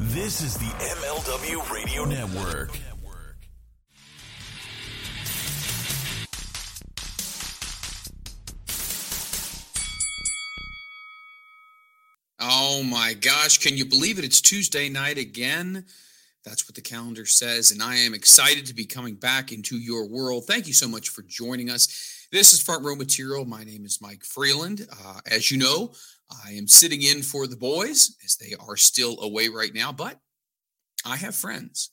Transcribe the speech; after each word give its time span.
This 0.00 0.42
is 0.42 0.54
the 0.54 0.66
MLW 0.66 1.74
Radio 1.74 2.04
Network. 2.04 2.70
Oh 12.38 12.84
my 12.84 13.14
gosh, 13.14 13.58
can 13.58 13.76
you 13.76 13.84
believe 13.84 14.20
it? 14.20 14.24
It's 14.24 14.40
Tuesday 14.40 14.88
night 14.88 15.18
again. 15.18 15.84
That's 16.44 16.68
what 16.68 16.76
the 16.76 16.80
calendar 16.80 17.26
says. 17.26 17.72
And 17.72 17.82
I 17.82 17.96
am 17.96 18.14
excited 18.14 18.66
to 18.66 18.74
be 18.74 18.84
coming 18.84 19.16
back 19.16 19.50
into 19.50 19.76
your 19.76 20.06
world. 20.06 20.44
Thank 20.46 20.68
you 20.68 20.74
so 20.74 20.86
much 20.86 21.08
for 21.08 21.22
joining 21.22 21.70
us. 21.70 22.28
This 22.30 22.52
is 22.52 22.62
Front 22.62 22.84
Row 22.84 22.94
Material. 22.94 23.44
My 23.44 23.64
name 23.64 23.84
is 23.84 24.00
Mike 24.00 24.22
Freeland. 24.22 24.86
Uh, 24.92 25.20
as 25.26 25.50
you 25.50 25.58
know, 25.58 25.92
I 26.44 26.52
am 26.52 26.68
sitting 26.68 27.02
in 27.02 27.22
for 27.22 27.46
the 27.46 27.56
boys 27.56 28.16
as 28.24 28.36
they 28.36 28.54
are 28.60 28.76
still 28.76 29.20
away 29.20 29.48
right 29.48 29.74
now, 29.74 29.92
but 29.92 30.18
I 31.04 31.16
have 31.16 31.34
friends. 31.34 31.90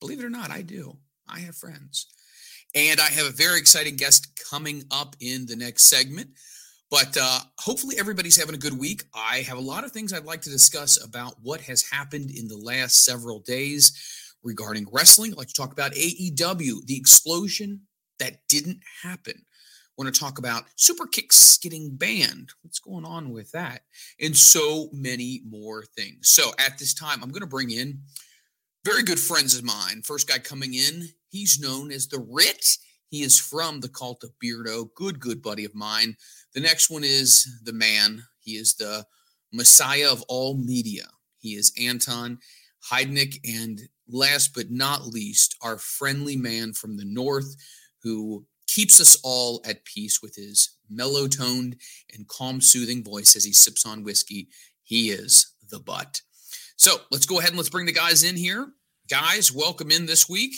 Believe 0.00 0.20
it 0.20 0.24
or 0.24 0.30
not, 0.30 0.50
I 0.50 0.62
do. 0.62 0.98
I 1.28 1.40
have 1.40 1.56
friends. 1.56 2.06
And 2.74 3.00
I 3.00 3.08
have 3.10 3.26
a 3.26 3.30
very 3.30 3.58
exciting 3.58 3.96
guest 3.96 4.28
coming 4.50 4.84
up 4.90 5.16
in 5.20 5.46
the 5.46 5.56
next 5.56 5.84
segment. 5.84 6.30
But 6.90 7.16
uh, 7.20 7.40
hopefully, 7.58 7.96
everybody's 7.98 8.36
having 8.36 8.54
a 8.54 8.58
good 8.58 8.78
week. 8.78 9.04
I 9.14 9.38
have 9.38 9.58
a 9.58 9.62
lot 9.62 9.84
of 9.84 9.92
things 9.92 10.12
I'd 10.12 10.24
like 10.24 10.42
to 10.42 10.50
discuss 10.50 11.02
about 11.02 11.34
what 11.42 11.60
has 11.62 11.82
happened 11.90 12.30
in 12.30 12.46
the 12.48 12.56
last 12.56 13.04
several 13.04 13.40
days 13.40 13.92
regarding 14.42 14.86
wrestling. 14.92 15.32
I'd 15.32 15.38
like 15.38 15.48
to 15.48 15.54
talk 15.54 15.72
about 15.72 15.92
AEW, 15.92 16.86
the 16.86 16.96
explosion 16.96 17.82
that 18.18 18.46
didn't 18.48 18.80
happen. 19.02 19.44
Want 19.96 20.12
to 20.12 20.20
talk 20.20 20.38
about 20.38 20.64
super 20.76 21.06
kicks 21.06 21.56
getting 21.58 21.94
banned. 21.94 22.50
What's 22.62 22.80
going 22.80 23.04
on 23.04 23.30
with 23.30 23.52
that? 23.52 23.82
And 24.20 24.36
so 24.36 24.88
many 24.92 25.42
more 25.48 25.84
things. 25.84 26.28
So 26.30 26.50
at 26.58 26.78
this 26.78 26.94
time, 26.94 27.22
I'm 27.22 27.30
going 27.30 27.42
to 27.42 27.46
bring 27.46 27.70
in 27.70 28.00
very 28.84 29.02
good 29.02 29.20
friends 29.20 29.56
of 29.56 29.64
mine. 29.64 30.02
First 30.04 30.28
guy 30.28 30.38
coming 30.38 30.74
in, 30.74 31.08
he's 31.30 31.60
known 31.60 31.90
as 31.90 32.08
the 32.08 32.26
Rit. 32.28 32.76
He 33.08 33.22
is 33.22 33.38
from 33.38 33.80
the 33.80 33.88
cult 33.88 34.24
of 34.24 34.32
Beardo. 34.42 34.88
Good, 34.94 35.20
good 35.20 35.40
buddy 35.40 35.64
of 35.64 35.74
mine. 35.74 36.16
The 36.54 36.60
next 36.60 36.90
one 36.90 37.04
is 37.04 37.60
the 37.62 37.72
man. 37.72 38.24
He 38.40 38.52
is 38.52 38.74
the 38.74 39.06
messiah 39.52 40.10
of 40.10 40.22
all 40.28 40.56
media. 40.56 41.06
He 41.38 41.54
is 41.54 41.72
Anton 41.80 42.38
Heidnick. 42.90 43.38
And 43.44 43.80
last 44.08 44.54
but 44.54 44.70
not 44.70 45.06
least, 45.06 45.56
our 45.62 45.78
friendly 45.78 46.36
man 46.36 46.72
from 46.72 46.96
the 46.96 47.04
north 47.04 47.54
who 48.02 48.44
keeps 48.66 49.00
us 49.00 49.16
all 49.22 49.62
at 49.64 49.84
peace 49.84 50.20
with 50.22 50.36
his 50.36 50.76
mellow 50.90 51.26
toned 51.26 51.76
and 52.12 52.28
calm, 52.28 52.60
soothing 52.60 53.02
voice 53.02 53.36
as 53.36 53.44
he 53.44 53.52
sips 53.52 53.86
on 53.86 54.04
whiskey. 54.04 54.48
He 54.82 55.10
is 55.10 55.54
the 55.70 55.78
butt. 55.78 56.20
So 56.76 56.96
let's 57.10 57.26
go 57.26 57.38
ahead 57.38 57.50
and 57.50 57.56
let's 57.56 57.70
bring 57.70 57.86
the 57.86 57.92
guys 57.92 58.24
in 58.24 58.36
here. 58.36 58.72
Guys, 59.08 59.52
welcome 59.52 59.90
in 59.90 60.06
this 60.06 60.28
week. 60.28 60.54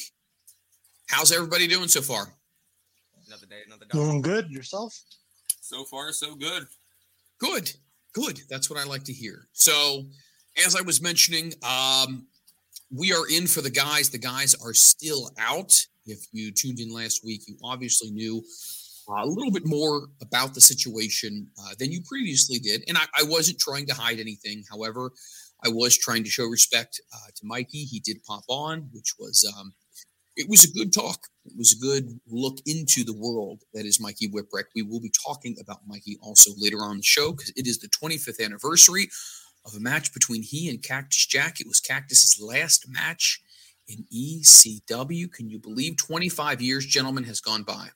How's 1.09 1.33
everybody 1.33 1.67
doing 1.67 1.89
so 1.89 2.01
far? 2.01 2.35
Another 3.27 3.47
day, 3.47 3.61
another 3.67 3.87
Doing 3.91 4.23
good. 4.23 4.51
Yourself? 4.51 4.99
So 5.61 5.85
far, 5.85 6.13
so 6.13 6.35
good. 6.35 6.67
Good, 7.39 7.73
good. 8.13 8.41
That's 8.49 8.71
what 8.71 8.79
I 8.79 8.85
like 8.85 9.05
to 9.05 9.13
hear. 9.13 9.49
So, 9.53 10.05
as 10.65 10.77
I 10.77 10.83
was 10.83 11.03
mentioning, 11.03 11.53
um, 11.63 12.27
we 12.91 13.13
are 13.13 13.29
in 13.29 13.47
for 13.47 13.61
the 13.61 13.71
guys. 13.71 14.11
The 14.11 14.19
guys 14.19 14.55
are 14.55 14.73
still 14.75 15.31
out. 15.39 15.87
If 16.07 16.27
you 16.33 16.53
tuned 16.53 16.81
in 16.81 16.93
last 16.93 17.25
week, 17.25 17.43
you 17.47 17.57
obviously 17.63 18.11
knew 18.11 18.43
uh, 19.09 19.23
a 19.23 19.27
little 19.27 19.53
bit 19.53 19.67
more 19.67 20.09
about 20.21 20.55
the 20.55 20.61
situation 20.61 21.49
uh, 21.59 21.75
than 21.79 21.93
you 21.93 22.03
previously 22.03 22.59
did. 22.59 22.83
And 22.89 22.99
I, 22.99 23.05
I, 23.17 23.23
wasn't 23.23 23.59
trying 23.61 23.87
to 23.87 23.95
hide 23.95 24.19
anything. 24.19 24.65
However, 24.69 25.13
I 25.65 25.69
was 25.69 25.97
trying 25.97 26.25
to 26.25 26.31
show 26.31 26.45
respect 26.47 27.01
uh, 27.15 27.29
to 27.37 27.43
Mikey. 27.45 27.85
He 27.85 28.01
did 28.01 28.23
pop 28.25 28.43
on, 28.49 28.89
which 28.93 29.15
was 29.19 29.49
um, 29.57 29.75
it 30.37 30.49
was 30.49 30.65
a 30.65 30.73
good 30.73 30.93
talk. 30.93 31.27
It 31.45 31.55
was 31.57 31.73
a 31.73 31.79
good 31.79 32.21
look 32.29 32.59
into 32.67 33.05
the 33.05 33.17
world 33.17 33.63
that 33.73 33.87
is 33.87 34.01
Mikey 34.01 34.29
Whipwreck. 34.29 34.65
We 34.75 34.83
will 34.83 35.01
be 35.01 35.13
talking 35.27 35.57
about 35.61 35.87
Mikey 35.87 36.19
also 36.21 36.51
later 36.57 36.79
on 36.79 36.99
the 36.99 37.03
show 37.03 37.33
because 37.33 37.53
it 37.57 37.67
is 37.67 37.79
the 37.79 37.89
25th 37.89 38.45
anniversary 38.45 39.09
of 39.65 39.75
a 39.75 39.81
match 39.81 40.13
between 40.13 40.43
he 40.43 40.69
and 40.69 40.83
Cactus 40.83 41.27
Jack. 41.27 41.61
It 41.61 41.67
was 41.67 41.81
Cactus's 41.81 42.41
last 42.41 42.87
match 42.89 43.41
in 43.89 44.05
ECW. 44.13 45.33
Can 45.33 45.49
you 45.49 45.59
believe 45.59 45.97
25 45.97 46.61
years, 46.61 46.87
gentlemen, 46.87 47.25
has 47.25 47.41
gone 47.41 47.63
by? 47.63 47.89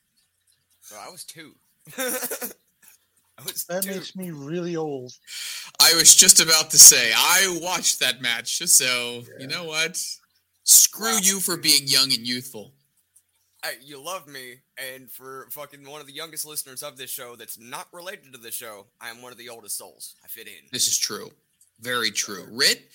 Well, 0.91 1.01
I 1.07 1.11
was 1.11 1.25
two. 1.25 1.55
I 1.99 3.43
was 3.45 3.65
that 3.65 3.85
two. 3.85 3.91
makes 3.91 4.15
me 4.17 4.31
really 4.31 4.77
old. 4.77 5.13
I 5.81 5.95
was 5.95 6.15
just 6.15 6.41
about 6.41 6.71
to 6.71 6.79
say 6.79 7.13
I 7.15 7.59
watched 7.63 8.01
that 8.01 8.21
match, 8.21 8.59
so 8.59 9.23
yeah. 9.23 9.41
you 9.41 9.47
know 9.47 9.65
what? 9.65 10.03
Screw 10.65 11.15
wow. 11.15 11.21
you 11.23 11.41
for 11.41 11.57
being 11.57 11.83
young 11.87 12.13
and 12.13 12.27
youthful. 12.27 12.73
Hey, 13.65 13.75
you 13.83 14.03
love 14.03 14.27
me, 14.27 14.57
and 14.79 15.11
for 15.11 15.47
fucking 15.51 15.89
one 15.89 16.01
of 16.01 16.07
the 16.07 16.15
youngest 16.15 16.47
listeners 16.47 16.83
of 16.83 16.97
this 16.97 17.11
show 17.11 17.37
that's 17.37 17.59
not 17.59 17.89
related 17.93 18.33
to 18.33 18.39
the 18.39 18.51
show, 18.51 18.87
I 19.01 19.11
am 19.11 19.21
one 19.21 19.33
of 19.33 19.39
the 19.39 19.49
oldest 19.51 19.77
souls. 19.77 20.15
I 20.25 20.29
fit 20.29 20.47
in. 20.47 20.69
This 20.73 20.89
is 20.89 20.97
true. 20.97 21.31
Very 21.81 22.11
true. 22.11 22.47
Rit, 22.51 22.89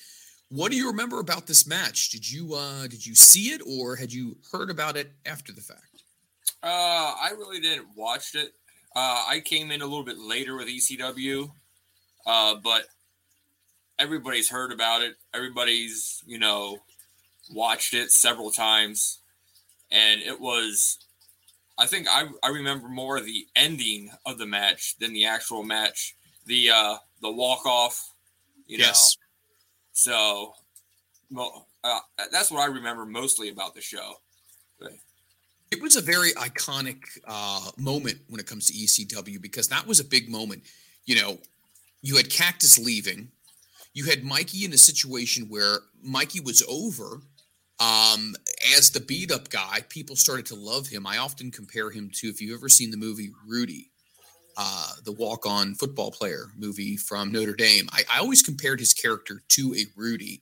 what 0.50 0.72
do 0.72 0.78
you 0.78 0.88
remember 0.88 1.20
about 1.20 1.48
this 1.48 1.68
match? 1.68 2.10
Did 2.10 2.30
you 2.30 2.54
uh 2.54 2.88
did 2.88 3.06
you 3.06 3.16
see 3.16 3.50
it 3.50 3.62
or 3.66 3.96
had 3.96 4.12
you 4.12 4.38
heard 4.52 4.70
about 4.70 4.98
it 4.98 5.12
after 5.26 5.52
the 5.52 5.62
fact? 5.62 6.04
Uh 6.64 7.14
I 7.22 7.32
really 7.38 7.60
didn't 7.60 7.88
watch 7.96 8.36
it. 8.36 8.54
Uh 8.96 9.26
I 9.28 9.42
came 9.44 9.72
in 9.72 9.82
a 9.82 9.86
little 9.86 10.06
bit 10.06 10.18
later 10.18 10.56
with 10.56 10.68
ECW. 10.68 11.52
Uh 12.26 12.56
but 12.64 12.86
everybody's 14.00 14.50
heard 14.50 14.72
about 14.72 15.02
it. 15.02 15.16
Everybody's, 15.34 16.24
you 16.26 16.40
know, 16.40 16.78
watched 17.52 17.94
it 17.94 18.12
several 18.12 18.52
times, 18.52 19.20
and 19.92 20.22
it 20.22 20.40
was. 20.40 21.00
I 21.78 21.86
think 21.88 22.08
I, 22.10 22.28
I 22.42 22.50
remember 22.50 22.88
more 22.88 23.20
the 23.20 23.48
ending 23.56 24.10
of 24.26 24.38
the 24.38 24.46
match 24.46 24.96
than 25.00 25.12
the 25.12 25.26
actual 25.26 25.64
match. 25.64 26.16
The 26.46 26.70
uh, 26.72 26.96
the 27.22 27.32
walk 27.32 27.66
off, 27.66 28.14
you 28.68 28.78
know. 28.78 28.84
So, 29.96 30.54
well, 31.32 31.68
uh, 31.86 32.00
that's 32.30 32.52
what 32.52 32.60
I 32.60 32.66
remember 32.66 33.06
mostly 33.06 33.48
about 33.48 33.74
the 33.74 33.82
show. 33.82 34.16
It 35.72 35.82
was 35.82 35.96
a 35.96 36.02
very 36.02 36.32
iconic 36.34 36.98
uh, 37.26 37.72
moment 37.78 38.20
when 38.28 38.42
it 38.42 38.46
comes 38.46 38.68
to 38.68 38.74
ECW 38.74 39.42
because 39.42 39.70
that 39.70 39.88
was 39.88 40.02
a 40.02 40.04
big 40.04 40.30
moment. 40.30 40.64
You 41.06 41.22
know, 41.22 41.38
you 42.02 42.18
had 42.18 42.30
Cactus 42.30 42.78
leaving, 42.78 43.30
you 43.94 44.04
had 44.06 44.26
Mikey 44.26 44.66
in 44.66 44.74
a 44.74 44.78
situation 44.78 45.48
where 45.48 45.80
Mikey 46.04 46.42
was 46.42 46.62
over 46.68 47.22
um, 47.80 48.36
as 48.78 48.90
the 48.90 49.00
beat 49.00 49.32
up 49.32 49.50
guy, 49.50 49.80
people 49.88 50.18
started 50.18 50.46
to 50.48 50.56
love 50.56 50.88
him. 50.88 51.08
I 51.08 51.20
often 51.20 51.52
compare 51.52 51.90
him 51.90 52.10
to 52.16 52.28
if 52.28 52.42
you've 52.42 52.58
ever 52.58 52.70
seen 52.70 52.92
the 52.92 52.98
movie 52.98 53.32
Rudy, 53.48 53.92
uh, 54.58 54.92
the 55.04 55.12
walk 55.12 55.46
on 55.46 55.76
football 55.76 56.12
player 56.12 56.48
movie 56.58 56.98
from 56.98 57.32
Notre 57.32 57.56
Dame. 57.56 57.88
I, 57.92 58.04
I 58.14 58.20
always 58.20 58.42
compared 58.42 58.80
his 58.80 58.94
character 58.94 59.42
to 59.50 59.76
a 59.76 59.86
Rudy. 59.96 60.42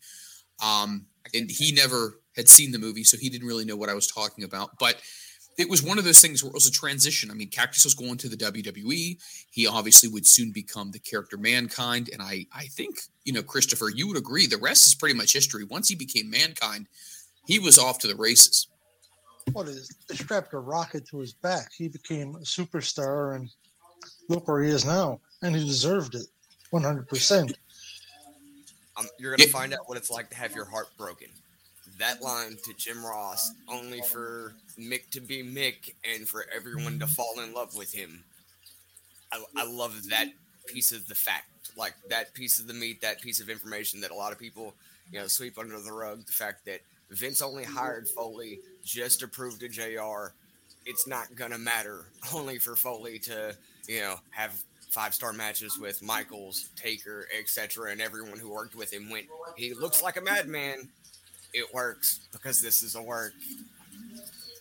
Um, 0.63 1.07
and 1.33 1.49
he 1.49 1.71
never 1.71 2.19
had 2.35 2.49
seen 2.49 2.71
the 2.71 2.79
movie, 2.79 3.03
so 3.03 3.17
he 3.17 3.29
didn't 3.29 3.47
really 3.47 3.65
know 3.65 3.75
what 3.75 3.89
I 3.89 3.93
was 3.93 4.07
talking 4.07 4.43
about. 4.43 4.77
But 4.79 5.01
it 5.57 5.69
was 5.69 5.83
one 5.83 5.99
of 5.99 6.03
those 6.03 6.21
things 6.21 6.43
where 6.43 6.49
it 6.49 6.53
was 6.53 6.67
a 6.67 6.71
transition. 6.71 7.29
I 7.29 7.35
mean, 7.35 7.49
Cactus 7.49 7.83
was 7.83 7.93
going 7.93 8.17
to 8.17 8.29
the 8.29 8.37
WWE. 8.37 9.17
He 9.51 9.67
obviously 9.67 10.09
would 10.09 10.25
soon 10.25 10.51
become 10.51 10.91
the 10.91 10.99
character 10.99 11.37
Mankind. 11.37 12.09
And 12.11 12.21
I, 12.21 12.47
I 12.55 12.65
think, 12.65 13.01
you 13.23 13.33
know, 13.33 13.43
Christopher, 13.43 13.89
you 13.89 14.07
would 14.07 14.17
agree. 14.17 14.47
The 14.47 14.57
rest 14.57 14.87
is 14.87 14.95
pretty 14.95 15.15
much 15.15 15.33
history. 15.33 15.63
Once 15.63 15.87
he 15.87 15.95
became 15.95 16.29
Mankind, 16.29 16.87
he 17.45 17.59
was 17.59 17.77
off 17.77 17.99
to 17.99 18.07
the 18.07 18.15
races. 18.15 18.67
What 19.51 19.67
is 19.67 19.93
they 20.07 20.15
strapped 20.15 20.53
a 20.53 20.59
rocket 20.59 21.05
to 21.09 21.19
his 21.19 21.33
back? 21.33 21.71
He 21.77 21.89
became 21.89 22.35
a 22.35 22.39
superstar, 22.39 23.35
and 23.35 23.49
look 24.29 24.47
where 24.47 24.63
he 24.63 24.69
is 24.69 24.85
now, 24.85 25.19
and 25.41 25.55
he 25.55 25.65
deserved 25.65 26.15
it, 26.15 26.27
one 26.71 26.83
hundred 26.83 27.07
percent. 27.07 27.57
Um, 28.97 29.07
you're 29.17 29.35
gonna 29.35 29.49
find 29.49 29.73
out 29.73 29.87
what 29.87 29.97
it's 29.97 30.11
like 30.11 30.29
to 30.29 30.35
have 30.35 30.55
your 30.55 30.65
heart 30.65 30.87
broken. 30.97 31.27
That 31.99 32.21
line 32.21 32.57
to 32.65 32.73
Jim 32.73 33.05
Ross, 33.05 33.51
only 33.67 34.01
for 34.01 34.53
Mick 34.79 35.09
to 35.11 35.21
be 35.21 35.43
Mick, 35.43 35.93
and 36.03 36.27
for 36.27 36.45
everyone 36.55 36.99
to 36.99 37.07
fall 37.07 37.39
in 37.43 37.53
love 37.53 37.75
with 37.75 37.93
him. 37.93 38.23
I, 39.31 39.43
I 39.57 39.65
love 39.65 40.09
that 40.09 40.27
piece 40.67 40.91
of 40.91 41.07
the 41.07 41.15
fact, 41.15 41.49
like 41.77 41.93
that 42.09 42.33
piece 42.33 42.59
of 42.59 42.67
the 42.67 42.73
meat, 42.73 43.01
that 43.01 43.21
piece 43.21 43.39
of 43.39 43.49
information 43.49 44.01
that 44.01 44.11
a 44.11 44.15
lot 44.15 44.31
of 44.31 44.39
people, 44.39 44.73
you 45.11 45.19
know, 45.19 45.27
sweep 45.27 45.57
under 45.57 45.79
the 45.79 45.91
rug. 45.91 46.25
The 46.25 46.31
fact 46.31 46.65
that 46.65 46.81
Vince 47.09 47.41
only 47.41 47.63
hired 47.63 48.07
Foley 48.07 48.59
just 48.83 49.19
to 49.19 49.27
prove 49.27 49.59
to 49.59 49.69
JR 49.69 50.33
it's 50.85 51.07
not 51.07 51.33
gonna 51.35 51.57
matter 51.57 52.05
only 52.33 52.57
for 52.59 52.75
Foley 52.75 53.19
to, 53.19 53.55
you 53.87 54.01
know, 54.01 54.15
have 54.31 54.61
five 54.89 55.13
star 55.13 55.33
matches 55.33 55.79
with 55.79 56.01
Michaels, 56.03 56.69
Taker, 56.75 57.27
etc. 57.37 57.91
And 57.91 58.01
everyone 58.01 58.37
who 58.37 58.51
worked 58.51 58.75
with 58.75 58.93
him 58.93 59.09
went, 59.09 59.25
he 59.57 59.73
looks 59.73 60.01
like 60.01 60.17
a 60.17 60.21
madman. 60.21 60.87
It 61.53 61.73
works 61.73 62.21
because 62.31 62.61
this 62.61 62.81
is 62.81 62.95
a 62.95 63.01
work. 63.01 63.33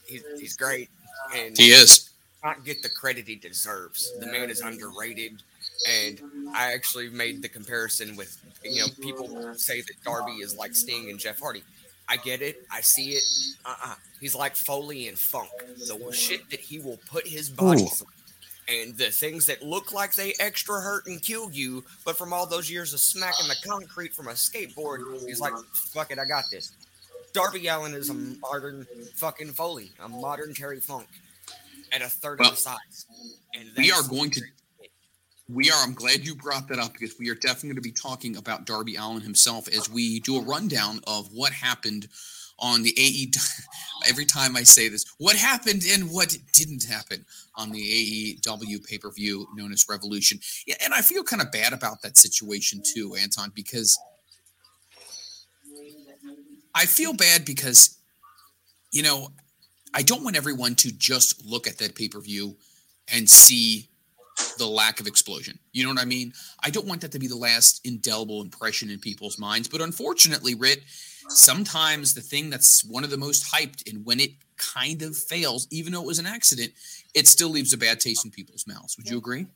He's, 0.06 0.22
he's 0.38 0.56
great. 0.56 0.88
And 1.34 1.56
he 1.56 1.70
is. 1.70 2.10
Not 2.44 2.64
get 2.64 2.82
the 2.82 2.88
credit 2.88 3.28
he 3.28 3.36
deserves. 3.36 4.12
The 4.18 4.26
man 4.26 4.50
is 4.50 4.60
underrated. 4.60 5.42
And 5.88 6.20
I 6.54 6.72
actually 6.72 7.08
made 7.08 7.42
the 7.42 7.48
comparison 7.48 8.16
with, 8.16 8.36
you 8.64 8.80
know, 8.80 8.88
people 9.00 9.54
say 9.54 9.80
that 9.80 10.02
Darby 10.04 10.32
is 10.32 10.56
like 10.56 10.74
Sting 10.74 11.10
and 11.10 11.18
Jeff 11.18 11.40
Hardy. 11.40 11.62
I 12.08 12.16
get 12.16 12.42
it. 12.42 12.66
I 12.70 12.80
see 12.80 13.12
it. 13.12 13.22
Uh-uh. 13.64 13.94
He's 14.20 14.34
like 14.34 14.56
Foley 14.56 15.08
and 15.08 15.18
Funk. 15.18 15.50
The 15.86 16.12
shit 16.12 16.50
that 16.50 16.60
he 16.60 16.78
will 16.78 16.98
put 17.10 17.26
his 17.26 17.48
body 17.48 17.82
Ooh. 17.82 17.86
through. 17.86 18.06
And 18.68 18.96
the 18.96 19.10
things 19.10 19.46
that 19.46 19.62
look 19.62 19.92
like 19.92 20.14
they 20.14 20.34
extra 20.38 20.80
hurt 20.80 21.06
and 21.06 21.22
kill 21.22 21.50
you, 21.50 21.84
but 22.04 22.16
from 22.16 22.32
all 22.32 22.46
those 22.46 22.70
years 22.70 22.94
of 22.94 23.00
smacking 23.00 23.48
the 23.48 23.56
concrete 23.68 24.14
from 24.14 24.28
a 24.28 24.32
skateboard, 24.32 25.00
he's 25.26 25.40
like, 25.40 25.52
fuck 25.74 26.12
it, 26.12 26.18
I 26.18 26.24
got 26.24 26.44
this. 26.50 26.72
Darby 27.32 27.66
Allin 27.66 27.94
is 27.94 28.10
a 28.10 28.14
modern 28.14 28.86
fucking 29.16 29.52
Foley, 29.52 29.90
a 30.00 30.08
modern 30.08 30.54
Terry 30.54 30.80
Funk, 30.80 31.08
at 31.92 32.02
a 32.02 32.08
third 32.08 32.38
Well, 32.38 32.50
of 32.50 32.56
the 32.56 32.60
size. 32.60 33.06
And 33.54 33.68
we 33.76 33.90
are 33.90 34.02
going 34.02 34.30
to 34.30 34.42
we 35.48 35.70
are 35.70 35.82
i'm 35.82 35.92
glad 35.92 36.24
you 36.24 36.34
brought 36.34 36.68
that 36.68 36.78
up 36.78 36.92
because 36.92 37.18
we 37.18 37.28
are 37.28 37.34
definitely 37.34 37.70
going 37.70 37.76
to 37.76 37.82
be 37.82 37.90
talking 37.90 38.36
about 38.36 38.64
darby 38.64 38.94
allin 38.94 39.20
himself 39.20 39.68
as 39.68 39.90
we 39.90 40.20
do 40.20 40.36
a 40.36 40.42
rundown 40.42 41.00
of 41.06 41.32
what 41.32 41.52
happened 41.52 42.08
on 42.62 42.82
the 42.82 42.94
ae 42.96 43.30
every 44.08 44.24
time 44.24 44.56
i 44.56 44.62
say 44.62 44.88
this 44.88 45.04
what 45.18 45.36
happened 45.36 45.82
and 45.92 46.10
what 46.10 46.36
didn't 46.52 46.84
happen? 46.84 47.24
on 47.56 47.70
the 47.70 47.80
aew 47.80 48.86
pay-per-view 48.88 49.46
known 49.54 49.72
as 49.72 49.86
revolution. 49.88 50.38
Yeah, 50.66 50.76
and 50.82 50.94
i 50.94 51.02
feel 51.02 51.22
kind 51.22 51.42
of 51.42 51.52
bad 51.52 51.72
about 51.72 52.00
that 52.02 52.16
situation 52.16 52.82
too 52.82 53.14
anton 53.14 53.52
because 53.54 53.98
i 56.74 56.86
feel 56.86 57.12
bad 57.12 57.44
because 57.44 57.98
you 58.90 59.02
know 59.02 59.28
i 59.94 60.02
don't 60.02 60.24
want 60.24 60.36
everyone 60.36 60.74
to 60.76 60.90
just 60.92 61.44
look 61.44 61.66
at 61.66 61.78
that 61.78 61.94
pay-per-view 61.94 62.56
and 63.12 63.28
see 63.28 63.88
the 64.58 64.66
lack 64.66 65.00
of 65.00 65.06
explosion. 65.06 65.58
You 65.72 65.84
know 65.84 65.90
what 65.90 66.00
I 66.00 66.04
mean? 66.04 66.32
I 66.62 66.70
don't 66.70 66.86
want 66.86 67.00
that 67.00 67.12
to 67.12 67.18
be 67.18 67.26
the 67.26 67.36
last 67.36 67.80
indelible 67.86 68.40
impression 68.42 68.90
in 68.90 68.98
people's 68.98 69.38
minds. 69.38 69.68
But 69.68 69.80
unfortunately, 69.80 70.54
Rit, 70.54 70.82
sometimes 71.28 72.14
the 72.14 72.20
thing 72.20 72.50
that's 72.50 72.84
one 72.84 73.04
of 73.04 73.10
the 73.10 73.16
most 73.16 73.44
hyped, 73.52 73.90
and 73.90 74.04
when 74.04 74.20
it 74.20 74.32
kind 74.56 75.02
of 75.02 75.16
fails, 75.16 75.66
even 75.70 75.92
though 75.92 76.02
it 76.02 76.06
was 76.06 76.18
an 76.18 76.26
accident, 76.26 76.72
it 77.14 77.26
still 77.26 77.48
leaves 77.48 77.72
a 77.72 77.78
bad 77.78 78.00
taste 78.00 78.24
in 78.24 78.30
people's 78.30 78.66
mouths. 78.66 78.96
Would 78.96 79.08
you 79.08 79.18
agree? 79.18 79.46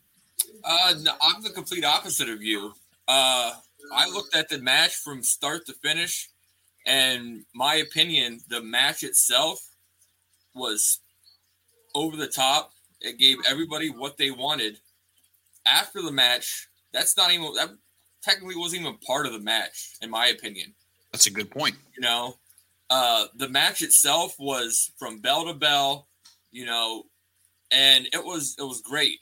Uh, 0.64 0.94
no, 1.00 1.12
I'm 1.20 1.42
the 1.42 1.50
complete 1.50 1.84
opposite 1.84 2.28
of 2.28 2.42
you. 2.42 2.72
Uh, 3.08 3.52
I 3.92 4.08
looked 4.08 4.34
at 4.34 4.48
the 4.48 4.58
match 4.58 4.96
from 4.96 5.22
start 5.22 5.66
to 5.66 5.72
finish, 5.74 6.28
and 6.86 7.44
my 7.54 7.76
opinion, 7.76 8.40
the 8.48 8.60
match 8.60 9.02
itself 9.02 9.60
was 10.54 11.00
over 11.94 12.16
the 12.16 12.26
top. 12.26 12.72
It 13.06 13.18
gave 13.18 13.38
everybody 13.48 13.88
what 13.90 14.16
they 14.16 14.30
wanted. 14.30 14.78
After 15.64 16.02
the 16.02 16.12
match, 16.12 16.68
that's 16.92 17.16
not 17.16 17.32
even 17.32 17.52
that 17.54 17.70
technically 18.22 18.56
wasn't 18.56 18.82
even 18.82 18.96
part 18.98 19.26
of 19.26 19.32
the 19.32 19.38
match, 19.38 19.94
in 20.02 20.10
my 20.10 20.26
opinion. 20.26 20.74
That's 21.12 21.26
a 21.26 21.30
good 21.30 21.50
point. 21.50 21.76
You 21.94 22.02
know, 22.02 22.36
uh, 22.90 23.26
the 23.36 23.48
match 23.48 23.82
itself 23.82 24.34
was 24.38 24.92
from 24.98 25.20
bell 25.20 25.46
to 25.46 25.54
bell, 25.54 26.08
you 26.50 26.66
know, 26.66 27.04
and 27.70 28.06
it 28.12 28.24
was 28.24 28.56
it 28.58 28.64
was 28.64 28.80
great. 28.82 29.18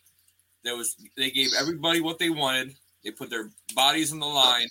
There 0.64 0.76
was 0.76 0.96
they 1.16 1.30
gave 1.30 1.50
everybody 1.58 2.00
what 2.00 2.18
they 2.18 2.30
wanted. 2.30 2.74
They 3.04 3.10
put 3.10 3.28
their 3.30 3.50
bodies 3.74 4.12
on 4.12 4.18
the 4.18 4.26
line, 4.26 4.68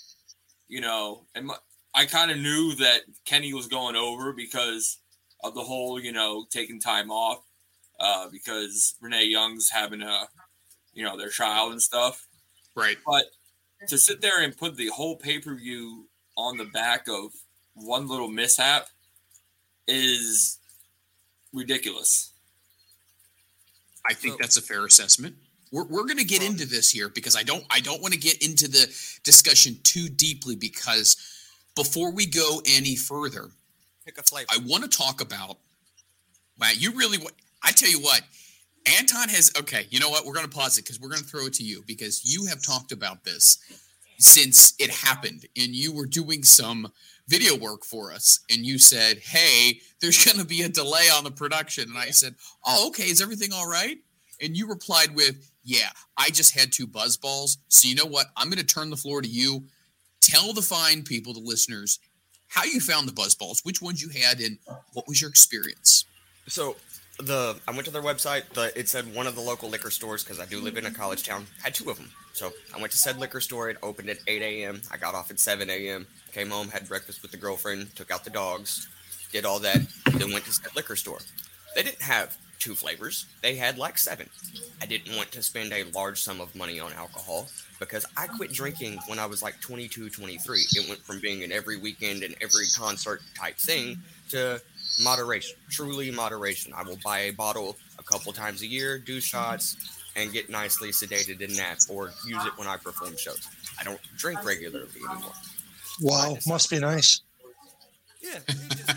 you 0.68 0.82
know, 0.82 1.26
and 1.36 1.48
my, 1.48 1.56
I 1.94 2.06
kind 2.06 2.32
of 2.32 2.38
knew 2.38 2.76
that 2.76 3.02
Kenny 3.26 3.54
was 3.54 3.68
going 3.68 3.96
over 3.96 4.34
because 4.34 4.98
of 5.44 5.54
the 5.54 5.62
whole, 5.62 6.00
you 6.00 6.12
know, 6.12 6.46
taking 6.50 6.80
time 6.80 7.12
off 7.12 7.44
uh, 8.04 8.28
because 8.30 8.96
Renee 9.02 9.26
Young's 9.26 9.70
having 9.70 10.02
a, 10.02 10.28
you 10.94 11.04
know, 11.04 11.18
their 11.18 11.30
child 11.30 11.72
and 11.72 11.82
stuff. 11.82 12.28
Right. 12.76 12.98
But 13.08 13.26
to 13.88 13.98
sit 13.98 14.22
there 14.22 14.44
and 14.44 14.56
put 14.56 14.76
the 14.76 14.88
whole 14.88 15.16
pay 15.16 15.40
per 15.40 15.56
view 15.56 16.08
on 16.36 16.58
the 16.58 16.66
back 16.66 17.08
of 17.08 17.32
one 17.76 18.08
little 18.08 18.28
mishap 18.28 18.88
is 19.88 20.60
ridiculous. 21.54 22.32
I 24.10 24.14
think 24.14 24.34
So- 24.34 24.38
that's 24.42 24.58
a 24.58 24.62
fair 24.62 24.86
assessment. 24.86 25.36
We're, 25.72 25.86
we're 25.86 26.04
going 26.04 26.20
to 26.20 26.24
get 26.24 26.44
into 26.44 26.68
this 26.68 26.92
here 26.92 27.10
because 27.10 27.36
I 27.36 27.42
don't 27.42 27.64
I 27.72 27.80
don't 27.80 28.00
want 28.00 28.14
to 28.14 28.20
get 28.20 28.46
into 28.48 28.68
the 28.68 28.86
discussion 29.24 29.76
too 29.84 30.08
deeply 30.08 30.56
because 30.56 31.18
before 31.76 32.12
we 32.12 32.28
go 32.28 32.62
any 32.68 32.96
further, 32.96 33.50
Pick 34.06 34.20
a 34.20 34.24
flavor. 34.24 34.50
I 34.52 34.60
want 34.68 34.84
to 34.84 34.90
talk 34.90 35.22
about. 35.22 35.58
Wow, 36.60 36.70
you 36.78 36.92
really 36.92 37.18
what? 37.18 37.34
I 37.64 37.72
tell 37.72 37.90
you 37.90 38.00
what, 38.00 38.22
Anton 38.86 39.30
has. 39.30 39.52
Okay, 39.58 39.88
you 39.90 40.00
know 40.00 40.10
what? 40.10 40.26
We're 40.26 40.34
going 40.34 40.48
to 40.48 40.56
pause 40.56 40.78
it 40.78 40.84
because 40.84 41.00
we're 41.00 41.10
going 41.10 41.22
to 41.22 41.28
throw 41.28 41.46
it 41.46 41.54
to 41.54 41.64
you 41.64 41.84
because 41.88 42.26
you 42.26 42.46
have 42.46 42.62
talked 42.62 42.92
about 42.92 43.24
this 43.24 43.58
since 44.18 44.74
it 44.80 44.90
happened, 44.90 45.46
and 45.58 45.74
you 45.76 45.94
were 45.94 46.06
doing 46.06 46.44
some 46.44 46.92
video 47.28 47.56
work 47.56 47.86
for 47.86 48.12
us, 48.12 48.40
and 48.50 48.66
you 48.66 48.78
said, 48.78 49.20
"Hey, 49.20 49.80
there's 50.02 50.24
going 50.26 50.38
to 50.38 50.46
be 50.46 50.64
a 50.64 50.70
delay 50.70 51.08
on 51.14 51.24
the 51.24 51.32
production," 51.32 51.90
and 51.90 51.98
I 51.98 52.10
said, 52.10 52.36
"Oh, 52.66 52.88
okay. 52.90 53.04
Is 53.04 53.22
everything 53.22 53.54
all 53.54 53.70
right?" 53.70 53.98
And 54.42 54.58
you 54.58 54.68
replied 54.68 55.16
with, 55.16 55.50
"Yeah, 55.64 55.90
I 56.18 56.30
just 56.30 56.58
had 56.58 56.72
two 56.72 56.88
buzz 56.88 57.16
balls. 57.16 57.58
So 57.70 57.88
you 57.88 57.96
know 57.96 58.06
what? 58.06 58.28
I'm 58.36 58.50
going 58.50 58.58
to 58.58 58.66
turn 58.66 58.90
the 58.90 58.98
floor 58.98 59.22
to 59.22 59.28
you. 59.28 59.64
Tell 60.20 60.54
the 60.54 60.62
fine 60.62 61.04
people, 61.04 61.34
the 61.34 61.40
listeners, 61.40 62.00
how 62.48 62.64
you 62.64 62.80
found 62.80 63.08
the 63.08 63.14
buzz 63.14 63.36
balls, 63.36 63.62
which 63.64 63.82
ones 63.82 64.02
you 64.02 64.10
had, 64.10 64.40
and 64.40 64.58
what 64.94 65.08
was 65.08 65.22
your 65.22 65.30
experience? 65.30 66.06
So 66.48 66.76
the 67.20 67.60
I 67.68 67.72
went 67.72 67.86
to 67.86 67.92
their 67.92 68.02
website. 68.02 68.50
The 68.50 68.78
it 68.78 68.90
said 68.90 69.14
one 69.14 69.28
of 69.28 69.36
the 69.36 69.42
local 69.42 69.70
liquor 69.70 69.92
stores 69.92 70.24
because 70.24 70.40
I 70.40 70.46
do 70.46 70.60
live 70.60 70.78
in 70.78 70.86
a 70.86 70.92
college 70.92 71.24
town. 71.24 71.46
Had 71.62 71.76
two 71.76 71.90
of 71.90 71.98
them. 71.98 72.10
So 72.34 72.52
I 72.76 72.80
went 72.80 72.92
to 72.92 72.98
said 72.98 73.20
liquor 73.20 73.42
store. 73.42 73.70
It 73.70 73.78
opened 73.84 74.10
at 74.10 74.18
8 74.28 74.42
a.m. 74.42 74.82
I 74.92 74.98
got 74.98 75.14
off 75.14 75.30
at 75.30 75.40
7 75.40 75.70
a.m. 75.70 76.08
Came 76.32 76.50
home, 76.50 76.70
had 76.70 76.88
breakfast 76.88 77.22
with 77.22 77.32
the 77.32 77.38
girlfriend, 77.38 77.96
took 77.96 78.10
out 78.10 78.24
the 78.24 78.32
dogs, 78.32 78.88
did 79.32 79.46
all 79.46 79.60
that. 79.60 79.82
Then 80.14 80.32
went 80.32 80.46
to 80.46 80.54
said 80.54 80.76
liquor 80.76 80.96
store. 80.96 81.20
They 81.76 81.84
didn't 81.84 82.02
have 82.02 82.38
two 82.60 82.76
flavors. 82.76 83.26
They 83.42 83.56
had 83.56 83.78
like 83.78 83.98
seven. 83.98 84.30
I 84.82 84.86
didn't 84.86 85.16
want 85.16 85.32
to 85.34 85.44
spend 85.44 85.74
a 85.74 85.84
large 85.94 86.20
sum 86.22 86.42
of 86.42 86.56
money 86.56 86.80
on 86.80 86.94
alcohol 86.94 87.50
because 87.80 88.06
I 88.16 88.28
quit 88.28 88.52
drinking 88.52 89.00
when 89.08 89.20
I 89.20 89.26
was 89.26 89.44
like 89.44 89.60
22, 89.60 90.10
23. 90.10 90.60
It 90.72 90.90
went 90.90 91.02
from 91.02 91.20
being 91.20 91.44
an 91.44 91.52
every 91.52 91.78
weekend 91.78 92.24
and 92.24 92.36
every 92.42 92.66
concert 92.76 93.22
type 93.38 93.58
thing 93.58 93.98
to 94.30 94.62
moderation, 95.02 95.56
truly 95.70 96.12
moderation. 96.12 96.74
I 96.76 96.84
will 96.84 97.00
buy 97.04 97.20
a 97.22 97.32
bottle 97.32 97.76
a 98.00 98.04
couple 98.04 98.32
times 98.34 98.62
a 98.62 98.68
year, 98.68 98.98
do 99.00 99.20
shots, 99.20 99.78
and 100.16 100.32
get 100.32 100.50
nicely 100.50 100.90
sedated 100.90 101.42
in 101.42 101.56
nap, 101.56 101.80
or 101.90 102.12
use 102.28 102.46
it 102.46 102.58
when 102.58 102.68
I 102.68 102.78
perform 102.78 103.18
shows. 103.18 103.42
I 103.80 103.84
don't 103.84 104.00
drink 104.18 104.44
regularly 104.46 104.88
anymore. 105.10 105.32
Wow, 106.02 106.38
must 106.48 106.70
be 106.70 106.80
nice. 106.80 107.22
Yeah, 108.22 108.40
it 108.48 108.56
just- 108.70 108.92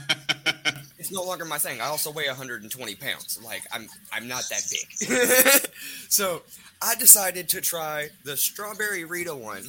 it's 0.99 1.13
no 1.13 1.23
longer 1.23 1.45
my 1.45 1.59
thing. 1.59 1.81
I 1.81 1.87
also 1.87 2.11
weigh 2.11 2.27
120 2.27 2.95
pounds. 2.97 3.39
Like 3.45 3.63
I'm, 3.73 3.87
I'm 4.13 4.27
not 4.27 4.45
that 4.51 4.63
big. 4.71 5.71
so 6.09 6.43
I 6.83 6.95
decided 6.97 7.49
to 7.51 7.61
try 7.61 8.09
the 8.25 8.37
strawberry 8.37 9.05
Rita 9.05 9.35
one, 9.35 9.63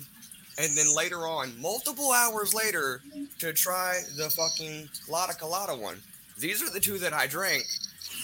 and 0.57 0.75
then 0.77 0.95
later 0.95 1.27
on, 1.27 1.59
multiple 1.61 2.11
hours 2.11 2.53
later, 2.53 3.01
to 3.39 3.53
try 3.53 3.99
the 4.15 4.29
fucking 4.29 4.89
Lotta 5.09 5.35
Colada 5.35 5.75
one. 5.75 6.01
These 6.39 6.61
are 6.61 6.69
the 6.69 6.79
two 6.79 6.97
that 6.99 7.13
I 7.13 7.27
drank. 7.27 7.65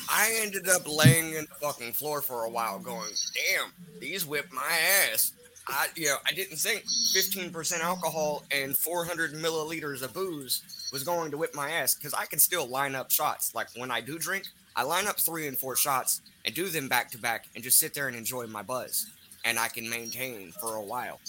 I 0.10 0.38
ended 0.42 0.68
up 0.70 0.88
laying 0.88 1.34
in 1.34 1.46
the 1.46 1.56
fucking 1.62 1.94
floor 1.94 2.22
for 2.22 2.44
a 2.44 2.50
while, 2.50 2.80
going, 2.80 3.12
"Damn, 3.34 3.74
these 4.00 4.26
whip 4.26 4.52
my 4.52 4.80
ass." 5.12 5.32
I, 5.68 5.88
you 5.96 6.08
know, 6.08 6.18
I 6.28 6.34
didn't 6.34 6.58
think 6.58 6.84
15% 7.16 7.80
alcohol 7.80 8.44
and 8.52 8.76
400 8.76 9.34
milliliters 9.34 10.02
of 10.02 10.14
booze 10.14 10.90
was 10.92 11.04
going 11.04 11.32
to 11.32 11.38
whip 11.38 11.56
my 11.56 11.72
ass 11.72 11.96
because 11.96 12.14
I 12.14 12.26
can 12.26 12.40
still 12.40 12.68
line 12.68 12.96
up 12.96 13.12
shots. 13.12 13.56
Like 13.56 13.68
when 13.78 13.90
I 13.90 14.02
do 14.02 14.20
drink, 14.20 14.46
I 14.76 14.84
line 14.84 15.08
up 15.08 15.20
three 15.20 15.48
and 15.48 15.58
four 15.58 15.78
shots 15.78 16.22
and 16.44 16.54
do 16.54 16.68
them 16.68 16.90
back 16.90 17.12
to 17.12 17.18
back 17.18 17.46
and 17.56 17.64
just 17.64 17.80
sit 17.80 17.94
there 17.94 18.08
and 18.10 18.18
enjoy 18.18 18.46
my 18.48 18.62
buzz. 18.62 19.08
And 19.46 19.58
I 19.58 19.70
can 19.70 19.90
maintain 19.90 20.52
for 20.52 20.76
a 20.76 20.82
while. 20.82 21.22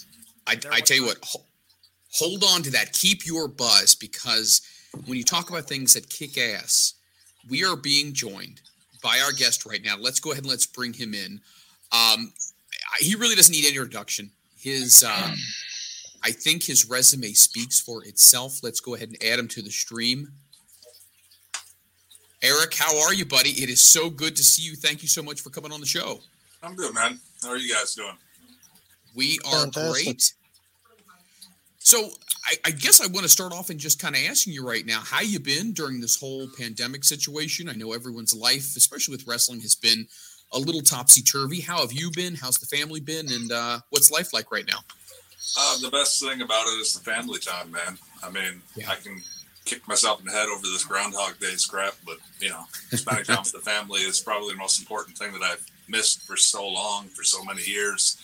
I, 0.47 0.59
I 0.71 0.81
tell 0.81 0.97
you 0.97 1.05
what, 1.05 1.17
hold 2.11 2.43
on 2.43 2.61
to 2.63 2.71
that. 2.71 2.93
Keep 2.93 3.25
your 3.25 3.47
buzz 3.47 3.95
because 3.95 4.61
when 5.05 5.17
you 5.17 5.23
talk 5.23 5.49
about 5.49 5.65
things 5.67 5.93
that 5.93 6.09
kick 6.09 6.37
ass, 6.37 6.93
we 7.49 7.63
are 7.65 7.75
being 7.75 8.13
joined 8.13 8.61
by 9.03 9.19
our 9.19 9.31
guest 9.31 9.65
right 9.65 9.83
now. 9.83 9.97
Let's 9.97 10.19
go 10.19 10.31
ahead 10.31 10.43
and 10.43 10.49
let's 10.49 10.65
bring 10.65 10.93
him 10.93 11.13
in. 11.13 11.41
Um, 11.91 12.33
I- 12.93 12.97
he 12.99 13.15
really 13.15 13.35
doesn't 13.35 13.51
need 13.51 13.65
any 13.65 13.75
introduction. 13.75 14.31
His, 14.57 15.03
uh, 15.03 15.35
I 16.23 16.31
think 16.31 16.63
his 16.63 16.85
resume 16.85 17.33
speaks 17.33 17.79
for 17.79 18.03
itself. 18.03 18.63
Let's 18.63 18.79
go 18.79 18.95
ahead 18.95 19.09
and 19.09 19.23
add 19.23 19.37
him 19.37 19.47
to 19.49 19.61
the 19.61 19.71
stream. 19.71 20.33
Eric, 22.41 22.73
how 22.75 22.99
are 23.01 23.13
you, 23.13 23.25
buddy? 23.25 23.49
It 23.51 23.69
is 23.69 23.81
so 23.81 24.09
good 24.09 24.35
to 24.35 24.43
see 24.43 24.63
you. 24.63 24.75
Thank 24.75 25.01
you 25.01 25.07
so 25.07 25.21
much 25.23 25.41
for 25.41 25.49
coming 25.49 25.71
on 25.71 25.79
the 25.79 25.85
show. 25.85 26.21
I'm 26.61 26.75
good, 26.75 26.93
man. 26.93 27.19
How 27.41 27.49
are 27.49 27.57
you 27.57 27.73
guys 27.73 27.93
doing? 27.95 28.17
We 29.13 29.39
are 29.45 29.63
Fantastic. 29.63 30.03
great. 30.05 30.33
So 31.85 32.09
I, 32.43 32.55
I 32.65 32.71
guess 32.71 32.99
I 32.99 33.05
want 33.05 33.21
to 33.21 33.29
start 33.29 33.53
off 33.53 33.69
and 33.69 33.79
just 33.79 34.01
kind 34.01 34.15
of 34.15 34.21
asking 34.27 34.53
you 34.53 34.67
right 34.67 34.83
now, 34.87 35.01
how 35.01 35.21
you 35.21 35.39
been 35.39 35.71
during 35.71 36.01
this 36.01 36.19
whole 36.19 36.47
pandemic 36.57 37.03
situation? 37.03 37.69
I 37.69 37.73
know 37.73 37.93
everyone's 37.93 38.35
life, 38.35 38.75
especially 38.75 39.15
with 39.15 39.27
wrestling, 39.27 39.61
has 39.61 39.75
been 39.75 40.07
a 40.51 40.57
little 40.57 40.81
topsy 40.81 41.21
turvy. 41.21 41.61
How 41.61 41.81
have 41.81 41.93
you 41.93 42.09
been? 42.09 42.33
How's 42.33 42.57
the 42.57 42.65
family 42.65 43.01
been? 43.01 43.31
And 43.31 43.51
uh, 43.51 43.79
what's 43.91 44.09
life 44.09 44.33
like 44.33 44.51
right 44.51 44.65
now? 44.67 44.79
Uh, 45.55 45.77
the 45.77 45.91
best 45.91 46.19
thing 46.19 46.41
about 46.41 46.65
it 46.65 46.81
is 46.81 46.95
the 46.95 47.01
family 47.01 47.37
time, 47.37 47.69
man. 47.69 47.99
I 48.23 48.31
mean, 48.31 48.63
yeah. 48.75 48.89
I 48.89 48.95
can 48.95 49.21
kick 49.65 49.87
myself 49.87 50.19
in 50.19 50.25
the 50.25 50.31
head 50.31 50.49
over 50.49 50.63
this 50.63 50.83
Groundhog 50.83 51.37
Day 51.39 51.53
scrap, 51.53 51.93
but 52.03 52.17
you 52.39 52.49
know, 52.49 52.63
spending 52.93 53.25
time 53.25 53.43
with 53.43 53.51
the 53.51 53.59
family 53.59 53.99
is 53.99 54.19
probably 54.19 54.53
the 54.53 54.57
most 54.57 54.79
important 54.79 55.19
thing 55.19 55.33
that 55.33 55.43
I've 55.43 55.63
missed 55.87 56.23
for 56.23 56.35
so 56.35 56.67
long, 56.67 57.09
for 57.09 57.23
so 57.23 57.43
many 57.43 57.61
years. 57.61 58.17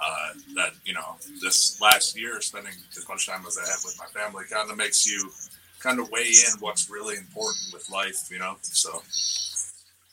Uh, 0.00 0.28
that 0.54 0.72
you 0.84 0.94
know, 0.94 1.16
this 1.42 1.80
last 1.80 2.18
year, 2.18 2.40
spending 2.40 2.72
as 2.96 3.08
much 3.08 3.26
time 3.26 3.44
as 3.46 3.58
I 3.58 3.68
have 3.68 3.80
with 3.84 3.98
my 3.98 4.06
family, 4.06 4.44
kind 4.50 4.70
of 4.70 4.76
makes 4.76 5.06
you 5.10 5.30
kind 5.80 5.98
of 5.98 6.10
weigh 6.10 6.28
in 6.28 6.60
what's 6.60 6.88
really 6.90 7.16
important 7.16 7.72
with 7.72 7.88
life. 7.90 8.28
You 8.30 8.38
know, 8.38 8.56
so. 8.62 9.02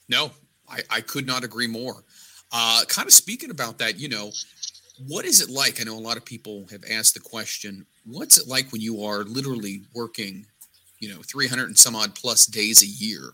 No, 0.08 0.32
I, 0.70 0.82
I 0.90 1.02
could 1.02 1.26
not 1.26 1.44
agree 1.44 1.68
more. 1.68 2.04
Uh, 2.52 2.84
kind 2.88 3.08
of 3.08 3.14
speaking 3.14 3.50
about 3.50 3.80
that, 3.80 4.00
you 4.00 4.08
know, 4.08 4.32
what 5.08 5.26
is 5.26 5.42
it 5.42 5.50
like? 5.50 5.82
I 5.82 5.84
know 5.84 5.98
a 5.98 6.00
lot 6.00 6.18
of 6.18 6.26
people 6.26 6.66
have 6.72 6.84
asked 6.90 7.16
the 7.16 7.20
question, 7.20 7.86
what's 8.06 8.38
it 8.38 8.48
like 8.48 8.72
when 8.72 8.82
you 8.82 9.04
are 9.04 9.24
literally 9.24 9.82
working, 9.94 10.46
you 11.00 11.10
know, 11.10 11.22
300 11.24 11.66
and 11.66 11.78
some 11.78 11.96
odd 11.96 12.16
plus 12.16 12.46
days 12.46 12.82
a 12.82 12.88
year 12.88 13.34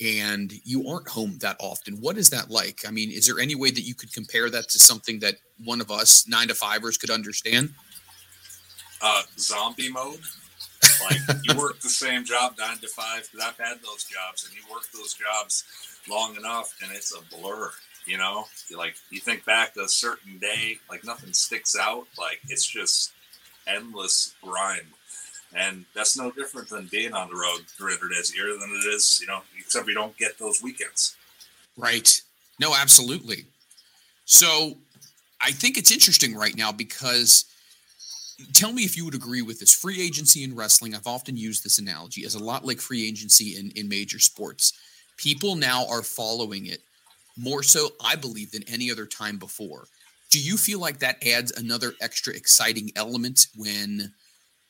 and 0.00 0.52
you 0.64 0.88
aren't 0.88 1.08
home 1.08 1.38
that 1.38 1.56
often? 1.60 1.96
What 2.00 2.18
is 2.18 2.30
that 2.30 2.50
like? 2.50 2.80
I 2.86 2.90
mean, 2.90 3.10
is 3.10 3.26
there 3.26 3.40
any 3.40 3.54
way 3.54 3.70
that 3.70 3.82
you 3.82 3.94
could 3.94 4.12
compare 4.12 4.50
that 4.50 4.68
to 4.70 4.78
something 4.78 5.18
that 5.20 5.36
one 5.64 5.80
of 5.80 5.90
us 5.90 6.26
nine 6.28 6.48
to 6.48 6.54
fivers 6.54 6.98
could 6.98 7.10
understand? 7.10 7.74
Uh, 9.00 9.22
zombie 9.38 9.90
mode. 9.90 10.20
Like 11.04 11.20
you 11.44 11.56
work 11.58 11.80
the 11.80 11.88
same 11.88 12.24
job 12.24 12.54
nine 12.58 12.78
to 12.78 12.88
five 12.88 13.28
because 13.30 13.46
I've 13.46 13.66
had 13.66 13.78
those 13.82 14.04
jobs 14.04 14.46
and 14.46 14.54
you 14.54 14.62
work 14.72 14.84
those 14.94 15.14
jobs 15.14 15.64
long 16.08 16.36
enough 16.36 16.74
and 16.82 16.92
it's 16.92 17.14
a 17.14 17.36
blur 17.36 17.70
you 18.06 18.16
know 18.16 18.46
like 18.76 18.94
you 19.10 19.20
think 19.20 19.44
back 19.44 19.74
to 19.74 19.80
a 19.80 19.88
certain 19.88 20.38
day 20.38 20.78
like 20.88 21.04
nothing 21.04 21.32
sticks 21.32 21.76
out 21.76 22.06
like 22.18 22.40
it's 22.48 22.64
just 22.64 23.12
endless 23.66 24.34
grind 24.42 24.86
and 25.56 25.84
that's 25.94 26.16
no 26.16 26.30
different 26.30 26.68
than 26.68 26.86
being 26.86 27.12
on 27.12 27.28
the 27.28 27.34
road 27.34 27.60
300 27.66 28.10
days 28.14 28.32
a 28.32 28.36
year 28.36 28.58
than 28.58 28.70
it 28.70 28.86
is 28.94 29.18
you 29.20 29.26
know 29.26 29.40
except 29.58 29.86
we 29.86 29.94
don't 29.94 30.16
get 30.16 30.38
those 30.38 30.62
weekends. 30.62 31.16
Right. 31.76 32.20
No 32.60 32.74
absolutely. 32.74 33.46
So 34.24 34.76
i 35.40 35.50
think 35.50 35.76
it's 35.76 35.92
interesting 35.92 36.34
right 36.34 36.56
now 36.56 36.72
because 36.72 37.44
tell 38.52 38.72
me 38.72 38.82
if 38.82 38.96
you 38.96 39.04
would 39.04 39.14
agree 39.14 39.42
with 39.42 39.60
this. 39.60 39.74
Free 39.74 40.00
agency 40.00 40.44
in 40.44 40.54
wrestling 40.54 40.94
i've 40.94 41.06
often 41.06 41.36
used 41.36 41.64
this 41.64 41.78
analogy 41.78 42.24
as 42.24 42.34
a 42.34 42.42
lot 42.42 42.64
like 42.64 42.80
free 42.80 43.06
agency 43.06 43.56
in, 43.58 43.70
in 43.76 43.88
major 43.88 44.18
sports. 44.18 44.72
People 45.16 45.56
now 45.56 45.86
are 45.88 46.02
following 46.02 46.66
it 46.66 46.80
more 47.38 47.62
so, 47.62 47.90
I 48.04 48.16
believe, 48.16 48.50
than 48.50 48.62
any 48.64 48.90
other 48.90 49.06
time 49.06 49.38
before. 49.38 49.84
Do 50.30 50.40
you 50.40 50.56
feel 50.56 50.80
like 50.80 50.98
that 50.98 51.24
adds 51.26 51.52
another 51.52 51.94
extra 52.00 52.34
exciting 52.34 52.90
element 52.96 53.46
when 53.56 54.12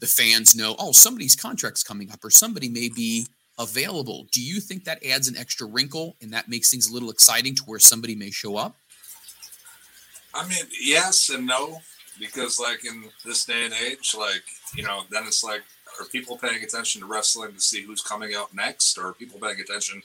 the 0.01 0.07
fans 0.07 0.55
know, 0.55 0.77
oh, 0.79 0.93
somebody's 0.93 1.37
contract's 1.37 1.83
coming 1.83 2.11
up 2.11 2.25
or 2.25 2.31
somebody 2.31 2.69
may 2.69 2.89
be 2.89 3.27
available? 3.59 4.27
Do 4.33 4.43
you 4.43 4.61
think 4.61 4.85
that 4.85 5.05
adds 5.05 5.29
an 5.29 5.37
extra 5.37 5.67
wrinkle 5.67 6.17
and 6.21 6.33
that 6.33 6.49
makes 6.49 6.71
things 6.71 6.89
a 6.89 6.93
little 6.93 7.11
exciting 7.11 7.55
to 7.57 7.63
where 7.63 7.79
somebody 7.79 8.15
may 8.15 8.31
show 8.31 8.57
up? 8.57 8.77
I 10.35 10.47
mean, 10.47 10.65
yes 10.81 11.31
and 11.31 11.47
no, 11.47 11.81
because 12.19 12.61
like 12.61 12.85
in 12.85 13.05
this 13.25 13.45
day 13.45 13.65
and 13.65 13.75
age, 13.75 14.15
like, 14.19 14.45
you 14.75 14.83
know, 14.83 15.03
then 15.11 15.25
it's 15.27 15.43
like, 15.43 15.63
are 15.99 16.07
people 16.07 16.37
paying 16.37 16.63
attention 16.63 17.01
to 17.01 17.07
wrestling 17.07 17.55
to 17.55 17.61
see 17.61 17.83
who's 17.83 18.03
coming 18.03 18.35
out 18.35 18.55
next, 18.55 18.99
or 18.99 19.09
are 19.09 19.13
people 19.15 19.41
paying 19.41 19.61
attention 19.61 20.03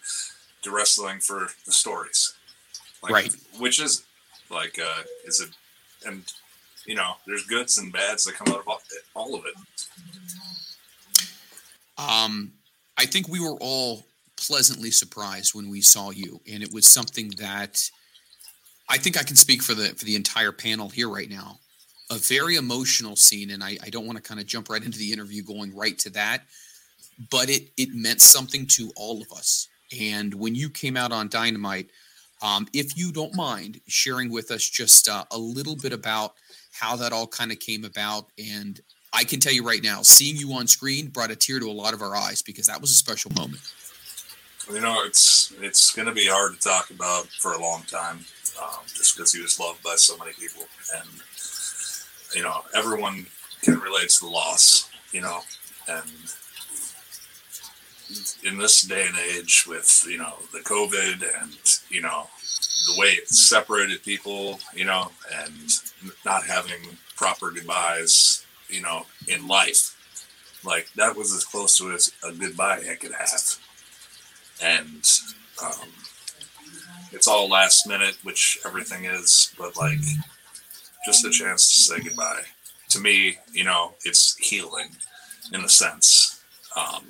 to 0.62 0.72
wrestling 0.72 1.20
for 1.20 1.50
the 1.66 1.72
stories? 1.72 2.34
Like, 3.04 3.12
right. 3.12 3.36
Which 3.60 3.82
is 3.82 4.04
like, 4.50 4.80
uh, 4.80 5.04
is 5.26 5.42
it, 5.42 5.50
and 6.08 6.24
you 6.92 6.98
know, 6.98 7.14
there's 7.26 7.46
goods 7.46 7.78
and 7.78 7.94
bads 7.94 8.26
that 8.26 8.36
come 8.36 8.54
out 8.54 8.60
of 8.60 8.68
all, 9.16 9.34
of 9.34 9.46
it. 9.46 9.54
Um, 11.98 12.52
I 12.98 13.06
think 13.06 13.30
we 13.30 13.40
were 13.40 13.56
all 13.62 14.04
pleasantly 14.36 14.92
surprised 14.92 15.56
when 15.56 15.70
we 15.70 15.80
saw 15.80 16.10
you, 16.10 16.42
and 16.52 16.62
it 16.62 16.74
was 16.74 16.86
something 16.86 17.30
that 17.38 17.90
I 18.90 18.98
think 18.98 19.18
I 19.18 19.24
can 19.24 19.38
speak 19.38 19.62
for 19.64 19.74
the 19.74 19.96
for 19.96 20.04
the 20.04 20.18
entire 20.18 20.52
panel 20.52 20.90
here 20.90 21.08
right 21.08 21.30
now. 21.30 21.60
A 22.10 22.16
very 22.16 22.58
emotional 22.58 23.16
scene, 23.16 23.52
and 23.52 23.64
I, 23.64 23.78
I 23.82 23.90
don't 23.90 24.06
want 24.06 24.18
to 24.18 24.22
kind 24.22 24.42
of 24.42 24.46
jump 24.46 24.68
right 24.68 24.84
into 24.84 25.00
the 25.00 25.14
interview 25.14 25.44
going 25.44 25.74
right 25.74 25.98
to 26.00 26.10
that, 26.10 26.42
but 27.30 27.50
it 27.50 27.72
it 27.78 27.94
meant 27.94 28.20
something 28.20 28.68
to 28.72 28.92
all 28.98 29.22
of 29.22 29.32
us. 29.32 29.70
And 29.98 30.34
when 30.34 30.56
you 30.56 30.70
came 30.70 30.98
out 30.98 31.14
on 31.14 31.30
Dynamite, 31.30 31.90
um, 32.42 32.68
if 32.74 32.98
you 32.98 33.14
don't 33.14 33.34
mind 33.34 33.80
sharing 33.88 34.30
with 34.30 34.52
us 34.52 34.68
just 34.68 35.08
uh, 35.08 35.24
a 35.32 35.38
little 35.38 35.78
bit 35.78 35.94
about 35.94 36.34
how 36.72 36.96
that 36.98 37.14
all 37.14 37.28
kind 37.28 37.52
of 37.52 37.60
came 37.60 37.84
about. 37.86 38.28
And 38.38 38.80
I 39.14 39.24
can 39.24 39.40
tell 39.40 39.54
you 39.54 39.66
right 39.66 39.84
now, 39.84 40.02
seeing 40.02 40.38
you 40.38 40.54
on 40.54 40.68
screen 40.68 41.08
brought 41.08 41.32
a 41.32 41.36
tear 41.36 41.60
to 41.60 41.70
a 41.70 41.72
lot 41.72 41.94
of 41.94 42.02
our 42.02 42.16
eyes 42.16 42.42
because 42.42 42.68
that 42.68 42.82
was 42.82 42.92
a 42.92 42.96
special 42.96 43.32
moment. 43.38 43.62
You 44.72 44.80
know, 44.80 45.04
it's 45.06 45.54
it's 45.60 45.92
going 45.94 46.08
to 46.08 46.14
be 46.14 46.28
hard 46.28 46.54
to 46.54 46.60
talk 46.60 46.92
about 46.92 47.28
for 47.28 47.54
a 47.54 47.62
long 47.62 47.84
time, 47.84 48.20
um, 48.62 48.80
just 48.88 49.18
because 49.18 49.34
he 49.34 49.42
was 49.42 49.60
loved 49.60 49.84
by 49.84 49.96
so 49.96 50.16
many 50.18 50.32
people, 50.34 50.64
and 50.96 51.10
you 52.36 52.44
know, 52.44 52.62
everyone 52.74 53.26
can 53.64 53.80
relate 53.80 54.10
to 54.10 54.26
the 54.26 54.32
loss. 54.32 54.90
You 55.12 55.22
know, 55.22 55.40
and 55.90 56.10
in 58.44 58.58
this 58.58 58.82
day 58.82 59.08
and 59.08 59.18
age 59.18 59.66
with 59.68 60.04
you 60.08 60.18
know 60.18 60.34
the 60.52 60.60
covid 60.60 61.24
and 61.42 61.80
you 61.90 62.02
know 62.02 62.28
the 62.88 63.00
way 63.00 63.08
it 63.10 63.28
separated 63.30 64.04
people 64.04 64.60
you 64.74 64.86
know 64.86 65.10
and 65.34 65.91
not 66.26 66.46
having 66.46 66.98
proper 67.16 67.52
goodbyes 67.52 68.46
you 68.70 68.82
know 68.82 69.06
in 69.28 69.48
life. 69.48 69.98
Like 70.64 70.92
that 70.96 71.16
was 71.16 71.34
as 71.34 71.46
close 71.46 71.78
to 71.78 71.92
as 71.92 72.12
a 72.24 72.32
goodbye 72.32 72.84
i 72.90 72.96
could 72.96 73.14
have. 73.14 73.60
And 74.64 75.04
um, 75.64 75.90
it's 77.12 77.28
all 77.28 77.50
last 77.50 77.88
minute 77.88 78.18
which 78.24 78.60
everything 78.66 79.06
is 79.06 79.54
but 79.58 79.76
like 79.78 80.00
just 81.06 81.26
a 81.26 81.32
chance 81.32 81.68
to 81.74 81.80
say 81.80 82.04
goodbye. 82.04 82.44
To 82.90 83.00
me 83.00 83.38
you 83.54 83.64
know 83.64 83.94
it's 84.06 84.36
healing 84.38 84.90
in 85.54 85.62
a 85.64 85.70
sense. 85.70 86.42
Um, 86.76 87.06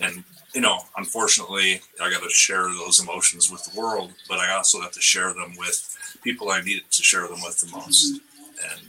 and 0.00 0.24
you 0.58 0.62
know, 0.62 0.80
unfortunately, 0.96 1.80
I 2.02 2.10
got 2.10 2.20
to 2.24 2.30
share 2.30 2.64
those 2.64 2.98
emotions 3.00 3.48
with 3.48 3.62
the 3.62 3.78
world, 3.78 4.12
but 4.28 4.40
I 4.40 4.56
also 4.56 4.80
have 4.80 4.90
to 4.90 5.00
share 5.00 5.32
them 5.32 5.54
with 5.56 6.18
people 6.24 6.50
I 6.50 6.60
needed 6.60 6.90
to 6.90 7.02
share 7.04 7.28
them 7.28 7.40
with 7.44 7.60
the 7.60 7.70
most. 7.76 8.20
And 8.68 8.80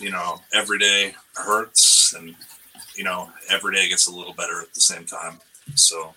you 0.00 0.10
know, 0.10 0.40
every 0.54 0.78
day 0.78 1.16
hurts, 1.34 2.14
and 2.14 2.34
you 2.96 3.04
know, 3.04 3.28
every 3.50 3.74
day 3.74 3.90
gets 3.90 4.06
a 4.06 4.10
little 4.10 4.32
better 4.32 4.62
at 4.62 4.72
the 4.72 4.80
same 4.80 5.04
time. 5.04 5.38
So 5.74 6.14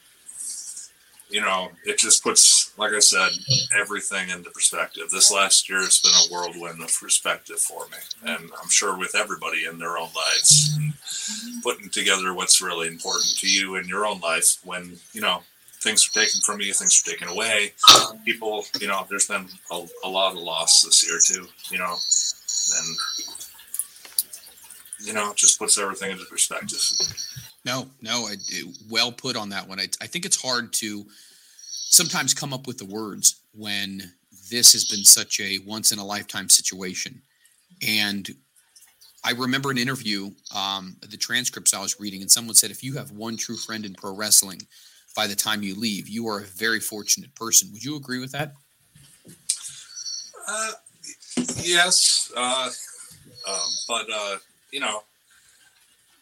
you 1.29 1.41
know, 1.41 1.69
it 1.86 1.98
just 1.98 2.24
puts, 2.24 2.77
like 2.77 2.93
I 2.93 3.00
said, 3.00 3.29
everything 3.77 4.29
into 4.29 4.50
perspective. 4.50 5.10
This 5.12 5.31
last 5.31 5.69
year 5.69 5.79
has 5.79 6.00
been 6.00 6.12
a 6.12 6.34
whirlwind 6.34 6.81
of 6.81 6.98
perspective 7.00 7.60
for 7.60 7.88
me, 7.88 7.98
and 8.24 8.50
I'm 8.62 8.69
sure 8.69 8.98
with 8.98 9.15
everybody 9.15 9.65
in 9.65 9.77
their 9.77 9.98
own 9.98 10.10
lives, 10.15 10.77
putting 11.63 11.89
together 11.89 12.34
what's 12.34 12.62
really 12.62 12.88
important 12.88 13.38
to 13.39 13.48
you 13.48 13.75
in 13.75 13.88
your 13.88 14.05
own 14.05 14.19
life 14.22 14.57
when 14.63 14.98
you 15.12 15.22
know 15.22 15.41
things 15.81 16.07
are 16.07 16.19
taken 16.19 16.39
from 16.41 16.62
you, 16.62 16.74
things 16.74 17.01
are 17.01 17.12
taken 17.12 17.27
away. 17.27 17.74
People, 18.25 18.65
you 18.79 18.88
know, 18.88 19.05
there's 19.10 19.27
been 19.27 19.48
a, 19.72 19.86
a 20.03 20.10
lot 20.10 20.34
of 20.34 20.39
loss 20.39 20.84
this 20.84 21.05
year 21.07 21.19
too. 21.24 21.48
You 21.69 21.79
know, 21.79 21.96
and 22.77 22.98
you 25.05 25.13
know, 25.13 25.31
it 25.31 25.38
just 25.38 25.60
puts 25.60 25.77
everything 25.77 26.12
into 26.12 26.25
perspective. 26.25 26.81
No, 27.67 27.86
no, 28.01 28.27
I, 28.27 28.36
it, 28.47 28.77
well 28.89 29.12
put 29.12 29.36
on 29.36 29.50
that 29.50 29.67
one. 29.67 29.77
I, 29.77 29.89
I 30.01 30.07
think 30.07 30.24
it's 30.24 30.41
hard 30.41 30.71
to 30.74 31.05
sometimes 31.69 32.33
come 32.33 32.53
up 32.53 32.65
with 32.65 32.77
the 32.77 32.86
words 32.86 33.41
when 33.53 34.13
this 34.50 34.71
has 34.71 34.86
been 34.86 35.03
such 35.03 35.41
a 35.41 35.59
once 35.67 35.91
in 35.91 36.00
a 36.00 36.05
lifetime 36.05 36.47
situation. 36.50 37.21
And 37.86 38.29
I 39.25 39.31
remember 39.31 39.69
an 39.69 39.77
interview, 39.77 40.31
um, 40.55 40.95
the 41.09 41.17
transcripts 41.17 41.74
I 41.74 41.81
was 41.81 42.00
reading, 42.00 42.21
and 42.21 42.31
someone 42.31 42.55
said, 42.55 42.71
if 42.71 42.86
you 42.86 42.93
have 42.93 43.12
one 43.12 43.36
true 43.36 43.57
friend 43.57 43.86
in 43.86 43.93
pro 43.95 44.15
wrestling, 44.15 44.62
by 45.13 45.27
the 45.27 45.36
time 45.36 45.62
you 45.62 45.75
leave, 45.75 46.07
you 46.07 46.25
are 46.29 46.39
a 46.39 46.45
very 46.45 46.79
fortunate 46.79 47.36
person. 47.36 47.69
Would 47.74 47.83
you 47.83 47.97
agree 47.97 48.19
with 48.19 48.31
that? 48.31 48.53
Uh, 50.47 50.71
yes, 51.57 52.31
uh, 52.38 52.69
um, 53.45 53.69
but 53.89 54.07
uh, 54.09 54.38
you 54.71 54.79
know, 54.79 55.03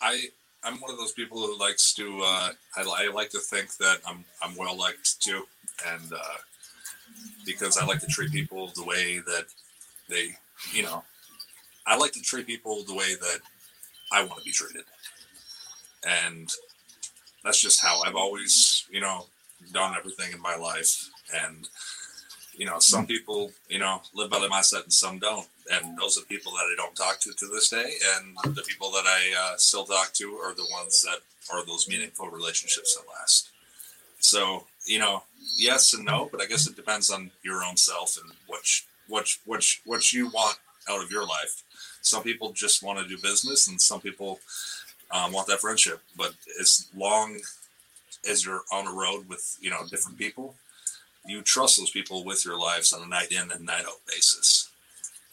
I 0.02 0.30
I'm 0.66 0.82
one 0.82 0.92
of 0.92 0.98
those 0.98 1.12
people 1.12 1.38
who 1.38 1.58
likes 1.60 1.94
to. 1.94 2.22
Uh, 2.24 2.50
I, 2.76 2.82
I, 2.82 3.12
like 3.14 3.30
to 3.30 3.40
think 3.40 3.78
that 3.78 4.00
I'm 4.06 4.26
I'm 4.42 4.56
well 4.56 4.76
liked 4.76 5.22
too, 5.22 5.44
and 5.88 6.12
uh, 6.12 6.38
because 7.46 7.78
I 7.78 7.86
like 7.86 8.00
to 8.02 8.08
treat 8.08 8.32
people 8.32 8.72
the 8.76 8.84
way 8.84 9.20
that 9.20 9.46
they, 10.10 10.30
you 10.74 10.82
know, 10.82 11.04
I 11.86 11.98
like 11.98 12.14
to 12.14 12.22
treat 12.22 12.48
people 12.48 12.84
the 12.84 12.96
way 12.96 13.14
that 13.14 13.40
I 14.12 14.24
want 14.24 14.40
to 14.40 14.44
be 14.44 14.52
treated, 14.52 14.86
and 16.08 16.50
that's 17.44 17.62
just 17.62 17.82
how 17.82 18.02
I've 18.02 18.16
always, 18.16 18.88
you 18.90 19.02
know, 19.02 19.28
done 19.72 19.96
everything 19.96 20.34
in 20.34 20.42
my 20.42 20.56
life. 20.56 21.10
And 21.46 21.68
you 22.58 22.66
know, 22.66 22.80
some 22.80 23.06
people, 23.06 23.52
you 23.70 23.80
know, 23.80 24.02
live 24.14 24.30
by 24.30 24.40
the 24.40 24.48
mindset 24.48 24.84
and 24.84 24.94
some 24.94 25.20
don't. 25.20 25.48
And 25.72 25.98
those 25.98 26.18
are 26.18 26.26
people 26.26 26.52
that 26.54 26.70
I 26.72 26.76
don't 26.78 26.96
talk 26.96 27.20
to 27.22 27.32
to 27.32 27.48
this 27.48 27.70
day. 27.70 27.94
And 28.16 28.56
the 28.56 28.62
people 28.62 28.92
that 28.92 29.06
I 29.06 29.34
uh, 29.40 29.58
still 29.58 29.86
talk 29.86 30.14
to 30.14 30.36
are 30.36 30.54
the 30.54 30.68
ones 30.72 31.04
that 31.04 31.20
are 31.54 31.66
those 31.66 31.88
meaningful 31.88 32.30
relationships 32.30 32.96
that 32.96 33.08
last. 33.20 33.50
So, 34.20 34.66
you 34.86 35.00
know, 35.00 35.24
yes 35.58 35.94
and 35.94 36.06
no, 36.06 36.30
but 36.32 36.42
I 36.42 36.46
guess 36.46 36.68
it 36.68 36.76
depends 36.76 37.10
on 37.10 37.32
your 37.44 37.64
own 37.64 37.78
self 37.78 38.18
and 38.22 38.32
what, 38.48 38.62
what, 39.08 39.36
what, 39.46 39.66
what 39.86 40.14
you 40.14 40.28
want 40.30 40.58
out 40.90 41.04
of 41.04 41.12
your 41.12 41.26
life. 41.26 41.64
Some 42.02 42.24
people 42.24 42.52
just 42.52 42.84
want 42.84 43.00
to 43.00 43.08
do 43.08 43.18
business 43.22 43.68
and 43.68 43.82
some 43.82 44.02
people 44.02 44.40
um, 45.12 45.32
want 45.32 45.48
that 45.48 45.62
friendship. 45.62 46.02
But 46.16 46.34
as 46.60 46.88
long 46.96 47.40
as 48.30 48.46
you're 48.46 48.62
on 48.72 48.88
a 48.88 48.94
road 48.94 49.28
with, 49.28 49.58
you 49.60 49.70
know, 49.70 49.86
different 49.90 50.18
people, 50.18 50.56
you 51.28 51.42
trust 51.42 51.78
those 51.78 51.90
people 51.90 52.24
with 52.24 52.46
your 52.46 52.58
lives 52.60 52.94
on 52.94 53.04
a 53.04 53.08
night 53.08 53.32
in 53.32 53.52
and 53.52 53.66
night 53.66 53.86
out 53.86 54.06
basis. 54.08 54.70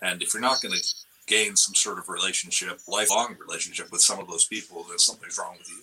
And 0.01 0.23
if 0.23 0.35
you're 0.35 0.41
not 0.41 0.61
going 0.63 0.75
to 0.75 0.85
gain 1.27 1.57
some 1.57 1.75
sort 1.75 1.99
of 1.99 2.09
relationship, 2.09 2.81
lifelong 2.89 3.37
relationship 3.41 3.93
with 3.93 4.01
some 4.01 4.19
of 4.19 4.29
those 4.29 4.47
people, 4.47 4.85
then 4.89 4.99
something's 4.99 5.39
wrong 5.39 5.57
with 5.59 5.69
you. 5.69 5.83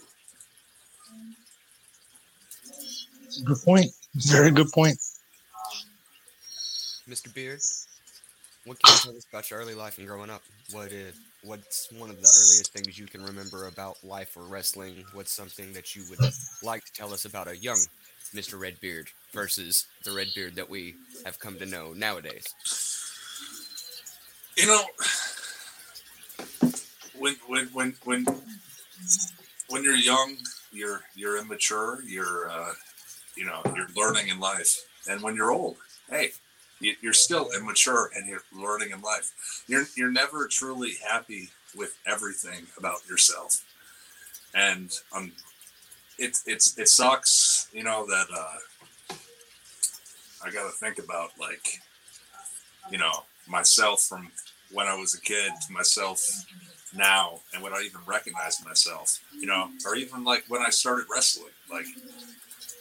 Good 3.45 3.61
point. 3.63 3.91
Very 4.15 4.51
good 4.51 4.71
point. 4.71 4.97
Mr. 7.07 7.33
Beard, 7.33 7.59
what 8.65 8.77
can 8.79 8.93
you 8.93 8.99
tell 8.99 9.17
us 9.17 9.25
about 9.31 9.49
your 9.49 9.59
early 9.59 9.73
life 9.73 9.97
and 9.97 10.07
growing 10.07 10.29
up? 10.29 10.41
What 10.71 10.91
is 10.91 11.15
what's 11.43 11.91
one 11.93 12.09
of 12.09 12.17
the 12.17 12.27
earliest 12.27 12.73
things 12.73 12.99
you 12.99 13.05
can 13.05 13.23
remember 13.23 13.67
about 13.67 13.97
life 14.03 14.35
or 14.35 14.43
wrestling? 14.43 15.05
What's 15.13 15.31
something 15.31 15.73
that 15.73 15.95
you 15.95 16.03
would 16.09 16.19
like 16.61 16.83
to 16.85 16.93
tell 16.93 17.13
us 17.13 17.25
about 17.25 17.47
a 17.47 17.57
young 17.57 17.79
Mr. 18.33 18.59
Redbeard 18.59 19.09
versus 19.33 19.87
the 20.03 20.11
Redbeard 20.11 20.55
that 20.55 20.69
we 20.69 20.95
have 21.25 21.39
come 21.39 21.57
to 21.57 21.65
know 21.65 21.93
nowadays? 21.93 22.45
You 24.55 24.67
know, 24.67 24.83
when 27.17 27.35
when 27.47 27.65
when 27.67 27.95
when 28.03 28.25
when 29.69 29.83
you're 29.83 29.95
young, 29.95 30.35
you're 30.71 31.01
you're 31.15 31.37
immature. 31.37 32.01
You're 32.05 32.49
uh, 32.49 32.73
you 33.35 33.45
know 33.45 33.61
you're 33.75 33.87
learning 33.95 34.29
in 34.29 34.39
life, 34.39 34.77
and 35.09 35.21
when 35.21 35.35
you're 35.35 35.51
old, 35.51 35.77
hey, 36.09 36.31
you're 36.79 37.13
still 37.13 37.49
immature 37.55 38.09
and 38.15 38.27
you're 38.27 38.43
learning 38.53 38.91
in 38.91 39.01
life. 39.01 39.63
You're 39.67 39.85
you're 39.95 40.11
never 40.11 40.47
truly 40.47 40.93
happy 41.07 41.49
with 41.75 41.97
everything 42.05 42.67
about 42.77 43.07
yourself, 43.07 43.63
and 44.53 44.91
um, 45.15 45.31
it 46.19 46.37
it's 46.45 46.77
it 46.77 46.87
sucks, 46.87 47.69
you 47.73 47.83
know 47.83 48.05
that 48.07 48.27
uh, 48.33 49.15
I 50.43 50.51
got 50.51 50.63
to 50.63 50.71
think 50.77 50.99
about 50.99 51.31
like, 51.39 51.79
you 52.91 52.97
know, 52.97 53.23
myself 53.47 54.01
from 54.03 54.31
when 54.71 54.87
I 54.87 54.95
was 54.95 55.15
a 55.15 55.21
kid 55.21 55.51
to 55.67 55.73
myself 55.73 56.21
now, 56.95 57.39
and 57.53 57.63
when 57.63 57.73
I 57.73 57.83
even 57.85 58.01
recognize 58.07 58.63
myself, 58.65 59.19
you 59.37 59.47
know, 59.47 59.69
or 59.85 59.95
even 59.95 60.23
like 60.23 60.45
when 60.47 60.61
I 60.61 60.69
started 60.69 61.05
wrestling, 61.11 61.53
like, 61.71 61.85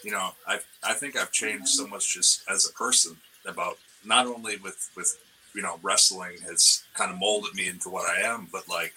you 0.02 0.10
know, 0.10 0.30
I 0.46 0.60
I 0.82 0.94
think 0.94 1.16
I've 1.16 1.32
changed 1.32 1.68
so 1.68 1.86
much 1.86 2.14
just 2.14 2.42
as 2.48 2.68
a 2.68 2.72
person 2.72 3.16
about 3.46 3.78
not 4.04 4.26
only 4.26 4.56
with 4.56 4.90
with 4.96 5.18
you 5.54 5.62
know 5.62 5.78
wrestling 5.82 6.38
has 6.46 6.84
kind 6.94 7.10
of 7.10 7.18
molded 7.18 7.54
me 7.54 7.68
into 7.68 7.88
what 7.88 8.08
I 8.08 8.20
am, 8.22 8.48
but 8.52 8.68
like 8.68 8.94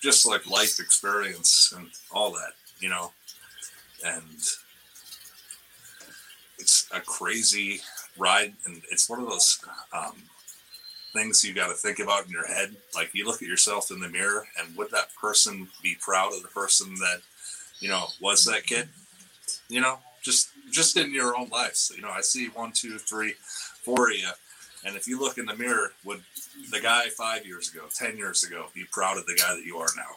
just 0.00 0.26
like 0.26 0.48
life 0.48 0.78
experience 0.78 1.72
and 1.76 1.88
all 2.12 2.30
that, 2.30 2.52
you 2.78 2.88
know, 2.88 3.12
and 4.06 4.40
it's 6.58 6.88
a 6.92 7.00
crazy 7.00 7.80
ride, 8.16 8.54
and 8.64 8.82
it's 8.90 9.08
one 9.08 9.20
of 9.20 9.28
those 9.28 9.60
um, 9.92 10.14
things 11.12 11.44
you 11.44 11.54
got 11.54 11.68
to 11.68 11.74
think 11.74 11.98
about 11.98 12.26
in 12.26 12.30
your 12.30 12.46
head. 12.46 12.74
Like 12.94 13.10
you 13.14 13.26
look 13.26 13.42
at 13.42 13.48
yourself 13.48 13.90
in 13.90 14.00
the 14.00 14.08
mirror, 14.08 14.46
and 14.58 14.76
would 14.76 14.90
that 14.90 15.14
person 15.20 15.68
be 15.82 15.96
proud 16.00 16.32
of 16.34 16.42
the 16.42 16.48
person 16.48 16.94
that 16.96 17.20
you 17.80 17.88
know 17.88 18.06
was 18.20 18.44
that 18.44 18.66
kid? 18.66 18.88
You 19.68 19.80
know, 19.80 19.98
just 20.22 20.50
just 20.70 20.96
in 20.96 21.12
your 21.12 21.36
own 21.36 21.48
life. 21.48 21.76
So, 21.76 21.94
you 21.94 22.02
know, 22.02 22.10
I 22.10 22.20
see 22.20 22.48
one, 22.48 22.72
two, 22.72 22.98
three, 22.98 23.34
four 23.82 24.10
of 24.10 24.16
you, 24.16 24.28
and 24.84 24.96
if 24.96 25.06
you 25.06 25.20
look 25.20 25.38
in 25.38 25.46
the 25.46 25.56
mirror, 25.56 25.92
would 26.04 26.22
the 26.70 26.80
guy 26.80 27.08
five 27.08 27.46
years 27.46 27.72
ago, 27.72 27.84
ten 27.94 28.16
years 28.16 28.44
ago, 28.44 28.66
be 28.74 28.84
proud 28.90 29.18
of 29.18 29.26
the 29.26 29.34
guy 29.34 29.54
that 29.54 29.64
you 29.64 29.76
are 29.78 29.88
now? 29.96 30.16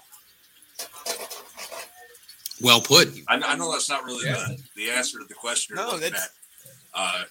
Well 2.61 2.81
put. 2.81 3.07
I, 3.27 3.35
I 3.35 3.55
know 3.55 3.71
that's 3.71 3.89
not 3.89 4.03
really 4.05 4.25
Yeah. 4.25 4.33
the, 4.49 4.57
the 4.75 4.89
answer 4.91 5.19
to 5.19 5.25
the 5.25 5.33
question 5.33 5.75
No, 5.75 5.97
that's- 5.97 6.21
at. 6.23 6.29
Uh, 6.91 7.23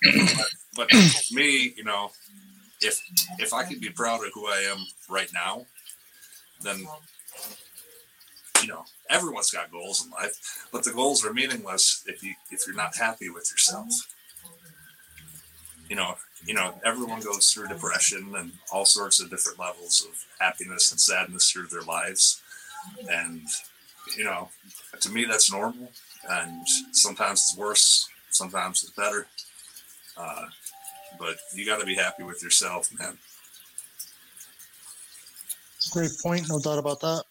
but, 0.77 0.89
but 0.89 0.91
me, 1.33 1.75
you 1.77 1.83
know, 1.85 2.11
if 2.81 3.03
if 3.41 3.53
I 3.53 3.65
could 3.65 3.81
be 3.81 3.91
proud 3.91 4.25
of 4.25 4.31
who 4.33 4.47
I 4.47 4.59
am 4.71 4.79
right 5.11 5.29
now, 5.35 5.67
then 6.63 6.87
you 8.63 8.69
know 8.69 8.85
everyone's 9.11 9.51
got 9.51 9.71
goals 9.73 10.05
in 10.05 10.11
life, 10.13 10.67
but 10.73 10.85
the 10.85 10.93
goals 10.93 11.25
are 11.25 11.33
meaningless 11.33 12.05
if 12.07 12.23
you 12.23 12.35
if 12.53 12.67
you're 12.67 12.77
not 12.77 12.97
happy 12.97 13.31
with 13.31 13.51
yourself. 13.51 13.93
You 15.89 15.97
know, 15.97 16.15
you 16.47 16.55
know, 16.55 16.75
everyone 16.85 17.21
goes 17.21 17.51
through 17.51 17.69
depression 17.69 18.35
and 18.37 18.53
all 18.73 18.85
sorts 18.85 19.21
of 19.21 19.29
different 19.31 19.59
levels 19.59 20.07
of 20.09 20.15
happiness 20.39 20.91
and 20.93 21.01
sadness 21.01 21.51
through 21.51 21.67
their 21.67 21.83
lives, 21.83 22.41
and 23.11 23.43
you 24.17 24.25
know, 24.25 24.49
to 25.01 25.11
me 25.11 25.25
that's 25.25 25.53
normal. 25.53 25.91
And 26.29 26.67
sometimes 26.93 27.41
it's 27.41 27.57
worse, 27.57 28.09
sometimes 28.31 28.83
it's 28.83 28.93
better. 28.93 29.27
Uh, 30.17 30.47
but 31.19 31.37
you 31.55 31.65
got 31.65 31.81
to 31.81 31.87
be 31.87 31.95
happy 31.95 32.23
with 32.23 32.43
yourself, 32.43 32.91
man. 32.99 33.17
Great 35.93 36.11
point. 36.23 36.49
No 36.49 36.59
doubt 36.59 36.79
about 36.79 37.01
that. 37.01 37.25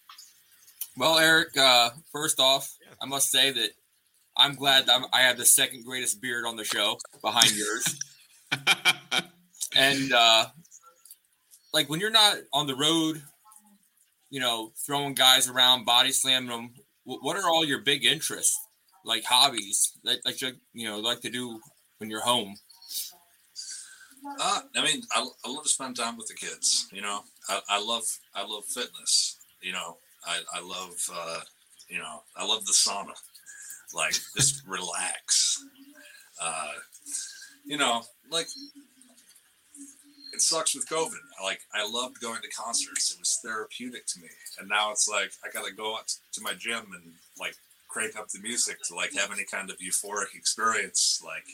Well, 0.96 1.20
Eric, 1.20 1.56
uh, 1.58 1.92
first 2.12 2.40
off, 2.40 2.74
Yeah. 2.82 2.94
I 3.02 3.06
must 3.06 3.30
say 3.30 3.52
that 3.52 3.70
I'm 4.36 4.56
glad 4.56 4.86
that 4.88 4.96
I'm, 4.96 5.06
I 5.13 5.22
have 5.22 5.38
the 5.38 5.46
second 5.46 5.86
greatest 5.86 6.22
beard 6.22 6.46
on 6.46 6.56
the 6.56 6.63
show 6.63 6.98
behind 7.22 7.52
yours. 7.56 8.00
and 9.76 10.12
uh, 10.13 10.46
like 11.74 11.90
when 11.90 12.00
you're 12.00 12.10
not 12.10 12.38
on 12.54 12.66
the 12.68 12.76
road, 12.76 13.22
you 14.30 14.40
know, 14.40 14.72
throwing 14.86 15.13
guys 15.13 15.50
around, 15.50 15.86
body 15.86 16.12
slamming 16.12 16.50
them, 16.50 16.74
what 17.04 17.38
are 17.38 17.50
all 17.50 17.66
your 17.66 17.80
big 17.80 18.04
interests, 18.06 18.60
like 19.06 19.24
hobbies, 19.24 19.94
that 20.04 20.20
like 20.26 20.42
you 20.42 20.52
you 20.74 20.88
know 20.88 21.00
like 21.00 21.22
to 21.22 21.30
do 21.30 21.60
when 22.00 22.10
you're 22.10 22.22
home? 22.22 22.56
Uh, 24.40 24.60
I 24.76 24.84
mean, 24.84 25.02
I, 25.13 25.26
I 25.46 25.50
love 25.52 25.63
to 25.63 25.70
spend 25.70 25.96
time 25.96 26.18
with 26.18 26.28
the 26.28 26.34
kids. 26.34 26.88
You 26.92 27.02
know, 27.02 27.22
I, 27.48 27.62
I 27.70 27.82
love 27.82 28.04
I 28.36 28.46
love 28.46 28.66
fitness. 28.66 29.38
You 29.62 29.72
know, 29.72 29.98
I, 30.26 30.40
I 30.54 30.60
love 30.62 30.96
uh, 31.13 31.40
you 31.88 32.00
know 32.00 32.24
I 32.36 32.46
love 32.46 32.66
the 32.66 32.74
sauna. 32.74 33.13
Like 33.94 34.16
just 34.36 34.63
relax. 34.68 35.66
Uh, 36.42 36.74
you 37.66 37.78
know, 37.78 38.04
like 38.30 38.48
it 40.38 40.41
sucks 40.43 40.76
with 40.76 40.88
COVID. 40.88 41.17
Like 41.43 41.62
I 41.73 41.89
loved 41.89 42.21
going 42.21 42.41
to 42.43 42.50
concerts. 42.50 43.12
It 43.12 43.19
was 43.19 43.39
therapeutic 43.43 44.06
to 44.06 44.19
me. 44.19 44.28
And 44.60 44.69
now 44.69 44.91
it's 44.91 45.10
like 45.10 45.32
I 45.43 45.50
gotta 45.52 45.73
go 45.73 45.95
out 45.95 46.13
to 46.34 46.41
my 46.41 46.54
gym 46.54 46.86
and 46.93 47.13
like 47.39 47.56
crank 47.88 48.15
up 48.15 48.28
the 48.28 48.39
music 48.39 48.78
to 48.84 48.95
like 48.95 49.15
have 49.15 49.32
any 49.32 49.45
kind 49.45 49.71
of 49.71 49.80
euphoric 49.80 50.36
experience. 50.36 51.23
Like 51.26 51.45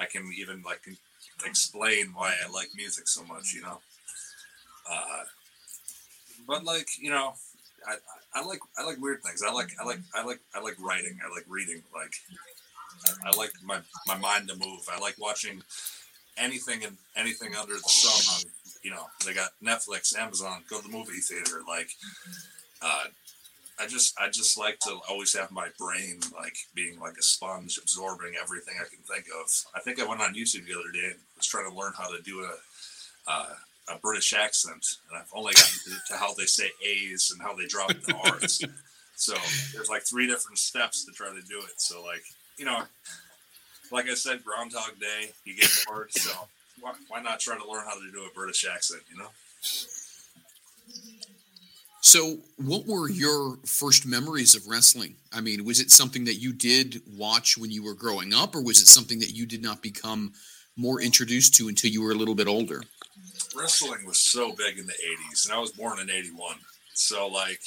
I 0.00 0.06
can 0.06 0.32
even 0.36 0.62
like 0.62 0.80
explain 1.46 2.06
why 2.12 2.34
I 2.44 2.50
like 2.50 2.70
music 2.74 3.06
so 3.06 3.22
much, 3.22 3.52
you 3.54 3.62
know. 3.62 3.78
Uh, 4.90 5.22
but 6.44 6.64
like 6.64 6.88
you 7.00 7.10
know, 7.10 7.34
I, 7.86 7.94
I 8.34 8.44
like 8.44 8.60
I 8.76 8.84
like 8.84 9.00
weird 9.00 9.22
things. 9.22 9.44
I 9.46 9.52
like 9.52 9.70
I 9.80 9.84
like 9.84 10.00
I 10.12 10.24
like 10.24 10.40
I 10.56 10.60
like 10.60 10.74
writing. 10.80 11.20
I 11.24 11.32
like 11.32 11.44
reading. 11.46 11.84
Like 11.94 12.14
I, 13.06 13.30
I 13.30 13.36
like 13.36 13.52
my 13.62 13.78
my 14.08 14.18
mind 14.18 14.48
to 14.48 14.56
move. 14.56 14.80
I 14.92 14.98
like 14.98 15.14
watching 15.20 15.62
anything 16.38 16.84
and 16.84 16.96
anything 17.16 17.54
under 17.54 17.74
the 17.74 17.88
sun 17.88 18.36
on 18.36 18.52
you 18.82 18.90
know 18.90 19.04
they 19.26 19.34
got 19.34 19.50
Netflix, 19.62 20.16
Amazon, 20.16 20.62
go 20.68 20.80
to 20.80 20.88
the 20.88 20.96
movie 20.96 21.20
theater. 21.20 21.62
Like 21.66 21.90
uh, 22.82 23.04
I 23.80 23.86
just 23.86 24.18
I 24.20 24.28
just 24.28 24.58
like 24.58 24.78
to 24.80 24.98
always 25.08 25.36
have 25.36 25.50
my 25.50 25.68
brain 25.78 26.20
like 26.34 26.56
being 26.74 26.98
like 26.98 27.16
a 27.18 27.22
sponge, 27.22 27.78
absorbing 27.78 28.34
everything 28.40 28.74
I 28.76 28.88
can 28.88 29.02
think 29.04 29.26
of. 29.40 29.50
I 29.74 29.80
think 29.80 30.00
I 30.00 30.06
went 30.06 30.20
on 30.20 30.34
YouTube 30.34 30.66
the 30.66 30.78
other 30.78 30.92
day 30.92 31.06
and 31.12 31.20
was 31.36 31.46
trying 31.46 31.70
to 31.70 31.76
learn 31.76 31.92
how 31.96 32.08
to 32.08 32.22
do 32.22 32.40
a 32.40 33.30
uh, 33.30 33.54
a 33.90 33.98
British 33.98 34.32
accent, 34.32 34.84
and 35.08 35.18
I've 35.18 35.30
only 35.34 35.52
gotten 35.54 35.78
to, 35.84 36.12
to 36.12 36.18
how 36.18 36.34
they 36.34 36.44
say 36.44 36.70
A's 36.84 37.30
and 37.32 37.42
how 37.42 37.54
they 37.54 37.66
drop 37.66 37.88
the 37.88 38.16
R's. 38.32 38.62
so 39.16 39.34
there's 39.72 39.88
like 39.88 40.06
three 40.06 40.26
different 40.26 40.58
steps 40.58 41.04
to 41.04 41.12
try 41.12 41.28
to 41.28 41.42
do 41.48 41.58
it. 41.58 41.80
So 41.80 42.02
like 42.02 42.22
you 42.58 42.64
know, 42.64 42.82
like 43.90 44.08
I 44.08 44.14
said, 44.14 44.44
Groundhog 44.44 44.98
Day, 45.00 45.30
you 45.44 45.56
get 45.56 45.70
bored, 45.86 46.12
so 46.12 46.48
why, 46.80 46.92
why 47.08 47.20
not 47.20 47.40
try 47.40 47.56
to 47.56 47.70
learn 47.70 47.84
how 47.86 47.94
to 47.94 48.10
do 48.12 48.24
a 48.24 48.34
British 48.34 48.66
accent? 48.66 49.02
You 49.10 49.18
know. 49.18 49.28
So, 52.00 52.38
what 52.56 52.86
were 52.86 53.10
your 53.10 53.58
first 53.66 54.06
memories 54.06 54.54
of 54.54 54.66
wrestling? 54.66 55.16
I 55.32 55.40
mean, 55.40 55.64
was 55.64 55.80
it 55.80 55.90
something 55.90 56.24
that 56.24 56.36
you 56.36 56.52
did 56.52 57.02
watch 57.16 57.58
when 57.58 57.70
you 57.70 57.82
were 57.84 57.94
growing 57.94 58.32
up, 58.32 58.54
or 58.54 58.62
was 58.62 58.80
it 58.80 58.86
something 58.86 59.18
that 59.18 59.34
you 59.34 59.46
did 59.46 59.62
not 59.62 59.82
become 59.82 60.32
more 60.76 61.02
introduced 61.02 61.54
to 61.56 61.68
until 61.68 61.90
you 61.90 62.02
were 62.02 62.12
a 62.12 62.14
little 62.14 62.36
bit 62.36 62.46
older? 62.46 62.82
Wrestling 63.54 64.06
was 64.06 64.18
so 64.18 64.52
big 64.52 64.78
in 64.78 64.86
the 64.86 64.92
80s, 64.92 65.46
and 65.46 65.54
I 65.54 65.58
was 65.58 65.72
born 65.72 65.98
in 65.98 66.08
81. 66.08 66.56
So, 66.94 67.26
like, 67.26 67.60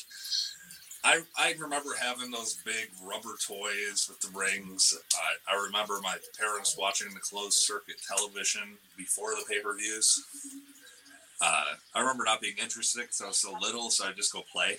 I, 1.03 1.21
I 1.37 1.55
remember 1.59 1.89
having 1.99 2.29
those 2.29 2.61
big 2.63 2.89
rubber 3.03 3.35
toys 3.45 4.07
with 4.07 4.19
the 4.21 4.37
rings. 4.37 4.95
I, 5.15 5.55
I 5.55 5.63
remember 5.65 5.99
my 6.01 6.17
parents 6.39 6.77
watching 6.77 7.13
the 7.13 7.19
closed 7.19 7.57
circuit 7.57 7.95
television 8.07 8.77
before 8.97 9.31
the 9.31 9.43
pay 9.49 9.61
per 9.61 9.75
views. 9.75 10.23
Uh, 11.41 11.63
I 11.95 11.99
remember 12.01 12.23
not 12.23 12.41
being 12.41 12.57
interested 12.61 13.01
because 13.01 13.21
I 13.21 13.27
was 13.27 13.37
so 13.37 13.53
little, 13.59 13.89
so 13.89 14.05
I 14.05 14.11
just 14.11 14.31
go 14.31 14.43
play. 14.51 14.77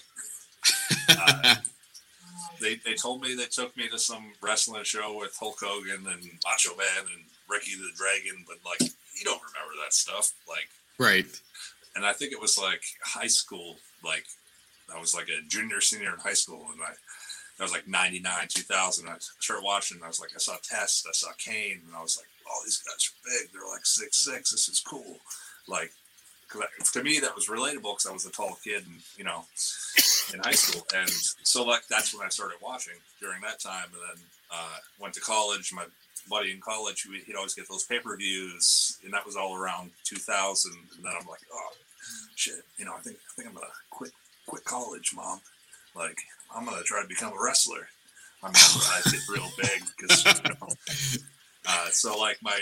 uh, 1.08 1.56
they, 2.60 2.76
they 2.76 2.94
told 2.94 3.20
me 3.20 3.34
they 3.34 3.46
took 3.46 3.76
me 3.76 3.88
to 3.88 3.98
some 3.98 4.32
wrestling 4.40 4.84
show 4.84 5.18
with 5.18 5.36
Hulk 5.38 5.58
Hogan 5.60 6.06
and 6.06 6.22
Macho 6.44 6.76
Man 6.76 7.06
and 7.12 7.24
Ricky 7.48 7.72
the 7.74 7.90
Dragon, 7.96 8.44
but 8.46 8.58
like 8.64 8.80
you 8.80 9.24
don't 9.24 9.42
remember 9.42 9.74
that 9.84 9.92
stuff, 9.92 10.32
like 10.48 10.68
right. 10.98 11.26
And 11.94 12.06
I 12.06 12.12
think 12.12 12.32
it 12.32 12.40
was 12.40 12.56
like 12.56 12.82
high 13.02 13.26
school, 13.26 13.76
like 14.04 14.24
I 14.94 15.00
was 15.00 15.14
like 15.14 15.28
a 15.28 15.46
junior, 15.48 15.80
senior 15.80 16.12
in 16.14 16.20
high 16.20 16.32
school, 16.32 16.66
and 16.72 16.80
I 16.82 16.92
that 17.58 17.64
was 17.64 17.72
like 17.72 17.86
'99, 17.86 18.48
2000. 18.48 19.08
I 19.08 19.16
started 19.40 19.64
watching, 19.64 19.98
and 19.98 20.04
I 20.04 20.08
was 20.08 20.20
like, 20.20 20.30
I 20.34 20.38
saw 20.38 20.56
Test, 20.62 21.06
I 21.08 21.12
saw 21.12 21.28
Kane, 21.38 21.82
and 21.86 21.94
I 21.96 22.02
was 22.02 22.16
like, 22.16 22.26
oh, 22.48 22.60
these 22.64 22.78
guys 22.78 23.10
are 23.10 23.28
big. 23.28 23.52
They're 23.52 23.70
like 23.72 23.86
six 23.86 24.24
six. 24.24 24.50
This 24.50 24.68
is 24.68 24.80
cool. 24.80 25.18
Like 25.68 25.92
to 26.92 27.02
me 27.02 27.18
that 27.20 27.34
was 27.34 27.48
relatable 27.48 27.94
because 27.94 28.06
I 28.06 28.12
was 28.12 28.26
a 28.26 28.30
tall 28.30 28.58
kid 28.62 28.84
and 28.86 29.00
you 29.16 29.24
know 29.24 29.44
in 30.34 30.40
high 30.40 30.52
school, 30.52 30.86
and 30.94 31.08
so 31.42 31.64
like 31.64 31.86
that's 31.88 32.14
when 32.14 32.26
I 32.26 32.30
started 32.30 32.58
watching 32.62 32.94
during 33.20 33.40
that 33.42 33.60
time, 33.60 33.86
and 33.92 34.02
then 34.08 34.24
uh, 34.50 34.76
went 34.98 35.14
to 35.14 35.20
college. 35.20 35.72
My 35.72 35.84
buddy 36.28 36.52
in 36.52 36.60
college, 36.60 37.06
he'd 37.26 37.36
always 37.36 37.54
get 37.54 37.68
those 37.68 37.84
pay 37.84 37.98
per 37.98 38.16
views, 38.16 38.98
and 39.04 39.12
that 39.12 39.26
was 39.26 39.36
all 39.36 39.56
around 39.56 39.90
2000. 40.04 40.72
And 40.96 41.04
then 41.04 41.12
I'm 41.18 41.26
like, 41.26 41.40
oh 41.52 41.70
shit, 42.34 42.62
you 42.76 42.84
know, 42.84 42.94
I 42.94 43.00
think 43.00 43.16
I 43.16 43.32
think 43.34 43.48
I'm 43.48 43.54
gonna 43.54 43.66
quit 43.90 44.12
quit 44.46 44.64
college, 44.64 45.12
mom. 45.14 45.40
Like 45.94 46.16
I'm 46.54 46.64
gonna 46.64 46.82
try 46.82 47.02
to 47.02 47.08
become 47.08 47.32
a 47.32 47.42
wrestler. 47.42 47.88
I'm 48.42 48.52
gonna 48.52 49.02
get 49.04 49.20
real 49.28 49.50
big 49.56 49.82
because 49.96 50.24
you 50.24 50.50
know, 50.50 50.68
uh, 51.66 51.88
so 51.90 52.18
like 52.18 52.38
my 52.42 52.58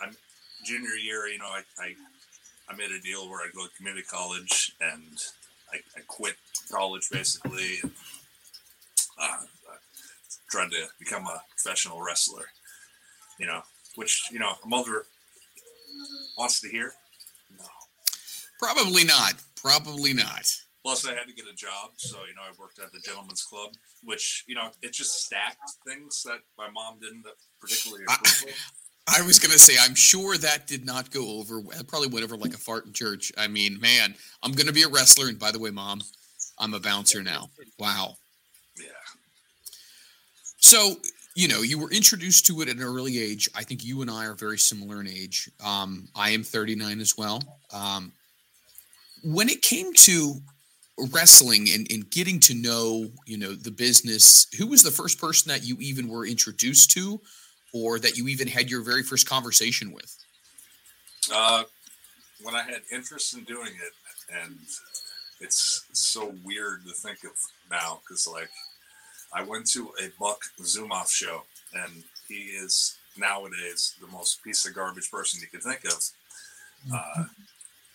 I'm 0.00 0.16
junior 0.64 0.96
year, 0.96 1.26
you 1.28 1.38
know, 1.38 1.46
I, 1.46 1.62
I 1.78 1.94
I 2.68 2.76
made 2.76 2.90
a 2.90 3.00
deal 3.00 3.28
where 3.28 3.40
I'd 3.44 3.52
go 3.52 3.66
to 3.66 3.76
community 3.76 4.06
college 4.10 4.72
and 4.80 5.18
I, 5.72 5.76
I 5.96 6.02
quit 6.06 6.36
college 6.70 7.08
basically 7.10 7.78
and 7.82 7.92
uh, 9.18 9.36
to 10.68 10.86
become 10.98 11.26
a 11.26 11.42
professional 11.50 12.02
wrestler. 12.02 12.44
You 13.38 13.46
know, 13.46 13.62
which 13.96 14.24
you 14.30 14.38
know 14.38 14.52
a 14.64 14.68
mother 14.68 15.06
wants 16.38 16.60
to 16.60 16.68
hear. 16.68 16.92
No, 17.58 17.64
probably 18.58 19.04
not. 19.04 19.34
Probably 19.56 20.12
not. 20.12 20.63
Plus, 20.84 21.06
I 21.06 21.14
had 21.14 21.26
to 21.26 21.32
get 21.32 21.46
a 21.50 21.54
job, 21.54 21.92
so 21.96 22.18
you 22.28 22.34
know 22.34 22.42
I 22.42 22.52
worked 22.58 22.78
at 22.78 22.92
the 22.92 23.00
Gentlemen's 23.00 23.42
Club, 23.42 23.70
which 24.02 24.44
you 24.46 24.54
know 24.54 24.68
it 24.82 24.92
just 24.92 25.24
stacked 25.24 25.70
things 25.86 26.22
that 26.24 26.40
my 26.58 26.68
mom 26.70 26.98
didn't 27.00 27.24
particularly 27.58 28.04
approve. 28.04 28.54
I 29.08 29.22
was 29.22 29.38
gonna 29.38 29.58
say, 29.58 29.74
I'm 29.80 29.94
sure 29.94 30.36
that 30.36 30.66
did 30.66 30.84
not 30.84 31.10
go 31.10 31.38
over. 31.38 31.62
Probably 31.88 32.08
went 32.08 32.24
over 32.24 32.36
like 32.36 32.52
a 32.52 32.58
fart 32.58 32.84
in 32.84 32.92
church. 32.92 33.32
I 33.38 33.48
mean, 33.48 33.80
man, 33.80 34.14
I'm 34.42 34.52
gonna 34.52 34.72
be 34.72 34.82
a 34.82 34.88
wrestler, 34.88 35.28
and 35.28 35.38
by 35.38 35.50
the 35.50 35.58
way, 35.58 35.70
mom, 35.70 36.02
I'm 36.58 36.74
a 36.74 36.80
bouncer 36.80 37.22
now. 37.22 37.48
Wow. 37.78 38.16
Yeah. 38.78 38.88
So 40.58 40.96
you 41.34 41.48
know, 41.48 41.62
you 41.62 41.78
were 41.78 41.90
introduced 41.90 42.46
to 42.46 42.60
it 42.60 42.68
at 42.68 42.76
an 42.76 42.82
early 42.82 43.18
age. 43.18 43.48
I 43.54 43.64
think 43.64 43.84
you 43.84 44.02
and 44.02 44.10
I 44.10 44.26
are 44.26 44.34
very 44.34 44.58
similar 44.58 45.00
in 45.00 45.08
age. 45.08 45.50
Um, 45.64 46.08
I 46.14 46.30
am 46.30 46.42
39 46.42 47.00
as 47.00 47.16
well. 47.16 47.42
Um, 47.72 48.12
when 49.24 49.48
it 49.48 49.62
came 49.62 49.92
to 49.94 50.40
wrestling 50.98 51.68
and, 51.72 51.86
and 51.90 52.08
getting 52.10 52.38
to 52.40 52.54
know, 52.54 53.08
you 53.26 53.36
know, 53.36 53.54
the 53.54 53.70
business, 53.70 54.46
who 54.56 54.66
was 54.66 54.82
the 54.82 54.90
first 54.90 55.20
person 55.20 55.50
that 55.50 55.64
you 55.64 55.76
even 55.80 56.08
were 56.08 56.26
introduced 56.26 56.90
to? 56.92 57.20
or 57.74 57.98
that 57.98 58.16
you 58.16 58.28
even 58.28 58.46
had 58.48 58.70
your 58.70 58.82
very 58.82 59.02
first 59.02 59.28
conversation 59.28 59.92
with? 59.92 60.16
Uh, 61.32 61.64
when 62.42 62.54
I 62.54 62.62
had 62.62 62.82
interest 62.90 63.34
in 63.36 63.44
doing 63.44 63.72
it, 63.72 63.92
and 64.42 64.56
it's 65.40 65.84
so 65.92 66.32
weird 66.44 66.84
to 66.86 66.92
think 66.92 67.24
of 67.24 67.32
now 67.70 68.00
because, 68.00 68.26
like, 68.26 68.50
I 69.34 69.42
went 69.42 69.66
to 69.72 69.90
a 70.00 70.08
Buck 70.18 70.40
Zumhofe 70.60 71.10
show, 71.10 71.42
and 71.74 72.04
he 72.28 72.34
is 72.34 72.96
nowadays 73.18 73.96
the 74.00 74.06
most 74.06 74.42
piece 74.44 74.66
of 74.66 74.74
garbage 74.74 75.10
person 75.10 75.40
you 75.40 75.48
could 75.48 75.62
think 75.62 75.84
of. 75.84 76.04
Uh, 76.92 77.24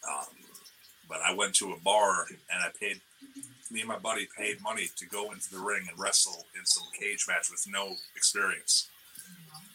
um, 0.10 0.26
but 1.10 1.20
I 1.26 1.34
went 1.34 1.56
to 1.56 1.74
a 1.74 1.80
bar 1.80 2.28
and 2.30 2.64
I 2.64 2.70
paid, 2.80 3.02
me 3.72 3.82
and 3.82 3.90
my 3.90 3.98
buddy 3.98 4.28
paid 4.38 4.62
money 4.62 4.88
to 4.96 5.06
go 5.08 5.32
into 5.32 5.52
the 5.52 5.60
ring 5.60 5.86
and 5.90 6.00
wrestle 6.00 6.46
in 6.58 6.66
some 6.66 6.88
cage 7.00 7.26
match 7.28 7.50
with 7.50 7.66
no 7.68 7.96
experience. 8.16 8.88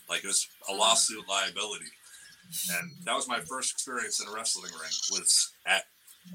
Like 0.09 0.25
it 0.25 0.29
was 0.29 0.49
a 0.68 0.75
lawsuit 0.75 1.29
liability. 1.29 1.90
And 2.79 2.92
that 3.05 3.14
was 3.14 3.29
my 3.29 3.40
first 3.40 3.73
experience 3.73 4.20
in 4.20 4.29
a 4.29 4.33
wrestling 4.35 4.70
ring 4.73 4.92
was 5.11 5.53
at 5.66 5.85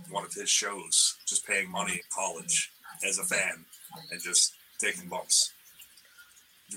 one 0.10 0.26
of 0.26 0.34
his 0.34 0.50
shows, 0.50 1.18
just 1.26 1.48
paying 1.48 1.72
money 1.72 1.94
in 1.94 2.00
college 2.14 2.72
as 3.08 3.20
a 3.20 3.24
fan 3.24 3.66
and 4.12 4.22
just 4.22 4.54
taking 4.80 5.08
bumps. 5.08 5.54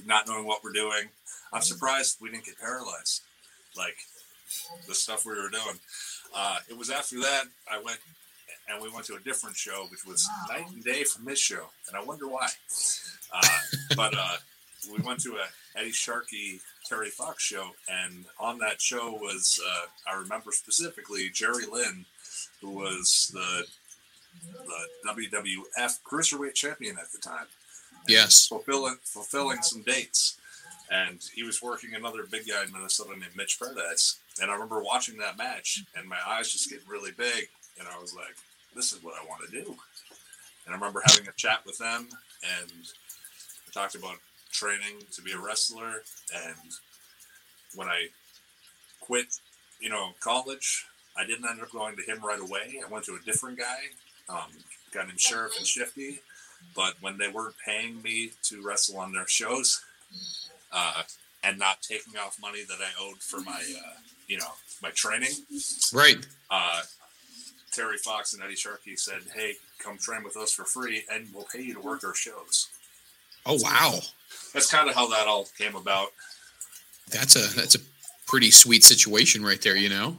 Not 0.07 0.27
knowing 0.27 0.47
what 0.47 0.63
we're 0.65 0.73
doing. 0.73 1.09
I'm 1.53 1.63
surprised 1.63 2.19
we 2.21 2.31
didn't 2.31 2.47
get 2.47 2.59
paralyzed. 2.59 3.23
Like 3.77 3.97
the 4.89 4.95
stuff 4.95 5.25
we 5.25 5.33
were 5.33 5.51
doing. 5.51 5.79
Uh, 6.35 6.59
it 6.69 6.77
was 6.77 6.91
after 6.91 7.21
that 7.21 7.45
I 7.71 7.81
went 7.83 7.99
and 8.69 8.83
we 8.83 8.91
went 8.91 9.07
to 9.07 9.15
a 9.15 9.21
different 9.21 9.57
show, 9.57 9.87
which 9.91 10.05
was 10.07 10.29
night 10.49 10.69
and 10.71 10.83
day 10.85 11.05
from 11.05 11.25
this 11.25 11.39
show, 11.39 11.67
and 11.89 11.97
I 11.97 12.03
wonder 12.03 12.29
why. 12.29 12.49
Uh, 13.33 13.47
but 13.97 14.15
uh, 14.17 14.37
we 14.91 15.03
went 15.05 15.21
to 15.21 15.37
a 15.37 15.79
Eddie 15.79 15.93
Sharkey 15.93 16.61
Terry 16.87 17.11
Fox 17.11 17.43
show, 17.43 17.71
and 17.89 18.25
on 18.39 18.59
that 18.59 18.81
show 18.81 19.13
was 19.13 19.61
uh, 19.67 20.11
I 20.11 20.19
remember 20.19 20.51
specifically 20.53 21.31
Jerry 21.33 21.65
Lynn, 21.71 22.05
who 22.61 22.71
was 22.71 23.31
the 23.33 23.65
the 25.05 25.11
WWF 25.11 26.01
Cruiserweight 26.05 26.55
Champion 26.55 26.97
at 26.99 27.13
the 27.13 27.19
time. 27.19 27.47
Yes, 28.09 28.47
fulfilling 28.47 28.97
fulfilling 29.05 29.63
some 29.63 29.83
dates, 29.83 30.39
and 30.91 31.21
he 31.35 31.43
was 31.43 31.63
working 31.63 31.95
another 31.95 32.25
big 32.31 32.49
guy 32.49 32.65
in 32.65 32.73
Minnesota 32.73 33.13
named 33.13 33.37
Mitch 33.37 33.59
Paradise. 33.59 34.19
And 34.41 34.51
I 34.51 34.55
remember 34.55 34.83
watching 34.83 35.19
that 35.19 35.37
match, 35.37 35.85
and 35.95 36.09
my 36.09 36.19
eyes 36.27 36.53
just 36.53 36.71
getting 36.71 36.89
really 36.89 37.13
big, 37.13 37.49
and 37.79 37.89
I 37.89 37.99
was 37.99 38.15
like, 38.15 38.37
"This 38.75 38.93
is 38.93 39.03
what 39.03 39.15
I 39.21 39.25
want 39.27 39.43
to 39.45 39.51
do." 39.51 39.77
And 40.65 40.75
I 40.75 40.79
remember 40.79 41.03
having 41.05 41.29
a 41.29 41.33
chat 41.33 41.65
with 41.67 41.79
them, 41.79 42.09
and 42.61 42.73
I 43.69 43.71
talked 43.73 43.95
about 43.95 44.17
training 44.51 45.05
to 45.13 45.23
be 45.23 45.33
a 45.33 45.39
wrestler. 45.39 46.03
And 46.35 46.73
when 47.75 47.89
I 47.89 48.09
quit, 49.01 49.27
you 49.81 49.89
know, 49.89 50.15
college, 50.21 50.87
I 51.17 51.27
didn't 51.27 51.49
end 51.49 51.61
up 51.61 51.73
going 51.73 51.97
to 51.97 52.03
him 52.03 52.25
right 52.25 52.41
away. 52.41 52.81
I 52.85 52.91
went 52.91 53.05
to 53.07 53.15
a 53.17 53.25
different 53.25 53.59
guy, 53.59 53.79
um, 54.29 54.51
guy 54.93 55.05
named 55.05 55.21
Sheriff 55.21 55.57
and 55.59 55.67
Shifty. 55.67 56.21
But 56.77 56.95
when 57.01 57.19
they 57.19 57.29
weren't 57.29 57.57
paying 57.67 58.01
me 58.03 58.33
to 58.45 58.63
wrestle 58.63 58.99
on 58.99 59.13
their 59.13 59.27
shows, 59.27 59.83
uh, 60.71 61.03
and 61.43 61.59
not 61.59 61.83
taking 61.83 62.17
off 62.17 62.41
money 62.41 62.63
that 62.63 62.79
I 62.81 62.91
owed 63.03 63.19
for 63.19 63.41
my, 63.41 63.53
uh, 63.53 63.99
you 64.33 64.39
know, 64.39 64.53
my 64.83 64.89
training, 64.93 65.29
right? 65.93 66.27
Uh, 66.51 66.81
Terry 67.71 67.99
Fox 67.99 68.33
and 68.33 68.43
Eddie 68.43 68.57
Sharkey 68.57 68.97
said, 68.97 69.21
"Hey, 69.35 69.57
come 69.79 69.99
train 69.99 70.25
with 70.25 70.39
us 70.39 70.53
for 70.53 70.65
free, 70.65 71.05
and 71.13 71.29
we'll 71.35 71.47
pay 71.53 71.61
you 71.61 71.75
to 71.75 71.81
work 71.81 72.03
our 72.03 72.15
shows." 72.15 72.69
Oh 73.45 73.59
wow! 73.61 74.01
that's 74.55 74.71
kind 74.71 74.89
of 74.89 74.95
how 74.95 75.07
that 75.11 75.27
all 75.27 75.49
came 75.59 75.77
about. 75.77 76.09
That's 77.11 77.37
a 77.37 77.55
that's 77.55 77.75
a 77.75 77.81
pretty 78.27 78.51
sweet 78.51 78.85
situation 78.85 79.45
right 79.45 79.61
there, 79.61 79.77
you 79.77 79.91
know. 79.91 80.17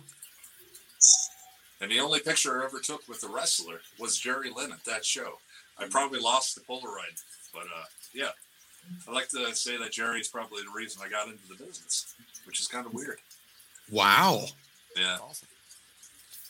And 1.82 1.89
the 1.91 1.99
only 1.99 2.19
picture 2.19 2.62
I 2.62 2.65
ever 2.65 2.80
took 2.80 3.08
with 3.10 3.19
the 3.19 3.28
wrestler 3.28 3.82
was 3.99 4.19
Jerry 4.19 4.52
Lynn 4.56 4.71
at 4.71 4.86
that 4.86 5.04
show. 5.04 5.39
I 5.80 5.88
probably 5.88 6.19
lost 6.19 6.54
the 6.54 6.62
Polaroid, 6.62 7.19
but 7.52 7.63
uh, 7.63 7.86
yeah, 8.13 8.30
I 9.08 9.12
like 9.12 9.30
to 9.30 9.56
say 9.56 9.76
that 9.78 9.91
Jerry's 9.91 10.28
probably 10.28 10.62
the 10.62 10.78
reason 10.78 11.02
I 11.04 11.10
got 11.10 11.28
into 11.28 11.47
the 11.47 11.56
business, 11.56 12.13
which 12.45 12.60
is 12.60 12.67
kind 12.67 12.86
of 12.86 12.93
weird. 12.93 13.17
Wow. 13.94 14.46
Yeah. 14.98 15.18
Awesome. 15.22 15.48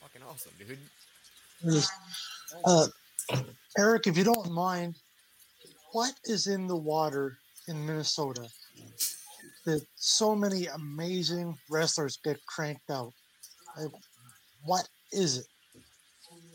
Fucking 0.02 0.22
awesome, 0.28 0.52
dude. 0.58 1.84
Uh, 2.66 2.88
Eric, 3.78 4.08
if 4.08 4.18
you 4.18 4.24
don't 4.24 4.52
mind, 4.52 4.96
what 5.92 6.14
is 6.26 6.48
in 6.48 6.68
the 6.68 6.76
water 6.76 7.38
in 7.68 7.86
Minnesota 7.86 8.48
that 9.66 9.86
so 9.96 10.36
many 10.36 10.68
amazing 10.68 11.58
wrestlers 11.70 12.18
get 12.24 12.38
cranked 12.46 12.90
out. 12.90 13.14
Like, 13.78 13.92
what 14.66 14.88
is 15.12 15.38
it? 15.38 15.46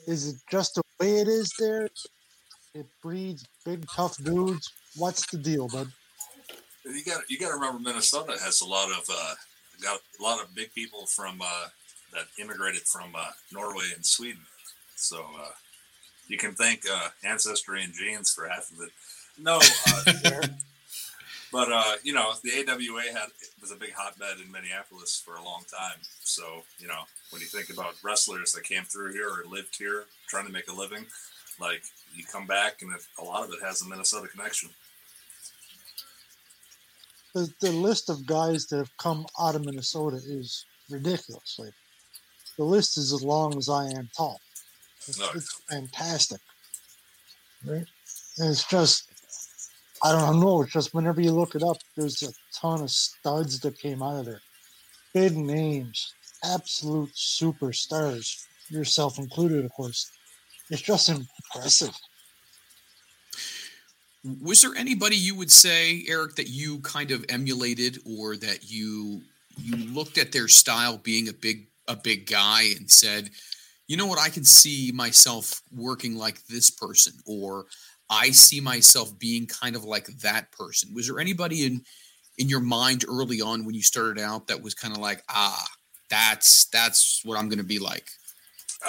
Is 0.07 0.29
it 0.29 0.37
just 0.51 0.74
the 0.74 0.83
way 1.01 1.18
it 1.20 1.29
is 1.29 1.53
there? 1.59 1.88
It 2.74 2.87
breeds 3.03 3.44
big 3.64 3.87
tough 3.94 4.16
dudes. 4.22 4.70
What's 4.96 5.31
the 5.31 5.38
deal, 5.38 5.68
bud? 5.68 5.88
You 6.85 7.05
got 7.05 7.22
you 7.29 7.38
got 7.38 7.48
to 7.48 7.55
remember 7.55 7.81
Minnesota 7.81 8.37
has 8.42 8.61
a 8.61 8.66
lot 8.66 8.90
of 8.90 9.05
uh, 9.11 9.35
got 9.82 10.00
a 10.18 10.22
lot 10.22 10.42
of 10.42 10.54
big 10.54 10.72
people 10.74 11.06
from 11.06 11.40
uh, 11.40 11.66
that 12.12 12.26
immigrated 12.38 12.82
from 12.82 13.14
uh, 13.14 13.30
Norway 13.52 13.84
and 13.94 14.04
Sweden. 14.04 14.42
So 14.96 15.18
uh, 15.18 15.50
you 16.28 16.36
can 16.36 16.54
thank 16.54 16.82
uh, 16.90 17.08
ancestry 17.24 17.82
and 17.82 17.92
genes 17.92 18.32
for 18.32 18.48
half 18.48 18.70
of 18.70 18.80
it. 18.80 18.90
No, 19.38 19.58
uh, 19.58 20.46
but 21.52 21.72
uh, 21.72 21.94
you 22.02 22.12
know 22.12 22.32
the 22.42 22.50
AWA 22.50 23.02
had 23.12 23.28
was 23.60 23.70
a 23.70 23.76
big 23.76 23.92
hotbed 23.92 24.44
in 24.44 24.50
Minneapolis 24.50 25.22
for 25.24 25.36
a 25.36 25.44
long 25.44 25.62
time. 25.70 25.98
So 26.24 26.62
you 26.78 26.88
know 26.88 27.02
when 27.30 27.40
you 27.40 27.48
think 27.48 27.70
about 27.70 27.94
wrestlers 28.02 28.52
that 28.52 28.64
came 28.64 28.84
through 28.84 29.12
here 29.12 29.28
or 29.28 29.44
lived 29.48 29.76
here 29.78 30.04
trying 30.28 30.46
to 30.46 30.52
make 30.52 30.68
a 30.68 30.74
living, 30.74 31.06
like 31.60 31.82
you 32.14 32.24
come 32.24 32.46
back 32.46 32.82
and 32.82 32.90
a 33.18 33.24
lot 33.24 33.44
of 33.44 33.52
it 33.52 33.62
has 33.62 33.82
a 33.82 33.88
Minnesota 33.88 34.28
connection. 34.28 34.70
The, 37.34 37.48
the 37.60 37.70
list 37.72 38.08
of 38.10 38.26
guys 38.26 38.66
that 38.66 38.78
have 38.78 38.96
come 38.96 39.26
out 39.38 39.54
of 39.54 39.64
Minnesota 39.64 40.16
is 40.16 40.64
ridiculous. 40.90 41.56
Like 41.58 41.74
the 42.56 42.64
list 42.64 42.96
is 42.98 43.12
as 43.12 43.22
long 43.22 43.56
as 43.56 43.68
I 43.68 43.84
am 43.86 44.08
tall. 44.16 44.40
It's, 45.06 45.18
No. 45.18 45.28
it's 45.34 45.60
fantastic, 45.70 46.40
right? 47.64 47.86
And 48.38 48.50
it's 48.50 48.64
just, 48.64 49.08
I 50.02 50.12
don't 50.12 50.40
know. 50.40 50.62
It's 50.62 50.72
just 50.72 50.94
whenever 50.94 51.20
you 51.20 51.32
look 51.32 51.54
it 51.54 51.62
up, 51.62 51.76
there's 51.96 52.22
a 52.22 52.32
ton 52.58 52.82
of 52.82 52.90
studs 52.90 53.60
that 53.60 53.78
came 53.78 54.02
out 54.02 54.20
of 54.20 54.26
there, 54.26 54.40
big 55.14 55.36
names, 55.36 56.12
absolute 56.44 57.10
superstars, 57.14 58.44
yourself 58.68 59.18
included, 59.18 59.64
of 59.64 59.72
course. 59.72 60.10
It's 60.70 60.82
just 60.82 61.08
impressive. 61.08 61.94
Was 64.24 64.62
there 64.62 64.74
anybody 64.74 65.16
you 65.16 65.35
would 65.37 65.50
say, 65.50 66.04
Eric, 66.09 66.35
that 66.37 66.48
you 66.48 66.81
kind 66.81 67.11
of 67.11 67.24
emulated 67.28 67.98
or 68.04 68.37
that 68.37 68.70
you 68.70 69.22
you 69.57 69.76
looked 69.92 70.18
at 70.18 70.33
their 70.33 70.48
style 70.48 70.98
being 70.98 71.28
a 71.28 71.33
big 71.33 71.66
a 71.87 71.96
big 71.96 72.26
guy 72.26 72.74
and 72.76 72.90
said, 72.90 73.31
you 73.87 73.96
know 73.96 74.07
what, 74.07 74.18
I 74.18 74.28
can 74.28 74.44
see 74.44 74.92
myself 74.92 75.62
working 75.74 76.16
like 76.16 76.46
this 76.46 76.70
person, 76.70 77.14
or 77.26 77.66
I 78.11 78.31
see 78.31 78.61
myself 78.61 79.18
being 79.18 79.46
kind 79.46 79.74
of 79.74 79.85
like 79.85 80.07
that 80.18 80.52
person. 80.52 80.94
Was 80.94 81.09
there 81.09 81.20
anybody 81.20 81.64
in 81.64 81.85
in 82.37 82.48
your 82.48 82.61
mind 82.61 83.04
early 83.09 83.40
on 83.40 83.64
when 83.64 83.74
you 83.74 83.83
started 83.83 84.22
out 84.22 84.46
that 84.46 84.62
was 84.62 84.74
kind 84.74 84.94
of 84.94 85.00
like, 85.00 85.22
ah, 85.28 85.66
that's 86.09 86.66
that's 86.66 87.22
what 87.24 87.38
I'm 87.38 87.48
gonna 87.48 87.64
be 87.64 87.78
like? 87.78 88.09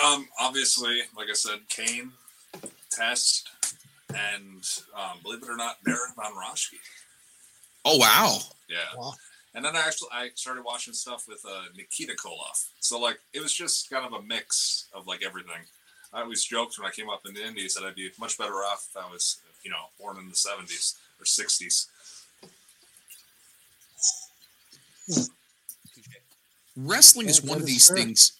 Um, 0.03 0.27
obviously, 0.39 1.01
like 1.17 1.29
I 1.29 1.33
said, 1.33 1.59
Kane, 1.67 2.11
Test, 2.91 3.49
and 4.13 4.67
um, 4.95 5.19
believe 5.23 5.43
it 5.43 5.49
or 5.49 5.57
not, 5.57 5.77
Baron 5.83 6.13
von 6.15 6.31
Raschke. 6.33 6.77
Oh 7.85 7.97
wow. 7.97 8.37
Yeah. 8.69 8.77
Wow. 8.97 9.13
And 9.55 9.65
then 9.65 9.75
I 9.75 9.79
actually 9.79 10.09
I 10.11 10.29
started 10.35 10.63
watching 10.63 10.93
stuff 10.93 11.25
with 11.27 11.43
uh, 11.47 11.63
Nikita 11.75 12.13
Koloff. 12.13 12.67
So 12.79 12.99
like 12.99 13.19
it 13.33 13.41
was 13.41 13.53
just 13.53 13.89
kind 13.89 14.05
of 14.05 14.13
a 14.13 14.21
mix 14.21 14.85
of 14.93 15.07
like 15.07 15.23
everything. 15.25 15.61
I 16.13 16.21
always 16.21 16.43
joked 16.43 16.77
when 16.79 16.87
I 16.87 16.91
came 16.91 17.09
up 17.09 17.21
in 17.27 17.33
the 17.33 17.45
Indies 17.45 17.75
that 17.75 17.83
I'd 17.83 17.95
be 17.95 18.09
much 18.19 18.37
better 18.37 18.53
off 18.53 18.87
if 18.89 18.97
I 18.97 19.09
was 19.11 19.37
you 19.63 19.69
know 19.71 19.85
born 19.99 20.17
in 20.17 20.29
the 20.29 20.35
seventies 20.35 20.95
or 21.19 21.25
sixties. 21.25 21.87
wrestling 26.77 27.27
is 27.27 27.43
Yeah, 27.43 27.49
one 27.51 27.59
of 27.59 27.65
these 27.65 27.87
fair. 27.87 27.97
things 27.97 28.33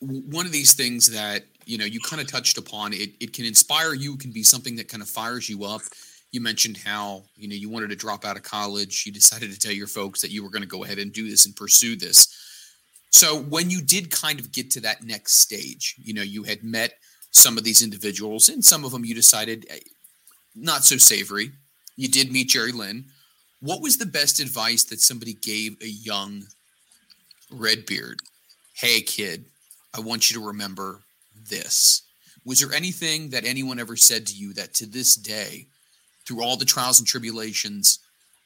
one 0.00 0.46
of 0.46 0.52
these 0.52 0.74
things 0.74 1.10
that 1.12 1.44
you 1.68 1.76
know 1.78 1.84
you 1.84 2.00
kind 2.00 2.20
of 2.20 2.26
touched 2.26 2.58
upon 2.58 2.92
it. 2.92 3.10
It 3.20 3.32
can 3.32 3.44
inspire 3.44 3.94
you 3.94 4.16
can 4.16 4.32
be 4.32 4.42
something 4.42 4.76
that 4.76 4.88
kind 4.88 5.02
of 5.02 5.08
fires 5.08 5.48
you 5.48 5.64
up. 5.64 5.82
You 6.32 6.40
mentioned 6.40 6.78
how 6.78 7.24
you 7.36 7.48
know 7.48 7.54
you 7.54 7.68
wanted 7.68 7.90
to 7.90 7.96
drop 7.96 8.24
out 8.24 8.36
of 8.36 8.42
college. 8.42 9.04
You 9.06 9.12
decided 9.12 9.52
to 9.52 9.58
tell 9.58 9.72
your 9.72 9.86
folks 9.86 10.20
that 10.22 10.30
you 10.30 10.42
were 10.42 10.50
going 10.50 10.62
to 10.62 10.68
go 10.68 10.84
ahead 10.84 10.98
and 10.98 11.12
do 11.12 11.28
this 11.28 11.46
and 11.46 11.54
pursue 11.54 11.94
this. 11.96 12.34
So 13.10 13.38
when 13.38 13.70
you 13.70 13.80
did 13.80 14.10
kind 14.10 14.38
of 14.40 14.52
get 14.52 14.70
to 14.72 14.80
that 14.80 15.02
next 15.02 15.36
stage 15.36 15.94
you 15.98 16.14
know 16.14 16.22
you 16.22 16.42
had 16.42 16.62
met 16.62 16.94
some 17.30 17.58
of 17.58 17.64
these 17.64 17.82
individuals 17.82 18.48
and 18.48 18.64
some 18.64 18.84
of 18.84 18.92
them 18.92 19.04
you 19.04 19.14
decided 19.14 19.66
eh, 19.68 19.78
not 20.54 20.84
so 20.84 20.96
savory. 20.96 21.52
You 21.96 22.08
did 22.08 22.32
meet 22.32 22.48
jerry 22.48 22.72
lynn. 22.72 23.06
What 23.60 23.82
was 23.82 23.98
the 23.98 24.06
best 24.06 24.40
advice 24.40 24.84
that 24.84 25.00
somebody 25.00 25.34
gave 25.34 25.76
a 25.82 25.88
young 25.88 26.44
Redbeard, 27.50 28.20
hey 28.74 29.00
kid, 29.00 29.46
I 29.94 30.00
want 30.00 30.30
you 30.30 30.38
to 30.38 30.46
remember 30.46 31.00
this. 31.46 32.02
Was 32.44 32.60
there 32.60 32.72
anything 32.72 33.30
that 33.30 33.44
anyone 33.44 33.78
ever 33.78 33.96
said 33.96 34.26
to 34.28 34.34
you 34.34 34.52
that 34.54 34.74
to 34.74 34.86
this 34.86 35.14
day, 35.14 35.66
through 36.26 36.42
all 36.42 36.56
the 36.56 36.64
trials 36.64 36.98
and 36.98 37.06
tribulations, 37.06 37.98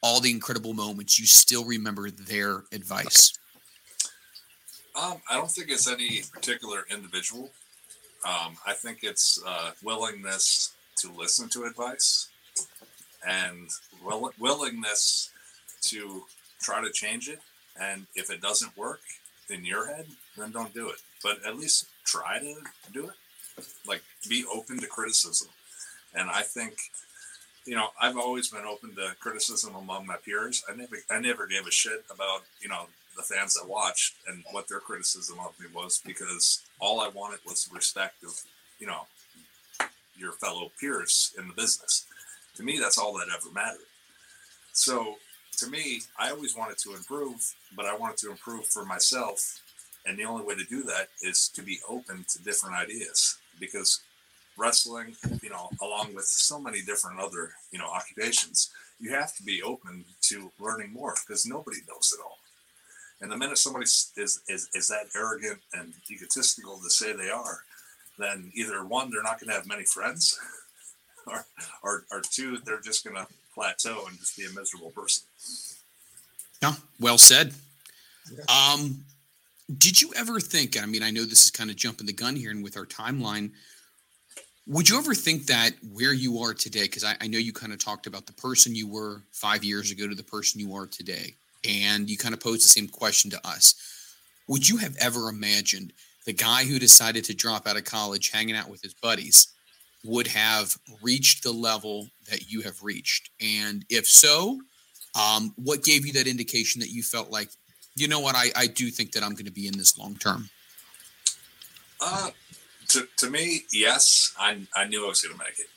all 0.02 0.20
the 0.20 0.30
incredible 0.30 0.72
moments, 0.72 1.18
you 1.18 1.26
still 1.26 1.64
remember 1.64 2.10
their 2.10 2.64
advice? 2.72 3.32
Um, 5.00 5.22
I 5.30 5.36
don't 5.36 5.50
think 5.50 5.70
it's 5.70 5.88
any 5.88 6.22
particular 6.32 6.84
individual. 6.90 7.50
Um, 8.24 8.56
I 8.66 8.74
think 8.74 8.98
it's 9.02 9.42
uh, 9.46 9.70
willingness 9.82 10.74
to 10.96 11.10
listen 11.12 11.48
to 11.50 11.64
advice 11.64 12.28
and 13.26 13.68
will- 14.04 14.32
willingness 14.38 15.30
to 15.82 16.24
try 16.60 16.82
to 16.82 16.90
change 16.90 17.28
it. 17.28 17.40
And 17.80 18.06
if 18.14 18.30
it 18.30 18.40
doesn't 18.40 18.76
work 18.76 19.00
in 19.48 19.64
your 19.64 19.86
head, 19.86 20.06
then 20.36 20.52
don't 20.52 20.74
do 20.74 20.88
it. 20.88 20.96
But 21.22 21.38
at 21.46 21.56
least 21.56 21.86
try 22.04 22.38
to 22.38 22.54
do 22.92 23.08
it. 23.08 23.66
Like 23.86 24.02
be 24.28 24.44
open 24.52 24.78
to 24.80 24.86
criticism. 24.86 25.48
And 26.14 26.30
I 26.30 26.42
think, 26.42 26.74
you 27.64 27.74
know, 27.74 27.88
I've 28.00 28.16
always 28.16 28.48
been 28.48 28.64
open 28.64 28.94
to 28.96 29.14
criticism 29.20 29.74
among 29.74 30.06
my 30.06 30.16
peers. 30.16 30.64
I 30.70 30.74
never, 30.74 30.96
I 31.10 31.20
never 31.20 31.46
gave 31.46 31.66
a 31.66 31.70
shit 31.70 32.04
about, 32.10 32.42
you 32.60 32.68
know, 32.68 32.86
the 33.16 33.22
fans 33.22 33.54
that 33.54 33.68
watched 33.68 34.14
and 34.26 34.42
what 34.52 34.68
their 34.68 34.80
criticism 34.80 35.38
of 35.40 35.58
me 35.60 35.66
was 35.74 36.00
because 36.04 36.62
all 36.80 37.00
I 37.00 37.08
wanted 37.08 37.40
was 37.46 37.68
respect 37.72 38.24
of, 38.24 38.32
you 38.78 38.86
know, 38.86 39.02
your 40.16 40.32
fellow 40.32 40.70
peers 40.80 41.34
in 41.38 41.48
the 41.48 41.54
business. 41.54 42.06
To 42.56 42.62
me, 42.62 42.78
that's 42.78 42.98
all 42.98 43.14
that 43.18 43.28
ever 43.28 43.52
mattered. 43.52 43.80
So 44.72 45.16
to 45.58 45.70
me, 45.70 46.02
I 46.18 46.30
always 46.30 46.56
wanted 46.56 46.78
to 46.78 46.94
improve, 46.94 47.54
but 47.76 47.86
I 47.86 47.96
wanted 47.96 48.18
to 48.18 48.30
improve 48.30 48.66
for 48.66 48.84
myself. 48.84 49.61
And 50.06 50.18
the 50.18 50.24
only 50.24 50.44
way 50.44 50.54
to 50.54 50.64
do 50.64 50.82
that 50.84 51.08
is 51.22 51.48
to 51.50 51.62
be 51.62 51.78
open 51.88 52.24
to 52.28 52.42
different 52.42 52.74
ideas 52.76 53.38
because 53.60 54.00
wrestling, 54.58 55.14
you 55.42 55.50
know, 55.50 55.70
along 55.80 56.14
with 56.14 56.24
so 56.24 56.60
many 56.60 56.82
different 56.82 57.20
other, 57.20 57.52
you 57.70 57.78
know, 57.78 57.86
occupations, 57.86 58.70
you 58.98 59.10
have 59.10 59.34
to 59.36 59.42
be 59.42 59.62
open 59.62 60.04
to 60.22 60.50
learning 60.60 60.92
more 60.92 61.14
because 61.26 61.46
nobody 61.46 61.78
knows 61.88 62.14
it 62.16 62.22
all. 62.22 62.38
And 63.20 63.30
the 63.30 63.36
minute 63.36 63.58
somebody 63.58 63.84
is, 63.84 64.12
is, 64.16 64.68
is 64.74 64.88
that 64.88 65.06
arrogant 65.14 65.60
and 65.74 65.94
egotistical 66.10 66.80
to 66.82 66.90
say 66.90 67.12
they 67.12 67.30
are, 67.30 67.60
then 68.18 68.50
either 68.54 68.84
one, 68.84 69.10
they're 69.10 69.22
not 69.22 69.40
going 69.40 69.48
to 69.48 69.54
have 69.54 69.66
many 69.66 69.84
friends, 69.84 70.38
or, 71.26 71.44
or, 71.82 72.04
or 72.10 72.20
two, 72.20 72.58
they're 72.64 72.80
just 72.80 73.04
going 73.04 73.16
to 73.16 73.26
plateau 73.54 74.04
and 74.08 74.18
just 74.18 74.36
be 74.36 74.44
a 74.44 74.50
miserable 74.50 74.90
person. 74.90 75.24
Yeah, 76.60 76.74
well 77.00 77.18
said. 77.18 77.52
Um, 78.48 79.04
did 79.78 80.00
you 80.00 80.12
ever 80.16 80.40
think? 80.40 80.80
I 80.80 80.86
mean, 80.86 81.02
I 81.02 81.10
know 81.10 81.24
this 81.24 81.44
is 81.44 81.50
kind 81.50 81.70
of 81.70 81.76
jumping 81.76 82.06
the 82.06 82.12
gun 82.12 82.36
here, 82.36 82.50
and 82.50 82.62
with 82.62 82.76
our 82.76 82.86
timeline, 82.86 83.52
would 84.66 84.88
you 84.88 84.98
ever 84.98 85.14
think 85.14 85.46
that 85.46 85.72
where 85.92 86.12
you 86.12 86.38
are 86.38 86.54
today? 86.54 86.82
Because 86.82 87.04
I, 87.04 87.16
I 87.20 87.26
know 87.26 87.38
you 87.38 87.52
kind 87.52 87.72
of 87.72 87.82
talked 87.82 88.06
about 88.06 88.26
the 88.26 88.32
person 88.34 88.74
you 88.74 88.88
were 88.88 89.22
five 89.32 89.64
years 89.64 89.90
ago 89.90 90.08
to 90.08 90.14
the 90.14 90.22
person 90.22 90.60
you 90.60 90.74
are 90.74 90.86
today, 90.86 91.34
and 91.68 92.08
you 92.08 92.16
kind 92.16 92.34
of 92.34 92.40
posed 92.40 92.64
the 92.64 92.68
same 92.68 92.88
question 92.88 93.30
to 93.30 93.46
us. 93.46 93.74
Would 94.48 94.68
you 94.68 94.76
have 94.78 94.96
ever 94.98 95.28
imagined 95.28 95.92
the 96.26 96.32
guy 96.32 96.64
who 96.64 96.78
decided 96.78 97.24
to 97.24 97.34
drop 97.34 97.66
out 97.66 97.76
of 97.76 97.84
college, 97.84 98.30
hanging 98.30 98.56
out 98.56 98.68
with 98.68 98.82
his 98.82 98.94
buddies, 98.94 99.48
would 100.04 100.26
have 100.26 100.76
reached 101.00 101.42
the 101.42 101.52
level 101.52 102.08
that 102.30 102.50
you 102.50 102.62
have 102.62 102.82
reached? 102.82 103.30
And 103.40 103.84
if 103.88 104.06
so, 104.06 104.60
um, 105.14 105.52
what 105.56 105.84
gave 105.84 106.06
you 106.06 106.12
that 106.14 106.26
indication 106.26 106.80
that 106.80 106.90
you 106.90 107.02
felt 107.02 107.30
like, 107.30 107.50
you 107.94 108.08
know 108.08 108.20
what, 108.20 108.34
I, 108.34 108.46
I 108.56 108.66
do 108.66 108.90
think 108.90 109.12
that 109.12 109.22
I'm 109.22 109.32
going 109.32 109.46
to 109.46 109.52
be 109.52 109.66
in 109.66 109.76
this 109.76 109.98
long 109.98 110.16
term? 110.16 110.48
Uh, 112.00 112.30
to, 112.88 113.06
to 113.18 113.30
me, 113.30 113.62
yes, 113.72 114.34
I, 114.38 114.66
I 114.74 114.86
knew 114.86 115.04
I 115.04 115.08
was 115.08 115.22
going 115.22 115.36
to 115.36 115.44
make 115.44 115.58
it 115.58 115.68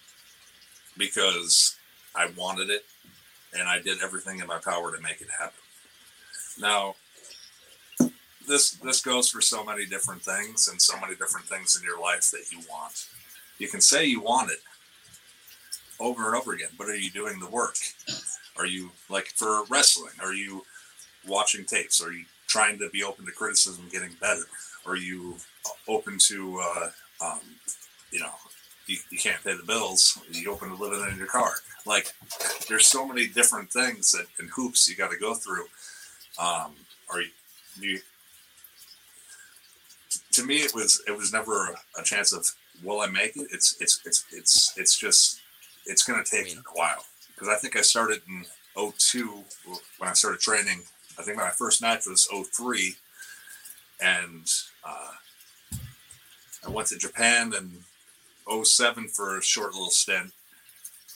because 0.97 1.75
I 2.15 2.27
wanted 2.37 2.69
it 2.69 2.85
and 3.57 3.67
I 3.67 3.79
did 3.81 3.97
everything 4.03 4.39
in 4.39 4.47
my 4.47 4.57
power 4.57 4.95
to 4.95 5.01
make 5.01 5.21
it 5.21 5.27
happen. 5.37 5.59
Now, 6.59 6.95
this 8.47 8.71
this 8.71 9.01
goes 9.01 9.29
for 9.29 9.41
so 9.41 9.63
many 9.63 9.85
different 9.85 10.21
things 10.21 10.67
and 10.67 10.81
so 10.81 10.99
many 10.99 11.15
different 11.15 11.47
things 11.47 11.77
in 11.77 11.83
your 11.83 11.99
life 11.99 12.29
that 12.31 12.51
you 12.51 12.59
want. 12.69 13.07
You 13.57 13.67
can 13.67 13.81
say 13.81 14.05
you 14.05 14.21
want 14.21 14.51
it 14.51 14.59
over 15.99 16.27
and 16.27 16.35
over 16.35 16.53
again, 16.53 16.69
but 16.77 16.87
are 16.87 16.95
you 16.95 17.09
doing 17.09 17.39
the 17.39 17.49
work? 17.49 17.77
Are 18.57 18.65
you 18.65 18.91
like 19.09 19.27
for 19.27 19.63
wrestling? 19.65 20.13
Are 20.21 20.33
you 20.33 20.63
watching 21.27 21.65
tapes? 21.65 22.01
Are 22.01 22.11
you 22.11 22.25
trying 22.47 22.79
to 22.79 22.89
be 22.89 23.03
open 23.03 23.25
to 23.25 23.31
criticism, 23.31 23.87
getting 23.91 24.11
better? 24.19 24.43
Are 24.85 24.95
you 24.95 25.35
open 25.87 26.17
to 26.19 26.61
uh, 26.61 26.89
um, 27.25 27.39
you 28.11 28.19
know 28.19 28.31
you, 28.87 28.97
you 29.09 29.17
can't 29.17 29.43
pay 29.43 29.55
the 29.55 29.63
bills. 29.63 30.19
You 30.31 30.51
open 30.51 30.69
the 30.69 30.75
living 30.75 31.05
in 31.11 31.17
your 31.17 31.27
car. 31.27 31.51
Like 31.85 32.13
there's 32.67 32.87
so 32.87 33.05
many 33.07 33.27
different 33.27 33.71
things 33.71 34.11
that 34.11 34.25
and 34.39 34.49
hoops 34.49 34.87
you 34.89 34.95
got 34.95 35.11
to 35.11 35.17
go 35.17 35.33
through. 35.33 35.65
Um, 36.39 36.75
or 37.11 37.21
you, 37.21 37.29
you, 37.79 37.99
to 40.31 40.43
me, 40.43 40.57
it 40.57 40.73
was 40.73 41.01
it 41.07 41.17
was 41.17 41.33
never 41.33 41.71
a, 41.71 42.01
a 42.01 42.03
chance 42.03 42.33
of 42.33 42.47
will 42.83 43.01
I 43.01 43.07
make 43.07 43.35
it. 43.35 43.47
It's 43.51 43.79
it's 43.81 44.01
it's 44.05 44.25
it's 44.31 44.73
it's 44.77 44.97
just 44.97 45.41
it's 45.85 46.03
going 46.03 46.23
to 46.23 46.29
take 46.29 46.53
a 46.53 46.59
while 46.73 47.03
because 47.33 47.47
I 47.47 47.55
think 47.55 47.75
I 47.75 47.81
started 47.81 48.21
in 48.27 48.45
02 48.75 49.43
when 49.97 50.09
I 50.09 50.13
started 50.13 50.39
training. 50.39 50.83
I 51.17 51.23
think 51.23 51.37
my 51.37 51.49
first 51.49 51.81
match 51.81 52.05
was 52.05 52.27
03 52.27 52.95
and 54.01 54.47
uh, 54.83 55.11
I 56.65 56.69
went 56.69 56.89
to 56.89 56.97
Japan 56.97 57.53
in 57.53 58.63
07 58.63 59.07
for 59.09 59.37
a 59.37 59.43
short 59.43 59.73
little 59.73 59.89
stint. 59.89 60.31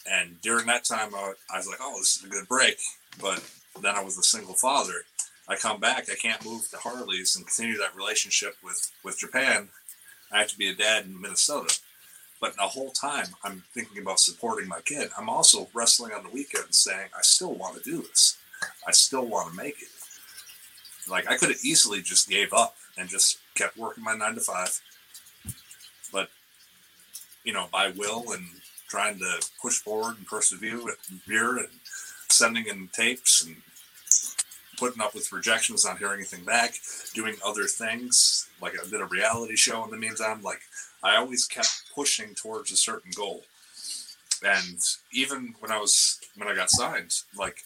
And 0.10 0.42
during 0.42 0.66
that 0.68 0.86
time, 0.86 1.14
I, 1.14 1.34
I 1.54 1.58
was 1.58 1.68
like, 1.68 1.80
oh, 1.82 1.96
this 2.00 2.18
is 2.18 2.24
a 2.26 2.30
good 2.30 2.48
break. 2.48 2.78
But 3.22 3.44
then 3.82 3.96
I 3.96 4.04
was 4.04 4.18
a 4.18 4.24
single 4.24 4.56
father. 4.56 4.94
I 5.48 5.56
come 5.56 5.80
back, 5.80 6.10
I 6.10 6.16
can't 6.16 6.46
move 6.46 6.70
to 6.70 6.78
Harley's 6.78 7.36
and 7.36 7.46
continue 7.46 7.78
that 7.80 7.96
relationship 7.96 8.56
with, 8.64 8.92
with 9.04 9.20
Japan. 9.20 9.70
I 10.32 10.40
have 10.40 10.48
to 10.50 10.58
be 10.58 10.70
a 10.70 10.76
dad 10.76 11.06
in 11.06 11.20
Minnesota. 11.20 11.80
But 12.40 12.56
the 12.56 12.62
whole 12.64 12.92
time, 12.92 13.28
I'm 13.44 13.64
thinking 13.74 14.02
about 14.02 14.20
supporting 14.20 14.70
my 14.70 14.80
kid. 14.82 15.10
I'm 15.18 15.28
also 15.28 15.68
wrestling 15.74 16.14
on 16.14 16.24
the 16.24 16.30
weekends 16.30 16.78
saying, 16.78 17.10
I 17.18 17.22
still 17.22 17.54
want 17.54 17.78
to 17.78 17.90
do 17.90 18.04
this. 18.04 18.38
I 18.88 18.92
still 18.92 19.26
want 19.26 19.52
to 19.52 19.58
make 19.58 19.82
it. 19.82 19.90
Like, 21.10 21.30
I 21.30 21.38
could 21.38 21.50
have 21.50 21.64
easily 21.64 22.02
just 22.02 22.30
gave 22.30 22.54
up 22.54 22.76
and 22.98 23.10
just 23.10 23.40
kept 23.56 23.78
working 23.78 24.04
my 24.04 24.16
nine 24.16 24.36
to 24.36 24.42
five. 24.42 24.80
But, 26.12 26.30
you 27.44 27.54
know, 27.54 27.68
by 27.72 27.90
will 27.90 28.32
and 28.32 28.46
trying 28.90 29.20
to 29.20 29.48
push 29.62 29.78
forward 29.80 30.18
and 30.18 30.26
persevere 30.26 30.80
and 31.30 31.68
sending 32.30 32.68
in 32.68 32.90
tapes 32.94 33.46
and 33.46 33.56
putting 34.80 35.02
up 35.02 35.14
with 35.14 35.32
rejections, 35.32 35.86
not 35.86 36.00
hearing 36.00 36.20
anything 36.20 36.44
back, 36.46 36.74
doing 37.14 37.36
other 37.46 37.66
things. 37.66 38.48
Like 38.62 38.74
I 38.74 38.90
did 38.90 39.02
a 39.02 39.06
reality 39.06 39.56
show 39.56 39.84
in 39.84 39.92
the 39.92 39.98
meantime. 39.98 40.42
Like 40.42 40.62
I 41.04 41.18
always 41.18 41.46
kept 41.46 41.84
pushing 41.94 42.34
towards 42.34 42.72
a 42.72 42.78
certain 42.78 43.12
goal. 43.16 43.44
And 44.44 44.80
even 45.12 45.54
when 45.60 45.72
I 45.72 45.80
was 45.80 46.20
when 46.38 46.48
I 46.48 46.56
got 46.56 46.70
signed, 46.70 47.14
like 47.38 47.64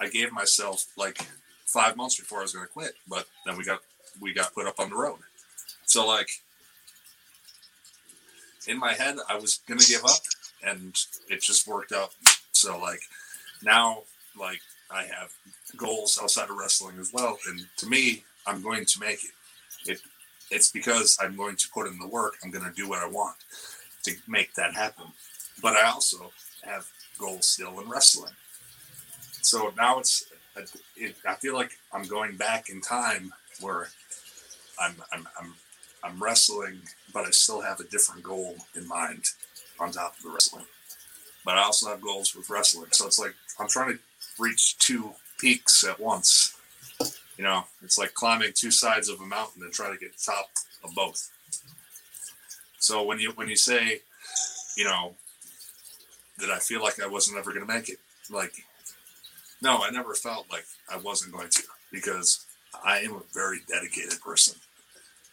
I 0.00 0.08
gave 0.08 0.32
myself 0.32 0.86
like 0.96 1.18
five 1.64 1.96
months 1.96 2.18
before 2.18 2.38
I 2.38 2.42
was 2.42 2.52
going 2.52 2.66
to 2.66 2.72
quit. 2.72 2.92
But 3.08 3.26
then 3.44 3.56
we 3.56 3.64
got 3.64 3.80
we 4.20 4.32
got 4.32 4.54
put 4.54 4.66
up 4.66 4.80
on 4.80 4.90
the 4.90 4.96
road. 4.96 5.18
So 5.84 6.06
like 6.06 6.30
in 8.66 8.78
my 8.78 8.92
head, 8.92 9.16
I 9.28 9.36
was 9.36 9.60
going 9.68 9.78
to 9.78 9.86
give 9.86 10.04
up, 10.04 10.20
and 10.64 10.96
it 11.28 11.40
just 11.40 11.66
worked 11.66 11.92
out. 11.92 12.14
So 12.52 12.78
like 12.78 13.00
now, 13.62 14.02
like 14.38 14.60
I 14.90 15.02
have 15.04 15.32
goals 15.76 16.18
outside 16.22 16.50
of 16.50 16.56
wrestling 16.56 16.98
as 16.98 17.12
well, 17.12 17.38
and 17.48 17.66
to 17.78 17.86
me, 17.86 18.24
I'm 18.46 18.62
going 18.62 18.84
to 18.84 19.00
make 19.00 19.24
it. 19.24 19.90
It 19.90 20.00
it's 20.50 20.70
because 20.70 21.18
I'm 21.20 21.36
going 21.36 21.56
to 21.56 21.68
put 21.74 21.88
in 21.88 21.98
the 21.98 22.06
work. 22.06 22.36
I'm 22.44 22.50
going 22.50 22.64
to 22.64 22.72
do 22.72 22.88
what 22.88 23.02
I 23.02 23.08
want 23.08 23.36
to 24.04 24.12
make 24.28 24.54
that 24.54 24.74
happen. 24.74 25.06
But 25.60 25.74
I 25.74 25.88
also 25.90 26.30
have 26.64 26.86
goals 27.18 27.48
still 27.48 27.80
in 27.80 27.88
wrestling. 27.88 28.32
So 29.46 29.72
now 29.76 29.98
it's, 29.98 30.26
it, 30.96 31.16
I 31.26 31.34
feel 31.34 31.54
like 31.54 31.70
I'm 31.92 32.04
going 32.04 32.36
back 32.36 32.68
in 32.68 32.80
time 32.80 33.32
where 33.60 33.88
I'm, 34.80 34.94
I'm, 35.12 35.28
I'm, 35.38 35.54
I'm 36.02 36.22
wrestling, 36.22 36.80
but 37.12 37.24
I 37.24 37.30
still 37.30 37.60
have 37.60 37.80
a 37.80 37.84
different 37.84 38.22
goal 38.22 38.56
in 38.74 38.86
mind 38.88 39.24
on 39.78 39.92
top 39.92 40.16
of 40.16 40.22
the 40.22 40.30
wrestling. 40.30 40.66
But 41.44 41.58
I 41.58 41.62
also 41.62 41.88
have 41.88 42.00
goals 42.00 42.34
with 42.34 42.50
wrestling. 42.50 42.88
So 42.92 43.06
it's 43.06 43.18
like 43.18 43.34
I'm 43.60 43.68
trying 43.68 43.92
to 43.92 43.98
reach 44.38 44.76
two 44.78 45.12
peaks 45.38 45.84
at 45.84 46.00
once 46.00 46.56
you 47.36 47.44
know, 47.44 47.64
it's 47.82 47.98
like 47.98 48.14
climbing 48.14 48.52
two 48.54 48.70
sides 48.70 49.08
of 49.08 49.20
a 49.20 49.26
mountain 49.26 49.62
and 49.62 49.72
trying 49.72 49.92
to 49.92 49.98
get 49.98 50.12
top 50.18 50.48
of 50.82 50.94
both. 50.94 51.30
So 52.78 53.02
when 53.02 53.18
you 53.18 53.32
when 53.32 53.48
you 53.48 53.56
say, 53.56 54.00
you 54.76 54.84
know, 54.84 55.14
that 56.38 56.50
I 56.50 56.58
feel 56.58 56.82
like 56.82 57.00
I 57.00 57.06
wasn't 57.06 57.38
ever 57.38 57.52
going 57.52 57.66
to 57.66 57.72
make 57.72 57.88
it, 57.88 57.98
like, 58.30 58.52
no, 59.66 59.82
I 59.82 59.90
never 59.90 60.14
felt 60.14 60.46
like 60.50 60.64
I 60.92 60.96
wasn't 60.98 61.32
going 61.32 61.48
to 61.50 61.62
because 61.90 62.46
I 62.84 62.98
am 63.00 63.16
a 63.16 63.22
very 63.34 63.58
dedicated 63.68 64.20
person, 64.20 64.54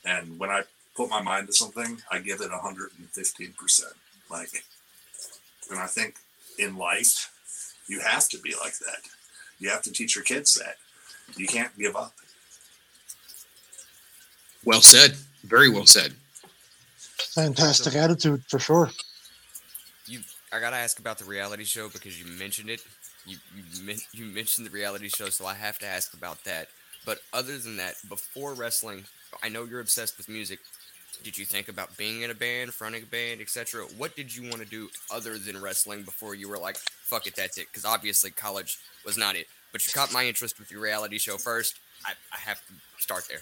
and 0.05 0.39
when 0.39 0.49
I 0.49 0.63
put 0.95 1.09
my 1.09 1.21
mind 1.21 1.47
to 1.47 1.53
something, 1.53 2.01
I 2.11 2.19
give 2.19 2.41
it 2.41 2.49
115 2.49 3.53
percent. 3.53 3.93
Like, 4.31 4.49
and 5.69 5.79
I 5.79 5.85
think 5.85 6.15
in 6.57 6.77
life, 6.77 7.31
you 7.87 7.99
have 7.99 8.27
to 8.29 8.39
be 8.39 8.55
like 8.61 8.77
that. 8.79 9.01
You 9.59 9.69
have 9.69 9.83
to 9.83 9.91
teach 9.91 10.15
your 10.15 10.23
kids 10.23 10.55
that 10.55 10.75
you 11.37 11.45
can't 11.47 11.77
give 11.77 11.95
up. 11.95 12.13
Well 14.65 14.81
said. 14.81 15.15
Very 15.43 15.69
well 15.69 15.85
said. 15.85 16.13
Fantastic 17.35 17.93
so, 17.93 17.99
attitude 17.99 18.43
for 18.47 18.59
sure. 18.59 18.89
You, 20.07 20.21
I 20.51 20.59
gotta 20.59 20.77
ask 20.77 20.99
about 20.99 21.17
the 21.17 21.25
reality 21.25 21.65
show 21.65 21.89
because 21.89 22.19
you 22.19 22.25
mentioned 22.37 22.69
it. 22.69 22.81
You, 23.25 23.37
you 23.55 23.95
you 24.13 24.25
mentioned 24.25 24.67
the 24.67 24.71
reality 24.71 25.09
show, 25.09 25.29
so 25.29 25.45
I 25.45 25.53
have 25.53 25.79
to 25.79 25.85
ask 25.85 26.13
about 26.13 26.43
that. 26.43 26.67
But 27.05 27.19
other 27.33 27.57
than 27.57 27.77
that, 27.77 27.95
before 28.07 28.53
wrestling, 28.53 29.05
I 29.41 29.49
know 29.49 29.63
you're 29.63 29.81
obsessed 29.81 30.17
with 30.17 30.29
music. 30.29 30.59
Did 31.23 31.37
you 31.37 31.45
think 31.45 31.69
about 31.69 31.95
being 31.95 32.21
in 32.21 32.31
a 32.31 32.35
band, 32.35 32.73
fronting 32.73 33.03
a 33.03 33.05
band, 33.05 33.39
etc.? 33.39 33.85
What 33.97 34.15
did 34.15 34.35
you 34.35 34.49
want 34.49 34.61
to 34.61 34.65
do 34.65 34.89
other 35.13 35.37
than 35.37 35.61
wrestling 35.61 36.03
before 36.03 36.35
you 36.35 36.49
were 36.49 36.57
like, 36.57 36.77
"Fuck 36.77 37.27
it, 37.27 37.35
that's 37.35 37.57
it"? 37.57 37.67
Because 37.67 37.85
obviously, 37.85 38.31
college 38.31 38.79
was 39.05 39.17
not 39.17 39.35
it 39.35 39.47
but 39.73 39.85
you 39.85 39.91
caught 39.91 40.13
my 40.13 40.23
interest 40.25 40.57
with 40.59 40.71
your 40.71 40.79
reality 40.79 41.17
show 41.17 41.37
first. 41.37 41.79
I, 42.05 42.11
I 42.31 42.39
have 42.39 42.65
to 42.67 42.73
start 42.99 43.25
there. 43.27 43.41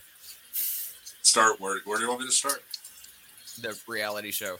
Start 1.21 1.59
where? 1.59 1.79
Where 1.85 1.97
do 1.97 2.03
you 2.03 2.09
want 2.09 2.21
me 2.21 2.25
to 2.25 2.31
start? 2.31 2.63
The 3.61 3.77
reality 3.87 4.31
show. 4.31 4.57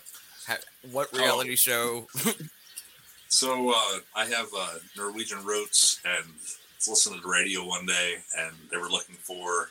what 0.91 1.07
oh. 1.13 1.17
reality 1.17 1.53
oh. 1.53 1.55
show? 1.55 2.07
so 3.31 3.71
uh, 3.71 3.99
I 4.15 4.25
have 4.25 4.49
uh, 4.55 4.75
Norwegian 4.97 5.43
roots, 5.45 6.01
and 6.03 6.25
I 6.25 6.77
was 6.77 6.87
listening 6.87 7.19
to 7.19 7.23
the 7.23 7.31
radio 7.31 7.65
one 7.65 7.85
day, 7.85 8.15
and 8.37 8.53
they 8.69 8.77
were 8.77 8.89
looking 8.89 9.15
for 9.15 9.69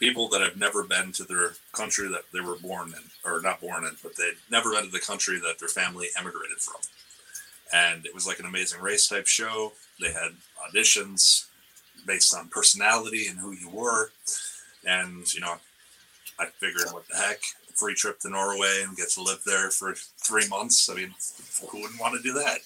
people 0.00 0.28
that 0.28 0.40
have 0.40 0.56
never 0.56 0.82
been 0.82 1.12
to 1.12 1.24
their 1.24 1.52
country 1.72 2.08
that 2.08 2.24
they 2.32 2.40
were 2.40 2.56
born 2.56 2.88
in, 2.88 3.30
or 3.30 3.42
not 3.42 3.60
born 3.60 3.84
in, 3.84 3.92
but 4.02 4.16
they'd 4.16 4.36
never 4.50 4.72
been 4.72 4.84
to 4.84 4.90
the 4.90 4.98
country 4.98 5.38
that 5.38 5.58
their 5.58 5.68
family 5.68 6.08
emigrated 6.18 6.58
from. 6.58 6.80
And 7.74 8.06
it 8.06 8.14
was 8.14 8.26
like 8.26 8.38
an 8.38 8.46
amazing 8.46 8.80
race 8.80 9.06
type 9.06 9.26
show. 9.26 9.72
They 10.00 10.12
had 10.12 10.32
auditions 10.64 11.46
based 12.06 12.34
on 12.34 12.48
personality 12.48 13.26
and 13.26 13.38
who 13.38 13.52
you 13.52 13.68
were. 13.68 14.12
And, 14.86 15.32
you 15.34 15.40
know, 15.40 15.56
I 16.38 16.46
figured, 16.46 16.86
what 16.92 17.06
the 17.08 17.16
heck, 17.16 17.40
free 17.76 17.94
trip 17.94 18.18
to 18.20 18.30
Norway 18.30 18.82
and 18.86 18.96
get 18.96 19.10
to 19.10 19.22
live 19.22 19.42
there 19.46 19.70
for 19.70 19.94
three 19.94 20.48
months. 20.48 20.88
I 20.88 20.94
mean, 20.94 21.14
who 21.70 21.80
wouldn't 21.80 22.00
want 22.00 22.16
to 22.16 22.22
do 22.22 22.34
that? 22.34 22.58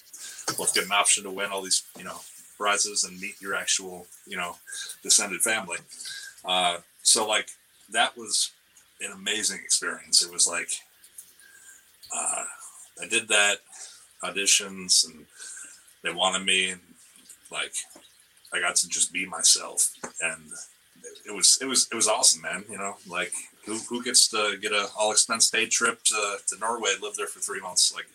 Let's 0.57 0.73
get 0.73 0.85
an 0.85 0.91
option 0.91 1.23
to 1.23 1.31
win 1.31 1.51
all 1.51 1.61
these, 1.61 1.83
you 1.97 2.03
know, 2.03 2.19
prizes 2.57 3.03
and 3.03 3.19
meet 3.19 3.41
your 3.41 3.55
actual, 3.55 4.07
you 4.25 4.37
know, 4.37 4.55
descended 5.03 5.41
family. 5.41 5.77
Uh, 6.45 6.77
so, 7.03 7.27
like, 7.27 7.49
that 7.91 8.17
was 8.17 8.51
an 9.01 9.11
amazing 9.11 9.59
experience. 9.63 10.23
It 10.23 10.31
was 10.31 10.47
like, 10.47 10.69
uh, 12.15 12.43
I 13.01 13.07
did 13.07 13.27
that 13.29 13.57
auditions 14.23 15.05
and 15.05 15.25
they 16.03 16.11
wanted 16.11 16.45
me 16.45 16.69
and 16.69 16.81
like 17.51 17.73
I 18.53 18.59
got 18.59 18.75
to 18.77 18.89
just 18.89 19.13
be 19.13 19.25
myself, 19.25 19.93
and 20.21 20.43
it 21.25 21.31
was 21.31 21.57
it 21.61 21.65
was 21.65 21.87
it 21.91 21.95
was 21.95 22.07
awesome, 22.07 22.41
man. 22.41 22.65
You 22.69 22.77
know, 22.77 22.95
like 23.07 23.33
who 23.65 23.77
who 23.77 24.03
gets 24.03 24.27
to 24.29 24.57
get 24.61 24.71
a 24.71 24.87
all 24.97 25.11
expense 25.11 25.49
paid 25.49 25.71
trip 25.71 26.03
to, 26.03 26.37
to 26.47 26.57
Norway, 26.59 26.91
live 27.01 27.15
there 27.15 27.27
for 27.27 27.39
three 27.39 27.61
months? 27.61 27.93
Like 27.93 28.05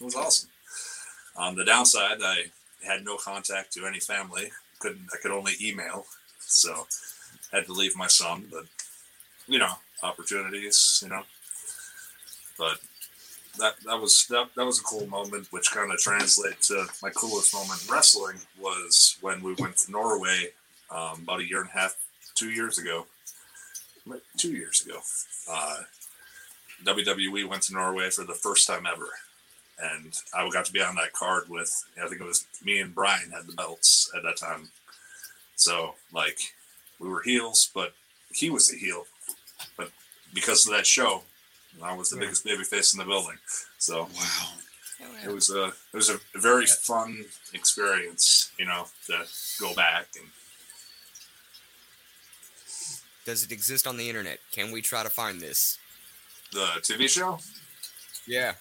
it 0.00 0.04
was 0.04 0.14
awesome. 0.14 0.50
On 1.36 1.54
the 1.54 1.64
downside, 1.64 2.18
I 2.22 2.44
had 2.84 3.04
no 3.04 3.16
contact 3.16 3.72
to 3.74 3.86
any 3.86 4.00
family. 4.00 4.50
Couldn't 4.78 5.08
I 5.12 5.18
could 5.18 5.30
only 5.30 5.52
email, 5.62 6.06
so 6.40 6.86
had 7.52 7.66
to 7.66 7.72
leave 7.72 7.96
my 7.96 8.06
son. 8.06 8.46
But 8.50 8.64
you 9.46 9.58
know, 9.58 9.72
opportunities. 10.02 11.00
You 11.02 11.10
know, 11.10 11.22
but 12.58 12.78
that 13.58 13.74
that 13.84 14.00
was 14.00 14.26
that, 14.30 14.48
that 14.56 14.66
was 14.66 14.80
a 14.80 14.84
cool 14.84 15.06
moment, 15.06 15.48
which 15.50 15.70
kind 15.70 15.90
of 15.92 15.98
translates 15.98 16.68
to 16.68 16.86
my 17.02 17.10
coolest 17.10 17.54
moment 17.54 17.82
in 17.86 17.92
wrestling 17.92 18.36
was 18.58 19.16
when 19.20 19.42
we 19.42 19.54
went 19.58 19.76
to 19.78 19.90
Norway 19.90 20.50
um, 20.90 21.22
about 21.22 21.40
a 21.40 21.48
year 21.48 21.60
and 21.60 21.70
a 21.70 21.78
half, 21.78 21.96
two 22.34 22.50
years 22.50 22.78
ago, 22.78 23.06
two 24.36 24.52
years 24.52 24.84
ago. 24.84 24.98
Uh, 25.50 25.78
WWE 26.84 27.48
went 27.48 27.62
to 27.64 27.72
Norway 27.74 28.10
for 28.10 28.24
the 28.24 28.34
first 28.34 28.66
time 28.66 28.86
ever, 28.86 29.08
and 29.78 30.12
I 30.34 30.48
got 30.50 30.64
to 30.66 30.72
be 30.72 30.82
on 30.82 30.94
that 30.96 31.12
card 31.12 31.48
with 31.48 31.72
I 32.02 32.06
think 32.08 32.20
it 32.20 32.24
was 32.26 32.46
me 32.64 32.80
and 32.80 32.94
Brian 32.94 33.30
had 33.30 33.46
the 33.46 33.52
belts 33.54 34.10
at 34.16 34.22
that 34.22 34.36
time. 34.36 34.68
So 35.56 35.94
like 36.12 36.38
we 36.98 37.08
were 37.08 37.22
heels, 37.22 37.70
but 37.74 37.94
he 38.32 38.50
was 38.50 38.72
a 38.72 38.76
heel, 38.76 39.04
but 39.76 39.90
because 40.34 40.66
of 40.66 40.74
that 40.74 40.86
show, 40.86 41.22
I 41.82 41.94
was 41.94 42.10
the 42.10 42.16
Yeah. 42.16 42.20
biggest 42.22 42.44
baby 42.44 42.64
face 42.64 42.92
in 42.92 42.98
the 42.98 43.04
building. 43.06 43.38
So 43.78 44.08
Wow. 44.14 44.52
it 45.24 45.28
was 45.30 45.50
a 45.50 45.66
it 45.68 45.94
was 45.94 46.10
a 46.10 46.20
very 46.34 46.66
fun 46.66 47.24
experience, 47.54 48.50
you 48.58 48.66
know, 48.66 48.86
to 49.06 49.24
go 49.60 49.74
back 49.74 50.08
and 50.18 50.28
Does 53.26 53.44
it 53.44 53.52
exist 53.52 53.86
on 53.86 53.96
the 53.98 54.08
internet? 54.08 54.38
Can 54.52 54.72
we 54.72 54.80
try 54.80 55.02
to 55.02 55.10
find 55.10 55.40
this? 55.40 55.78
the 56.52 56.66
TV 56.80 57.08
show. 57.08 57.38
Yeah. 58.26 58.52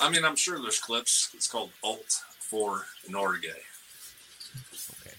I 0.00 0.10
mean, 0.10 0.24
I'm 0.24 0.36
sure 0.36 0.58
there's 0.60 0.78
clips. 0.78 1.30
It's 1.34 1.46
called 1.46 1.70
Alt 1.82 2.20
for 2.38 2.86
Norge. 3.08 3.46
Okay. 3.46 5.14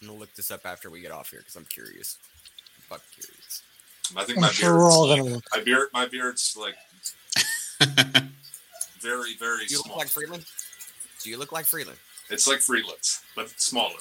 I'm 0.00 0.06
gonna 0.06 0.18
look 0.18 0.34
this 0.34 0.50
up 0.50 0.66
after 0.66 0.90
we 0.90 1.00
get 1.00 1.12
off 1.12 1.30
here 1.30 1.40
because 1.40 1.56
I'm 1.56 1.64
curious. 1.64 2.18
I'm 2.76 2.82
fucking 2.98 3.04
curious. 3.12 3.62
I 4.16 4.24
think 4.24 4.38
I'm 4.38 4.42
my 4.42 4.48
sure 4.48 4.76
we're 4.76 4.90
all 4.90 5.06
beard's 5.06 5.20
gonna 5.20 5.22
like, 5.24 5.34
look. 5.34 5.44
my 5.54 5.62
beard 5.62 5.88
my 5.92 6.06
beard's 6.06 6.56
like 6.58 6.74
very 9.00 9.36
very 9.38 9.66
Do 9.66 9.74
you 9.74 9.82
look 9.86 9.96
like 9.96 10.08
Freeland? 10.08 10.44
Do 11.22 11.30
you 11.30 11.38
look 11.38 11.52
like 11.52 11.64
Freeland? 11.64 11.98
It's 12.30 12.46
like 12.46 12.58
Freeland's, 12.58 13.22
but 13.34 13.48
smaller. 13.60 14.00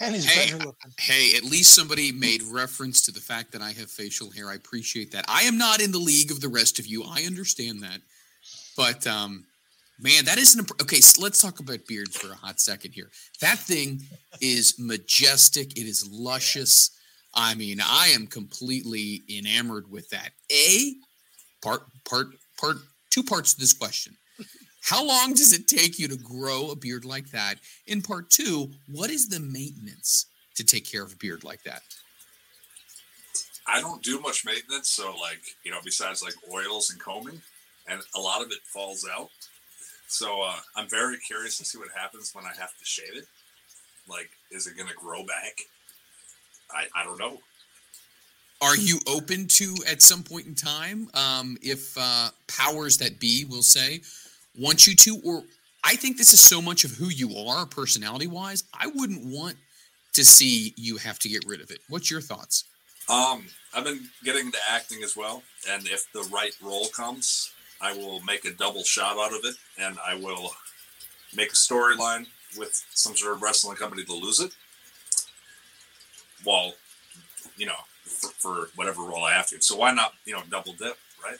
And 0.00 0.14
he's 0.14 0.24
Hey, 0.30 0.52
better 0.52 0.66
looking. 0.66 0.92
Hey, 0.98 1.36
at 1.36 1.44
least 1.44 1.74
somebody 1.74 2.12
made 2.12 2.42
reference 2.42 3.02
to 3.02 3.12
the 3.12 3.20
fact 3.20 3.52
that 3.52 3.62
I 3.62 3.72
have 3.72 3.90
facial 3.90 4.30
hair. 4.30 4.48
I 4.50 4.54
appreciate 4.54 5.10
that. 5.12 5.24
I 5.28 5.42
am 5.42 5.58
not 5.58 5.80
in 5.80 5.90
the 5.92 5.98
league 5.98 6.30
of 6.30 6.40
the 6.40 6.48
rest 6.48 6.78
of 6.78 6.86
you. 6.86 7.02
I 7.04 7.22
understand 7.22 7.82
that. 7.82 8.00
But 8.76 9.06
um 9.06 9.44
man, 9.98 10.24
that 10.26 10.38
is 10.38 10.54
an 10.54 10.60
imp- 10.60 10.80
okay, 10.82 11.00
so 11.00 11.20
let's 11.22 11.42
talk 11.42 11.58
about 11.58 11.86
beards 11.86 12.16
for 12.16 12.32
a 12.32 12.36
hot 12.36 12.60
second 12.60 12.92
here. 12.92 13.10
That 13.40 13.58
thing 13.58 14.02
is 14.40 14.76
majestic, 14.78 15.72
it 15.76 15.86
is 15.86 16.08
luscious. 16.08 16.90
I 17.34 17.54
mean, 17.54 17.80
I 17.84 18.08
am 18.08 18.26
completely 18.26 19.22
enamored 19.28 19.90
with 19.90 20.08
that. 20.10 20.30
A 20.52 20.94
part 21.62 21.82
part 22.08 22.28
part 22.60 22.76
two 23.10 23.22
parts 23.22 23.54
to 23.54 23.60
this 23.60 23.72
question. 23.72 24.16
How 24.82 25.04
long 25.04 25.34
does 25.34 25.52
it 25.52 25.68
take 25.68 25.98
you 25.98 26.08
to 26.08 26.16
grow 26.16 26.70
a 26.70 26.76
beard 26.76 27.04
like 27.04 27.30
that? 27.30 27.56
In 27.86 28.00
part 28.02 28.30
two, 28.30 28.70
what 28.86 29.10
is 29.10 29.28
the 29.28 29.40
maintenance 29.40 30.26
to 30.54 30.64
take 30.64 30.90
care 30.90 31.02
of 31.02 31.12
a 31.12 31.16
beard 31.16 31.44
like 31.44 31.62
that? 31.64 31.82
I 33.66 33.80
don't 33.80 34.02
do 34.02 34.18
much 34.20 34.46
maintenance, 34.46 34.90
so 34.90 35.14
like 35.20 35.42
you 35.62 35.70
know, 35.70 35.80
besides 35.84 36.22
like 36.22 36.34
oils 36.52 36.90
and 36.90 36.98
combing, 36.98 37.40
and 37.86 38.00
a 38.16 38.20
lot 38.20 38.40
of 38.40 38.50
it 38.50 38.60
falls 38.64 39.06
out. 39.14 39.28
So 40.06 40.42
uh, 40.42 40.56
I'm 40.74 40.88
very 40.88 41.18
curious 41.18 41.58
to 41.58 41.64
see 41.64 41.76
what 41.76 41.88
happens 41.94 42.34
when 42.34 42.46
I 42.46 42.52
have 42.58 42.76
to 42.78 42.84
shave 42.84 43.14
it. 43.14 43.26
Like, 44.08 44.30
is 44.50 44.66
it 44.66 44.76
going 44.76 44.88
to 44.88 44.94
grow 44.94 45.22
back? 45.22 45.60
I 46.70 46.86
I 46.98 47.04
don't 47.04 47.18
know. 47.18 47.38
Are 48.60 48.76
you 48.76 48.98
open 49.06 49.46
to 49.48 49.76
at 49.86 50.02
some 50.02 50.24
point 50.24 50.46
in 50.46 50.54
time, 50.54 51.08
um, 51.14 51.56
if 51.62 51.96
uh, 51.96 52.30
powers 52.48 52.98
that 52.98 53.20
be 53.20 53.44
will 53.44 53.62
say, 53.62 54.00
want 54.58 54.86
you 54.86 54.94
to, 54.94 55.20
or 55.24 55.42
I 55.84 55.96
think 55.96 56.18
this 56.18 56.32
is 56.32 56.40
so 56.40 56.60
much 56.60 56.84
of 56.84 56.92
who 56.92 57.08
you 57.08 57.36
are, 57.36 57.66
personality 57.66 58.26
wise. 58.26 58.64
I 58.74 58.88
wouldn't 58.88 59.24
want 59.24 59.56
to 60.14 60.24
see 60.24 60.74
you 60.76 60.96
have 60.96 61.18
to 61.20 61.28
get 61.28 61.44
rid 61.46 61.60
of 61.60 61.70
it. 61.70 61.78
What's 61.88 62.10
your 62.10 62.20
thoughts? 62.20 62.64
Um, 63.08 63.46
I've 63.74 63.84
been 63.84 64.08
getting 64.24 64.46
into 64.46 64.58
acting 64.70 65.02
as 65.02 65.16
well, 65.16 65.42
and 65.70 65.86
if 65.86 66.10
the 66.12 66.28
right 66.32 66.52
role 66.62 66.88
comes, 66.88 67.52
I 67.80 67.92
will 67.96 68.20
make 68.20 68.44
a 68.44 68.50
double 68.50 68.82
shot 68.82 69.16
out 69.16 69.32
of 69.32 69.44
it, 69.44 69.54
and 69.78 69.96
I 70.06 70.14
will 70.14 70.50
make 71.34 71.50
a 71.50 71.54
storyline 71.54 72.26
with 72.58 72.84
some 72.94 73.16
sort 73.16 73.34
of 73.34 73.42
wrestling 73.42 73.76
company 73.76 74.04
to 74.04 74.12
lose 74.12 74.40
it. 74.40 74.52
While, 76.44 76.74
you 77.56 77.66
know, 77.66 77.78
for, 78.04 78.30
for 78.30 78.68
whatever 78.74 79.02
role 79.02 79.24
I 79.24 79.32
have 79.32 79.48
to. 79.48 79.60
So 79.60 79.76
why 79.76 79.92
not, 79.92 80.12
you 80.24 80.34
know, 80.34 80.42
double 80.50 80.72
dip, 80.72 80.96
right? 81.22 81.36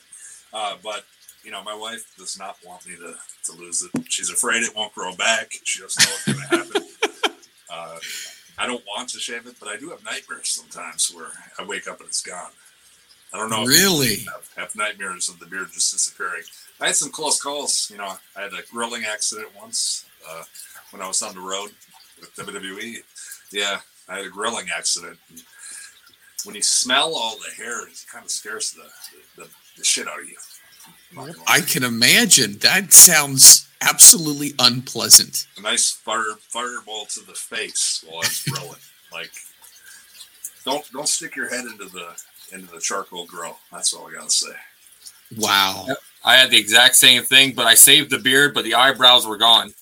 Uh, 0.53 0.75
but 0.83 1.05
you 1.43 1.51
know, 1.51 1.63
my 1.63 1.75
wife 1.75 2.05
does 2.17 2.37
not 2.37 2.57
want 2.65 2.85
me 2.85 2.95
to 2.95 3.15
to 3.45 3.59
lose 3.59 3.83
it. 3.83 3.91
She's 4.09 4.29
afraid 4.29 4.63
it 4.63 4.75
won't 4.75 4.93
grow 4.93 5.15
back. 5.15 5.53
She 5.63 5.81
doesn't 5.81 6.03
know 6.03 6.11
what's 6.11 6.25
going 6.25 6.37
to 6.37 6.57
happen. 6.57 7.33
uh, 7.71 7.99
I 8.57 8.67
don't 8.67 8.83
want 8.85 9.09
to 9.09 9.19
shave 9.19 9.47
it, 9.47 9.55
but 9.59 9.69
I 9.69 9.77
do 9.77 9.89
have 9.89 10.03
nightmares 10.03 10.49
sometimes 10.49 11.11
where 11.13 11.31
I 11.57 11.63
wake 11.63 11.87
up 11.87 11.99
and 11.99 12.09
it's 12.09 12.21
gone. 12.21 12.51
I 13.33 13.37
don't 13.37 13.49
know. 13.49 13.63
Really? 13.63 14.17
Have, 14.25 14.49
have 14.57 14.75
nightmares 14.75 15.29
of 15.29 15.39
the 15.39 15.45
beard 15.45 15.67
just 15.71 15.93
disappearing. 15.93 16.43
I 16.81 16.87
had 16.87 16.95
some 16.95 17.11
close 17.11 17.41
calls. 17.41 17.89
You 17.91 17.97
know, 17.97 18.13
I 18.35 18.41
had 18.41 18.53
a 18.53 18.63
grilling 18.71 19.03
accident 19.05 19.49
once 19.57 20.05
uh, 20.27 20.43
when 20.91 21.01
I 21.01 21.07
was 21.07 21.21
on 21.21 21.35
the 21.35 21.41
road 21.41 21.71
with 22.19 22.35
WWE. 22.35 22.97
Yeah, 23.51 23.79
I 24.07 24.17
had 24.17 24.25
a 24.25 24.29
grilling 24.29 24.67
accident. 24.75 25.17
And 25.29 25.41
when 26.43 26.55
you 26.55 26.63
smell 26.63 27.13
all 27.15 27.37
the 27.37 27.63
hair, 27.63 27.87
it 27.87 28.05
kind 28.11 28.25
of 28.25 28.31
scares 28.31 28.71
the, 28.71 28.87
the, 29.35 29.47
the 29.77 29.83
shit 29.83 30.07
out 30.07 30.19
of 30.19 30.27
you. 30.27 30.37
I'm 31.11 31.17
not 31.17 31.25
gonna 31.27 31.37
lie. 31.39 31.43
I 31.47 31.61
can 31.61 31.83
imagine. 31.83 32.57
That 32.59 32.93
sounds 32.93 33.67
absolutely 33.81 34.53
unpleasant. 34.59 35.47
a 35.57 35.61
nice 35.61 35.91
fire 35.91 36.35
fireball 36.49 37.05
to 37.05 37.21
the 37.25 37.33
face 37.33 38.03
while 38.07 38.17
I 38.17 38.27
was 38.27 38.43
grilling. 38.49 38.79
like, 39.11 39.31
don't 40.65 40.89
don't 40.91 41.07
stick 41.07 41.35
your 41.35 41.49
head 41.49 41.65
into 41.65 41.85
the 41.85 42.15
into 42.51 42.71
the 42.73 42.79
charcoal 42.79 43.25
grill. 43.25 43.57
That's 43.71 43.93
all 43.93 44.07
I 44.07 44.13
gotta 44.13 44.29
say. 44.29 44.51
Wow. 45.37 45.87
I 46.25 46.35
had 46.35 46.49
the 46.49 46.57
exact 46.59 46.95
same 46.95 47.23
thing, 47.23 47.53
but 47.53 47.65
I 47.67 47.75
saved 47.75 48.09
the 48.09 48.17
beard, 48.19 48.53
but 48.53 48.63
the 48.63 48.73
eyebrows 48.73 49.25
were 49.27 49.37
gone. 49.37 49.73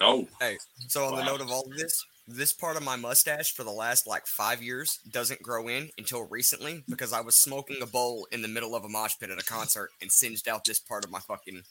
Oh, 0.00 0.26
Hey, 0.40 0.58
So 0.88 1.04
on 1.06 1.16
the 1.16 1.24
note 1.24 1.40
of 1.40 1.50
all 1.50 1.62
of 1.62 1.76
this, 1.76 2.04
this 2.36 2.52
part 2.52 2.76
of 2.76 2.82
my 2.82 2.96
mustache 2.96 3.52
for 3.52 3.64
the 3.64 3.70
last 3.70 4.06
like 4.06 4.26
five 4.26 4.62
years 4.62 4.98
doesn't 5.10 5.42
grow 5.42 5.68
in 5.68 5.90
until 5.98 6.24
recently 6.24 6.84
because 6.88 7.12
I 7.12 7.20
was 7.20 7.36
smoking 7.36 7.82
a 7.82 7.86
bowl 7.86 8.26
in 8.32 8.42
the 8.42 8.48
middle 8.48 8.74
of 8.74 8.84
a 8.84 8.88
mosh 8.88 9.14
pit 9.18 9.30
at 9.30 9.40
a 9.40 9.44
concert 9.44 9.90
and 10.00 10.10
singed 10.10 10.48
out 10.48 10.64
this 10.64 10.78
part 10.78 11.04
of 11.04 11.10
my 11.10 11.20
fucking 11.20 11.62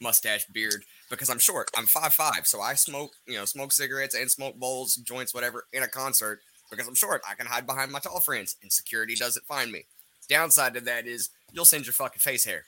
mustache 0.00 0.46
beard 0.46 0.84
because 1.10 1.30
I'm 1.30 1.38
short. 1.38 1.70
I'm 1.76 1.86
five 1.86 2.14
five, 2.14 2.46
so 2.46 2.60
I 2.60 2.74
smoke, 2.74 3.12
you 3.26 3.36
know, 3.36 3.44
smoke 3.44 3.72
cigarettes 3.72 4.14
and 4.14 4.30
smoke 4.30 4.56
bowls, 4.56 4.96
joints, 4.96 5.34
whatever, 5.34 5.66
in 5.72 5.82
a 5.82 5.88
concert 5.88 6.40
because 6.70 6.86
I'm 6.88 6.94
short. 6.94 7.22
I 7.28 7.34
can 7.34 7.46
hide 7.46 7.66
behind 7.66 7.92
my 7.92 7.98
tall 8.00 8.20
friends, 8.20 8.56
and 8.62 8.72
security 8.72 9.14
doesn't 9.14 9.46
find 9.46 9.70
me. 9.70 9.84
Downside 10.28 10.74
to 10.74 10.80
that 10.80 11.06
is 11.06 11.30
you'll 11.52 11.64
send 11.64 11.86
your 11.86 11.92
fucking 11.92 12.20
face 12.20 12.44
hair. 12.44 12.64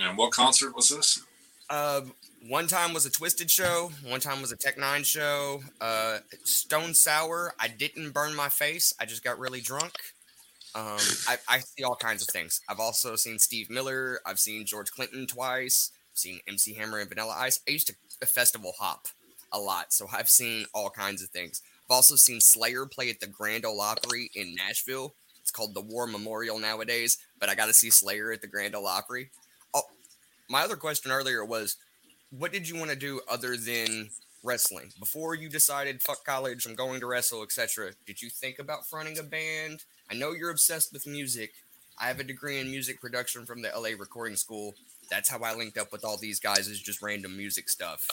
and 0.00 0.16
what 0.18 0.32
concert 0.32 0.76
was 0.76 0.90
this? 0.90 1.22
Uh, 1.70 2.02
one 2.48 2.66
time 2.66 2.94
was 2.94 3.04
a 3.04 3.10
Twiztid 3.10 3.50
show. 3.50 3.90
One 4.06 4.20
time 4.20 4.40
was 4.40 4.52
a 4.52 4.56
Tech 4.56 4.78
N9ne 4.78 5.04
show. 5.04 5.62
Uh, 5.80 6.18
Stone 6.44 6.94
Sour. 6.94 7.54
I 7.60 7.68
didn't 7.68 8.10
burn 8.12 8.34
my 8.34 8.48
face. 8.48 8.94
I 8.98 9.04
just 9.04 9.22
got 9.22 9.38
really 9.38 9.60
drunk. 9.60 9.92
Um, 10.74 10.98
I, 11.26 11.36
I 11.48 11.58
see 11.58 11.82
all 11.84 11.96
kinds 11.96 12.22
of 12.22 12.28
things. 12.28 12.60
I've 12.68 12.80
also 12.80 13.16
seen 13.16 13.38
Steve 13.38 13.68
Miller. 13.68 14.20
I've 14.24 14.38
seen 14.38 14.64
George 14.64 14.90
Clinton 14.92 15.26
twice. 15.26 15.90
I've 16.12 16.18
seen 16.18 16.40
MC 16.46 16.74
Hammer 16.74 16.98
and 16.98 17.08
Vanilla 17.08 17.34
Ice. 17.38 17.60
I 17.68 17.72
used 17.72 17.88
to 17.88 18.26
festival 18.26 18.72
hop 18.78 19.08
a 19.52 19.58
lot, 19.58 19.92
so 19.92 20.06
I've 20.12 20.28
seen 20.28 20.66
all 20.74 20.90
kinds 20.90 21.22
of 21.22 21.30
things. 21.30 21.62
I've 21.88 21.94
also 21.94 22.16
seen 22.16 22.40
Slayer 22.40 22.86
play 22.86 23.10
at 23.10 23.20
the 23.20 23.26
Grand 23.26 23.64
Ole 23.64 23.80
Opry 23.80 24.30
in 24.34 24.54
Nashville. 24.54 25.14
It's 25.40 25.50
called 25.50 25.74
the 25.74 25.80
War 25.80 26.06
Memorial 26.06 26.58
nowadays, 26.58 27.18
but 27.40 27.48
I 27.48 27.54
got 27.54 27.66
to 27.66 27.74
see 27.74 27.90
Slayer 27.90 28.32
at 28.32 28.42
the 28.42 28.46
Grand 28.46 28.74
Ole 28.74 28.86
Opry. 28.86 29.30
My 30.48 30.62
other 30.62 30.76
question 30.76 31.12
earlier 31.12 31.44
was, 31.44 31.76
what 32.30 32.52
did 32.52 32.68
you 32.68 32.76
want 32.76 32.90
to 32.90 32.96
do 32.96 33.20
other 33.28 33.56
than 33.56 34.10
wrestling? 34.42 34.92
Before 34.98 35.34
you 35.34 35.48
decided 35.48 36.02
fuck 36.02 36.24
college 36.24 36.64
i'm 36.66 36.74
going 36.74 37.00
to 37.00 37.06
wrestle 37.06 37.42
etc 37.42 37.90
did 38.06 38.22
you 38.22 38.30
think 38.30 38.58
about 38.58 38.86
fronting 38.86 39.18
a 39.18 39.22
band? 39.22 39.84
I 40.10 40.14
know 40.14 40.32
you're 40.32 40.50
obsessed 40.50 40.92
with 40.92 41.06
music. 41.06 41.52
I 42.00 42.06
have 42.06 42.20
a 42.20 42.24
degree 42.24 42.58
in 42.58 42.70
music 42.70 43.00
production 43.00 43.44
from 43.44 43.62
the 43.62 43.70
la 43.76 43.90
recording 43.98 44.36
school. 44.36 44.74
That's 45.10 45.28
how 45.28 45.40
i 45.40 45.54
linked 45.54 45.78
up 45.78 45.92
with 45.92 46.04
all 46.04 46.16
these 46.16 46.40
guys 46.40 46.68
is 46.68 46.80
just 46.80 47.02
random 47.02 47.36
music 47.36 47.68
stuff. 47.68 48.06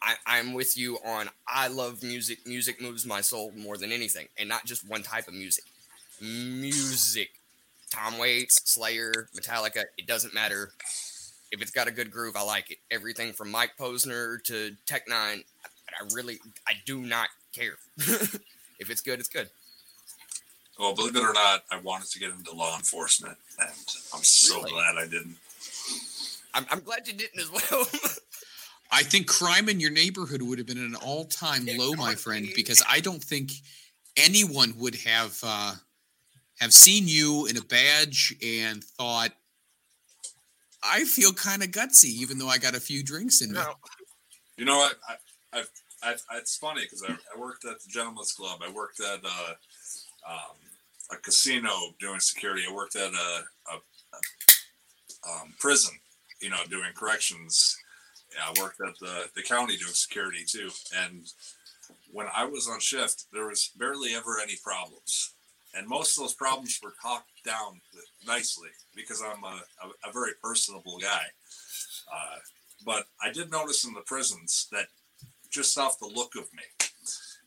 I, 0.00 0.14
i'm 0.26 0.54
with 0.54 0.76
you 0.76 0.98
on 1.04 1.28
i 1.46 1.68
love 1.68 2.02
music 2.02 2.46
music 2.46 2.80
moves 2.80 3.04
my 3.04 3.20
soul 3.20 3.52
more 3.56 3.76
than 3.76 3.92
anything 3.92 4.28
and 4.38 4.48
not 4.48 4.64
just 4.64 4.88
one 4.88 5.02
type 5.02 5.28
of 5.28 5.34
music. 5.34 5.64
Music. 6.20 7.30
Tom 7.90 8.18
waits 8.18 8.60
slayer 8.64 9.28
metallica 9.36 9.84
it 9.96 10.06
doesn't 10.06 10.34
matter 10.34 10.70
if 11.52 11.62
it's 11.62 11.70
got 11.70 11.88
a 11.88 11.90
good 11.90 12.10
groove, 12.10 12.36
I 12.36 12.42
like 12.42 12.70
it. 12.70 12.78
Everything 12.90 13.32
from 13.32 13.50
Mike 13.50 13.72
Posner 13.78 14.42
to 14.44 14.76
Tech 14.86 15.06
N9ne, 15.08 15.44
I 16.00 16.14
really, 16.14 16.38
I 16.66 16.72
do 16.86 17.00
not 17.00 17.28
care. 17.52 17.76
if 17.98 18.90
it's 18.90 19.00
good, 19.00 19.18
it's 19.20 19.28
good. 19.28 19.48
Well, 20.78 20.94
believe 20.94 21.16
it 21.16 21.22
or 21.22 21.32
not, 21.32 21.64
I 21.72 21.80
wanted 21.80 22.08
to 22.10 22.18
get 22.20 22.30
into 22.30 22.52
law 22.54 22.76
enforcement, 22.76 23.36
and 23.58 23.70
I'm 24.14 24.22
so 24.22 24.58
Really? 24.58 24.70
glad 24.70 24.96
I 24.96 25.06
didn't. 25.06 25.36
I'm, 26.54 26.66
I'm 26.70 26.80
glad 26.80 27.08
you 27.08 27.14
didn't 27.14 27.40
as 27.40 27.50
well. 27.50 27.86
I 28.92 29.02
think 29.02 29.26
crime 29.26 29.68
in 29.68 29.80
your 29.80 29.90
neighborhood 29.90 30.40
would 30.40 30.58
have 30.58 30.66
been 30.66 30.78
an 30.78 30.94
all-time 30.94 31.66
Yeah, 31.66 31.76
low, 31.78 31.92
my 31.94 32.14
friend, 32.14 32.46
please. 32.46 32.54
because 32.54 32.82
I 32.88 33.00
don't 33.00 33.22
think 33.22 33.50
anyone 34.16 34.74
would 34.78 34.94
have 34.94 35.38
uh, 35.42 35.74
have 36.60 36.72
seen 36.72 37.08
you 37.08 37.46
in 37.46 37.56
a 37.56 37.62
badge 37.62 38.34
and 38.42 38.82
thought, 38.82 39.32
"I 40.82 41.04
feel 41.04 41.32
kind 41.32 41.62
of 41.62 41.70
gutsy," 41.70 42.10
even 42.10 42.38
though 42.38 42.48
I 42.48 42.58
got 42.58 42.74
a 42.74 42.80
few 42.80 43.02
drinks 43.02 43.40
in 43.40 43.52
me. 43.52 43.58
no, 43.58 43.74
You 44.56 44.64
know 44.64 44.78
what? 44.78 44.96
I, 45.08 45.58
I, 45.58 45.62
I, 46.02 46.14
I 46.30 46.36
it's 46.38 46.56
funny 46.56 46.82
because 46.82 47.02
I, 47.02 47.12
I 47.12 47.38
worked 47.38 47.64
at 47.64 47.80
the 47.80 47.88
Gentleman's 47.88 48.32
Club. 48.32 48.60
I 48.62 48.70
worked 48.70 49.00
at 49.00 49.20
uh, 49.24 49.54
um, 50.28 50.56
a 51.10 51.16
casino 51.16 51.70
doing 51.98 52.20
security. 52.20 52.64
I 52.68 52.72
worked 52.72 52.96
at 52.96 53.12
a, 53.12 53.44
a, 53.72 53.74
a 53.74 55.30
um, 55.30 55.54
prison, 55.58 55.94
you 56.40 56.50
know, 56.50 56.58
doing 56.70 56.90
corrections. 56.94 57.76
Yeah, 58.34 58.52
I 58.54 58.62
worked 58.62 58.80
at 58.80 58.98
the, 59.00 59.28
the 59.34 59.42
county 59.42 59.76
doing 59.76 59.92
security 59.92 60.44
too. 60.46 60.70
And 60.96 61.26
when 62.12 62.26
I 62.34 62.44
was 62.44 62.68
on 62.68 62.80
shift, 62.80 63.26
there 63.32 63.46
was 63.46 63.70
barely 63.76 64.14
ever 64.14 64.38
any 64.40 64.56
problems. 64.62 65.34
And 65.74 65.86
most 65.86 66.16
of 66.16 66.24
those 66.24 66.34
problems 66.34 66.78
were 66.82 66.94
talked 67.02 67.30
down 67.48 67.80
nicely 68.26 68.68
because 68.94 69.22
I'm 69.22 69.42
a, 69.44 69.62
a, 69.82 70.10
a 70.10 70.12
very 70.12 70.32
personable 70.42 70.98
guy. 70.98 71.24
Uh, 72.12 72.38
but 72.84 73.04
I 73.22 73.32
did 73.32 73.50
notice 73.50 73.84
in 73.84 73.94
the 73.94 74.02
prisons 74.02 74.68
that 74.72 74.86
just 75.50 75.78
off 75.78 75.98
the 75.98 76.06
look 76.06 76.34
of 76.36 76.52
me, 76.52 76.62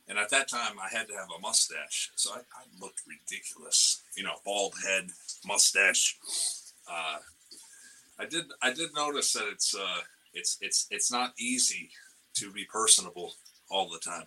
and 0.08 0.18
at 0.18 0.30
that 0.32 0.50
time 0.50 0.76
I 0.82 0.90
had 0.96 1.08
to 1.08 1.14
have 1.14 1.30
a 1.38 1.42
mustache, 1.42 2.12
so 2.16 2.32
I, 2.34 2.40
I 2.40 2.64
looked 2.82 3.02
ridiculous. 3.08 4.02
You 4.18 4.24
know, 4.24 4.36
bald 4.44 4.74
head, 4.86 5.10
mustache. 5.46 6.18
Uh, 6.90 7.20
I 8.20 8.26
did 8.26 8.46
I 8.62 8.74
did 8.74 8.90
notice 8.96 9.34
that 9.34 9.48
it's 9.52 9.76
uh, 9.76 10.02
it's 10.34 10.58
it's 10.62 10.88
it's 10.92 11.12
not 11.12 11.34
easy 11.40 11.90
to 12.36 12.52
be 12.52 12.66
personable 12.66 13.34
all 13.70 13.90
the 13.90 14.00
time. 14.00 14.26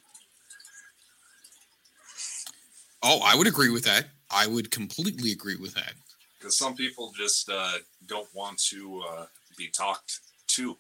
Oh, 3.03 3.21
I 3.23 3.35
would 3.37 3.47
agree 3.47 3.71
with 3.71 3.85
that. 3.85 4.07
I 4.35 4.49
would 4.49 4.71
completely 4.71 5.31
agree 5.31 5.57
with 5.57 5.75
that. 5.75 5.93
Because 6.39 6.59
some 6.59 6.75
people 6.75 7.13
just 7.17 7.49
uh, 7.49 7.79
don't 8.07 8.29
want 8.35 8.59
to 8.71 9.03
uh, 9.09 9.27
be 9.57 9.69
talked 9.69 10.21
to, 10.49 10.77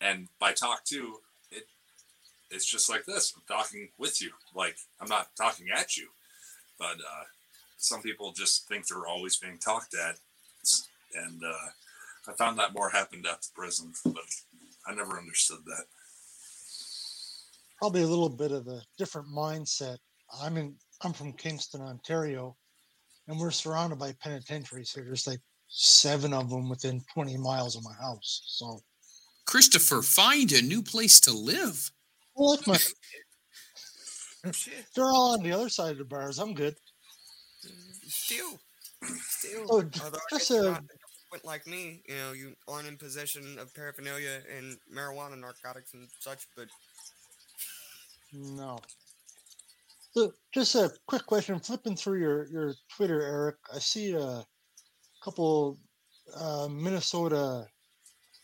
and 0.00 0.28
by 0.40 0.52
talk 0.52 0.84
to, 0.86 1.16
it 1.52 1.64
it's 2.50 2.64
just 2.64 2.88
like 2.90 3.04
this. 3.04 3.32
I'm 3.36 3.42
talking 3.46 3.90
with 3.98 4.20
you, 4.22 4.30
like 4.54 4.76
I'm 5.00 5.08
not 5.08 5.28
talking 5.36 5.66
at 5.72 5.96
you, 5.96 6.08
but 6.78 6.96
uh, 6.96 7.24
some 7.76 8.02
people 8.02 8.32
just 8.32 8.66
think 8.66 8.86
they're 8.86 9.06
always 9.06 9.36
being 9.36 9.58
talked 9.58 9.94
at, 9.94 10.18
and 11.14 11.42
uh, 11.44 12.30
I 12.30 12.32
found 12.32 12.58
that 12.58 12.74
more 12.74 12.88
happened 12.88 13.26
at 13.26 13.42
the 13.42 13.48
prison, 13.54 13.92
but 14.04 14.24
I 14.86 14.94
never 14.94 15.18
understood 15.18 15.58
that. 15.66 15.84
Probably 17.78 18.02
a 18.02 18.06
little 18.06 18.30
bit 18.30 18.50
of 18.50 18.66
a 18.66 18.82
different 18.98 19.28
mindset. 19.28 19.98
I'm 20.42 20.56
in. 20.56 20.74
I'm 21.04 21.12
from 21.12 21.32
Kingston, 21.34 21.82
Ontario, 21.82 22.56
and 23.28 23.38
we're 23.38 23.50
surrounded 23.50 23.98
by 23.98 24.12
penitentiaries 24.22 24.92
here. 24.92 25.04
There's 25.04 25.26
like 25.26 25.40
seven 25.68 26.32
of 26.32 26.48
them 26.50 26.68
within 26.68 27.02
20 27.12 27.36
miles 27.36 27.76
of 27.76 27.84
my 27.84 27.92
house. 27.94 28.42
So, 28.46 28.80
Christopher, 29.46 30.02
find 30.02 30.50
a 30.52 30.62
new 30.62 30.82
place 30.82 31.20
to 31.20 31.32
live. 31.32 31.90
well, 32.34 32.52
look, 32.52 32.66
my, 32.66 32.78
they're 34.94 35.04
all 35.04 35.34
on 35.34 35.42
the 35.42 35.52
other 35.52 35.68
side 35.68 35.92
of 35.92 35.98
the 35.98 36.04
bars. 36.04 36.38
I'm 36.38 36.54
good. 36.54 36.74
Still, 38.06 38.58
still. 39.02 39.66
Oh, 39.70 39.82
j- 39.82 40.00
just 40.30 40.50
a- 40.50 40.62
not 40.62 40.84
like 41.44 41.66
me, 41.66 42.02
you 42.08 42.14
know, 42.14 42.32
you 42.32 42.54
aren't 42.68 42.86
in 42.86 42.96
possession 42.96 43.58
of 43.58 43.74
paraphernalia 43.74 44.40
and 44.56 44.76
marijuana, 44.94 45.38
narcotics, 45.38 45.92
and 45.94 46.08
such. 46.20 46.46
But 46.56 46.68
No. 48.32 48.78
So 50.16 50.32
just 50.52 50.76
a 50.76 50.92
quick 51.08 51.26
question. 51.26 51.58
Flipping 51.58 51.96
through 51.96 52.20
your, 52.20 52.46
your 52.46 52.74
Twitter, 52.96 53.20
Eric, 53.20 53.56
I 53.74 53.80
see 53.80 54.12
a 54.12 54.44
couple 55.24 55.80
uh, 56.36 56.68
Minnesota 56.70 57.66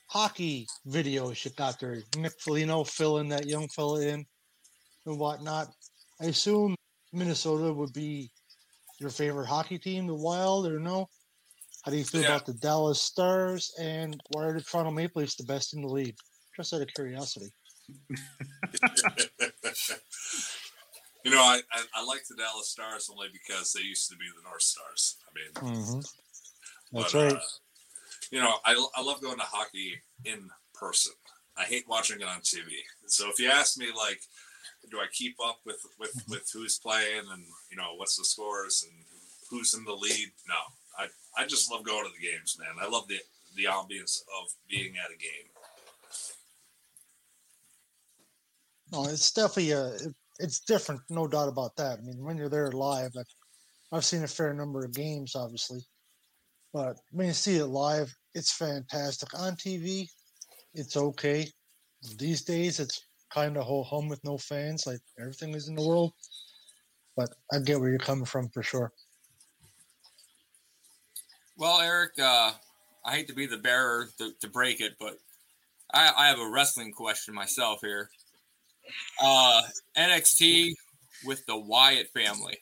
hockey 0.08 0.66
videos 0.88 1.44
you 1.44 1.52
got 1.52 1.78
there. 1.78 2.02
Nick 2.16 2.32
Foligno 2.40 2.82
filling 2.82 3.28
that 3.28 3.46
young 3.46 3.68
fella 3.68 4.00
in 4.00 4.26
and 5.06 5.18
whatnot. 5.18 5.68
I 6.20 6.26
assume 6.26 6.74
Minnesota 7.12 7.72
would 7.72 7.92
be 7.92 8.32
your 8.98 9.10
favorite 9.10 9.46
hockey 9.46 9.78
team, 9.78 10.08
the 10.08 10.14
Wild, 10.14 10.66
or 10.66 10.80
no? 10.80 11.06
How 11.84 11.92
do 11.92 11.96
you 11.96 12.04
feel 12.04 12.22
Yeah. 12.22 12.34
about 12.34 12.46
the 12.46 12.54
Dallas 12.54 13.00
Stars 13.00 13.72
and 13.80 14.20
why 14.30 14.46
are 14.46 14.52
the 14.52 14.60
Toronto 14.60 14.90
Maple 14.90 15.22
Leafs 15.22 15.36
the 15.36 15.44
best 15.44 15.72
in 15.72 15.82
the 15.82 15.88
league? 15.88 16.16
Just 16.56 16.74
out 16.74 16.82
of 16.82 16.88
curiosity. 16.88 17.50
you 21.24 21.30
know, 21.30 21.40
I, 21.42 21.60
I, 21.72 21.82
I 21.96 22.04
like 22.04 22.22
the 22.28 22.36
Dallas 22.36 22.68
Stars 22.68 23.08
only 23.12 23.28
because 23.32 23.72
they 23.72 23.82
used 23.82 24.08
to 24.10 24.16
be 24.16 24.24
the 24.36 24.42
North 24.48 24.62
Stars. 24.62 25.16
I 25.28 25.30
mean, 25.64 25.74
Mm-hmm. 25.74 26.00
That's 26.92 27.12
but, 27.12 27.14
right. 27.14 27.32
uh, 27.34 27.40
you 28.32 28.40
know, 28.40 28.54
I, 28.64 28.72
I 28.96 29.02
love 29.02 29.20
going 29.20 29.38
to 29.38 29.44
hockey 29.44 30.00
in 30.24 30.48
person. 30.74 31.12
I 31.56 31.64
hate 31.64 31.84
watching 31.88 32.20
it 32.20 32.24
on 32.26 32.40
TV. 32.40 32.64
So 33.06 33.28
if 33.28 33.38
you 33.38 33.48
ask 33.50 33.76
me, 33.78 33.86
like, 33.96 34.20
do 34.90 34.98
I 34.98 35.06
keep 35.12 35.36
up 35.44 35.58
with 35.66 35.84
with 35.98 36.10
Mm-hmm. 36.14 36.30
with 36.32 36.50
who's 36.52 36.78
playing 36.78 37.22
and 37.30 37.44
you 37.70 37.76
know 37.76 37.94
what's 37.96 38.16
the 38.16 38.24
scores 38.24 38.84
and 38.88 39.04
who's 39.50 39.74
in 39.74 39.84
the 39.84 39.92
lead? 39.92 40.32
No, 40.48 40.54
I 40.98 41.06
I 41.40 41.46
just 41.46 41.70
love 41.70 41.84
going 41.84 42.04
to 42.04 42.10
the 42.10 42.26
games, 42.26 42.56
man. 42.58 42.74
I 42.80 42.88
love 42.88 43.06
the 43.08 43.18
the 43.56 43.64
ambience 43.64 44.20
of 44.40 44.50
being 44.68 44.94
at 44.96 45.10
a 45.12 45.18
game. 45.18 45.50
No, 48.92 49.04
it's 49.04 49.30
definitely 49.30 49.72
a. 49.72 49.96
it- 50.40 50.44
It's 50.44 50.60
different, 50.60 51.00
no 51.08 51.26
doubt 51.28 51.48
about 51.48 51.76
that. 51.76 51.98
I 51.98 52.02
mean, 52.02 52.22
when 52.24 52.36
you're 52.36 52.48
there 52.48 52.72
live, 52.72 53.14
like, 53.14 53.26
I've 53.92 54.04
seen 54.04 54.22
a 54.24 54.28
fair 54.28 54.54
number 54.54 54.84
of 54.84 54.92
games, 54.92 55.34
obviously, 55.34 55.80
but 56.72 56.96
when 57.10 57.26
you 57.26 57.32
see 57.32 57.56
it 57.56 57.66
live, 57.66 58.14
it's 58.34 58.52
fantastic. 58.52 59.34
On 59.34 59.56
TV, 59.56 60.08
it's 60.74 60.96
okay. 60.96 61.50
These 62.16 62.42
days, 62.42 62.78
it's 62.80 63.04
kind 63.30 63.56
of 63.56 63.64
ho 63.64 63.82
hum 63.82 64.08
with 64.08 64.22
no 64.24 64.38
fans, 64.38 64.86
like 64.86 65.00
everything 65.18 65.54
is 65.54 65.68
in 65.68 65.74
the 65.74 65.86
world. 65.86 66.12
But 67.16 67.34
I 67.52 67.58
get 67.58 67.80
where 67.80 67.90
you're 67.90 67.98
coming 67.98 68.24
from 68.24 68.48
for 68.50 68.62
sure. 68.62 68.92
Well, 71.56 71.80
Eric, 71.80 72.18
uh, 72.18 72.54
I 73.04 73.16
hate 73.16 73.28
to 73.28 73.34
be 73.34 73.46
the 73.46 73.58
bearer 73.58 74.08
to, 74.18 74.32
to 74.40 74.48
break 74.48 74.80
it, 74.80 74.96
but 74.98 75.18
I, 75.92 76.12
I 76.16 76.28
have 76.28 76.38
a 76.38 76.48
wrestling 76.48 76.92
question 76.92 77.34
myself 77.34 77.80
here. 77.82 78.10
Uh, 79.22 79.62
NXT 79.96 80.74
with 81.24 81.44
the 81.46 81.58
Wyatt 81.58 82.08
family, 82.08 82.58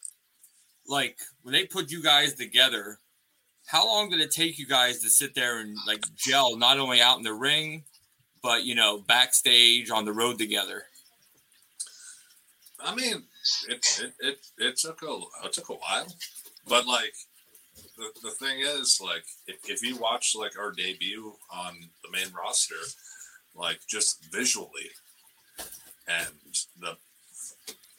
like 0.87 1.19
when 1.43 1.53
they 1.53 1.67
put 1.67 1.91
you 1.91 2.03
guys 2.03 2.35
together, 2.35 2.99
how 3.67 3.87
long 3.87 4.09
did 4.11 4.21
it 4.21 4.31
take 4.31 4.59
you 4.59 4.67
guys 4.67 5.01
to 5.03 5.11
sit 5.11 5.35
there 5.35 5.61
and 5.61 5.77
like 5.87 6.05
gel, 6.17 6.57
not 6.57 6.79
only 6.79 7.01
out 7.01 7.19
in 7.19 7.25
the 7.25 7.35
ring, 7.35 7.85
but 8.43 8.65
you 8.65 8.75
know 8.75 8.99
backstage 9.07 9.91
on 9.91 10.05
the 10.05 10.13
road 10.13 10.39
together? 10.39 10.85
I 12.81 12.95
mean, 12.95 13.25
it 13.69 14.01
it 14.03 14.13
it, 14.21 14.39
it 14.59 14.77
took 14.77 15.03
a 15.03 15.21
it 15.45 15.53
took 15.53 15.69
a 15.69 15.75
while, 15.75 16.07
but 16.67 16.87
like 16.87 17.15
the, 17.97 18.09
the 18.23 18.31
thing 18.31 18.61
is, 18.61 19.01
like 19.03 19.25
if, 19.47 19.69
if 19.69 19.83
you 19.83 19.97
watch 19.97 20.35
like 20.39 20.59
our 20.59 20.73
debut 20.73 21.35
on 21.53 21.75
the 22.03 22.11
main 22.11 22.33
roster, 22.33 22.77
like 23.55 23.81
just 23.89 24.27
visually, 24.33 24.91
and 26.09 26.29
the 26.81 26.97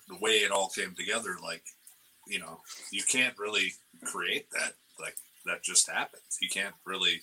the 0.08 0.18
way 0.20 0.38
it 0.38 0.52
all 0.52 0.70
came 0.70 0.96
together, 0.96 1.36
like 1.44 1.64
you 2.28 2.40
know, 2.40 2.60
you 2.92 3.04
can't 3.04 3.38
really 3.38 3.74
create 4.04 4.50
that. 4.52 4.74
Like 5.00 5.16
that 5.46 5.64
just 5.64 5.90
happened. 5.90 6.24
You 6.42 6.50
can't 6.50 6.76
really. 6.86 7.22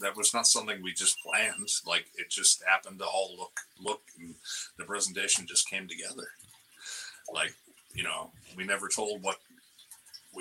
That 0.00 0.16
was 0.16 0.34
not 0.34 0.46
something 0.46 0.82
we 0.82 0.92
just 0.92 1.18
planned. 1.24 1.68
Like 1.86 2.06
it 2.16 2.30
just 2.30 2.62
happened 2.66 2.98
to 3.00 3.04
all 3.04 3.34
look 3.38 3.60
look, 3.80 4.02
and 4.18 4.34
the 4.78 4.84
presentation 4.84 5.46
just 5.46 5.68
came 5.68 5.86
together 5.88 6.28
like 7.32 7.54
you 7.94 8.02
know 8.02 8.30
we 8.56 8.64
never 8.64 8.88
told 8.88 9.22
what 9.22 9.36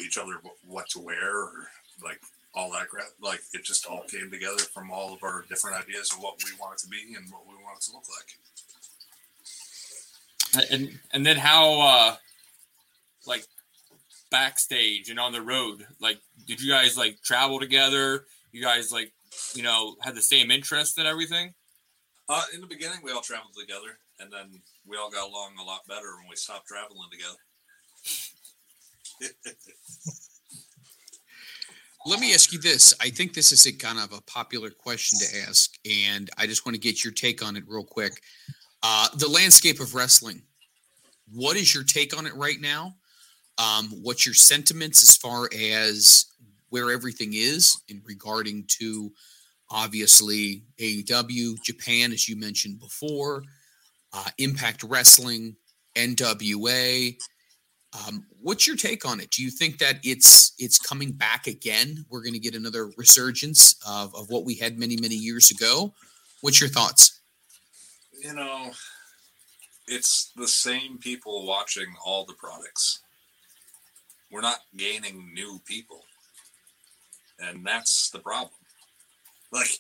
each 0.01 0.17
other 0.17 0.33
what 0.65 0.87
to 0.89 0.99
wear 0.99 1.37
or 1.37 1.67
like 2.03 2.19
all 2.53 2.71
that 2.71 2.87
crap 2.89 3.07
like 3.21 3.41
it 3.53 3.63
just 3.63 3.85
all 3.85 4.03
came 4.09 4.31
together 4.31 4.59
from 4.73 4.91
all 4.91 5.13
of 5.13 5.23
our 5.23 5.45
different 5.49 5.77
ideas 5.77 6.11
of 6.11 6.21
what 6.21 6.35
we 6.43 6.51
want 6.59 6.73
it 6.73 6.79
to 6.79 6.87
be 6.87 7.13
and 7.15 7.29
what 7.31 7.45
we 7.47 7.53
want 7.55 7.77
it 7.77 7.83
to 7.83 7.91
look 7.93 8.05
like 8.17 8.37
and 10.71 10.99
and 11.13 11.25
then 11.25 11.37
how 11.37 11.79
uh 11.81 12.15
like 13.25 13.45
backstage 14.29 15.09
and 15.09 15.19
on 15.19 15.31
the 15.31 15.41
road 15.41 15.85
like 15.99 16.19
did 16.47 16.61
you 16.61 16.71
guys 16.71 16.97
like 16.97 17.21
travel 17.21 17.59
together 17.59 18.25
you 18.51 18.61
guys 18.61 18.91
like 18.91 19.11
you 19.53 19.63
know 19.63 19.95
had 20.01 20.15
the 20.15 20.21
same 20.21 20.51
interest 20.51 20.97
and 20.97 21.07
everything 21.07 21.53
uh 22.29 22.43
in 22.53 22.61
the 22.61 22.67
beginning 22.67 22.99
we 23.03 23.11
all 23.11 23.21
traveled 23.21 23.53
together 23.59 23.97
and 24.19 24.31
then 24.31 24.61
we 24.85 24.97
all 24.97 25.11
got 25.11 25.27
along 25.27 25.51
a 25.59 25.63
lot 25.63 25.81
better 25.87 26.15
when 26.17 26.29
we 26.29 26.35
stopped 26.35 26.67
traveling 26.67 27.09
together 27.11 27.37
Let 32.03 32.19
me 32.19 32.33
ask 32.33 32.51
you 32.51 32.57
this. 32.57 32.95
I 32.99 33.09
think 33.11 33.35
this 33.35 33.51
is 33.51 33.67
a 33.67 33.71
kind 33.71 33.99
of 33.99 34.11
a 34.11 34.21
popular 34.21 34.71
question 34.71 35.19
to 35.19 35.47
ask, 35.47 35.77
and 35.85 36.31
I 36.35 36.47
just 36.47 36.65
want 36.65 36.73
to 36.73 36.81
get 36.81 37.03
your 37.03 37.13
take 37.13 37.45
on 37.45 37.55
it 37.55 37.63
real 37.67 37.83
quick. 37.83 38.21
Uh, 38.83 39.07
the 39.17 39.27
landscape 39.27 39.79
of 39.79 39.95
wrestling. 39.95 40.41
What 41.33 41.55
is 41.57 41.73
your 41.73 41.83
take 41.83 42.17
on 42.17 42.25
it 42.25 42.35
right 42.35 42.59
now? 42.59 42.95
Um, 43.57 43.89
what's 44.01 44.25
your 44.25 44.35
sentiments 44.35 45.03
as 45.03 45.15
far 45.17 45.49
as 45.53 46.25
where 46.69 46.91
everything 46.91 47.33
is 47.33 47.81
in 47.89 48.01
regarding 48.05 48.65
to 48.79 49.11
obviously 49.69 50.63
AEW, 50.79 51.61
Japan, 51.63 52.11
as 52.11 52.27
you 52.27 52.35
mentioned 52.37 52.79
before, 52.79 53.43
uh, 54.13 54.29
Impact 54.37 54.83
Wrestling, 54.83 55.55
NWA, 55.95 57.17
Um, 58.07 58.25
what's 58.41 58.67
your 58.67 58.77
take 58.77 59.05
on 59.05 59.19
it? 59.19 59.31
Do 59.31 59.43
you 59.43 59.51
think 59.51 59.79
that 59.79 59.99
it's 60.03 60.53
it's 60.57 60.79
coming 60.79 61.11
back 61.11 61.47
again? 61.47 62.05
We're 62.09 62.21
going 62.23 62.33
to 62.33 62.39
get 62.39 62.55
another 62.55 62.89
resurgence 62.97 63.75
of, 63.87 64.15
of 64.15 64.29
what 64.29 64.45
we 64.45 64.55
had 64.55 64.79
many 64.79 64.97
many 64.97 65.15
years 65.15 65.51
ago. 65.51 65.93
What's 66.41 66.61
your 66.61 66.69
thoughts? 66.69 67.20
You 68.21 68.35
know, 68.35 68.69
it's 69.87 70.31
the 70.35 70.47
same 70.47 70.99
people 70.99 71.47
watching 71.47 71.87
all 72.05 72.23
the 72.23 72.35
products. 72.35 73.01
We're 74.31 74.41
not 74.41 74.59
gaining 74.77 75.33
new 75.33 75.59
people, 75.65 76.03
and 77.39 77.65
that's 77.65 78.11
the 78.11 78.19
problem. 78.19 78.51
Like, 79.51 79.79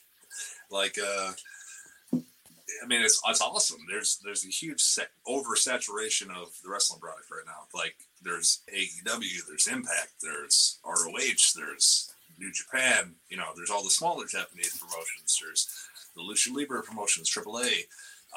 like 0.69 0.97
uh, 0.97 1.31
I 2.13 2.87
mean, 2.87 3.03
it's 3.03 3.21
it's 3.27 3.41
awesome. 3.41 3.79
There's 3.87 4.19
there's 4.23 4.43
a 4.43 4.49
huge 4.49 4.81
set, 4.81 5.11
oversaturation 5.27 6.29
of 6.29 6.49
the 6.63 6.69
wrestling 6.69 6.99
product 6.99 7.29
right 7.29 7.45
now. 7.45 7.67
Like 7.73 7.95
there's 8.23 8.63
AEW, 8.73 9.47
there's 9.47 9.67
Impact, 9.67 10.13
there's 10.21 10.79
ROH, 10.83 11.53
there's 11.55 12.11
New 12.39 12.51
Japan. 12.51 13.13
You 13.29 13.37
know, 13.37 13.49
there's 13.55 13.69
all 13.69 13.83
the 13.83 13.89
smaller 13.91 14.25
Japanese 14.25 14.77
promotions. 14.77 15.39
There's 15.41 15.67
the 16.15 16.21
Lucha 16.21 16.53
Libre 16.53 16.81
promotions, 16.81 17.29
AAA. 17.29 17.83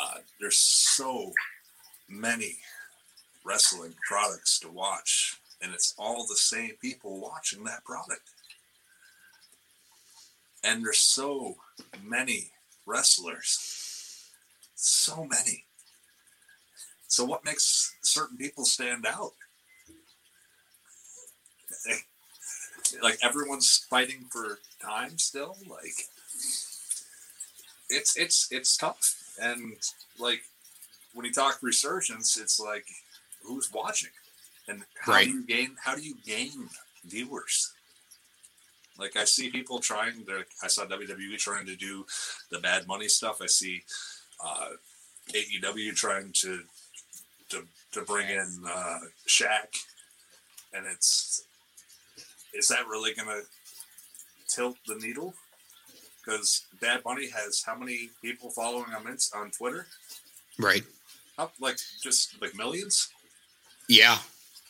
Uh, 0.01 0.19
there's 0.41 0.59
so 0.59 1.33
many 2.09 2.59
wrestling 3.45 3.95
products 4.09 4.59
to 4.61 4.69
watch, 4.69 5.39
and 5.63 5.73
it's 5.73 5.95
all 5.99 6.27
the 6.27 6.37
same 6.37 6.73
people 6.81 7.21
watching 7.21 7.65
that 7.65 7.85
product. 7.85 8.23
And 10.63 10.85
there's 10.85 11.01
so 11.01 11.57
many 12.03 12.51
wrestlers 12.87 13.75
so 14.85 15.25
many. 15.25 15.65
So, 17.09 17.25
what 17.25 17.45
makes 17.45 17.95
certain 18.03 18.37
people 18.37 18.65
stand 18.65 19.07
out? 19.07 19.33
Like 23.03 23.19
everyone's 23.25 23.85
fighting 23.91 24.27
for 24.31 24.61
time 24.81 25.19
still. 25.19 25.57
Like 25.69 25.97
it's 27.89 28.17
it's 28.17 28.47
it's 28.53 28.77
tough, 28.77 29.17
and 29.41 29.75
like 30.19 30.41
when 31.13 31.25
you 31.27 31.33
talk 31.33 31.59
resurgence, 31.63 32.37
it's 32.37 32.59
like 32.61 32.87
who's 33.43 33.71
watching, 33.73 34.11
and 34.69 34.83
how 35.01 35.13
Right. 35.13 35.27
do 35.27 35.33
you 35.33 35.47
gain 35.47 35.77
how 35.83 35.95
do 35.95 36.03
you 36.03 36.17
gain 36.25 36.69
viewers? 37.05 37.73
Like 38.99 39.17
I 39.17 39.25
see 39.25 39.51
people 39.51 39.81
trying 39.81 40.25
to. 40.27 40.45
I 40.63 40.69
saw 40.69 40.87
WWE 40.87 41.37
trying 41.39 41.67
to 41.67 41.77
do 41.77 42.07
the 42.51 42.61
Bad 42.61 42.87
Bunny 42.87 43.09
stuff. 43.09 43.39
I 43.43 43.47
see 43.47 43.83
uh, 44.45 44.69
AEW 45.33 45.95
trying 45.95 46.31
to 46.43 46.61
to 47.51 47.67
to 47.93 48.03
bring 48.03 48.29
in 48.29 48.63
uh, 48.69 48.99
Shaq, 49.29 49.67
and 50.73 50.87
it's 50.87 51.45
is 52.53 52.69
that 52.69 52.87
really 52.87 53.13
going 53.15 53.29
to 53.29 53.43
tilt 54.49 54.77
the 54.87 54.95
needle? 54.95 55.35
Because 56.25 56.67
Bad 56.81 57.03
Bunny 57.03 57.29
has 57.29 57.63
how 57.65 57.75
many 57.77 58.11
people 58.23 58.51
following 58.51 58.91
him 58.91 59.07
in- 59.07 59.19
on 59.35 59.51
Twitter? 59.51 59.87
Right. 60.59 60.85
Up 61.37 61.53
like 61.61 61.79
just 62.03 62.41
like 62.41 62.55
millions. 62.55 63.09
Yeah. 63.89 64.19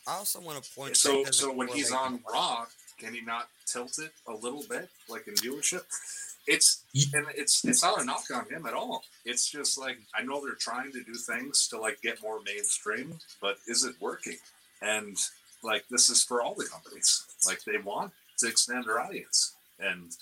I 0.06 0.14
also 0.14 0.40
want 0.40 0.62
to 0.62 0.70
point. 0.74 0.96
So 0.96 1.24
that 1.24 1.34
so 1.34 1.52
when 1.52 1.68
he's 1.68 1.92
on 1.92 2.14
with- 2.14 2.22
Raw, 2.32 2.66
can 2.98 3.14
he 3.14 3.20
not 3.20 3.48
tilt 3.66 3.98
it 3.98 4.12
a 4.26 4.32
little 4.32 4.64
bit, 4.68 4.88
like 5.08 5.26
in 5.28 5.34
viewership? 5.34 5.84
It's 6.46 6.82
and 7.14 7.26
it's 7.34 7.64
it's 7.64 7.82
not 7.82 8.00
a 8.00 8.04
knock 8.04 8.24
on 8.32 8.46
him 8.50 8.66
at 8.66 8.74
all. 8.74 9.02
It's 9.24 9.48
just 9.50 9.78
like 9.78 9.98
I 10.14 10.22
know 10.22 10.40
they're 10.44 10.54
trying 10.54 10.92
to 10.92 11.02
do 11.02 11.14
things 11.14 11.68
to 11.68 11.78
like 11.78 12.00
get 12.02 12.22
more 12.22 12.40
mainstream, 12.42 13.18
but 13.40 13.56
is 13.66 13.84
it 13.84 13.94
working? 14.00 14.36
And 14.82 15.16
like 15.62 15.84
this 15.90 16.10
is 16.10 16.22
for 16.22 16.42
all 16.42 16.54
the 16.54 16.66
companies. 16.66 17.24
Like 17.46 17.62
they 17.64 17.78
want 17.78 18.12
to 18.38 18.48
expand 18.48 18.84
their 18.86 19.00
audience, 19.00 19.54
and 19.78 20.14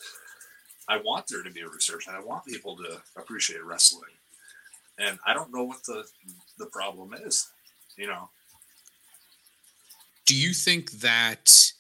I 0.88 0.98
want 0.98 1.26
there 1.28 1.42
to 1.42 1.50
be 1.50 1.60
a 1.60 1.68
research, 1.68 2.06
and 2.06 2.16
I 2.16 2.20
want 2.20 2.44
people 2.44 2.76
to 2.76 3.00
appreciate 3.16 3.64
wrestling. 3.64 4.10
And 4.98 5.18
I 5.26 5.32
don't 5.34 5.52
know 5.52 5.64
what 5.64 5.82
the 5.84 6.04
the 6.58 6.66
problem 6.66 7.14
is. 7.14 7.48
You 7.96 8.06
know, 8.08 8.30
Do 10.26 10.36
you 10.36 10.52
think 10.54 10.90
that? 11.00 11.72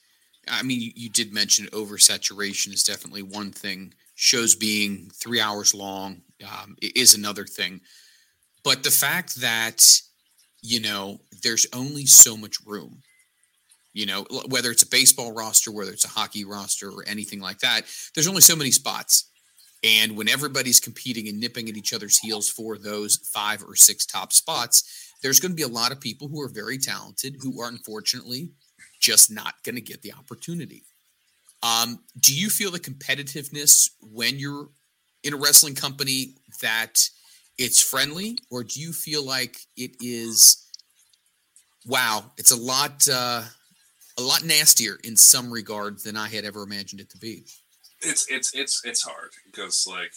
I 0.48 0.62
mean, 0.62 0.80
you, 0.80 0.92
you 0.96 1.08
did 1.08 1.32
mention 1.32 1.66
oversaturation 1.66 2.72
is 2.72 2.82
definitely 2.82 3.22
one 3.22 3.52
thing. 3.52 3.94
Shows 4.14 4.54
being 4.54 5.10
three 5.14 5.40
hours 5.40 5.74
long 5.74 6.20
um, 6.50 6.76
is 6.80 7.14
another 7.14 7.44
thing. 7.44 7.80
But 8.64 8.82
the 8.82 8.90
fact 8.90 9.40
that 9.40 9.84
you 10.62 10.80
know 10.80 11.20
there's 11.42 11.66
only 11.72 12.06
so 12.06 12.36
much 12.36 12.56
room. 12.66 13.02
You 13.92 14.06
know, 14.06 14.26
whether 14.48 14.70
it's 14.70 14.82
a 14.82 14.88
baseball 14.88 15.32
roster, 15.32 15.70
whether 15.70 15.92
it's 15.92 16.04
a 16.04 16.08
hockey 16.08 16.44
roster, 16.44 16.90
or 16.90 17.04
anything 17.06 17.40
like 17.40 17.58
that, 17.58 17.82
there's 18.14 18.28
only 18.28 18.40
so 18.40 18.56
many 18.56 18.70
spots. 18.70 19.30
And 19.84 20.16
when 20.16 20.28
everybody's 20.28 20.80
competing 20.80 21.28
and 21.28 21.40
nipping 21.40 21.68
at 21.68 21.76
each 21.76 21.92
other's 21.92 22.18
heels 22.18 22.48
for 22.48 22.78
those 22.78 23.16
five 23.34 23.62
or 23.64 23.74
six 23.74 24.06
top 24.06 24.32
spots, 24.32 25.12
there's 25.22 25.40
going 25.40 25.52
to 25.52 25.56
be 25.56 25.62
a 25.62 25.68
lot 25.68 25.92
of 25.92 26.00
people 26.00 26.28
who 26.28 26.40
are 26.40 26.48
very 26.48 26.78
talented 26.78 27.36
who 27.40 27.60
are 27.60 27.68
unfortunately 27.68 28.50
just 29.00 29.30
not 29.30 29.54
going 29.64 29.74
to 29.74 29.80
get 29.80 30.02
the 30.02 30.12
opportunity. 30.12 30.84
Um, 31.62 32.00
do 32.18 32.34
you 32.34 32.48
feel 32.48 32.70
the 32.70 32.80
competitiveness 32.80 33.90
when 34.00 34.38
you're 34.38 34.68
in 35.22 35.34
a 35.34 35.36
wrestling 35.36 35.74
company 35.74 36.34
that 36.60 37.08
it's 37.58 37.80
friendly, 37.80 38.38
or 38.50 38.64
do 38.64 38.80
you 38.80 38.92
feel 38.92 39.24
like 39.24 39.56
it 39.76 39.92
is? 40.00 40.66
Wow, 41.86 42.32
it's 42.38 42.52
a 42.52 42.56
lot, 42.56 43.06
uh, 43.12 43.42
a 44.18 44.22
lot 44.22 44.44
nastier 44.44 44.98
in 45.04 45.16
some 45.16 45.50
regards 45.52 46.02
than 46.02 46.16
I 46.16 46.28
had 46.28 46.44
ever 46.44 46.62
imagined 46.62 47.00
it 47.00 47.10
to 47.10 47.18
be. 47.18 47.44
it's 48.02 48.26
it's 48.30 48.54
it's 48.54 48.82
it's 48.84 49.02
hard 49.02 49.30
because 49.46 49.86
like 49.88 50.12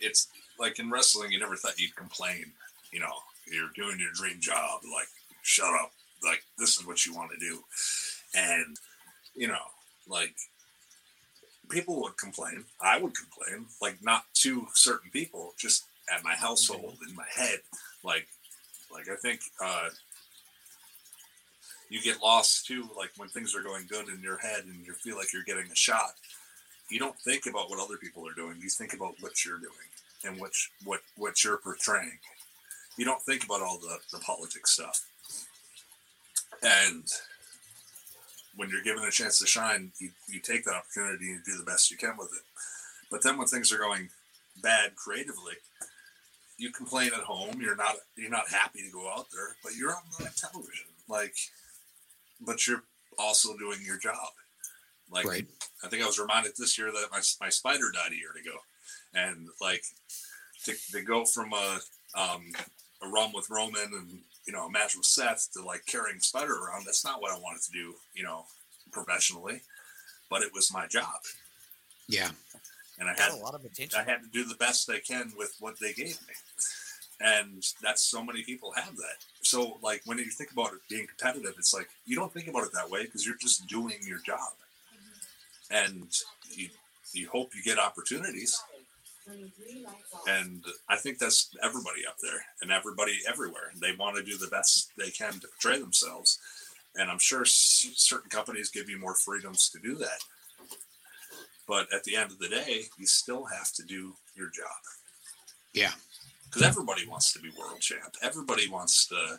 it's 0.00 0.28
like 0.58 0.78
in 0.78 0.90
wrestling 0.90 1.32
you 1.32 1.38
never 1.38 1.56
thought 1.56 1.78
you'd 1.78 1.94
complain 1.96 2.44
you 2.92 3.00
know 3.00 3.12
you're 3.52 3.70
doing 3.74 3.98
your 3.98 4.12
dream 4.14 4.36
job 4.40 4.80
like 4.94 5.08
shut 5.42 5.72
up 5.74 5.90
like 6.24 6.42
this 6.58 6.78
is 6.78 6.86
what 6.86 7.04
you 7.04 7.14
want 7.14 7.30
to 7.32 7.38
do. 7.38 7.62
And 8.34 8.76
you 9.34 9.48
know 9.48 9.66
like 10.08 10.34
people 11.68 12.00
would 12.00 12.16
complain 12.16 12.64
i 12.80 12.96
would 12.96 13.12
complain 13.16 13.66
like 13.82 13.96
not 14.00 14.22
to 14.34 14.66
certain 14.74 15.10
people 15.10 15.52
just 15.58 15.84
at 16.14 16.22
my 16.22 16.34
household 16.34 16.96
in 17.08 17.14
my 17.14 17.26
head. 17.34 17.58
Like 18.04 18.28
like 18.92 19.08
i 19.08 19.16
think 19.16 19.40
uh 19.62 19.88
you 21.88 22.00
get 22.02 22.22
lost 22.22 22.66
too 22.66 22.88
like 22.96 23.10
when 23.16 23.28
things 23.28 23.54
are 23.54 23.62
going 23.62 23.86
good 23.88 24.08
in 24.08 24.20
your 24.22 24.38
head 24.38 24.64
and 24.64 24.84
you 24.86 24.92
feel 24.92 25.16
like 25.16 25.32
you're 25.32 25.44
getting 25.44 25.70
a 25.70 25.76
shot 25.76 26.12
you 26.88 26.98
don't 26.98 27.18
think 27.18 27.46
about 27.46 27.68
what 27.68 27.80
other 27.80 27.96
people 27.96 28.26
are 28.28 28.34
doing. 28.34 28.58
You 28.60 28.68
think 28.68 28.94
about 28.94 29.14
what 29.20 29.44
you're 29.44 29.58
doing 29.58 29.72
and 30.24 30.40
what 30.40 30.52
what 30.84 31.00
what 31.16 31.42
you're 31.42 31.58
portraying. 31.58 32.18
You 32.96 33.04
don't 33.04 33.22
think 33.22 33.44
about 33.44 33.62
all 33.62 33.78
the 33.78 33.98
the 34.12 34.18
politics 34.20 34.72
stuff. 34.72 35.04
And 36.62 37.04
when 38.56 38.70
you're 38.70 38.82
given 38.82 39.04
a 39.04 39.10
chance 39.10 39.38
to 39.38 39.46
shine, 39.46 39.92
you, 39.98 40.10
you 40.28 40.40
take 40.40 40.64
that 40.64 40.74
opportunity 40.74 41.32
and 41.32 41.44
do 41.44 41.58
the 41.58 41.64
best 41.64 41.90
you 41.90 41.96
can 41.98 42.16
with 42.16 42.32
it. 42.34 42.42
But 43.10 43.22
then 43.22 43.36
when 43.36 43.46
things 43.46 43.70
are 43.70 43.78
going 43.78 44.08
bad 44.62 44.96
creatively, 44.96 45.52
you 46.56 46.70
complain 46.70 47.08
at 47.08 47.24
home. 47.24 47.60
You're 47.60 47.76
not 47.76 47.96
you're 48.16 48.30
not 48.30 48.48
happy 48.48 48.82
to 48.82 48.92
go 48.92 49.10
out 49.10 49.26
there, 49.32 49.56
but 49.62 49.74
you're 49.74 49.90
on 49.90 50.02
live 50.20 50.36
television. 50.36 50.86
Like, 51.08 51.36
but 52.40 52.66
you're 52.66 52.82
also 53.18 53.56
doing 53.56 53.78
your 53.84 53.98
job. 53.98 54.28
Like 55.10 55.24
Right. 55.26 55.46
I 55.84 55.88
think 55.88 56.02
I 56.02 56.06
was 56.06 56.18
reminded 56.18 56.52
this 56.58 56.76
year 56.78 56.90
that 56.92 57.08
my, 57.12 57.20
my 57.40 57.48
spider 57.48 57.90
died 57.92 58.12
a 58.12 58.16
year 58.16 58.32
ago, 58.40 58.58
and 59.14 59.48
like 59.60 59.82
to, 60.64 60.74
to 60.92 61.02
go 61.02 61.24
from 61.24 61.52
a 61.52 61.78
um, 62.18 62.52
a 63.02 63.08
run 63.08 63.30
with 63.34 63.48
Roman 63.50 63.84
and 63.92 64.18
you 64.46 64.52
know 64.52 64.66
a 64.66 64.70
match 64.70 64.96
with 64.96 65.04
Seth 65.04 65.48
to 65.52 65.62
like 65.62 65.84
carrying 65.86 66.18
spider 66.20 66.54
around. 66.54 66.84
That's 66.86 67.04
not 67.04 67.20
what 67.20 67.30
I 67.32 67.38
wanted 67.38 67.62
to 67.62 67.72
do, 67.72 67.94
you 68.14 68.24
know, 68.24 68.46
professionally, 68.90 69.60
but 70.30 70.42
it 70.42 70.52
was 70.52 70.72
my 70.72 70.86
job, 70.86 71.20
Yeah. 72.08 72.30
and 72.98 73.08
I 73.08 73.14
got 73.14 73.30
had 73.30 73.38
a 73.38 73.42
lot 73.42 73.54
of 73.54 73.64
attention. 73.64 74.00
I 74.00 74.10
had 74.10 74.22
to 74.22 74.28
do 74.32 74.44
the 74.44 74.54
best 74.56 74.90
I 74.90 74.98
can 74.98 75.32
with 75.36 75.54
what 75.60 75.78
they 75.78 75.92
gave 75.92 76.18
me. 76.26 76.34
And 77.20 77.64
that's 77.82 78.02
so 78.02 78.22
many 78.22 78.42
people 78.42 78.72
have 78.72 78.94
that. 78.96 79.24
So 79.42 79.78
like 79.82 80.02
when 80.04 80.18
you 80.18 80.26
think 80.26 80.52
about 80.52 80.72
it 80.74 80.80
being 80.90 81.06
competitive, 81.06 81.54
it's 81.58 81.72
like 81.72 81.88
you 82.04 82.14
don't 82.16 82.32
think 82.32 82.48
about 82.48 82.64
it 82.64 82.72
that 82.74 82.90
way 82.90 83.04
because 83.04 83.24
you're 83.24 83.36
just 83.40 83.66
doing 83.66 83.96
your 84.06 84.18
job. 84.18 84.52
And 85.70 86.08
you 86.54 86.68
you 87.12 87.28
hope 87.30 87.54
you 87.54 87.62
get 87.62 87.78
opportunities. 87.78 88.60
And 90.28 90.62
I 90.88 90.96
think 90.96 91.18
that's 91.18 91.48
everybody 91.62 92.06
up 92.06 92.16
there 92.22 92.44
and 92.60 92.70
everybody 92.70 93.18
everywhere. 93.26 93.72
They 93.80 93.92
want 93.98 94.16
to 94.16 94.22
do 94.22 94.36
the 94.36 94.46
best 94.48 94.90
they 94.96 95.10
can 95.10 95.32
to 95.40 95.48
portray 95.48 95.80
themselves. 95.80 96.38
And 96.96 97.10
I'm 97.10 97.18
sure 97.18 97.42
s- 97.42 97.90
certain 97.96 98.30
companies 98.30 98.70
give 98.70 98.88
you 98.88 98.98
more 98.98 99.14
freedoms 99.14 99.68
to 99.70 99.78
do 99.80 99.96
that. 99.96 100.20
But 101.66 101.92
at 101.92 102.04
the 102.04 102.16
end 102.16 102.30
of 102.30 102.38
the 102.38 102.48
day, 102.48 102.84
you 102.98 103.06
still 103.06 103.44
have 103.44 103.72
to 103.72 103.82
do 103.82 104.14
your 104.36 104.46
job. 104.50 104.66
Yeah. 105.72 105.92
Because 106.56 106.70
everybody 106.70 107.06
wants 107.06 107.34
to 107.34 107.38
be 107.38 107.50
world 107.50 107.80
champ. 107.80 108.16
Everybody 108.22 108.66
wants 108.66 109.06
to 109.08 109.38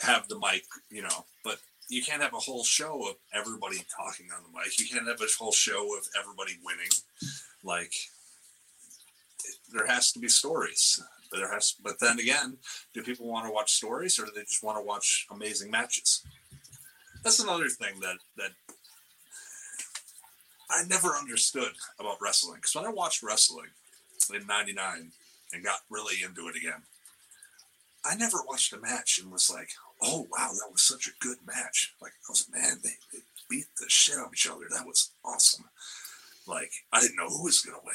have 0.00 0.26
the 0.26 0.40
mic, 0.40 0.64
you 0.90 1.02
know. 1.02 1.26
But 1.44 1.58
you 1.88 2.02
can't 2.02 2.20
have 2.20 2.34
a 2.34 2.38
whole 2.38 2.64
show 2.64 3.08
of 3.08 3.14
everybody 3.32 3.76
talking 3.96 4.26
on 4.36 4.42
the 4.42 4.58
mic. 4.58 4.76
You 4.80 4.86
can't 4.88 5.06
have 5.06 5.20
a 5.20 5.26
whole 5.38 5.52
show 5.52 5.96
of 5.96 6.08
everybody 6.18 6.58
winning. 6.64 6.90
Like 7.62 7.92
there 9.72 9.86
has 9.86 10.10
to 10.12 10.18
be 10.18 10.28
stories. 10.28 11.00
There 11.30 11.52
has, 11.52 11.76
but 11.80 12.00
then 12.00 12.18
again, 12.18 12.56
do 12.92 13.04
people 13.04 13.28
want 13.28 13.46
to 13.46 13.52
watch 13.52 13.74
stories 13.74 14.18
or 14.18 14.24
do 14.24 14.32
they 14.34 14.40
just 14.40 14.64
want 14.64 14.78
to 14.78 14.82
watch 14.82 15.28
amazing 15.30 15.70
matches? 15.70 16.26
That's 17.22 17.38
another 17.38 17.68
thing 17.68 18.00
that 18.00 18.16
that 18.36 18.50
I 20.68 20.82
never 20.88 21.10
understood 21.10 21.72
about 22.00 22.16
wrestling. 22.20 22.56
Because 22.56 22.74
when 22.74 22.84
I 22.84 22.90
watched 22.90 23.22
wrestling 23.22 23.70
in 24.34 24.44
'99 24.44 25.12
and 25.52 25.64
got 25.64 25.80
really 25.90 26.22
into 26.22 26.48
it 26.48 26.56
again, 26.56 26.82
I 28.04 28.14
never 28.14 28.38
watched 28.46 28.72
a 28.72 28.78
match 28.78 29.18
and 29.18 29.30
was 29.32 29.50
like, 29.50 29.70
"Oh 30.02 30.26
wow, 30.30 30.50
that 30.52 30.72
was 30.72 30.82
such 30.82 31.06
a 31.06 31.24
good 31.24 31.38
match!" 31.46 31.94
Like 32.00 32.12
I 32.12 32.30
was, 32.30 32.48
like, 32.48 32.62
man, 32.62 32.78
they, 32.82 32.96
they 33.12 33.22
beat 33.50 33.66
the 33.78 33.88
shit 33.88 34.16
out 34.16 34.26
of 34.26 34.32
each 34.32 34.48
other. 34.48 34.66
That 34.70 34.86
was 34.86 35.10
awesome. 35.24 35.66
Like 36.46 36.72
I 36.92 37.00
didn't 37.00 37.16
know 37.16 37.28
who 37.28 37.44
was 37.44 37.60
gonna 37.60 37.78
win. 37.84 37.94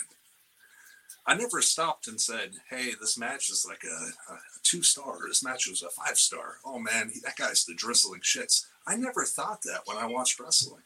I 1.25 1.35
never 1.35 1.61
stopped 1.61 2.07
and 2.07 2.19
said, 2.19 2.51
"Hey, 2.69 2.91
this 2.99 3.17
match 3.17 3.49
is 3.49 3.65
like 3.67 3.83
a, 3.83 4.33
a 4.33 4.37
two 4.63 4.83
star. 4.83 5.19
This 5.27 5.43
match 5.43 5.67
was 5.67 5.81
a 5.81 5.89
five 5.89 6.17
star. 6.17 6.57
Oh 6.65 6.79
man, 6.79 7.09
he, 7.13 7.19
that 7.21 7.37
guy's 7.37 7.65
the 7.65 7.73
drizzling 7.73 8.21
shits." 8.21 8.65
I 8.85 8.97
never 8.97 9.23
thought 9.23 9.61
that 9.63 9.81
when 9.85 9.97
I 9.97 10.05
watched 10.05 10.39
wrestling. 10.39 10.83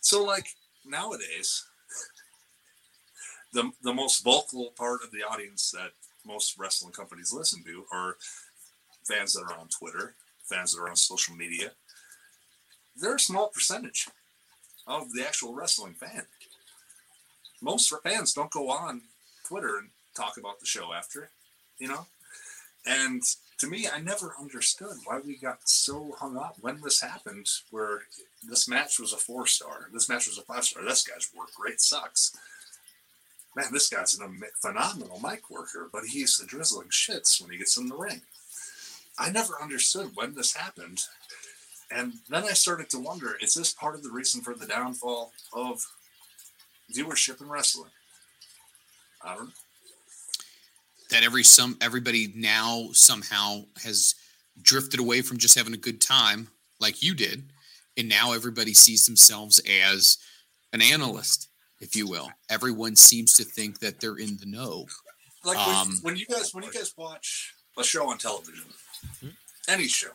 So, 0.00 0.24
like 0.24 0.46
nowadays, 0.84 1.64
the 3.52 3.70
the 3.82 3.92
most 3.92 4.24
vocal 4.24 4.72
part 4.76 5.02
of 5.02 5.10
the 5.10 5.22
audience 5.22 5.70
that 5.70 5.92
most 6.26 6.58
wrestling 6.58 6.92
companies 6.92 7.32
listen 7.32 7.62
to 7.64 7.84
are 7.92 8.16
fans 9.04 9.34
that 9.34 9.42
are 9.42 9.58
on 9.58 9.68
Twitter, 9.68 10.14
fans 10.44 10.74
that 10.74 10.80
are 10.80 10.88
on 10.88 10.96
social 10.96 11.34
media. 11.34 11.72
They're 12.96 13.16
a 13.16 13.20
small 13.20 13.48
percentage 13.48 14.08
of 14.86 15.12
the 15.12 15.26
actual 15.26 15.54
wrestling 15.54 15.94
fan. 15.94 16.22
Most 17.60 17.92
fans 18.02 18.32
don't 18.32 18.50
go 18.50 18.70
on 18.70 19.02
Twitter 19.44 19.78
and 19.78 19.88
talk 20.16 20.36
about 20.36 20.60
the 20.60 20.66
show 20.66 20.92
after, 20.92 21.30
you 21.78 21.88
know? 21.88 22.06
And 22.84 23.22
to 23.58 23.68
me, 23.68 23.86
I 23.92 24.00
never 24.00 24.34
understood 24.40 24.96
why 25.04 25.20
we 25.24 25.36
got 25.36 25.68
so 25.68 26.16
hung 26.18 26.36
up 26.36 26.56
when 26.60 26.80
this 26.82 27.00
happened, 27.00 27.46
where 27.70 28.02
this 28.48 28.68
match 28.68 28.98
was 28.98 29.12
a 29.12 29.16
four 29.16 29.46
star, 29.46 29.88
this 29.92 30.08
match 30.08 30.26
was 30.26 30.38
a 30.38 30.42
five 30.42 30.64
star. 30.64 30.84
This 30.84 31.06
guy's 31.06 31.30
work 31.36 31.50
rate 31.64 31.80
sucks. 31.80 32.36
Man, 33.54 33.66
this 33.72 33.88
guy's 33.88 34.18
a 34.18 34.28
phenomenal 34.60 35.20
mic 35.20 35.50
worker, 35.50 35.90
but 35.92 36.04
he's 36.04 36.38
the 36.38 36.46
drizzling 36.46 36.88
shits 36.88 37.40
when 37.40 37.50
he 37.50 37.58
gets 37.58 37.76
in 37.76 37.88
the 37.88 37.96
ring. 37.96 38.22
I 39.18 39.30
never 39.30 39.60
understood 39.60 40.12
when 40.14 40.34
this 40.34 40.54
happened. 40.54 41.02
And 41.90 42.14
then 42.30 42.44
I 42.44 42.52
started 42.52 42.88
to 42.90 42.98
wonder 42.98 43.36
is 43.42 43.54
this 43.54 43.72
part 43.72 43.94
of 43.94 44.02
the 44.02 44.10
reason 44.10 44.40
for 44.40 44.54
the 44.54 44.66
downfall 44.66 45.32
of 45.52 45.86
viewership 46.94 47.40
in 47.42 47.48
wrestling? 47.48 47.90
I 49.22 49.34
don't 49.34 49.46
know. 49.46 49.52
That 51.10 51.22
every 51.22 51.44
some 51.44 51.76
everybody 51.82 52.32
now 52.34 52.88
somehow 52.92 53.64
has 53.84 54.14
drifted 54.60 54.98
away 54.98 55.20
from 55.20 55.36
just 55.36 55.58
having 55.58 55.74
a 55.74 55.78
good 55.78 56.00
time 56.00 56.48
like 56.80 57.02
you 57.02 57.14
did, 57.14 57.44
and 57.98 58.08
now 58.08 58.32
everybody 58.32 58.72
sees 58.72 59.04
themselves 59.04 59.60
as 59.60 60.16
an 60.72 60.80
analyst, 60.80 61.48
if 61.82 61.94
you 61.96 62.06
will. 62.06 62.30
Everyone 62.48 62.94
seems 62.96 63.34
to 63.34 63.44
think 63.44 63.80
that 63.80 64.00
they're 64.00 64.16
in 64.16 64.38
the 64.38 64.46
know. 64.46 64.86
Like 65.44 65.58
when, 65.66 65.76
Um, 65.76 65.98
when 66.02 66.16
you 66.16 66.24
guys 66.26 66.54
when 66.54 66.64
you 66.64 66.72
guys 66.72 66.94
watch 66.96 67.54
a 67.76 67.84
show 67.84 68.08
on 68.08 68.16
television, 68.18 68.64
Hmm? 69.20 69.30
any 69.68 69.88
show, 69.88 70.12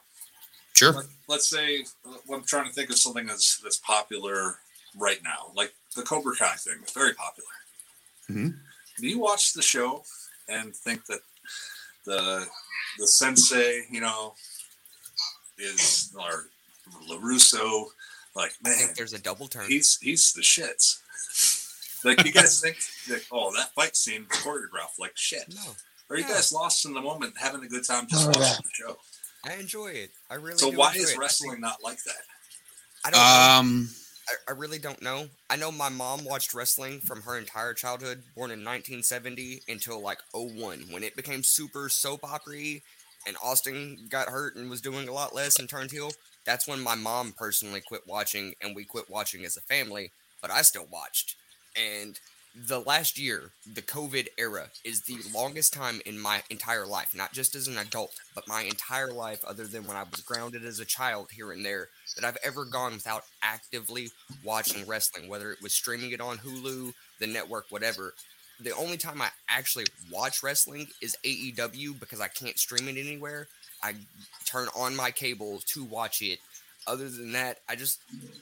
Sure. 0.76 0.94
Let, 0.94 1.06
let's 1.28 1.50
say 1.50 1.86
uh, 2.06 2.34
I'm 2.34 2.44
trying 2.46 2.68
to 2.68 2.74
think 2.74 2.90
of 2.90 2.98
something 2.98 3.26
that's 3.28 3.58
that's 3.64 3.78
popular 3.78 4.60
right 4.96 5.22
now, 5.24 5.52
like 5.56 5.74
the 5.96 6.04
Cobra 6.04 6.36
Kai 6.36 6.56
thing. 6.56 6.80
It's 6.82 6.94
very 6.94 7.14
popular. 7.14 7.50
Mhm. 8.30 8.60
Do 9.00 9.08
you 9.08 9.20
watch 9.20 9.54
the 9.54 9.62
show 9.62 10.04
and 10.48 10.74
think 10.76 11.06
that 11.08 11.20
the 12.06 12.48
the 13.00 13.08
sensei, 13.08 13.86
you 13.92 14.00
know, 14.02 14.34
is 15.58 16.14
or 16.18 16.50
Larusso, 17.10 17.88
like 18.36 18.54
I 18.66 18.70
man, 18.70 18.78
think 18.78 18.96
there's 18.96 19.14
a 19.14 19.20
double 19.20 19.48
turn. 19.50 19.68
he's 19.68 19.98
he's 20.00 20.32
the 20.34 20.42
shits. 20.42 21.00
Like 22.04 22.24
you 22.26 22.32
guys 22.32 22.60
think 22.64 22.78
that 23.10 23.24
oh 23.32 23.52
that 23.56 23.74
fight 23.74 23.96
scene 23.96 24.26
was 24.30 24.38
choreographed 24.40 25.00
like 25.00 25.14
shit. 25.16 25.46
No, 25.54 25.62
Are 26.10 26.18
you 26.18 26.24
Yeah. 26.28 26.36
guys 26.36 26.52
lost 26.54 26.86
in 26.86 26.94
the 26.94 27.02
moment, 27.02 27.34
having 27.38 27.64
a 27.64 27.68
good 27.68 27.86
time 27.86 28.08
just 28.08 28.28
Oh, 28.28 28.32
yeah. 28.32 28.40
watching 28.40 28.64
the 28.66 28.70
show? 28.74 28.98
I 29.46 29.54
enjoy 29.56 29.88
it. 29.88 30.12
I 30.30 30.36
really. 30.36 30.58
So 30.58 30.72
do 30.72 30.78
why 30.78 30.90
enjoy 30.94 31.02
is 31.04 31.12
it. 31.12 31.18
Wrestling 31.20 31.52
think- 31.52 31.62
not 31.62 31.84
like 31.84 32.04
that? 32.04 32.24
I 33.06 33.12
don't. 33.12 33.66
Um, 33.66 33.90
I, 34.28 34.52
I 34.52 34.56
really 34.56 34.80
don't 34.80 35.02
know. 35.02 35.28
I 35.50 35.56
know 35.56 35.72
my 35.72 35.88
mom 35.90 36.26
watched 36.26 36.54
wrestling 36.54 37.00
from 37.00 37.22
her 37.22 37.38
entire 37.38 37.74
childhood, 37.74 38.24
born 38.36 38.52
in 38.52 38.60
1970 38.60 39.62
until 39.70 40.02
like 40.02 40.20
01, 40.34 40.88
when 40.92 41.04
it 41.04 41.16
became 41.16 41.44
super 41.44 41.88
soap 41.88 42.26
opera 42.26 42.82
and 43.26 43.38
Austin 43.44 44.08
got 44.10 44.28
hurt 44.30 44.56
and 44.56 44.70
was 44.70 44.82
doing 44.82 45.08
a 45.08 45.14
lot 45.14 45.34
less 45.34 45.60
and 45.60 45.70
turned 45.70 45.92
heel. 45.92 46.12
That's 46.46 46.68
when 46.68 46.82
my 46.82 46.96
mom 46.96 47.34
personally 47.38 47.82
quit 47.82 48.02
watching 48.08 48.56
and 48.62 48.76
we 48.76 48.84
quit 48.84 49.10
watching 49.10 49.46
as 49.46 49.56
a 49.58 49.62
family, 49.62 50.12
but 50.42 50.52
I 50.52 50.62
still 50.62 50.88
watched. 50.92 51.36
And 51.78 52.20
the 52.66 52.80
last 52.80 53.20
year, 53.20 53.52
the 53.72 53.82
COVID 53.82 54.28
era, 54.38 54.70
is 54.84 55.02
the 55.02 55.18
longest 55.34 55.74
time 55.74 56.02
in 56.06 56.20
my 56.20 56.42
entire 56.50 56.88
life, 56.88 57.14
not 57.16 57.34
just 57.34 57.54
as 57.56 57.68
an 57.68 57.78
adult, 57.78 58.14
but 58.34 58.48
my 58.48 58.64
entire 58.64 59.12
life, 59.12 59.44
other 59.46 59.68
than 59.68 59.86
when 59.86 59.96
I 59.96 60.04
was 60.10 60.22
grounded 60.22 60.66
as 60.66 60.80
a 60.80 60.86
child 60.86 61.30
here 61.32 61.52
and 61.52 61.64
there, 61.64 61.90
that 62.16 62.26
I've 62.26 62.38
ever 62.44 62.66
gone 62.66 62.94
without 62.94 63.26
actively 63.44 64.10
watching 64.44 64.88
wrestling, 64.88 65.30
whether 65.30 65.52
it 65.52 65.62
was 65.62 65.74
streaming 65.74 66.12
it 66.12 66.22
on 66.22 66.38
Hulu, 66.38 66.94
the 67.20 67.28
network, 67.28 67.66
whatever. 67.70 68.14
The 68.60 68.76
only 68.76 68.98
time 68.98 69.22
I 69.22 69.30
actually 69.50 69.86
watch 70.12 70.42
wrestling 70.42 70.88
is 71.00 71.16
AEW 71.24 72.00
because 72.00 72.22
I 72.22 72.28
can't 72.28 72.58
stream 72.58 72.88
it 72.88 73.00
anywhere. 73.00 73.48
I 73.84 73.94
turn 74.46 74.68
on 74.76 74.96
my 74.96 75.12
cable 75.12 75.62
to 75.68 75.84
watch 75.84 76.24
it. 76.24 76.40
Other 76.88 77.10
than 77.10 77.34
that, 77.34 77.60
I 77.70 77.76
just 77.76 78.00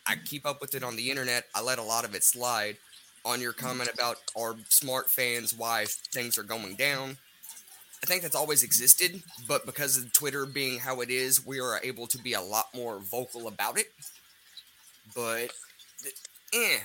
I 0.07 0.15
keep 0.23 0.45
up 0.45 0.61
with 0.61 0.75
it 0.75 0.83
on 0.83 0.95
the 0.95 1.09
internet. 1.09 1.45
I 1.53 1.61
let 1.61 1.79
a 1.79 1.83
lot 1.83 2.05
of 2.05 2.15
it 2.15 2.23
slide. 2.23 2.77
On 3.25 3.41
your 3.41 3.53
comment 3.53 3.89
about 3.93 4.17
our 4.37 4.55
smart 4.69 5.09
fans, 5.11 5.53
why 5.53 5.85
things 6.13 6.37
are 6.37 6.43
going 6.43 6.75
down, 6.75 7.17
I 8.03 8.05
think 8.05 8.21
that's 8.21 8.35
always 8.35 8.63
existed, 8.63 9.23
but 9.47 9.65
because 9.65 9.97
of 9.97 10.13
Twitter 10.13 10.45
being 10.45 10.79
how 10.79 11.01
it 11.01 11.09
is, 11.09 11.45
we 11.45 11.59
are 11.59 11.79
able 11.83 12.07
to 12.07 12.19
be 12.19 12.33
a 12.33 12.41
lot 12.41 12.67
more 12.75 12.99
vocal 12.99 13.47
about 13.47 13.79
it. 13.79 13.87
But, 15.15 15.51
eh, 16.53 16.79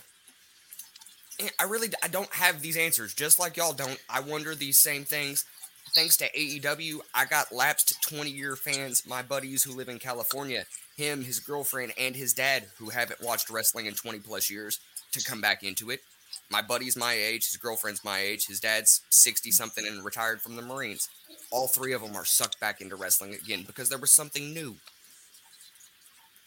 Eh, 1.41 1.49
I 1.59 1.64
really 1.64 1.88
I 2.03 2.09
don't 2.09 2.32
have 2.34 2.61
these 2.61 2.76
answers. 2.76 3.14
Just 3.14 3.38
like 3.38 3.57
y'all 3.57 3.72
don't, 3.72 3.99
I 4.09 4.20
wonder 4.20 4.55
these 4.55 4.78
same 4.78 5.05
things. 5.05 5.45
Thanks 5.95 6.16
to 6.18 6.28
AEW, 6.38 7.01
I 7.14 7.24
got 7.24 7.53
lapsed 7.53 8.01
20 8.03 8.30
year 8.30 8.55
fans, 8.57 9.07
my 9.07 9.22
buddies 9.22 9.64
who 9.64 9.74
live 9.74 9.88
in 9.88 9.99
California, 9.99 10.66
him, 10.97 11.24
his 11.24 11.41
girlfriend, 11.41 11.93
and 11.99 12.14
his 12.14 12.32
dad, 12.32 12.66
who 12.78 12.91
haven't 12.91 13.22
watched 13.22 13.51
wrestling 13.51 13.86
in 13.86 13.95
20 13.95 14.20
plus 14.20 14.51
years, 14.51 14.78
to 15.12 15.24
come 15.24 15.41
back 15.41 15.64
into 15.64 15.91
it. 15.91 16.01
My 16.51 16.62
buddy's 16.62 16.96
my 16.96 17.12
age, 17.12 17.46
his 17.46 17.57
girlfriend's 17.57 18.05
my 18.05 18.18
age, 18.18 18.46
his 18.46 18.59
dad's 18.59 19.03
60 19.11 19.53
something 19.53 19.86
and 19.86 20.05
retired 20.05 20.40
from 20.40 20.57
the 20.57 20.62
Marines. 20.62 21.09
All 21.53 21.68
three 21.68 21.92
of 21.92 22.03
them 22.03 22.16
are 22.16 22.24
sucked 22.24 22.59
back 22.59 22.80
into 22.80 22.96
wrestling 22.96 23.34
again 23.34 23.62
because 23.66 23.88
there 23.88 23.98
was 23.98 24.12
something 24.12 24.53
new. 24.53 24.74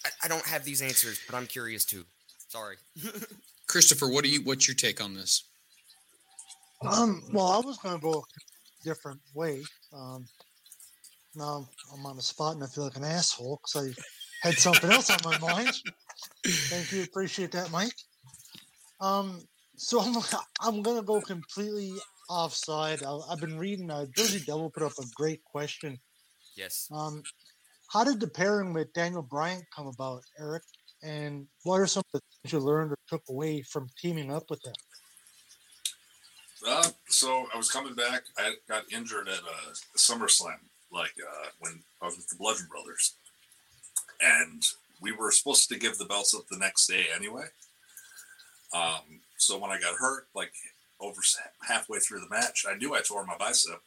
I, 0.05 0.09
I 0.25 0.27
don't 0.27 0.45
have 0.45 0.65
these 0.65 0.81
answers, 0.81 1.21
but 1.25 1.35
I'm 1.37 1.47
curious 1.47 1.85
too. 1.85 2.03
Sorry. 2.49 2.75
Christopher, 3.67 4.09
what 4.09 4.23
do 4.23 4.29
you? 4.29 4.41
What's 4.43 4.67
your 4.67 4.75
take 4.75 5.01
on 5.01 5.13
this? 5.13 5.45
Um, 6.85 7.23
well, 7.31 7.47
I 7.47 7.59
was 7.59 7.77
going 7.77 7.95
to 7.95 8.01
go 8.01 8.19
a 8.19 8.83
different 8.83 9.21
way. 9.33 9.63
Um, 9.93 10.25
now 11.35 11.67
I'm 11.93 12.05
on 12.05 12.17
the 12.17 12.21
spot 12.21 12.55
and 12.55 12.63
I 12.63 12.67
feel 12.67 12.83
like 12.83 12.97
an 12.97 13.05
asshole 13.05 13.59
because 13.63 13.95
I 14.43 14.47
had 14.47 14.57
something 14.57 14.91
else 14.91 15.09
on 15.09 15.19
my 15.23 15.37
mind. 15.39 15.73
Thank 16.45 16.91
you, 16.91 17.03
appreciate 17.03 17.53
that, 17.53 17.71
Mike. 17.71 17.95
Um, 18.99 19.41
so 19.83 19.99
I'm 19.99 20.15
I'm 20.61 20.81
gonna 20.81 21.03
go 21.03 21.21
completely 21.21 21.93
offside. 22.29 23.03
I, 23.03 23.19
I've 23.29 23.39
been 23.39 23.57
reading. 23.57 23.91
Uh, 23.91 24.05
Jersey 24.15 24.39
Devil 24.45 24.69
put 24.69 24.83
up 24.83 24.93
a 24.99 25.05
great 25.15 25.43
question. 25.43 25.99
yes. 26.55 26.87
Um, 26.91 27.21
how 27.91 28.03
did 28.03 28.19
the 28.19 28.27
pairing 28.27 28.73
with 28.73 28.91
Daniel 28.93 29.21
Bryan 29.21 29.61
come 29.75 29.87
about, 29.87 30.23
Eric? 30.39 30.63
And 31.03 31.47
what 31.63 31.79
are 31.79 31.85
some 31.85 32.01
of 32.13 32.21
the 32.21 32.21
things 32.41 32.53
you 32.53 32.59
learned 32.59 32.91
or 32.91 32.97
took 33.07 33.21
away 33.29 33.61
from 33.61 33.87
teaming 33.99 34.31
up 34.31 34.49
with 34.49 34.65
him? 34.65 34.73
Uh, 36.65 36.87
so 37.09 37.45
I 37.53 37.57
was 37.57 37.69
coming 37.69 37.93
back. 37.93 38.23
I 38.37 38.53
got 38.69 38.91
injured 38.91 39.27
at 39.27 39.39
uh, 39.39 39.73
SummerSlam, 39.97 40.59
like 40.91 41.13
uh, 41.21 41.49
when 41.59 41.83
I 42.01 42.05
was 42.05 42.15
with 42.15 42.27
the 42.29 42.37
Bludgeon 42.37 42.67
Brothers, 42.71 43.15
and 44.21 44.63
we 45.01 45.11
were 45.11 45.31
supposed 45.31 45.67
to 45.69 45.77
give 45.77 45.97
the 45.97 46.05
belts 46.05 46.33
up 46.33 46.47
the 46.49 46.57
next 46.57 46.87
day 46.87 47.07
anyway. 47.13 47.45
Um, 48.73 49.19
so 49.43 49.57
when 49.57 49.71
I 49.71 49.79
got 49.79 49.95
hurt, 49.95 50.27
like 50.33 50.53
over 50.99 51.21
halfway 51.67 51.99
through 51.99 52.21
the 52.21 52.29
match, 52.29 52.65
I 52.67 52.75
knew 52.75 52.95
I 52.95 53.01
tore 53.01 53.25
my 53.25 53.37
bicep. 53.37 53.81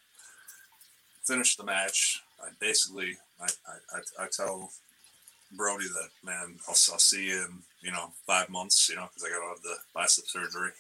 Finished 1.25 1.59
the 1.59 1.65
match. 1.65 2.23
I 2.41 2.49
basically, 2.61 3.17
I, 3.41 3.47
I, 3.95 4.25
I, 4.25 4.27
tell 4.31 4.71
Brody 5.53 5.87
that 5.87 6.11
man, 6.23 6.57
I'll, 6.69 6.77
I'll 6.93 6.99
see 6.99 7.29
you 7.29 7.45
in 7.45 7.59
you 7.81 7.91
know 7.91 8.13
five 8.27 8.49
months, 8.51 8.89
you 8.89 8.97
know, 8.97 9.09
because 9.09 9.25
I 9.25 9.31
got 9.31 9.43
to 9.43 9.49
have 9.49 9.63
the 9.63 9.77
bicep 9.95 10.27
surgery 10.27 10.71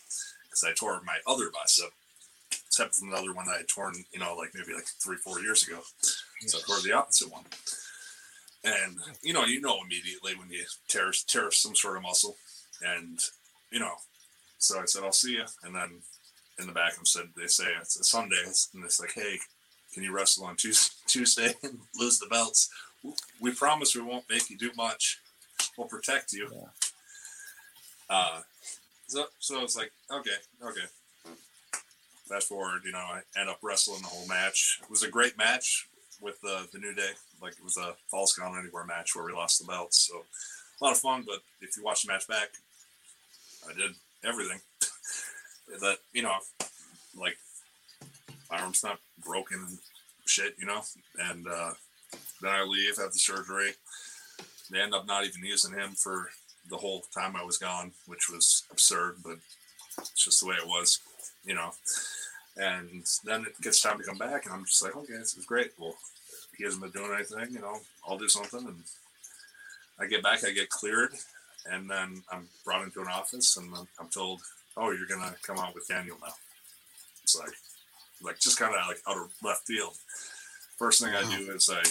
because 0.44 0.64
I 0.64 0.72
tore 0.74 1.00
my 1.04 1.16
other 1.26 1.50
bicep, 1.50 1.90
except 2.66 2.94
from 2.94 3.10
the 3.10 3.16
other 3.16 3.32
one 3.32 3.46
I 3.48 3.58
had 3.58 3.68
torn, 3.68 3.94
you 4.12 4.20
know, 4.20 4.36
like 4.36 4.50
maybe 4.54 4.74
like 4.74 4.86
three 5.00 5.16
four 5.16 5.40
years 5.40 5.66
ago. 5.66 5.80
So 6.46 6.58
I 6.58 6.60
tore 6.66 6.82
the 6.82 6.92
opposite 6.92 7.32
one, 7.32 7.44
and 8.64 8.98
you 9.22 9.32
know, 9.32 9.44
you 9.44 9.60
know 9.60 9.78
immediately 9.82 10.34
when 10.36 10.50
you 10.50 10.64
tear 10.88 11.12
tear 11.26 11.50
some 11.50 11.74
sort 11.74 11.96
of 11.96 12.02
muscle, 12.02 12.36
and 12.82 13.18
you 13.70 13.80
know, 13.80 13.94
so 14.58 14.80
I 14.80 14.84
said 14.86 15.04
I'll 15.04 15.12
see 15.12 15.32
you, 15.32 15.44
and 15.62 15.74
then 15.74 16.00
in 16.58 16.66
the 16.66 16.72
back 16.72 16.92
of 16.92 16.96
them 16.96 17.06
said 17.06 17.28
they 17.36 17.46
say 17.46 17.66
it's 17.80 17.98
a 17.98 18.04
Sunday, 18.04 18.42
and 18.44 18.84
it's 18.84 19.00
like, 19.00 19.12
hey, 19.14 19.38
can 19.92 20.02
you 20.02 20.12
wrestle 20.12 20.44
on 20.44 20.56
Tuesday 21.06 21.54
and 21.62 21.78
lose 21.98 22.18
the 22.18 22.26
belts? 22.26 22.70
We 23.40 23.52
promise 23.52 23.94
we 23.94 24.02
won't 24.02 24.28
make 24.28 24.50
you 24.50 24.58
do 24.58 24.70
much. 24.76 25.20
We'll 25.76 25.86
protect 25.86 26.32
you. 26.32 26.48
Yeah. 26.52 26.68
Uh, 28.08 28.40
so, 29.06 29.24
so 29.38 29.62
was 29.62 29.76
like, 29.76 29.92
okay, 30.10 30.36
okay. 30.62 30.86
Fast 32.28 32.48
forward, 32.48 32.82
you 32.84 32.92
know, 32.92 32.98
I 32.98 33.20
end 33.38 33.48
up 33.48 33.60
wrestling 33.62 34.02
the 34.02 34.08
whole 34.08 34.26
match. 34.26 34.80
It 34.82 34.90
was 34.90 35.04
a 35.04 35.10
great 35.10 35.38
match 35.38 35.88
with 36.20 36.40
the, 36.40 36.66
the 36.72 36.78
New 36.78 36.94
Day. 36.94 37.10
Like 37.40 37.52
it 37.52 37.64
was 37.64 37.76
a 37.76 37.94
Falls 38.10 38.34
Count 38.34 38.56
Anywhere 38.58 38.84
match 38.84 39.14
where 39.14 39.24
we 39.24 39.32
lost 39.32 39.60
the 39.60 39.66
belts. 39.66 40.08
So 40.08 40.24
a 40.80 40.84
lot 40.84 40.92
of 40.92 40.98
fun, 40.98 41.24
but 41.26 41.40
if 41.60 41.76
you 41.76 41.84
watch 41.84 42.02
the 42.02 42.12
match 42.12 42.26
back, 42.26 42.48
I 43.68 43.72
did 43.74 43.92
everything 44.24 44.60
that, 45.80 45.98
you 46.12 46.22
know, 46.22 46.36
like 47.16 47.36
my 48.50 48.58
arm's 48.58 48.84
not 48.84 48.98
broken 49.24 49.78
shit, 50.26 50.54
you 50.58 50.66
know, 50.66 50.82
and, 51.30 51.46
uh, 51.48 51.72
then 52.40 52.52
I 52.52 52.62
leave, 52.62 52.96
have 52.96 53.12
the 53.12 53.18
surgery. 53.18 53.70
They 54.70 54.80
end 54.80 54.94
up 54.94 55.06
not 55.06 55.24
even 55.24 55.44
using 55.44 55.72
him 55.72 55.92
for 55.92 56.28
the 56.68 56.76
whole 56.76 57.04
time 57.14 57.36
I 57.36 57.44
was 57.44 57.58
gone, 57.58 57.92
which 58.06 58.28
was 58.28 58.64
absurd, 58.70 59.16
but 59.24 59.38
it's 59.98 60.24
just 60.24 60.40
the 60.40 60.46
way 60.46 60.56
it 60.56 60.66
was, 60.66 61.00
you 61.44 61.54
know. 61.54 61.70
And 62.56 63.04
then 63.24 63.42
it 63.42 63.60
gets 63.62 63.80
time 63.80 63.98
to 63.98 64.04
come 64.04 64.18
back, 64.18 64.44
and 64.44 64.54
I'm 64.54 64.64
just 64.64 64.82
like, 64.82 64.96
okay, 64.96 65.14
this 65.14 65.36
is 65.36 65.46
great. 65.46 65.72
Well, 65.78 65.94
he 66.56 66.64
hasn't 66.64 66.82
been 66.82 66.90
doing 66.90 67.14
anything, 67.14 67.54
you 67.54 67.60
know, 67.60 67.78
I'll 68.06 68.18
do 68.18 68.28
something. 68.28 68.66
And 68.66 68.82
I 69.98 70.06
get 70.06 70.22
back, 70.22 70.44
I 70.44 70.50
get 70.50 70.70
cleared, 70.70 71.12
and 71.70 71.90
then 71.90 72.22
I'm 72.30 72.48
brought 72.64 72.84
into 72.84 73.00
an 73.00 73.08
office, 73.08 73.56
and 73.56 73.72
I'm 73.98 74.08
told, 74.08 74.42
oh, 74.76 74.90
you're 74.90 75.06
going 75.06 75.22
to 75.22 75.34
come 75.42 75.58
out 75.58 75.74
with 75.74 75.88
Daniel 75.88 76.16
now. 76.20 76.34
It's 77.22 77.36
like, 77.38 77.54
like 78.22 78.38
just 78.38 78.58
kind 78.58 78.74
of 78.74 78.86
like 78.86 79.00
out 79.08 79.16
of 79.16 79.32
left 79.42 79.66
field. 79.66 79.96
First 80.78 81.02
thing 81.02 81.14
I 81.14 81.22
do 81.22 81.50
is 81.52 81.70
I 81.72 81.82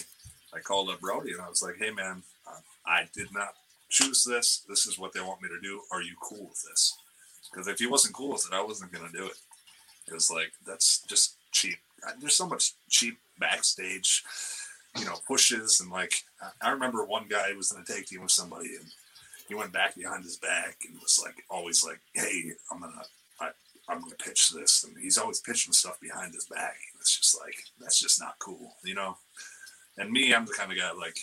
I 0.55 0.59
called 0.59 0.89
up 0.89 1.01
Brody 1.01 1.33
and 1.33 1.41
I 1.41 1.49
was 1.49 1.61
like, 1.61 1.75
hey, 1.77 1.91
man, 1.91 2.23
uh, 2.47 2.59
I 2.85 3.09
did 3.13 3.33
not 3.33 3.49
choose 3.89 4.23
this. 4.23 4.63
This 4.69 4.85
is 4.85 4.97
what 4.97 5.13
they 5.13 5.19
want 5.19 5.41
me 5.41 5.49
to 5.49 5.59
do. 5.61 5.81
Are 5.91 6.01
you 6.01 6.13
cool 6.21 6.45
with 6.45 6.63
this? 6.63 6.97
Because 7.51 7.67
if 7.67 7.79
he 7.79 7.87
wasn't 7.87 8.15
cool 8.15 8.31
with 8.31 8.47
it, 8.49 8.55
I 8.55 8.63
wasn't 8.63 8.91
going 8.91 9.09
to 9.09 9.17
do 9.17 9.25
it. 9.25 9.37
Because, 10.05 10.31
like, 10.31 10.51
that's 10.65 11.01
just 11.07 11.35
cheap. 11.51 11.77
There's 12.19 12.35
so 12.35 12.47
much 12.47 12.73
cheap 12.89 13.17
backstage, 13.39 14.23
you 14.97 15.05
know, 15.05 15.15
pushes. 15.27 15.81
And, 15.81 15.91
like, 15.91 16.13
I 16.61 16.69
remember 16.69 17.03
one 17.03 17.25
guy 17.29 17.51
was 17.53 17.71
in 17.73 17.81
a 17.81 17.85
tag 17.85 18.05
team 18.05 18.21
with 18.21 18.31
somebody 18.31 18.75
and 18.75 18.85
he 19.47 19.55
went 19.55 19.73
back 19.73 19.95
behind 19.95 20.23
his 20.23 20.37
back 20.37 20.77
and 20.87 20.99
was 20.99 21.21
like, 21.23 21.35
always 21.49 21.83
like, 21.83 21.99
hey, 22.13 22.51
I'm 22.71 22.79
going 22.79 22.93
to. 22.93 23.07
I'm 23.87 24.01
gonna 24.01 24.15
pitch 24.15 24.49
this, 24.49 24.83
and 24.83 24.97
he's 24.97 25.17
always 25.17 25.41
pitching 25.41 25.73
stuff 25.73 25.99
behind 25.99 26.33
his 26.33 26.45
back. 26.45 26.75
It's 26.99 27.17
just 27.17 27.39
like 27.39 27.55
that's 27.79 27.99
just 27.99 28.19
not 28.19 28.39
cool, 28.39 28.73
you 28.83 28.95
know. 28.95 29.17
And 29.97 30.11
me, 30.11 30.33
I'm 30.33 30.45
the 30.45 30.53
kind 30.53 30.71
of 30.71 30.77
guy 30.77 30.91
like, 30.93 31.17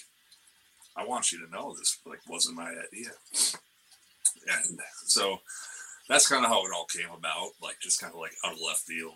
I 0.96 1.04
want 1.04 1.32
you 1.32 1.44
to 1.44 1.50
know 1.50 1.74
this 1.74 1.98
like 2.06 2.20
wasn't 2.28 2.56
my 2.56 2.68
idea. 2.70 3.10
And 4.68 4.78
so 5.06 5.40
that's 6.08 6.28
kind 6.28 6.44
of 6.44 6.50
how 6.50 6.64
it 6.64 6.72
all 6.74 6.86
came 6.86 7.10
about, 7.16 7.50
like 7.60 7.80
just 7.80 8.00
kind 8.00 8.12
of 8.12 8.20
like 8.20 8.32
out 8.44 8.54
of 8.54 8.60
left 8.60 8.80
field. 8.82 9.14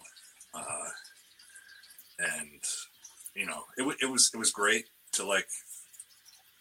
Uh, 0.54 0.88
and 2.18 2.60
you 3.34 3.46
know, 3.46 3.62
it, 3.76 3.96
it 4.02 4.06
was 4.10 4.30
it 4.34 4.38
was 4.38 4.50
great 4.50 4.86
to 5.12 5.24
like 5.24 5.48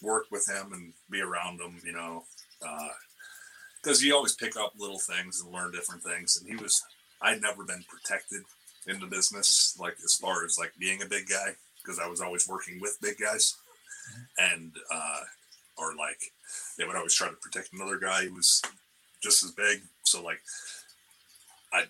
work 0.01 0.25
with 0.31 0.47
him 0.47 0.71
and 0.73 0.93
be 1.09 1.21
around 1.21 1.59
him, 1.59 1.81
you 1.83 1.93
know, 1.93 2.25
because 2.59 4.01
uh, 4.01 4.05
you 4.05 4.15
always 4.15 4.35
pick 4.35 4.57
up 4.57 4.73
little 4.77 4.99
things 4.99 5.41
and 5.41 5.53
learn 5.53 5.71
different 5.71 6.03
things. 6.03 6.37
And 6.37 6.47
he 6.49 6.61
was, 6.61 6.83
I'd 7.21 7.41
never 7.41 7.63
been 7.63 7.83
protected 7.87 8.43
in 8.87 8.99
the 8.99 9.07
business, 9.07 9.77
like 9.79 9.97
as 10.03 10.15
far 10.15 10.45
as 10.45 10.57
like 10.57 10.73
being 10.79 11.01
a 11.01 11.07
big 11.07 11.27
guy 11.27 11.55
because 11.81 11.99
I 11.99 12.07
was 12.07 12.21
always 12.21 12.47
working 12.47 12.79
with 12.79 12.97
big 13.01 13.17
guys, 13.17 13.55
and 14.37 14.71
uh, 14.93 15.21
or 15.77 15.95
like 15.95 16.19
they 16.77 16.85
would 16.85 16.95
always 16.95 17.13
try 17.13 17.27
to 17.27 17.35
protect 17.35 17.73
another 17.73 17.97
guy 17.97 18.25
who 18.25 18.35
was 18.35 18.61
just 19.21 19.43
as 19.43 19.51
big. 19.51 19.81
So 20.03 20.23
like 20.23 20.41
I, 21.73 21.83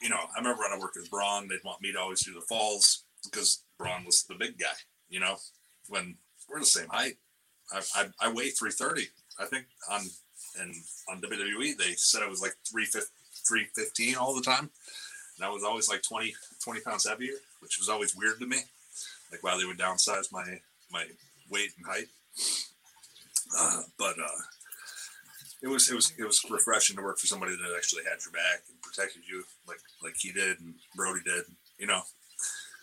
you 0.00 0.08
know, 0.08 0.18
I 0.34 0.38
remember 0.38 0.62
when 0.62 0.72
I 0.72 0.80
worked 0.80 0.96
with 0.96 1.10
Braun, 1.10 1.48
they'd 1.48 1.64
want 1.64 1.82
me 1.82 1.92
to 1.92 2.00
always 2.00 2.24
do 2.24 2.34
the 2.34 2.40
falls 2.40 3.04
because 3.24 3.62
Braun 3.78 4.04
was 4.04 4.24
the 4.24 4.34
big 4.34 4.58
guy. 4.58 4.76
You 5.08 5.20
know, 5.20 5.36
when 5.88 6.16
we're 6.48 6.60
the 6.60 6.66
same 6.66 6.88
height, 6.88 7.16
I, 7.72 7.80
I, 7.94 8.06
I 8.20 8.32
weigh 8.32 8.50
330. 8.50 9.08
I 9.38 9.44
think 9.46 9.66
on 9.90 10.02
and 10.60 10.74
on 11.10 11.20
WWE 11.20 11.76
they 11.76 11.92
said 11.96 12.22
I 12.22 12.28
was 12.28 12.40
like 12.40 12.54
315 12.70 14.16
all 14.16 14.34
the 14.34 14.42
time. 14.42 14.70
And 15.36 15.44
I 15.44 15.50
was 15.50 15.64
always 15.64 15.88
like 15.88 16.02
20, 16.02 16.34
20 16.64 16.80
pounds 16.80 17.06
heavier, 17.06 17.34
which 17.60 17.78
was 17.78 17.90
always 17.90 18.16
weird 18.16 18.38
to 18.40 18.46
me 18.46 18.62
like 19.30 19.42
why 19.42 19.56
they 19.58 19.64
would 19.64 19.78
downsize 19.78 20.32
my 20.32 20.44
my 20.90 21.04
weight 21.50 21.70
and 21.76 21.86
height. 21.86 22.08
Uh, 23.58 23.82
but 23.98 24.18
uh, 24.18 24.42
it 25.62 25.68
was 25.68 25.90
it 25.90 25.94
was 25.94 26.12
it 26.18 26.24
was 26.24 26.44
refreshing 26.50 26.96
to 26.96 27.02
work 27.02 27.18
for 27.18 27.26
somebody 27.26 27.52
that 27.52 27.76
actually 27.76 28.04
had 28.04 28.18
your 28.24 28.32
back 28.32 28.62
and 28.68 28.80
protected 28.82 29.22
you 29.28 29.44
like 29.66 29.80
like 30.02 30.14
he 30.18 30.32
did 30.32 30.60
and 30.60 30.74
Brody 30.94 31.20
did, 31.24 31.44
you 31.78 31.86
know. 31.86 32.02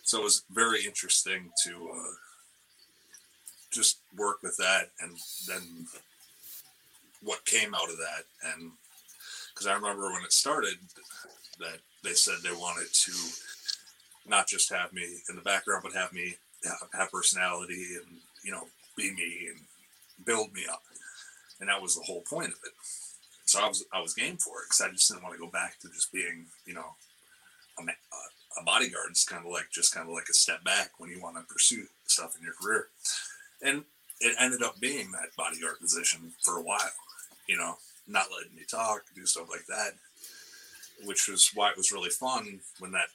So 0.02 0.20
it 0.20 0.24
was 0.24 0.44
very 0.50 0.84
interesting 0.84 1.50
to 1.64 1.90
uh, 1.90 2.14
just 3.70 4.00
work 4.16 4.42
with 4.42 4.56
that 4.58 4.90
and 5.00 5.16
then 5.48 5.86
what 7.24 7.44
came 7.46 7.74
out 7.74 7.90
of 7.90 7.96
that 7.96 8.24
and 8.44 8.70
because 9.54 9.66
I 9.66 9.74
remember 9.74 10.12
when 10.12 10.24
it 10.24 10.32
started 10.32 10.74
that 11.60 11.78
they 12.02 12.12
said 12.12 12.36
they 12.42 12.52
wanted 12.52 12.92
to 12.92 13.12
not 14.26 14.48
just 14.48 14.72
have 14.72 14.92
me 14.92 15.06
in 15.28 15.36
the 15.36 15.42
background, 15.42 15.82
but 15.84 15.94
have 15.94 16.12
me 16.12 16.34
have 16.92 17.10
personality 17.12 17.86
and 17.96 18.16
you 18.42 18.50
know 18.50 18.64
be 18.96 19.12
me 19.14 19.48
and 19.50 19.60
build 20.24 20.52
me 20.52 20.62
up. 20.70 20.82
And 21.60 21.68
that 21.68 21.80
was 21.80 21.94
the 21.94 22.02
whole 22.02 22.22
point 22.22 22.48
of 22.48 22.58
it. 22.64 22.72
So 23.44 23.62
I 23.62 23.68
was 23.68 23.84
I 23.92 24.00
was 24.00 24.14
game 24.14 24.36
for 24.38 24.60
it 24.60 24.66
because 24.68 24.80
I 24.80 24.90
just 24.90 25.08
didn't 25.08 25.22
want 25.22 25.34
to 25.34 25.40
go 25.40 25.50
back 25.50 25.78
to 25.80 25.88
just 25.88 26.12
being 26.12 26.46
you 26.66 26.74
know 26.74 26.96
a, 27.78 27.82
a 28.60 28.64
bodyguard. 28.64 29.10
It's 29.10 29.24
kind 29.24 29.44
of 29.44 29.52
like 29.52 29.66
just 29.72 29.94
kind 29.94 30.08
of 30.08 30.14
like 30.14 30.28
a 30.30 30.34
step 30.34 30.64
back 30.64 30.90
when 30.98 31.10
you 31.10 31.20
want 31.20 31.36
to 31.36 31.52
pursue 31.52 31.84
stuff 32.06 32.34
in 32.36 32.44
your 32.44 32.54
career. 32.60 32.88
And 33.62 33.84
it 34.20 34.36
ended 34.40 34.62
up 34.62 34.80
being 34.80 35.10
that 35.12 35.36
bodyguard 35.36 35.80
position 35.80 36.32
for 36.42 36.58
a 36.58 36.62
while. 36.62 36.78
You 37.46 37.58
know, 37.58 37.74
not 38.06 38.26
letting 38.34 38.54
me 38.54 38.62
talk, 38.68 39.02
do 39.14 39.26
stuff 39.26 39.50
like 39.50 39.66
that, 39.66 39.92
which 41.04 41.28
was 41.28 41.50
why 41.54 41.70
it 41.70 41.76
was 41.76 41.92
really 41.92 42.10
fun 42.10 42.60
when 42.78 42.92
that 42.92 43.08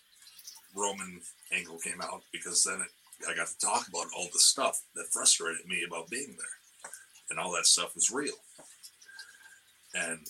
Roman 0.75 1.21
angle 1.51 1.79
came 1.79 2.01
out 2.01 2.21
because 2.31 2.63
then 2.63 2.81
it, 2.81 3.27
I 3.27 3.35
got 3.35 3.47
to 3.47 3.59
talk 3.59 3.87
about 3.87 4.07
all 4.15 4.29
the 4.31 4.39
stuff 4.39 4.81
that 4.95 5.11
frustrated 5.11 5.65
me 5.67 5.83
about 5.85 6.09
being 6.09 6.35
there, 6.37 6.91
and 7.29 7.39
all 7.39 7.51
that 7.53 7.65
stuff 7.65 7.95
was 7.95 8.11
real. 8.11 8.35
And 9.93 10.25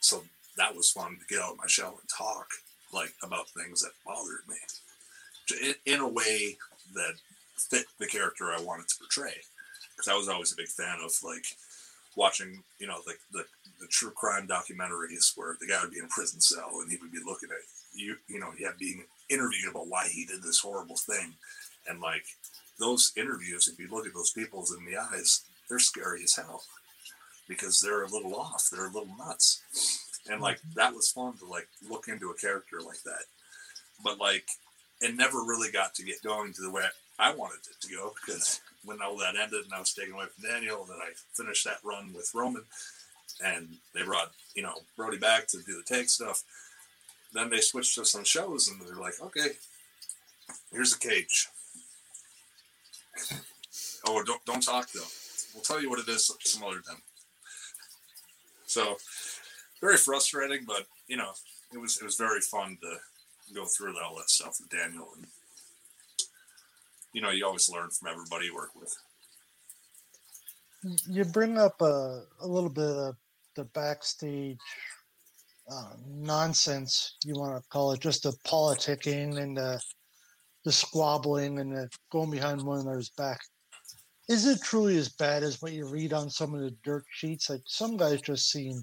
so 0.00 0.24
that 0.56 0.74
was 0.74 0.90
fun 0.90 1.16
to 1.18 1.34
get 1.34 1.42
out 1.42 1.52
of 1.52 1.58
my 1.58 1.66
shell 1.66 1.96
and 1.98 2.08
talk 2.08 2.48
like 2.92 3.14
about 3.22 3.48
things 3.50 3.82
that 3.82 3.92
bothered 4.04 4.46
me 4.48 4.56
in, 5.86 5.94
in 5.94 6.00
a 6.00 6.08
way 6.08 6.56
that 6.94 7.14
fit 7.56 7.86
the 7.98 8.06
character 8.06 8.52
I 8.52 8.62
wanted 8.62 8.88
to 8.88 8.96
portray. 8.98 9.34
Because 9.96 10.08
I 10.08 10.16
was 10.16 10.28
always 10.28 10.52
a 10.52 10.56
big 10.56 10.68
fan 10.68 10.98
of 11.04 11.12
like 11.22 11.46
watching, 12.16 12.62
you 12.78 12.86
know, 12.86 12.98
like 13.06 13.18
the, 13.32 13.44
the 13.80 13.86
true 13.88 14.10
crime 14.10 14.46
documentaries 14.46 15.32
where 15.36 15.56
the 15.60 15.66
guy 15.66 15.80
would 15.82 15.92
be 15.92 15.98
in 15.98 16.08
prison 16.08 16.40
cell 16.40 16.70
and 16.80 16.90
he 16.90 16.98
would 17.00 17.12
be 17.12 17.18
looking 17.24 17.50
at 17.50 17.64
you, 17.94 18.16
you 18.28 18.40
know, 18.40 18.50
he 18.56 18.64
had 18.64 18.76
being 18.78 19.04
interviewed 19.28 19.70
about 19.70 19.88
why 19.88 20.08
he 20.10 20.24
did 20.24 20.42
this 20.42 20.60
horrible 20.60 20.96
thing. 20.96 21.34
And 21.88 22.00
like 22.00 22.24
those 22.78 23.12
interviews, 23.16 23.68
if 23.68 23.78
you 23.78 23.88
look 23.90 24.06
at 24.06 24.14
those 24.14 24.32
people's 24.32 24.74
in 24.76 24.84
the 24.84 24.98
eyes, 24.98 25.42
they're 25.68 25.78
scary 25.78 26.22
as 26.24 26.36
hell 26.36 26.62
because 27.48 27.80
they're 27.80 28.04
a 28.04 28.10
little 28.10 28.34
off, 28.34 28.68
they're 28.70 28.86
a 28.86 28.92
little 28.92 29.14
nuts. 29.18 29.62
And 30.30 30.40
like 30.40 30.60
that 30.74 30.94
was 30.94 31.10
fun 31.10 31.36
to 31.38 31.46
like 31.46 31.68
look 31.88 32.08
into 32.08 32.30
a 32.30 32.36
character 32.36 32.80
like 32.84 33.02
that. 33.04 33.24
But 34.02 34.18
like 34.18 34.46
it 35.00 35.14
never 35.16 35.38
really 35.38 35.70
got 35.70 35.94
to 35.94 36.04
get 36.04 36.22
going 36.22 36.52
to 36.54 36.62
the 36.62 36.70
way 36.70 36.84
I 37.18 37.34
wanted 37.34 37.60
it 37.70 37.80
to 37.82 37.94
go 37.94 38.12
because 38.24 38.60
when 38.84 39.02
all 39.02 39.16
that 39.18 39.36
ended 39.36 39.64
and 39.64 39.72
I 39.74 39.80
was 39.80 39.94
taken 39.94 40.14
away 40.14 40.26
from 40.34 40.48
Daniel, 40.48 40.84
then 40.84 40.98
I 41.00 41.10
finished 41.34 41.64
that 41.64 41.78
run 41.84 42.12
with 42.12 42.30
Roman 42.34 42.64
and 43.44 43.68
they 43.94 44.02
brought, 44.02 44.32
you 44.54 44.62
know, 44.62 44.74
Brody 44.96 45.18
back 45.18 45.46
to 45.48 45.58
do 45.58 45.76
the 45.76 45.94
take 45.94 46.08
stuff 46.08 46.44
then 47.34 47.50
they 47.50 47.60
switched 47.60 47.98
us 47.98 48.14
on 48.14 48.24
shows 48.24 48.68
and 48.68 48.80
they're 48.80 48.96
like, 48.96 49.20
okay, 49.20 49.50
here's 50.72 50.94
a 50.94 50.98
cage. 50.98 51.48
oh, 54.08 54.22
don't 54.22 54.44
don't 54.46 54.62
talk 54.62 54.90
though. 54.92 55.00
we'll 55.52 55.62
tell 55.62 55.82
you 55.82 55.90
what 55.90 55.98
it 55.98 56.08
is 56.08 56.30
some 56.40 56.62
other 56.62 56.80
time. 56.80 57.02
So 58.66 58.96
very 59.80 59.96
frustrating, 59.96 60.64
but 60.66 60.86
you 61.08 61.16
know, 61.16 61.32
it 61.72 61.78
was 61.78 61.98
it 62.00 62.04
was 62.04 62.16
very 62.16 62.40
fun 62.40 62.78
to 62.82 63.54
go 63.54 63.66
through 63.66 63.94
all 64.00 64.16
that 64.16 64.30
stuff 64.30 64.56
with 64.60 64.70
Daniel 64.70 65.08
and 65.16 65.26
you 67.14 67.22
know, 67.22 67.30
you 67.30 67.46
always 67.46 67.70
learn 67.70 67.88
from 67.90 68.08
everybody 68.10 68.46
you 68.46 68.54
work 68.54 68.74
with. 68.74 68.94
You 71.08 71.24
bring 71.24 71.56
up 71.56 71.80
a, 71.80 72.24
a 72.40 72.46
little 72.46 72.68
bit 72.68 72.84
of 72.84 73.14
the 73.56 73.64
backstage 73.64 74.58
uh, 75.70 75.92
nonsense, 76.06 77.16
you 77.24 77.34
want 77.34 77.56
to 77.56 77.68
call 77.70 77.92
it, 77.92 78.00
just 78.00 78.24
the 78.24 78.32
politicking 78.44 79.38
and 79.38 79.56
the, 79.56 79.80
the 80.64 80.72
squabbling 80.72 81.60
and 81.60 81.74
the 81.74 81.88
going 82.10 82.30
behind 82.30 82.60
one 82.60 82.80
another's 82.80 83.10
back. 83.10 83.40
Is 84.28 84.46
it 84.46 84.60
truly 84.62 84.98
as 84.98 85.08
bad 85.08 85.42
as 85.42 85.62
what 85.62 85.72
you 85.72 85.86
read 85.86 86.12
on 86.12 86.28
some 86.28 86.52
of 86.54 86.60
the 86.60 86.74
dirt 86.82 87.04
sheets? 87.12 87.48
Like 87.48 87.62
some 87.66 87.96
guys 87.96 88.20
just 88.20 88.50
seem 88.50 88.82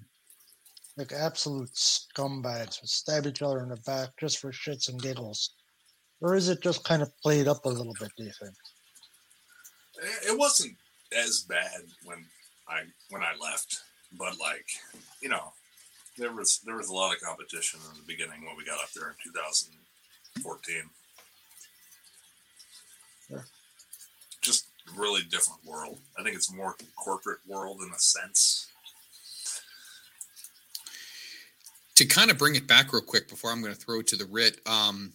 like 0.98 1.12
absolute 1.12 1.72
scumbags 1.74 2.80
stab 2.84 3.28
each 3.28 3.42
other 3.42 3.60
in 3.60 3.70
the 3.70 3.78
back 3.86 4.10
just 4.20 4.40
for 4.40 4.52
shits 4.52 4.88
and 4.88 5.02
giggles. 5.02 5.56
Or 6.22 6.36
is 6.36 6.50
it 6.50 6.62
just 6.62 6.84
kind 6.84 7.02
of 7.02 7.12
played 7.22 7.48
up 7.48 7.66
a 7.66 7.70
little 7.70 7.96
bit, 8.00 8.12
do 8.16 8.24
you 8.24 8.32
think? 8.40 8.54
It 10.28 10.38
wasn't 10.38 10.76
as 11.18 11.42
bad 11.42 11.82
when 12.06 12.26
I 12.68 12.84
when 13.10 13.22
I 13.22 13.34
left, 13.42 13.82
but 14.18 14.40
like, 14.40 14.66
you 15.22 15.30
know, 15.30 15.52
there 16.18 16.34
was 16.34 16.62
there 16.66 16.78
was 16.78 16.90
a 16.90 16.94
lot 16.94 17.14
of 17.14 17.22
competition 17.22 17.80
in 17.92 17.98
the 18.00 18.08
beginning 18.08 18.46
when 18.46 18.56
we 18.56 18.66
got 18.66 18.80
up 18.80 18.92
there 18.96 19.10
in 19.10 19.16
2014. 19.24 20.76
Yeah. 23.30 23.38
Just 24.42 24.68
really 24.96 25.22
different 25.24 25.64
world. 25.66 26.00
I 26.18 26.24
think 26.24 26.36
it's 26.36 26.54
more 26.54 26.76
corporate 26.98 27.40
world 27.48 27.82
in 27.82 27.90
a 27.94 28.00
sense. 28.00 28.68
To 31.96 32.06
kind 32.06 32.32
of 32.32 32.38
bring 32.38 32.56
it 32.56 32.68
back 32.68 32.94
real 32.94 33.02
quick 33.02 33.30
before 33.30 33.52
I'm 33.52 33.62
going 33.62 33.74
to 33.74 33.80
throw 33.80 34.00
it 34.00 34.08
to 34.08 34.16
the 34.16 34.26
writ, 34.26 34.60
um, 34.66 35.14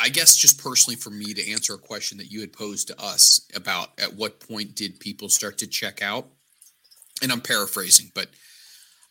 I 0.00 0.08
guess 0.08 0.36
just 0.36 0.62
personally 0.62 0.96
for 0.96 1.10
me 1.10 1.34
to 1.34 1.52
answer 1.52 1.74
a 1.74 1.78
question 1.78 2.18
that 2.18 2.30
you 2.30 2.40
had 2.40 2.52
posed 2.52 2.88
to 2.88 3.00
us 3.00 3.40
about 3.54 3.90
at 3.98 4.14
what 4.14 4.40
point 4.40 4.74
did 4.74 5.00
people 5.00 5.28
start 5.28 5.58
to 5.58 5.66
check 5.66 6.02
out? 6.02 6.26
And 7.22 7.32
I'm 7.32 7.40
paraphrasing, 7.40 8.12
but 8.14 8.28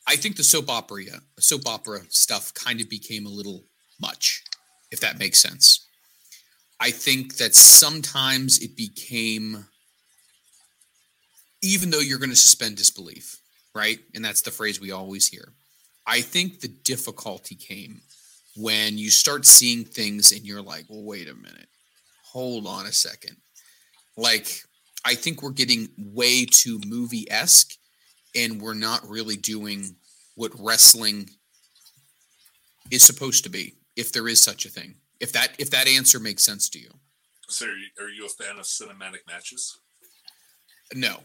I 0.07 0.15
think 0.15 0.37
the 0.37 0.43
soap 0.43 0.69
opera 0.69 1.03
soap 1.39 1.67
opera 1.67 2.01
stuff 2.09 2.53
kind 2.53 2.79
of 2.79 2.89
became 2.89 3.25
a 3.25 3.29
little 3.29 3.65
much, 3.99 4.43
if 4.91 5.01
that 5.01 5.19
makes 5.19 5.39
sense. 5.39 5.85
I 6.79 6.91
think 6.91 7.37
that 7.37 7.55
sometimes 7.55 8.59
it 8.59 8.77
became 8.77 9.65
even 11.61 11.89
though 11.89 11.99
you're 11.99 12.19
going 12.19 12.29
to 12.29 12.35
suspend 12.35 12.77
disbelief, 12.77 13.41
right? 13.73 13.99
And 14.13 14.23
that's 14.23 14.41
the 14.41 14.51
phrase 14.51 14.79
we 14.79 14.91
always 14.91 15.27
hear. 15.27 15.53
I 16.05 16.21
think 16.21 16.61
the 16.61 16.67
difficulty 16.67 17.55
came 17.55 18.01
when 18.57 18.97
you 18.97 19.09
start 19.09 19.45
seeing 19.45 19.85
things 19.85 20.31
and 20.31 20.45
you're 20.45 20.61
like, 20.61 20.85
well, 20.89 21.03
wait 21.03 21.29
a 21.29 21.35
minute, 21.35 21.67
hold 22.23 22.65
on 22.65 22.87
a 22.87 22.91
second. 22.91 23.37
Like, 24.17 24.61
I 25.05 25.13
think 25.13 25.41
we're 25.41 25.51
getting 25.51 25.89
way 25.97 26.45
too 26.45 26.79
movie 26.85 27.29
esque 27.29 27.75
and 28.35 28.59
we're 28.59 28.73
not 28.73 29.07
really 29.07 29.37
doing 29.37 29.95
what 30.35 30.51
wrestling 30.59 31.29
is 32.91 33.03
supposed 33.03 33.43
to 33.43 33.49
be 33.49 33.75
if 33.95 34.11
there 34.11 34.27
is 34.27 34.41
such 34.41 34.65
a 34.65 34.69
thing. 34.69 34.95
If 35.19 35.31
that 35.33 35.51
if 35.57 35.69
that 35.71 35.87
answer 35.87 36.19
makes 36.19 36.43
sense 36.43 36.69
to 36.69 36.79
you. 36.79 36.89
So 37.49 37.65
are 37.65 37.69
you, 37.69 37.87
are 37.99 38.09
you 38.09 38.25
a 38.25 38.29
fan 38.29 38.57
of 38.59 38.65
cinematic 38.65 39.25
matches? 39.27 39.77
No. 40.93 41.17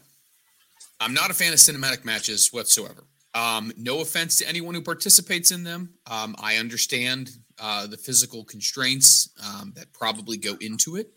I'm 0.99 1.13
not 1.13 1.29
a 1.29 1.33
fan 1.33 1.53
of 1.53 1.59
cinematic 1.59 2.05
matches 2.05 2.49
whatsoever 2.51 3.03
um, 3.35 3.71
no 3.77 4.01
offense 4.01 4.37
to 4.37 4.47
anyone 4.47 4.75
who 4.75 4.81
participates 4.81 5.51
in 5.51 5.63
them. 5.63 5.93
Um, 6.09 6.35
i 6.39 6.57
understand 6.57 7.31
uh, 7.59 7.87
the 7.87 7.97
physical 7.97 8.43
constraints 8.43 9.29
um, 9.43 9.73
that 9.75 9.93
probably 9.93 10.37
go 10.37 10.55
into 10.59 10.95
it. 10.95 11.13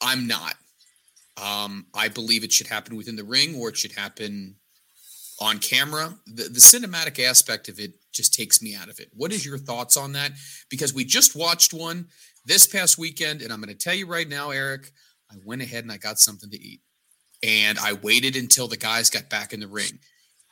I'm 0.00 0.26
not. 0.26 0.54
Um, 1.42 1.86
i 1.94 2.08
believe 2.08 2.44
it 2.44 2.52
should 2.52 2.66
happen 2.66 2.96
within 2.96 3.16
the 3.16 3.24
ring 3.24 3.54
or 3.56 3.68
it 3.68 3.76
should 3.76 3.92
happen 3.92 4.56
on 5.40 5.58
camera. 5.58 6.14
The, 6.26 6.44
the 6.44 6.60
cinematic 6.60 7.22
aspect 7.22 7.68
of 7.68 7.78
it 7.78 7.92
just 8.10 8.32
takes 8.32 8.62
me 8.62 8.74
out 8.74 8.88
of 8.88 8.98
it. 9.00 9.10
What 9.12 9.32
is 9.32 9.44
your 9.44 9.58
thoughts 9.58 9.98
on 9.98 10.12
that? 10.12 10.32
Because 10.70 10.94
we 10.94 11.04
just 11.04 11.36
watched 11.36 11.74
one 11.74 12.08
this 12.46 12.66
past 12.66 12.96
weekend 12.96 13.42
and 13.42 13.52
i'm 13.52 13.60
going 13.60 13.76
to 13.76 13.84
tell 13.84 13.94
you 13.94 14.06
right 14.06 14.28
now 14.28 14.50
eric 14.50 14.92
i 15.30 15.34
went 15.44 15.60
ahead 15.60 15.82
and 15.82 15.92
i 15.92 15.96
got 15.96 16.18
something 16.18 16.48
to 16.48 16.60
eat. 16.60 16.80
And 17.42 17.78
i 17.78 17.92
waited 17.92 18.36
until 18.36 18.68
the 18.68 18.76
guys 18.76 19.10
got 19.10 19.28
back 19.28 19.52
in 19.52 19.60
the 19.60 19.68
ring 19.68 19.98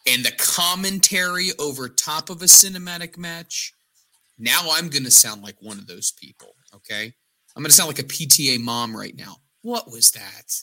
and 0.06 0.24
the 0.24 0.32
commentary 0.32 1.50
over 1.58 1.88
top 1.88 2.30
of 2.30 2.42
a 2.42 2.46
cinematic 2.46 3.16
match 3.16 3.72
now 4.38 4.60
i'm 4.72 4.88
going 4.88 5.04
to 5.04 5.10
sound 5.10 5.42
like 5.42 5.56
one 5.60 5.78
of 5.78 5.86
those 5.86 6.12
people 6.12 6.54
okay 6.74 7.12
i'm 7.56 7.62
going 7.62 7.70
to 7.70 7.76
sound 7.76 7.88
like 7.88 7.98
a 7.98 8.04
pta 8.04 8.60
mom 8.60 8.96
right 8.96 9.16
now 9.16 9.36
what 9.62 9.90
was 9.90 10.10
that 10.12 10.62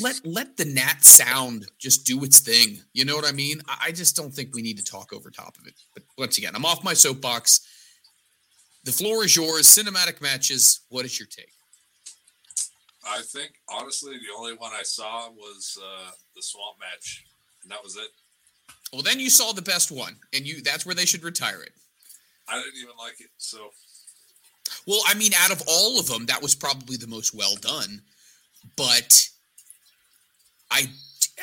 let 0.00 0.20
let 0.24 0.56
the 0.56 0.64
nat 0.64 1.02
sound 1.04 1.66
just 1.78 2.06
do 2.06 2.22
its 2.24 2.40
thing. 2.40 2.78
You 2.92 3.04
know 3.04 3.16
what 3.16 3.26
I 3.26 3.32
mean? 3.32 3.60
I, 3.66 3.86
I 3.86 3.92
just 3.92 4.16
don't 4.16 4.32
think 4.32 4.54
we 4.54 4.62
need 4.62 4.78
to 4.78 4.84
talk 4.84 5.12
over 5.12 5.30
top 5.30 5.56
of 5.58 5.66
it. 5.66 5.74
But 5.94 6.04
once 6.18 6.38
again, 6.38 6.54
I'm 6.54 6.64
off 6.64 6.84
my 6.84 6.94
soapbox. 6.94 7.60
The 8.84 8.92
floor 8.92 9.24
is 9.24 9.34
yours. 9.34 9.66
Cinematic 9.66 10.20
matches. 10.20 10.80
What 10.88 11.04
is 11.04 11.18
your 11.18 11.26
take? 11.26 11.50
I 13.08 13.22
think 13.22 13.52
honestly, 13.68 14.14
the 14.14 14.36
only 14.36 14.54
one 14.54 14.72
I 14.72 14.82
saw 14.82 15.30
was 15.30 15.78
uh, 15.80 16.10
the 16.34 16.42
swamp 16.42 16.78
match, 16.80 17.24
and 17.62 17.70
that 17.70 17.82
was 17.82 17.96
it. 17.96 18.08
Well, 18.92 19.02
then 19.02 19.20
you 19.20 19.30
saw 19.30 19.52
the 19.52 19.62
best 19.62 19.90
one, 19.90 20.16
and 20.32 20.46
you—that's 20.46 20.86
where 20.86 20.94
they 20.94 21.06
should 21.06 21.24
retire 21.24 21.62
it. 21.62 21.72
I 22.48 22.54
didn't 22.54 22.80
even 22.80 22.94
like 22.98 23.20
it. 23.20 23.30
So, 23.36 23.70
well, 24.86 25.00
I 25.06 25.14
mean, 25.14 25.32
out 25.36 25.50
of 25.50 25.62
all 25.66 25.98
of 25.98 26.06
them, 26.06 26.26
that 26.26 26.42
was 26.42 26.54
probably 26.54 26.96
the 26.96 27.06
most 27.06 27.34
well 27.34 27.56
done. 27.56 28.02
But 28.76 29.28
I 30.70 30.86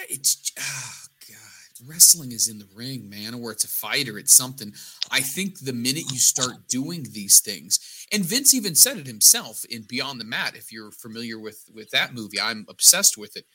it's 0.10 0.52
oh 0.60 0.94
god, 1.30 1.88
wrestling 1.89 2.32
is 2.32 2.48
in 2.48 2.60
the 2.60 2.68
ring, 2.74 3.10
man, 3.10 3.34
or 3.34 3.52
it's 3.52 3.64
a 3.64 3.68
fight 3.68 4.08
or 4.10 4.18
it's 4.18 4.36
something. 4.36 4.74
I 5.12 5.22
think 5.22 5.60
the 5.60 5.74
minute 5.74 6.12
you 6.12 6.20
start 6.20 6.68
doing 6.68 7.08
these 7.12 7.39
things, 7.39 8.08
and 8.12 8.26
Vince 8.26 8.54
even 8.54 8.76
said 8.76 8.98
it 8.98 9.08
himself 9.08 9.66
in 9.70 9.84
Beyond 9.84 10.20
the 10.20 10.26
Mat. 10.26 10.56
If 10.56 10.72
you're 10.72 10.91
familiar 10.91 11.39
with 11.39 11.66
with 11.74 11.89
that 11.91 12.14
movie, 12.14 12.39
I'm 12.39 12.66
obsessed 12.70 13.18
with 13.18 13.36
it. 13.36 13.46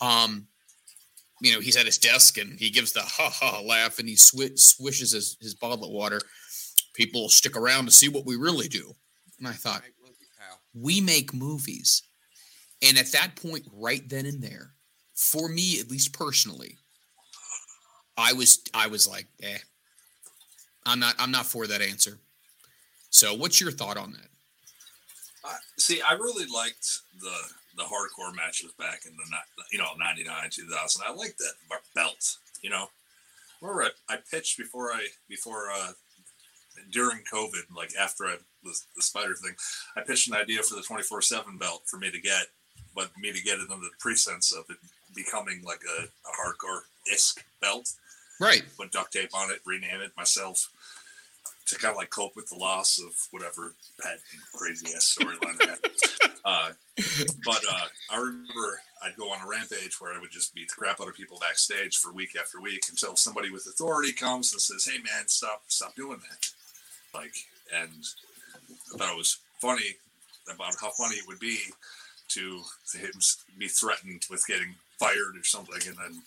Um, 0.00 0.46
you 1.40 1.52
know, 1.52 1.60
he's 1.60 1.76
at 1.76 1.86
his 1.86 1.98
desk 1.98 2.38
and 2.38 2.58
he 2.58 2.70
gives 2.70 2.92
the 2.92 3.00
ha 3.00 3.30
ha 3.30 3.60
laugh 3.64 3.98
and 3.98 4.08
he 4.08 4.16
sw- 4.16 4.56
swishes 4.56 5.12
his, 5.12 5.36
his 5.40 5.54
bottle 5.54 5.84
of 5.84 5.90
water. 5.90 6.20
People 6.94 7.28
stick 7.28 7.56
around 7.56 7.86
to 7.86 7.90
see 7.90 8.08
what 8.08 8.26
we 8.26 8.36
really 8.36 8.68
do. 8.68 8.94
And 9.38 9.48
I 9.48 9.52
thought, 9.52 9.82
we 10.74 11.00
make 11.00 11.34
movies. 11.34 12.02
And 12.82 12.98
at 12.98 13.12
that 13.12 13.36
point, 13.36 13.66
right 13.72 14.06
then 14.08 14.26
and 14.26 14.42
there, 14.42 14.72
for 15.14 15.48
me, 15.48 15.80
at 15.80 15.90
least 15.90 16.12
personally, 16.12 16.76
I 18.16 18.32
was 18.32 18.60
I 18.74 18.86
was 18.86 19.08
like, 19.08 19.26
eh, 19.42 19.58
I'm 20.86 20.98
not 20.98 21.14
I'm 21.18 21.30
not 21.30 21.46
for 21.46 21.66
that 21.66 21.82
answer. 21.82 22.18
So, 23.10 23.34
what's 23.34 23.60
your 23.60 23.70
thought 23.70 23.96
on 23.96 24.12
that? 24.12 24.28
Uh, 25.44 25.56
see, 25.78 26.00
I 26.00 26.12
really 26.14 26.46
liked 26.46 27.00
the 27.20 27.36
the 27.76 27.82
hardcore 27.82 28.34
matches 28.34 28.72
back 28.78 29.02
in 29.06 29.12
the 29.16 29.24
you 29.72 29.78
know 29.78 29.88
'99, 29.98 30.34
2000. 30.50 31.02
I 31.06 31.12
like 31.12 31.36
that 31.36 31.80
belt. 31.94 32.36
You 32.62 32.70
know, 32.70 32.86
remember 33.60 33.90
I, 34.08 34.14
I 34.14 34.18
pitched 34.30 34.58
before 34.58 34.92
I 34.92 35.06
before 35.28 35.70
uh, 35.70 35.92
during 36.90 37.20
COVID, 37.32 37.74
like 37.76 37.90
after 37.98 38.24
I 38.24 38.36
was 38.64 38.86
the 38.96 39.02
spider 39.02 39.34
thing, 39.34 39.54
I 39.96 40.02
pitched 40.02 40.28
an 40.28 40.34
idea 40.34 40.62
for 40.62 40.74
the 40.74 40.82
24 40.82 41.22
seven 41.22 41.58
belt 41.58 41.82
for 41.86 41.98
me 41.98 42.10
to 42.10 42.20
get, 42.20 42.46
but 42.94 43.10
me 43.18 43.32
to 43.32 43.42
get 43.42 43.58
it 43.58 43.70
under 43.70 43.86
the 43.86 43.90
pretense 43.98 44.52
of 44.52 44.64
it 44.68 44.76
becoming 45.14 45.62
like 45.64 45.80
a, 45.98 46.02
a 46.04 46.32
hardcore 46.36 46.80
isk 47.12 47.38
belt. 47.60 47.92
Right. 48.40 48.62
Put 48.78 48.92
duct 48.92 49.12
tape 49.12 49.34
on 49.34 49.50
it, 49.50 49.60
rename 49.66 50.00
it 50.00 50.12
myself 50.16 50.70
to 51.70 51.78
kind 51.78 51.92
of 51.92 51.96
like 51.96 52.10
cope 52.10 52.36
with 52.36 52.48
the 52.48 52.56
loss 52.56 52.98
of 52.98 53.14
whatever 53.30 53.74
pet 54.02 54.18
crazy 54.52 54.86
ass 54.94 55.16
storyline. 55.18 55.58
Uh, 56.42 56.70
but 57.44 57.60
uh, 57.70 57.84
I 58.10 58.16
remember 58.16 58.80
I'd 59.02 59.14
go 59.16 59.30
on 59.30 59.44
a 59.44 59.46
rampage 59.46 60.00
where 60.00 60.14
I 60.14 60.18
would 60.18 60.30
just 60.30 60.54
beat 60.54 60.68
the 60.70 60.74
crap 60.74 60.98
out 60.98 61.06
of 61.06 61.14
people 61.14 61.38
backstage 61.38 61.98
for 61.98 62.12
week 62.12 62.30
after 62.34 62.62
week 62.62 62.84
until 62.88 63.14
somebody 63.14 63.50
with 63.50 63.66
authority 63.66 64.12
comes 64.12 64.50
and 64.50 64.60
says, 64.60 64.86
"Hey, 64.90 65.02
man, 65.02 65.28
stop, 65.28 65.64
stop 65.68 65.94
doing 65.96 66.18
that." 66.30 66.48
Like, 67.12 67.34
and 67.74 67.90
I 68.94 68.96
thought 68.96 69.12
it 69.12 69.18
was 69.18 69.38
funny 69.60 69.96
about 70.50 70.76
how 70.80 70.90
funny 70.90 71.16
it 71.16 71.28
would 71.28 71.40
be 71.40 71.58
to, 72.28 72.62
to 72.92 72.98
him 72.98 73.12
be 73.58 73.68
threatened 73.68 74.24
with 74.30 74.46
getting 74.46 74.74
fired 74.98 75.36
or 75.36 75.44
something, 75.44 75.80
and 75.86 75.96
then 75.98 76.22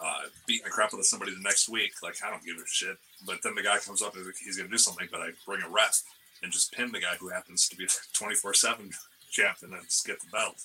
uh, 0.00 0.28
beating 0.46 0.64
the 0.64 0.70
crap 0.70 0.94
out 0.94 1.00
of 1.00 1.06
somebody 1.06 1.32
the 1.32 1.42
next 1.42 1.68
week. 1.68 1.92
Like 2.02 2.16
I 2.24 2.30
don't 2.30 2.44
give 2.44 2.56
a 2.56 2.66
shit. 2.66 2.96
But 3.26 3.38
then 3.42 3.54
the 3.54 3.62
guy 3.62 3.78
comes 3.78 4.02
up 4.02 4.16
and 4.16 4.24
he's 4.42 4.56
gonna 4.56 4.70
do 4.70 4.78
something, 4.78 5.08
but 5.10 5.20
I 5.20 5.30
bring 5.46 5.62
a 5.62 5.68
ref 5.68 6.02
and 6.42 6.52
just 6.52 6.72
pin 6.72 6.90
the 6.92 7.00
guy 7.00 7.16
who 7.18 7.28
happens 7.28 7.68
to 7.68 7.76
be 7.76 7.86
24 8.12 8.54
seven 8.54 8.90
champ 9.30 9.58
and 9.62 9.72
then 9.72 9.80
just 9.84 10.06
get 10.06 10.20
the 10.20 10.30
belt. 10.32 10.56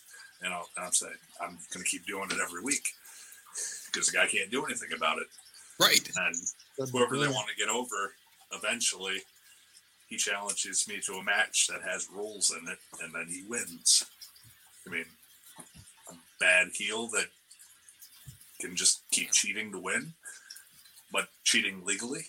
You 0.44 0.50
know, 0.50 0.64
and 0.76 0.86
I'm 0.86 0.92
saying 0.92 1.14
I'm 1.42 1.58
going 1.74 1.84
to 1.84 1.90
keep 1.90 2.06
doing 2.06 2.30
it 2.30 2.38
every 2.44 2.62
week 2.62 2.90
because 3.86 4.08
the 4.08 4.18
guy 4.18 4.28
can't 4.28 4.52
do 4.52 4.66
anything 4.66 4.90
about 4.96 5.18
it. 5.18 5.28
Right. 5.80 6.08
And 6.18 6.36
whoever 6.92 7.18
they 7.18 7.28
want 7.28 7.48
to 7.48 7.56
get 7.56 7.70
over, 7.70 8.14
eventually, 8.52 9.18
he 10.08 10.18
challenges 10.18 10.88
me 10.88 11.00
to 11.06 11.14
a 11.14 11.24
match 11.24 11.68
that 11.68 11.82
has 11.82 12.10
rules 12.14 12.52
in 12.52 12.68
it, 12.68 12.78
and 13.02 13.14
then 13.14 13.28
he 13.30 13.44
wins. 13.48 14.06
I 14.86 14.92
mean, 14.92 15.06
a 16.10 16.14
bad 16.40 16.68
heel 16.74 17.08
that 17.08 17.28
can 18.60 18.76
just 18.76 19.04
keep 19.12 19.32
cheating 19.32 19.72
to 19.72 19.80
win, 19.80 20.14
but 21.12 21.28
cheating 21.44 21.84
legally, 21.86 22.26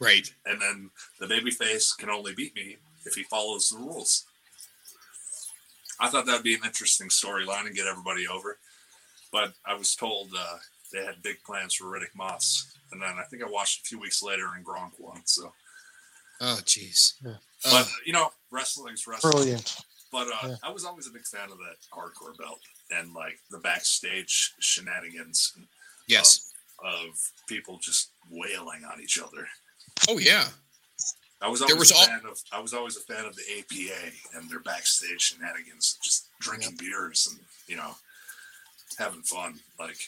Right. 0.00 0.32
and 0.46 0.60
then 0.60 0.90
the 1.20 1.26
babyface 1.26 1.96
can 1.96 2.10
only 2.10 2.34
beat 2.34 2.54
me 2.54 2.76
if 3.06 3.14
he 3.14 3.22
follows 3.24 3.68
the 3.68 3.78
rules. 3.78 4.24
I 6.00 6.08
thought 6.08 6.26
that'd 6.26 6.42
be 6.42 6.54
an 6.54 6.64
interesting 6.64 7.08
storyline 7.08 7.66
and 7.66 7.74
get 7.74 7.86
everybody 7.86 8.26
over, 8.26 8.58
but 9.32 9.52
I 9.64 9.74
was 9.74 9.94
told 9.94 10.30
uh, 10.36 10.56
they 10.92 11.04
had 11.04 11.22
big 11.22 11.42
plans 11.44 11.74
for 11.74 11.84
Riddick 11.84 12.14
Moss, 12.16 12.76
and 12.92 13.00
then 13.00 13.14
I 13.18 13.22
think 13.24 13.42
I 13.42 13.48
watched 13.48 13.82
a 13.82 13.84
few 13.88 14.00
weeks 14.00 14.22
later 14.22 14.48
and 14.56 14.64
Gronk 14.66 14.92
won. 14.98 15.22
So, 15.24 15.52
Oh, 16.40 16.58
jeez. 16.64 17.14
Yeah. 17.24 17.36
Uh, 17.64 17.70
but 17.70 17.88
you 18.04 18.12
know, 18.12 18.30
wrestling's 18.50 19.06
wrestling. 19.06 19.30
Brilliant. 19.32 19.76
But 20.10 20.26
uh, 20.28 20.48
Yeah. 20.48 20.56
I 20.64 20.70
was 20.70 20.84
always 20.84 21.06
a 21.06 21.10
big 21.12 21.24
fan 21.26 21.50
of 21.50 21.58
that 21.58 21.76
hardcore 21.92 22.36
belt 22.36 22.58
and 22.98 23.12
like 23.14 23.38
the 23.50 23.58
backstage 23.58 24.54
shenanigans 24.60 25.52
yes. 26.08 26.52
of 26.82 27.18
people 27.48 27.78
just 27.80 28.10
wailing 28.30 28.82
on 28.90 29.00
each 29.00 29.18
other. 29.18 29.46
Oh, 30.08 30.18
yeah. 30.18 30.46
I 31.40 31.48
was 31.48 31.60
always 31.60 31.76
was 31.78 31.90
a 31.90 31.94
fan 31.94 32.20
of 32.26 32.40
I 32.52 32.60
was 32.60 32.72
always 32.72 32.96
a 32.96 33.00
fan 33.00 33.26
of 33.26 33.36
the 33.36 33.42
APA 33.58 34.12
and 34.34 34.48
their 34.48 34.60
backstage 34.60 35.20
shenanigans, 35.20 35.98
just 36.02 36.28
drinking 36.40 36.76
beers 36.78 37.28
and 37.30 37.38
you 37.66 37.76
know 37.76 37.90
having 38.98 39.20
fun. 39.20 39.58
Like 39.78 39.98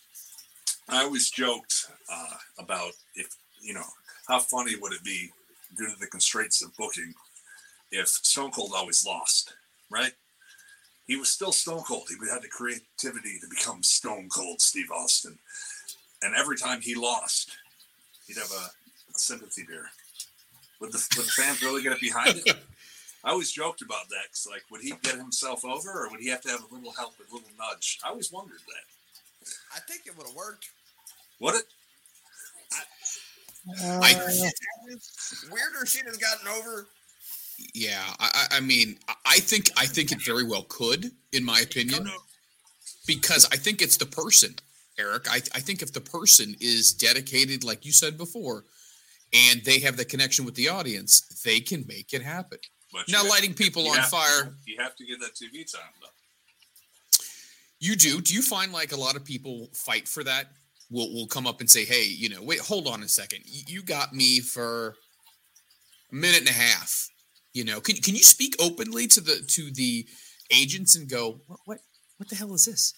I 0.89 1.03
always 1.03 1.29
joked 1.31 1.91
uh, 2.11 2.37
about 2.59 2.93
if 3.17 3.29
you 3.61 3.75
know 3.75 3.85
how 4.29 4.39
funny 4.39 4.77
would 4.81 4.95
it 4.95 5.05
be 5.05 5.29
due 5.77 5.89
to 5.89 5.99
the 6.01 6.07
constraints 6.07 6.63
of 6.63 6.75
booking 6.77 7.13
if 7.91 8.09
Stone 8.09 8.53
Cold 8.53 8.73
always 8.75 9.05
lost, 9.05 9.55
right? 9.91 10.13
He 11.07 11.17
was 11.17 11.29
still 11.31 11.53
Stone 11.53 11.83
Cold. 11.83 12.09
He 12.09 12.17
had 12.29 12.43
the 12.43 12.49
creativity 12.49 13.39
to 13.41 13.47
become 13.49 13.83
Stone 13.83 14.29
Cold 14.29 14.61
Steve 14.61 14.91
Austin, 14.91 15.39
and 16.23 16.35
every 16.35 16.57
time 16.57 16.81
he 16.81 16.95
lost, 16.95 17.51
he'd 18.27 18.37
have 18.39 18.51
a, 18.51 18.65
a 19.15 19.19
sympathy 19.19 19.63
beer. 19.67 19.87
Would 20.81 20.93
the, 20.93 21.07
would 21.17 21.27
the 21.27 21.31
fans 21.31 21.63
really 21.63 21.83
get 21.83 21.93
it 21.93 22.01
behind 22.01 22.43
it? 22.45 22.57
I 23.25 23.31
always 23.31 23.51
joked 23.51 23.83
about 23.83 24.09
that. 24.11 24.31
'cause, 24.31 24.47
like, 24.51 24.63
would 24.71 24.83
he 24.83 24.93
get 25.03 25.17
himself 25.17 25.65
over, 25.65 25.91
or 26.05 26.11
would 26.11 26.21
he 26.21 26.29
have 26.29 26.43
to 26.43 26.51
have 26.51 26.63
a 26.71 26.75
little 26.75 26.93
help, 26.93 27.15
a 27.19 27.35
little 27.35 27.49
nudge? 27.59 27.99
I 28.05 28.11
always 28.11 28.31
wondered 28.31 28.61
that. 28.67 29.49
I 29.75 29.81
think 29.81 30.03
it 30.07 30.17
would 30.17 30.27
have 30.27 30.37
worked. 30.37 30.69
Would 31.41 31.55
it? 31.57 31.65
Uh, 33.83 34.01
Weirder 35.51 35.87
she'd 35.87 36.07
have 36.07 36.21
gotten 36.21 36.47
over. 36.49 36.87
Yeah. 37.75 38.03
I, 38.19 38.47
I 38.53 38.61
mean, 38.61 38.99
I- 39.25 39.39
think 39.41 39.71
I 39.77 39.87
think 39.87 40.13
it 40.13 40.21
very 40.23 40.45
well 40.45 40.65
could, 40.69 41.11
in 41.33 41.45
my 41.45 41.61
opinion, 41.61 42.09
because 43.07 43.47
I 43.53 43.57
think 43.57 43.83
it's 43.83 43.97
the 43.97 44.07
person, 44.07 44.55
Eric. 44.99 45.27
I, 45.31 45.37
I 45.37 45.61
think 45.61 45.83
if 45.83 45.93
the 45.93 46.01
person 46.01 46.57
is 46.61 46.93
dedicated, 46.93 47.65
like 47.65 47.85
you 47.85 47.93
said 47.93 48.17
before, 48.17 48.65
and 49.33 49.63
they 49.65 49.79
have 49.81 49.97
the 49.97 50.05
connection 50.05 50.45
with 50.45 50.55
the 50.55 50.69
audience, 50.69 51.21
they 51.45 51.61
can 51.61 51.85
make 51.87 52.13
it 52.15 52.23
happen. 52.23 52.59
But 52.93 53.09
Now, 53.09 53.29
lighting 53.29 53.53
people 53.55 53.89
on 53.89 53.97
to- 53.97 54.03
fire, 54.05 54.55
you 54.67 54.77
have 54.81 54.97
to 54.97 55.05
get 55.05 55.21
that 55.21 55.35
TV 55.35 55.71
time 55.71 55.91
though. 56.01 56.09
You 57.79 57.95
do. 57.95 58.21
Do 58.23 58.33
you 58.35 58.43
find 58.43 58.73
like 58.73 58.93
a 58.93 58.97
lot 58.97 59.17
of 59.17 59.25
people 59.25 59.69
fight 59.75 60.09
for 60.09 60.25
that? 60.25 60.47
Will 60.91 61.13
will 61.13 61.27
come 61.27 61.47
up 61.47 61.61
and 61.61 61.69
say, 61.71 61.85
"Hey, 61.85 62.05
you 62.07 62.29
know, 62.29 62.43
wait, 62.43 62.61
hold 62.61 62.87
on 62.89 63.03
a 63.03 63.09
second. 63.09 63.43
You 63.47 63.83
got 63.83 64.15
me 64.15 64.41
for 64.41 64.97
a 66.11 66.15
minute 66.15 66.41
and 66.41 66.49
a 66.49 66.53
half. 66.53 67.09
You 67.57 67.65
know, 67.65 67.81
can 67.81 67.97
can 67.97 68.15
you 68.15 68.23
speak 68.23 68.55
openly 68.61 69.07
to 69.07 69.21
the 69.23 69.37
to 69.57 69.71
the 69.71 70.07
agents 70.53 70.95
and 70.95 71.09
go, 71.09 71.41
what 71.47 71.59
what 71.65 71.79
what 72.19 72.29
the 72.29 72.37
hell 72.37 72.53
is 72.53 72.67
this? 72.67 72.93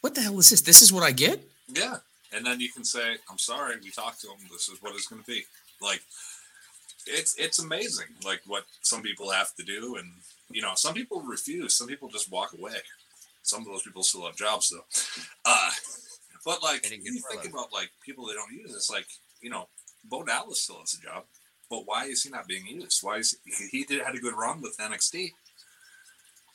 What 0.00 0.14
the 0.14 0.22
hell 0.22 0.38
is 0.38 0.48
this? 0.48 0.62
This 0.62 0.80
is 0.80 0.90
what 0.90 1.02
I 1.02 1.12
get? 1.12 1.38
Yeah, 1.68 1.98
and 2.32 2.46
then 2.46 2.60
you 2.60 2.70
can 2.72 2.82
say, 2.82 3.18
"I'm 3.30 3.36
sorry, 3.36 3.76
we 3.84 3.90
talked 3.90 4.22
to 4.22 4.28
him. 4.28 4.38
This 4.50 4.70
is 4.70 4.80
what 4.80 4.94
it's 4.94 5.06
going 5.06 5.22
to 5.22 5.26
be." 5.26 5.44
Like, 5.82 6.00
it's 7.06 7.36
it's 7.36 7.58
amazing, 7.58 8.06
like 8.24 8.40
what 8.46 8.64
some 8.80 9.02
people 9.02 9.30
have 9.30 9.54
to 9.56 9.64
do, 9.64 9.96
and 9.96 10.08
you 10.50 10.62
know, 10.62 10.72
some 10.76 10.94
people 10.94 11.20
refuse. 11.20 11.76
Some 11.76 11.88
people 11.88 12.08
just 12.08 12.32
walk 12.32 12.54
away. 12.58 12.80
Some 13.42 13.60
of 13.60 13.66
those 13.66 13.82
people 13.82 14.02
still 14.02 14.24
have 14.24 14.34
jobs 14.34 14.70
though. 14.70 14.86
Uh, 15.44 15.70
but 16.46 16.62
like, 16.62 16.84
They 16.84 16.96
you 17.02 17.20
think 17.30 17.44
about 17.52 17.70
like 17.70 17.90
people 18.02 18.24
that 18.28 18.36
don't 18.36 18.54
use. 18.54 18.74
It's 18.74 18.88
like 18.90 19.08
you 19.42 19.50
know, 19.50 19.68
Bo 20.04 20.22
Dallas 20.22 20.62
still 20.62 20.80
has 20.80 20.94
a 20.94 21.02
job, 21.02 21.24
but 21.70 21.86
why 21.86 22.04
is 22.04 22.24
he 22.24 22.30
not 22.30 22.48
being 22.48 22.66
used? 22.66 23.02
Why 23.02 23.18
is 23.18 23.36
he, 23.44 23.68
he 23.68 23.84
did 23.84 24.02
had 24.02 24.14
a 24.14 24.20
good 24.20 24.36
run 24.36 24.60
with 24.60 24.76
NXT, 24.78 25.32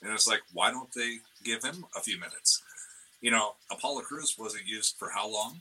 and 0.03 0.13
it's 0.13 0.27
like, 0.27 0.41
why 0.53 0.69
don't 0.71 0.93
they 0.93 1.17
give 1.43 1.63
him 1.63 1.85
a 1.95 2.01
few 2.01 2.19
minutes? 2.19 2.61
you 3.25 3.31
know, 3.31 3.55
Apollo 3.71 4.01
Crews 4.01 4.35
wasn't 4.37 4.67
used 4.67 4.97
for 4.99 5.09
how 5.09 5.27
long? 5.27 5.59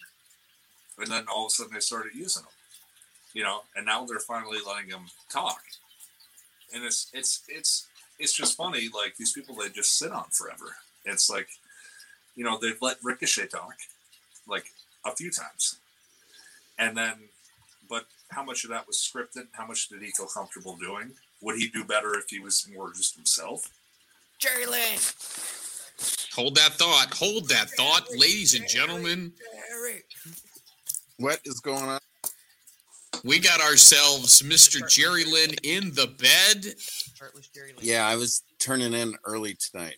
And 0.98 1.06
then 1.08 1.24
all 1.32 1.46
of 1.46 1.48
a 1.48 1.50
sudden 1.50 1.72
they 1.72 1.80
started 1.80 2.12
using 2.14 2.42
him. 2.42 2.50
You 3.32 3.42
know, 3.42 3.60
and 3.74 3.86
now 3.86 4.04
they're 4.04 4.18
finally 4.20 4.58
letting 4.66 4.90
him 4.90 5.06
talk. 5.30 5.62
And 6.74 6.84
it's 6.84 7.10
it's 7.14 7.42
it's 7.48 7.86
it's 8.18 8.34
just 8.34 8.58
funny, 8.58 8.90
like 8.94 9.16
these 9.16 9.32
people 9.32 9.54
they 9.54 9.70
just 9.70 9.98
sit 9.98 10.12
on 10.12 10.24
forever. 10.30 10.76
It's 11.06 11.30
like, 11.30 11.48
you 12.36 12.44
know, 12.44 12.58
they've 12.60 12.76
let 12.82 12.98
Ricochet 13.02 13.46
talk 13.46 13.76
like 14.46 14.66
a 15.06 15.12
few 15.12 15.30
times. 15.30 15.78
And 16.78 16.94
then 16.94 17.14
but 17.88 18.04
how 18.30 18.42
much 18.42 18.64
of 18.64 18.70
that 18.70 18.86
was 18.86 18.98
scripted? 18.98 19.46
How 19.52 19.66
much 19.66 19.88
did 19.88 20.02
he 20.02 20.10
feel 20.16 20.26
comfortable 20.26 20.76
doing? 20.76 21.12
Would 21.42 21.56
he 21.56 21.68
do 21.68 21.84
better 21.84 22.14
if 22.18 22.24
he 22.28 22.38
was 22.38 22.66
more 22.74 22.92
just 22.92 23.14
himself? 23.14 23.70
Jerry 24.38 24.66
Lynn. 24.66 24.98
Hold 26.34 26.56
that 26.56 26.72
thought. 26.72 27.14
Hold 27.14 27.48
that 27.48 27.70
thought, 27.70 28.08
ladies 28.16 28.54
and 28.54 28.68
gentlemen. 28.68 29.32
Jerry. 29.68 30.02
What 31.18 31.40
is 31.44 31.60
going 31.60 31.84
on? 31.84 32.00
We 33.24 33.38
got 33.38 33.60
ourselves 33.60 34.42
Mr. 34.42 34.86
Jerry 34.88 35.24
Lynn 35.24 35.54
in 35.62 35.94
the 35.94 36.08
bed. 36.08 36.74
Shirtless 37.14 37.48
Jerry 37.54 37.68
Lynn. 37.68 37.86
Yeah, 37.86 38.06
I 38.06 38.16
was 38.16 38.42
turning 38.58 38.92
in 38.92 39.14
early 39.24 39.54
tonight. 39.54 39.96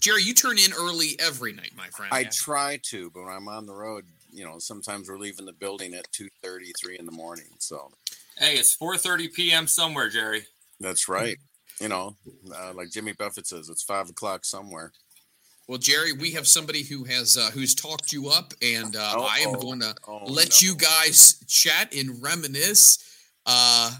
Jerry, 0.00 0.22
you 0.22 0.34
turn 0.34 0.58
in 0.58 0.72
early 0.72 1.16
every 1.18 1.52
night, 1.52 1.72
my 1.76 1.88
friend. 1.88 2.12
I 2.12 2.24
try 2.24 2.78
to, 2.84 3.10
but 3.10 3.24
when 3.24 3.32
I'm 3.32 3.48
on 3.48 3.66
the 3.66 3.74
road, 3.74 4.04
you 4.32 4.44
know, 4.44 4.58
sometimes 4.58 5.08
we're 5.08 5.18
leaving 5.18 5.46
the 5.46 5.52
building 5.52 5.94
at 5.94 6.10
2:30, 6.12 6.72
3 6.78 6.98
in 6.98 7.06
the 7.06 7.12
morning. 7.12 7.46
So 7.58 7.90
Hey, 8.38 8.54
it's 8.56 8.76
4:30 8.76 9.32
p.m. 9.34 9.66
somewhere, 9.66 10.08
Jerry. 10.08 10.46
that's 10.78 11.08
right. 11.08 11.38
You 11.80 11.88
know, 11.88 12.16
uh, 12.54 12.72
like 12.74 12.90
Jimmy 12.90 13.12
Buffett 13.12 13.46
says, 13.46 13.68
it's 13.68 13.82
five 13.82 14.08
o'clock 14.10 14.44
somewhere. 14.44 14.92
Well, 15.66 15.78
Jerry, 15.78 16.12
we 16.12 16.32
have 16.32 16.46
somebody 16.48 16.82
who 16.82 17.04
has 17.04 17.36
uh, 17.38 17.50
who's 17.52 17.74
talked 17.74 18.12
you 18.12 18.28
up, 18.28 18.52
and 18.60 18.96
uh, 18.96 19.14
I 19.28 19.38
am 19.40 19.50
Uh-oh. 19.54 19.60
going 19.60 19.80
to 19.80 19.94
Oh, 20.06 20.24
let 20.26 20.48
no. 20.60 20.68
you 20.68 20.74
guys 20.74 21.38
chat 21.46 21.94
and 21.94 22.22
reminisce. 22.22 22.98
Uh, 23.46 23.92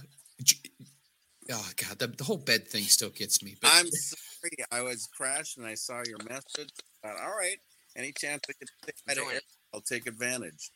oh 1.53 1.69
God, 1.77 1.99
the, 1.99 2.09
the 2.09 2.25
whole 2.25 2.37
bed 2.39 2.67
thing 2.69 2.85
still 2.85 3.11
gets 3.11 3.43
me. 3.43 3.57
But 3.61 3.71
I'm 3.75 3.89
sorry. 3.91 4.51
I 4.73 4.83
was 4.83 5.07
crashed 5.17 5.59
and 5.59 5.67
I 5.67 5.75
saw 5.75 6.03
your 6.07 6.19
message. 6.29 6.71
Thought, 7.03 7.21
all 7.23 7.37
right, 7.37 7.59
any 7.97 8.13
chance 8.13 8.43
I 8.49 8.53
could 8.59 8.69
say 9.17 9.39
hi 9.73 9.79
to 9.79 9.81
Join. 9.81 9.81
Eric, 9.81 9.81
I'll 9.81 9.81
take 9.81 10.07
advantage. 10.07 10.71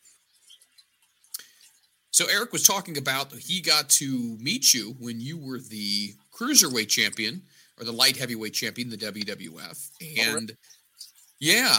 so 2.11 2.27
Eric 2.33 2.53
was 2.53 2.63
talking 2.65 2.97
about 2.99 3.33
he 3.33 3.61
got 3.61 3.89
to 3.91 4.37
meet 4.41 4.75
you 4.75 4.95
when 4.99 5.21
you 5.21 5.39
were 5.39 5.59
the 5.59 6.15
cruiserweight 6.33 6.89
champion 6.89 7.43
or 7.79 7.85
the 7.85 7.93
light 7.93 8.17
heavyweight 8.17 8.55
champion, 8.55 8.91
the 8.91 8.97
WWF, 8.97 9.91
really? 10.01 10.21
and 10.21 10.57
yeah, 11.41 11.79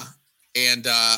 and 0.55 0.87
uh, 0.89 1.17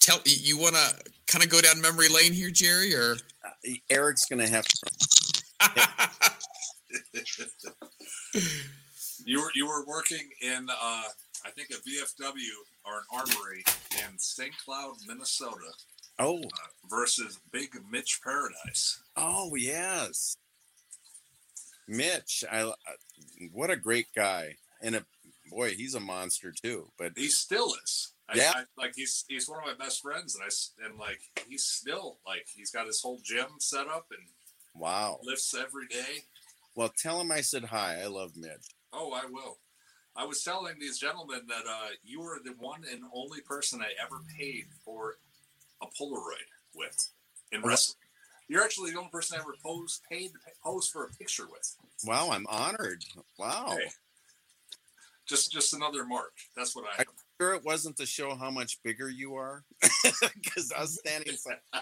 tell 0.00 0.20
you 0.24 0.58
want 0.58 0.74
to 0.76 0.94
kind 1.26 1.44
of 1.44 1.50
go 1.50 1.60
down 1.60 1.80
memory 1.80 2.08
lane 2.08 2.32
here, 2.32 2.50
Jerry, 2.50 2.94
or. 2.94 3.16
Uh, 3.44 3.72
Eric's 3.90 4.26
gonna 4.26 4.48
have 4.48 4.64
to. 4.66 4.76
You 9.24 9.40
were 9.40 9.50
you 9.54 9.66
were 9.66 9.84
working 9.86 10.28
in 10.40 10.68
uh, 10.70 11.02
I 11.44 11.50
think 11.50 11.70
a 11.70 11.74
VFW 11.74 12.34
or 12.86 12.98
an 12.98 13.04
armory 13.12 13.64
in 14.04 14.18
St. 14.18 14.52
Cloud, 14.64 14.94
Minnesota, 15.06 15.72
Oh, 16.18 16.38
uh, 16.40 16.48
versus 16.90 17.40
Big 17.52 17.70
Mitch 17.90 18.20
Paradise. 18.22 19.02
oh 19.16 19.54
yes, 19.56 20.36
Mitch. 21.88 22.44
I, 22.50 22.62
I 22.64 22.72
what 23.52 23.70
a 23.70 23.76
great 23.76 24.06
guy, 24.14 24.56
and 24.80 24.94
a 24.96 25.04
boy, 25.50 25.70
he's 25.74 25.94
a 25.94 26.00
monster 26.00 26.52
too. 26.52 26.90
But 26.98 27.12
He 27.16 27.28
still 27.28 27.74
is. 27.82 28.12
I, 28.28 28.36
Yeah. 28.36 28.52
I, 28.54 28.64
like 28.76 28.92
he's 28.94 29.24
he's 29.28 29.48
one 29.48 29.58
of 29.60 29.66
my 29.66 29.84
best 29.84 30.00
friends, 30.00 30.34
and 30.36 30.44
I 30.44 30.86
and 30.86 30.98
like 30.98 31.20
he's 31.48 31.64
still 31.64 32.18
like 32.26 32.46
he's 32.54 32.70
got 32.70 32.86
his 32.86 33.00
whole 33.02 33.20
gym 33.24 33.46
set 33.58 33.88
up 33.88 34.06
and 34.10 34.26
wow. 34.74 35.18
lifts 35.22 35.54
every 35.54 35.86
day. 35.88 36.24
Well, 36.74 36.92
tell 36.96 37.20
him 37.20 37.30
I 37.32 37.40
said 37.40 37.64
hi. 37.64 38.00
I 38.02 38.06
love 38.06 38.36
Mitch. 38.36 38.68
Oh, 38.92 39.12
I 39.12 39.26
will. 39.26 39.58
I 40.14 40.24
was 40.24 40.42
telling 40.42 40.74
these 40.78 40.98
gentlemen 40.98 41.40
that 41.48 41.64
uh, 41.68 41.88
you 42.04 42.20
were 42.20 42.38
the 42.44 42.52
one 42.58 42.82
and 42.90 43.02
only 43.14 43.40
person 43.40 43.80
I 43.80 43.90
ever 44.04 44.20
paid 44.38 44.66
for 44.84 45.16
a 45.82 45.86
Polaroid 45.86 46.46
with 46.74 47.08
in 47.50 47.62
wrestling. 47.62 47.96
You're 48.48 48.62
actually 48.62 48.90
the 48.90 48.98
only 48.98 49.10
person 49.10 49.38
I 49.38 49.40
ever 49.40 49.54
posed, 49.62 50.02
paid 50.10 50.28
to 50.28 50.38
pose 50.62 50.88
for 50.88 51.04
a 51.04 51.08
picture 51.10 51.44
with. 51.50 51.76
Wow, 52.04 52.28
I'm 52.30 52.46
honored. 52.48 53.04
Wow. 53.38 53.68
Hey. 53.78 53.86
Just, 55.26 55.50
just 55.52 55.72
another 55.72 56.04
mark. 56.04 56.32
That's 56.56 56.76
what 56.76 56.84
I 56.84 56.98
I- 56.98 57.00
am. 57.02 57.06
Sure, 57.40 57.54
it 57.54 57.64
wasn't 57.64 57.96
to 57.96 58.06
show 58.06 58.36
how 58.36 58.50
much 58.50 58.80
bigger 58.84 59.08
you 59.08 59.34
are, 59.34 59.64
because 59.80 60.70
I 60.76 60.82
was 60.82 60.98
standing. 60.98 61.34
so- 61.36 61.50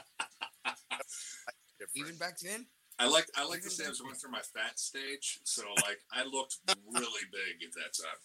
Even 1.94 2.16
back 2.16 2.38
then, 2.38 2.64
I 3.00 3.08
like, 3.08 3.26
I 3.36 3.46
like 3.46 3.62
to 3.62 3.70
say 3.70 3.86
I 3.86 3.88
was 3.88 4.00
going 4.00 4.14
through 4.14 4.30
my 4.30 4.40
fat 4.54 4.78
stage, 4.78 5.40
so 5.44 5.62
like 5.86 6.00
I 6.12 6.24
looked 6.24 6.58
really 6.92 7.24
big 7.32 7.66
at 7.66 7.72
that 7.74 7.94
time. 8.02 8.20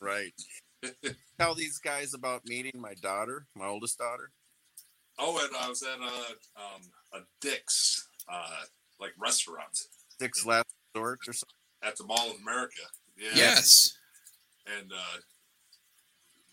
Right. 0.00 1.16
Tell 1.38 1.54
these 1.54 1.78
guys 1.78 2.12
about 2.12 2.44
meeting 2.44 2.80
my 2.80 2.94
daughter, 2.94 3.46
my 3.54 3.66
oldest 3.66 3.98
daughter. 3.98 4.30
Oh, 5.18 5.38
and 5.42 5.56
I 5.58 5.68
was 5.68 5.82
at 5.82 5.98
a, 5.98 6.60
um, 6.60 6.82
a 7.14 7.18
Dick's, 7.40 8.08
uh, 8.28 8.64
like 9.00 9.12
restaurant 9.18 9.78
Six 10.18 10.44
last 10.46 10.66
resort 10.94 11.20
or 11.28 11.32
something. 11.32 11.54
at 11.82 11.96
the 11.96 12.04
Mall 12.04 12.30
of 12.30 12.40
America. 12.40 12.82
Yeah. 13.16 13.30
Yes. 13.34 13.96
and 14.66 14.90
uh, 14.92 15.18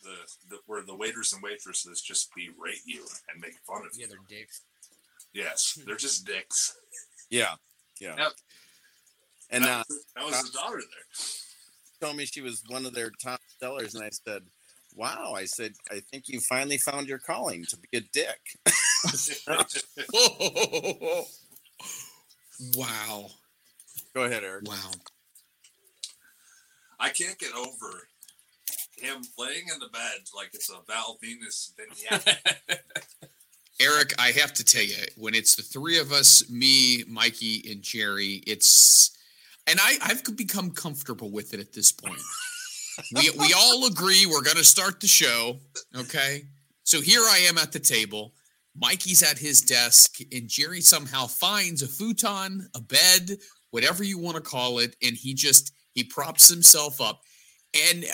the, 0.03 0.15
the 0.49 0.57
where 0.67 0.83
the 0.83 0.95
waiters 0.95 1.33
and 1.33 1.41
waitresses 1.41 2.01
just 2.01 2.29
berate 2.35 2.81
you 2.85 3.05
and 3.31 3.41
make 3.41 3.55
fun 3.65 3.81
of 3.85 3.91
yeah, 3.97 4.05
you. 4.05 4.11
Yeah, 4.11 4.15
they're 4.29 4.39
dicks. 4.39 4.61
Yes, 5.33 5.79
they're 5.85 5.95
just 5.95 6.25
dicks. 6.25 6.77
Yeah, 7.33 7.55
yeah. 7.99 8.15
Yep. 8.15 8.31
And 9.49 9.63
uh, 9.63 9.67
that, 9.67 9.87
that 10.15 10.25
was 10.25 10.39
his 10.39 10.51
daughter 10.51 10.77
there. 10.77 11.25
told 11.99 12.15
me 12.15 12.25
she 12.25 12.41
was 12.41 12.61
one 12.67 12.85
of 12.85 12.93
their 12.93 13.09
top 13.23 13.39
sellers, 13.59 13.95
and 13.95 14.03
I 14.03 14.11
said, 14.11 14.43
"Wow!" 14.95 15.33
I 15.35 15.45
said, 15.45 15.73
"I 15.89 16.01
think 16.11 16.29
you 16.29 16.39
finally 16.39 16.77
found 16.77 17.07
your 17.07 17.17
calling 17.17 17.65
to 17.69 17.77
be 17.77 17.87
a 17.97 18.01
dick." 18.01 18.39
wow. 22.75 23.31
Go 24.13 24.25
ahead, 24.25 24.43
Eric. 24.43 24.67
Wow. 24.67 24.91
I 26.99 27.09
can't 27.09 27.39
get 27.39 27.55
over 27.55 28.09
him 28.95 29.23
laying 29.39 29.69
in 29.73 29.79
the 29.79 29.89
bed 29.91 30.19
like 30.35 30.51
it's 30.53 30.69
a 30.69 30.83
Val 30.87 31.17
Venis 31.23 31.71
vignette. 31.75 32.83
Eric, 33.79 34.13
I 34.19 34.31
have 34.31 34.53
to 34.53 34.63
tell 34.63 34.83
you, 34.83 34.95
when 35.17 35.33
it's 35.33 35.55
the 35.55 35.63
three 35.63 35.99
of 35.99 36.11
us, 36.11 36.49
me, 36.49 37.03
Mikey, 37.07 37.63
and 37.71 37.81
Jerry, 37.81 38.43
it's 38.45 39.17
and 39.65 39.79
I, 39.81 39.97
I've 40.01 40.23
become 40.35 40.71
comfortable 40.71 41.31
with 41.31 41.53
it 41.53 41.59
at 41.59 41.73
this 41.73 41.91
point. 41.91 42.19
we 43.15 43.29
we 43.31 43.53
all 43.53 43.87
agree 43.87 44.25
we're 44.25 44.41
gonna 44.41 44.63
start 44.63 44.99
the 44.99 45.07
show. 45.07 45.57
Okay. 45.95 46.43
So 46.83 47.01
here 47.01 47.21
I 47.21 47.45
am 47.49 47.57
at 47.57 47.71
the 47.71 47.79
table. 47.79 48.33
Mikey's 48.75 49.23
at 49.23 49.37
his 49.37 49.61
desk, 49.61 50.19
and 50.31 50.47
Jerry 50.47 50.81
somehow 50.81 51.27
finds 51.27 51.81
a 51.81 51.87
futon, 51.87 52.67
a 52.75 52.81
bed, 52.81 53.37
whatever 53.71 54.03
you 54.03 54.17
want 54.17 54.35
to 54.35 54.41
call 54.41 54.79
it, 54.79 54.95
and 55.01 55.15
he 55.15 55.33
just 55.33 55.73
he 55.93 56.03
props 56.03 56.49
himself 56.49 56.99
up. 56.99 57.21
And 57.91 58.05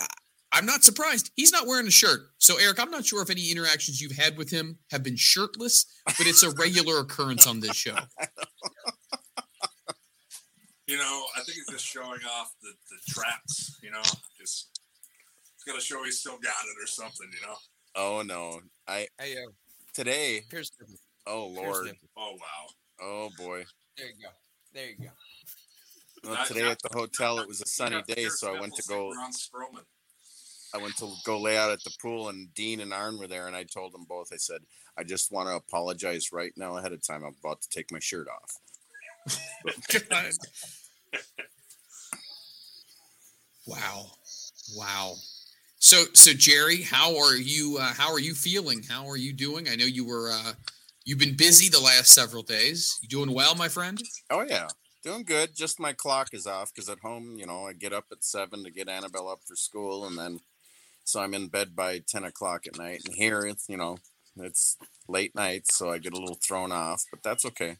I'm 0.52 0.66
not 0.66 0.84
surprised. 0.84 1.30
He's 1.36 1.52
not 1.52 1.68
wearing 1.68 1.88
a 1.88 1.92
shirt. 1.92 2.22
So, 2.40 2.58
Eric, 2.58 2.80
I'm 2.80 2.90
not 2.90 3.06
sure 3.06 3.22
if 3.22 3.30
any 3.30 3.52
interactions 3.52 4.02
you've 4.02 4.18
had 4.18 4.36
with 4.38 4.50
him 4.50 4.80
have 4.92 5.04
been 5.04 5.16
shirtless, 5.16 5.86
but 6.06 6.22
it's 6.26 6.42
a 6.44 6.50
regular 6.52 7.00
occurrence 7.00 7.46
on 7.46 7.60
this 7.60 7.76
show. 7.76 7.96
you 10.88 10.98
know, 10.98 11.24
I 11.36 11.42
think 11.44 11.56
he's 11.58 11.68
just 11.70 11.86
showing 11.86 12.20
off 12.38 12.52
the, 12.64 12.72
the 12.90 12.98
traps. 13.14 13.78
You 13.84 13.92
know, 13.92 14.02
just 14.40 14.80
he's 15.56 15.64
gonna 15.68 15.82
show 15.82 16.04
he's 16.04 16.20
still 16.20 16.40
got 16.40 16.64
it 16.66 16.84
or 16.84 16.88
something. 16.88 17.28
You 17.42 17.48
know. 17.48 17.56
Oh 17.96 18.22
no, 18.26 18.62
I 18.88 19.08
Hey, 19.20 19.36
yo, 19.36 19.42
today. 19.94 20.42
here's 20.50 20.72
the, 20.72 20.86
Oh 21.28 21.54
here's 21.54 21.58
lord. 21.58 21.88
the- 21.88 21.96
Oh 22.18 22.32
wow. 22.40 22.68
Oh 23.02 23.30
boy. 23.38 23.66
there 23.98 24.08
you 24.08 24.14
go. 24.24 24.30
There 24.74 24.90
you 24.90 24.96
go. 24.98 25.10
Well, 26.24 26.34
Not- 26.34 26.48
today 26.48 26.64
not- 26.64 26.72
at 26.72 26.80
the 26.92 26.98
hotel, 26.98 27.40
it 27.40 27.48
was 27.48 27.62
a 27.62 27.68
sunny 27.68 28.02
day, 28.08 28.28
so 28.30 28.56
I 28.56 28.60
went 28.60 28.76
to 28.76 28.84
Nichols 28.90 29.16
go. 29.16 29.80
And 30.74 30.82
Braun 30.82 30.91
Strowman. 30.91 31.06
I 31.06 31.08
went 31.10 31.14
to 31.14 31.14
go 31.26 31.40
lay 31.40 31.58
out 31.58 31.72
at 31.72 31.84
the 31.84 31.96
pool, 32.02 32.30
and 32.30 32.54
Dean 32.54 32.80
and 32.82 32.94
Arn 32.94 33.18
were 33.20 33.28
there, 33.28 33.48
and 33.48 33.56
I 33.56 33.64
told 33.64 33.94
them 33.94 34.06
both. 34.08 34.30
I 34.34 34.38
said, 34.38 34.62
"I 34.98 35.04
just 35.04 35.32
want 35.32 35.50
to 35.50 35.56
apologize 35.56 36.32
right 36.32 36.54
now 36.58 36.78
ahead 36.78 36.94
of 36.94 37.06
time. 37.06 37.24
I'm 37.24 37.36
about 37.44 37.62
to 37.62 37.70
take 37.70 37.91
my 37.91 38.00
shirt 38.00 38.28
off." 38.28 38.58
God. 40.10 40.32
Wow. 43.68 44.12
Wow. 44.76 45.16
So 45.80 46.06
so 46.14 46.34
Jerry, 46.34 46.82
how 46.82 47.18
are 47.18 47.36
you 47.36 47.78
uh, 47.80 47.94
how 47.94 48.12
are 48.12 48.20
you 48.20 48.34
feeling? 48.34 48.84
How 48.90 49.08
are 49.08 49.18
you 49.18 49.34
doing? 49.34 49.70
I 49.70 49.76
know 49.76 49.86
you 49.86 50.06
were 50.06 50.32
uh 50.32 50.54
you've 51.06 51.20
been 51.20 51.36
busy 51.36 51.70
the 51.70 51.80
last 51.80 52.14
several 52.14 52.44
days. 52.44 52.98
You 53.02 53.08
doing 53.08 53.34
well, 53.34 53.56
my 53.56 53.68
friend? 53.68 54.02
Oh 54.30 54.44
yeah, 54.48 54.68
doing 55.04 55.24
good. 55.24 55.56
Just 55.56 55.80
my 55.80 55.94
clock 55.94 56.34
is 56.34 56.48
off 56.48 56.74
because 56.74 56.90
at 56.90 57.00
home, 57.00 57.36
you 57.38 57.46
know, 57.46 57.68
I 57.68 57.74
get 57.74 57.94
up 57.94 58.06
at 58.12 58.24
seven 58.24 58.64
to 58.64 58.72
get 58.72 58.90
Annabelle 58.90 59.30
up 59.30 59.40
for 59.48 59.56
school, 59.56 60.06
and 60.06 60.18
then 60.18 60.40
so 61.10 61.19
I'm 61.19 61.34
in 61.34 61.48
bed 61.48 61.76
by 61.76 62.02
ten 62.07 62.23
o'clock 62.23 62.68
at 62.68 62.77
night. 62.77 63.02
And 63.06 63.15
here, 63.15 63.41
it's 63.41 63.68
you 63.68 63.77
know, 63.77 63.98
it's 64.38 64.77
late 65.07 65.34
night, 65.34 65.64
so 65.72 65.90
I 65.90 65.98
get 65.98 66.14
a 66.14 66.19
little 66.19 66.40
thrown 66.41 66.72
off, 66.72 67.03
but 67.11 67.23
that's 67.23 67.45
okay. 67.45 67.77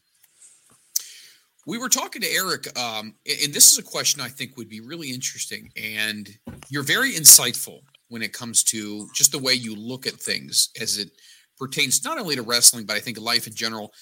We 1.66 1.78
were 1.78 1.88
talking 1.88 2.22
to 2.22 2.28
Eric, 2.28 2.76
um, 2.78 3.14
and 3.26 3.54
this 3.54 3.70
is 3.70 3.78
a 3.78 3.82
question 3.82 4.20
I 4.20 4.28
think 4.28 4.56
would 4.56 4.68
be 4.68 4.80
really 4.80 5.10
interesting. 5.10 5.70
And 5.76 6.28
you're 6.70 6.82
very 6.82 7.12
insightful 7.12 7.80
when 8.08 8.22
it 8.22 8.32
comes 8.32 8.64
to 8.64 9.08
just 9.14 9.30
the 9.30 9.38
way 9.38 9.52
you 9.52 9.76
look 9.76 10.06
at 10.06 10.14
things 10.14 10.70
as 10.80 10.98
it 10.98 11.10
pertains 11.56 12.02
not 12.02 12.18
only 12.18 12.34
to 12.34 12.42
wrestling, 12.42 12.86
but 12.86 12.96
I 12.96 13.00
think 13.00 13.20
life 13.20 13.46
in 13.46 13.54
general. 13.54 13.92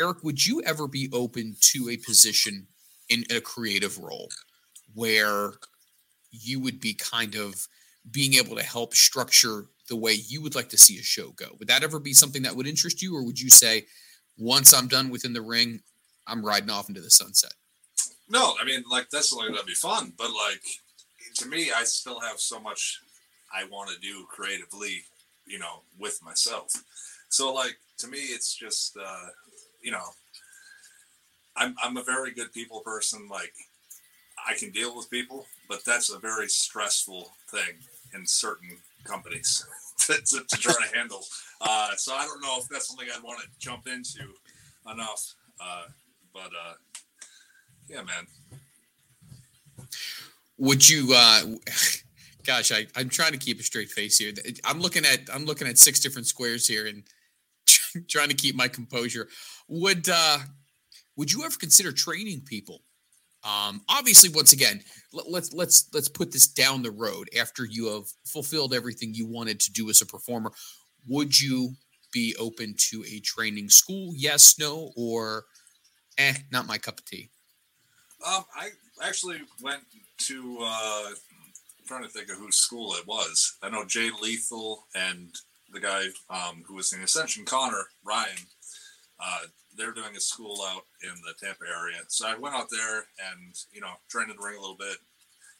Eric, 0.00 0.24
would 0.24 0.44
you 0.44 0.62
ever 0.62 0.88
be 0.88 1.08
open 1.12 1.54
to 1.60 1.90
a 1.90 1.98
position 1.98 2.66
in 3.10 3.24
a 3.30 3.40
creative 3.40 3.98
role 3.98 4.28
where 4.94 5.52
you 6.30 6.58
would 6.58 6.80
be 6.80 6.94
kind 6.94 7.36
of 7.36 7.68
being 8.10 8.34
able 8.34 8.56
to 8.56 8.62
help 8.62 8.94
structure 8.94 9.66
the 9.88 9.96
way 9.96 10.12
you 10.12 10.40
would 10.42 10.54
like 10.54 10.68
to 10.70 10.78
see 10.78 10.98
a 10.98 11.02
show 11.02 11.30
go? 11.30 11.46
Would 11.58 11.68
that 11.68 11.82
ever 11.82 11.98
be 11.98 12.12
something 12.12 12.42
that 12.42 12.54
would 12.54 12.66
interest 12.66 13.02
you, 13.02 13.14
or 13.16 13.24
would 13.24 13.40
you 13.40 13.50
say, 13.50 13.86
once 14.38 14.72
I'm 14.72 14.88
done 14.88 15.10
within 15.10 15.32
the 15.32 15.42
ring, 15.42 15.80
I'm 16.26 16.44
riding 16.44 16.70
off 16.70 16.88
into 16.88 17.00
the 17.00 17.10
sunset. 17.10 17.52
No, 18.28 18.54
I 18.60 18.64
mean, 18.64 18.84
like 18.90 19.10
that's 19.10 19.30
something 19.30 19.52
that'd 19.52 19.66
be 19.66 19.74
fun, 19.74 20.12
but 20.16 20.30
like 20.30 20.62
to 21.36 21.46
me, 21.46 21.70
I 21.74 21.84
still 21.84 22.20
have 22.20 22.40
so 22.40 22.60
much 22.60 23.00
I 23.54 23.64
want 23.64 23.90
to 23.90 23.98
do 24.00 24.26
creatively, 24.30 25.04
you 25.46 25.58
know, 25.58 25.82
with 25.98 26.20
myself. 26.22 26.72
So 27.28 27.52
like 27.52 27.76
to 27.98 28.08
me, 28.08 28.18
it's 28.18 28.54
just 28.54 28.96
uh, 28.96 29.26
you 29.82 29.90
know, 29.90 30.04
I'm 31.56 31.74
I'm 31.82 31.96
a 31.96 32.04
very 32.04 32.32
good 32.32 32.52
people 32.52 32.80
person. 32.80 33.28
Like 33.28 33.52
I 34.48 34.54
can 34.54 34.70
deal 34.70 34.96
with 34.96 35.10
people, 35.10 35.46
but 35.68 35.84
that's 35.84 36.10
a 36.10 36.18
very 36.18 36.48
stressful 36.48 37.32
thing 37.50 37.78
in 38.14 38.26
certain 38.26 38.70
companies 39.04 39.66
to, 40.06 40.14
to, 40.14 40.44
to 40.48 40.56
try 40.56 40.74
to 40.74 40.96
handle. 40.96 41.24
Uh, 41.60 41.90
so 41.96 42.14
I 42.14 42.24
don't 42.24 42.40
know 42.42 42.58
if 42.58 42.68
that's 42.68 42.88
something 42.88 43.06
I'd 43.14 43.22
want 43.22 43.40
to 43.40 43.46
jump 43.58 43.86
into 43.86 44.34
enough. 44.90 45.34
Uh, 45.60 45.84
but 46.32 46.50
uh, 46.50 46.74
yeah, 47.88 48.02
man. 48.02 48.26
Would 50.58 50.88
you 50.88 51.12
uh 51.14 51.42
gosh, 52.44 52.72
I, 52.72 52.86
I'm 52.96 53.08
trying 53.08 53.32
to 53.32 53.38
keep 53.38 53.60
a 53.60 53.62
straight 53.62 53.90
face 53.90 54.18
here. 54.18 54.32
I'm 54.64 54.80
looking 54.80 55.04
at 55.04 55.20
I'm 55.32 55.44
looking 55.44 55.68
at 55.68 55.78
six 55.78 56.00
different 56.00 56.26
squares 56.26 56.66
here 56.66 56.86
and 56.86 57.04
trying 58.08 58.28
to 58.28 58.34
keep 58.34 58.54
my 58.54 58.68
composure. 58.68 59.28
Would 59.68 60.08
uh 60.08 60.38
would 61.16 61.32
you 61.32 61.44
ever 61.44 61.56
consider 61.58 61.92
training 61.92 62.42
people? 62.42 62.82
Um 63.44 63.82
obviously 63.88 64.28
once 64.28 64.52
again, 64.52 64.82
let, 65.12 65.30
let's 65.30 65.52
let's 65.52 65.88
let's 65.92 66.08
put 66.08 66.32
this 66.32 66.46
down 66.46 66.82
the 66.82 66.90
road 66.90 67.28
after 67.38 67.64
you 67.64 67.86
have 67.86 68.04
fulfilled 68.26 68.74
everything 68.74 69.14
you 69.14 69.26
wanted 69.26 69.60
to 69.60 69.72
do 69.72 69.90
as 69.90 70.00
a 70.00 70.06
performer. 70.06 70.52
Would 71.08 71.40
you 71.40 71.74
be 72.12 72.36
open 72.38 72.74
to 72.90 73.04
a 73.10 73.20
training 73.20 73.68
school? 73.68 74.12
Yes, 74.14 74.58
no, 74.58 74.92
or 74.96 75.46
eh, 76.18 76.34
not 76.52 76.66
my 76.66 76.78
cup 76.78 76.98
of 76.98 77.04
tea. 77.04 77.30
Um, 78.24 78.44
I 78.54 78.68
actually 79.02 79.38
went 79.60 79.82
to. 80.18 80.58
Uh, 80.60 81.08
I'm 81.08 81.86
trying 81.86 82.04
to 82.04 82.08
think 82.08 82.30
of 82.30 82.36
whose 82.36 82.56
school 82.56 82.94
it 82.94 83.06
was. 83.06 83.56
I 83.62 83.68
know 83.68 83.84
Jay 83.84 84.10
Lethal 84.20 84.86
and 84.94 85.34
the 85.72 85.80
guy 85.80 86.04
um, 86.30 86.62
who 86.66 86.74
was 86.74 86.92
in 86.92 87.02
Ascension, 87.02 87.44
Konnor 87.44 87.82
Ryan. 88.04 88.36
Uh, 89.18 89.40
they're 89.76 89.92
doing 89.92 90.16
a 90.16 90.20
school 90.20 90.58
out 90.68 90.82
in 91.02 91.14
the 91.22 91.34
Tampa 91.44 91.64
area, 91.64 91.98
so 92.08 92.26
I 92.26 92.36
went 92.36 92.54
out 92.54 92.68
there 92.70 92.98
and 93.32 93.54
you 93.72 93.80
know 93.80 93.92
trained 94.08 94.30
in 94.30 94.36
the 94.36 94.42
ring 94.44 94.56
a 94.58 94.60
little 94.60 94.76
bit 94.76 94.96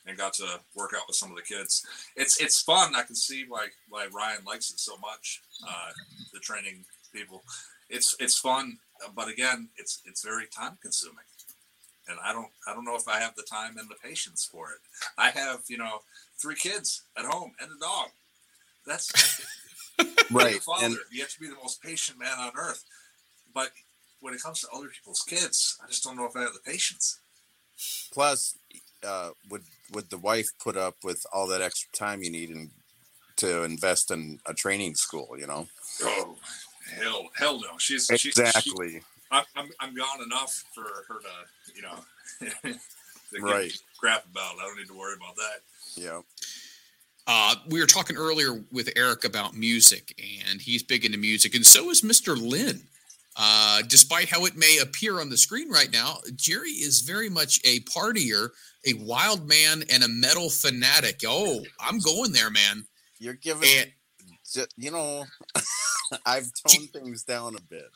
and 0.07 0.19
got 0.19 0.33
to 0.35 0.61
work 0.75 0.93
out 0.97 1.05
with 1.07 1.17
some 1.17 1.31
of 1.31 1.37
the 1.37 1.43
kids. 1.43 1.87
It's 2.17 2.41
it's 2.41 2.61
fun. 2.61 2.95
I 2.95 3.03
can 3.03 3.15
see 3.17 3.45
why 3.49 3.69
why 3.89 4.07
Ryan 4.13 4.45
likes 4.45 4.71
it 4.71 4.79
so 4.81 4.97
much. 4.99 5.41
Uh, 5.67 5.91
the 6.33 6.41
training 6.41 6.85
people, 7.13 7.43
it's 7.89 8.15
it's 8.21 8.39
fun, 8.39 8.79
but 9.15 9.29
again, 9.29 9.69
it's 9.77 10.03
it's 10.05 10.25
very 10.25 10.47
time 10.47 10.79
consuming. 10.83 11.25
and 12.09 12.19
I 12.25 12.33
don't 12.33 12.49
I 12.67 12.75
don't 12.75 12.85
know 12.85 12.97
if 12.97 13.09
I 13.09 13.21
have 13.21 13.35
the 13.37 13.45
time 13.45 13.79
and 13.79 13.89
the 13.89 13.97
patience 14.03 14.45
for 14.51 14.71
it. 14.73 14.81
I 15.19 15.31
have 15.31 15.61
you 15.69 15.79
know 15.79 16.01
three 16.41 16.57
kids 16.57 17.03
at 17.17 17.25
home 17.25 17.53
and 17.61 17.71
a 17.71 17.79
dog. 17.79 18.09
That's 18.87 19.13
Right. 20.31 20.61
Father, 20.63 20.87
And 20.87 20.97
you 21.13 21.21
have 21.21 21.31
to 21.33 21.41
be 21.41 21.47
the 21.49 21.55
most 21.63 21.83
patient 21.83 22.19
man 22.19 22.39
on 22.39 22.53
earth. 22.59 22.85
But 23.55 23.71
when 24.23 24.33
it 24.35 24.43
comes 24.43 24.61
to 24.61 24.69
other 24.75 24.89
people's 24.89 25.23
kids, 25.23 25.79
I 25.85 25.87
just 25.89 26.03
don't 26.05 26.17
know 26.17 26.25
if 26.27 26.35
I 26.37 26.41
have 26.43 26.55
the 26.55 26.61
patience. 26.61 27.19
plus, 28.13 28.57
uh, 29.07 29.31
would 29.51 29.63
would 29.93 30.09
the 30.11 30.19
wife 30.19 30.49
put 30.63 30.77
up 30.77 30.97
with 31.05 31.27
all 31.33 31.47
that 31.49 31.61
extra 31.61 31.91
time 31.93 32.23
you 32.23 32.31
need 32.31 32.49
and 32.51 32.71
to 33.37 33.65
invest 33.65 34.11
in 34.11 34.39
a 34.47 34.55
training 34.55 34.95
school? 34.95 35.29
You 35.39 35.47
know. 35.47 35.67
Oh 36.03 36.37
hell, 36.97 37.29
hell 37.37 37.61
no. 37.61 37.77
She's 37.79 38.07
she- 38.07 38.17
she, 38.17 38.29
Exactly. 38.31 39.03
I'm, 39.31 39.45
I'm 39.57 39.71
I'm 39.81 39.95
gone 39.95 40.23
enough 40.23 40.65
for 40.75 40.83
her 41.09 41.21
to 41.21 41.73
you 41.75 41.83
know 41.83 41.99
to 42.73 43.41
Right. 43.43 43.73
crap 43.99 44.25
about. 44.31 44.57
I 44.61 44.67
don't 44.67 44.77
need 44.79 44.89
to 44.89 44.95
worry 44.99 45.17
about 45.17 45.37
that. 45.37 45.61
Yeah. 45.97 46.21
Uh, 47.27 47.55
we 47.69 47.81
were 47.81 47.87
talking 47.87 48.17
earlier 48.17 48.63
with 48.73 48.91
Eric 48.97 49.25
about 49.25 49.55
music, 49.57 50.15
and 50.51 50.61
he's 50.61 50.83
big 50.83 51.05
into 51.05 51.17
music, 51.19 51.55
and 51.55 51.65
so 51.65 51.89
is 51.91 52.03
Mr. 52.03 52.37
Lynn. 52.37 52.83
Uh, 53.37 53.81
despite 53.89 54.29
how 54.29 54.45
it 54.45 54.57
may 54.57 54.79
appear 54.83 55.21
on 55.21 55.31
the 55.31 55.37
screen 55.39 55.71
right 55.71 55.91
now, 55.91 56.19
Jerry 56.37 56.71
is 56.71 57.01
very 57.01 57.29
much 57.31 57.61
a 57.65 57.81
partier, 57.81 58.51
a 58.87 58.93
wild 58.95 59.49
man, 59.49 59.85
and 59.91 60.03
a 60.05 60.09
metal 60.09 60.51
fanatic. 60.51 61.21
Oh, 61.27 61.65
I'm 61.81 61.99
going 61.99 62.33
there, 62.33 62.51
man. 62.51 62.85
You're 63.19 63.35
giving. 63.35 63.69
And 63.79 63.93
ju- 64.53 64.67
You 64.77 64.91
know, 64.91 65.25
I've 66.27 66.51
toned 66.69 66.91
things 66.91 67.23
down 67.25 67.57
a 67.57 67.61
bit. 67.63 67.91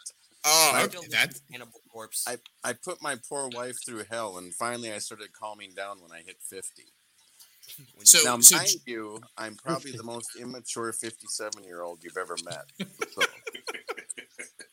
oh, 0.47 0.71
I 0.75 0.85
okay, 0.85 0.93
don't 0.95 1.11
that 1.11 1.29
listen 1.29 1.43
Cannibal 1.53 1.81
Corpse. 1.93 2.25
I 2.27 2.39
I 2.65 2.73
put 2.73 3.03
my 3.03 3.17
poor 3.29 3.49
wife 3.49 3.77
through 3.85 4.05
hell, 4.11 4.39
and 4.39 4.55
finally 4.55 4.91
I 4.93 4.99
started 4.99 5.33
calming 5.33 5.73
down 5.75 6.01
when 6.01 6.13
I 6.13 6.23
hit 6.25 6.37
fifty. 6.41 6.85
When 7.95 8.07
So- 8.07 8.19
you- 8.21 8.25
Now, 8.25 8.41
so 8.41 8.57
mind 8.57 8.69
J- 8.69 8.79
you, 8.93 9.21
I'm 9.37 9.57
probably 9.57 9.91
the 9.93 10.03
most 10.05 10.31
immature 10.41 10.93
57 10.95 11.63
year 11.65 11.83
old 11.83 12.03
you've 12.05 12.17
ever 12.17 12.37
met. 12.45 12.71
So, 13.15 13.23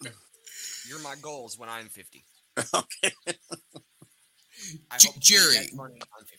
you're 0.87 0.99
my 0.99 1.15
goals 1.21 1.57
when 1.57 1.69
I'm 1.69 1.87
50. 1.87 2.23
okay. 2.73 3.13
I 4.91 4.97
J- 4.97 5.07
hope 5.09 5.19
Jerry. 5.19 5.53
that 5.55 5.69
funny 5.75 5.75
when 5.75 5.91
I'm 6.19 6.25
50. 6.25 6.35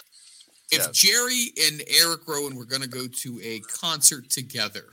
if 0.73 0.79
Yes. 0.79 0.91
Jerry 0.93 1.53
and 1.67 1.83
Eric 1.89 2.27
Rowan 2.27 2.57
were 2.57 2.65
going 2.65 2.83
to 2.83 2.89
go 2.89 3.07
to 3.07 3.41
a 3.43 3.61
concert 3.61 4.31
together, 4.31 4.85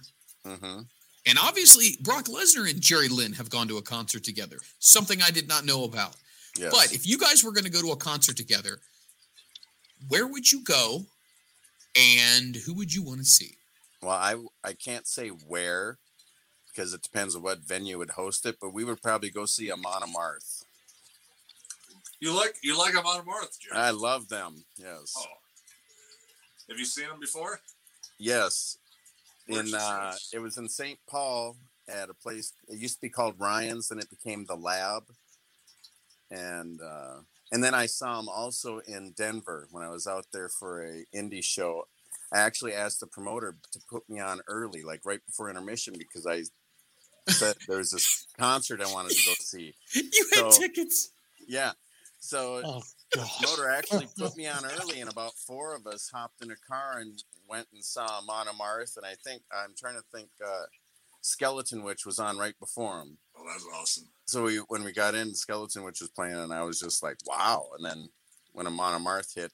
hmm 0.45 0.81
and 1.27 1.37
obviously 1.39 1.97
Brock 2.01 2.25
Lesnar 2.25 2.67
and 2.67 2.81
Jerry 2.81 3.07
Lynn 3.07 3.31
have 3.33 3.51
gone 3.51 3.67
to 3.67 3.77
a 3.77 3.81
concert 3.83 4.23
together, 4.23 4.57
something 4.79 5.21
I 5.21 5.29
did 5.29 5.47
not 5.47 5.65
know 5.65 5.83
about. 5.83 6.15
Yes. 6.57 6.71
But 6.73 6.91
if 6.95 7.05
you 7.07 7.15
guys 7.19 7.43
were 7.43 7.51
going 7.51 7.63
to 7.65 7.69
go 7.69 7.79
to 7.81 7.91
a 7.91 7.95
concert 7.95 8.35
together, 8.35 8.79
where 10.07 10.25
would 10.25 10.51
you 10.51 10.63
go 10.63 11.05
and 11.95 12.55
who 12.55 12.73
would 12.73 12.91
you 12.93 13.03
want 13.03 13.19
to 13.19 13.25
see? 13.25 13.51
well, 14.01 14.11
I 14.17 14.35
I 14.63 14.73
can't 14.73 15.05
say 15.07 15.27
where 15.29 15.99
because 16.73 16.93
it 16.93 17.01
depends 17.01 17.35
on 17.35 17.41
what 17.41 17.59
venue 17.59 17.97
would 17.97 18.11
host 18.11 18.45
it, 18.45 18.57
but 18.61 18.73
we 18.73 18.83
would 18.83 19.01
probably 19.01 19.29
go 19.29 19.45
see 19.45 19.71
Amon 19.71 20.01
Amarth. 20.01 20.63
You 22.19 22.35
like 22.35 22.55
you 22.63 22.77
like 22.77 22.95
Amon 22.95 23.25
Amarth, 23.25 23.59
Jerry? 23.59 23.77
I 23.77 23.89
love 23.91 24.29
them. 24.29 24.63
Yes. 24.77 25.13
oh, 25.17 25.23
have 26.69 26.77
you 26.77 26.85
seen 26.85 27.07
them 27.07 27.19
before? 27.19 27.59
Yes. 28.19 28.77
In 29.47 29.73
uh, 29.73 30.13
it 30.33 30.39
was 30.39 30.57
in 30.57 30.69
St. 30.69 30.99
Paul 31.09 31.57
at 31.89 32.09
a 32.09 32.13
place. 32.13 32.53
It 32.67 32.79
used 32.79 32.95
to 32.95 33.01
be 33.01 33.09
called 33.09 33.35
Ryan's, 33.39 33.91
and 33.91 33.99
it 33.99 34.09
became 34.09 34.45
the 34.45 34.55
Lab. 34.55 35.03
And 36.29 36.79
uh, 36.81 37.21
and 37.51 37.63
then 37.63 37.73
I 37.73 37.85
saw 37.87 38.19
him 38.19 38.29
also 38.29 38.79
in 38.87 39.13
Denver 39.17 39.67
when 39.71 39.83
I 39.83 39.89
was 39.89 40.07
out 40.07 40.25
there 40.31 40.47
for 40.47 40.85
a 40.85 41.03
indie 41.15 41.43
show. 41.43 41.85
I 42.33 42.39
actually 42.39 42.73
asked 42.73 43.01
the 43.01 43.07
promoter 43.07 43.57
to 43.73 43.79
put 43.89 44.09
me 44.09 44.19
on 44.19 44.39
early, 44.47 44.83
like 44.83 45.01
right 45.03 45.19
before 45.25 45.49
intermission, 45.49 45.95
because 45.97 46.25
I 46.25 46.43
said 47.29 47.55
there 47.67 47.77
was 47.77 47.91
this 47.91 48.27
concert 48.37 48.81
I 48.81 48.91
wanted 48.91 49.11
to 49.11 49.25
go 49.25 49.33
see. 49.39 49.73
You 49.93 50.27
had 50.33 50.51
So- 50.53 50.59
tickets. 50.61 51.09
Yeah. 51.47 51.71
So 52.19 52.61
Oh 52.63 52.81
motor 53.41 53.69
actually 53.69 54.07
put 54.17 54.37
me 54.37 54.47
on 54.47 54.63
early, 54.65 55.01
and 55.01 55.11
about 55.11 55.33
four 55.33 55.75
of 55.75 55.85
us 55.87 56.09
hopped 56.13 56.41
in 56.43 56.51
a 56.51 56.55
car 56.69 56.99
and 56.99 57.21
went 57.49 57.67
and 57.73 57.83
saw 57.83 58.05
Amon 58.19 58.47
Amarth. 58.47 58.95
And 58.97 59.05
I 59.05 59.15
think 59.23 59.41
I'm 59.51 59.73
trying 59.77 59.95
to 59.95 60.03
think, 60.15 60.29
uh, 60.45 60.63
Skeleton 61.23 61.83
Witch 61.83 62.05
was 62.05 62.17
on 62.19 62.37
right 62.37 62.57
before 62.59 62.99
him. 63.01 63.17
Oh, 63.37 63.43
that's 63.47 63.65
awesome. 63.75 64.05
So 64.25 64.43
we, 64.43 64.57
when 64.69 64.83
we 64.83 64.91
got 64.91 65.13
in, 65.13 65.35
Skeleton 65.35 65.83
Witch 65.83 65.99
was 66.01 66.09
playing, 66.09 66.35
and 66.35 66.53
I 66.53 66.63
was 66.63 66.79
just 66.79 67.03
like, 67.03 67.17
wow. 67.27 67.67
And 67.77 67.85
then 67.85 68.09
when 68.53 68.65
Amon 68.65 69.01
Amarth 69.01 69.35
hit, 69.35 69.51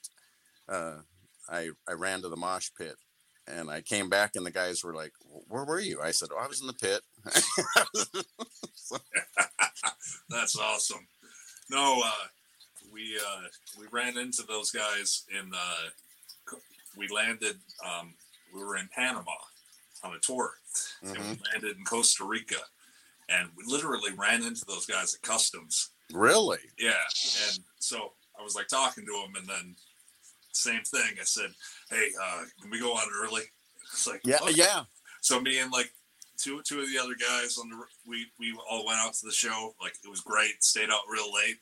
uh, 0.69 0.99
I 1.49 1.69
I 1.87 1.93
ran 1.93 2.21
to 2.21 2.29
the 2.29 2.37
mosh 2.37 2.69
pit. 2.77 2.95
And 3.49 3.71
I 3.71 3.81
came 3.81 4.09
back, 4.09 4.31
and 4.35 4.45
the 4.45 4.51
guys 4.51 4.83
were 4.83 4.93
like, 4.93 5.13
"Where 5.47 5.63
were 5.63 5.79
you?" 5.79 6.01
I 6.01 6.11
said, 6.11 6.29
"Oh, 6.33 6.37
I 6.37 6.47
was 6.47 6.59
in 6.59 6.67
the 6.67 6.73
pit." 6.73 7.01
That's 10.29 10.57
awesome. 10.57 11.07
No, 11.69 12.01
uh, 12.05 12.27
we 12.91 13.17
uh, 13.17 13.47
we 13.79 13.85
ran 13.91 14.17
into 14.17 14.43
those 14.43 14.71
guys 14.71 15.23
in. 15.31 15.51
Uh, 15.53 16.55
we 16.97 17.07
landed. 17.09 17.57
Um, 17.85 18.13
we 18.53 18.63
were 18.63 18.77
in 18.77 18.87
Panama 18.93 19.31
on 20.03 20.13
a 20.15 20.19
tour, 20.19 20.53
and 21.01 21.17
Mhm. 21.17 21.31
we 21.37 21.39
landed 21.51 21.77
in 21.77 21.83
Costa 21.85 22.23
Rica, 22.23 22.61
and 23.29 23.49
we 23.55 23.63
literally 23.65 24.11
ran 24.13 24.43
into 24.43 24.63
those 24.65 24.85
guys 24.85 25.13
at 25.13 25.21
customs. 25.21 25.89
Really? 26.13 26.59
Yeah, 26.77 27.03
and 27.49 27.63
so 27.79 28.13
I 28.39 28.41
was 28.43 28.55
like 28.55 28.67
talking 28.67 29.05
to 29.05 29.13
him, 29.13 29.35
and 29.35 29.47
then 29.47 29.75
same 30.53 30.83
thing. 30.83 31.17
I 31.19 31.23
said, 31.23 31.53
"Hey, 31.89 32.11
uh, 32.21 32.45
can 32.61 32.69
we 32.69 32.79
go 32.79 32.93
on 32.93 33.07
early?" 33.13 33.43
It's 33.91 34.07
like, 34.07 34.21
Yeah, 34.23 34.39
"Okay." 34.43 34.53
yeah. 34.53 34.85
So 35.21 35.39
me 35.41 35.59
and 35.59 35.71
like 35.71 35.93
two 36.37 36.61
two 36.63 36.79
of 36.79 36.87
the 36.91 36.99
other 36.99 37.15
guys 37.19 37.57
on 37.57 37.69
the 37.69 37.77
we 38.05 38.27
we 38.39 38.57
all 38.69 38.85
went 38.85 38.99
out 38.99 39.13
to 39.15 39.25
the 39.25 39.31
show. 39.31 39.73
Like 39.81 39.93
it 40.03 40.09
was 40.09 40.21
great. 40.21 40.63
Stayed 40.63 40.89
out 40.89 41.01
real 41.11 41.33
late. 41.33 41.57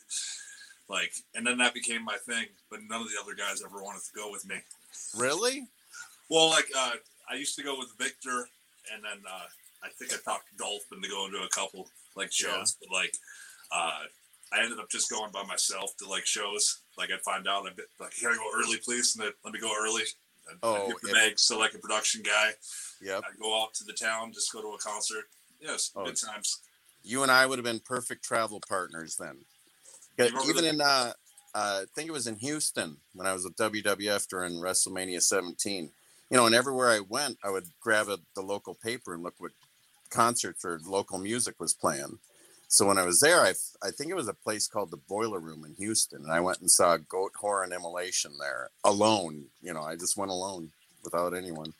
Like 0.89 1.13
and 1.33 1.45
then 1.45 1.57
that 1.57 1.73
became 1.73 2.03
my 2.03 2.17
thing. 2.25 2.45
But 2.69 2.81
none 2.89 3.01
of 3.01 3.07
the 3.07 3.19
other 3.21 3.35
guys 3.35 3.63
ever 3.63 3.81
wanted 3.81 4.03
to 4.03 4.11
go 4.15 4.31
with 4.31 4.47
me. 4.47 4.57
Really? 5.17 5.67
Well, 6.29 6.49
like 6.49 6.67
uh, 6.75 6.93
I 7.29 7.35
used 7.35 7.55
to 7.57 7.63
go 7.63 7.77
with 7.77 7.89
Viktor, 7.97 8.47
and 8.93 9.03
then 9.03 9.23
uh, 9.27 9.47
I 9.83 9.89
think 9.97 10.13
I 10.13 10.17
talked 10.23 10.57
Dolph 10.57 10.83
into 10.91 11.09
going 11.09 11.31
to 11.31 11.43
a 11.43 11.49
couple 11.49 11.87
like 12.15 12.31
shows. 12.31 12.77
But 12.79 12.91
like 12.91 13.15
uh, 13.71 14.01
I 14.53 14.63
ended 14.63 14.79
up 14.79 14.89
just 14.89 15.09
going 15.09 15.31
by 15.31 15.43
myself 15.43 15.95
to 15.97 16.09
like 16.09 16.25
shows. 16.25 16.81
Like 16.97 17.09
I'd 17.11 17.21
find 17.21 17.47
out 17.47 17.67
I'd 17.67 17.75
be 17.75 17.83
like, 17.99 18.15
"Can 18.15 18.31
I 18.31 18.35
go 18.35 18.49
early, 18.55 18.77
please?" 18.83 19.15
And 19.15 19.25
they'd 19.25 19.33
let 19.43 19.53
me 19.53 19.59
go 19.59 19.73
early. 19.79 20.03
I'd, 20.49 20.57
Oh, 20.63 20.75
I'd 20.87 20.93
the 21.01 21.27
if- 21.27 21.35
to 21.47 21.57
like 21.57 21.73
a 21.73 21.79
production 21.79 22.21
guy. 22.23 22.51
Yep. 23.01 23.23
I'd 23.29 23.39
go 23.39 23.61
out 23.63 23.73
to 23.75 23.83
the 23.83 23.93
town, 23.93 24.31
just 24.33 24.51
go 24.51 24.61
to 24.61 24.69
a 24.69 24.77
concert. 24.77 25.25
Yes, 25.59 25.91
Oh. 25.95 26.05
good 26.05 26.15
times. 26.17 26.59
you 27.07 27.21
and 27.21 27.31
I 27.31 27.45
would 27.45 27.59
have 27.59 27.63
been 27.63 27.79
perfect 27.79 28.23
travel 28.25 28.59
partners 28.67 29.15
then. 29.15 29.45
Even 30.17 30.63
the- 30.63 30.69
in, 30.69 30.81
uh, 30.81 31.13
uh, 31.53 31.81
I 31.83 31.85
think 31.93 32.07
it 32.07 32.11
was 32.11 32.25
in 32.27 32.35
Houston 32.37 32.97
when 33.13 33.27
I 33.27 33.33
was 33.33 33.43
with 33.43 33.55
WWF 33.57 34.27
during 34.27 34.53
WrestleMania 34.53 35.21
17. 35.21 35.91
You 36.31 36.37
know, 36.37 36.47
and 36.47 36.55
everywhere 36.55 36.89
I 36.89 37.01
went, 37.01 37.37
I 37.43 37.51
would 37.51 37.67
grab 37.79 38.09
a, 38.09 38.17
the 38.33 38.41
local 38.41 38.73
paper 38.73 39.13
and 39.13 39.21
look 39.21 39.35
what 39.37 39.51
concerts 40.09 40.65
or 40.65 40.79
local 40.83 41.19
music 41.19 41.59
was 41.59 41.73
playing. 41.75 42.17
So 42.67 42.87
when 42.87 42.97
I 42.97 43.05
was 43.05 43.19
there, 43.19 43.41
I, 43.41 43.53
I 43.83 43.91
think 43.91 44.09
it 44.09 44.15
was 44.15 44.27
a 44.27 44.33
place 44.33 44.67
called 44.67 44.91
the 44.91 44.97
Boiler 44.97 45.39
Room 45.39 45.63
in 45.65 45.75
Houston, 45.75 46.23
and 46.23 46.31
I 46.31 46.39
went 46.39 46.59
and 46.59 46.69
saw 46.69 46.97
Goat 46.97 47.33
and 47.41 47.73
Immolation 47.73 48.31
there 48.39 48.69
alone. 48.83 49.45
You 49.61 49.73
know, 49.73 49.83
I 49.83 49.95
just 49.95 50.17
went 50.17 50.31
alone 50.31 50.71
without 51.03 51.33
anyone. 51.33 51.73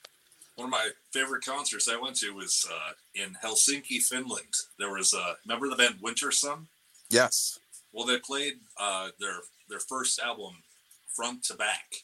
One 0.55 0.67
of 0.67 0.71
my 0.71 0.89
favorite 1.11 1.43
concerts 1.43 1.89
I 1.89 1.99
went 1.99 2.15
to 2.17 2.33
was 2.33 2.65
uh, 2.71 2.93
in 3.13 3.35
Helsinki, 3.43 4.01
Finland. 4.01 4.53
There 4.79 4.91
was 4.91 5.13
a 5.13 5.19
uh, 5.19 5.33
remember 5.45 5.69
the 5.69 5.75
band 5.75 5.95
Wintersun? 6.01 6.67
Yes. 7.09 7.59
Well, 7.91 8.05
they 8.05 8.19
played 8.19 8.53
uh, 8.79 9.09
their 9.19 9.39
their 9.69 9.79
first 9.79 10.19
album 10.19 10.53
front 11.13 11.43
to 11.45 11.55
back, 11.55 11.95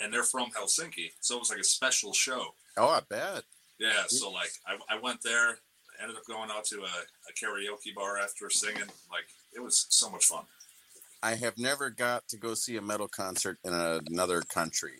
and 0.00 0.12
they're 0.12 0.22
from 0.22 0.50
Helsinki, 0.50 1.12
so 1.20 1.36
it 1.36 1.40
was 1.40 1.50
like 1.50 1.58
a 1.58 1.64
special 1.64 2.12
show. 2.12 2.54
Oh, 2.78 2.88
I 2.88 3.00
bet. 3.08 3.42
Yeah, 3.78 4.04
so 4.08 4.30
like 4.30 4.52
I, 4.66 4.96
I 4.96 4.98
went 4.98 5.22
there, 5.22 5.58
ended 6.02 6.16
up 6.16 6.24
going 6.26 6.50
out 6.50 6.64
to 6.66 6.76
a, 6.82 6.84
a 6.84 7.32
karaoke 7.32 7.94
bar 7.94 8.18
after 8.18 8.48
singing. 8.50 8.82
Like 9.10 9.26
it 9.54 9.60
was 9.62 9.86
so 9.90 10.10
much 10.10 10.26
fun. 10.26 10.44
I 11.22 11.34
have 11.34 11.56
never 11.58 11.90
got 11.90 12.28
to 12.28 12.36
go 12.36 12.54
see 12.54 12.76
a 12.76 12.82
metal 12.82 13.08
concert 13.08 13.58
in 13.64 13.72
another 13.72 14.42
country. 14.42 14.94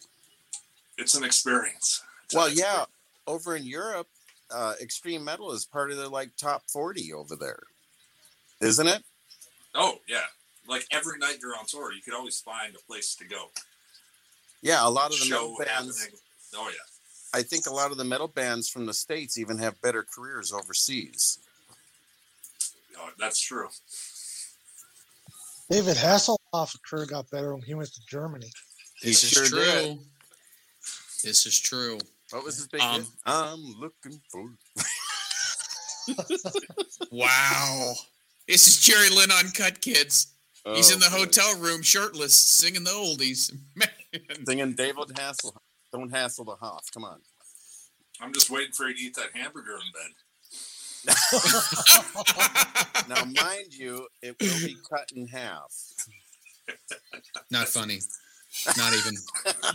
It's 0.99 1.15
an 1.15 1.25
experience. 1.25 2.03
It's 2.25 2.35
an 2.35 2.39
Well, 2.39 2.47
experience. 2.49 2.75
yeah, 3.27 3.33
over 3.33 3.55
in 3.57 3.65
Europe, 3.65 4.09
uh, 4.51 4.75
extreme 4.81 5.23
metal 5.25 5.53
is 5.53 5.65
part 5.65 5.91
of 5.91 5.99
the 5.99 6.09
like 6.09 6.31
top 6.37 6.63
forty 6.69 7.13
over 7.13 7.37
there, 7.37 7.63
isn't 8.61 8.87
it? 8.87 9.03
Oh 9.75 9.99
yeah. 10.09 10.25
Like 10.69 10.87
every 10.91 11.19
night 11.19 11.39
you're 11.41 11.57
on 11.57 11.67
tour, 11.67 11.93
you 11.93 12.01
could 12.03 12.15
always 12.15 12.41
find 12.41 12.75
a 12.75 12.79
place 12.91 13.15
to 13.17 13.25
go. 13.25 13.51
Yeah, 14.63 14.87
a 14.87 14.91
lot 14.91 15.13
of 15.13 15.19
the 15.21 15.27
Show 15.27 15.35
metal 15.35 15.57
bands. 15.65 16.01
happening. 16.01 16.21
Oh 16.57 16.69
yeah. 16.71 16.75
I 17.37 17.43
think 17.43 17.67
a 17.67 17.73
lot 17.73 17.91
of 17.91 17.99
the 17.99 18.05
metal 18.05 18.29
bands 18.29 18.67
from 18.69 18.87
the 18.87 18.95
states 18.95 19.37
even 19.37 19.59
have 19.59 19.79
better 19.83 20.03
careers 20.15 20.53
overseas. 20.55 21.39
Oh, 22.99 23.11
that's 23.19 23.39
true. 23.41 23.69
David 25.69 25.97
Hasselhoff 25.97 26.39
Hoffa 26.55 26.79
career 26.89 27.05
got 27.05 27.31
better 27.31 27.53
when 27.53 27.63
he 27.63 27.75
went 27.75 27.93
to 27.93 28.01
Germany. 28.09 28.47
This 29.03 29.21
He 29.21 29.27
is 29.27 29.31
sure 29.33 29.47
true. 29.47 29.59
did. 29.61 29.99
This 31.23 31.45
is 31.45 31.59
true. 31.61 31.99
What 32.31 32.43
was 32.45 32.57
his 32.57 32.69
big 32.69 32.81
Um, 32.81 33.03
hit? 33.03 33.11
I'm 33.27 33.61
looking 33.81 34.21
for. 34.31 34.49
Wow. 37.11 37.95
This 38.47 38.69
is 38.69 38.79
Jerry 38.81 39.11
Lynn 39.11 39.31
Uncut 39.33 39.81
Kids. 39.81 40.29
He's 40.65 40.93
in 40.93 41.01
the 41.01 41.07
Oh, 41.07 41.11
boy. 41.11 41.19
hotel 41.19 41.57
room 41.59 41.83
shirtless 41.83 42.35
singing 42.35 42.85
the 42.85 42.91
oldies. 42.91 43.53
Man. 43.75 43.89
Singing 44.47 44.75
David 44.75 45.19
Hassel. 45.19 45.61
Don't 45.97 46.11
hassle 46.11 46.45
the 46.45 46.57
Hoff. 46.57 46.91
Come 46.93 47.05
on. 47.05 47.21
I'm 48.21 48.33
just 48.35 48.51
waiting 48.51 48.73
for 48.73 48.87
you 48.87 48.95
to 48.95 49.01
eat 49.01 49.15
that 49.15 49.31
hamburger 49.35 49.77
in 49.77 49.93
bed. 49.93 50.13
Now, 53.09 53.25
mind 53.25 53.73
you, 53.73 54.09
it 54.21 54.35
will 54.41 54.59
be 54.67 54.77
cut 54.91 55.11
in 55.15 55.29
half. 55.29 55.73
Not 57.53 57.69
funny. 57.69 58.01
Not 58.77 58.95
even 58.95 59.15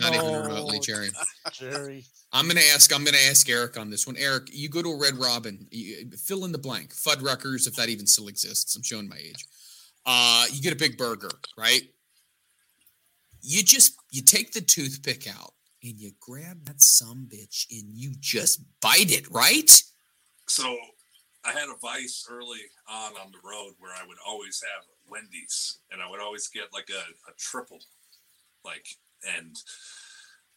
not 0.02 0.14
even 0.14 0.26
No. 0.31 0.41
remotely, 0.43 0.80
Jerry. 0.80 1.10
Jerry. 1.53 2.03
I'm 2.34 2.48
gonna 2.48 2.60
ask. 2.73 2.93
I'm 2.93 3.06
gonna 3.06 3.18
ask 3.30 3.48
Eric 3.49 3.80
on 3.80 3.89
this 3.89 4.06
one. 4.06 4.18
Eric, 4.18 4.49
you 4.52 4.68
go 4.68 4.81
to 4.81 4.89
a 4.89 4.98
Red 4.99 5.15
Robin. 5.18 5.65
You, 5.72 6.10
fill 6.18 6.43
in 6.43 6.52
the 6.52 6.57
blank. 6.57 6.93
Fuddruckers, 6.93 7.68
if 7.68 7.76
that 7.77 7.88
even 7.89 8.06
still 8.06 8.27
exists. 8.27 8.76
I'm 8.76 8.84
showing 8.84 9.07
my 9.07 9.18
age. 9.18 9.45
Uh, 10.06 10.45
you 10.52 10.61
get 10.61 10.73
a 10.73 10.77
big 10.77 10.98
burger, 10.98 11.31
right? 11.57 11.84
You 13.41 13.64
just 13.64 13.95
you 14.11 14.22
take 14.22 14.52
the 14.52 14.61
toothpick 14.61 15.26
out 15.34 15.53
and 15.84 15.99
you 15.99 16.12
grab 16.20 16.66
that 16.66 16.82
some 16.82 17.28
bitch 17.32 17.66
and 17.72 17.95
you 17.95 18.12
just 18.20 18.62
bite 18.82 19.12
it, 19.12 19.30
right? 19.32 19.70
So 20.48 20.78
I 21.44 21.52
had 21.52 21.70
a 21.70 21.78
vice 21.82 22.26
early 22.30 22.60
on 22.90 23.14
on 23.14 23.32
the 23.32 23.40
road 23.48 23.74
where 23.80 23.91
I 23.91 24.06
would 24.08 24.18
always 24.28 24.62
have 24.76 24.86
Wendy's 25.10 25.80
and 25.91 26.02
I 26.02 26.10
would 26.10 26.20
always 26.20 26.48
get 26.49 26.66
like 26.74 26.90
a, 26.90 26.99
a 27.30 27.34
triple. 27.38 27.80
Like, 28.64 28.86
and 29.38 29.56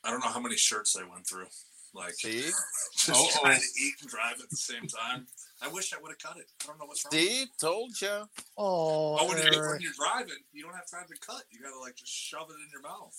I 0.05 0.11
don't 0.11 0.21
know 0.21 0.29
how 0.31 0.41
many 0.41 0.57
shirts 0.57 0.97
I 0.97 1.09
went 1.11 1.27
through. 1.27 1.47
Like, 1.95 2.15
See? 2.15 2.41
just 2.97 3.09
Uh-oh. 3.09 3.41
trying 3.41 3.61
to 3.61 3.67
eat 3.81 3.95
and 4.03 4.11
drive 4.11 4.41
at 4.43 4.51
the 4.51 4.57
same 4.57 4.87
time. 4.89 5.27
I 5.63 5.69
wish 5.69 5.95
I 5.95 6.03
would 6.03 6.11
have 6.11 6.19
cut 6.19 6.37
it. 6.39 6.51
I 6.63 6.67
don't 6.67 6.79
know 6.79 6.87
what's 6.87 7.05
wrong. 7.05 7.13
See? 7.13 7.47
Told 7.59 7.99
you. 8.03 8.29
Oh, 8.59 9.17
Oh, 9.21 9.29
when, 9.29 9.39
when 9.39 9.81
you're 9.81 9.93
driving, 9.97 10.43
you 10.53 10.65
don't 10.65 10.75
have 10.75 10.91
time 10.91 11.07
to 11.09 11.27
cut. 11.27 11.45
You 11.51 11.61
gotta 11.63 11.79
like 11.79 11.95
just 11.97 12.13
shove 12.13 12.49
it 12.51 12.55
in 12.55 12.69
your 12.73 12.83
mouth, 12.83 13.15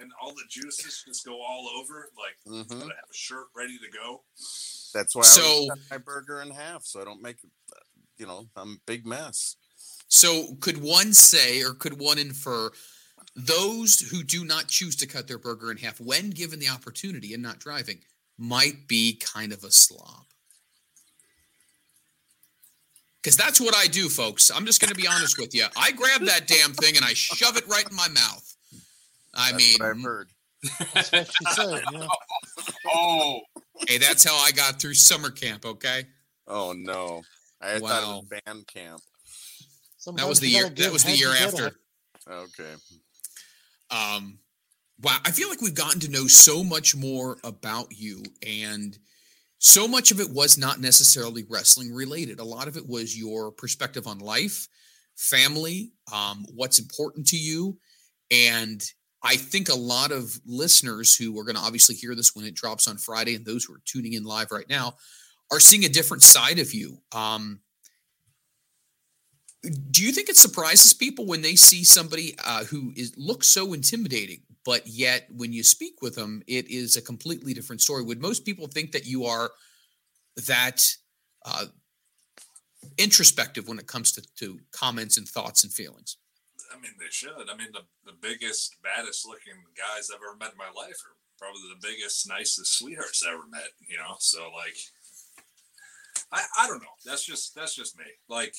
and 0.00 0.10
all 0.20 0.30
the 0.30 0.42
juices 0.48 1.04
just 1.06 1.24
go 1.24 1.40
all 1.40 1.68
over. 1.78 2.10
Like, 2.16 2.36
hmm 2.44 2.62
gotta 2.78 2.94
have 2.94 3.10
a 3.10 3.14
shirt 3.14 3.46
ready 3.54 3.78
to 3.78 3.90
go. 3.96 4.22
That's 4.94 5.14
why 5.14 5.22
I 5.22 5.26
So- 5.26 5.42
always 5.44 5.68
cut 5.70 5.78
my 5.90 5.98
burger 5.98 6.40
in 6.42 6.50
half 6.50 6.84
so 6.84 7.00
I 7.00 7.04
don't 7.04 7.22
make, 7.22 7.36
you 8.18 8.26
know, 8.26 8.48
I'm 8.56 8.72
a 8.74 8.80
big 8.86 9.06
mess. 9.06 9.56
So 10.08 10.54
could 10.60 10.78
one 10.78 11.12
say, 11.14 11.62
or 11.62 11.74
could 11.74 12.00
one 12.00 12.18
infer, 12.18 12.70
those 13.36 14.00
who 14.00 14.24
do 14.24 14.44
not 14.44 14.66
choose 14.68 14.96
to 14.96 15.06
cut 15.06 15.28
their 15.28 15.38
burger 15.38 15.70
in 15.70 15.76
half 15.76 16.00
when 16.00 16.30
given 16.30 16.58
the 16.58 16.68
opportunity 16.68 17.32
and 17.32 17.42
not 17.42 17.60
driving 17.60 18.02
might 18.36 18.88
be 18.88 19.14
kind 19.14 19.52
of 19.52 19.62
a 19.62 19.70
slob? 19.70 20.26
Because 23.22 23.36
that's 23.36 23.60
what 23.60 23.76
I 23.76 23.86
do, 23.86 24.08
folks. 24.08 24.50
I'm 24.50 24.64
just 24.64 24.80
going 24.80 24.88
to 24.88 25.00
be 25.00 25.06
honest 25.06 25.38
with 25.38 25.54
you. 25.54 25.66
I 25.76 25.92
grab 25.92 26.22
that 26.22 26.48
damn 26.48 26.72
thing 26.72 26.96
and 26.96 27.04
I 27.04 27.12
shove 27.12 27.56
it 27.58 27.66
right 27.68 27.88
in 27.88 27.94
my 27.94 28.08
mouth. 28.08 28.49
I 29.34 29.52
That's 29.52 29.64
mean, 29.64 29.76
what 29.80 29.96
I've 29.96 30.02
heard. 30.02 30.28
That's 30.94 31.12
what 31.12 31.26
she 31.32 31.44
said. 31.52 31.82
Yeah. 31.92 32.06
Oh, 32.92 33.40
hey, 33.88 33.98
that's 33.98 34.24
how 34.24 34.34
I 34.36 34.50
got 34.52 34.80
through 34.80 34.94
summer 34.94 35.30
camp. 35.30 35.64
Okay, 35.64 36.04
Oh 36.46 36.72
no. 36.76 37.22
I 37.60 37.78
thought 37.78 37.82
Wow. 37.82 38.18
it 38.18 38.30
was 38.30 38.40
band 38.46 38.66
camp. 38.66 39.00
that 40.16 40.28
was 40.28 40.40
the 40.40 40.48
year. 40.48 40.68
That 40.68 40.92
was 40.92 41.04
the 41.04 41.12
year 41.16 41.30
after. 41.30 41.72
Okay. 42.28 42.74
um 43.90 44.38
wow 45.02 45.16
i 45.24 45.30
feel 45.30 45.48
like 45.48 45.60
we've 45.62 45.74
gotten 45.74 45.98
to 46.00 46.10
know 46.10 46.26
so 46.26 46.62
much 46.62 46.94
more 46.94 47.38
about 47.44 47.86
you 47.90 48.22
and 48.46 48.98
so 49.58 49.88
much 49.88 50.10
of 50.10 50.20
it 50.20 50.30
was 50.30 50.56
not 50.58 50.80
necessarily 50.80 51.44
wrestling 51.48 51.92
related 51.92 52.38
a 52.38 52.44
lot 52.44 52.68
of 52.68 52.76
it 52.76 52.86
was 52.88 53.18
your 53.18 53.50
perspective 53.50 54.06
on 54.06 54.18
life 54.18 54.68
family 55.16 55.92
um, 56.12 56.44
what's 56.54 56.78
important 56.78 57.26
to 57.26 57.36
you 57.36 57.76
and 58.30 58.82
i 59.22 59.36
think 59.36 59.68
a 59.68 59.74
lot 59.74 60.12
of 60.12 60.40
listeners 60.46 61.14
who 61.14 61.38
are 61.38 61.44
going 61.44 61.56
to 61.56 61.62
obviously 61.62 61.94
hear 61.94 62.14
this 62.14 62.34
when 62.34 62.44
it 62.44 62.54
drops 62.54 62.88
on 62.88 62.96
friday 62.96 63.34
and 63.34 63.44
those 63.44 63.64
who 63.64 63.74
are 63.74 63.82
tuning 63.84 64.14
in 64.14 64.24
live 64.24 64.50
right 64.50 64.68
now 64.68 64.94
are 65.52 65.60
seeing 65.60 65.84
a 65.84 65.88
different 65.88 66.22
side 66.22 66.58
of 66.58 66.72
you 66.72 66.98
um, 67.12 67.60
do 69.90 70.02
you 70.02 70.12
think 70.12 70.28
it 70.28 70.36
surprises 70.36 70.94
people 70.94 71.26
when 71.26 71.42
they 71.42 71.54
see 71.54 71.84
somebody 71.84 72.34
uh, 72.44 72.64
who 72.64 72.92
is 72.96 73.16
looks 73.18 73.46
so 73.46 73.72
intimidating, 73.74 74.40
but 74.64 74.86
yet 74.86 75.26
when 75.30 75.52
you 75.52 75.62
speak 75.62 76.00
with 76.00 76.14
them, 76.14 76.42
it 76.46 76.70
is 76.70 76.96
a 76.96 77.02
completely 77.02 77.52
different 77.52 77.82
story? 77.82 78.02
Would 78.02 78.22
most 78.22 78.44
people 78.46 78.68
think 78.68 78.92
that 78.92 79.06
you 79.06 79.26
are 79.26 79.50
that 80.46 80.86
uh, 81.44 81.66
introspective 82.96 83.68
when 83.68 83.78
it 83.78 83.86
comes 83.86 84.12
to, 84.12 84.22
to 84.36 84.60
comments 84.72 85.18
and 85.18 85.28
thoughts 85.28 85.62
and 85.62 85.72
feelings? 85.72 86.16
I 86.70 86.78
mean, 86.78 86.92
they 86.98 87.10
should. 87.10 87.50
I 87.50 87.56
mean, 87.56 87.72
the, 87.72 87.82
the 88.06 88.16
biggest, 88.16 88.76
baddest 88.82 89.26
looking 89.26 89.58
guys 89.76 90.08
I've 90.10 90.22
ever 90.22 90.36
met 90.38 90.52
in 90.52 90.58
my 90.58 90.70
life 90.70 91.02
are 91.02 91.16
probably 91.38 91.62
the 91.68 91.86
biggest, 91.86 92.28
nicest 92.28 92.78
sweethearts 92.78 93.24
I 93.26 93.32
ever 93.32 93.46
met. 93.50 93.74
You 93.86 93.96
know, 93.96 94.14
so 94.18 94.50
like, 94.54 94.76
I 96.32 96.42
I 96.58 96.68
don't 96.68 96.82
know. 96.82 96.96
That's 97.04 97.24
just 97.24 97.54
that's 97.54 97.74
just 97.74 97.98
me. 97.98 98.04
Like, 98.28 98.54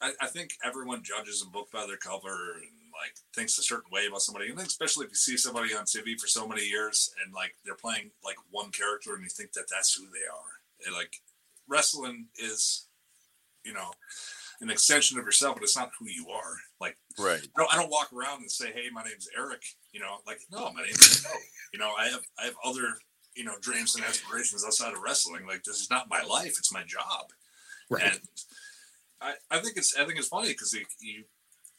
I, 0.00 0.12
I 0.20 0.26
think 0.26 0.54
everyone 0.64 1.02
judges 1.02 1.42
a 1.42 1.50
book 1.50 1.70
by 1.70 1.86
their 1.86 1.96
cover 1.96 2.54
and 2.56 2.70
like 2.92 3.14
thinks 3.34 3.58
a 3.58 3.62
certain 3.62 3.90
way 3.92 4.06
about 4.06 4.22
somebody, 4.22 4.48
and 4.48 4.58
especially 4.58 5.04
if 5.06 5.12
you 5.12 5.16
see 5.16 5.36
somebody 5.36 5.74
on 5.74 5.84
TV 5.84 6.18
for 6.18 6.26
so 6.26 6.48
many 6.48 6.64
years 6.66 7.14
and 7.24 7.32
like 7.32 7.54
they're 7.64 7.74
playing 7.74 8.10
like 8.24 8.36
one 8.50 8.70
character 8.70 9.14
and 9.14 9.22
you 9.22 9.28
think 9.28 9.52
that 9.52 9.68
that's 9.70 9.94
who 9.94 10.04
they 10.04 10.26
are. 10.26 10.96
Like, 10.96 11.16
wrestling 11.68 12.26
is, 12.38 12.86
you 13.64 13.72
know. 13.72 13.90
An 14.60 14.70
extension 14.70 15.18
of 15.18 15.24
yourself, 15.24 15.56
but 15.56 15.64
it's 15.64 15.76
not 15.76 15.90
who 15.98 16.06
you 16.08 16.28
are. 16.30 16.54
Like 16.80 16.96
Right. 17.18 17.40
I 17.56 17.60
don't, 17.60 17.74
I 17.74 17.76
don't 17.76 17.90
walk 17.90 18.12
around 18.12 18.40
and 18.40 18.50
say, 18.50 18.72
"Hey, 18.72 18.88
my 18.92 19.02
name's 19.02 19.28
Eric." 19.36 19.62
You 19.92 20.00
know, 20.00 20.18
like 20.26 20.40
no, 20.50 20.72
my 20.72 20.82
name's 20.82 21.24
no. 21.24 21.30
You 21.72 21.78
know, 21.78 21.92
I 21.98 22.08
have 22.08 22.20
I 22.38 22.44
have 22.44 22.54
other 22.64 22.94
you 23.34 23.44
know 23.44 23.54
dreams 23.60 23.94
and 23.94 24.04
aspirations 24.04 24.64
outside 24.64 24.92
of 24.92 25.00
wrestling. 25.00 25.46
Like 25.46 25.62
this 25.64 25.80
is 25.80 25.90
not 25.90 26.10
my 26.10 26.22
life; 26.22 26.56
it's 26.58 26.72
my 26.72 26.82
job. 26.84 27.26
And 27.90 28.20
I, 29.20 29.34
I 29.50 29.58
think 29.58 29.76
it's 29.76 29.96
I 29.96 30.04
think 30.04 30.18
it's 30.18 30.28
funny 30.28 30.48
because 30.48 30.72
you, 30.72 30.84
you 31.00 31.24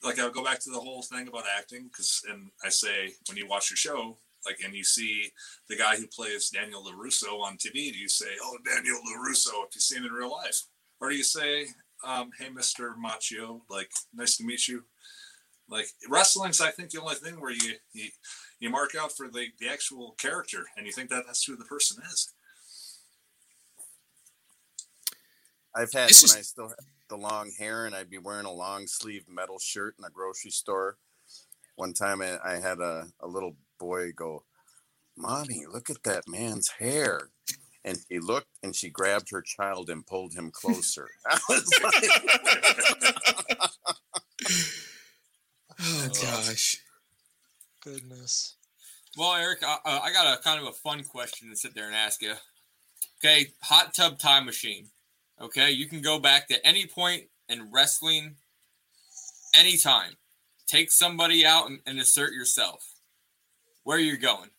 like 0.04 0.20
I'll 0.20 0.32
go 0.32 0.44
back 0.44 0.60
to 0.62 0.72
the 0.72 0.80
whole 0.80 1.02
thing 1.02 1.28
about 1.28 1.44
acting 1.58 1.90
because 1.92 2.24
and 2.30 2.50
I 2.64 2.70
say 2.70 3.14
when 3.28 3.38
you 3.38 3.48
watch 3.48 3.70
your 3.70 3.78
show 3.78 4.18
like 4.46 4.60
and 4.64 4.74
you 4.74 4.84
see 4.84 5.32
the 5.70 5.76
guy 5.76 5.98
who 5.98 6.08
plays 6.08 6.50
Daniel 6.50 6.84
LaRusso 6.84 7.42
on 7.42 7.58
TV, 7.58 7.92
do 7.92 7.98
you 7.98 8.08
say, 8.08 8.28
"Oh, 8.42 8.58
Daniel 8.66 8.98
LaRusso" 8.98 9.66
if 9.68 9.76
you 9.76 9.82
see 9.82 9.98
him 9.98 10.06
in 10.06 10.12
real 10.12 10.32
life, 10.32 10.64
or 11.00 11.10
do 11.10 11.16
you 11.16 11.24
say, 11.24 11.68
um, 12.04 12.32
"Hey, 12.38 12.50
Mister 12.50 12.96
Macchio, 12.96 13.62
like 13.70 13.92
nice 14.14 14.38
to 14.38 14.44
meet 14.44 14.68
you"? 14.68 14.84
Like 15.70 15.88
wrestling's, 16.10 16.62
I 16.62 16.72
think 16.72 16.92
the 16.92 17.02
only 17.02 17.16
thing 17.16 17.40
where 17.42 17.52
you 17.52 17.74
you, 17.94 18.10
you 18.60 18.70
mark 18.70 18.96
out 18.96 19.12
for 19.12 19.28
the, 19.28 19.48
the 19.60 19.68
actual 19.68 20.16
character 20.18 20.64
and 20.78 20.86
you 20.86 20.94
think 20.94 21.10
that 21.10 21.26
that's 21.26 21.44
who 21.44 21.56
the 21.58 21.66
person 21.66 22.02
is. 22.12 22.32
I've 25.76 25.92
had 25.92 26.10
This 26.10 26.22
when 26.24 26.30
is- 26.32 26.36
I 26.38 26.42
still 26.42 26.70
had 26.70 26.78
the 27.10 27.18
long 27.18 27.52
hair 27.58 27.86
and 27.86 27.94
I'd 27.96 28.10
be 28.10 28.18
wearing 28.18 28.46
a 28.46 28.52
long 28.52 28.88
sleeve 28.88 29.26
metal 29.30 29.60
shirt 29.60 29.96
in 30.00 30.06
a 30.06 30.10
grocery 30.10 30.52
store. 30.52 30.98
One 31.76 31.94
time 31.94 32.22
I, 32.22 32.40
I 32.44 32.60
had 32.60 32.80
a, 32.80 33.08
a 33.20 33.28
little 33.28 33.56
boy 33.80 34.12
go, 34.12 34.44
Mommy, 35.16 35.66
look 35.72 35.90
at 35.90 36.04
that 36.04 36.28
man's 36.28 36.70
hair. 36.80 37.30
And 37.88 37.98
she 38.10 38.20
looked 38.20 38.50
and 38.64 38.76
she 38.76 38.90
grabbed 38.90 39.30
her 39.32 39.42
child 39.42 39.90
and 39.90 40.06
pulled 40.06 40.34
him 40.34 40.52
closer. 40.52 41.08
Like, 41.50 41.64
Oh 45.80 46.10
gosh. 46.22 46.78
Goodness. 47.84 48.56
well, 49.18 49.36
Eric, 49.36 49.60
I, 49.64 49.78
uh, 49.86 50.00
I 50.04 50.12
got 50.12 50.38
a 50.38 50.42
kind 50.42 50.60
of 50.62 50.68
a 50.68 50.74
fun 50.74 51.04
question 51.04 51.50
to 51.50 51.56
sit 51.56 51.74
there 51.74 51.86
and 51.88 51.96
ask 51.96 52.22
you. 52.22 52.34
Okay, 53.24 53.48
hot 53.62 53.94
tub 53.96 54.20
time 54.20 54.46
machine. 54.46 54.88
Okay, 55.42 55.72
you 55.72 55.88
can 55.88 56.02
go 56.02 56.20
back 56.20 56.48
to 56.50 56.68
any 56.68 56.86
point 56.88 57.24
in 57.48 57.72
wrestling, 57.72 58.36
anytime. 59.56 60.14
Take 60.68 60.92
somebody 60.92 61.46
out 61.46 61.70
and, 61.70 61.80
and 61.86 62.00
assert 62.00 62.34
yourself. 62.34 62.84
Where 63.84 63.98
are 63.98 64.02
you 64.02 64.18
going? 64.18 64.50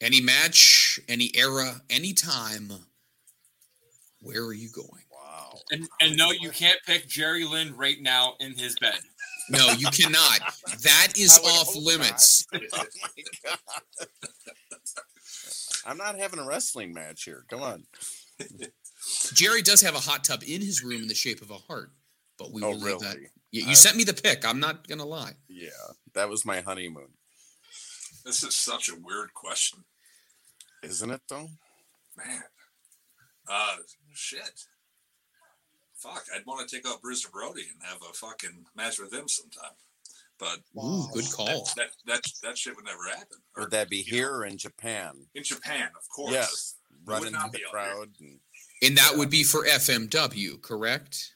Any 0.00 0.20
match, 0.20 1.00
any 1.08 1.30
era, 1.34 1.80
any 1.90 2.12
time. 2.12 2.72
Where 4.20 4.44
are 4.44 4.52
you 4.52 4.68
going? 4.70 5.02
wow. 5.12 5.58
And 5.72 5.88
and 6.00 6.16
no, 6.16 6.30
you 6.30 6.50
can't 6.50 6.78
pick 6.86 7.06
Jerry 7.08 7.44
Lynn 7.44 7.76
right 7.76 8.00
now 8.00 8.34
in 8.40 8.56
his 8.56 8.76
bed. 8.80 8.98
No, 9.50 9.70
you 9.72 9.88
cannot. 9.90 10.40
That 10.82 11.12
is 11.16 11.38
off 11.44 11.74
limits. 11.74 12.46
not. 12.52 12.62
Oh 12.72 12.84
my 13.02 13.22
God. 13.44 13.58
I'm 15.86 15.96
not 15.96 16.18
having 16.18 16.38
a 16.38 16.44
wrestling 16.46 16.92
match 16.92 17.24
here. 17.24 17.44
Come 17.48 17.62
on. 17.62 17.84
Jerry 19.32 19.62
does 19.62 19.80
have 19.80 19.94
a 19.94 20.00
hot 20.00 20.22
tub 20.24 20.42
in 20.46 20.60
his 20.60 20.82
room 20.84 21.02
in 21.02 21.08
the 21.08 21.14
shape 21.14 21.40
of 21.40 21.50
a 21.50 21.54
heart. 21.54 21.90
but 22.38 22.52
we 22.52 22.62
Oh, 22.62 22.70
will 22.70 22.76
leave 22.78 22.98
that. 23.00 23.16
You, 23.50 23.62
you 23.62 23.70
I- 23.70 23.74
sent 23.74 23.96
me 23.96 24.04
the 24.04 24.12
pic. 24.14 24.44
I'm 24.46 24.60
not 24.60 24.86
gonna 24.86 25.06
lie. 25.06 25.32
Yeah, 25.48 25.70
that 26.14 26.28
was 26.28 26.44
my 26.44 26.60
honeymoon, 26.60 27.08
This 28.28 28.42
is 28.42 28.54
such 28.54 28.90
a 28.90 28.94
weird 28.94 29.32
question, 29.32 29.82
isn't 30.82 31.10
it? 31.10 31.22
Though. 31.30 31.48
man. 32.14 32.42
Uh, 33.50 33.76
shit. 34.12 34.66
Fuck, 35.96 36.26
I'd 36.36 36.44
want 36.44 36.68
to 36.68 36.76
take 36.76 36.86
out 36.86 37.00
Bruiser 37.00 37.30
Brody 37.32 37.62
and 37.72 37.82
have 37.82 38.02
a 38.02 38.12
fucking 38.12 38.66
match 38.76 38.98
with 38.98 39.14
him 39.14 39.28
sometime. 39.28 39.70
But 40.38 40.58
Ooh, 40.76 41.06
Wow. 41.06 41.10
good 41.14 41.24
call. 41.32 41.70
that 41.78 41.88
that 42.04 42.20
that 42.42 42.58
shit 42.58 42.76
would 42.76 42.84
never 42.84 43.08
happen. 43.08 43.38
Or, 43.56 43.62
Would 43.62 43.70
that 43.70 43.88
be 43.88 43.96
you 44.06 44.12
know, 44.12 44.16
here 44.18 44.34
or 44.34 44.44
in 44.44 44.58
Japan? 44.58 45.24
in 45.34 45.42
Japan? 45.42 45.88
Of 45.98 46.06
course. 46.14 46.32
Yes, 46.34 46.74
would 47.06 47.10
running 47.10 47.32
not 47.32 47.50
the 47.50 47.58
be 47.60 47.64
out 47.64 47.70
crowd. 47.70 48.08
And, 48.20 48.40
And 48.82 48.98
that 48.98 49.12
would 49.16 49.30
be 49.30 49.42
for 49.42 49.64
FMW, 49.64 50.60
correct? 50.60 51.32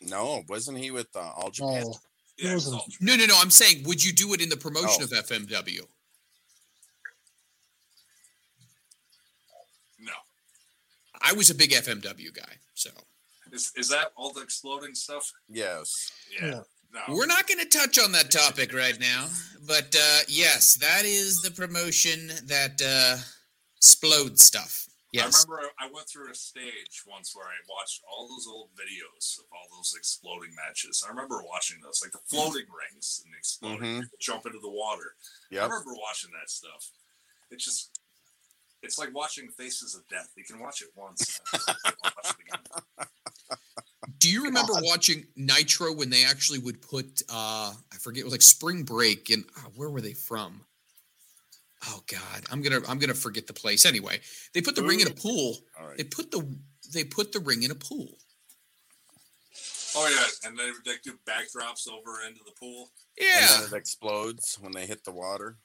no, 0.00 0.44
wasn't 0.48 0.78
he 0.78 0.90
with 0.90 1.14
uh, 1.14 1.32
All 1.36 1.50
Japan? 1.50 1.84
Oh, 1.86 1.94
Yeah, 2.38 2.52
it 2.52 2.54
was 2.54 2.64
Wasn't- 2.64 2.80
all- 2.80 2.88
No, 3.02 3.16
no, 3.16 3.26
no. 3.26 3.38
I'm 3.38 3.50
saying, 3.50 3.82
would 3.84 4.02
you 4.02 4.14
do 4.14 4.32
it 4.32 4.40
in 4.40 4.48
the 4.48 4.56
promotion 4.56 5.02
Oh. 5.02 5.04
of 5.04 5.10
FMW? 5.12 5.86
no. 9.98 10.12
I 11.22 11.32
was 11.32 11.50
a 11.50 11.54
big 11.54 11.70
FMW 11.70 12.32
guy, 12.34 12.52
so 12.74 12.90
Is 13.52 13.72
is 13.76 13.88
that 13.90 14.12
all 14.16 14.32
the 14.32 14.42
exploding 14.42 14.94
stuff? 14.94 15.30
Yes. 15.48 16.10
Yeah. 16.32 16.46
Yeah. 16.48 16.60
No. 16.92 17.14
we're 17.16 17.26
not 17.26 17.46
going 17.48 17.58
to 17.58 17.66
touch 17.78 17.98
on 17.98 18.12
that 18.12 18.30
topic 18.30 18.72
right 18.72 18.98
now. 19.00 19.26
But 19.66 19.94
uh, 19.94 20.20
yes, 20.28 20.74
that 20.76 21.04
is 21.04 21.42
the 21.42 21.50
promotion 21.50 22.28
that 22.46 22.80
uh, 22.80 23.16
explode 23.76 24.38
stuff. 24.38 24.86
Yes. 25.12 25.44
I 25.46 25.50
remember 25.50 25.70
I 25.80 25.88
went 25.92 26.08
through 26.08 26.30
a 26.30 26.34
stage 26.34 27.02
once 27.06 27.34
where 27.34 27.46
I 27.46 27.56
watched 27.68 28.02
all 28.10 28.28
those 28.28 28.46
old 28.46 28.70
videos 28.76 29.38
of 29.38 29.46
all 29.52 29.66
those 29.76 29.94
exploding 29.96 30.54
matches. 30.54 31.02
I 31.04 31.10
remember 31.10 31.42
watching 31.42 31.78
those, 31.82 32.00
like 32.02 32.12
the 32.12 32.20
floating 32.28 32.66
rings 32.70 33.22
and 33.24 33.34
exploding, 33.34 33.80
Mhm. 33.80 34.02
people 34.02 34.18
jump 34.20 34.46
into 34.46 34.58
the 34.60 34.68
water. 34.70 35.16
I 35.52 35.56
remember 35.64 35.94
watching 35.96 36.30
that 36.38 36.50
stuff. 36.50 36.90
It's 37.50 37.64
just, 37.64 37.95
it's 38.82 38.98
like 38.98 39.14
watching 39.14 39.48
Faces 39.48 39.94
of 39.94 40.06
Death. 40.08 40.30
You 40.36 40.44
can 40.44 40.60
watch 40.60 40.82
it 40.82 40.88
once. 40.94 41.40
and 41.52 41.62
you 41.66 41.74
can 41.84 41.94
watch 42.14 42.34
it. 42.38 43.08
Do 44.18 44.30
you 44.30 44.44
remember 44.44 44.72
God. 44.74 44.82
watching 44.84 45.26
Nitro 45.36 45.92
when 45.92 46.10
they 46.10 46.24
actually 46.24 46.58
would 46.58 46.80
put 46.80 47.22
uh 47.28 47.72
I 47.92 47.96
forget 47.98 48.22
it 48.22 48.24
was 48.24 48.32
like 48.32 48.42
Spring 48.42 48.82
Break 48.82 49.30
and 49.30 49.44
oh, 49.58 49.70
where 49.74 49.90
were 49.90 50.00
they 50.00 50.12
from? 50.14 50.62
Oh 51.88 52.02
God, 52.10 52.44
I'm 52.50 52.62
gonna 52.62 52.80
I'm 52.88 52.98
gonna 52.98 53.14
forget 53.14 53.46
the 53.46 53.52
place. 53.52 53.84
Anyway, 53.84 54.20
they 54.54 54.60
put 54.62 54.74
the 54.76 54.82
ring 54.82 55.00
in 55.00 55.08
a 55.08 55.14
pool. 55.14 55.56
All 55.78 55.88
right. 55.88 55.96
They 55.98 56.04
put 56.04 56.30
the 56.30 56.48
they 56.92 57.04
put 57.04 57.32
the 57.32 57.40
ring 57.40 57.62
in 57.62 57.70
a 57.70 57.74
pool. 57.74 58.08
Oh 59.96 60.08
yeah, 60.08 60.48
and 60.48 60.58
they 60.58 60.70
they 60.84 60.96
do 61.02 61.12
backdrops 61.26 61.88
over 61.88 62.20
into 62.26 62.40
the 62.44 62.52
pool. 62.58 62.90
Yeah, 63.18 63.54
And 63.54 63.64
then 63.64 63.74
it 63.74 63.76
explodes 63.76 64.58
when 64.60 64.72
they 64.72 64.86
hit 64.86 65.04
the 65.04 65.12
water. 65.12 65.56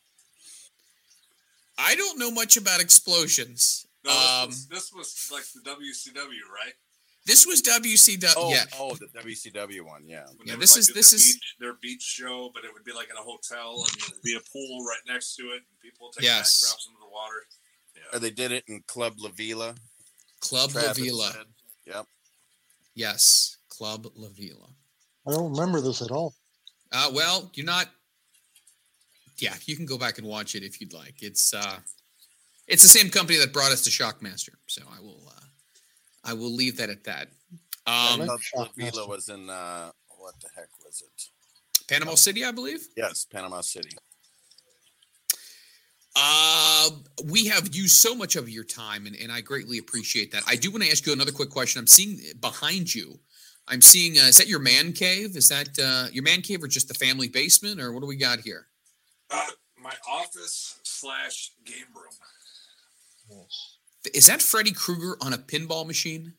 I 1.81 1.95
don't 1.95 2.19
know 2.19 2.31
much 2.31 2.57
about 2.57 2.79
explosions. 2.81 3.85
No, 4.05 4.11
this, 4.11 4.29
um, 4.29 4.47
was, 4.47 4.67
this 4.67 4.91
was 4.93 5.29
like 5.31 5.43
the 5.53 5.61
WCW, 5.69 6.43
right? 6.53 6.73
this 7.25 7.45
was 7.45 7.61
WCW. 7.61 8.33
Oh, 8.35 8.49
yeah, 8.49 8.63
oh, 8.79 8.95
the 8.95 9.07
WCW 9.19 9.81
one. 9.85 10.03
Yeah. 10.07 10.25
When 10.37 10.47
Yeah, 10.47 10.53
they 10.53 10.57
would, 10.57 10.61
this 10.61 10.71
like, 10.75 10.79
is- 10.79 10.87
this 10.87 11.11
their 11.11 11.17
is- 11.19 11.25
beach, 11.33 11.55
their 11.59 11.73
beach 11.81 12.01
show, 12.01 12.49
but 12.53 12.63
it 12.65 12.71
would 12.73 12.83
be 12.83 12.93
like 12.93 13.09
in 13.11 13.15
a 13.17 13.21
hotel, 13.21 13.83
and 13.87 14.01
there'd 14.01 14.21
be 14.23 14.35
a 14.35 14.39
pool 14.51 14.83
right 14.85 15.01
next 15.07 15.35
to 15.35 15.43
it, 15.51 15.57
and 15.69 15.79
people 15.81 16.07
would 16.07 16.13
take 16.13 16.23
Yes. 16.25 16.63
backdrops 16.63 16.87
into 16.87 16.99
the 16.99 17.09
water. 17.09 17.45
Yeah. 17.95 18.17
Or 18.17 18.19
they 18.19 18.31
did 18.31 18.51
it 18.51 18.63
in 18.67 18.81
Club 18.87 19.13
La 19.19 19.29
Vela. 19.29 19.75
Club 20.39 20.73
La 20.73 20.81
Travis 20.81 20.97
Vila. 21.03 21.31
said. 21.31 21.45
Yep. 21.85 22.05
Yes, 22.95 23.57
Club 23.69 24.07
La 24.15 24.29
Vela. 24.29 24.69
I 25.27 25.31
don't 25.31 25.51
remember 25.51 25.79
this 25.81 26.01
at 26.01 26.09
all. 26.11 26.33
Uh, 26.91 27.09
well, 27.13 27.51
you're 27.53 27.65
not. 27.65 27.89
Yeah, 29.41 29.55
you 29.65 29.75
can 29.75 29.87
go 29.87 29.97
back 29.97 30.19
and 30.19 30.27
watch 30.27 30.53
it 30.53 30.63
if 30.63 30.79
you'd 30.79 30.93
like. 30.93 31.23
It's 31.23 31.53
uh, 31.53 31.79
it's 32.67 32.83
the 32.83 32.89
same 32.89 33.09
company 33.09 33.39
that 33.39 33.51
brought 33.51 33.71
us 33.71 33.81
to 33.81 33.89
Shockmaster, 33.89 34.53
so 34.67 34.83
I 34.95 35.01
will 35.01 35.23
uh, 35.27 35.45
I 36.23 36.33
will 36.33 36.53
leave 36.53 36.77
that 36.77 36.91
at 36.91 37.03
that. 37.05 37.29
I 37.87 38.13
Um, 38.13 38.19
like 38.19 38.39
Club 38.53 38.69
Vela 38.77 39.07
was 39.07 39.29
in 39.29 39.49
uh, 39.49 39.91
what 40.19 40.35
the 40.41 40.49
heck 40.55 40.69
was 40.85 41.01
it? 41.01 41.87
Panama 41.87 42.13
City, 42.13 42.45
I 42.45 42.51
believe. 42.51 42.87
Yes, 42.95 43.25
Panama 43.25 43.61
City. 43.61 43.97
Uh, 46.15 46.89
we 47.25 47.47
have 47.47 47.73
used 47.73 47.95
so 47.95 48.13
much 48.13 48.35
of 48.35 48.47
your 48.47 48.65
time, 48.65 49.07
and, 49.07 49.15
and 49.15 49.31
I 49.31 49.41
greatly 49.41 49.79
appreciate 49.79 50.31
that. 50.33 50.43
I 50.45 50.55
do 50.55 50.69
want 50.69 50.83
to 50.83 50.91
ask 50.91 51.05
you 51.07 51.13
another 51.13 51.31
quick 51.31 51.49
question. 51.49 51.79
I'm 51.79 51.87
seeing 51.87 52.21
behind 52.39 52.93
you. 52.93 53.19
I'm 53.67 53.81
seeing. 53.81 54.19
Uh, 54.19 54.23
is 54.23 54.37
that 54.37 54.47
your 54.47 54.59
man 54.59 54.93
cave? 54.93 55.35
Is 55.35 55.49
that 55.49 55.79
uh, 55.79 56.09
your 56.11 56.23
man 56.23 56.41
cave, 56.41 56.61
or 56.63 56.67
just 56.67 56.87
the 56.87 56.93
family 56.93 57.27
basement, 57.27 57.81
or 57.81 57.91
what 57.91 58.01
do 58.01 58.07
we 58.07 58.17
got 58.17 58.39
here? 58.39 58.67
Uh, 59.31 59.45
my 59.81 59.93
office 60.09 60.79
slash 60.83 61.51
game 61.65 61.85
room. 61.95 63.43
Is 64.13 64.25
that 64.27 64.41
Freddy 64.41 64.71
Krueger 64.71 65.15
on 65.21 65.33
a 65.33 65.37
pinball 65.37 65.85
machine? 65.85 66.33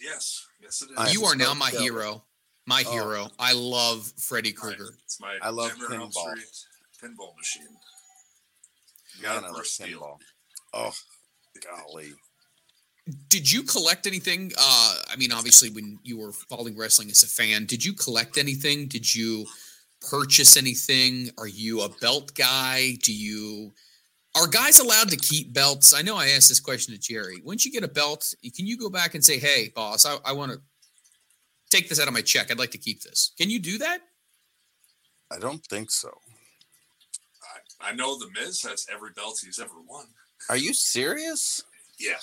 Yes, 0.00 0.46
yes, 0.62 0.82
it 0.82 0.90
is. 0.90 0.96
I 0.96 1.10
you 1.10 1.24
are 1.24 1.36
now 1.36 1.52
my 1.52 1.70
jealous. 1.70 1.82
hero. 1.84 2.24
My 2.66 2.84
Oh. 2.86 2.92
hero. 2.92 3.30
I 3.38 3.52
love 3.52 4.12
Freddy 4.18 4.50
Right, 4.50 4.56
Krueger. 4.56 4.96
It's 5.04 5.20
my 5.20 5.38
I 5.42 5.50
love 5.50 5.70
Nightmare 5.78 5.88
on 6.00 6.00
Elm 6.02 6.10
pinball. 6.12 6.30
Street 6.38 6.66
pinball 7.02 7.36
machine. 7.36 7.62
Man, 7.64 9.22
Got 9.22 9.44
I 9.44 9.46
love 9.48 9.56
for 9.56 9.62
a 9.62 9.64
steal. 9.66 10.00
pinball. 10.00 10.18
Oh, 10.72 10.94
golly. 11.66 12.14
Did 13.28 13.50
you 13.50 13.62
collect 13.64 14.06
anything? 14.06 14.52
Uh, 14.56 14.96
I 15.10 15.16
mean, 15.16 15.32
obviously, 15.32 15.68
when 15.70 15.98
you 16.04 16.16
were 16.18 16.32
following 16.32 16.76
wrestling 16.76 17.10
as 17.10 17.22
a 17.22 17.26
fan, 17.26 17.66
did 17.66 17.84
you 17.84 17.92
collect 17.92 18.38
anything? 18.38 18.86
Did 18.86 19.12
you 19.14 19.46
purchase 20.00 20.56
anything? 20.56 21.30
Are 21.38 21.46
you 21.46 21.82
a 21.82 21.88
belt 21.88 22.34
guy? 22.34 22.92
Do 23.02 23.12
you 23.12 23.72
are 24.36 24.46
guys 24.46 24.78
allowed 24.78 25.08
to 25.10 25.16
keep 25.16 25.52
belts? 25.52 25.92
I 25.92 26.02
know 26.02 26.16
I 26.16 26.28
asked 26.28 26.48
this 26.48 26.60
question 26.60 26.94
to 26.94 27.00
Jerry. 27.00 27.42
Once 27.44 27.64
you 27.66 27.72
get 27.72 27.82
a 27.84 27.88
belt, 27.88 28.32
can 28.54 28.66
you 28.66 28.76
go 28.76 28.88
back 28.88 29.14
and 29.14 29.24
say, 29.24 29.38
"Hey, 29.38 29.72
boss, 29.74 30.06
I, 30.06 30.16
I 30.24 30.32
want 30.32 30.52
to 30.52 30.60
take 31.70 31.88
this 31.88 32.00
out 32.00 32.08
of 32.08 32.14
my 32.14 32.22
check. 32.22 32.50
I'd 32.50 32.58
like 32.58 32.70
to 32.72 32.78
keep 32.78 33.02
this." 33.02 33.32
Can 33.38 33.50
you 33.50 33.58
do 33.58 33.78
that? 33.78 34.00
I 35.32 35.38
don't 35.38 35.64
think 35.66 35.90
so. 35.90 36.10
I, 37.80 37.90
I 37.90 37.94
know 37.94 38.18
the 38.18 38.30
Miz 38.30 38.62
has 38.62 38.86
every 38.92 39.10
belt 39.14 39.40
he's 39.44 39.58
ever 39.58 39.80
won. 39.86 40.06
Are 40.48 40.56
you 40.56 40.74
serious? 40.74 41.62
Yeah, 41.98 42.18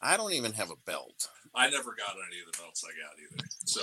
I 0.00 0.16
don't 0.16 0.32
even 0.32 0.52
have 0.52 0.70
a 0.70 0.76
belt. 0.86 1.28
I 1.54 1.70
never 1.70 1.90
got 1.96 2.14
any 2.30 2.40
of 2.40 2.52
the 2.52 2.58
belts 2.58 2.84
I 2.84 2.92
got 3.02 3.18
either. 3.18 3.48
So 3.64 3.82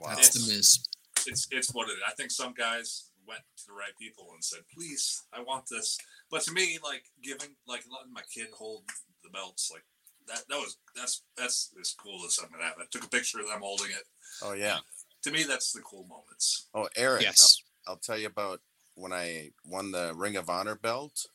Wow. 0.00 0.14
That's 0.14 0.30
the 0.30 0.52
Miz. 0.52 0.78
It's 1.26 1.48
it's 1.50 1.74
what 1.74 1.88
it 1.88 1.92
is. 1.92 1.98
I 2.06 2.12
think 2.12 2.30
some 2.30 2.54
guys 2.54 3.10
went 3.26 3.42
to 3.58 3.64
the 3.68 3.72
right 3.72 3.96
people 3.98 4.28
and 4.32 4.44
said, 4.44 4.60
"Please, 4.74 5.22
I 5.32 5.42
want 5.42 5.64
this." 5.70 5.98
But 6.30 6.42
to 6.42 6.52
me, 6.52 6.78
like 6.82 7.04
giving, 7.22 7.54
like 7.66 7.84
letting 7.90 8.12
my 8.12 8.22
kid 8.32 8.48
hold 8.56 8.84
the 9.22 9.30
belts, 9.30 9.70
like 9.72 9.84
that, 10.28 10.44
that 10.48 10.56
was 10.56 10.78
that's 10.94 11.22
that's 11.36 11.72
as 11.80 11.94
cool 11.94 12.24
as 12.26 12.34
something 12.34 12.58
that 12.58 12.64
happened. 12.64 12.86
I 12.86 12.90
took 12.90 13.04
a 13.04 13.10
picture 13.10 13.40
of 13.40 13.46
them 13.46 13.60
holding 13.60 13.90
it. 13.90 14.04
Oh 14.42 14.52
yeah. 14.52 14.78
To 15.24 15.30
me, 15.30 15.42
that's 15.42 15.72
the 15.72 15.80
cool 15.80 16.06
moments. 16.08 16.68
Oh, 16.74 16.88
Eric. 16.96 17.22
Yes. 17.22 17.62
I'll, 17.86 17.92
I'll 17.92 17.98
tell 17.98 18.18
you 18.18 18.28
about 18.28 18.60
when 18.94 19.12
I 19.12 19.50
won 19.64 19.90
the 19.90 20.14
Ring 20.16 20.36
of 20.36 20.48
Honor 20.48 20.76
belt. 20.76 21.26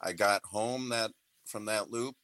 I 0.00 0.12
got 0.12 0.44
home 0.44 0.88
that 0.88 1.12
from 1.46 1.66
that 1.66 1.90
loop, 1.90 2.16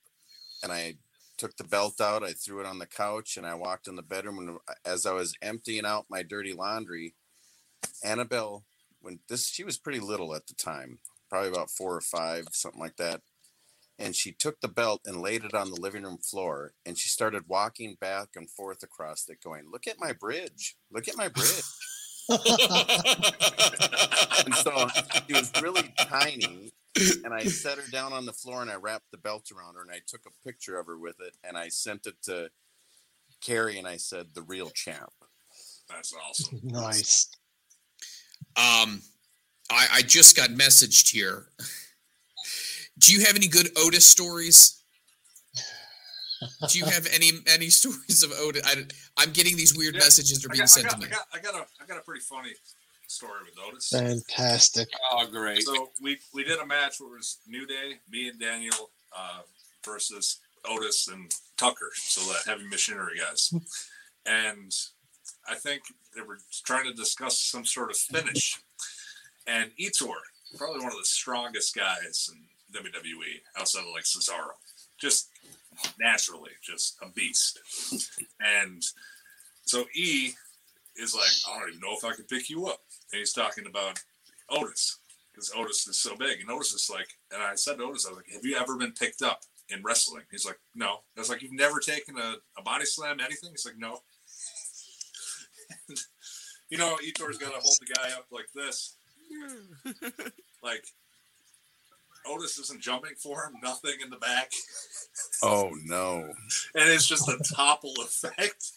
and 0.62 0.72
I 0.72 0.96
took 1.36 1.56
the 1.56 1.64
belt 1.64 2.00
out. 2.00 2.22
I 2.22 2.32
threw 2.32 2.60
it 2.60 2.66
on 2.66 2.78
the 2.78 2.86
couch, 2.86 3.36
and 3.36 3.46
I 3.46 3.54
walked 3.54 3.88
in 3.88 3.96
the 3.96 4.02
bedroom. 4.02 4.38
And 4.38 4.50
uh, 4.68 4.74
as 4.84 5.06
I 5.06 5.12
was 5.12 5.34
emptying 5.42 5.84
out 5.84 6.06
my 6.08 6.22
dirty 6.22 6.52
laundry, 6.52 7.14
Annabelle, 8.04 8.64
when 9.00 9.20
this 9.28 9.48
she 9.48 9.64
was 9.64 9.78
pretty 9.78 10.00
little 10.00 10.34
at 10.34 10.46
the 10.46 10.54
time, 10.54 10.98
probably 11.28 11.48
about 11.50 11.70
four 11.70 11.96
or 11.96 12.00
five, 12.00 12.46
something 12.52 12.80
like 12.80 12.96
that. 12.96 13.20
And 13.98 14.16
she 14.16 14.32
took 14.32 14.60
the 14.60 14.68
belt 14.68 15.02
and 15.04 15.22
laid 15.22 15.44
it 15.44 15.54
on 15.54 15.70
the 15.70 15.80
living 15.80 16.02
room 16.02 16.18
floor, 16.18 16.72
and 16.84 16.98
she 16.98 17.08
started 17.08 17.44
walking 17.48 17.96
back 18.00 18.30
and 18.34 18.50
forth 18.50 18.82
across 18.82 19.28
it, 19.28 19.42
going, 19.42 19.70
"Look 19.70 19.86
at 19.86 20.00
my 20.00 20.12
bridge! 20.12 20.76
Look 20.90 21.08
at 21.08 21.16
my 21.16 21.28
bridge!" 21.28 21.62
and 24.46 24.54
so 24.54 24.88
she 25.26 25.34
was 25.34 25.52
really 25.60 25.92
tiny 25.98 26.72
and 27.24 27.34
i 27.34 27.44
set 27.44 27.78
her 27.78 27.90
down 27.90 28.12
on 28.12 28.24
the 28.24 28.32
floor 28.32 28.62
and 28.62 28.70
i 28.70 28.74
wrapped 28.74 29.10
the 29.10 29.18
belt 29.18 29.50
around 29.56 29.74
her 29.74 29.82
and 29.82 29.90
i 29.90 30.00
took 30.06 30.20
a 30.26 30.46
picture 30.46 30.78
of 30.78 30.86
her 30.86 30.98
with 30.98 31.16
it 31.20 31.36
and 31.42 31.56
i 31.56 31.68
sent 31.68 32.06
it 32.06 32.14
to 32.22 32.48
carrie 33.40 33.78
and 33.78 33.86
i 33.86 33.96
said 33.96 34.26
the 34.34 34.42
real 34.42 34.70
champ 34.70 35.12
That's 35.88 36.14
awesome. 36.14 36.60
nice. 36.64 37.28
Um, 38.56 39.02
I, 39.70 39.86
I 39.94 40.02
just 40.02 40.36
got 40.36 40.50
messaged 40.50 41.10
here. 41.10 41.48
Do 42.98 43.12
you 43.12 43.24
have 43.24 43.36
any 43.36 43.48
good 43.48 43.68
Otis 43.76 44.06
stories? 44.06 44.82
Do 46.68 46.78
you 46.78 46.84
have 46.84 47.06
any 47.12 47.30
any 47.52 47.70
stories 47.70 48.22
of 48.22 48.30
Otis? 48.32 48.62
I, 48.66 49.22
am 49.22 49.32
getting 49.32 49.56
these 49.56 49.76
weird 49.76 49.94
Yeah, 49.94 50.00
messages 50.00 50.42
that 50.42 50.46
are 50.46 50.52
being 50.52 50.60
got, 50.60 50.68
sent 50.68 50.88
got, 50.88 51.00
to 51.00 51.06
me. 51.06 51.06
I, 51.06 51.10
got, 51.10 51.26
I 51.34 51.38
got 51.40 51.54
a 51.54 51.66
I 51.82 51.86
got 51.86 51.98
a 51.98 52.02
pretty 52.02 52.20
funny 52.20 52.52
story 53.14 53.40
with 53.44 53.54
Otis. 53.66 53.88
Fantastic. 53.90 54.88
Oh, 55.12 55.26
great. 55.30 55.62
So 55.62 55.90
we 56.02 56.18
we 56.32 56.44
did 56.44 56.58
a 56.58 56.66
match 56.66 57.00
where 57.00 57.14
it 57.14 57.18
was 57.18 57.38
New 57.46 57.66
Day, 57.66 58.00
me 58.10 58.28
and 58.28 58.40
Daniel 58.40 58.90
uh, 59.16 59.40
versus 59.84 60.40
Otis 60.68 61.08
and 61.08 61.34
Tucker, 61.56 61.90
so 61.94 62.20
the 62.32 62.50
heavy 62.50 62.66
machinery 62.66 63.18
guys. 63.18 63.52
And 64.26 64.72
I 65.48 65.54
think 65.54 65.82
they 66.14 66.22
were 66.22 66.38
trying 66.64 66.84
to 66.84 66.94
discuss 66.94 67.38
some 67.38 67.64
sort 67.64 67.90
of 67.90 67.96
finish. 67.96 68.60
And 69.46 69.70
Etor, 69.78 70.16
probably 70.56 70.80
one 70.80 70.92
of 70.92 70.98
the 70.98 71.04
strongest 71.04 71.74
guys 71.76 72.30
in 72.32 72.80
WWE 72.80 73.40
outside 73.58 73.80
of 73.80 73.92
like 73.92 74.04
Cesaro, 74.04 74.52
just 74.98 75.28
naturally, 76.00 76.52
just 76.62 76.96
a 77.02 77.10
beast. 77.10 77.58
And 78.40 78.82
so 79.64 79.84
E 79.94 80.32
is 80.96 81.14
like, 81.14 81.30
I 81.48 81.60
don't 81.60 81.68
even 81.68 81.80
know 81.80 81.96
if 81.96 82.04
I 82.04 82.14
can 82.14 82.24
pick 82.24 82.48
you 82.48 82.66
up. 82.66 82.80
And 83.14 83.20
he's 83.20 83.32
talking 83.32 83.66
about 83.68 84.02
Otis 84.50 84.98
because 85.32 85.52
Otis 85.56 85.86
is 85.86 86.00
so 86.00 86.16
big. 86.16 86.40
And 86.40 86.50
Otis 86.50 86.72
is 86.72 86.90
like, 86.92 87.06
and 87.30 87.40
I 87.40 87.54
said 87.54 87.78
to 87.78 87.84
Otis, 87.84 88.06
I 88.06 88.10
was 88.10 88.16
like, 88.16 88.32
Have 88.32 88.44
you 88.44 88.56
ever 88.56 88.76
been 88.76 88.90
picked 88.90 89.22
up 89.22 89.42
in 89.68 89.84
wrestling? 89.84 90.24
He's 90.32 90.44
like, 90.44 90.58
No. 90.74 90.98
I 91.16 91.20
was 91.20 91.28
like, 91.28 91.40
You've 91.40 91.52
never 91.52 91.78
taken 91.78 92.18
a, 92.18 92.34
a 92.58 92.62
body 92.64 92.86
slam, 92.86 93.20
anything? 93.20 93.50
He's 93.52 93.64
like, 93.64 93.78
No. 93.78 94.00
And, 95.88 95.96
you 96.70 96.76
know, 96.76 96.96
Etor's 97.04 97.38
got 97.38 97.54
to 97.54 97.60
hold 97.60 97.76
the 97.78 97.94
guy 97.94 98.08
up 98.18 98.26
like 98.32 98.48
this. 98.52 98.96
like, 100.64 100.84
Otis 102.26 102.58
isn't 102.58 102.82
jumping 102.82 103.14
for 103.22 103.44
him, 103.44 103.52
nothing 103.62 103.94
in 104.02 104.10
the 104.10 104.16
back. 104.16 104.50
Oh 105.40 105.70
no. 105.84 106.16
and 106.74 106.90
it's 106.90 107.06
just 107.06 107.28
a 107.28 107.38
topple 107.54 107.94
effect. 108.00 108.72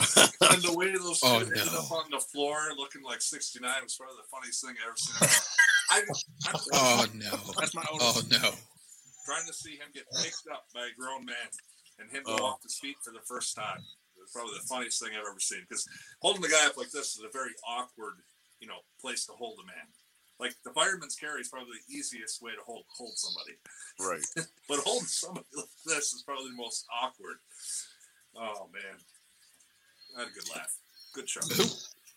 and 0.52 0.62
the 0.62 0.72
way 0.74 0.90
those 0.92 1.20
two 1.20 1.26
Oh, 1.28 1.38
ended 1.40 1.68
up 1.68 1.90
on 1.92 2.10
the 2.10 2.20
floor 2.20 2.56
looking 2.76 3.02
like 3.02 3.20
69 3.22 3.62
was 3.82 3.94
probably 3.96 4.16
the 4.16 4.28
funniest 4.30 4.64
thing 4.64 4.74
I 4.80 4.86
ever 4.86 4.96
seen. 4.96 5.16
I, 5.90 5.98
I'm 6.48 6.60
Oh 6.72 7.06
no. 7.14 7.30
That's 7.60 7.74
my 7.74 7.84
Otis. 7.92 8.02
Oh 8.02 8.22
no. 8.30 8.50
trying 9.26 9.46
to 9.46 9.52
see 9.54 9.72
him 9.76 9.88
get 9.94 10.04
picked 10.22 10.48
up 10.52 10.64
by 10.74 10.86
a 10.88 10.94
grown 10.98 11.24
man 11.24 11.48
and 11.98 12.10
him 12.10 12.22
go 12.24 12.36
Oh. 12.40 12.44
off 12.56 12.62
his 12.62 12.78
feet 12.78 12.96
for 13.04 13.12
the 13.12 13.22
first 13.28 13.54
time. 13.54 13.80
It's 14.22 14.32
probably 14.32 14.54
the 14.58 14.66
funniest 14.66 15.02
thing 15.02 15.10
I've 15.14 15.26
ever 15.28 15.40
seen 15.40 15.62
because 15.68 15.86
holding 16.22 16.42
the 16.42 16.48
guy 16.48 16.66
up 16.66 16.76
like 16.76 16.90
this 16.90 17.16
is 17.18 17.22
a 17.26 17.30
very 17.32 17.52
awkward, 17.68 18.22
you 18.60 18.68
know, 18.68 18.80
place 19.00 19.26
to 19.26 19.32
hold 19.32 19.58
a 19.62 19.66
man. 19.66 19.86
Like 20.40 20.54
the 20.64 20.72
fireman's 20.72 21.14
carry 21.14 21.40
is 21.40 21.48
probably 21.48 21.74
the 21.86 21.94
easiest 21.94 22.40
way 22.42 22.52
to 22.52 22.62
hold 22.64 22.84
hold 22.96 23.14
somebody. 23.18 23.54
Right. 24.00 24.24
But 24.68 24.78
holding 24.86 25.06
somebody 25.10 25.46
like 25.54 25.66
this 25.84 26.14
is 26.14 26.22
probably 26.22 26.50
the 26.50 26.56
most 26.56 26.86
awkward. 26.90 27.36
Oh 28.34 28.70
man, 28.72 28.96
I 30.16 30.20
had 30.20 30.28
a 30.28 30.32
good 30.32 30.48
laugh. 30.54 30.76
Good 31.14 31.28
show. 31.28 31.40
Who 31.40 31.64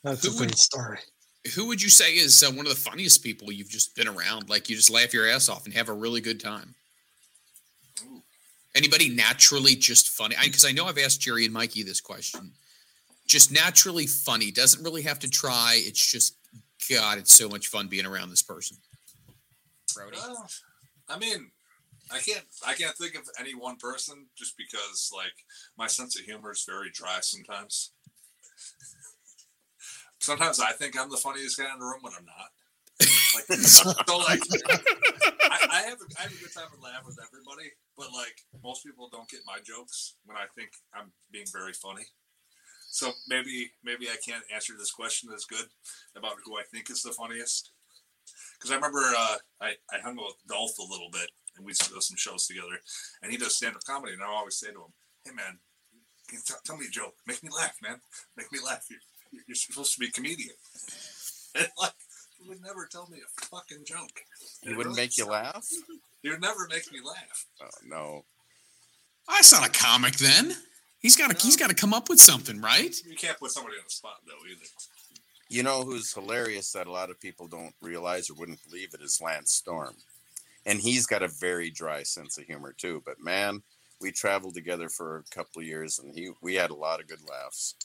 That's 0.03 0.25
Who 0.25 0.31
a 0.31 0.39
would- 0.39 0.47
great 0.49 0.57
story. 0.57 0.99
who 1.55 1.67
would 1.67 1.81
you 1.81 1.89
say 1.89 2.13
is 2.15 2.43
uh, 2.43 2.51
one 2.51 2.65
of 2.65 2.69
the 2.69 2.75
funniest 2.79 3.23
people 3.23 3.51
you've 3.51 3.69
just 3.69 3.95
been 3.95 4.07
around? 4.07 4.49
Like 4.49 4.69
you 4.69 4.75
just 4.75 4.89
laugh 4.89 5.13
your 5.13 5.27
ass 5.27 5.49
off 5.49 5.65
and 5.65 5.73
have 5.73 5.89
a 5.89 5.93
really 5.93 6.21
good 6.21 6.39
time. 6.39 6.73
Ooh. 8.03 8.21
Anybody 8.75 9.09
naturally 9.09 9.75
just 9.75 10.09
funny? 10.09 10.35
Because 10.43 10.65
I, 10.65 10.71
know 10.71 10.85
I've 10.85 10.97
asked 10.97 11.21
Jerry 11.21 11.45
and 11.45 11.53
Mikey 11.53 11.83
this 11.83 12.01
question. 12.01 12.51
Just 13.27 13.51
naturally 13.51 14.05
funny. 14.07 14.51
Doesn't 14.51 14.83
really 14.83 15.01
have 15.03 15.19
to 15.19 15.29
try. 15.29 15.75
It's 15.77 16.11
just 16.11 16.35
God. 16.89 17.17
It's 17.17 17.35
so 17.35 17.47
much 17.49 17.67
fun 17.67 17.87
being 17.87 18.05
around 18.05 18.29
this 18.29 18.43
person. 18.43 18.77
Brody. 19.95 20.17
Well, 20.17 20.45
I 21.07 21.17
mean, 21.17 21.49
I 22.11 22.19
can't 22.19 22.45
I 22.65 22.73
can't 22.73 22.95
think 22.97 23.15
of 23.15 23.27
any 23.39 23.55
one 23.55 23.77
person 23.77 24.27
just 24.37 24.55
because 24.57 25.11
like 25.13 25.33
my 25.77 25.87
sense 25.87 26.17
of 26.17 26.25
humor 26.25 26.51
is 26.51 26.65
very 26.67 26.89
dry 26.93 27.19
sometimes. 27.21 27.91
Sometimes 30.19 30.59
I 30.59 30.71
think 30.71 30.99
I'm 30.99 31.09
the 31.09 31.17
funniest 31.17 31.57
guy 31.57 31.71
in 31.71 31.79
the 31.79 31.85
room 31.85 32.01
when 32.01 32.13
I'm 32.17 32.25
not. 32.25 32.49
Like 33.35 33.59
so 33.59 34.17
like 34.17 34.39
I, 35.51 35.67
I 35.71 35.81
have 35.89 35.99
a, 35.99 36.07
I 36.17 36.23
have 36.23 36.31
a 36.31 36.41
good 36.41 36.53
time 36.53 36.69
and 36.73 36.81
laugh 36.81 37.03
with 37.05 37.17
everybody, 37.21 37.71
but 37.97 38.07
like 38.13 38.37
most 38.63 38.85
people 38.85 39.09
don't 39.11 39.29
get 39.29 39.41
my 39.45 39.57
jokes 39.63 40.15
when 40.25 40.37
I 40.37 40.45
think 40.55 40.69
I'm 40.93 41.11
being 41.31 41.47
very 41.51 41.73
funny. 41.73 42.05
So 42.89 43.11
maybe 43.27 43.71
maybe 43.83 44.07
I 44.09 44.15
can't 44.25 44.43
answer 44.53 44.73
this 44.77 44.91
question 44.91 45.29
as 45.35 45.45
good 45.45 45.65
about 46.15 46.37
who 46.45 46.57
I 46.57 46.63
think 46.71 46.89
is 46.89 47.01
the 47.01 47.11
funniest. 47.11 47.71
Because 48.57 48.71
I 48.71 48.75
remember 48.75 48.99
uh, 48.99 49.37
I, 49.61 49.73
I 49.91 49.99
hung 50.01 50.17
out 50.17 50.25
with 50.27 50.47
Dolph 50.47 50.77
a 50.79 50.81
little 50.81 51.09
bit 51.11 51.29
and 51.55 51.65
we 51.65 51.71
used 51.71 51.83
to 51.83 51.93
do 51.93 52.01
some 52.01 52.17
shows 52.17 52.47
together. 52.47 52.79
And 53.21 53.31
he 53.31 53.37
does 53.37 53.55
stand 53.55 53.75
up 53.75 53.83
comedy. 53.83 54.13
And 54.13 54.23
I 54.23 54.27
always 54.27 54.57
say 54.57 54.67
to 54.67 54.79
him, 54.79 54.93
Hey, 55.23 55.31
man, 55.33 55.59
can 56.27 56.39
t- 56.39 56.53
tell 56.65 56.77
me 56.77 56.85
a 56.87 56.91
joke. 56.91 57.15
Make 57.27 57.43
me 57.43 57.49
laugh, 57.55 57.75
man. 57.81 57.99
Make 58.37 58.51
me 58.51 58.59
laugh. 58.63 58.85
You're, 58.89 58.99
you're 59.47 59.55
supposed 59.55 59.93
to 59.93 59.99
be 59.99 60.07
a 60.07 60.11
comedian. 60.11 60.55
And 61.57 61.69
like, 61.81 61.93
he 62.37 62.49
would 62.49 62.61
never 62.61 62.85
tell 62.91 63.07
me 63.09 63.19
a 63.19 63.45
fucking 63.45 63.85
joke. 63.85 64.11
He 64.61 64.73
wouldn't 64.73 64.97
make 64.97 65.17
you 65.17 65.25
laugh? 65.25 65.65
He 66.21 66.29
would 66.29 66.41
never 66.41 66.67
make 66.69 66.91
me 66.91 66.99
laugh. 67.01 67.45
Oh 67.61 67.69
no. 67.85 68.25
That's 69.25 69.53
not 69.53 69.65
a 69.65 69.71
comic 69.71 70.15
then. 70.15 70.53
He's 70.99 71.15
got 71.15 71.31
to 71.31 71.41
he's 71.41 71.55
got 71.55 71.69
to 71.69 71.75
come 71.75 71.93
up 71.93 72.09
with 72.09 72.19
something, 72.19 72.59
right? 72.59 72.93
You 73.07 73.15
can't 73.15 73.39
put 73.39 73.51
somebody 73.51 73.77
on 73.77 73.83
the 73.85 73.91
spot, 73.91 74.17
though, 74.25 74.33
either. 74.51 74.65
You 75.49 75.63
know 75.63 75.83
who's 75.83 76.13
hilarious 76.13 76.71
that 76.71 76.87
a 76.87 76.91
lot 76.91 77.09
of 77.09 77.19
people 77.19 77.47
don't 77.47 77.73
realize 77.81 78.29
or 78.29 78.33
wouldn't 78.33 78.63
believe 78.63 78.93
it 78.93 79.01
is 79.01 79.21
Lance 79.21 79.53
Storm. 79.53 79.95
And 80.65 80.79
he's 80.79 81.05
got 81.05 81.21
a 81.23 81.27
very 81.27 81.69
dry 81.69 82.03
sense 82.03 82.37
of 82.37 82.45
humor 82.45 82.73
too. 82.77 83.01
But 83.05 83.19
man, 83.19 83.61
we 84.01 84.11
traveled 84.11 84.55
together 84.55 84.89
for 84.89 85.17
a 85.17 85.35
couple 85.35 85.61
of 85.61 85.67
years 85.67 85.99
and 85.99 86.13
he 86.13 86.31
we 86.41 86.55
had 86.55 86.71
a 86.71 86.75
lot 86.75 86.99
of 86.99 87.07
good 87.07 87.21
laughs. 87.29 87.75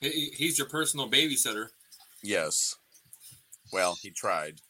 He- 0.00 0.32
He's 0.36 0.58
your 0.58 0.68
personal 0.68 1.10
babysitter. 1.10 1.68
Yes. 2.22 2.76
Well, 3.72 3.96
he 4.02 4.10
tried. 4.10 4.60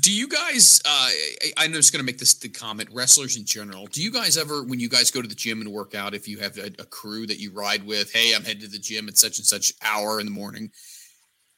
Do 0.00 0.12
you 0.12 0.28
guys? 0.28 0.80
Uh, 0.84 0.88
I- 1.08 1.52
I'm 1.58 1.72
just 1.72 1.92
going 1.92 2.00
to 2.00 2.04
make 2.06 2.18
this 2.18 2.34
the 2.34 2.48
comment. 2.48 2.90
Wrestlers 2.92 3.36
in 3.36 3.44
general. 3.44 3.86
Do 3.86 4.02
you 4.02 4.10
guys 4.10 4.36
ever, 4.36 4.62
when 4.62 4.78
you 4.80 4.88
guys 4.88 5.10
go 5.10 5.22
to 5.22 5.28
the 5.28 5.34
gym 5.34 5.60
and 5.60 5.72
work 5.72 5.94
out, 5.94 6.14
if 6.14 6.28
you 6.28 6.38
have 6.38 6.58
a, 6.58 6.66
a 6.78 6.84
crew 6.84 7.26
that 7.26 7.38
you 7.38 7.50
ride 7.52 7.84
with, 7.86 8.12
hey, 8.12 8.34
I'm 8.34 8.42
headed 8.44 8.62
to 8.62 8.68
the 8.68 8.78
gym 8.78 9.08
at 9.08 9.16
such 9.16 9.38
and 9.38 9.46
such 9.46 9.72
hour 9.82 10.20
in 10.20 10.26
the 10.26 10.32
morning. 10.32 10.70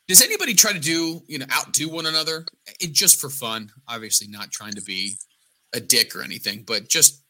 Does 0.09 0.23
anybody 0.23 0.55
try 0.55 0.73
to 0.73 0.79
do, 0.81 1.23
you 1.29 1.39
know, 1.39 1.47
outdo 1.55 1.91
one 1.91 2.07
another? 2.07 2.47
It 2.81 2.95
just 2.95 3.21
for 3.21 3.29
fun. 3.29 3.71
Obviously, 3.87 4.27
not 4.27 4.51
trying 4.51 4.73
to 4.73 4.83
be 4.83 5.17
a 5.75 5.81
dick 5.81 6.17
or 6.17 6.23
anything, 6.23 6.65
but 6.67 6.89
just 6.89 7.23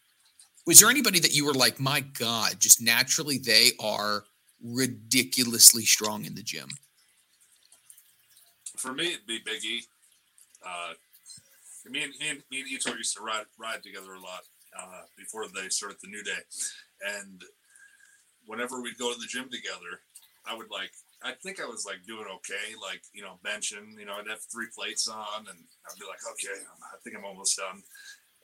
was 0.64 0.78
there 0.78 0.88
anybody 0.88 1.18
that 1.18 1.34
you 1.34 1.44
were 1.44 1.54
like, 1.54 1.80
my 1.80 2.00
God, 2.00 2.60
just 2.60 2.80
naturally 2.80 3.38
they 3.38 3.70
are 3.80 4.24
ridiculously 4.62 5.82
strong 5.82 6.24
in 6.24 6.34
the 6.34 6.42
gym? 6.42 6.68
For 8.76 8.92
me, 8.92 9.08
it'd 9.08 9.26
be 9.26 9.40
Big 9.44 9.64
E. 9.64 9.82
Uh, 10.64 10.92
me 11.90 12.04
and 12.04 12.12
me 12.20 12.28
and, 12.28 12.42
me 12.50 12.60
and 12.60 12.68
Ito 12.68 12.94
used 12.94 13.16
to 13.16 13.22
ride 13.22 13.46
ride 13.58 13.82
together 13.82 14.12
a 14.12 14.20
lot 14.20 14.42
uh, 14.78 15.02
before 15.16 15.46
they 15.48 15.68
started 15.68 15.98
the 16.02 16.08
New 16.08 16.22
Day, 16.22 16.42
and 17.18 17.42
whenever 18.46 18.80
we'd 18.80 18.98
go 18.98 19.12
to 19.12 19.18
the 19.18 19.26
gym 19.26 19.48
together, 19.50 20.02
I 20.46 20.54
would 20.54 20.70
like. 20.70 20.90
I 21.22 21.32
think 21.42 21.60
I 21.60 21.66
was 21.66 21.84
like 21.84 22.04
doing 22.06 22.26
okay, 22.36 22.74
like 22.80 23.02
you 23.12 23.22
know, 23.22 23.38
benching. 23.44 23.98
You 23.98 24.06
know, 24.06 24.14
I'd 24.14 24.28
have 24.28 24.40
three 24.52 24.68
plates 24.74 25.08
on, 25.08 25.46
and 25.48 25.58
I'd 25.58 25.98
be 25.98 26.06
like, 26.06 26.20
okay, 26.32 26.58
I'm- 26.58 26.82
I 26.94 26.96
think 27.02 27.16
I'm 27.16 27.24
almost 27.24 27.56
done. 27.56 27.82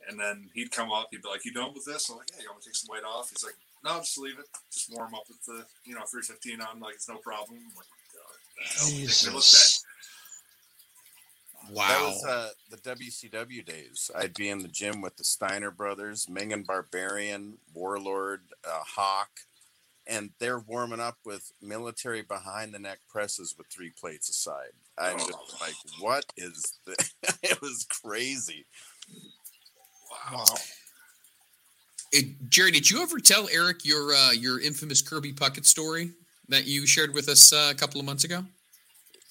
And 0.09 0.19
then 0.21 0.51
he'd 0.55 0.71
come 0.71 0.91
up, 0.93 1.09
he'd 1.11 1.23
be 1.23 1.29
like, 1.29 1.45
"You 1.47 1.53
done 1.53 1.73
with 1.73 1.87
this?" 1.87 2.11
I'm 2.11 2.17
like, 2.19 2.29
"Yeah, 2.35 2.43
you 2.43 2.49
want 2.51 2.59
me 2.59 2.63
to 2.65 2.69
take 2.69 2.77
some 2.77 2.89
weight 2.93 3.05
off?" 3.05 3.31
He's 3.31 3.43
like, 3.45 3.55
"No, 3.85 3.99
just 4.01 4.19
leave 4.19 4.39
it. 4.39 4.45
Just 4.71 4.93
warm 4.93 5.15
up 5.15 5.23
with 5.29 5.43
the 5.47 5.65
you 5.87 5.95
know 5.95 6.05
315 6.05 6.61
on. 6.61 6.81
Like 6.81 6.95
it's 6.97 7.09
no 7.09 7.17
problem." 7.19 7.57
I'm 7.59 7.75
like, 7.75 7.87
"God, 8.13 8.39
the 8.59 8.65
hell?" 8.69 8.91
Makes 9.01 9.27
me 9.27 9.33
look 9.33 9.41
bad. 9.41 9.41
Jesus. 9.41 9.85
Wow. 11.71 11.89
That 11.89 12.03
was 12.03 12.25
uh, 12.27 12.51
the 12.71 12.77
WCW 12.77 13.65
days. 13.65 14.11
I'd 14.15 14.35
be 14.35 14.51
in 14.51 14.59
the 14.59 14.69
gym 14.69 15.01
with 15.01 15.17
the 15.17 15.25
Steiner 15.25 15.71
brothers, 15.71 16.29
Meng 16.29 16.53
and 16.53 16.67
Barbarian, 16.67 17.57
Warlord, 17.73 18.43
uh, 18.69 18.83
Hawk, 18.85 19.31
and 20.07 20.31
they're 20.39 20.59
warming 20.59 21.01
up 21.01 21.17
with 21.25 21.53
military 21.63 22.23
behind 22.23 22.75
the 22.75 22.79
neck 22.79 22.99
presses 23.09 23.55
with 23.57 23.67
three 23.69 23.91
plates 23.99 24.29
aside. 24.29 24.71
I'm 24.99 25.19
just 25.19 25.61
like, 25.61 25.75
what 25.99 26.25
is 26.37 26.79
this? 26.87 27.15
it 27.43 27.61
was 27.61 27.87
crazy. 28.03 28.67
Wow. 30.11 30.39
Wow. 30.39 30.55
It, 32.13 32.49
Jerry, 32.49 32.71
did 32.71 32.89
you 32.89 33.03
ever 33.03 33.19
tell 33.19 33.49
Eric 33.53 33.85
your 33.85 34.15
uh, 34.15 34.31
your 34.33 34.61
infamous 34.61 35.03
Kirby 35.03 35.33
Puckett 35.33 35.67
story 35.67 36.13
that 36.49 36.67
you 36.67 36.87
shared 36.87 37.13
with 37.13 37.29
us 37.29 37.53
uh, 37.53 37.71
a 37.73 37.75
couple 37.75 37.99
of 37.99 38.07
months 38.07 38.23
ago? 38.25 38.45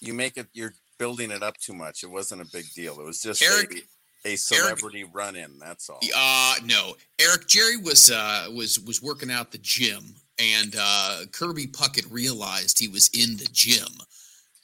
You 0.01 0.13
make 0.13 0.35
it, 0.35 0.47
you're 0.51 0.73
building 0.97 1.31
it 1.31 1.43
up 1.43 1.57
too 1.57 1.73
much. 1.73 2.03
It 2.03 2.07
wasn't 2.07 2.41
a 2.41 2.51
big 2.51 2.65
deal. 2.75 2.99
It 2.99 3.05
was 3.05 3.21
just 3.21 3.41
Eric- 3.41 3.85
a, 4.25 4.33
a 4.33 4.35
celebrity 4.35 5.05
run 5.13 5.37
in. 5.37 5.59
That's 5.59 5.89
all. 5.89 6.01
Uh 6.13 6.55
no. 6.65 6.95
Eric 7.21 7.47
Jerry 7.47 7.77
was 7.77 8.11
uh 8.11 8.47
was 8.53 8.79
was 8.81 9.01
working 9.01 9.31
out 9.31 9.51
the 9.51 9.59
gym 9.59 10.15
and 10.39 10.75
uh 10.79 11.19
Kirby 11.31 11.67
Puckett 11.67 12.11
realized 12.11 12.79
he 12.79 12.87
was 12.87 13.09
in 13.13 13.37
the 13.37 13.47
gym 13.51 13.87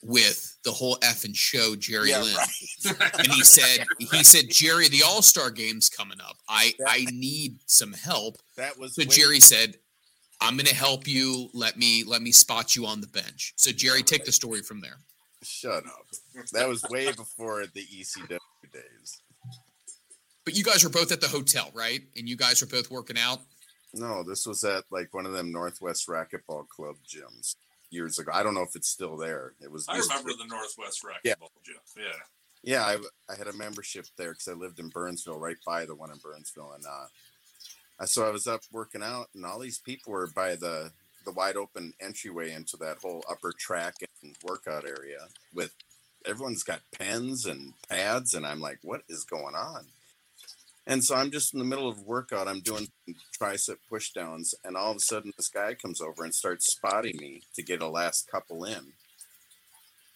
with 0.01 0.55
the 0.63 0.71
whole 0.71 0.95
effing 0.97 1.35
show 1.35 1.75
Jerry 1.75 2.09
Yeah, 2.11 2.21
Lynn. 2.21 2.35
right. 2.35 3.11
And 3.19 3.27
he 3.27 3.41
said 3.43 3.85
he 3.99 4.23
said, 4.23 4.49
Jerry, 4.49 4.87
the 4.87 5.03
All-Star 5.05 5.51
game's 5.51 5.89
coming 5.89 6.19
up. 6.21 6.37
I 6.47 6.73
I 6.87 7.05
need 7.11 7.59
some 7.65 7.93
help. 7.93 8.37
That 8.57 8.77
was 8.79 8.95
So 8.95 9.03
Jerry 9.03 9.39
said, 9.39 9.75
I'm 10.41 10.55
gonna 10.57 10.69
help 10.73 11.07
you. 11.07 11.49
Let 11.53 11.77
me 11.77 12.03
let 12.05 12.21
me 12.21 12.31
spot 12.31 12.75
you 12.75 12.85
on 12.85 13.01
the 13.01 13.07
bench. 13.07 13.53
So 13.57 13.71
Jerry, 13.71 14.03
take 14.03 14.23
the 14.25 14.31
story 14.31 14.61
from 14.61 14.79
there. 14.81 14.97
Shut 15.43 15.85
up. 15.85 16.05
That 16.53 16.67
was 16.67 16.83
way 16.89 17.11
before 17.11 17.65
the 17.73 17.81
ECW 17.85 18.37
days. 18.73 19.21
But 20.45 20.55
you 20.57 20.63
guys 20.63 20.83
were 20.83 20.89
both 20.89 21.11
at 21.11 21.21
the 21.21 21.27
hotel, 21.27 21.69
right? 21.73 22.01
And 22.17 22.27
you 22.27 22.35
guys 22.35 22.61
were 22.61 22.67
both 22.67 22.89
working 22.89 23.17
out. 23.17 23.39
No, 23.93 24.23
this 24.23 24.45
was 24.45 24.63
at 24.63 24.83
like 24.91 25.13
one 25.13 25.25
of 25.25 25.33
them 25.33 25.51
Northwest 25.51 26.07
Racquetball 26.07 26.67
Club 26.69 26.95
gyms 27.07 27.55
years 27.89 28.19
ago. 28.19 28.31
I 28.33 28.43
don't 28.43 28.53
know 28.53 28.61
if 28.63 28.75
it's 28.75 28.89
still 28.89 29.17
there. 29.17 29.53
It 29.61 29.71
was. 29.71 29.87
I 29.89 29.95
to 29.95 30.01
remember 30.01 30.31
the 30.37 30.47
Northwest 30.47 31.03
Racquetball 31.03 31.23
Yeah. 31.23 31.35
Gym. 31.65 31.75
Yeah. 31.97 32.03
Yeah, 32.61 32.83
I, 32.85 32.97
I 33.31 33.37
had 33.37 33.47
a 33.47 33.53
membership 33.53 34.05
there 34.17 34.31
because 34.33 34.49
I 34.49 34.51
lived 34.53 34.79
in 34.79 34.89
Burnsville, 34.89 35.39
right 35.39 35.55
by 35.65 35.85
the 35.85 35.95
one 35.95 36.11
in 36.11 36.17
Burnsville, 36.17 36.73
and 36.75 36.85
uh, 36.85 37.05
I- 38.01 38.05
so 38.05 38.27
I 38.27 38.31
was 38.31 38.47
up 38.47 38.61
working 38.71 39.01
out, 39.01 39.27
and 39.33 39.45
all 39.45 39.59
these 39.59 39.79
people 39.79 40.11
were 40.13 40.27
by 40.27 40.55
the 40.55 40.91
the 41.25 41.31
wide 41.31 41.55
open 41.57 41.93
entryway 42.01 42.51
into 42.51 42.75
that 42.77 42.97
whole 43.01 43.23
upper 43.29 43.53
track 43.57 43.95
and 44.23 44.35
workout 44.43 44.85
area. 44.85 45.19
With 45.53 45.73
everyone's 46.25 46.63
got 46.63 46.81
pens 46.91 47.45
and 47.45 47.73
pads, 47.89 48.33
and 48.33 48.45
I'm 48.45 48.59
like, 48.59 48.79
what 48.83 49.01
is 49.09 49.23
going 49.23 49.55
on? 49.55 49.85
And 50.89 51.03
so 51.03 51.15
I'm 51.15 51.29
just 51.29 51.53
in 51.53 51.59
the 51.59 51.65
middle 51.65 51.87
of 51.87 52.01
workout. 52.01 52.47
I'm 52.47 52.61
doing 52.61 52.87
tricep 53.39 53.77
push 53.87 54.09
downs, 54.09 54.55
and 54.63 54.75
all 54.75 54.89
of 54.89 54.97
a 54.97 55.01
sudden, 55.01 55.31
this 55.37 55.47
guy 55.47 55.75
comes 55.75 56.01
over 56.01 56.23
and 56.23 56.33
starts 56.33 56.65
spotting 56.65 57.15
me 57.17 57.43
to 57.53 57.61
get 57.61 57.83
a 57.83 57.87
last 57.87 58.27
couple 58.27 58.65
in. 58.65 58.93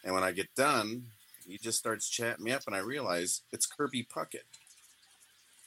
And 0.03 0.15
when 0.15 0.23
I 0.23 0.31
get 0.31 0.55
done, 0.55 1.03
he 1.47 1.59
just 1.59 1.77
starts 1.77 2.09
chatting 2.09 2.43
me 2.43 2.51
up, 2.51 2.63
and 2.65 2.75
I 2.75 2.79
realize 2.79 3.43
it's 3.51 3.67
Kirby 3.67 4.07
Puckett. 4.11 4.49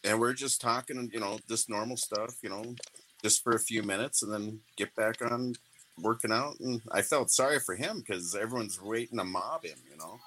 And 0.02 0.18
we're 0.18 0.32
just 0.32 0.60
talking, 0.60 1.08
you 1.12 1.20
know, 1.20 1.38
just 1.48 1.70
normal 1.70 1.96
stuff, 1.96 2.34
you 2.42 2.50
know, 2.50 2.74
just 3.22 3.44
for 3.44 3.52
a 3.52 3.60
few 3.60 3.84
minutes, 3.84 4.24
and 4.24 4.32
then 4.32 4.58
get 4.76 4.92
back 4.96 5.22
on 5.22 5.54
working 6.02 6.32
out. 6.32 6.58
And 6.58 6.82
I 6.90 7.02
felt 7.02 7.30
sorry 7.30 7.60
for 7.60 7.76
him 7.76 8.00
because 8.00 8.34
everyone's 8.34 8.82
waiting 8.82 9.18
to 9.18 9.24
mob 9.24 9.64
him, 9.66 9.78
you 9.88 9.96
know. 9.98 10.18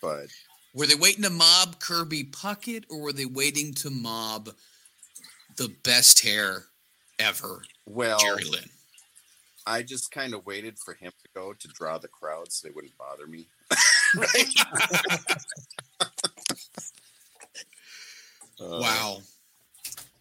But 0.00 0.28
Were 0.74 0.86
they 0.86 0.94
waiting 0.94 1.24
to 1.24 1.30
mob 1.30 1.80
Kirby 1.80 2.24
Puckett 2.24 2.84
or 2.90 3.00
were 3.00 3.12
they 3.12 3.24
waiting 3.24 3.72
to 3.74 3.90
mob 3.90 4.50
the 5.56 5.74
best 5.82 6.20
hair 6.20 6.64
ever, 7.18 7.62
well, 7.86 8.18
Jerry 8.20 8.44
Lynn? 8.44 8.68
I 9.66 9.82
just 9.82 10.10
kind 10.10 10.34
of 10.34 10.46
waited 10.46 10.78
for 10.78 10.94
him 10.94 11.12
to 11.22 11.28
go 11.34 11.52
to 11.52 11.68
draw 11.68 11.98
the 11.98 12.08
crowd 12.08 12.50
so 12.52 12.66
they 12.66 12.72
wouldn't 12.74 12.96
bother 12.96 13.26
me. 13.26 13.48
Uh, 18.60 18.78
Wow. 18.80 19.18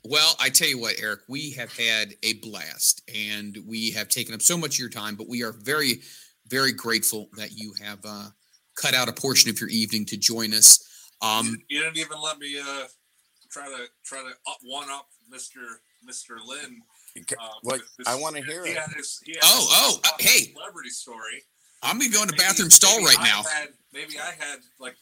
Well, 0.03 0.35
I 0.39 0.49
tell 0.49 0.67
you 0.67 0.79
what, 0.79 0.95
Eric, 0.99 1.21
we 1.27 1.51
have 1.51 1.75
had 1.75 2.13
a 2.23 2.33
blast 2.35 3.01
and 3.13 3.57
we 3.65 3.91
have 3.91 4.09
taken 4.09 4.33
up 4.33 4.41
so 4.41 4.57
much 4.57 4.75
of 4.75 4.79
your 4.79 4.89
time, 4.89 5.15
but 5.15 5.27
we 5.27 5.43
are 5.43 5.51
very, 5.51 6.01
very 6.47 6.71
grateful 6.71 7.29
that 7.35 7.53
you 7.53 7.73
have 7.83 7.99
uh, 8.05 8.27
cut 8.77 8.93
out 8.93 9.09
a 9.09 9.13
portion 9.13 9.49
of 9.49 9.59
your 9.59 9.69
evening 9.69 10.05
to 10.05 10.17
join 10.17 10.53
us. 10.53 10.79
Um, 11.21 11.47
you, 11.67 11.77
you 11.77 11.83
didn't 11.83 11.97
even 11.97 12.21
let 12.21 12.37
me 12.39 12.57
uh, 12.59 12.85
try 13.51 13.65
to 13.67 13.85
try 14.05 14.19
to 14.21 14.29
up 14.49 14.57
one 14.63 14.89
up 14.89 15.07
Mister 15.29 15.59
Mister 16.03 16.37
Lynn. 16.45 16.81
Uh, 17.17 17.47
What 17.63 17.79
with 17.79 17.83
this- 17.97 18.07
I 18.07 18.15
want 18.15 18.35
to 18.35 18.43
hear 18.43 18.63
He 18.63 18.71
it. 18.71 18.77
had 18.77 18.91
his, 18.95 19.19
he 19.25 19.31
had 19.33 19.41
Oh, 19.43 19.59
his 19.59 19.67
oh, 19.71 19.99
uh, 20.03 20.17
hey. 20.19 20.53
celebrity 20.53 20.89
story. 20.89 21.43
I'm 21.81 21.97
going 21.99 22.11
to 22.11 22.15
go 22.17 22.21
in 22.23 22.27
the 22.27 22.35
bathroom 22.35 22.69
stall 22.69 23.03
right 23.03 23.19
I 23.19 23.23
now. 23.23 23.43
Had, 23.43 23.69
maybe 23.93 24.19
I 24.19 24.31
had 24.37 24.59
like 24.79 24.95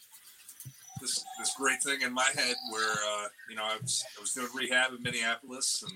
this 1.02 1.24
this 1.40 1.54
great 1.58 1.82
thing 1.84 2.02
in 2.02 2.14
my 2.14 2.30
head 2.36 2.56
where 2.72 2.92
uh, 2.94 3.28
you 3.50 3.56
know 3.56 3.64
I 3.64 3.78
was 3.82 4.04
I 4.18 4.22
was 4.22 4.32
doing 4.32 4.48
rehab 4.56 4.94
in 4.94 5.02
Minneapolis 5.04 5.84
and 5.84 5.92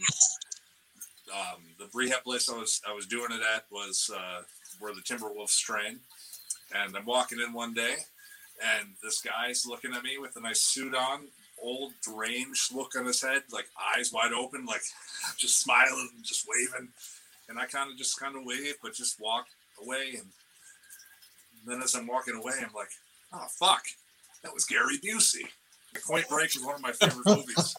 um, 1.34 1.64
the 1.77 1.88
rehab 1.93 2.23
place 2.23 2.49
I 2.49 2.57
was 2.57 2.81
I 2.88 2.93
was 2.93 3.06
doing 3.07 3.31
it 3.31 3.41
at 3.56 3.64
was 3.72 4.10
uh, 4.14 4.41
where 4.80 4.93
the 4.93 5.01
Timberwolves 5.01 5.57
train, 5.60 5.99
and 6.74 6.96
I'm 6.96 7.06
walking 7.06 7.40
in 7.46 7.54
one 7.54 7.74
day, 7.74 7.96
and 8.78 8.90
this 9.04 9.22
guy's 9.22 9.66
looking 9.66 9.94
at 9.94 10.04
me 10.04 10.18
with 10.18 10.36
a 10.36 10.41
nice 10.41 10.62
suit 10.62 10.94
on, 10.96 11.28
old 11.62 11.94
deranged 12.04 12.74
look 12.74 12.96
on 12.98 13.06
his 13.06 13.22
head, 13.22 13.44
like 13.52 13.68
eyes 13.96 14.12
wide 14.14 14.34
open, 14.34 14.66
like 14.66 14.82
just 15.38 15.60
smiling 15.60 16.10
and 16.16 16.26
just 16.26 16.48
waving, 16.48 16.90
and 17.50 17.60
I 17.60 17.66
kind 17.66 17.91
of 17.91 17.98
just 17.98 18.20
kind 18.20 18.36
of 18.36 18.44
wave, 18.46 18.76
but 18.82 18.94
just 18.94 19.20
walk 19.20 19.46
away 19.82 20.16
and 20.18 20.28
then 21.66 21.82
as 21.82 21.96
I'm 21.96 22.08
walking 22.08 22.36
away, 22.36 22.54
I'm 22.62 22.74
like, 22.74 22.90
oh 23.34 23.46
fuck, 23.60 23.84
that 24.44 24.54
was 24.54 24.66
Gary 24.66 24.98
Busey. 25.04 25.46
The 25.94 26.00
Point 26.06 26.30
Break 26.30 26.56
is 26.56 26.64
one 26.64 26.76
of 26.76 26.82
my 26.82 26.91
favorite 26.91 27.26
movies. 27.26 27.76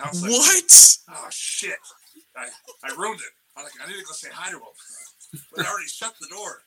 I 0.00 0.08
was 0.08 0.22
like, 0.22 0.32
What? 0.32 0.96
oh 1.16 1.28
shit, 1.30 1.78
I, 2.36 2.48
I 2.84 2.94
ruined 2.96 3.20
it. 3.20 3.32
I'm 3.56 3.64
like, 3.64 3.72
I 3.82 3.86
need 3.88 3.98
to 3.98 4.04
go 4.04 4.12
say 4.12 4.28
hi 4.32 4.50
to 4.50 4.56
him, 4.56 5.42
but 5.54 5.64
I 5.64 5.70
already 5.70 5.86
shut 5.88 6.14
the 6.20 6.26
door. 6.28 6.62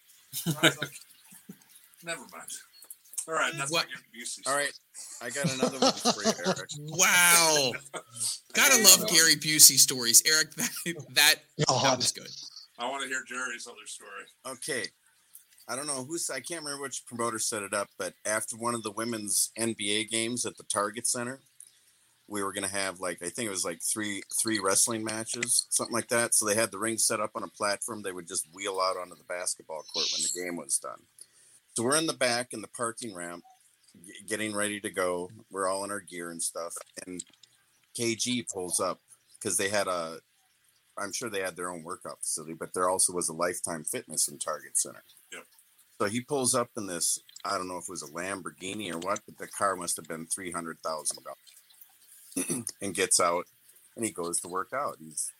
I 0.48 0.70
was 0.70 0.78
like, 0.82 0.92
never 2.04 2.22
mind. 2.32 2.50
All 3.28 3.36
right, 3.36 3.54
that's 3.56 3.72
What? 3.72 3.86
my 3.88 3.94
Gary 3.94 4.24
Busey. 4.26 4.48
All 4.48 4.56
right, 4.56 4.74
I 5.22 5.30
got 5.30 5.54
another 5.54 5.78
one 5.78 5.92
for 5.92 6.24
you, 6.24 6.32
Eric. 6.46 6.70
Wow. 6.80 7.72
Gotta 8.54 8.82
love 8.84 9.08
Gary 9.10 9.36
Busey 9.36 9.78
stories. 9.78 10.24
Eric, 10.26 10.54
that, 10.56 10.70
that, 11.14 11.36
that 11.68 11.98
was 11.98 12.12
good. 12.12 12.28
I 12.80 12.90
want 12.90 13.04
to 13.04 13.10
hear 13.10 13.24
Jerry's 13.28 13.68
other 13.68 13.86
story. 13.86 14.26
Okay. 14.48 14.86
I 15.68 15.76
don't 15.76 15.86
know 15.86 16.04
who's 16.06 16.30
I 16.32 16.40
can't 16.40 16.64
remember 16.64 16.82
which 16.82 17.06
promoter 17.06 17.38
set 17.38 17.62
it 17.62 17.74
up, 17.74 17.90
but 18.00 18.14
after 18.26 18.56
one 18.58 18.74
of 18.74 18.82
the 18.82 18.92
women's 18.92 19.52
NBA 19.60 20.10
games 20.10 20.46
at 20.46 20.58
the 20.58 20.64
Target 20.64 21.06
Center, 21.06 21.42
we 22.28 22.42
were 22.42 22.54
gonna 22.54 22.68
have 22.68 23.00
like 23.00 23.20
I 23.22 23.30
think 23.30 23.48
it 23.48 23.52
was 23.52 23.66
like 23.66 23.80
three 23.84 24.24
three 24.42 24.60
wrestling 24.60 25.04
matches, 25.04 25.68
something 25.70 25.94
like 25.94 26.08
that. 26.08 26.34
So 26.34 26.46
they 26.46 26.56
had 26.56 26.72
the 26.72 26.80
ring 26.80 26.98
set 26.98 27.20
up 27.20 27.32
on 27.36 27.44
a 27.44 27.48
platform. 27.48 28.02
They 28.02 28.12
would 28.12 28.28
just 28.28 28.48
wheel 28.54 28.80
out 28.82 28.98
onto 28.98 29.16
the 29.16 29.24
basketball 29.26 29.84
court 29.94 30.08
when 30.14 30.24
the 30.24 30.42
game 30.44 30.56
was 30.56 30.80
done. 30.80 31.02
So 31.80 31.86
we're 31.86 31.96
in 31.96 32.08
the 32.08 32.14
back 32.14 32.52
in 32.52 32.60
the 32.60 32.68
parking 32.68 33.16
ramp, 33.16 33.46
getting 34.28 34.54
ready 34.54 34.82
to 34.82 34.90
go. 34.90 35.32
We're 35.50 35.70
all 35.70 35.86
in 35.86 35.92
our 35.92 36.02
gear 36.02 36.30
and 36.30 36.44
stuff, 36.44 36.74
and 37.08 37.24
KG 37.98 38.52
pulls 38.54 38.82
up 38.82 39.00
because 39.36 39.56
they 39.56 39.70
had 39.70 39.88
a 39.88 40.18
I'm 40.98 41.14
sure 41.14 41.30
they 41.30 41.40
had 41.40 41.56
their 41.56 41.72
own 41.72 41.86
workout 41.86 42.20
facility, 42.20 42.54
but 42.54 42.74
there 42.74 42.90
also 42.90 43.14
was 43.14 43.30
a 43.30 43.34
Lifetime 43.34 43.86
Fitness 43.86 44.28
and 44.28 44.42
Target 44.42 44.78
Center. 44.78 45.06
Yep. 45.32 45.44
So 46.02 46.08
he 46.10 46.20
pulls 46.20 46.54
up 46.54 46.68
in 46.76 46.86
this, 46.86 47.22
I 47.46 47.58
don't 47.58 47.70
know 47.70 47.78
if 47.78 47.86
it 47.86 47.92
was 47.92 48.04
a 48.04 48.08
Lamborghini 48.08 48.94
or 48.94 49.00
what, 49.00 49.22
but 49.26 49.38
the 49.38 49.48
car 49.48 49.78
must 49.78 49.96
have 49.96 50.06
been 50.06 50.28
three 50.28 50.52
hundred 50.52 50.80
thousand 50.84 51.20
dollars, 51.24 52.66
and 52.82 52.94
gets 52.94 53.22
out 53.22 53.46
and 53.96 54.04
he 54.04 54.12
goes 54.12 54.42
to 54.42 54.50
work 54.50 54.74
out. 54.76 54.98
He's 55.00 55.32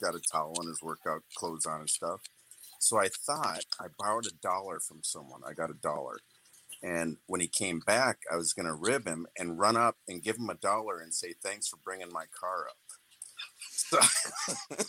got 0.00 0.16
a 0.16 0.20
towel 0.32 0.56
and 0.58 0.66
his 0.66 0.82
workout 0.82 1.22
clothes 1.36 1.64
on 1.64 1.78
and 1.78 1.90
stuff. 1.90 2.22
So 2.78 2.98
I 2.98 3.08
thought 3.08 3.64
I 3.80 3.86
borrowed 3.98 4.26
a 4.26 4.34
dollar 4.42 4.80
from 4.80 5.00
someone. 5.02 5.40
I 5.48 5.52
got 5.52 5.70
a 5.70 5.74
dollar. 5.74 6.18
And 6.82 7.16
when 7.26 7.40
he 7.40 7.48
came 7.48 7.80
back, 7.80 8.18
I 8.32 8.36
was 8.36 8.52
going 8.52 8.66
to 8.66 8.74
rib 8.74 9.06
him 9.06 9.26
and 9.38 9.58
run 9.58 9.76
up 9.76 9.96
and 10.06 10.22
give 10.22 10.36
him 10.36 10.50
a 10.50 10.54
dollar 10.54 11.00
and 11.00 11.14
say, 11.14 11.34
thanks 11.42 11.68
for 11.68 11.78
bringing 11.84 12.12
my 12.12 12.24
car 12.38 12.66
up. 12.68 12.76
So, 13.70 13.98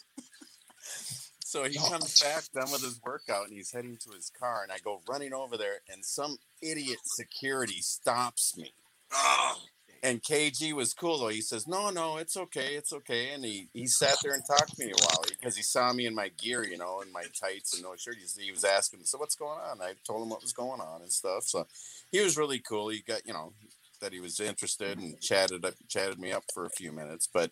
so 1.43 1.63
he 1.63 1.77
oh. 1.79 1.89
comes 1.89 2.21
back 2.21 2.43
done 2.53 2.71
with 2.71 2.81
his 2.81 2.99
workout 3.05 3.45
and 3.45 3.53
he's 3.53 3.71
heading 3.71 3.97
to 4.01 4.11
his 4.15 4.29
car. 4.29 4.63
And 4.63 4.71
I 4.71 4.77
go 4.83 5.01
running 5.07 5.33
over 5.33 5.57
there, 5.57 5.81
and 5.89 6.03
some 6.03 6.37
idiot 6.61 6.99
security 7.05 7.81
stops 7.81 8.57
me. 8.57 8.73
Oh, 9.13 9.57
And 10.03 10.21
KG 10.21 10.73
was 10.73 10.93
cool 10.93 11.19
though. 11.19 11.27
He 11.27 11.41
says, 11.41 11.67
"No, 11.67 11.89
no, 11.89 12.17
it's 12.17 12.37
okay, 12.37 12.75
it's 12.75 12.93
okay." 12.93 13.33
And 13.33 13.43
he 13.43 13.69
he 13.73 13.87
sat 13.87 14.15
there 14.23 14.33
and 14.33 14.43
talked 14.45 14.75
to 14.75 14.85
me 14.85 14.91
a 14.91 15.05
while 15.05 15.23
because 15.27 15.55
he 15.55 15.63
saw 15.63 15.91
me 15.93 16.05
in 16.05 16.15
my 16.15 16.29
gear, 16.37 16.63
you 16.63 16.77
know, 16.77 17.01
in 17.01 17.11
my 17.11 17.23
tights 17.39 17.73
and 17.73 17.83
no 17.83 17.95
shirt. 17.95 18.17
He, 18.17 18.43
he 18.43 18.51
was 18.51 18.63
asking, 18.63 19.01
"So 19.03 19.17
what's 19.17 19.35
going 19.35 19.59
on?" 19.59 19.81
I 19.81 19.93
told 20.05 20.23
him 20.23 20.29
what 20.29 20.41
was 20.41 20.53
going 20.53 20.81
on 20.81 21.01
and 21.01 21.11
stuff. 21.11 21.43
So 21.43 21.67
he 22.11 22.21
was 22.21 22.37
really 22.37 22.59
cool. 22.59 22.89
He 22.89 23.01
got 23.01 23.25
you 23.25 23.33
know 23.33 23.53
that 24.01 24.13
he 24.13 24.19
was 24.19 24.39
interested 24.39 24.97
and 24.97 25.19
chatted 25.21 25.65
up, 25.65 25.73
chatted 25.87 26.19
me 26.19 26.31
up 26.31 26.43
for 26.53 26.65
a 26.65 26.69
few 26.69 26.91
minutes. 26.91 27.27
But 27.31 27.51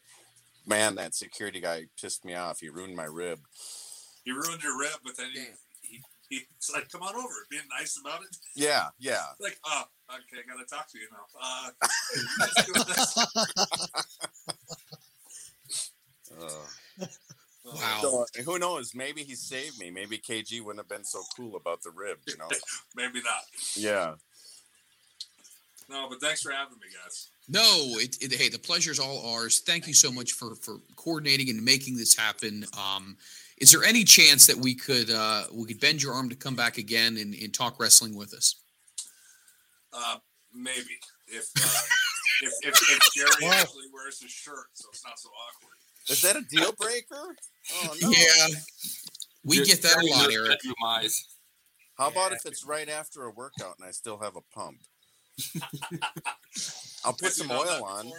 man, 0.66 0.96
that 0.96 1.16
security 1.16 1.60
guy 1.60 1.86
pissed 2.00 2.26
me 2.26 2.36
off. 2.36 2.60
He 2.60 2.70
ruined 2.70 2.96
my 2.96 3.06
rib. 3.06 3.40
he 4.24 4.32
ruined 4.32 4.64
your 4.64 4.80
rib, 4.80 5.00
but 5.04 5.18
then 5.18 5.30
he, 5.34 5.40
he, 5.40 5.46
he's 6.30 6.72
like, 6.74 6.90
come 6.90 7.02
on 7.02 7.16
over, 7.16 7.34
being 7.50 7.64
nice 7.80 8.00
about 8.00 8.22
it. 8.24 8.36
Yeah, 8.56 8.88
yeah. 9.00 9.24
Like, 9.40 9.58
oh, 9.66 9.84
okay, 10.10 10.42
I 10.44 10.52
gotta 10.52 10.66
talk 10.66 10.90
to 10.92 10.98
you 11.00 11.08
now. 11.12 11.26
Uh, 11.42 11.70
let's 12.40 12.66
do 12.66 12.74
this. 12.74 13.18
Uh, 16.42 17.06
Wow. 17.66 18.00
so 18.02 18.44
who 18.44 18.60
knows? 18.60 18.94
Maybe 18.94 19.24
he 19.24 19.34
saved 19.36 19.80
me. 19.80 19.90
Maybe 19.90 20.18
KG 20.20 20.62
wouldn't 20.62 20.80
have 20.80 20.88
been 20.88 21.04
so 21.04 21.22
cool 21.36 21.56
about 21.56 21.82
the 21.82 21.90
rib. 21.90 22.20
You 22.28 22.38
know? 22.38 22.48
Maybe 22.96 23.22
not. 23.24 23.42
Yeah. 23.76 24.14
No, 25.90 26.08
but 26.10 26.20
thanks 26.22 26.42
for 26.42 26.52
having 26.52 26.78
me, 26.80 26.88
guys. 27.04 27.30
No, 27.48 28.00
it, 28.00 28.18
it, 28.22 28.34
hey, 28.34 28.50
the 28.50 28.60
pleasure's 28.60 29.00
all 29.00 29.34
ours. 29.34 29.60
Thank 29.60 29.88
you 29.88 29.94
so 29.94 30.12
much 30.12 30.34
for 30.34 30.56
for 30.56 30.80
coordinating 30.96 31.50
and 31.50 31.64
making 31.64 31.96
this 31.98 32.16
happen. 32.16 32.66
Um, 32.78 33.18
is 33.57 33.72
there 33.72 33.84
any 33.84 34.03
chance 34.03 34.48
that 34.48 34.57
we 34.57 34.76
could 34.76 35.10
uh, 35.10 35.45
we 35.53 35.65
could 35.68 35.80
bend 35.80 36.03
your 36.03 36.14
arm 36.14 36.30
to 36.30 36.36
come 36.36 36.56
back 36.56 36.77
again 36.77 37.18
and, 37.18 37.34
and 37.36 37.53
talk 37.53 37.80
wrestling 37.80 38.15
with 38.15 38.34
us? 38.34 38.56
Uh, 39.94 40.18
maybe 40.53 40.98
if 41.27 41.49
uh, 41.57 41.82
if, 42.41 42.53
if 42.64 42.82
if 42.91 42.99
Jerry 43.15 43.30
Wow. 43.48 43.53
actually 43.53 43.86
wears 43.94 44.22
his 44.22 44.32
shirt, 44.32 44.68
so 44.73 44.88
it's 44.91 45.06
not 45.06 45.18
so 45.19 45.30
awkward. 45.30 45.76
Is 46.10 46.22
that 46.22 46.36
a 46.36 46.41
deal 46.41 46.73
breaker? 46.80 47.36
Oh 47.73 47.95
no. 48.02 48.10
Yeah, 48.10 48.48
we 49.44 49.57
Just 49.57 49.72
get 49.72 49.82
that 49.84 50.03
a 50.03 50.06
lot, 50.06 50.32
Eric. 50.32 50.49
bedroom 50.49 50.76
eyes. 50.86 51.26
How 51.98 52.10
about 52.10 52.34
if 52.34 52.45
it's 52.45 52.65
right 52.65 52.90
after 52.90 53.23
a 53.23 53.32
workout 53.32 53.76
and 53.80 53.88
I 53.88 53.91
still 53.91 54.18
have 54.19 54.36
a 54.36 54.41
pump? 54.53 54.80
I'll 57.06 57.14
put 57.14 57.23
Have 57.23 57.34
some 57.34 57.52
oil 57.52 57.84
on. 57.84 58.11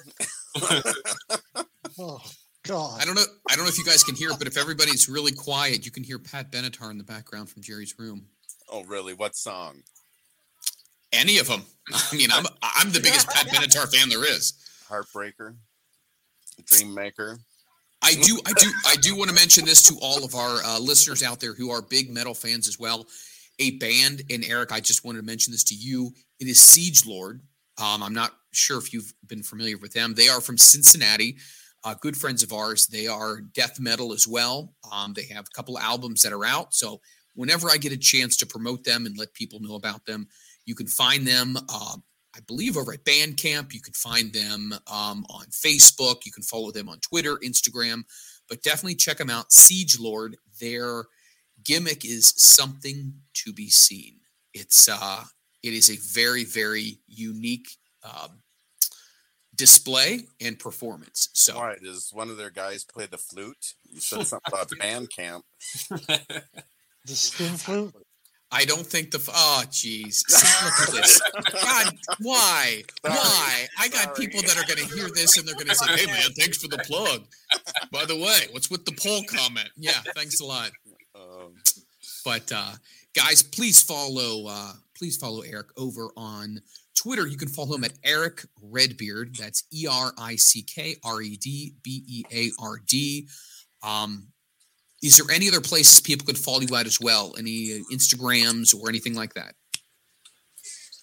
Oh, 1.99 2.21
God. 2.67 3.01
I 3.01 3.05
don't 3.05 3.15
know. 3.15 3.25
I 3.51 3.57
don't 3.57 3.65
know 3.65 3.69
if 3.69 3.79
you 3.79 3.85
guys 3.85 4.05
can 4.05 4.15
hear 4.15 4.31
it, 4.31 4.39
but 4.39 4.47
if 4.47 4.57
everybody's 4.57 5.09
really 5.09 5.33
quiet, 5.33 5.85
you 5.85 5.91
can 5.91 6.03
hear 6.03 6.19
Pat 6.19 6.51
Benatar 6.51 6.91
in 6.91 6.99
the 6.99 7.05
background 7.05 7.49
from 7.49 7.63
Jerry's 7.63 7.95
room. 7.99 8.27
Oh, 8.71 8.85
really? 8.85 9.15
What 9.15 9.37
song? 9.37 9.83
Any 11.13 11.39
of 11.39 11.47
them. 11.47 11.63
I 11.93 12.17
mean, 12.17 12.31
I'm 12.33 12.45
I'm 12.63 12.91
the 12.91 13.01
biggest 13.01 13.29
Pat 13.29 13.47
Benatar 13.47 13.93
fan 13.95 14.09
there 14.09 14.25
is. 14.25 14.55
Heartbreaker, 14.89 15.55
Dream 16.67 16.95
Maker. 16.95 17.39
I 18.03 18.15
do, 18.15 18.39
I 18.47 18.53
do, 18.53 18.71
I 18.87 18.97
do 18.97 19.17
want 19.17 19.31
to 19.31 19.35
mention 19.35 19.65
this 19.65 19.83
to 19.89 19.97
all 20.01 20.25
of 20.25 20.35
our 20.35 20.63
uh, 20.63 20.79
listeners 20.79 21.23
out 21.23 21.41
there 21.41 21.55
who 21.55 21.71
are 21.71 21.81
big 21.83 22.11
metal 22.11 22.35
fans 22.35 22.69
as 22.69 22.79
well. 22.79 23.07
A 23.59 23.73
band, 23.79 24.23
and 24.31 24.45
Eric, 24.45 24.71
I 24.71 24.81
just 24.81 25.05
wanted 25.05 25.21
to 25.21 25.25
mention 25.25 25.51
this 25.51 25.65
to 25.65 25.75
you. 25.75 26.13
It 26.39 26.47
is 26.47 26.61
Siege 26.61 27.07
Lord. 27.07 27.41
Um, 27.79 28.03
I'm 28.03 28.15
not 28.15 28.33
sure 28.53 28.79
if 28.79 28.93
you've 28.93 29.13
been 29.27 29.43
familiar 29.43 29.79
with 29.79 29.93
them. 29.93 30.15
They 30.15 30.29
are 30.29 30.41
from 30.41 30.59
Cincinnati, 30.59 31.39
uh, 31.87 31.95
good 32.01 32.17
friends 32.17 32.43
of 32.43 32.53
ours. 32.53 32.89
They 32.89 33.07
are 33.07 33.41
death 33.41 33.79
metal 33.79 34.13
as 34.13 34.27
well. 34.27 34.75
Um, 34.93 35.13
they 35.13 35.27
have 35.27 35.47
a 35.47 35.55
couple 35.55 35.79
albums 35.79 36.21
that 36.23 36.33
are 36.33 36.45
out. 36.45 36.75
So 36.75 37.01
whenever 37.37 37.71
I 37.71 37.77
get 37.77 37.93
a 37.93 37.97
chance 37.97 38.37
to 38.39 38.47
promote 38.47 38.83
them 38.83 39.07
and 39.07 39.17
let 39.17 39.33
people 39.35 39.61
know 39.61 39.77
about 39.77 40.05
them, 40.05 40.27
you 40.65 40.75
can 40.75 40.89
find 40.89 41.25
them. 41.25 41.57
Uh, 41.57 41.97
I 42.35 42.41
believe 42.49 42.77
over 42.77 42.93
at 42.93 43.05
Bandcamp. 43.05 43.73
You 43.73 43.81
can 43.81 43.95
find 43.95 44.33
them 44.33 44.75
um, 44.93 45.25
on 45.31 45.47
Facebook. 45.53 46.27
You 46.27 46.33
can 46.33 46.43
follow 46.43 46.73
them 46.73 46.89
on 46.89 46.99
Twitter, 46.99 47.37
Instagram, 47.37 48.03
but 48.49 48.63
definitely 48.65 48.97
check 48.97 49.19
them 49.19 49.31
out. 49.31 49.53
Siege 49.53 50.01
Lord, 50.01 50.37
their 50.61 51.05
gimmick 51.63 52.05
is 52.05 52.35
something 52.37 53.15
to 53.35 53.53
be 53.53 53.71
seen. 53.71 54.17
It's 54.53 54.89
uh, 54.89 55.23
it 55.63 55.73
is 55.73 55.89
a 55.89 55.97
very 56.13 56.45
very 56.45 56.99
unique 57.07 57.69
um, 58.03 58.41
display 59.57 60.21
and 60.41 60.59
performance. 60.59 61.29
So 61.33 61.57
Why 61.57 61.77
does 61.83 62.11
one 62.13 62.31
of 62.31 62.37
their 62.37 62.51
guys 62.51 62.85
play 62.85 63.07
the 63.07 63.19
flute? 63.19 63.75
You 63.91 64.01
said 64.01 64.27
something 64.27 64.41
about 64.53 64.71
band 64.79 65.09
camp. 65.11 65.45
The 65.89 67.15
skin 67.15 67.57
flute. 67.57 67.95
I 68.53 68.65
don't 68.65 68.87
think 68.87 69.11
the 69.11 69.19
f- 69.19 69.29
oh 69.35 69.65
jeez 69.71 70.23
look 70.65 70.89
at 70.89 70.95
this 70.95 71.21
God 71.53 71.93
why 72.21 72.85
why 73.03 73.67
I 73.77 73.89
got 73.89 74.15
Sorry. 74.17 74.27
people 74.29 74.41
that 74.43 74.57
are 74.57 74.65
going 74.73 74.89
to 74.89 74.95
hear 74.95 75.09
this 75.13 75.37
and 75.37 75.47
they're 75.49 75.57
going 75.57 75.67
to 75.67 75.75
say 75.75 75.97
hey 75.97 76.07
man 76.07 76.31
thanks 76.39 76.59
for 76.59 76.69
the 76.69 76.79
plug 76.79 77.23
by 77.91 78.05
the 78.05 78.15
way 78.15 78.47
what's 78.53 78.71
with 78.71 78.85
the 78.85 78.93
poll 78.93 79.23
comment 79.25 79.69
yeah 79.77 80.01
thanks 80.15 80.39
a 80.41 80.45
lot 80.45 80.71
Um, 81.17 81.55
but 82.25 82.51
uh 82.53 82.71
guys 83.17 83.43
please 83.43 83.83
follow 83.83 84.47
uh 84.49 84.75
please 84.97 85.17
follow 85.17 85.41
Eric 85.41 85.67
over 85.77 86.11
on 86.17 86.61
Twitter 86.97 87.27
you 87.27 87.37
can 87.37 87.49
follow 87.49 87.77
him 87.77 87.85
at 87.85 87.93
Erick 88.05 88.45
Redbeard 88.63 89.37
that's 89.37 89.65
E 89.73 89.87
R 89.91 90.13
I 90.19 90.37
C 90.37 90.63
K 90.63 90.97
R 91.05 91.23
E 91.23 91.37
D 91.37 91.75
B 91.83 92.03
E 92.07 92.25
A 92.33 92.51
R 92.63 92.81
D 92.87 93.29
um 93.83 94.29
is 95.03 95.17
there 95.19 95.35
any 95.35 95.49
other 95.49 95.61
places 95.61 96.01
people 96.01 96.27
could 96.27 96.39
follow 96.39 96.61
you 96.61 96.75
at 96.75 96.87
as 96.87 97.01
well? 97.01 97.35
Any 97.39 97.75
uh, 97.75 97.95
Instagrams 97.95 98.75
or 98.75 98.89
anything 98.89 99.15
like 99.15 99.35
that? 99.35 99.55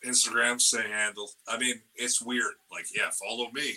Instagram 0.05 0.59
same 0.59 0.91
handle. 0.91 1.29
I 1.47 1.57
mean, 1.57 1.75
it's 1.95 2.21
weird. 2.21 2.53
Like, 2.71 2.85
yeah, 2.95 3.09
follow 3.11 3.49
me. 3.53 3.75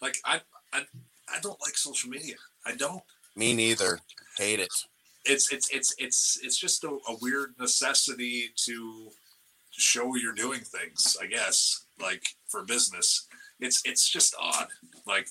Like, 0.00 0.16
I, 0.24 0.40
I, 0.72 0.82
I 1.28 1.40
don't 1.40 1.60
like 1.60 1.76
social 1.76 2.10
media. 2.10 2.34
I 2.66 2.74
don't. 2.74 3.02
me 3.36 3.54
neither. 3.54 4.00
Hate 4.36 4.60
it. 4.60 4.68
It's 5.26 5.52
it's 5.52 5.68
it's 5.68 5.94
it's 5.98 6.40
it's 6.42 6.56
just 6.58 6.82
a, 6.82 6.88
a 6.88 7.16
weird 7.20 7.54
necessity 7.58 8.46
to 8.64 9.10
show 9.80 10.14
you're 10.16 10.32
doing 10.34 10.60
things. 10.60 11.16
I 11.20 11.26
guess, 11.26 11.86
like 12.00 12.22
for 12.48 12.62
business. 12.64 13.26
It's 13.60 13.82
it's 13.84 14.08
just 14.08 14.34
odd. 14.40 14.68
Like, 15.06 15.28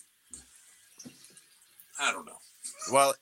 I 1.99 2.11
don't 2.11 2.25
know. 2.25 2.37
Well, 2.91 3.13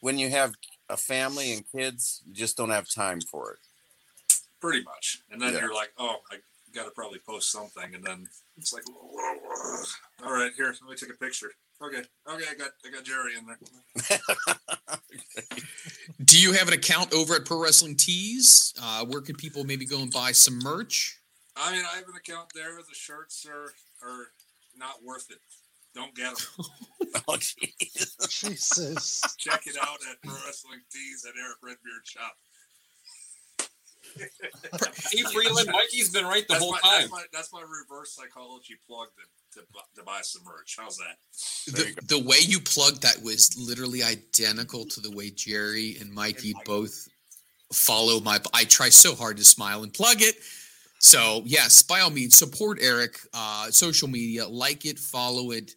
when 0.00 0.18
you 0.18 0.30
have 0.30 0.54
a 0.88 0.96
family 0.96 1.52
and 1.52 1.64
kids, 1.70 2.22
you 2.26 2.34
just 2.34 2.56
don't 2.56 2.70
have 2.70 2.88
time 2.88 3.20
for 3.20 3.52
it. 3.52 3.58
Pretty 4.60 4.82
much. 4.84 5.18
And 5.30 5.40
then 5.40 5.54
Yeah. 5.54 5.60
you're 5.60 5.74
like, 5.74 5.92
oh, 5.98 6.16
I 6.30 6.36
got 6.74 6.84
to 6.84 6.90
probably 6.90 7.18
post 7.26 7.50
something. 7.50 7.94
And 7.94 8.04
then 8.04 8.28
it's 8.56 8.72
like, 8.72 8.84
whoa, 8.88 9.08
whoa, 9.12 9.34
whoa. 9.42 9.84
all 10.26 10.32
right, 10.32 10.52
here, 10.56 10.66
let 10.66 10.82
me 10.90 10.96
take 10.96 11.10
a 11.10 11.18
picture. 11.18 11.52
Okay, 11.82 12.02
okay, 12.28 12.44
I 12.50 12.54
got 12.54 12.70
I 12.86 12.90
got 12.90 13.04
Jerry 13.04 13.32
in 13.36 13.46
there. 13.46 14.98
Do 16.24 16.38
you 16.40 16.52
have 16.52 16.68
an 16.68 16.74
account 16.74 17.12
over 17.12 17.34
at 17.34 17.44
Pro 17.44 17.58
Wrestling 17.60 17.96
Tees? 17.96 18.72
Uh, 18.80 19.04
where 19.04 19.20
can 19.20 19.34
people 19.34 19.64
maybe 19.64 19.84
go 19.84 20.00
and 20.00 20.10
buy 20.10 20.32
some 20.32 20.58
merch? 20.60 21.20
I 21.56 21.72
mean, 21.72 21.84
I 21.84 21.96
have 21.96 22.08
an 22.08 22.14
account 22.16 22.48
there. 22.54 22.76
The 22.76 22.94
shirts 22.94 23.46
are 23.46 23.72
are 24.06 24.28
not 24.76 25.02
worth 25.04 25.30
it. 25.30 25.38
Don't 25.94 26.14
get 26.14 26.36
them. 26.36 26.66
oh, 27.28 27.36
jeez. 27.36 28.28
Jesus. 28.28 29.22
Check 29.38 29.62
it 29.66 29.76
out 29.80 29.98
at 30.10 30.20
Pro 30.22 30.34
Wrestling 30.44 30.80
Tees 30.92 31.24
at 31.24 31.38
Erick 31.38 31.58
Redbeard 31.62 32.04
Shop. 32.04 32.34
See, 34.92 35.22
Freeland, 35.22 35.68
Mikey's 35.72 36.10
been 36.10 36.24
right 36.24 36.46
the 36.46 36.54
That's 36.54 36.62
whole 36.62 36.72
my, 36.72 36.80
time. 36.80 37.00
That's 37.00 37.10
my, 37.10 37.22
that's 37.32 37.52
my 37.52 37.62
reverse 37.62 38.14
psychology 38.14 38.74
plug 38.86 39.08
to, 39.16 39.60
to, 39.60 39.66
bu- 39.72 40.00
to 40.00 40.02
buy 40.04 40.20
some 40.22 40.42
merch. 40.44 40.76
How's 40.78 40.96
that? 40.98 41.16
The, 41.66 42.16
the 42.16 42.22
way 42.22 42.38
you 42.40 42.60
plugged 42.60 43.02
that 43.02 43.22
was 43.22 43.56
literally 43.58 44.02
identical 44.02 44.84
to 44.86 45.00
the 45.00 45.10
way 45.10 45.30
Jerry 45.30 45.96
and 46.00 46.12
Mikey 46.12 46.54
both 46.64 47.08
follow 47.72 48.20
my. 48.20 48.38
I 48.52 48.64
try 48.64 48.88
so 48.88 49.14
hard 49.14 49.36
to 49.38 49.44
smile 49.44 49.82
and 49.82 49.92
plug 49.92 50.22
it. 50.22 50.36
So 51.00 51.42
yes, 51.44 51.82
by 51.82 52.00
all 52.00 52.10
means, 52.10 52.36
support 52.36 52.78
Eric. 52.80 53.18
Uh, 53.34 53.70
social 53.70 54.08
media, 54.08 54.46
like 54.46 54.84
it, 54.86 54.98
follow 54.98 55.50
it, 55.50 55.72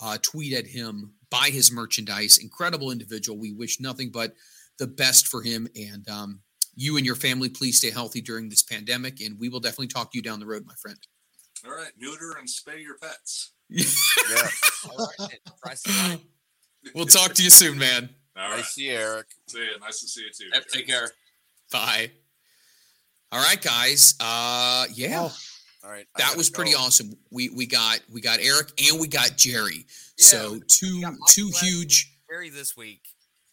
uh, 0.00 0.18
tweet 0.22 0.52
at 0.52 0.66
him, 0.66 1.12
buy 1.30 1.48
his 1.50 1.72
merchandise. 1.72 2.38
Incredible 2.38 2.90
individual. 2.90 3.38
We 3.38 3.52
wish 3.52 3.80
nothing 3.80 4.10
but 4.10 4.34
the 4.78 4.86
best 4.86 5.26
for 5.26 5.42
him. 5.42 5.66
And 5.74 6.08
um, 6.08 6.40
you 6.78 6.96
and 6.96 7.04
your 7.04 7.16
family, 7.16 7.48
please 7.48 7.76
stay 7.76 7.90
healthy 7.90 8.20
during 8.20 8.48
this 8.48 8.62
pandemic. 8.62 9.20
And 9.20 9.38
we 9.38 9.48
will 9.48 9.58
definitely 9.58 9.88
talk 9.88 10.12
to 10.12 10.18
you 10.18 10.22
down 10.22 10.38
the 10.38 10.46
road, 10.46 10.64
my 10.64 10.74
friend. 10.74 10.96
All 11.66 11.72
right, 11.72 11.90
neuter 11.98 12.36
and 12.38 12.48
spay 12.48 12.80
your 12.82 12.96
pets. 12.98 13.52
Yeah. 13.70 14.48
All 14.90 14.98
right, 14.98 15.28
then. 15.30 15.54
Press 15.62 15.82
the 15.82 15.92
line. 16.08 16.20
We'll 16.94 17.06
talk 17.06 17.32
to 17.34 17.42
you 17.42 17.50
soon, 17.50 17.78
man. 17.78 18.08
All 18.36 18.42
right. 18.44 18.52
I 18.52 18.56
right. 18.56 18.64
see 18.64 18.88
Eric. 18.90 19.26
See 19.46 19.58
you. 19.58 19.80
Nice 19.80 20.00
to 20.00 20.08
see 20.08 20.22
you 20.22 20.30
too. 20.30 20.50
Yep, 20.54 20.64
take 20.72 20.86
care. 20.86 21.08
Bye. 21.72 22.10
All 23.32 23.42
right, 23.42 23.60
guys. 23.60 24.14
Uh, 24.20 24.86
yeah. 24.94 25.20
Oh, 25.22 25.36
All 25.84 25.90
right. 25.90 26.06
I 26.16 26.20
that 26.20 26.36
was 26.36 26.50
pretty 26.50 26.72
go. 26.72 26.78
awesome. 26.78 27.14
We 27.30 27.48
we 27.50 27.66
got 27.66 28.00
we 28.12 28.20
got 28.20 28.40
Eric 28.40 28.70
and 28.88 29.00
we 29.00 29.08
got 29.08 29.36
Jerry. 29.36 29.86
Yeah, 30.18 30.26
so 30.26 30.60
two 30.66 31.02
two 31.28 31.50
huge. 31.60 32.14
Jerry 32.30 32.50
this 32.50 32.76
week. 32.76 33.02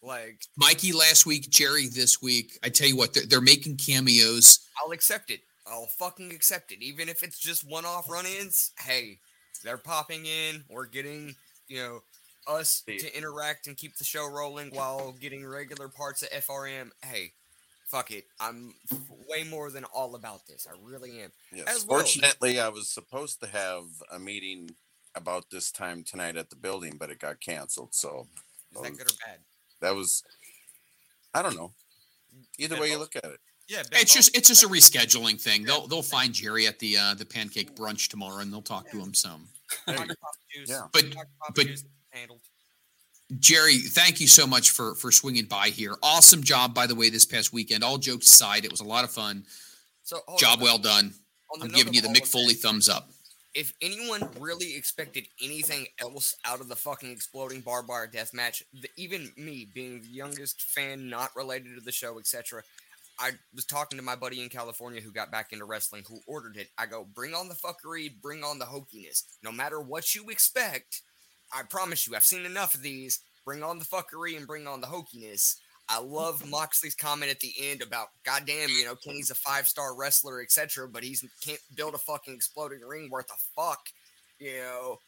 Like, 0.02 0.42
Mikey 0.56 0.92
last 0.92 1.26
week, 1.26 1.50
Jerry 1.50 1.88
this 1.88 2.22
week. 2.22 2.58
I 2.62 2.68
tell 2.68 2.86
you 2.86 2.96
what, 2.96 3.12
they're, 3.14 3.26
they're 3.26 3.40
making 3.40 3.76
cameos. 3.76 4.60
I'll 4.82 4.92
accept 4.92 5.30
it. 5.30 5.40
I'll 5.66 5.86
fucking 5.86 6.30
accept 6.32 6.70
it. 6.70 6.82
Even 6.82 7.08
if 7.08 7.22
it's 7.22 7.38
just 7.38 7.68
one 7.68 7.84
off 7.84 8.08
run 8.08 8.24
ins, 8.26 8.72
hey, 8.78 9.18
they're 9.64 9.78
popping 9.78 10.24
in. 10.26 10.62
We're 10.68 10.86
getting, 10.86 11.34
you 11.66 11.78
know, 11.78 12.02
us 12.46 12.82
See. 12.86 12.98
to 12.98 13.16
interact 13.16 13.66
and 13.66 13.76
keep 13.76 13.96
the 13.96 14.04
show 14.04 14.30
rolling 14.30 14.70
while 14.70 15.12
getting 15.20 15.44
regular 15.44 15.88
parts 15.88 16.22
of 16.22 16.30
FRM. 16.30 16.90
Hey, 17.04 17.32
fuck 17.88 18.12
it. 18.12 18.26
I'm 18.38 18.74
f- 18.92 19.00
way 19.28 19.42
more 19.42 19.70
than 19.72 19.82
all 19.84 20.14
about 20.14 20.46
this. 20.46 20.68
I 20.70 20.76
really 20.88 21.20
am. 21.20 21.32
Yes. 21.52 21.66
As 21.66 21.84
well. 21.86 21.98
Fortunately, 21.98 22.60
I 22.60 22.68
was 22.68 22.88
supposed 22.88 23.40
to 23.40 23.48
have 23.48 23.84
a 24.12 24.20
meeting 24.20 24.70
about 25.16 25.46
this 25.50 25.72
time 25.72 26.04
tonight 26.04 26.36
at 26.36 26.50
the 26.50 26.56
building, 26.56 26.96
but 26.96 27.10
it 27.10 27.18
got 27.18 27.40
canceled. 27.40 27.92
So 27.94 28.28
Is 28.76 28.82
that 28.82 28.88
Um, 28.90 28.96
good 28.96 29.10
or 29.10 29.16
bad? 29.26 29.38
That 29.80 29.94
was, 29.94 30.22
I 31.34 31.42
don't 31.42 31.56
know. 31.56 31.72
Either 32.58 32.80
way 32.80 32.90
you 32.90 32.98
look 32.98 33.16
at 33.16 33.24
it. 33.24 33.38
Yeah, 33.68 33.82
It's 33.92 34.14
just 34.14 34.36
it's 34.36 34.46
just 34.46 34.62
a 34.62 34.68
rescheduling 34.68 35.40
thing. 35.40 35.64
They'll 35.64 35.88
they'll 35.88 36.00
find 36.00 36.32
Jerry 36.32 36.68
at 36.68 36.78
the 36.78 36.96
uh, 36.96 37.14
the 37.14 37.24
pancake 37.24 37.74
brunch 37.74 38.08
tomorrow 38.08 38.40
and 38.40 38.52
they'll 38.52 38.62
talk 38.62 38.88
to 38.90 38.98
him 38.98 39.12
some. 39.12 39.48
There 39.86 39.96
you 39.98 40.06
go. 40.06 40.14
Yeah. 40.66 40.82
But 40.92 41.04
but. 41.54 41.66
Jerry, 43.40 43.78
thank 43.78 44.20
you 44.20 44.28
so 44.28 44.46
much 44.46 44.70
for 44.70 44.94
for 44.94 45.10
swinging 45.10 45.46
by 45.46 45.70
here. 45.70 45.96
Awesome 46.00 46.44
job, 46.44 46.74
by 46.74 46.86
the 46.86 46.94
way, 46.94 47.10
this 47.10 47.24
past 47.24 47.52
weekend. 47.52 47.82
All 47.82 47.98
jokes 47.98 48.30
aside, 48.30 48.64
it 48.64 48.70
was 48.70 48.80
a 48.80 48.84
lot 48.84 49.02
of 49.02 49.10
fun. 49.10 49.44
So 50.04 50.20
Job 50.38 50.58
on. 50.58 50.64
well 50.64 50.78
done. 50.78 51.12
I'm 51.60 51.68
giving 51.68 51.92
you 51.92 52.00
the 52.00 52.08
all 52.08 52.14
Mick 52.14 52.28
Foley 52.28 52.54
thumbs 52.54 52.88
up. 52.88 53.10
If 53.56 53.72
anyone 53.80 54.28
really 54.38 54.76
expected 54.76 55.26
anything 55.42 55.86
else 55.98 56.36
out 56.44 56.60
of 56.60 56.68
the 56.68 56.76
fucking 56.76 57.10
exploding 57.10 57.62
barbed 57.62 57.88
wire 57.88 58.06
death 58.06 58.34
match, 58.34 58.62
the, 58.74 58.88
even 58.98 59.32
me 59.38 59.66
being 59.72 60.02
the 60.02 60.08
youngest 60.08 60.60
fan, 60.60 61.08
not 61.08 61.34
related 61.34 61.74
to 61.74 61.80
the 61.80 61.90
show, 61.90 62.18
etc., 62.18 62.62
I 63.18 63.30
was 63.54 63.64
talking 63.64 63.98
to 63.98 64.04
my 64.04 64.14
buddy 64.14 64.42
in 64.42 64.50
California 64.50 65.00
who 65.00 65.10
got 65.10 65.32
back 65.32 65.54
into 65.54 65.64
wrestling, 65.64 66.04
who 66.06 66.20
ordered 66.26 66.58
it. 66.58 66.68
I 66.76 66.84
go, 66.84 67.06
bring 67.14 67.32
on 67.32 67.48
the 67.48 67.54
fuckery, 67.54 68.10
bring 68.20 68.44
on 68.44 68.58
the 68.58 68.66
hokiness. 68.66 69.22
No 69.42 69.50
matter 69.50 69.80
what 69.80 70.14
you 70.14 70.28
expect, 70.28 71.00
I 71.50 71.62
promise 71.62 72.06
you, 72.06 72.14
I've 72.14 72.24
seen 72.24 72.44
enough 72.44 72.74
of 72.74 72.82
these. 72.82 73.20
Bring 73.46 73.62
on 73.62 73.78
the 73.78 73.86
fuckery 73.86 74.36
and 74.36 74.46
bring 74.46 74.66
on 74.66 74.82
the 74.82 74.88
hokiness. 74.88 75.56
I 75.88 76.00
love 76.00 76.48
Moxley's 76.48 76.94
comment 76.96 77.30
at 77.30 77.40
the 77.40 77.54
end 77.62 77.80
about, 77.82 78.08
goddamn, 78.24 78.70
you 78.70 78.84
know, 78.84 78.96
Kenny's 78.96 79.30
a 79.30 79.34
five 79.36 79.68
star 79.68 79.94
wrestler, 79.94 80.42
etc., 80.42 80.88
but 80.88 81.04
he's 81.04 81.24
can't 81.40 81.60
build 81.74 81.94
a 81.94 81.98
fucking 81.98 82.34
exploding 82.34 82.80
ring 82.80 83.08
worth 83.10 83.30
a 83.30 83.38
fuck. 83.60 83.80
You 84.38 84.56
know, 84.58 84.98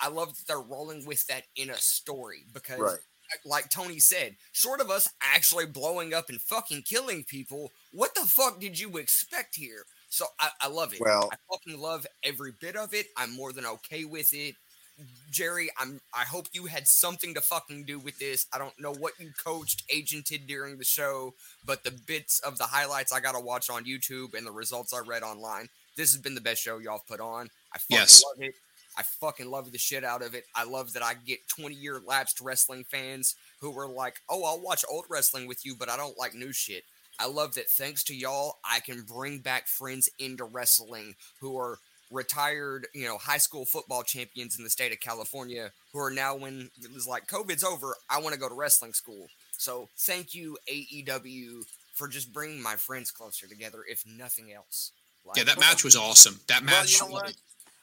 I 0.00 0.08
love 0.08 0.36
that 0.36 0.46
they're 0.46 0.60
rolling 0.60 1.06
with 1.06 1.26
that 1.28 1.44
in 1.56 1.70
a 1.70 1.76
story 1.76 2.44
because, 2.52 2.78
Right. 2.78 2.98
like 3.44 3.70
Tony 3.70 3.98
said, 3.98 4.36
short 4.52 4.80
of 4.80 4.90
us 4.90 5.08
actually 5.22 5.66
blowing 5.66 6.12
up 6.12 6.28
and 6.28 6.40
fucking 6.40 6.82
killing 6.82 7.24
people, 7.24 7.72
what 7.92 8.14
the 8.14 8.26
fuck 8.26 8.60
did 8.60 8.78
you 8.78 8.98
expect 8.98 9.56
here? 9.56 9.86
So 10.08 10.26
I, 10.38 10.50
I 10.60 10.68
love 10.68 10.92
it. 10.92 11.00
Well- 11.00 11.30
I 11.32 11.36
fucking 11.50 11.80
love 11.80 12.06
every 12.22 12.52
bit 12.60 12.76
of 12.76 12.94
it. 12.94 13.06
I'm 13.16 13.32
more 13.32 13.52
than 13.52 13.66
okay 13.66 14.04
with 14.04 14.32
it. 14.34 14.54
Jerry, 15.30 15.68
I'm. 15.78 16.00
I 16.14 16.24
hope 16.24 16.46
you 16.52 16.66
had 16.66 16.88
something 16.88 17.34
to 17.34 17.40
fucking 17.40 17.84
do 17.84 17.98
with 17.98 18.18
this. 18.18 18.46
I 18.52 18.58
don't 18.58 18.78
know 18.80 18.92
what 18.94 19.12
you 19.18 19.30
coached, 19.44 19.82
agented 19.88 20.46
during 20.46 20.78
the 20.78 20.84
show, 20.84 21.34
but 21.64 21.84
the 21.84 21.90
bits 21.90 22.40
of 22.40 22.58
the 22.58 22.64
highlights 22.64 23.12
I 23.12 23.20
got 23.20 23.32
to 23.32 23.40
watch 23.40 23.68
on 23.68 23.84
YouTube 23.84 24.34
and 24.34 24.46
the 24.46 24.52
results 24.52 24.94
I 24.94 25.00
read 25.00 25.22
online. 25.22 25.68
This 25.96 26.12
has 26.12 26.20
been 26.20 26.34
the 26.34 26.40
best 26.40 26.62
show 26.62 26.78
y'all 26.78 26.98
have 26.98 27.06
put 27.06 27.20
on. 27.20 27.48
I 27.74 27.78
fucking 27.78 27.96
Yes. 27.96 28.22
love 28.22 28.40
it. 28.48 28.54
I 28.98 29.02
fucking 29.02 29.50
love 29.50 29.72
the 29.72 29.78
shit 29.78 30.04
out 30.04 30.22
of 30.22 30.34
it. 30.34 30.44
I 30.54 30.64
love 30.64 30.94
that 30.94 31.02
I 31.02 31.14
get 31.14 31.46
20 31.48 31.74
year 31.74 32.00
lapsed 32.04 32.40
wrestling 32.40 32.84
fans 32.84 33.34
who 33.60 33.70
were 33.70 33.88
like, 33.88 34.16
oh, 34.28 34.44
I'll 34.44 34.60
watch 34.60 34.84
old 34.88 35.04
wrestling 35.10 35.46
with 35.46 35.64
you, 35.66 35.74
but 35.76 35.90
I 35.90 35.96
don't 35.98 36.18
like 36.18 36.34
new 36.34 36.52
shit. 36.52 36.84
I 37.18 37.26
love 37.26 37.54
that 37.54 37.68
thanks 37.70 38.02
to 38.04 38.14
y'all, 38.14 38.58
I 38.64 38.80
can 38.80 39.02
bring 39.02 39.40
back 39.40 39.68
friends 39.68 40.08
into 40.18 40.44
wrestling 40.44 41.14
who 41.40 41.58
are 41.58 41.78
retired, 42.10 42.86
you 42.94 43.04
know, 43.06 43.18
high 43.18 43.38
school 43.38 43.64
football 43.64 44.02
champions 44.02 44.56
in 44.58 44.64
the 44.64 44.70
state 44.70 44.92
of 44.92 45.00
California 45.00 45.72
who 45.92 45.98
are 46.00 46.10
now, 46.10 46.34
when 46.36 46.70
it 46.82 46.92
was 46.92 47.06
like 47.06 47.26
COVID's 47.26 47.64
over, 47.64 47.96
I 48.08 48.20
want 48.20 48.34
to 48.34 48.40
go 48.40 48.48
to 48.48 48.54
wrestling 48.54 48.92
school. 48.92 49.28
So 49.58 49.90
thank 49.98 50.34
you, 50.34 50.58
AEW, 50.68 51.64
for 51.94 52.08
just 52.08 52.32
bringing 52.32 52.62
my 52.62 52.76
friends 52.76 53.10
closer 53.10 53.46
together, 53.46 53.84
if 53.88 54.04
nothing 54.06 54.52
else. 54.52 54.92
Yeah, 55.34 55.44
that 55.44 55.58
match 55.60 55.84
was 55.84 55.96
awesome. 55.96 56.40
That 56.48 56.62
Well, 56.68 56.82
match. 56.82 56.92
you 56.92 56.98
know 57.06 57.12
what? 57.12 57.34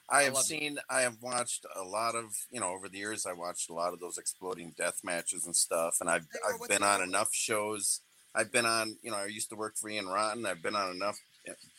I 0.10 0.22
I 0.22 0.24
have 0.24 0.34
love 0.34 0.52
it. 0.52 0.60
seen, 0.60 0.78
I 0.90 1.02
have 1.02 1.22
watched 1.22 1.66
a 1.76 1.84
lot 1.84 2.16
of, 2.16 2.36
you 2.52 2.60
know, 2.60 2.70
over 2.70 2.88
the 2.90 2.98
years, 2.98 3.26
I 3.26 3.34
watched 3.34 3.70
a 3.70 3.74
lot 3.74 3.94
of 3.94 4.00
those 4.00 4.18
exploding 4.18 4.74
death 4.78 5.00
matches 5.04 5.46
and 5.46 5.56
stuff, 5.56 5.98
and 6.02 6.10
I've 6.10 6.28
I've 6.48 6.68
been 6.68 6.84
on 6.84 7.02
enough 7.02 7.30
shows. 7.34 8.02
I've 8.36 8.52
been 8.52 8.66
on, 8.66 8.98
you 9.02 9.12
know, 9.12 9.18
I 9.18 9.26
used 9.28 9.50
to 9.50 9.56
work 9.56 9.78
for 9.78 9.90
Ian 9.90 10.08
Rotten. 10.08 10.46
I've 10.46 10.62
been 10.62 10.76
on 10.76 10.92
enough 10.96 11.18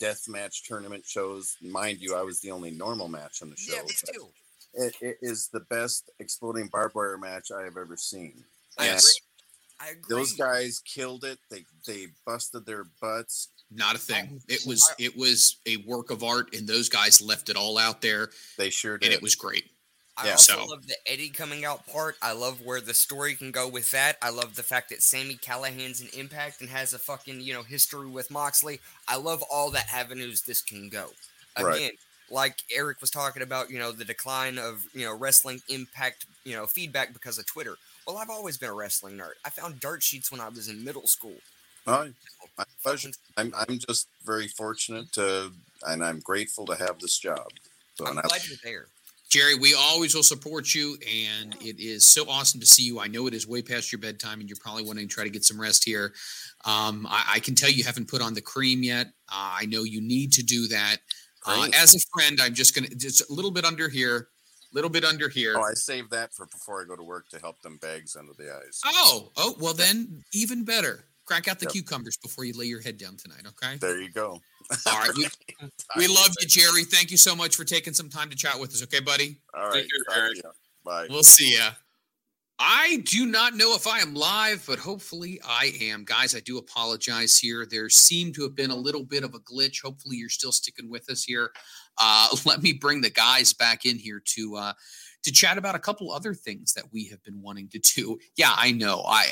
death 0.00 0.22
match 0.28 0.64
tournament 0.64 1.04
shows. 1.06 1.56
Mind 1.62 1.98
you, 2.00 2.14
I 2.14 2.22
was 2.22 2.40
the 2.40 2.50
only 2.50 2.70
normal 2.70 3.08
match 3.08 3.42
on 3.42 3.50
the 3.50 3.56
show. 3.56 3.74
Yeah, 3.76 3.82
me 3.82 3.94
too. 4.12 4.28
It, 4.74 4.94
it 5.00 5.16
is 5.22 5.48
the 5.52 5.60
best 5.70 6.10
exploding 6.18 6.68
barbed 6.68 6.94
wire 6.94 7.16
match 7.18 7.50
I 7.56 7.62
have 7.62 7.76
ever 7.76 7.96
seen. 7.96 8.44
I 8.78 8.86
Yes. 8.86 9.04
agree. 9.04 9.20
I 9.80 9.90
agree. 9.90 10.16
Those 10.16 10.32
guys 10.34 10.82
killed 10.84 11.24
it. 11.24 11.38
They 11.50 11.64
they 11.86 12.06
busted 12.24 12.64
their 12.64 12.84
butts. 13.00 13.48
Not 13.70 13.96
a 13.96 13.98
thing. 13.98 14.40
It 14.48 14.64
was 14.66 14.88
it 14.98 15.16
was 15.16 15.58
a 15.66 15.78
work 15.78 16.10
of 16.10 16.22
art, 16.22 16.54
and 16.54 16.66
those 16.66 16.88
guys 16.88 17.20
left 17.20 17.48
it 17.48 17.56
all 17.56 17.76
out 17.76 18.00
there, 18.00 18.30
They 18.56 18.70
sure 18.70 18.98
did. 18.98 19.06
and 19.06 19.14
it 19.14 19.20
was 19.22 19.34
great. 19.34 19.64
I 20.16 20.26
Yeah, 20.26 20.32
also 20.32 20.52
so- 20.58 20.64
love 20.66 20.86
the 20.86 20.96
Eddie 21.10 21.28
coming 21.30 21.64
out 21.64 21.86
part. 21.86 22.16
I 22.22 22.32
love 22.32 22.60
where 22.60 22.80
the 22.80 22.94
story 22.94 23.34
can 23.34 23.50
go 23.50 23.66
with 23.68 23.90
that. 23.90 24.16
I 24.22 24.30
love 24.30 24.54
the 24.54 24.62
fact 24.62 24.90
that 24.90 25.02
Sami 25.02 25.36
Callihan's 25.36 26.00
an 26.00 26.08
impact 26.14 26.60
and 26.60 26.70
has 26.70 26.92
a 26.92 26.98
fucking, 26.98 27.40
you 27.40 27.52
know, 27.52 27.62
history 27.64 28.06
with 28.06 28.30
Moxley. 28.30 28.80
I 29.08 29.16
love 29.16 29.42
all 29.50 29.70
the 29.70 29.82
avenues 29.92 30.42
this 30.42 30.62
can 30.62 30.88
go. 30.88 31.10
Again, 31.56 31.66
Right. 31.66 31.98
like 32.30 32.58
Eric 32.70 33.00
was 33.00 33.10
talking 33.10 33.42
about, 33.42 33.70
you 33.70 33.78
know, 33.78 33.90
the 33.90 34.04
decline 34.04 34.56
of, 34.58 34.86
you 34.94 35.04
know, 35.04 35.14
wrestling 35.14 35.62
impact, 35.68 36.26
you 36.44 36.54
know, 36.54 36.66
feedback 36.66 37.12
because 37.12 37.38
of 37.38 37.46
Twitter. 37.46 37.76
Well, 38.06 38.16
I've 38.18 38.30
always 38.30 38.56
been 38.56 38.70
a 38.70 38.74
wrestling 38.74 39.16
nerd. 39.16 39.32
I 39.44 39.50
found 39.50 39.80
dirt 39.80 40.02
sheets 40.02 40.30
when 40.30 40.40
I 40.40 40.48
was 40.48 40.68
in 40.68 40.84
middle 40.84 41.08
school. 41.08 41.36
Oh, 41.86 42.12
my 42.56 42.64
pleasure. 42.82 43.10
I'm 43.36 43.52
I'm 43.54 43.78
just 43.78 44.08
very 44.24 44.46
fortunate 44.48 45.12
to, 45.14 45.52
and 45.82 46.04
I'm 46.04 46.20
grateful 46.20 46.64
to 46.66 46.76
have 46.76 46.98
this 47.00 47.18
job. 47.18 47.52
So, 47.96 48.06
I'm 48.06 48.16
and 48.16 48.20
I- 48.20 48.28
glad 48.28 48.46
you're 48.46 48.56
there. 48.62 48.86
Jerry, 49.34 49.56
we 49.56 49.74
always 49.74 50.14
will 50.14 50.22
support 50.22 50.76
you, 50.76 50.96
and 51.02 51.56
it 51.60 51.80
is 51.80 52.06
so 52.06 52.24
awesome 52.30 52.60
to 52.60 52.66
see 52.66 52.84
you. 52.84 53.00
I 53.00 53.08
know 53.08 53.26
it 53.26 53.34
is 53.34 53.48
way 53.48 53.62
past 53.62 53.90
your 53.90 53.98
bedtime, 53.98 54.38
and 54.38 54.48
you're 54.48 54.60
probably 54.60 54.84
wanting 54.84 55.08
to 55.08 55.12
try 55.12 55.24
to 55.24 55.30
get 55.30 55.42
some 55.42 55.60
rest 55.60 55.82
here. 55.84 56.14
Um, 56.64 57.04
I, 57.10 57.32
I 57.34 57.38
can 57.40 57.56
tell 57.56 57.68
you 57.68 57.82
haven't 57.82 58.06
put 58.06 58.22
on 58.22 58.34
the 58.34 58.40
cream 58.40 58.84
yet. 58.84 59.08
Uh, 59.28 59.58
I 59.58 59.66
know 59.66 59.82
you 59.82 60.00
need 60.00 60.32
to 60.34 60.44
do 60.44 60.68
that. 60.68 60.98
Uh, 61.44 61.66
as 61.74 61.96
a 61.96 61.98
friend, 62.16 62.38
I'm 62.40 62.54
just 62.54 62.76
gonna 62.76 62.86
just 62.90 63.28
a 63.28 63.32
little 63.34 63.50
bit 63.50 63.64
under 63.64 63.88
here, 63.88 64.28
a 64.72 64.72
little 64.72 64.88
bit 64.88 65.04
under 65.04 65.28
here. 65.28 65.56
oh, 65.58 65.62
I 65.62 65.74
saved 65.74 66.12
that 66.12 66.32
for 66.32 66.46
before 66.46 66.80
I 66.80 66.84
go 66.84 66.94
to 66.94 67.02
work 67.02 67.28
to 67.30 67.40
help 67.40 67.60
them 67.62 67.78
bags 67.82 68.14
under 68.14 68.34
the 68.38 68.54
eyes. 68.54 68.82
Oh, 68.86 69.32
oh, 69.36 69.56
well 69.58 69.74
then, 69.74 70.22
even 70.32 70.64
better. 70.64 71.06
Crack 71.24 71.48
out 71.48 71.58
the 71.58 71.64
Yep. 71.64 71.72
cucumbers 71.72 72.16
before 72.18 72.44
you 72.44 72.52
lay 72.52 72.66
your 72.66 72.82
head 72.82 72.98
down 72.98 73.16
tonight. 73.16 73.46
Okay. 73.48 73.78
There 73.78 74.00
you 74.00 74.10
go. 74.10 74.40
All 74.86 74.98
right. 74.98 75.10
We, 75.16 75.28
we 75.96 76.06
love 76.06 76.34
you, 76.40 76.46
Jerry. 76.46 76.84
Thank 76.84 77.10
you 77.10 77.16
so 77.16 77.34
much 77.34 77.56
for 77.56 77.64
taking 77.64 77.92
some 77.92 78.08
time 78.08 78.30
to 78.30 78.36
chat 78.36 78.58
with 78.58 78.70
us. 78.72 78.82
Okay, 78.82 79.00
buddy. 79.00 79.36
All 79.54 79.68
right. 79.68 79.82
Take 79.82 79.90
care, 79.90 80.04
talk 80.04 80.14
to 80.14 80.20
Eric. 80.20 80.42
ya. 80.42 80.50
Bye. 80.84 81.06
We'll 81.10 81.22
see 81.22 81.56
ya. 81.56 81.70
I 82.58 83.02
do 83.04 83.26
not 83.26 83.56
know 83.56 83.74
if 83.74 83.88
I 83.88 83.98
am 83.98 84.14
live, 84.14 84.64
but 84.66 84.78
hopefully 84.78 85.40
I 85.44 85.72
am. 85.80 86.04
Guys, 86.04 86.36
I 86.36 86.40
do 86.40 86.58
apologize 86.58 87.36
here. 87.36 87.66
There 87.68 87.88
seemed 87.88 88.34
to 88.36 88.42
have 88.42 88.54
been 88.54 88.70
a 88.70 88.76
little 88.76 89.02
bit 89.02 89.24
of 89.24 89.34
a 89.34 89.40
glitch. 89.40 89.82
Hopefully 89.82 90.16
you're 90.16 90.28
still 90.28 90.52
sticking 90.52 90.88
with 90.88 91.10
us 91.10 91.24
here. 91.24 91.50
Uh, 91.98 92.28
let 92.44 92.62
me 92.62 92.72
bring 92.72 93.00
the 93.00 93.10
guys 93.10 93.52
back 93.52 93.86
in 93.86 93.98
here 93.98 94.22
to 94.24 94.56
uh, 94.56 94.72
to 95.24 95.32
chat 95.32 95.58
about 95.58 95.74
a 95.74 95.80
couple 95.80 96.12
other 96.12 96.32
things 96.32 96.74
that 96.74 96.84
we 96.92 97.06
have 97.08 97.22
been 97.24 97.42
wanting 97.42 97.68
to 97.70 97.78
do. 97.80 98.18
Yeah, 98.36 98.52
I 98.56 98.70
know. 98.70 99.02
I 99.04 99.26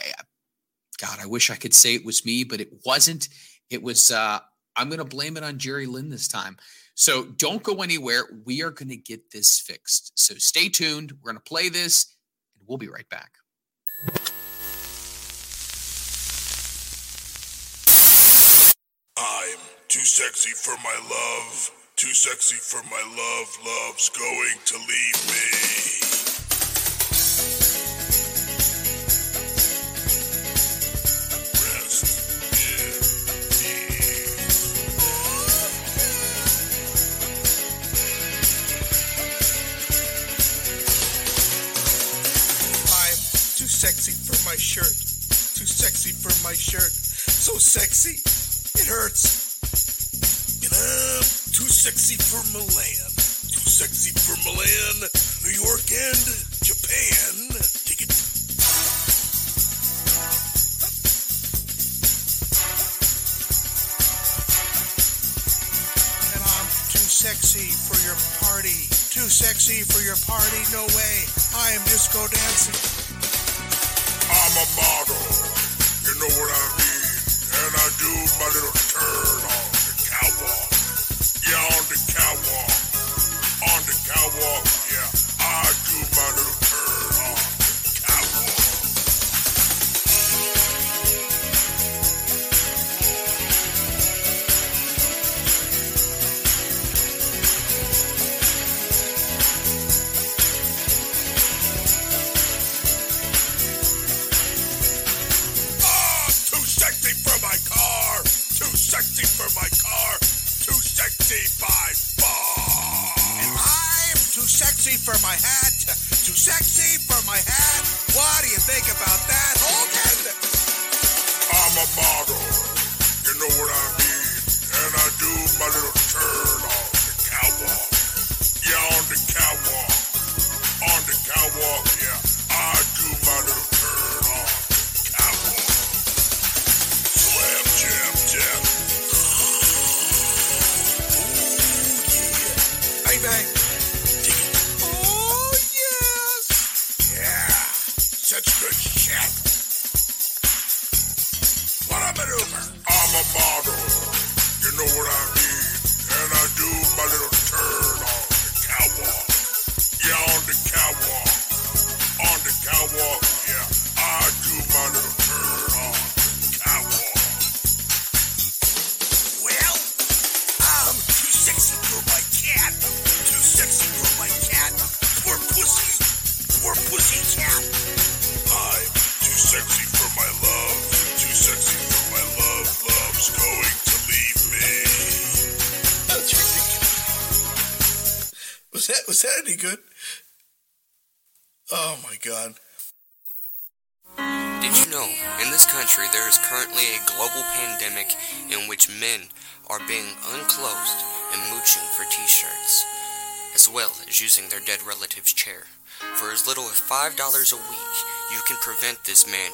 God, 1.00 1.18
I 1.20 1.26
wish 1.26 1.50
I 1.50 1.56
could 1.56 1.74
say 1.74 1.94
it 1.94 2.04
was 2.04 2.24
me, 2.24 2.42
but 2.44 2.60
it 2.60 2.72
wasn't. 2.84 3.28
It 3.70 3.82
was 3.82 4.10
uh 4.10 4.40
I'm 4.76 4.88
going 4.88 4.98
to 4.98 5.04
blame 5.04 5.36
it 5.36 5.44
on 5.44 5.58
Jerry 5.58 5.86
Lynn 5.86 6.08
this 6.08 6.28
time. 6.28 6.56
So 6.94 7.24
don't 7.24 7.62
go 7.62 7.82
anywhere. 7.82 8.24
We 8.44 8.62
are 8.62 8.70
going 8.70 8.88
to 8.88 8.96
get 8.96 9.30
this 9.30 9.58
fixed. 9.58 10.18
So 10.18 10.34
stay 10.34 10.68
tuned. 10.68 11.12
We're 11.12 11.32
going 11.32 11.42
to 11.42 11.48
play 11.48 11.68
this 11.68 12.16
and 12.58 12.66
we'll 12.68 12.78
be 12.78 12.88
right 12.88 13.08
back. 13.08 13.32
I'm 19.16 19.58
too 19.88 20.00
sexy 20.00 20.50
for 20.50 20.76
my 20.82 20.96
love. 21.08 21.70
Too 21.96 22.14
sexy 22.14 22.56
for 22.56 22.82
my 22.84 23.02
love. 23.16 23.58
Love's 23.64 24.08
going 24.08 24.58
to 24.64 24.76
leave 24.76 25.26
me. 25.28 26.01
Sexy 51.82 52.14
for 52.14 52.38
Milan. 52.54 53.10
Too 53.50 53.66
sexy 53.66 54.14
for 54.14 54.38
Milan, 54.46 55.02
New 55.42 55.50
York, 55.50 55.82
and 55.90 56.22
Japan. 56.62 57.58
Take 57.82 58.06
it. 58.06 58.14
And 66.30 66.42
I'm 66.54 66.68
too 66.86 67.02
sexy 67.02 67.74
for 67.74 67.98
your 68.06 68.14
party. 68.46 68.86
Too 69.10 69.26
sexy 69.26 69.82
for 69.82 69.98
your 70.06 70.14
party. 70.22 70.62
No 70.70 70.86
way. 70.94 71.14
I 71.66 71.74
am 71.74 71.82
disco 71.90 72.22
dancing. 72.30 72.78
I'm 74.30 74.54
a 74.54 74.66
model. 74.78 75.18
You 76.06 76.14
know 76.14 76.30
what 76.30 76.46
I 76.46 76.62
mean? 76.78 77.10
And 77.58 77.72
I 77.74 77.86
do 77.98 78.12
my 78.38 78.46
little 78.54 78.81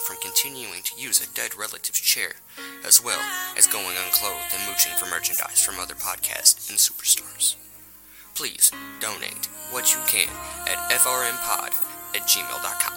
from 0.08 0.16
continuing 0.22 0.80
to 0.82 0.98
use 0.98 1.20
a 1.20 1.34
dead 1.34 1.54
relative's 1.54 2.00
chair, 2.00 2.32
as 2.86 3.04
well 3.04 3.20
as 3.58 3.66
going 3.66 3.94
unclothed 4.06 4.54
and 4.56 4.66
mooching 4.66 4.96
for 4.96 5.04
merchandise 5.04 5.62
from 5.62 5.78
other 5.78 5.92
podcasts 5.92 6.70
and 6.70 6.78
superstars. 6.78 7.56
Please 8.34 8.72
donate 9.00 9.50
what 9.70 9.92
you 9.92 10.00
can 10.06 10.30
at 10.66 10.78
frmpod 10.92 11.74
at 12.16 12.22
gmail.com. 12.22 12.94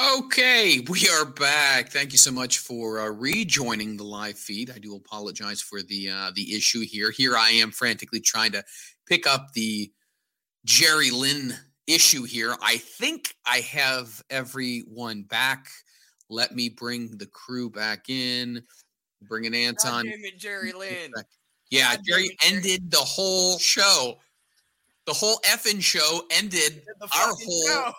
Okay, 0.00 0.78
we 0.88 1.08
are 1.08 1.24
back. 1.24 1.88
Thank 1.88 2.12
you 2.12 2.18
so 2.18 2.30
much 2.30 2.58
for 2.58 3.00
uh, 3.00 3.08
rejoining 3.08 3.96
the 3.96 4.04
live 4.04 4.38
feed. 4.38 4.70
I 4.70 4.78
do 4.78 4.94
apologize 4.94 5.60
for 5.60 5.82
the 5.82 6.08
uh, 6.08 6.30
the 6.36 6.54
issue 6.54 6.82
here. 6.82 7.10
Here 7.10 7.36
I 7.36 7.50
am 7.50 7.72
frantically 7.72 8.20
trying 8.20 8.52
to 8.52 8.62
pick 9.08 9.26
up 9.26 9.52
the 9.54 9.90
Jerry 10.64 11.10
Lynn 11.10 11.52
issue 11.88 12.22
here. 12.22 12.54
I 12.62 12.76
think 12.76 13.34
I 13.44 13.58
have 13.58 14.22
everyone 14.30 15.22
back. 15.22 15.66
Let 16.30 16.54
me 16.54 16.68
bring 16.68 17.16
the 17.16 17.26
crew 17.26 17.68
back 17.68 18.08
in. 18.08 18.62
Bring 19.22 19.46
in 19.46 19.54
Anton. 19.54 20.06
It, 20.06 20.38
Jerry 20.38 20.72
Lynn. 20.72 21.12
Yeah, 21.70 21.96
God 21.96 22.04
Jerry 22.06 22.38
ended 22.46 22.92
the 22.92 22.98
whole 22.98 23.58
show. 23.58 24.18
The 25.06 25.12
whole 25.12 25.38
effing 25.38 25.82
show 25.82 26.20
ended 26.30 26.82
our 27.00 27.08
whole 27.34 27.66
show. 27.66 27.92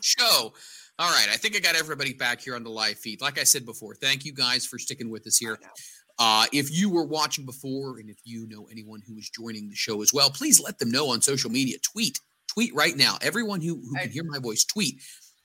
show. 0.00 0.52
All 0.98 1.10
right, 1.10 1.26
I 1.28 1.36
think 1.36 1.56
I 1.56 1.58
got 1.58 1.74
everybody 1.74 2.12
back 2.12 2.40
here 2.40 2.54
on 2.54 2.62
the 2.62 2.70
live 2.70 2.98
feed. 2.98 3.20
Like 3.20 3.38
I 3.38 3.42
said 3.44 3.66
before, 3.66 3.94
thank 3.96 4.24
you 4.24 4.32
guys 4.32 4.64
for 4.64 4.78
sticking 4.78 5.10
with 5.10 5.26
us 5.26 5.36
here. 5.38 5.58
Uh, 6.20 6.46
if 6.52 6.70
you 6.70 6.88
were 6.88 7.04
watching 7.04 7.44
before, 7.44 7.98
and 7.98 8.08
if 8.08 8.18
you 8.24 8.46
know 8.48 8.68
anyone 8.70 9.02
who 9.04 9.16
is 9.18 9.28
joining 9.30 9.68
the 9.68 9.74
show 9.74 10.02
as 10.02 10.14
well, 10.14 10.30
please 10.30 10.60
let 10.60 10.78
them 10.78 10.92
know 10.92 11.08
on 11.10 11.20
social 11.20 11.50
media. 11.50 11.76
Tweet, 11.82 12.20
tweet 12.46 12.72
right 12.74 12.96
now. 12.96 13.16
Everyone 13.22 13.60
who, 13.60 13.74
who 13.74 13.94
can 13.96 14.10
hear 14.10 14.22
my 14.22 14.38
voice, 14.38 14.64
tweet 14.64 15.00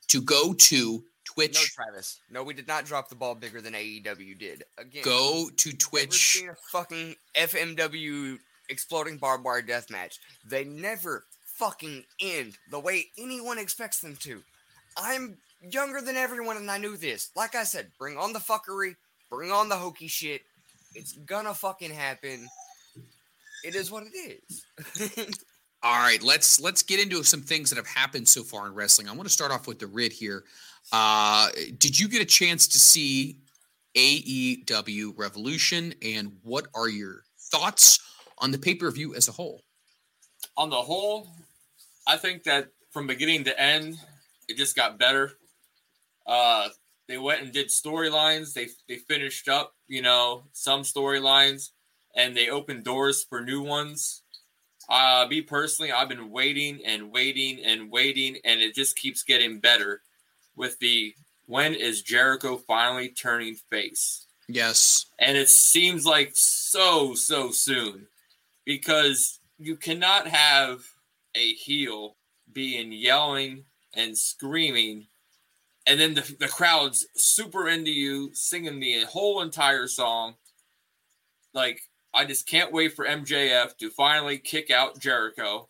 to 0.09 0.21
go 0.21 0.53
to 0.53 1.03
Twitch. 1.26 1.55
No. 1.55 1.84
Travis. 1.85 2.19
No, 2.30 2.43
we 2.43 2.53
did 2.53 2.67
not 2.67 2.85
drop 2.85 3.09
the 3.09 3.15
ball 3.15 3.34
bigger 3.34 3.59
than 3.59 3.73
AEW 3.73 4.38
did. 4.38 4.63
Again, 4.77 5.01
Go 5.03 5.49
to 5.57 5.71
Twitch. 5.71 6.43
fucking 6.71 7.15
FMW 7.35 8.38
exploding 8.69 9.17
barbed 9.17 9.43
wire 9.43 9.63
death 9.63 9.89
match? 9.89 10.19
They 10.47 10.63
never 10.63 11.26
fucking 11.55 12.03
end 12.21 12.57
the 12.69 12.80
way 12.80 13.07
anyone 13.17 13.57
expects 13.57 13.99
them 13.99 14.15
to. 14.21 14.43
I'm 14.97 15.37
younger 15.61 16.01
than 16.01 16.15
everyone 16.15 16.57
and 16.57 16.69
I 16.69 16.77
knew 16.77 16.97
this. 16.97 17.31
Like 17.35 17.55
I 17.55 17.63
said, 17.63 17.91
bring 17.97 18.17
on 18.17 18.33
the 18.33 18.39
fuckery, 18.39 18.95
bring 19.29 19.51
on 19.51 19.69
the 19.69 19.75
hokey 19.75 20.07
shit. 20.07 20.41
It's 20.95 21.13
gonna 21.13 21.53
fucking 21.53 21.91
happen. 21.91 22.47
It 23.63 23.75
is 23.75 23.91
what 23.91 24.03
it 24.03 24.15
is. 24.15 25.35
All 25.83 25.99
right, 25.99 26.21
let's 26.23 26.59
let's 26.59 26.83
get 26.83 26.99
into 26.99 27.23
some 27.23 27.41
things 27.41 27.69
that 27.69 27.77
have 27.77 27.87
happened 27.87 28.27
so 28.27 28.43
far 28.43 28.67
in 28.67 28.73
wrestling. 28.73 29.07
I 29.07 29.11
want 29.11 29.27
to 29.27 29.33
start 29.33 29.51
off 29.51 29.67
with 29.67 29.79
the 29.79 29.87
Rid 29.87 30.11
here. 30.11 30.43
Uh, 30.91 31.49
did 31.77 31.97
you 31.97 32.07
get 32.07 32.21
a 32.21 32.25
chance 32.25 32.67
to 32.69 32.79
see 32.79 33.37
AEW 33.95 35.13
Revolution, 35.17 35.93
and 36.01 36.33
what 36.43 36.67
are 36.73 36.89
your 36.89 37.23
thoughts 37.37 37.99
on 38.39 38.51
the 38.51 38.57
pay 38.57 38.75
per 38.75 38.89
view 38.91 39.15
as 39.15 39.27
a 39.27 39.31
whole? 39.31 39.61
on 40.59 40.69
the 40.69 40.75
whole, 40.75 41.29
I 42.05 42.17
think 42.17 42.43
that 42.43 42.67
from 42.91 43.07
beginning 43.07 43.45
to 43.45 43.59
end, 43.59 43.97
it 44.49 44.57
just 44.57 44.76
got 44.76 44.99
better. 44.99 45.31
Uh, 46.27 46.67
they 47.07 47.17
went 47.17 47.41
and 47.41 47.53
did 47.53 47.67
storylines. 47.67 48.53
They 48.53 48.67
they 48.88 48.97
finished 48.97 49.47
up, 49.47 49.73
you 49.88 50.01
know, 50.01 50.43
some 50.53 50.81
storylines, 50.81 51.69
and 52.15 52.35
they 52.35 52.49
opened 52.49 52.84
doors 52.84 53.26
for 53.27 53.41
new 53.41 53.61
ones. 53.61 54.23
Uh, 54.89 55.27
me 55.30 55.41
personally, 55.41 55.91
I've 55.91 56.09
been 56.09 56.31
waiting 56.31 56.80
and 56.85 57.11
waiting 57.11 57.63
and 57.63 57.91
waiting, 57.91 58.38
and 58.43 58.59
it 58.59 58.76
just 58.76 58.95
keeps 58.95 59.23
getting 59.23 59.59
better. 59.59 60.01
With 60.55 60.77
the 60.80 61.13
when 61.45 61.73
is 61.73 62.01
Jericho 62.01 62.57
finally 62.57 63.09
turning 63.09 63.55
face? 63.71 64.27
Yes, 64.47 65.05
and 65.19 65.38
it 65.38 65.49
seems 65.49 66.05
like 66.05 66.31
so 66.34 67.13
so 67.13 67.51
soon 67.51 68.07
because 68.65 69.39
you 69.57 69.76
cannot 69.76 70.27
have 70.27 70.84
a 71.35 71.53
heel 71.53 72.17
being 72.51 72.91
yelling 72.91 73.65
and 73.99 74.17
screaming 74.17 75.05
and 75.85 75.99
then 75.99 76.13
the, 76.13 76.35
the 76.39 76.47
crowd's 76.47 77.07
super 77.15 77.67
into 77.67 77.91
you 77.91 78.30
singing 78.34 78.80
the 78.80 79.01
whole 79.05 79.41
entire 79.41 79.88
song 79.88 80.35
like 81.53 81.81
i 82.13 82.26
just 82.26 82.47
can't 82.47 82.71
wait 82.71 82.93
for 82.93 83.05
mjf 83.05 83.76
to 83.77 83.89
finally 83.89 84.38
kick 84.38 84.71
out 84.71 84.99
jericho 84.99 85.67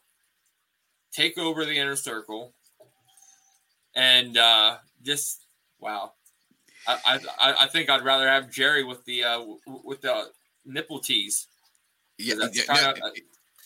take 1.11 1.37
over 1.37 1.65
the 1.65 1.77
inner 1.77 1.95
circle 1.95 2.53
and 3.95 4.37
uh 4.37 4.77
just 5.03 5.45
wow 5.79 6.13
I, 6.87 7.19
I 7.39 7.53
I 7.63 7.67
think 7.67 7.89
I'd 7.89 8.03
rather 8.03 8.27
have 8.27 8.49
Jerry 8.49 8.83
with 8.83 9.03
the 9.05 9.23
uh, 9.23 9.43
with 9.83 10.01
the 10.01 10.31
nipple 10.65 10.99
tease. 10.99 11.47
yeah, 12.17 12.35
That's 12.39 12.57
yeah, 12.57 12.63
kind 12.63 12.97
of 12.97 12.97
no, 12.99 13.11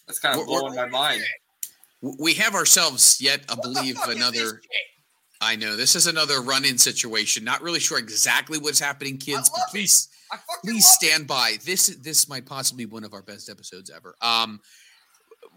that's 0.07 0.19
kind 0.19 0.39
of 0.39 0.45
blowing 0.45 0.75
my 0.75 0.87
mind. 0.87 1.23
W- 2.03 2.17
we 2.19 2.33
have 2.35 2.53
ourselves 2.53 3.17
yet, 3.19 3.43
I 3.49 3.55
believe, 3.55 3.95
fuck 3.95 4.09
is 4.09 4.15
this 4.15 4.17
another. 4.17 4.61
I 5.41 5.55
know 5.55 5.75
this 5.75 5.95
is 5.95 6.07
another 6.07 6.41
run-in 6.41 6.77
situation. 6.77 7.43
Not 7.43 7.61
really 7.61 7.79
sure 7.79 7.97
exactly 7.97 8.59
what's 8.59 8.79
happening, 8.79 9.17
kids, 9.17 9.49
but 9.49 9.61
please 9.71 10.07
please 10.63 10.73
love 10.73 10.75
it. 10.75 11.09
stand 11.09 11.27
by. 11.27 11.57
This 11.65 11.87
this 12.01 12.29
might 12.29 12.45
possibly 12.45 12.85
be 12.85 12.91
one 12.91 13.03
of 13.03 13.13
our 13.13 13.23
best 13.23 13.49
episodes 13.49 13.89
ever. 13.89 14.15
Um, 14.21 14.59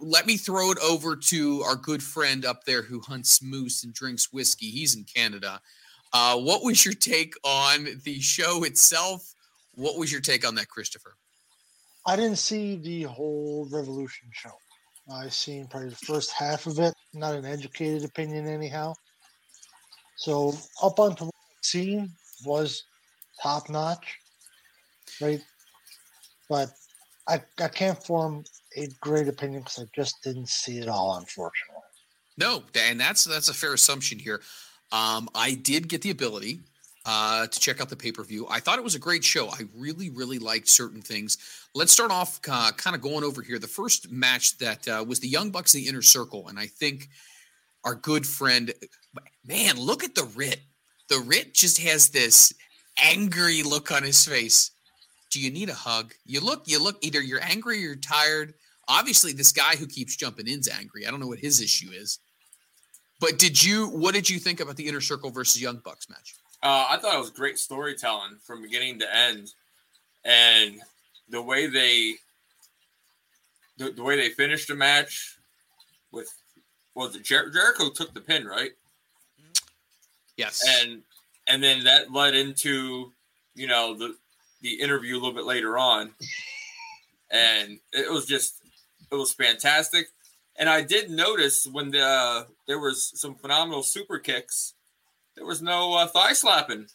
let 0.00 0.26
me 0.26 0.36
throw 0.36 0.72
it 0.72 0.78
over 0.82 1.16
to 1.16 1.62
our 1.62 1.76
good 1.76 2.02
friend 2.02 2.44
up 2.44 2.64
there 2.64 2.82
who 2.82 3.00
hunts 3.00 3.42
moose 3.42 3.84
and 3.84 3.94
drinks 3.94 4.32
whiskey. 4.32 4.70
He's 4.70 4.96
in 4.96 5.04
Canada. 5.04 5.60
Uh, 6.12 6.36
what 6.38 6.64
was 6.64 6.84
your 6.84 6.94
take 6.94 7.34
on 7.44 8.00
the 8.04 8.20
show 8.20 8.64
itself? 8.64 9.34
What 9.74 9.98
was 9.98 10.10
your 10.10 10.20
take 10.20 10.46
on 10.46 10.54
that, 10.56 10.68
Christopher? 10.68 11.14
I 12.06 12.16
didn't 12.16 12.38
see 12.38 12.76
the 12.76 13.02
whole 13.04 13.68
Revolution 13.70 14.28
show. 14.32 14.52
I 15.10 15.28
seen 15.28 15.66
probably 15.68 15.90
the 15.90 15.96
first 15.96 16.32
half 16.32 16.66
of 16.66 16.78
it. 16.78 16.94
Not 17.14 17.34
an 17.34 17.44
educated 17.44 18.04
opinion, 18.04 18.46
anyhow. 18.46 18.94
So 20.16 20.54
up 20.82 20.98
until 20.98 21.26
what 21.26 21.34
I've 21.34 21.64
seen 21.64 22.10
was 22.44 22.84
top 23.42 23.68
notch, 23.70 24.18
right? 25.20 25.40
But 26.48 26.70
I 27.28 27.42
I 27.60 27.68
can't 27.68 28.02
form 28.02 28.44
a 28.76 28.88
great 29.00 29.28
opinion 29.28 29.62
because 29.62 29.78
I 29.78 29.84
just 29.94 30.22
didn't 30.22 30.48
see 30.48 30.78
it 30.78 30.88
all, 30.88 31.16
unfortunately. 31.16 31.82
No, 32.38 32.64
and 32.74 33.00
that's 33.00 33.24
that's 33.24 33.48
a 33.48 33.54
fair 33.54 33.74
assumption 33.74 34.18
here. 34.18 34.40
Um, 34.92 35.28
I 35.34 35.54
did 35.54 35.88
get 35.88 36.02
the 36.02 36.10
ability 36.10 36.60
uh, 37.06 37.46
to 37.46 37.60
check 37.60 37.80
out 37.80 37.88
the 37.88 37.96
pay 37.96 38.10
per 38.10 38.24
view. 38.24 38.46
I 38.50 38.58
thought 38.58 38.78
it 38.78 38.84
was 38.84 38.96
a 38.96 38.98
great 38.98 39.22
show. 39.22 39.48
I 39.48 39.60
really, 39.74 40.10
really 40.10 40.40
liked 40.40 40.68
certain 40.68 41.00
things. 41.00 41.38
Let's 41.74 41.92
start 41.92 42.10
off 42.10 42.40
uh, 42.50 42.72
kind 42.72 42.96
of 42.96 43.00
going 43.00 43.22
over 43.22 43.42
here. 43.42 43.60
The 43.60 43.68
first 43.68 44.10
match 44.10 44.58
that 44.58 44.88
uh, 44.88 45.04
was 45.06 45.20
the 45.20 45.28
Young 45.28 45.50
Bucks 45.50 45.74
in 45.74 45.82
the 45.82 45.88
Inner 45.88 46.02
Circle, 46.02 46.48
and 46.48 46.58
I 46.58 46.66
think 46.66 47.08
our 47.84 47.94
good 47.94 48.26
friend, 48.26 48.74
man, 49.46 49.78
look 49.78 50.02
at 50.02 50.16
the 50.16 50.28
Rit. 50.34 50.60
The 51.08 51.20
Rit 51.20 51.54
just 51.54 51.78
has 51.78 52.08
this 52.08 52.52
angry 53.00 53.62
look 53.62 53.92
on 53.92 54.02
his 54.02 54.26
face. 54.26 54.72
Do 55.30 55.40
you 55.40 55.50
need 55.50 55.68
a 55.68 55.74
hug? 55.74 56.12
You 56.24 56.40
look, 56.40 56.64
you 56.66 56.82
look. 56.82 56.96
Either 57.02 57.22
you're 57.22 57.42
angry 57.42 57.76
or 57.76 57.80
you're 57.80 57.96
tired. 57.96 58.54
Obviously, 58.88 59.32
this 59.32 59.52
guy 59.52 59.76
who 59.76 59.86
keeps 59.86 60.16
jumping 60.16 60.48
in's 60.48 60.68
angry. 60.68 61.06
I 61.06 61.10
don't 61.10 61.20
know 61.20 61.26
what 61.26 61.38
his 61.38 61.60
issue 61.60 61.90
is. 61.92 62.18
But 63.20 63.38
did 63.38 63.62
you? 63.62 63.88
What 63.88 64.14
did 64.14 64.28
you 64.28 64.40
think 64.40 64.58
about 64.58 64.76
the 64.76 64.88
Inner 64.88 65.00
Circle 65.00 65.30
versus 65.30 65.62
Young 65.62 65.80
Bucks 65.84 66.08
match? 66.08 66.34
Uh, 66.62 66.86
I 66.90 66.96
thought 66.96 67.14
it 67.14 67.20
was 67.20 67.30
great 67.30 67.58
storytelling 67.58 68.38
from 68.42 68.62
beginning 68.62 68.98
to 69.00 69.16
end, 69.16 69.52
and 70.24 70.80
the 71.28 71.42
way 71.42 71.66
they 71.66 72.14
the, 73.78 73.90
the 73.90 74.02
way 74.02 74.16
they 74.16 74.30
finished 74.30 74.68
the 74.68 74.74
match 74.74 75.36
with 76.12 76.32
was 76.94 77.14
it 77.14 77.24
Jer- 77.24 77.50
Jericho 77.50 77.90
took 77.90 78.14
the 78.14 78.20
pin 78.20 78.46
right? 78.46 78.72
Yes. 80.36 80.62
and 80.80 81.02
and 81.46 81.62
then 81.62 81.84
that 81.84 82.12
led 82.12 82.34
into 82.34 83.12
you 83.54 83.66
know 83.66 83.96
the 83.96 84.16
the 84.62 84.80
interview 84.80 85.14
a 85.14 85.18
little 85.18 85.32
bit 85.32 85.44
later 85.44 85.78
on 85.78 86.10
and 87.30 87.78
it 87.92 88.10
was 88.10 88.26
just 88.26 88.60
it 89.10 89.14
was 89.14 89.32
fantastic 89.32 90.08
and 90.56 90.68
i 90.68 90.82
did 90.82 91.10
notice 91.10 91.66
when 91.70 91.90
the 91.90 92.02
uh, 92.02 92.44
there 92.66 92.78
was 92.78 93.12
some 93.14 93.34
phenomenal 93.34 93.82
super 93.82 94.18
kicks 94.18 94.74
there 95.36 95.46
was 95.46 95.62
no 95.62 95.94
uh, 95.94 96.06
thigh 96.06 96.32
slapping 96.32 96.86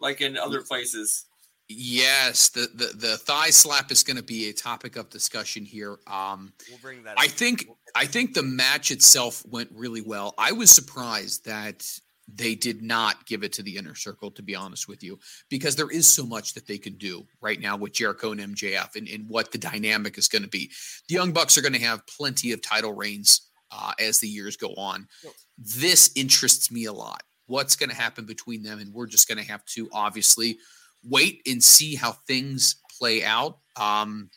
like 0.00 0.20
in 0.20 0.36
other 0.36 0.62
places 0.62 1.26
Yes, 1.68 2.50
the, 2.50 2.68
the 2.74 2.92
the 2.94 3.16
thigh 3.16 3.48
slap 3.48 3.90
is 3.90 4.02
going 4.02 4.18
to 4.18 4.22
be 4.22 4.50
a 4.50 4.52
topic 4.52 4.96
of 4.96 5.08
discussion 5.08 5.64
here. 5.64 5.98
Um, 6.06 6.52
We'll 6.68 6.78
bring 6.78 7.02
that. 7.04 7.18
I 7.18 7.24
up. 7.24 7.30
think 7.30 7.64
We'll 7.66 7.78
I 7.94 8.04
think 8.04 8.34
the 8.34 8.42
match 8.42 8.90
itself 8.90 9.42
went 9.46 9.70
really 9.72 10.02
well. 10.02 10.34
I 10.36 10.52
was 10.52 10.70
surprised 10.70 11.46
that 11.46 11.88
they 12.26 12.54
did 12.54 12.82
not 12.82 13.26
give 13.26 13.42
it 13.44 13.52
to 13.54 13.62
the 13.62 13.76
inner 13.76 13.94
circle, 13.94 14.30
to 14.32 14.42
be 14.42 14.54
honest 14.54 14.88
with 14.88 15.02
you, 15.02 15.18
because 15.50 15.76
there 15.76 15.90
is 15.90 16.06
so 16.06 16.24
much 16.24 16.54
that 16.54 16.66
they 16.66 16.78
can 16.78 16.94
do 16.94 17.26
right 17.40 17.60
now 17.60 17.76
with 17.76 17.92
Jericho 17.92 18.32
and 18.32 18.40
MJF 18.40 18.96
and, 18.96 19.08
and 19.08 19.28
what 19.28 19.52
the 19.52 19.58
dynamic 19.58 20.16
is 20.18 20.28
going 20.28 20.42
to 20.42 20.48
be. 20.48 20.70
The 21.08 21.14
Young 21.14 21.32
Bucks 21.32 21.56
are 21.56 21.62
going 21.62 21.74
to 21.74 21.80
have 21.80 22.06
plenty 22.06 22.52
of 22.52 22.62
title 22.62 22.94
reigns 22.94 23.50
uh, 23.70 23.92
as 24.00 24.18
the 24.18 24.28
years 24.28 24.56
go 24.56 24.68
on. 24.74 25.06
This 25.58 26.10
interests 26.16 26.70
me 26.70 26.86
a 26.86 26.92
lot. 26.92 27.22
What's 27.46 27.76
going 27.76 27.90
to 27.90 27.96
happen 27.96 28.24
between 28.24 28.62
them? 28.62 28.78
And 28.78 28.92
we're 28.92 29.06
just 29.06 29.28
going 29.28 29.38
to 29.38 29.44
have 29.50 29.64
to 29.66 29.88
obviously 29.92 30.58
wait 31.02 31.42
and 31.46 31.62
see 31.62 31.94
how 31.94 32.12
things 32.12 32.76
play 32.98 33.24
out. 33.24 33.58
Um, 33.76 34.30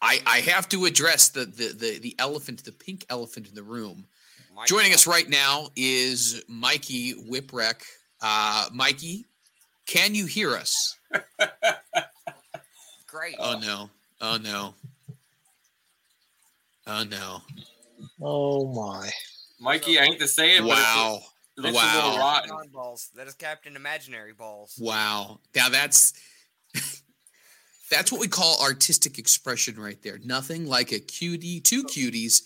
I, 0.00 0.20
I 0.26 0.38
have 0.40 0.68
to 0.70 0.84
address 0.84 1.30
the, 1.30 1.46
the 1.46 1.68
the 1.72 1.98
the 1.98 2.14
elephant, 2.18 2.64
the 2.64 2.72
pink 2.72 3.04
elephant 3.10 3.48
in 3.48 3.54
the 3.54 3.62
room. 3.62 4.06
Mike 4.54 4.66
Joining 4.68 4.92
us 4.92 5.06
right 5.06 5.28
now 5.28 5.68
is 5.74 6.42
Mikey 6.48 7.14
Whipwreck. 7.14 7.82
Uh, 8.20 8.68
Mikey, 8.72 9.26
can 9.86 10.14
you 10.14 10.26
hear 10.26 10.54
us? 10.54 10.98
Great. 13.06 13.36
Oh 13.38 13.58
no! 13.58 13.90
Oh 14.20 14.38
no! 14.42 14.74
Oh 16.86 17.04
no! 17.04 17.40
Oh 18.20 18.72
my. 18.72 19.10
mikey 19.60 19.98
i 19.98 20.04
hate 20.04 20.20
to 20.20 20.28
say 20.28 20.56
it 20.56 20.64
Wow! 20.64 21.18
but 21.20 21.28
it, 21.56 21.60
it 21.60 21.64
a 21.64 21.72
little 21.72 21.74
Wow. 21.74 22.16
rotten 22.18 22.68
balls. 22.70 23.10
That 23.14 23.26
is 23.26 23.34
Captain 23.34 23.76
Imaginary 23.76 24.32
balls. 24.32 24.76
Wow! 24.80 25.40
Now 25.54 25.68
that's 25.68 26.12
that's 27.90 28.10
what 28.10 28.20
we 28.20 28.28
call 28.28 28.60
artistic 28.62 29.18
expression 29.18 29.78
right 29.78 30.00
there. 30.02 30.18
Nothing 30.24 30.66
like 30.66 30.92
a 30.92 30.98
cutie, 30.98 31.60
two 31.60 31.84
cuties, 31.84 32.42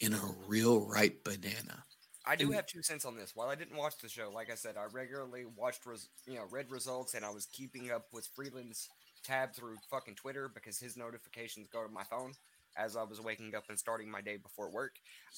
in 0.00 0.14
a 0.14 0.20
real 0.46 0.80
ripe 0.86 1.24
banana. 1.24 1.84
I 2.26 2.36
do 2.36 2.50
have 2.52 2.66
two 2.66 2.82
cents 2.82 3.04
on 3.04 3.16
this. 3.16 3.32
While 3.34 3.48
I 3.50 3.54
didn't 3.54 3.76
watch 3.76 3.98
the 3.98 4.08
show, 4.08 4.30
like 4.34 4.50
I 4.50 4.54
said, 4.54 4.76
I 4.78 4.84
regularly 4.90 5.44
watched, 5.56 5.84
res- 5.84 6.08
you 6.26 6.36
know, 6.36 6.44
read 6.50 6.70
results, 6.70 7.12
and 7.14 7.22
I 7.24 7.28
was 7.30 7.44
keeping 7.46 7.90
up 7.90 8.06
with 8.14 8.26
Freeland's 8.34 8.88
tab 9.24 9.54
through 9.54 9.76
fucking 9.90 10.14
Twitter 10.14 10.48
because 10.54 10.78
his 10.78 10.96
notifications 10.96 11.66
go 11.68 11.82
to 11.82 11.92
my 11.92 12.02
phone 12.04 12.32
as 12.78 12.96
I 12.96 13.02
was 13.02 13.20
waking 13.20 13.54
up 13.54 13.64
and 13.68 13.78
starting 13.78 14.10
my 14.10 14.22
day 14.22 14.38
before 14.38 14.70
work. 14.70 14.92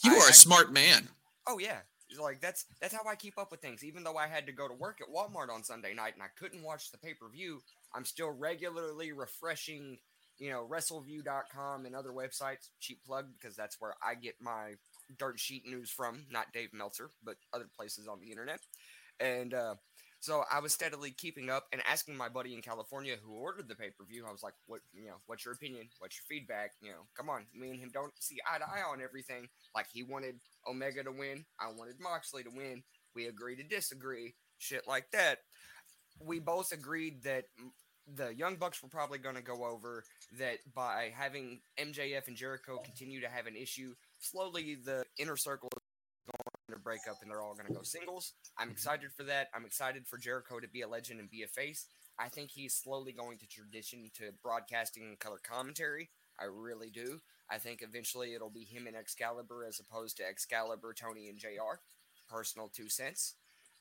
You 0.04 0.12
I 0.12 0.14
are 0.14 0.16
a 0.16 0.20
actually- 0.20 0.34
smart 0.34 0.72
man. 0.72 1.08
Oh 1.48 1.58
yeah, 1.58 1.78
It's 1.95 1.95
like 2.18 2.40
that's 2.40 2.64
that's 2.80 2.94
how 2.94 3.08
I 3.08 3.14
keep 3.14 3.38
up 3.38 3.50
with 3.50 3.60
things. 3.60 3.84
Even 3.84 4.04
though 4.04 4.16
I 4.16 4.26
had 4.26 4.46
to 4.46 4.52
go 4.52 4.68
to 4.68 4.74
work 4.74 5.00
at 5.00 5.12
Walmart 5.12 5.52
on 5.52 5.64
Sunday 5.64 5.94
night 5.94 6.14
and 6.14 6.22
I 6.22 6.28
couldn't 6.38 6.62
watch 6.62 6.90
the 6.90 6.98
pay 6.98 7.14
per 7.14 7.28
view, 7.28 7.60
I'm 7.94 8.04
still 8.04 8.30
regularly 8.30 9.12
refreshing, 9.12 9.98
you 10.38 10.50
know, 10.50 10.66
WrestleView.com 10.70 11.86
and 11.86 11.94
other 11.94 12.10
websites. 12.10 12.70
Cheap 12.80 13.04
plug 13.04 13.26
because 13.38 13.56
that's 13.56 13.80
where 13.80 13.94
I 14.06 14.14
get 14.14 14.34
my 14.40 14.74
dirt 15.18 15.38
sheet 15.40 15.66
news 15.66 15.90
from. 15.90 16.26
Not 16.30 16.52
Dave 16.52 16.72
Meltzer, 16.72 17.10
but 17.24 17.36
other 17.52 17.68
places 17.76 18.06
on 18.06 18.20
the 18.20 18.30
internet. 18.30 18.60
And 19.18 19.54
uh, 19.54 19.74
so 20.20 20.44
I 20.50 20.60
was 20.60 20.72
steadily 20.72 21.10
keeping 21.10 21.50
up 21.50 21.66
and 21.72 21.82
asking 21.88 22.16
my 22.16 22.28
buddy 22.28 22.54
in 22.54 22.62
California 22.62 23.16
who 23.22 23.32
ordered 23.34 23.68
the 23.68 23.74
pay 23.74 23.90
per 23.90 24.04
view. 24.04 24.24
I 24.26 24.32
was 24.32 24.42
like, 24.42 24.54
"What, 24.66 24.80
you 24.92 25.06
know, 25.06 25.16
what's 25.26 25.44
your 25.44 25.54
opinion? 25.54 25.88
What's 25.98 26.16
your 26.16 26.24
feedback? 26.28 26.72
You 26.80 26.90
know, 26.90 27.06
come 27.16 27.28
on, 27.28 27.46
me 27.54 27.70
and 27.70 27.80
him 27.80 27.90
don't 27.92 28.12
see 28.18 28.38
eye 28.50 28.58
to 28.58 28.64
eye 28.64 28.82
on 28.90 29.00
everything. 29.02 29.48
Like 29.74 29.86
he 29.92 30.02
wanted 30.02 30.40
Omega 30.68 31.04
to 31.04 31.12
win, 31.12 31.44
I 31.60 31.68
wanted 31.68 32.00
Moxley 32.00 32.42
to 32.44 32.50
win. 32.50 32.82
We 33.14 33.26
agree 33.26 33.56
to 33.56 33.62
disagree, 33.62 34.34
shit 34.58 34.86
like 34.86 35.10
that. 35.12 35.38
We 36.20 36.38
both 36.38 36.72
agreed 36.72 37.22
that 37.24 37.44
the 38.14 38.34
Young 38.34 38.56
Bucks 38.56 38.82
were 38.82 38.88
probably 38.88 39.18
going 39.18 39.34
to 39.34 39.42
go 39.42 39.64
over. 39.64 40.04
That 40.38 40.58
by 40.74 41.12
having 41.14 41.60
MJF 41.78 42.26
and 42.26 42.36
Jericho 42.36 42.78
continue 42.84 43.20
to 43.20 43.28
have 43.28 43.46
an 43.46 43.56
issue, 43.56 43.94
slowly 44.18 44.76
the 44.76 45.04
inner 45.18 45.36
circle 45.36 45.70
break 46.86 47.00
up 47.10 47.16
and 47.20 47.28
they're 47.30 47.42
all 47.42 47.54
going 47.54 47.66
to 47.66 47.72
go 47.74 47.82
singles. 47.82 48.32
I'm 48.56 48.70
excited 48.70 49.10
for 49.16 49.24
that. 49.24 49.48
I'm 49.52 49.64
excited 49.66 50.06
for 50.06 50.18
Jericho 50.18 50.60
to 50.60 50.68
be 50.68 50.82
a 50.82 50.88
legend 50.88 51.18
and 51.18 51.28
be 51.28 51.42
a 51.42 51.48
face. 51.48 51.86
I 52.16 52.28
think 52.28 52.50
he's 52.52 52.74
slowly 52.74 53.12
going 53.12 53.38
to 53.38 53.46
transition 53.48 54.08
to 54.14 54.30
broadcasting 54.40 55.02
and 55.02 55.18
color 55.18 55.40
commentary. 55.42 56.10
I 56.40 56.44
really 56.44 56.90
do. 56.90 57.18
I 57.50 57.58
think 57.58 57.82
eventually 57.82 58.34
it'll 58.34 58.50
be 58.50 58.64
him 58.64 58.86
and 58.86 58.94
Excalibur 58.96 59.64
as 59.66 59.80
opposed 59.80 60.16
to 60.18 60.22
Excalibur, 60.28 60.94
Tony, 60.94 61.28
and 61.28 61.38
JR. 61.38 61.80
Personal 62.28 62.68
two 62.68 62.88
cents. 62.88 63.34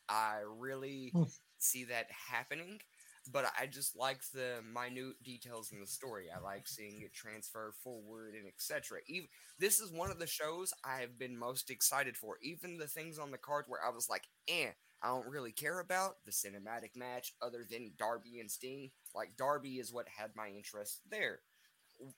I 0.10 0.40
really 0.44 1.12
Hmm. 1.14 1.24
see 1.60 1.84
that 1.86 2.08
happening, 2.12 2.82
but 3.32 3.46
I 3.60 3.66
just 3.66 3.96
like 3.96 4.22
the 4.34 4.62
minute 4.74 5.22
details 5.24 5.72
in 5.72 5.80
the 5.80 5.88
story. 5.88 6.28
I 6.36 6.40
like 6.40 6.68
seeing 6.68 7.02
it 7.02 7.14
transfer 7.14 7.74
forward 7.84 8.34
and 8.36 8.48
etc. 8.48 9.00
Even 9.08 9.28
this 9.60 9.80
is 9.80 9.92
one 9.92 10.12
of 10.12 10.20
the 10.20 10.28
shows 10.28 10.74
I 10.84 11.00
have 11.00 11.18
been 11.18 11.38
most 11.38 11.70
excited 11.70 12.18
for. 12.18 12.38
Even 12.42 12.78
the 12.78 12.88
things 12.88 13.18
on 13.18 13.32
the 13.32 13.38
card 13.38 13.66
where 13.68 13.84
I 13.86 13.90
was 13.90 14.10
like, 14.10 14.24
eh, 14.48 14.70
I 15.02 15.08
don't 15.08 15.28
really 15.28 15.52
care 15.52 15.80
about 15.80 16.18
the 16.26 16.32
cinematic 16.32 16.96
match 16.96 17.34
other 17.42 17.66
than 17.70 17.94
Darby 17.98 18.40
and 18.40 18.50
Sting. 18.50 18.92
Like 19.14 19.38
Darby 19.38 19.80
is 19.80 19.94
what 19.94 20.08
had 20.18 20.32
my 20.36 20.50
interest 20.50 21.02
there. 21.10 21.40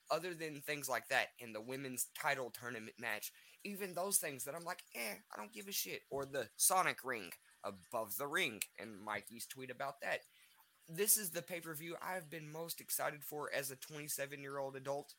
Other 0.10 0.34
than 0.34 0.62
things 0.62 0.90
like 0.90 1.08
that 1.10 1.28
and 1.40 1.54
the 1.54 1.62
women's 1.62 2.08
title 2.20 2.52
tournament 2.52 2.96
match, 3.00 3.32
even 3.64 3.94
those 3.94 4.18
things 4.18 4.44
that 4.44 4.56
I'm 4.56 4.66
like, 4.66 4.84
eh, 4.96 5.16
I 5.34 5.38
don't 5.38 5.54
give 5.54 5.68
a 5.68 5.72
shit. 5.72 6.02
Or 6.10 6.26
the 6.26 6.50
Sonic 6.58 7.04
ring 7.04 7.32
above 7.64 8.16
the 8.18 8.28
ring 8.28 8.62
and 8.80 9.02
Mikey's 9.02 9.46
tweet 9.46 9.70
about 9.70 10.02
that. 10.02 10.22
This 10.90 11.18
is 11.18 11.30
the 11.30 11.42
pay 11.42 11.60
per 11.60 11.74
view 11.74 11.96
I've 12.02 12.30
been 12.30 12.52
most 12.52 12.80
excited 12.80 13.24
for 13.24 13.50
as 13.54 13.72
a 13.72 13.76
27 13.76 14.42
year 14.42 14.58
old 14.58 14.76
adult 14.76 15.14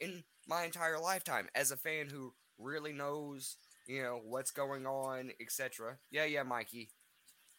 in 0.00 0.24
my 0.48 0.64
entire 0.64 0.98
lifetime. 0.98 1.48
As 1.54 1.70
a 1.70 1.76
fan 1.76 2.08
who 2.08 2.32
really 2.58 2.92
knows, 2.92 3.56
you 3.86 4.02
know, 4.02 4.20
what's 4.24 4.50
going 4.50 4.86
on, 4.86 5.30
etc. 5.40 5.96
Yeah, 6.10 6.24
yeah, 6.24 6.42
Mikey. 6.42 6.90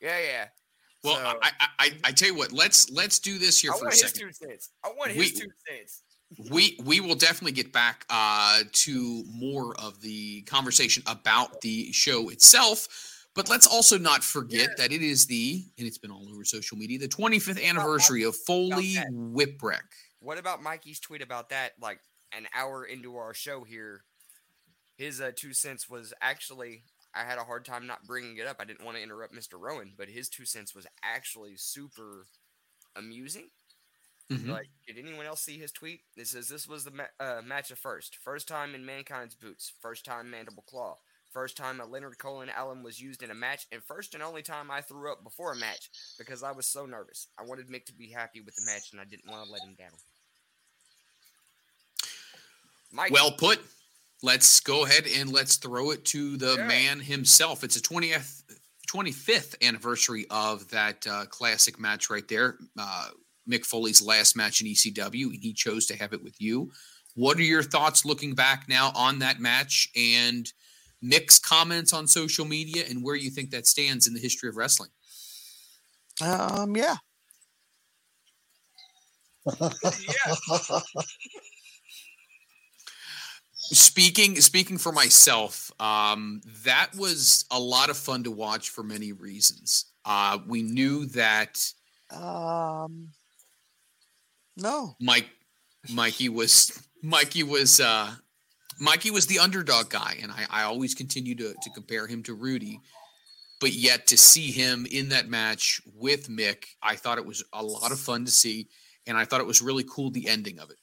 Yeah, 0.01 0.19
yeah. 0.19 0.45
Well, 1.03 1.15
So- 1.15 1.39
I, 1.41 1.51
I, 1.59 1.67
I, 1.79 1.91
I 2.05 2.11
tell 2.11 2.29
you 2.29 2.35
what. 2.35 2.51
Let's 2.51 2.89
let's 2.89 3.19
do 3.19 3.37
this 3.37 3.59
here 3.59 3.71
I 3.71 3.75
for 3.77 3.83
a 3.83 3.85
want 3.85 3.93
his 3.93 4.01
second. 4.01 4.19
two 4.27 4.31
cents. 4.33 4.69
I 4.83 4.89
want 4.89 5.15
We- 5.15 5.23
his 5.23 5.33
two 5.39 5.47
cents. 5.69 6.03
we 6.51 6.77
we 6.83 6.99
will 6.99 7.15
definitely 7.15 7.51
get 7.53 7.71
back 7.71 8.05
uh, 8.09 8.63
to 8.71 9.23
more 9.31 9.73
of 9.79 10.01
the 10.01 10.41
conversation 10.43 11.03
about 11.07 11.61
the 11.61 11.91
show 11.93 12.27
itself. 12.29 12.87
But 13.35 13.49
let's 13.49 13.65
also 13.65 13.97
not 13.97 14.23
forget 14.23 14.77
that 14.77 14.91
it 14.91 15.01
is 15.01 15.25
the 15.25 15.65
and 15.77 15.87
it's 15.87 15.97
been 15.97 16.11
all 16.11 16.27
over 16.31 16.45
social 16.45 16.77
media 16.77 16.99
the 16.99 17.07
25th 17.07 17.63
anniversary 17.63 18.23
of 18.23 18.35
Foley. 18.35 18.95
Whipwreck. 19.11 19.81
What 20.19 20.37
about 20.37 20.61
Mikey's 20.61 20.99
tweet 20.99 21.21
about 21.21 21.49
that? 21.49 21.73
Like 21.81 21.99
an 22.35 22.47
hour 22.55 22.85
into 22.85 23.17
our 23.17 23.33
show 23.33 23.63
here, 23.63 24.03
his 24.97 25.19
uh, 25.19 25.31
two 25.35 25.53
cents 25.53 25.89
was 25.89 26.13
actually. 26.21 26.83
I 27.15 27.23
had 27.23 27.37
a 27.37 27.43
hard 27.43 27.63
time 27.63 27.85
not 27.85 28.07
bringing 28.07 28.37
it 28.37 28.47
up. 28.47 28.57
I 28.59 28.65
didn't 28.65 28.83
want 28.83 28.97
to 28.97 29.03
interrupt 29.03 29.35
Mr. 29.35 29.59
Rowan, 29.59 29.93
but 29.95 30.09
his 30.09 30.29
two 30.29 30.45
cents 30.45 30.73
was 30.73 30.87
actually 31.03 31.57
super 31.57 32.25
amusing. 32.95 33.49
Mhm. 34.31 34.47
Like, 34.47 34.69
did 34.87 34.97
anyone 34.97 35.27
else 35.27 35.41
see 35.41 35.59
his 35.59 35.71
tweet? 35.71 36.01
It 36.15 36.27
says 36.27 36.47
this 36.47 36.67
was 36.67 36.85
the 36.85 36.91
ma- 36.91 37.03
uh, 37.19 37.41
match 37.45 37.69
of 37.69 37.77
first, 37.77 38.15
first 38.15 38.47
time 38.47 38.73
in 38.73 38.83
Mankind's 38.83 39.35
boots, 39.35 39.73
first 39.79 40.05
time 40.05 40.31
Mandible 40.31 40.63
Claw, 40.63 40.97
first 41.33 41.57
time 41.57 41.81
a 41.81 41.85
Leonard 41.85 42.17
Cohen 42.17 42.49
Allen 42.55 42.83
was 42.83 43.01
used 43.01 43.23
in 43.23 43.31
a 43.31 43.35
match, 43.35 43.65
and 43.71 43.83
first 43.83 44.13
and 44.13 44.23
only 44.23 44.41
time 44.41 44.69
I 44.71 44.81
threw 44.81 45.11
up 45.11 45.23
before 45.23 45.51
a 45.53 45.55
match 45.57 45.89
because 46.17 46.43
I 46.43 46.51
was 46.51 46.67
so 46.67 46.85
nervous. 46.85 47.27
I 47.39 47.43
wanted 47.43 47.67
Mick 47.69 47.85
to 47.85 47.93
be 47.93 48.09
happy 48.11 48.41
with 48.41 48.55
the 48.55 48.61
match, 48.65 48.91
and 48.91 49.01
I 49.01 49.05
didn't 49.05 49.29
want 49.29 49.45
to 49.45 49.51
let 49.51 49.63
him 49.63 49.75
down. 49.77 49.91
Mike, 52.91 53.11
Well 53.11 53.31
put. 53.31 53.59
Let's 54.21 54.59
go 54.61 54.85
ahead 54.85 55.05
and 55.07 55.31
let's 55.33 55.57
throw 55.57 55.91
it 55.91 56.05
to 56.05 56.37
the 56.37 56.55
Yeah. 56.55 56.67
man 56.67 56.99
himself. 56.99 57.63
It's 57.63 57.75
a 57.75 57.81
20th 57.81 58.43
25th 58.87 59.55
anniversary 59.61 60.27
of 60.29 60.69
that 60.69 61.05
uh, 61.07 61.25
classic 61.25 61.79
match 61.79 62.09
right 62.09 62.27
there. 62.27 62.57
Uh, 62.77 63.09
Mick 63.49 63.65
Foley's 63.65 64.01
last 64.01 64.35
match 64.35 64.61
in 64.61 64.67
ECW, 64.67 65.25
and 65.33 65.41
he 65.41 65.51
chose 65.51 65.87
to 65.87 65.97
have 65.97 66.13
it 66.13 66.23
with 66.23 66.39
you. 66.39 66.71
What 67.15 67.37
are 67.37 67.43
your 67.43 67.63
thoughts 67.63 68.05
looking 68.05 68.35
back 68.35 68.69
now 68.69 68.91
on 68.95 69.19
that 69.19 69.39
match 69.39 69.89
and 69.95 70.51
Mick's 71.03 71.37
comments 71.37 71.93
on 71.93 72.07
social 72.07 72.45
media 72.45 72.85
and 72.89 73.03
where 73.03 73.15
you 73.15 73.29
think 73.29 73.51
that 73.51 73.67
stands 73.67 74.07
in 74.07 74.13
the 74.13 74.19
history 74.19 74.49
of 74.49 74.55
wrestling? 74.55 74.89
Um, 76.21 76.75
yeah. 76.75 76.95
yeah, 79.61 80.79
Speaking 83.55 84.39
speaking 84.41 84.77
for 84.77 84.91
myself, 84.91 85.71
um, 85.79 86.41
that 86.63 86.91
was 86.97 87.45
a 87.49 87.59
lot 87.59 87.89
of 87.89 87.97
fun 87.97 88.23
to 88.23 88.31
watch 88.31 88.69
for 88.69 88.83
many 88.83 89.13
reasons. 89.13 89.85
Uh, 90.05 90.39
we 90.47 90.61
knew 90.63 91.05
that 91.07 91.65
Um, 92.11 93.09
no. 94.57 94.95
Mike 94.99 95.29
Mikey 95.89 96.29
was 96.29 96.77
Mikey 97.01 97.43
was 97.43 97.79
uh, 97.79 98.11
Mikey 98.79 99.11
was 99.11 99.27
the 99.27 99.39
underdog 99.39 99.89
guy, 99.89 100.17
and 100.21 100.31
I, 100.31 100.45
I 100.49 100.63
always 100.63 100.93
continue 100.93 101.35
to 101.35 101.53
to 101.53 101.69
compare 101.71 102.07
him 102.07 102.23
to 102.23 102.33
Rudy. 102.33 102.79
But 103.59 103.73
yet 103.73 104.07
to 104.07 104.17
see 104.17 104.51
him 104.51 104.85
in 104.91 105.09
that 105.09 105.29
match 105.29 105.81
with 105.95 106.27
Mick, 106.27 106.65
I 106.81 106.95
thought 106.95 107.17
it 107.17 107.25
was 107.25 107.43
a 107.53 107.63
lot 107.63 107.93
of 107.93 107.99
fun 107.99 108.25
to 108.25 108.31
see, 108.31 108.67
and 109.07 109.17
I 109.17 109.23
thought 109.23 109.39
it 109.39 109.47
was 109.47 109.61
really 109.61 109.85
cool 109.89 110.11
the 110.11 110.27
ending 110.27 110.59
of 110.59 110.69
it. 110.69 110.77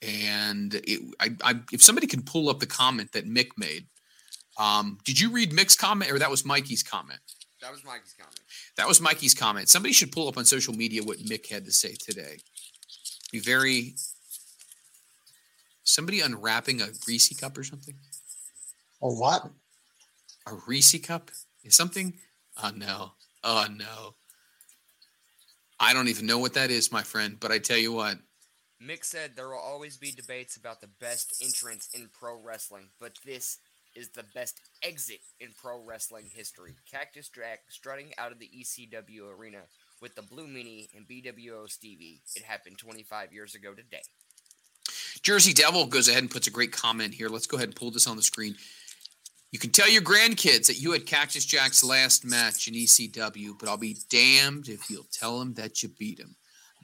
And 0.00 0.74
it, 0.74 1.14
I, 1.20 1.28
I, 1.44 1.60
if 1.72 1.82
somebody 1.82 2.06
can 2.06 2.22
pull 2.22 2.48
up 2.48 2.58
the 2.58 2.66
comment 2.66 3.12
that 3.12 3.28
Mick 3.28 3.50
made, 3.58 3.86
um, 4.58 4.98
did 5.04 5.20
you 5.20 5.30
read 5.30 5.52
Mick's 5.52 5.76
comment 5.76 6.10
or 6.10 6.18
that 6.18 6.30
was 6.30 6.44
Mikey's 6.44 6.82
comment? 6.82 7.20
That 7.60 7.70
was 7.70 7.84
Mikey's 7.84 8.14
comment. 8.18 8.40
That 8.76 8.88
was 8.88 9.00
Mikey's 9.00 9.34
comment. 9.34 9.68
Somebody 9.68 9.92
should 9.92 10.10
pull 10.10 10.26
up 10.26 10.36
on 10.36 10.44
social 10.44 10.74
media 10.74 11.02
what 11.02 11.18
Mick 11.18 11.48
had 11.48 11.64
to 11.66 11.72
say 11.72 11.94
today. 11.94 12.38
Be 13.30 13.38
very. 13.38 13.94
Somebody 15.84 16.20
unwrapping 16.20 16.80
a 16.80 16.88
Reese 17.06 17.36
cup 17.38 17.58
or 17.58 17.64
something. 17.64 17.94
A 19.02 19.08
what? 19.08 19.50
A 20.46 20.54
Reese 20.66 21.00
cup 21.00 21.30
is 21.64 21.74
something. 21.74 22.14
Oh 22.62 22.72
no! 22.74 23.12
Oh 23.42 23.66
no! 23.70 24.14
I 25.80 25.92
don't 25.92 26.08
even 26.08 26.26
know 26.26 26.38
what 26.38 26.54
that 26.54 26.70
is, 26.70 26.92
my 26.92 27.02
friend. 27.02 27.38
But 27.40 27.50
I 27.50 27.58
tell 27.58 27.78
you 27.78 27.92
what, 27.92 28.18
Mick 28.82 29.04
said 29.04 29.32
there 29.34 29.48
will 29.48 29.58
always 29.58 29.96
be 29.96 30.10
debates 30.10 30.56
about 30.56 30.80
the 30.80 30.90
best 31.00 31.42
entrance 31.42 31.88
in 31.94 32.08
pro 32.12 32.36
wrestling, 32.40 32.88
but 33.00 33.18
this 33.24 33.58
is 33.94 34.08
the 34.10 34.24
best 34.34 34.60
exit 34.82 35.20
in 35.40 35.50
pro 35.60 35.80
wrestling 35.84 36.28
history. 36.32 36.74
Cactus 36.90 37.28
Jack 37.28 37.60
strutting 37.68 38.12
out 38.18 38.32
of 38.32 38.38
the 38.38 38.48
ECW 38.48 39.36
arena 39.36 39.62
with 40.00 40.14
the 40.14 40.22
Blue 40.22 40.46
Meanie 40.46 40.88
and 40.96 41.06
BWO 41.06 41.70
Stevie. 41.70 42.22
It 42.34 42.42
happened 42.42 42.78
25 42.78 43.32
years 43.32 43.54
ago 43.54 43.72
today. 43.72 44.02
Jersey 45.22 45.52
Devil 45.52 45.86
goes 45.86 46.08
ahead 46.08 46.22
and 46.22 46.30
puts 46.30 46.48
a 46.48 46.50
great 46.50 46.72
comment 46.72 47.14
here. 47.14 47.28
Let's 47.28 47.46
go 47.46 47.56
ahead 47.56 47.68
and 47.68 47.76
pull 47.76 47.90
this 47.90 48.06
on 48.06 48.16
the 48.16 48.22
screen. 48.22 48.56
You 49.52 49.58
can 49.58 49.70
tell 49.70 49.88
your 49.88 50.02
grandkids 50.02 50.66
that 50.66 50.80
you 50.80 50.92
had 50.92 51.06
Cactus 51.06 51.44
Jack's 51.44 51.84
last 51.84 52.24
match 52.24 52.66
in 52.68 52.74
ECW, 52.74 53.58
but 53.58 53.68
I'll 53.68 53.76
be 53.76 53.98
damned 54.08 54.68
if 54.68 54.90
you'll 54.90 55.06
tell 55.12 55.38
them 55.38 55.54
that 55.54 55.82
you 55.82 55.90
beat 55.90 56.18
him. 56.18 56.34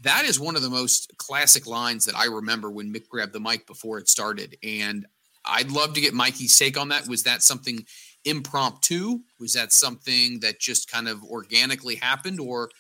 That 0.05 0.25
is 0.25 0.39
one 0.39 0.55
of 0.55 0.63
the 0.63 0.71
most 0.71 1.17
classic 1.17 1.67
lines 1.67 2.05
that 2.05 2.15
I 2.15 2.27
remember 2.27 2.71
when 2.71 2.93
Mick 2.93 3.09
grabbed 3.09 3.33
the 3.33 3.41
mic 3.41 3.67
before 3.67 3.99
it 3.99 4.09
started. 4.09 4.57
And 4.63 5.07
I'd 5.45 5.73
love 5.73 5.95
to 5.95 6.01
get 6.01 6.15
Mikey's 6.15 6.57
take 6.57 6.79
on 6.79 6.89
that. 6.91 7.09
Was 7.09 7.25
that 7.25 7.43
something 7.43 7.85
impromptu? 8.25 9.21
Was 9.41 9.55
that 9.55 9.73
something 9.73 10.41
that 10.41 10.61
just 10.61 10.91
kind 10.91 11.09
of 11.09 11.25
organically 11.25 11.97
happened? 11.97 12.39
Or 12.39 12.71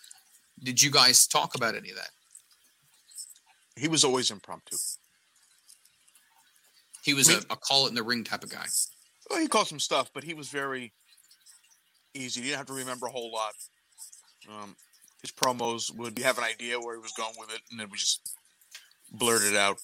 did 0.62 0.80
you 0.82 0.90
guys 0.90 1.26
talk 1.26 1.54
about 1.54 1.74
any 1.74 1.90
of 1.90 1.96
that? 1.96 2.10
He 3.74 3.88
was 3.88 4.04
always 4.04 4.30
impromptu. 4.30 4.76
He 7.08 7.14
was 7.14 7.30
a, 7.30 7.38
a 7.50 7.56
call 7.56 7.86
it 7.86 7.88
in 7.88 7.94
the 7.94 8.02
ring 8.02 8.22
type 8.22 8.44
of 8.44 8.50
guy. 8.50 8.66
Well, 9.30 9.40
he 9.40 9.48
called 9.48 9.66
some 9.66 9.80
stuff, 9.80 10.10
but 10.12 10.24
he 10.24 10.34
was 10.34 10.48
very 10.50 10.92
easy. 12.12 12.42
He 12.42 12.48
didn't 12.48 12.58
have 12.58 12.66
to 12.66 12.74
remember 12.74 13.06
a 13.06 13.10
whole 13.10 13.32
lot. 13.32 13.52
Um, 14.46 14.76
his 15.22 15.32
promos 15.32 15.94
would 15.96 16.18
you 16.18 16.24
have 16.24 16.36
an 16.36 16.44
idea 16.44 16.78
where 16.78 16.94
he 16.94 17.00
was 17.00 17.12
going 17.12 17.32
with 17.38 17.50
it, 17.50 17.62
and 17.70 17.80
then 17.80 17.88
we 17.90 17.96
just 17.96 18.36
blurted 19.10 19.56
out. 19.56 19.78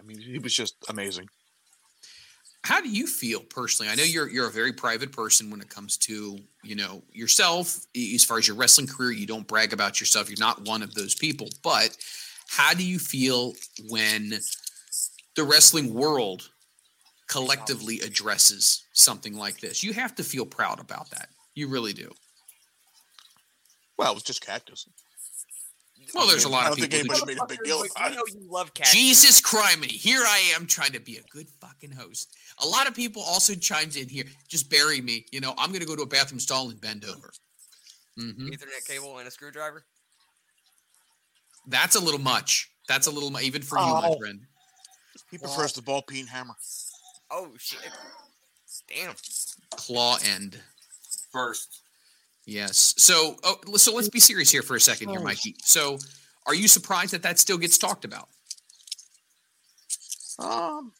I 0.00 0.04
mean, 0.04 0.18
he 0.18 0.38
was 0.40 0.54
just 0.54 0.74
amazing. 0.88 1.28
how 2.64 2.80
do 2.80 2.88
you 2.88 3.06
feel 3.06 3.40
personally? 3.40 3.92
I 3.92 3.94
know 3.94 4.02
you're 4.02 4.28
you're 4.28 4.48
a 4.48 4.52
very 4.52 4.72
private 4.72 5.12
person 5.12 5.50
when 5.50 5.60
it 5.60 5.68
comes 5.68 5.96
to 5.98 6.38
you 6.62 6.74
know 6.74 7.02
yourself 7.12 7.86
as 7.94 8.24
far 8.24 8.38
as 8.38 8.48
your 8.48 8.56
wrestling 8.56 8.88
career. 8.88 9.12
You 9.12 9.26
don't 9.26 9.46
brag 9.46 9.72
about 9.72 10.00
yourself. 10.00 10.28
You're 10.28 10.38
not 10.38 10.66
one 10.66 10.82
of 10.82 10.94
those 10.94 11.14
people. 11.14 11.48
But 11.62 11.96
how 12.48 12.74
do 12.74 12.84
you 12.84 12.98
feel 12.98 13.52
when 13.88 14.40
the 15.36 15.44
wrestling 15.44 15.92
world 15.94 16.50
collectively 17.28 18.00
addresses 18.00 18.84
something 18.92 19.36
like 19.36 19.60
this? 19.60 19.82
You 19.82 19.92
have 19.94 20.14
to 20.16 20.24
feel 20.24 20.46
proud 20.46 20.80
about 20.80 21.10
that. 21.10 21.28
You 21.54 21.68
really 21.68 21.92
do. 21.92 22.10
Well, 23.96 24.10
it 24.12 24.14
was 24.14 24.22
just 24.24 24.44
cactus. 24.44 24.86
Well, 26.14 26.26
there's 26.28 26.44
a 26.44 26.48
lot 26.48 26.64
I 26.64 26.70
of 26.70 26.76
don't 26.76 26.88
think 26.90 27.02
people. 27.02 27.16
who- 27.16 27.22
anybody 27.22 27.34
made 27.34 27.42
a 27.42 27.46
big 27.46 27.64
deal 27.64 27.78
But 27.80 27.90
about 27.92 28.10
you 28.12 28.12
it. 28.12 28.16
know 28.34 28.40
you 28.40 28.50
love 28.50 28.74
Cactus. 28.74 28.92
Jesus 28.94 29.40
criminy, 29.40 29.86
here 29.92 30.20
I 30.22 30.52
am 30.54 30.66
trying 30.66 30.92
to 30.92 31.00
be 31.00 31.16
a 31.16 31.22
good 31.30 31.48
fucking 31.60 31.92
host. 31.92 32.28
A 32.58 32.66
lot 32.66 32.86
of 32.86 32.94
people 32.94 33.22
also 33.22 33.54
chimed 33.54 33.96
in 33.96 34.08
here. 34.08 34.24
Just 34.48 34.68
bury 34.68 35.00
me. 35.00 35.24
You 35.32 35.40
know, 35.40 35.54
I'm 35.56 35.70
going 35.70 35.80
to 35.80 35.86
go 35.86 35.96
to 35.96 36.02
a 36.02 36.06
bathroom 36.06 36.40
stall 36.40 36.68
and 36.70 36.80
bend 36.80 37.04
over. 37.04 37.32
hmm 38.16 38.30
Ethernet 38.48 38.86
cable 38.86 39.18
and 39.18 39.26
a 39.26 39.30
screwdriver. 39.30 39.84
That's 41.66 41.96
a 41.96 42.00
little 42.00 42.20
much. 42.20 42.70
That's 42.86 43.06
a 43.06 43.10
little 43.10 43.30
mu- 43.30 43.40
even 43.40 43.62
for 43.62 43.78
you, 43.78 43.86
my 43.86 44.08
Oh. 44.08 44.18
friend. 44.18 44.40
He 45.34 45.38
prefers 45.38 45.72
the 45.72 45.82
ball 45.82 46.00
peen 46.00 46.28
hammer. 46.28 46.54
Oh 47.28 47.50
shit! 47.58 47.80
Damn. 48.88 49.14
Claw 49.70 50.18
end. 50.24 50.60
First, 51.32 51.82
Yes. 52.46 52.94
So, 52.98 53.36
oh, 53.42 53.76
so 53.76 53.92
let's 53.94 54.08
be 54.08 54.20
serious 54.20 54.48
here 54.50 54.62
for 54.62 54.76
a 54.76 54.80
second, 54.80 55.08
here, 55.08 55.18
Oh. 55.18 55.24
Mikey. 55.24 55.56
So, 55.62 55.98
are 56.46 56.54
you 56.54 56.68
surprised 56.68 57.12
that 57.12 57.22
that 57.22 57.40
still 57.40 57.58
gets 57.58 57.78
talked 57.78 58.04
about? 58.04 58.28
Um, 60.38 60.92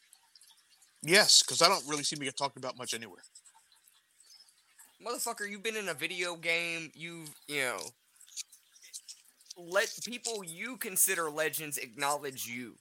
yes, 1.02 1.43
because 1.44 1.62
I 1.62 1.69
don't 1.69 1.86
really 1.86 2.02
seem 2.02 2.19
to 2.19 2.24
get 2.24 2.36
talked 2.36 2.56
about 2.56 2.77
much 2.77 2.93
anywhere. 2.93 3.23
motherfucker, 5.05 5.48
you've 5.48 5.62
been 5.62 5.77
in 5.77 5.89
a 5.90 5.94
video 5.94 6.35
game. 6.35 6.90
You've, 6.94 7.31
you 7.47 7.61
know, 7.61 7.78
let 9.56 9.94
people 10.05 10.43
you 10.43 10.77
consider 10.78 11.31
legends 11.31 11.78
acknowledge 11.78 12.47
you. 12.47 12.74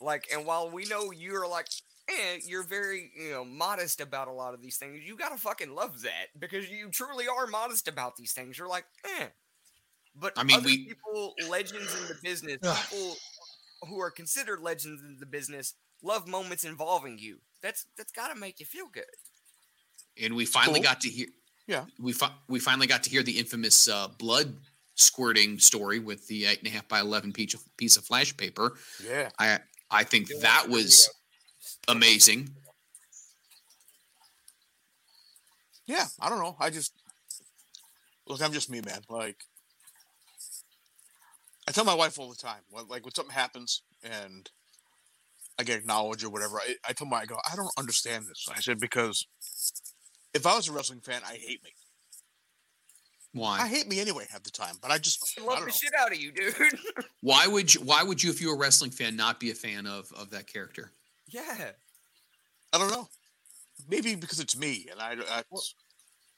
Like, 0.00 0.28
and 0.32 0.46
while 0.46 0.70
we 0.70 0.84
know 0.84 1.10
you're 1.10 1.48
like, 1.48 1.66
eh, 2.08 2.38
you're 2.46 2.62
very, 2.62 3.10
you 3.18 3.30
know, 3.30 3.44
modest 3.44 4.00
about 4.00 4.28
a 4.28 4.32
lot 4.32 4.54
of 4.54 4.62
these 4.62 4.76
things, 4.76 5.00
you 5.04 5.16
gotta 5.16 5.36
fucking 5.36 5.74
love 5.74 6.02
that 6.02 6.26
because 6.38 6.70
you 6.70 6.88
truly 6.90 7.26
are 7.28 7.46
modest 7.46 7.88
about 7.88 8.16
these 8.16 8.32
things. 8.32 8.58
You're 8.58 8.68
like, 8.68 8.84
eh. 9.18 9.26
But 10.14 10.32
I 10.36 10.42
mean, 10.44 10.56
other 10.56 10.66
we- 10.66 10.86
people, 10.88 11.34
legends 11.48 11.94
in 12.00 12.08
the 12.08 12.16
business, 12.22 12.58
people 12.90 13.16
who 13.88 14.00
are 14.00 14.10
considered 14.10 14.60
legends 14.60 15.02
in 15.02 15.16
the 15.20 15.26
business, 15.26 15.74
love 16.02 16.26
moments 16.26 16.64
involving 16.64 17.18
you. 17.18 17.38
That's 17.62 17.86
that's 17.96 18.12
gotta 18.12 18.34
make 18.38 18.60
you 18.60 18.66
feel 18.66 18.86
good. 18.92 19.04
And 20.20 20.34
we 20.34 20.46
finally 20.46 20.80
Cool. 20.80 20.84
got 20.84 21.00
to 21.02 21.08
hear. 21.08 21.26
Yeah. 21.66 21.84
We 22.00 22.12
fi- 22.12 22.34
we 22.48 22.58
finally 22.60 22.86
got 22.86 23.02
to 23.04 23.10
hear 23.10 23.22
the 23.22 23.38
infamous 23.38 23.88
uh, 23.88 24.08
blood 24.18 24.56
squirting 24.94 25.58
story 25.60 26.00
with 26.00 26.26
the 26.26 26.46
eight 26.46 26.58
and 26.58 26.66
a 26.66 26.70
half 26.70 26.88
by 26.88 27.00
eleven 27.00 27.32
piece 27.32 27.54
of, 27.54 27.60
piece 27.76 27.96
of 27.96 28.04
flash 28.04 28.36
paper. 28.36 28.76
Yeah. 29.04 29.30
I 29.38 29.60
I 29.90 30.04
think 30.04 30.28
that 30.40 30.68
was 30.68 31.08
amazing. 31.86 32.50
Yeah, 35.86 36.04
I 36.20 36.28
don't 36.28 36.38
know. 36.38 36.56
I 36.60 36.70
just 36.70 36.92
look. 38.26 38.42
I'm 38.42 38.52
just 38.52 38.70
me, 38.70 38.82
man. 38.84 39.00
Like 39.08 39.38
I 41.66 41.72
tell 41.72 41.84
my 41.84 41.94
wife 41.94 42.18
all 42.18 42.28
the 42.28 42.36
time, 42.36 42.60
like 42.88 43.04
when 43.04 43.14
something 43.14 43.34
happens 43.34 43.82
and 44.02 44.50
I 45.58 45.64
get 45.64 45.78
acknowledged 45.78 46.24
or 46.24 46.30
whatever, 46.30 46.58
I, 46.58 46.74
I 46.86 46.92
tell 46.92 47.06
my 47.06 47.20
I 47.20 47.26
go, 47.26 47.38
I 47.50 47.56
don't 47.56 47.72
understand 47.78 48.26
this. 48.26 48.46
I 48.54 48.60
said 48.60 48.78
because 48.78 49.26
if 50.34 50.46
I 50.46 50.56
was 50.56 50.68
a 50.68 50.72
wrestling 50.72 51.00
fan, 51.00 51.22
I 51.26 51.34
hate 51.34 51.62
me. 51.64 51.70
I 53.36 53.68
hate 53.68 53.86
me 53.88 54.00
anyway 54.00 54.26
half 54.30 54.42
the 54.42 54.50
time, 54.50 54.76
but 54.80 54.90
I 54.90 54.98
just 54.98 55.38
I 55.38 55.42
I 55.42 55.44
love 55.44 55.56
don't 55.58 55.64
the 55.66 55.70
know. 55.70 55.76
shit 55.76 55.92
out 55.98 56.12
of 56.12 56.18
you, 56.18 56.32
dude. 56.32 56.54
Why 57.20 57.46
would 57.46 57.74
you? 57.74 57.80
Why 57.82 58.02
would 58.02 58.22
you, 58.22 58.30
if 58.30 58.40
you 58.40 58.48
were 58.48 58.54
a 58.54 58.58
wrestling 58.58 58.90
fan, 58.90 59.16
not 59.16 59.38
be 59.40 59.50
a 59.50 59.54
fan 59.54 59.86
of 59.86 60.10
of 60.12 60.30
that 60.30 60.46
character? 60.46 60.92
yeah. 61.28 61.70
I 62.72 62.78
don't 62.78 62.90
know. 62.90 63.08
Maybe 63.88 64.14
because 64.14 64.40
it's 64.40 64.56
me, 64.56 64.88
and 64.90 65.00
I. 65.00 65.16
I 65.38 65.42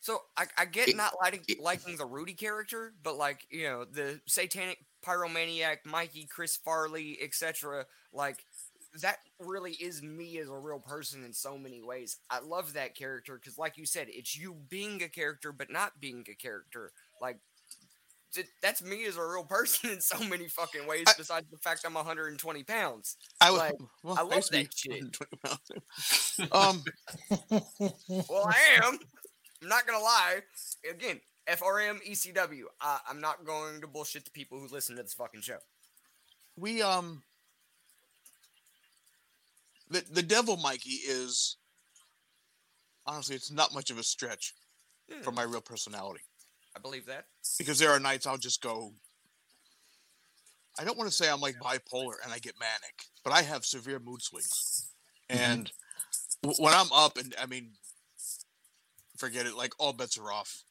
So 0.01 0.23
I, 0.37 0.47
I 0.57 0.65
get 0.65 0.89
It- 0.89 0.97
not 0.97 1.15
liking 1.21 1.43
it- 1.49 1.59
liking 1.61 1.97
the 1.97 2.07
Rudy 2.07 2.35
character, 2.35 2.95
but 3.03 3.17
like 3.17 3.47
you 3.51 3.65
know 3.65 3.85
the 3.85 4.21
satanic 4.27 4.79
pyromaniac, 5.05 5.79
Mikey, 5.85 6.27
Chris 6.27 6.57
Farley, 6.57 7.19
etc. 7.21 7.87
Like 8.13 8.45
that 9.01 9.19
really 9.39 9.73
is 9.73 10.03
me 10.03 10.39
as 10.39 10.49
a 10.49 10.55
real 10.57 10.81
person 10.81 11.25
in 11.25 11.33
so 11.33 11.57
many 11.57 11.83
ways. 11.83 12.17
I 12.31 12.41
love 12.41 12.73
that 12.75 12.95
character 12.97 13.39
because, 13.41 13.59
like 13.59 13.77
you 13.77 13.87
said, 13.87 14.09
it's 14.11 14.37
you 14.37 14.57
being 14.69 15.03
a 15.03 15.09
character 15.09 15.53
but 15.53 15.71
not 15.71 16.01
being 16.01 16.25
a 16.31 16.35
character. 16.35 16.93
Like 17.21 17.39
that's 18.63 18.83
me 18.83 19.07
as 19.07 19.17
a 19.17 19.25
real 19.25 19.45
person 19.49 19.91
in 19.91 20.01
so 20.01 20.19
many 20.25 20.49
fucking 20.49 20.87
ways. 20.87 21.05
I- 21.07 21.15
besides 21.17 21.47
the 21.51 21.59
fact 21.59 21.83
I'm 21.85 21.95
120 21.95 22.63
pounds. 22.65 23.17
I 23.41 23.51
was. 23.51 23.61
like, 23.61 23.75
well, 24.03 24.17
I 24.19 24.23
love 24.23 24.35
used 24.37 24.53
to 24.53 24.59
be 24.59 24.63
that 24.65 24.75
shit. 24.77 25.03
120 25.03 25.39
pounds. 25.45 26.41
um. 26.53 26.85
Well, 28.29 28.47
I 28.47 28.85
am. 28.85 28.99
I'm 29.63 29.69
not 29.69 29.87
gonna 29.87 30.03
lie. 30.03 30.41
Again, 30.91 31.21
FRM 31.49 31.99
ECW. 32.09 32.63
I, 32.81 32.99
I'm 33.09 33.21
not 33.21 33.45
going 33.45 33.81
to 33.81 33.87
bullshit 33.87 34.25
the 34.25 34.31
people 34.31 34.59
who 34.59 34.69
listen 34.69 34.97
to 34.97 35.03
this 35.03 35.15
fucking 35.15 35.43
show. 35.43 35.59
we 36.57 36.83
um 36.83 37.23
the 39.91 40.05
the 40.11 40.23
devil 40.23 40.57
Mikey 40.57 40.91
is 41.07 41.57
honestly 43.07 43.37
it's 43.37 43.51
not 43.51 43.75
much 43.75 43.91
of 43.91 43.99
a 43.99 44.03
stretch 44.03 44.55
Hmm, 45.13 45.23
for 45.23 45.33
my 45.33 45.43
real 45.43 45.61
personality 45.61 46.21
I 46.77 46.79
believe 46.79 47.07
that. 47.07 47.25
because 47.59 47.79
there 47.81 47.91
are 47.91 47.99
nights 47.99 48.27
I'll 48.27 48.39
just 48.39 48.63
go. 48.63 48.95
I 50.79 50.85
don't 50.85 50.97
want 50.97 51.11
to 51.11 51.15
say 51.17 51.29
I'm 51.29 51.41
like 51.41 51.57
bipolar 51.59 52.15
and 52.23 52.33
I 52.33 52.39
get 52.39 52.55
manic, 52.61 52.95
but 53.25 53.33
I 53.33 53.43
have 53.43 53.65
severe 53.65 53.99
mood 53.99 54.23
swings, 54.23 54.93
and 55.29 55.71
w- 56.45 56.63
when 56.63 56.73
I'm 56.73 56.93
up 56.93 57.17
and 57.19 57.35
I 57.43 57.47
mean, 57.47 57.73
forget 59.19 59.47
it. 59.47 59.57
Like 59.57 59.73
all 59.81 59.93
bets 59.93 60.17
are 60.17 60.31
off. 60.31 60.63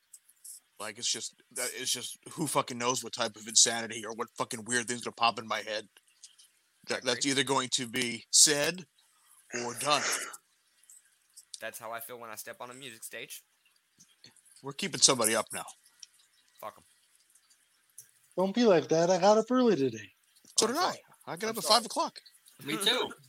Like 0.79 0.97
it's 0.97 1.11
just 1.11 1.35
that 1.55 1.69
it's 1.75 1.91
just 1.91 2.17
who 2.31 2.47
fucking 2.47 2.77
knows 2.77 3.03
what 3.03 3.11
type 3.13 3.35
of 3.35 3.45
insanity 3.47 4.05
or 4.05 4.13
what 4.13 4.29
fucking 4.37 4.63
weird 4.63 4.87
things 4.87 5.01
gonna 5.01 5.13
pop 5.15 5.37
in 5.37 5.45
my 5.47 5.59
head. 5.59 5.87
That, 6.87 7.03
that's 7.03 7.25
either 7.25 7.43
going 7.43 7.67
to 7.73 7.87
be 7.87 8.23
said 8.31 8.85
or 9.65 9.73
done. 9.75 10.01
That's 11.61 11.79
how 11.79 11.91
I 11.91 11.99
feel 11.99 12.19
when 12.19 12.29
I 12.29 12.35
step 12.35 12.57
on 12.61 12.69
a 12.69 12.73
music 12.73 13.03
stage. 13.03 13.41
We're 14.61 14.73
keeping 14.73 15.01
somebody 15.01 15.35
up 15.35 15.47
now. 15.53 15.65
Fuck 16.61 16.75
'em. 16.77 16.83
Don't 18.37 18.55
be 18.55 18.65
like 18.65 18.87
that. 18.89 19.09
I 19.09 19.17
got 19.19 19.37
up 19.37 19.45
early 19.51 19.75
today. 19.75 20.11
So 20.57 20.67
did 20.67 20.77
I. 20.77 20.95
I 21.27 21.35
got 21.35 21.43
I'm 21.47 21.49
up 21.51 21.57
at 21.57 21.63
five 21.63 21.85
o'clock. 21.85 22.19
Me 22.65 22.77
too. 22.77 23.09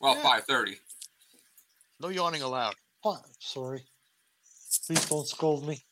Well, 0.00 0.16
Yeah. 0.16 0.22
five 0.22 0.44
thirty. 0.44 0.76
No 2.00 2.08
yawning 2.08 2.42
allowed. 2.42 2.74
Oh, 3.04 3.18
sorry. 3.38 3.84
Please 4.86 5.08
don't 5.08 5.26
scold 5.26 5.66
me. 5.66 5.82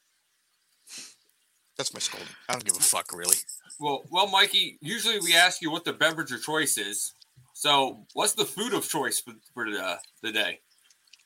That's 1.78 1.94
my 1.94 2.00
scolding. 2.00 2.28
I 2.48 2.52
don't 2.52 2.64
give 2.64 2.76
a 2.76 2.80
fuck, 2.80 3.12
really. 3.14 3.36
Well, 3.80 4.02
well, 4.10 4.26
Mikey. 4.28 4.76
Usually 4.82 5.18
we 5.20 5.34
ask 5.34 5.62
you 5.62 5.70
what 5.70 5.84
the 5.84 5.94
beverage 5.94 6.30
of 6.32 6.42
choice 6.42 6.76
is. 6.76 7.14
So, 7.62 8.08
what's 8.14 8.32
the 8.32 8.44
food 8.44 8.74
of 8.74 8.88
choice 8.88 9.20
for, 9.20 9.34
for 9.54 9.70
the, 9.70 9.96
the 10.20 10.32
day? 10.32 10.58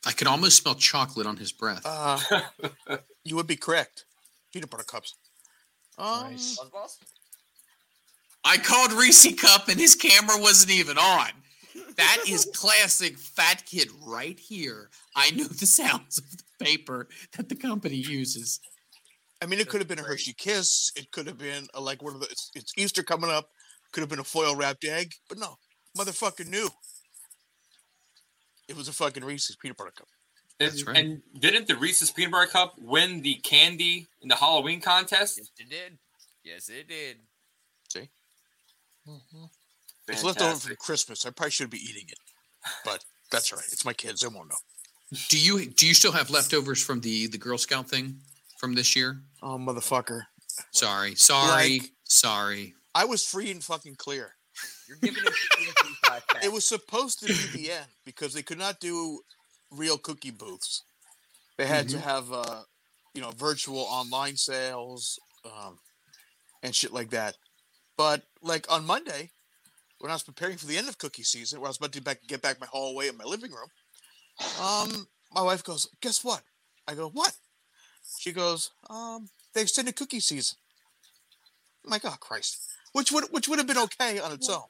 I 0.04 0.12
could 0.12 0.26
almost 0.26 0.58
smell 0.58 0.74
chocolate 0.74 1.26
on 1.26 1.38
his 1.38 1.50
breath. 1.50 1.80
Uh, 1.82 2.18
you 3.24 3.36
would 3.36 3.46
be 3.46 3.56
correct. 3.56 4.04
Peanut 4.52 4.68
butter 4.68 4.84
cups. 4.84 5.14
Um, 5.96 6.32
Nice. 6.32 6.58
Buzz 6.70 6.98
I 8.44 8.58
called 8.58 8.92
Reese 8.92 9.34
Cup 9.40 9.68
and 9.68 9.80
his 9.80 9.94
camera 9.94 10.36
wasn't 10.38 10.72
even 10.72 10.98
on. 10.98 11.30
That 11.96 12.18
is 12.28 12.46
classic 12.54 13.16
fat 13.16 13.64
kid 13.64 13.88
right 14.06 14.38
here. 14.38 14.90
I 15.16 15.30
know 15.30 15.44
the 15.44 15.64
sounds 15.64 16.18
of 16.18 16.30
the 16.30 16.64
paper 16.66 17.08
that 17.38 17.48
the 17.48 17.56
company 17.56 17.96
uses. 17.96 18.60
I 19.40 19.46
mean, 19.46 19.58
it 19.58 19.70
could 19.70 19.80
have 19.80 19.88
been 19.88 20.00
a 20.00 20.02
Hershey 20.02 20.34
Kiss. 20.34 20.92
It 20.96 21.10
could 21.12 21.28
have 21.28 21.38
been 21.38 21.66
a, 21.72 21.80
like 21.80 22.02
one 22.02 22.12
of 22.12 22.20
the. 22.20 22.26
It's, 22.26 22.50
it's 22.54 22.74
Easter 22.76 23.02
coming 23.02 23.30
up. 23.30 23.48
Could 23.92 24.02
have 24.02 24.10
been 24.10 24.18
a 24.18 24.24
foil 24.24 24.54
wrapped 24.54 24.84
egg, 24.84 25.14
but 25.30 25.38
no, 25.38 25.56
motherfucker 25.96 26.46
knew. 26.46 26.68
It 28.68 28.76
was 28.76 28.88
a 28.88 28.92
fucking 28.92 29.24
Reese's 29.24 29.56
peanut 29.56 29.76
butter 29.76 29.92
cup. 29.96 30.08
And, 30.58 30.70
That's 30.70 30.84
right. 30.86 30.96
and 30.96 31.22
didn't 31.38 31.68
the 31.68 31.76
Reese's 31.76 32.10
Peanut 32.10 32.32
Butter 32.32 32.50
Cup 32.50 32.76
win 32.78 33.20
the 33.20 33.34
candy 33.34 34.06
in 34.22 34.28
the 34.28 34.36
Halloween 34.36 34.80
contest? 34.80 35.36
Yes, 35.36 35.50
it 35.58 35.68
did. 35.68 35.98
Yes, 36.44 36.68
it 36.70 36.88
did. 36.88 37.18
Mhm. 39.06 39.50
It's 40.08 40.24
left 40.24 40.40
over 40.40 40.56
from 40.58 40.76
Christmas. 40.76 41.24
I 41.26 41.30
probably 41.30 41.50
should 41.52 41.70
be 41.70 41.78
eating 41.78 42.08
it, 42.08 42.18
but 42.84 43.04
that's 43.30 43.52
all 43.52 43.58
right. 43.58 43.68
It's 43.70 43.84
my 43.84 43.92
kids. 43.92 44.20
They 44.22 44.26
won't 44.28 44.48
know. 44.48 45.16
Do 45.28 45.38
you 45.38 45.66
do 45.70 45.86
you 45.86 45.94
still 45.94 46.10
have 46.12 46.28
leftovers 46.30 46.82
from 46.82 47.00
the 47.02 47.26
the 47.28 47.38
Girl 47.38 47.56
Scout 47.58 47.88
thing 47.88 48.20
from 48.58 48.74
this 48.74 48.96
year? 48.96 49.22
Oh, 49.42 49.58
motherfucker! 49.58 50.22
Sorry, 50.72 51.14
sorry, 51.14 51.78
Like- 51.80 51.92
sorry. 52.04 52.74
I 52.96 53.04
was 53.04 53.24
free 53.24 53.50
and 53.52 53.62
fucking 53.62 53.94
clear. 53.96 54.35
You're 54.88 54.98
giving 54.98 55.22
him 55.24 55.32
It 56.42 56.52
was 56.52 56.66
supposed 56.66 57.20
to 57.20 57.26
be 57.26 57.34
the 57.52 57.72
end 57.72 57.86
because 58.04 58.32
they 58.34 58.42
could 58.42 58.58
not 58.58 58.80
do 58.80 59.20
real 59.70 59.98
cookie 59.98 60.30
booths. 60.30 60.84
They 61.58 61.66
had 61.66 61.88
to 61.88 61.98
have, 61.98 62.32
uh, 62.32 62.62
you 63.14 63.22
know, 63.22 63.30
virtual 63.30 63.80
online 63.80 64.36
sales 64.36 65.18
um, 65.44 65.78
and 66.62 66.74
shit 66.74 66.92
like 66.92 67.10
that. 67.10 67.36
But 67.96 68.22
like 68.42 68.70
on 68.70 68.84
Monday, 68.84 69.30
when 69.98 70.10
I 70.10 70.14
was 70.14 70.22
preparing 70.22 70.58
for 70.58 70.66
the 70.66 70.76
end 70.76 70.88
of 70.88 70.98
cookie 70.98 71.22
season, 71.22 71.60
where 71.60 71.68
I 71.68 71.70
was 71.70 71.78
about 71.78 71.92
to 71.92 72.02
back, 72.02 72.20
get 72.28 72.42
back 72.42 72.60
my 72.60 72.66
hallway 72.66 73.08
in 73.08 73.16
my 73.16 73.24
living 73.24 73.50
room, 73.50 73.68
um, 74.60 75.08
my 75.34 75.42
wife 75.42 75.64
goes, 75.64 75.88
"Guess 76.00 76.22
what?" 76.22 76.42
I 76.86 76.94
go, 76.94 77.08
"What?" 77.08 77.34
She 78.18 78.32
goes, 78.32 78.70
"Um, 78.90 79.30
they 79.54 79.62
extended 79.62 79.96
cookie 79.96 80.20
season." 80.20 80.58
I'm 81.84 81.90
like, 81.90 82.04
"Oh 82.04 82.16
Christ!" 82.20 82.58
Which 82.92 83.10
would 83.12 83.24
which 83.32 83.48
would 83.48 83.58
have 83.58 83.66
been 83.66 83.78
okay 83.78 84.18
on 84.18 84.32
its 84.32 84.48
own. 84.48 84.64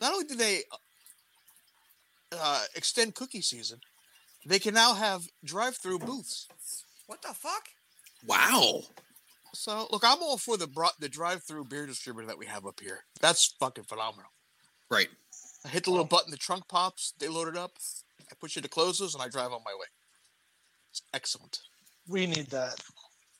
Not 0.00 0.12
only 0.12 0.24
did 0.24 0.38
they 0.38 0.62
uh, 2.32 2.64
extend 2.74 3.14
cookie 3.14 3.42
season, 3.42 3.80
they 4.46 4.58
can 4.58 4.74
now 4.74 4.94
have 4.94 5.26
drive-through 5.44 5.98
booths. 6.00 6.46
what 7.06 7.22
the 7.22 7.34
fuck? 7.34 7.68
Wow. 8.26 8.82
So 9.52 9.86
look, 9.90 10.02
I'm 10.04 10.22
all 10.22 10.38
for 10.38 10.56
the 10.56 10.66
bro- 10.66 10.88
the 10.98 11.08
drive-through 11.08 11.64
beer 11.64 11.86
distributor 11.86 12.26
that 12.28 12.38
we 12.38 12.46
have 12.46 12.66
up 12.66 12.80
here. 12.80 13.00
That's 13.20 13.54
fucking 13.58 13.84
phenomenal. 13.84 14.30
Right. 14.90 15.08
I 15.64 15.68
hit 15.68 15.84
the 15.84 15.90
little 15.90 16.06
button, 16.06 16.30
the 16.30 16.36
trunk 16.36 16.68
pops, 16.68 17.12
they 17.18 17.28
load 17.28 17.48
it 17.48 17.56
up, 17.56 17.72
I 18.30 18.34
push 18.40 18.56
it 18.56 18.62
to 18.62 18.68
closes, 18.68 19.14
and 19.14 19.22
I 19.22 19.28
drive 19.28 19.52
on 19.52 19.60
my 19.64 19.74
way. 19.74 19.86
It's 20.90 21.02
excellent. 21.12 21.60
We 22.08 22.26
need 22.26 22.46
that. 22.50 22.80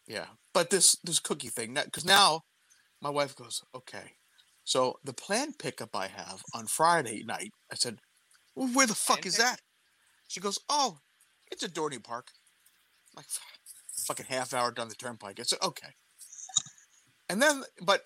Yeah, 0.06 0.26
but 0.52 0.70
this 0.70 0.96
this 1.04 1.18
cookie 1.18 1.48
thing, 1.48 1.74
because 1.74 2.04
now 2.04 2.42
my 3.00 3.10
wife 3.10 3.34
goes, 3.36 3.62
okay. 3.74 4.12
So 4.70 5.00
the 5.02 5.12
planned 5.12 5.58
pickup 5.58 5.96
I 5.96 6.06
have 6.06 6.44
on 6.54 6.68
Friday 6.68 7.24
night, 7.24 7.50
I 7.72 7.74
said, 7.74 7.98
well, 8.54 8.68
where 8.68 8.86
the 8.86 8.94
fuck 8.94 9.26
is 9.26 9.36
that? 9.36 9.60
She 10.28 10.38
goes, 10.38 10.60
oh, 10.68 10.98
it's 11.50 11.64
at 11.64 11.74
Dorney 11.74 12.00
Park. 12.00 12.28
I'm 13.10 13.16
like 13.16 13.26
fucking 14.06 14.26
half 14.28 14.54
hour 14.54 14.70
down 14.70 14.88
the 14.88 14.94
turnpike. 14.94 15.40
I 15.40 15.42
said, 15.42 15.58
okay. 15.60 15.88
And 17.28 17.42
then, 17.42 17.64
but 17.82 18.02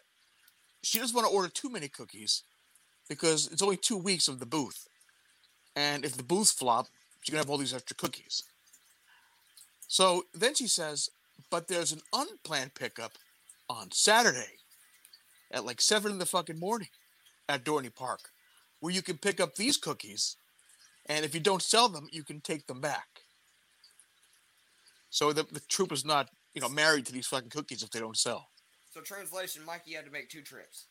she 0.82 0.98
doesn't 0.98 1.14
want 1.14 1.28
to 1.28 1.34
order 1.34 1.50
too 1.50 1.68
many 1.68 1.86
cookies 1.86 2.44
because 3.10 3.46
it's 3.52 3.60
only 3.60 3.76
two 3.76 3.98
weeks 3.98 4.26
of 4.26 4.40
the 4.40 4.46
booth. 4.46 4.88
And 5.76 6.02
if 6.02 6.16
the 6.16 6.22
booth 6.22 6.50
flop, 6.50 6.86
she's 7.20 7.30
gonna 7.30 7.42
have 7.42 7.50
all 7.50 7.58
these 7.58 7.74
extra 7.74 7.94
cookies. 7.94 8.42
So 9.86 10.22
then 10.32 10.54
she 10.54 10.66
says, 10.66 11.10
but 11.50 11.68
there's 11.68 11.92
an 11.92 12.00
unplanned 12.14 12.72
pickup 12.72 13.12
on 13.68 13.90
Saturday 13.92 14.63
at 15.54 15.64
like 15.64 15.80
seven 15.80 16.12
in 16.12 16.18
the 16.18 16.26
fucking 16.26 16.58
morning 16.58 16.88
at 17.48 17.64
Dorney 17.64 17.94
Park, 17.94 18.30
where 18.80 18.92
you 18.92 19.00
can 19.00 19.16
pick 19.16 19.40
up 19.40 19.54
these 19.54 19.76
cookies, 19.78 20.36
and 21.06 21.24
if 21.24 21.32
you 21.32 21.40
don't 21.40 21.62
sell 21.62 21.88
them, 21.88 22.08
you 22.12 22.24
can 22.24 22.40
take 22.40 22.66
them 22.66 22.80
back. 22.80 23.06
So 25.10 25.32
the, 25.32 25.44
the 25.44 25.60
troop 25.60 25.92
is 25.92 26.04
not, 26.04 26.28
you 26.54 26.60
know, 26.60 26.68
married 26.68 27.06
to 27.06 27.12
these 27.12 27.26
fucking 27.28 27.50
cookies 27.50 27.82
if 27.82 27.90
they 27.90 28.00
don't 28.00 28.16
sell. 28.16 28.48
So 28.92 29.00
translation, 29.00 29.64
Mikey 29.64 29.92
had 29.94 30.04
to 30.06 30.10
make 30.10 30.28
two 30.28 30.42
trips. 30.42 30.86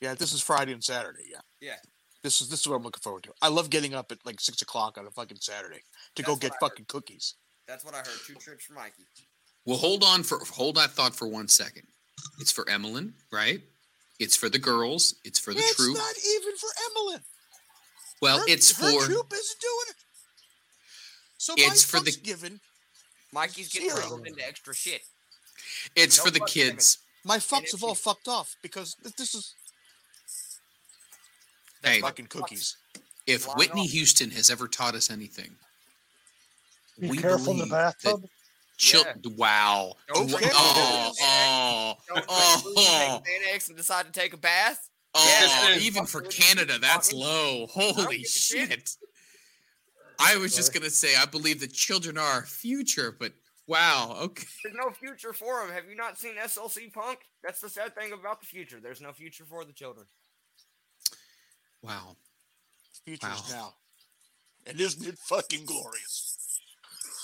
Yeah, 0.00 0.14
this 0.14 0.32
is 0.32 0.42
Friday 0.42 0.72
and 0.72 0.82
Saturday. 0.82 1.24
Yeah, 1.30 1.40
Yeah. 1.60 1.76
this 2.22 2.40
is 2.40 2.48
this 2.48 2.60
is 2.60 2.68
what 2.68 2.76
I'm 2.76 2.82
looking 2.82 3.00
forward 3.00 3.22
to. 3.24 3.32
I 3.40 3.48
love 3.48 3.70
getting 3.70 3.94
up 3.94 4.10
at 4.12 4.18
like 4.26 4.40
six 4.40 4.60
o'clock 4.60 4.98
on 4.98 5.06
a 5.06 5.10
fucking 5.10 5.38
Saturday 5.40 5.80
to 6.16 6.22
go 6.22 6.34
get 6.36 6.50
what 6.52 6.60
heard. 6.60 6.70
fucking 6.70 6.84
cookies. 6.88 7.34
That's 7.66 7.84
what 7.84 7.94
I 7.94 7.98
heard. 7.98 8.18
Two 8.26 8.34
trips 8.34 8.64
for 8.64 8.74
Mikey. 8.74 9.04
Well, 9.64 9.78
hold 9.78 10.02
on 10.04 10.22
for 10.24 10.40
hold 10.52 10.74
that 10.76 10.90
thought 10.90 11.14
for 11.14 11.26
one 11.28 11.48
second. 11.48 11.86
It's 12.40 12.52
for 12.52 12.68
Emmeline, 12.68 13.14
right? 13.32 13.60
It's 14.18 14.36
for 14.36 14.48
the 14.48 14.58
girls. 14.58 15.14
It's 15.24 15.38
for 15.38 15.52
the 15.52 15.60
it's 15.60 15.74
troop. 15.76 15.96
not 15.96 16.14
even 16.36 16.56
for 16.56 16.68
Emmeline. 16.90 17.24
well, 18.22 18.38
her, 18.38 18.44
it's 18.48 18.70
her 18.78 18.90
for 18.92 19.06
troop 19.06 19.32
isn't 19.32 19.60
doing 19.60 19.86
it. 19.90 19.96
So 21.38 21.54
It's 21.58 21.92
my 21.92 21.98
for 21.98 22.04
the- 22.04 22.12
given. 22.12 22.60
Mikey's 23.32 23.68
getting 23.68 23.90
Zero. 23.90 24.00
pulled 24.02 24.26
into 24.26 24.46
extra 24.46 24.74
shit. 24.74 25.02
it's 25.96 26.18
no 26.18 26.24
for 26.24 26.30
the 26.30 26.38
fucks 26.40 26.54
given. 26.54 26.72
kids. 26.76 26.98
My 27.24 27.38
fucks 27.38 27.72
have 27.72 27.82
all 27.82 27.94
fucked 27.96 28.28
off 28.28 28.54
because 28.62 28.94
this 29.16 29.34
is 29.34 29.54
Hey, 31.82 32.00
fucking 32.00 32.26
cookies. 32.28 32.76
if 33.26 33.46
Log 33.46 33.58
Whitney 33.58 33.82
off. 33.82 33.90
Houston 33.90 34.30
has 34.30 34.48
ever 34.50 34.68
taught 34.68 34.94
us 34.94 35.10
anything, 35.10 35.56
Be 36.98 37.08
we 37.08 37.18
careful 37.18 37.52
in 37.54 37.58
the 37.58 37.66
bathtub. 37.66 38.24
chil- 38.78 39.04
Yeah. 39.04 39.14
wow. 39.36 39.96
Okay. 40.14 40.26
drink 40.36 40.52
Oh, 40.54 41.12
Xanax. 41.20 41.24
Oh, 41.92 41.94
oh, 42.28 42.60
drink 42.62 42.76
oh. 42.78 43.22
Xanax 43.54 43.68
and 43.68 43.76
decide 43.76 44.06
to 44.06 44.12
take 44.12 44.32
a 44.32 44.36
bath. 44.38 44.88
oh, 45.14 45.68
Yeah. 45.70 45.78
even 45.80 46.06
for 46.06 46.22
Canada, 46.22 46.78
that's 46.80 47.12
low. 47.12 47.66
Holy 47.70 48.22
shit. 48.24 48.70
shit. 48.70 48.90
I 50.18 50.36
was 50.36 50.54
just 50.54 50.72
gonna 50.72 50.90
say 50.90 51.16
I 51.16 51.26
believe 51.26 51.60
the 51.60 51.66
children 51.66 52.16
are 52.18 52.24
our 52.24 52.46
future, 52.46 53.16
but 53.18 53.32
wow, 53.66 54.16
okay. 54.22 54.46
There's 54.62 54.76
no 54.76 54.90
future 54.92 55.32
for 55.32 55.60
them. 55.66 55.74
Have 55.74 55.84
you 55.88 55.96
not 55.96 56.18
seen 56.18 56.34
SLC 56.36 56.92
Punk? 56.92 57.18
That's 57.42 57.60
the 57.60 57.68
sad 57.68 57.94
thing 57.96 58.12
about 58.12 58.40
the 58.40 58.46
future. 58.46 58.78
There's 58.80 59.00
no 59.00 59.12
future 59.12 59.44
for 59.44 59.64
the 59.64 59.72
children. 59.72 60.06
Wow. 61.82 62.16
Futures 63.04 63.42
Wow. 63.50 63.56
now. 63.56 63.74
And 64.66 64.80
isn't 64.80 65.06
it 65.06 65.18
fucking 65.18 65.66
glorious? 65.66 66.33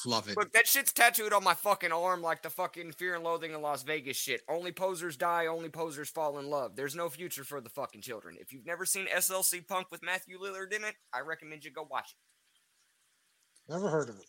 Love 0.07 0.29
it. 0.29 0.37
Look, 0.37 0.53
that 0.53 0.67
shit's 0.67 0.93
tattooed 0.93 1.33
on 1.33 1.45
my 1.45 1.55
fucking 1.55 1.93
arm 1.93 2.23
like 2.23 2.43
the 2.43 2.51
fucking 2.51 2.93
Fear 2.93 3.17
and 3.17 3.25
Loathing 3.25 3.53
in 3.53 3.61
Las 3.61 3.83
Vegas 3.83 4.17
shit. 4.17 4.43
Only 4.49 4.73
posers 4.73 5.17
die, 5.17 5.47
only 5.47 5.69
posers 5.69 6.09
fall 6.09 6.39
in 6.39 6.49
love. 6.49 6.77
There's 6.77 6.95
no 6.97 7.09
future 7.09 7.45
for 7.45 7.61
the 7.61 7.69
fucking 7.69 8.01
children. 8.03 8.37
If 8.41 8.53
you've 8.53 8.67
never 8.67 8.85
seen 8.87 9.07
SLC 9.07 9.67
Punk 9.67 9.91
with 9.91 10.03
Matthew 10.03 10.39
Lillard 10.39 10.73
in 10.75 10.85
it, 10.85 10.95
I 11.13 11.21
recommend 11.21 11.65
you 11.65 11.71
go 11.71 11.87
watch 11.91 12.13
it. 12.13 13.73
Never 13.73 13.89
heard 13.89 14.09
of 14.09 14.17
it. 14.19 14.27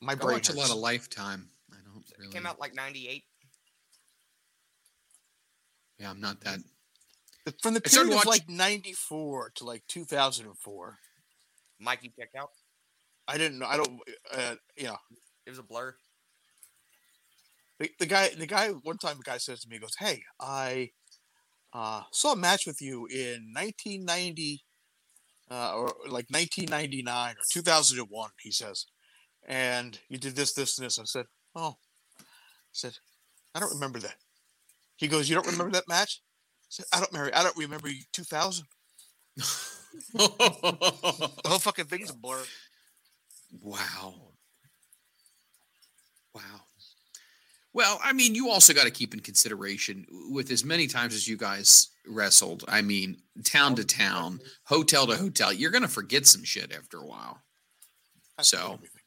My 0.00 0.12
I 0.12 0.14
brain 0.16 0.34
watch 0.34 0.48
a 0.50 0.54
lot 0.54 0.70
of 0.70 0.76
Lifetime. 0.76 1.48
I 1.72 1.76
don't 1.84 2.04
It 2.10 2.18
really. 2.18 2.32
came 2.32 2.46
out 2.46 2.60
like 2.60 2.74
98. 2.74 3.24
Yeah, 5.98 6.10
I'm 6.10 6.20
not 6.20 6.40
that. 6.42 6.58
From 7.62 7.74
the 7.74 7.80
period 7.80 8.08
of 8.10 8.14
watch- 8.16 8.26
like 8.26 8.48
'94 8.48 9.50
to 9.56 9.64
like 9.64 9.86
2004, 9.86 10.98
Mikey 11.78 12.12
check 12.18 12.30
out. 12.36 12.50
I 13.26 13.38
didn't 13.38 13.58
know. 13.58 13.66
I 13.66 13.76
don't. 13.76 14.00
Uh, 14.32 14.54
you 14.76 14.84
know, 14.84 14.96
It 15.46 15.50
was 15.50 15.58
a 15.58 15.62
blur. 15.62 15.94
the, 17.78 17.90
the 17.98 18.06
guy. 18.06 18.28
The 18.30 18.46
guy. 18.46 18.68
One 18.68 18.98
time, 18.98 19.18
the 19.18 19.22
guy 19.24 19.38
says 19.38 19.60
to 19.60 19.68
me, 19.68 19.76
he 19.76 19.80
"Goes, 19.80 19.96
hey, 19.98 20.22
I 20.40 20.90
uh, 21.72 22.02
saw 22.12 22.32
a 22.32 22.36
match 22.36 22.66
with 22.66 22.80
you 22.80 23.06
in 23.06 23.52
1990, 23.54 24.64
uh, 25.50 25.74
or 25.74 25.94
like 26.08 26.26
1999 26.30 27.34
or 27.36 27.42
2001." 27.50 28.30
He 28.40 28.50
says, 28.50 28.86
and 29.46 29.98
you 30.08 30.18
did 30.18 30.36
this, 30.36 30.52
this, 30.52 30.78
and 30.78 30.86
this. 30.86 30.98
I 30.98 31.04
said, 31.04 31.26
"Oh," 31.54 31.76
I 32.20 32.24
said, 32.72 32.98
"I 33.54 33.60
don't 33.60 33.74
remember 33.74 33.98
that." 34.00 34.16
He 34.96 35.08
goes, 35.08 35.28
"You 35.28 35.36
don't 35.36 35.46
remember 35.46 35.72
that 35.72 35.88
match?" 35.88 36.20
I 36.64 36.70
said, 36.70 36.86
"I 36.92 36.98
don't, 37.00 37.12
Mary. 37.12 37.32
I 37.32 37.42
don't 37.42 37.56
remember 37.56 37.88
2000." 38.12 38.66
The 40.12 41.30
whole 41.46 41.58
fucking 41.60 41.86
thing's 41.86 42.10
a 42.10 42.14
blur. 42.14 42.42
Wow. 43.60 44.14
Wow. 46.34 46.42
Well, 47.72 48.00
I 48.04 48.12
mean, 48.12 48.34
you 48.34 48.50
also 48.50 48.72
got 48.72 48.84
to 48.84 48.90
keep 48.90 49.14
in 49.14 49.20
consideration 49.20 50.06
with 50.30 50.50
as 50.50 50.64
many 50.64 50.86
times 50.86 51.14
as 51.14 51.26
you 51.26 51.36
guys 51.36 51.88
wrestled. 52.06 52.64
I 52.68 52.82
mean, 52.82 53.16
town 53.44 53.74
to 53.76 53.84
town, 53.84 54.40
hotel 54.64 55.06
to 55.08 55.16
hotel, 55.16 55.52
you're 55.52 55.70
going 55.72 55.82
to 55.82 55.88
forget 55.88 56.26
some 56.26 56.44
shit 56.44 56.72
after 56.72 56.98
a 56.98 57.06
while. 57.06 57.40
I 58.38 58.42
forget 58.42 58.46
So- 58.46 58.72
everything. 58.74 59.00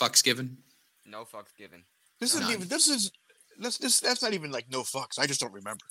Fucks 0.00 0.24
given. 0.24 0.58
No 1.06 1.24
fucks 1.24 1.54
given. 1.56 1.84
This 2.18 2.30
isn't 2.34 2.42
None. 2.46 2.52
even. 2.52 2.68
This 2.68 2.88
is. 2.88 3.12
This, 3.58 3.78
this 3.78 4.00
that's 4.00 4.20
not 4.22 4.32
even 4.32 4.50
like 4.50 4.66
no 4.68 4.80
fucks. 4.82 5.20
I 5.20 5.26
just 5.28 5.38
don't 5.40 5.52
remember. 5.52 5.84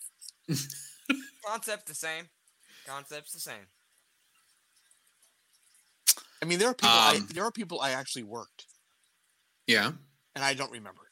Concept 1.46 1.86
the 1.88 1.96
same. 1.96 2.26
Concept's 2.86 3.32
the 3.32 3.40
same. 3.40 3.68
I 6.44 6.46
mean, 6.46 6.60
there 6.60 6.68
are 6.68 6.74
people. 6.74 6.90
I, 6.94 7.16
Um, 7.16 7.28
there 7.28 7.46
are 7.46 7.52
people 7.54 7.80
I 7.80 7.92
actually 7.92 8.24
worked, 8.24 8.66
Yeah. 9.66 9.94
and 10.36 10.44
I 10.44 10.54
don't 10.54 10.72
remember. 10.72 11.10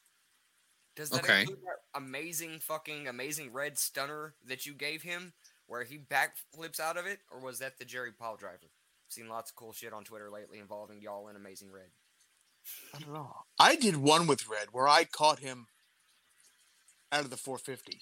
Does 0.95 1.09
that 1.11 1.23
Okay. 1.23 1.41
include 1.41 1.61
that 1.63 1.85
amazing 1.93 2.59
fucking 2.59 3.07
amazing 3.07 3.53
red 3.53 3.79
stunner 3.79 4.35
that 4.43 4.65
you 4.65 4.73
gave 4.73 5.03
him 5.03 5.33
where 5.67 5.85
he 5.85 5.97
backflips 5.97 6.81
out 6.81 6.97
of 6.97 7.05
it? 7.05 7.21
Or 7.29 7.39
was 7.39 7.59
that 7.59 7.77
the 7.77 7.85
Jerry 7.85 8.11
Paul 8.11 8.35
driver? 8.35 8.65
I've 8.65 9.13
Seen 9.13 9.29
lots 9.29 9.51
of 9.51 9.55
cool 9.55 9.71
shit 9.71 9.93
on 9.93 10.03
Twitter 10.03 10.29
lately 10.29 10.59
involving 10.59 11.01
y'all 11.01 11.29
in 11.29 11.37
Amazing 11.37 11.71
Red. 11.71 11.91
I 12.93 12.99
don't 12.99 13.13
know. 13.13 13.45
I 13.57 13.77
did 13.77 13.95
one 13.95 14.27
with 14.27 14.49
Red 14.49 14.73
where 14.73 14.89
I 14.89 15.05
caught 15.05 15.39
him 15.39 15.69
out 17.09 17.23
of 17.23 17.29
the 17.29 17.37
450. 17.37 18.01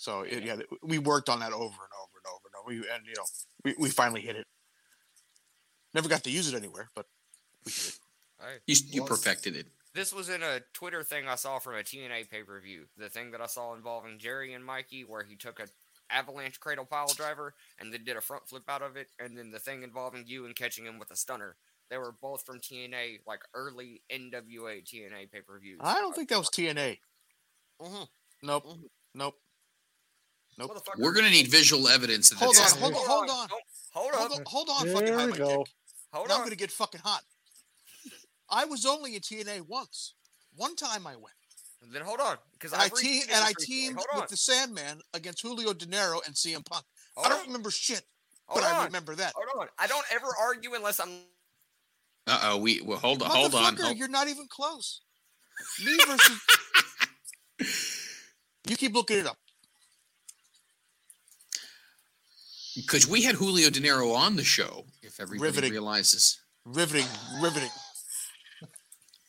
So 0.00 0.22
it, 0.22 0.44
yeah, 0.44 0.56
we 0.82 0.96
worked 0.96 1.28
on 1.28 1.40
that 1.40 1.52
over 1.52 1.62
and 1.62 1.68
over 1.68 2.16
and 2.16 2.26
over 2.26 2.40
and 2.46 2.54
over. 2.58 2.66
We, 2.66 2.76
and 2.90 3.04
you 3.06 3.12
know, 3.18 3.24
we, 3.64 3.74
we 3.78 3.90
finally 3.90 4.22
hit 4.22 4.34
it. 4.34 4.46
Never 5.92 6.08
got 6.08 6.24
to 6.24 6.30
use 6.30 6.50
it 6.50 6.56
anywhere, 6.56 6.88
but 6.96 7.04
we 7.66 7.72
hit 7.72 7.88
it. 7.88 7.98
Hey. 8.40 8.56
You, 8.66 8.76
you 8.92 9.02
Was- 9.02 9.10
perfected 9.10 9.56
it. 9.56 9.66
This 9.92 10.14
was 10.14 10.30
in 10.30 10.42
a 10.42 10.60
Twitter 10.72 11.02
thing 11.02 11.28
I 11.28 11.34
saw 11.34 11.58
from 11.58 11.74
a 11.74 11.82
TNA 11.82 12.30
pay 12.30 12.42
per 12.44 12.58
view. 12.62 12.84
The 12.96 13.10
thing 13.10 13.32
that 13.32 13.42
I 13.42 13.46
saw 13.46 13.74
involving 13.74 14.18
Jerry 14.18 14.54
and 14.54 14.64
Mikey, 14.64 15.02
where 15.02 15.22
he 15.22 15.36
took 15.36 15.60
a 15.60 15.66
avalanche 16.10 16.58
cradle 16.60 16.86
pile 16.86 17.08
driver 17.08 17.52
and 17.78 17.92
then 17.92 18.02
did 18.04 18.16
a 18.16 18.22
front 18.22 18.48
flip 18.48 18.62
out 18.70 18.80
of 18.80 18.96
it, 18.96 19.08
and 19.18 19.36
then 19.36 19.50
the 19.50 19.58
thing 19.58 19.82
involving 19.82 20.24
you 20.26 20.46
and 20.46 20.56
catching 20.56 20.86
him 20.86 20.98
with 20.98 21.10
a 21.10 21.16
stunner. 21.16 21.56
They 21.90 21.98
were 21.98 22.14
both 22.22 22.46
from 22.46 22.60
TNA, 22.60 23.18
like 23.26 23.42
early 23.52 24.00
NWA 24.10 24.82
TNA 24.82 25.30
pay 25.30 25.40
per 25.46 25.58
views. 25.58 25.80
I 25.82 25.96
don't 26.00 26.14
think 26.16 26.30
that 26.30 26.38
was 26.38 26.48
TNA. 26.48 27.00
Mhm. 27.82 28.08
Nope. 28.42 28.64
Mhm. 28.64 28.82
Nope. 29.14 29.34
Nope. 30.60 30.78
We're 30.98 31.12
going 31.12 31.24
to 31.24 31.30
need 31.30 31.48
visual 31.48 31.88
evidence 31.88 32.30
of 32.30 32.38
Hold 32.38 32.54
this. 32.54 32.72
on, 32.74 32.78
hold 32.80 32.94
on, 32.94 33.06
hold 33.06 33.30
on. 33.30 33.48
Don't- 33.48 33.62
Hold 33.92 34.14
Hold 34.14 34.32
on, 34.32 34.42
hold 34.46 34.68
on, 34.68 34.86
fucking 34.86 35.04
There 35.04 35.18
hide 35.18 35.32
we 35.32 35.38
go. 35.38 35.66
Hold 36.12 36.28
now 36.28 36.36
I'm 36.36 36.44
gonna 36.44 36.54
get 36.54 36.70
fucking 36.70 37.00
hot. 37.02 37.22
I 38.48 38.64
was 38.64 38.86
only 38.86 39.16
in 39.16 39.20
TNA 39.20 39.62
once. 39.66 40.14
One 40.54 40.76
time 40.76 41.08
I 41.08 41.16
went. 41.16 41.34
Then 41.92 42.02
hold 42.02 42.20
on, 42.20 42.36
because 42.52 42.72
I, 42.72 42.88
te- 42.88 43.22
retweeted 43.22 43.34
and 43.34 43.44
I 43.44 43.52
teamed 43.58 43.98
with 44.14 44.28
the 44.28 44.36
Sandman 44.36 45.00
against 45.12 45.42
Julio 45.42 45.72
Dinero 45.72 46.20
and 46.24 46.36
CM 46.36 46.64
Punk. 46.64 46.84
Hold 47.16 47.26
I 47.26 47.30
don't 47.30 47.40
on. 47.40 47.46
remember 47.46 47.72
shit, 47.72 48.02
Hold 48.46 48.62
but 48.62 48.70
I 48.72 48.78
on. 48.78 48.84
remember 48.84 49.16
that. 49.16 49.32
Hold 49.34 49.62
on. 49.62 49.68
I 49.76 49.88
don't 49.88 50.04
ever 50.12 50.28
argue 50.40 50.74
unless 50.74 51.00
I'm. 51.00 51.08
Uh 52.28 52.40
oh, 52.44 52.58
we 52.58 52.80
well, 52.80 52.98
hold 52.98 53.22
on, 53.24 53.30
hold 53.30 53.56
on. 53.56 53.76
Hold- 53.76 53.96
you're 53.96 54.06
not 54.08 54.28
even 54.28 54.46
close. 54.48 55.00
Me 55.84 55.98
versus. 56.06 56.40
you 58.68 58.76
keep 58.76 58.94
looking 58.94 59.18
it 59.18 59.26
up. 59.26 59.38
Because 62.82 63.06
we 63.08 63.22
had 63.22 63.34
Julio 63.34 63.70
Dinero 63.70 64.10
on 64.12 64.36
the 64.36 64.44
show. 64.44 64.84
If 65.02 65.20
everybody 65.20 65.48
Riveting. 65.48 65.70
realizes, 65.72 66.38
Riveting, 66.64 67.06
riveting. 67.40 67.70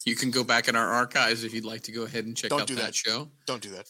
you 0.06 0.16
can 0.16 0.32
go 0.32 0.44
back 0.44 0.68
in 0.68 0.76
our 0.76 0.88
archives 0.88 1.44
if 1.44 1.54
you'd 1.54 1.66
like 1.66 1.82
to 1.84 1.92
go 1.92 2.04
ahead 2.04 2.26
and 2.26 2.36
check 2.36 2.50
Don't 2.50 2.62
out 2.62 2.68
do 2.68 2.76
that, 2.76 2.88
that. 2.88 2.96
show. 2.96 3.30
Don't 3.48 3.62
do 3.62 3.70
that. 3.72 3.88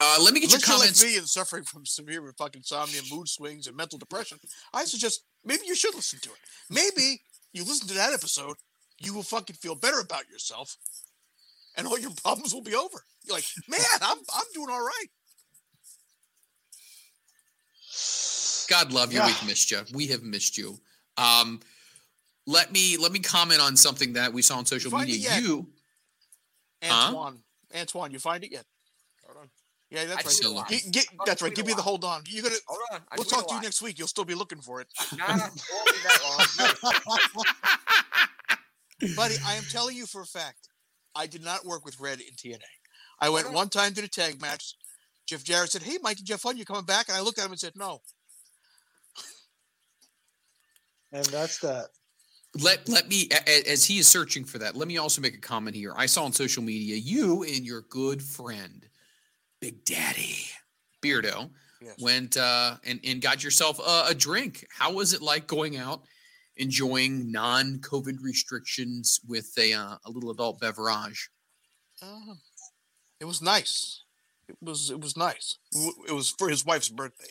Uh, 0.00 0.18
let 0.22 0.34
me 0.34 0.40
get 0.40 0.48
Unless 0.50 0.66
your 0.68 0.76
you're 0.78 0.86
like 0.86 1.02
me 1.12 1.18
and 1.18 1.28
suffering 1.28 1.62
from 1.64 1.86
severe 1.86 2.32
fucking 2.36 2.60
insomnia, 2.60 3.00
mood 3.10 3.28
swings, 3.28 3.66
and 3.68 3.76
mental 3.76 3.98
depression, 3.98 4.38
I 4.74 4.84
suggest 4.84 5.22
maybe 5.44 5.62
you 5.66 5.76
should 5.76 5.94
listen 5.94 6.18
to 6.20 6.30
it. 6.30 6.38
Maybe 6.70 7.20
you 7.52 7.62
listen 7.64 7.86
to 7.88 7.94
that 7.94 8.12
episode, 8.12 8.56
you 8.98 9.14
will 9.14 9.22
fucking 9.22 9.56
feel 9.56 9.74
better 9.76 10.00
about 10.00 10.28
yourself, 10.28 10.76
and 11.76 11.86
all 11.86 11.98
your 11.98 12.10
problems 12.22 12.52
will 12.52 12.62
be 12.62 12.74
over. 12.74 13.04
You're 13.24 13.36
like, 13.36 13.44
man, 13.68 13.80
I'm 14.00 14.18
I'm 14.34 14.44
doing 14.54 14.70
all 14.70 14.82
right. 14.84 15.06
God 18.68 18.92
love 18.92 19.12
you. 19.12 19.18
Yeah. 19.18 19.26
We've 19.26 19.46
missed 19.46 19.70
you. 19.70 19.80
We 19.92 20.06
have 20.08 20.22
missed 20.22 20.56
you. 20.58 20.78
Um, 21.16 21.60
let 22.46 22.72
me 22.72 22.96
let 22.96 23.12
me 23.12 23.18
comment 23.20 23.60
on 23.60 23.76
something 23.76 24.14
that 24.14 24.32
we 24.32 24.42
saw 24.42 24.58
on 24.58 24.66
social 24.66 24.90
Find 24.90 25.08
it 25.08 25.12
media. 25.12 25.30
yet. 25.30 25.42
You 25.42 25.66
Huh? 26.84 27.08
Antoine, 27.08 27.38
Antoine, 27.76 28.10
you 28.10 28.18
find 28.18 28.42
it 28.42 28.50
yet? 28.50 28.64
Hold 29.26 29.38
on. 29.38 29.50
Yeah, 29.90 30.06
that's 30.06 30.12
I 30.12 30.22
right. 30.22 30.26
still 30.30 30.50
tweet 30.52 30.56
a 30.56 30.58
looking. 30.72 30.76
lot. 30.78 30.84
Gi- 30.84 30.90
get- 30.90 31.06
that's 31.26 31.42
right. 31.42 31.54
Give 31.54 31.66
me 31.66 31.74
the 31.74 31.82
hold 31.82 32.02
on. 32.04 32.22
You 32.26 32.42
gotta. 32.42 32.56
Hold 32.66 32.80
on. 32.92 33.00
I 33.10 33.14
We'll 33.16 33.24
talk 33.24 33.46
to 33.48 33.54
you 33.54 33.60
next 33.60 33.82
week. 33.82 33.98
You'll 33.98 34.08
still 34.08 34.24
be 34.24 34.34
looking 34.34 34.58
for 34.60 34.80
it, 34.80 34.88
Nah, 35.16 35.26
won't 35.28 35.52
that 36.02 36.48
long. 37.36 37.44
buddy. 39.16 39.34
I 39.46 39.54
am 39.54 39.64
telling 39.70 39.96
you 39.96 40.06
for 40.06 40.22
a 40.22 40.26
fact. 40.26 40.68
I 41.14 41.26
did 41.26 41.44
not 41.44 41.64
work 41.64 41.84
with 41.84 42.00
Red 42.00 42.20
in 42.20 42.34
TNA. 42.34 42.58
I 43.20 43.28
went 43.28 43.52
one 43.52 43.68
time 43.68 43.92
to 43.94 44.00
the 44.00 44.08
tag 44.08 44.40
match. 44.40 44.74
Jeff 45.26 45.44
Jarrett 45.44 45.70
said, 45.70 45.82
"Hey, 45.82 45.98
Mike, 46.02 46.16
Jeff 46.24 46.40
Fun, 46.40 46.56
you 46.56 46.64
coming 46.64 46.84
back?" 46.84 47.08
And 47.08 47.16
I 47.16 47.20
looked 47.20 47.38
at 47.38 47.44
him 47.44 47.52
and 47.52 47.60
said, 47.60 47.74
"No." 47.76 48.00
And 51.12 51.24
that's 51.26 51.58
that. 51.58 51.88
let 52.60 52.88
let 52.88 53.08
me 53.08 53.28
a- 53.30 53.48
a- 53.50 53.70
as 53.72 53.84
he 53.84 53.98
is 53.98 54.08
searching 54.08 54.44
for 54.44 54.58
that. 54.58 54.76
Let 54.76 54.88
me 54.88 54.96
also 54.98 55.20
make 55.20 55.34
a 55.34 55.40
comment 55.40 55.76
here. 55.76 55.92
I 55.96 56.06
saw 56.06 56.24
on 56.24 56.32
social 56.32 56.62
media 56.62 56.96
you 56.96 57.42
and 57.42 57.64
your 57.66 57.82
good 57.82 58.22
friend, 58.22 58.88
Big 59.60 59.84
Daddy 59.84 60.46
Beardo, 61.02 61.50
Yes. 61.80 61.96
went 62.00 62.36
uh, 62.36 62.76
and 62.84 63.00
and 63.04 63.20
got 63.20 63.42
yourself 63.44 63.78
a, 63.78 64.04
a 64.10 64.14
drink. 64.14 64.66
How 64.70 64.92
was 64.92 65.12
it 65.12 65.20
like 65.22 65.46
going 65.46 65.76
out, 65.76 66.02
enjoying 66.56 67.30
non-COVID 67.32 68.22
restrictions 68.22 69.20
with 69.26 69.52
a 69.58 69.72
uh, 69.74 69.96
a 70.04 70.10
little 70.10 70.30
adult 70.30 70.60
beverage? 70.60 71.28
Uh, 72.00 72.34
it 73.20 73.24
was 73.26 73.40
nice. 73.42 74.02
It 74.48 74.56
was 74.60 74.90
it 74.90 75.00
was 75.00 75.16
nice. 75.16 75.58
It 76.08 76.12
was 76.12 76.30
for 76.30 76.48
his 76.48 76.64
wife's 76.64 76.88
birthday, 76.88 77.30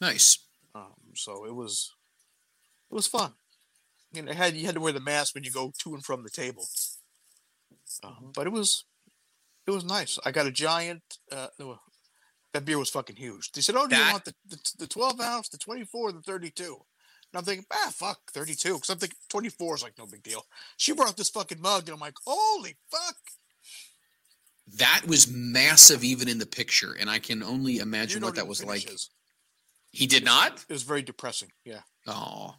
Nice. 0.00 0.38
um, 0.74 0.92
so 1.14 1.44
it 1.46 1.54
was 1.54 1.93
it 2.94 2.96
was 2.96 3.08
fun. 3.08 3.32
You 4.12 4.22
know, 4.22 4.30
it 4.30 4.36
had 4.36 4.54
you 4.54 4.66
had 4.66 4.76
to 4.76 4.80
wear 4.80 4.92
the 4.92 5.00
mask 5.00 5.34
when 5.34 5.42
you 5.42 5.50
go 5.50 5.72
to 5.80 5.94
and 5.94 6.04
from 6.04 6.22
the 6.22 6.30
table, 6.30 6.64
um, 8.04 8.30
but 8.32 8.46
it 8.46 8.52
was 8.52 8.84
it 9.66 9.72
was 9.72 9.84
nice. 9.84 10.16
I 10.24 10.30
got 10.30 10.46
a 10.46 10.52
giant. 10.52 11.02
Uh, 11.30 11.48
that 12.52 12.64
beer 12.64 12.78
was 12.78 12.90
fucking 12.90 13.16
huge. 13.16 13.50
They 13.50 13.62
said, 13.62 13.74
"Oh, 13.74 13.88
do 13.88 13.96
you 13.96 14.12
want 14.12 14.24
the, 14.24 14.34
the 14.48 14.58
the 14.78 14.86
twelve 14.86 15.20
ounce, 15.20 15.48
the 15.48 15.58
twenty 15.58 15.84
four, 15.84 16.12
the 16.12 16.22
32? 16.22 16.62
And 16.62 17.38
I'm 17.40 17.44
thinking, 17.44 17.66
ah, 17.72 17.90
fuck, 17.92 18.30
32. 18.30 18.74
Because 18.74 18.90
I'm 18.90 18.98
thinking 18.98 19.18
24 19.28 19.74
is 19.74 19.82
like 19.82 19.98
no 19.98 20.06
big 20.06 20.22
deal. 20.22 20.46
She 20.76 20.92
brought 20.92 21.16
this 21.16 21.30
fucking 21.30 21.60
mug, 21.60 21.88
and 21.88 21.94
I'm 21.94 21.98
like, 21.98 22.14
holy 22.24 22.76
fuck. 22.92 23.16
That 24.78 25.02
was 25.08 25.28
massive, 25.28 26.04
even 26.04 26.28
in 26.28 26.38
the 26.38 26.46
picture, 26.46 26.92
and 26.92 27.10
I 27.10 27.18
can 27.18 27.42
only 27.42 27.78
imagine 27.78 28.20
don't 28.20 28.28
what 28.28 28.36
that 28.36 28.46
was 28.46 28.64
like. 28.64 28.88
his. 28.88 29.10
He 29.90 30.06
did 30.06 30.24
not. 30.24 30.64
It 30.68 30.72
was 30.72 30.84
very 30.84 31.02
depressing. 31.02 31.50
Yeah. 31.64 31.80
Oh, 32.06 32.54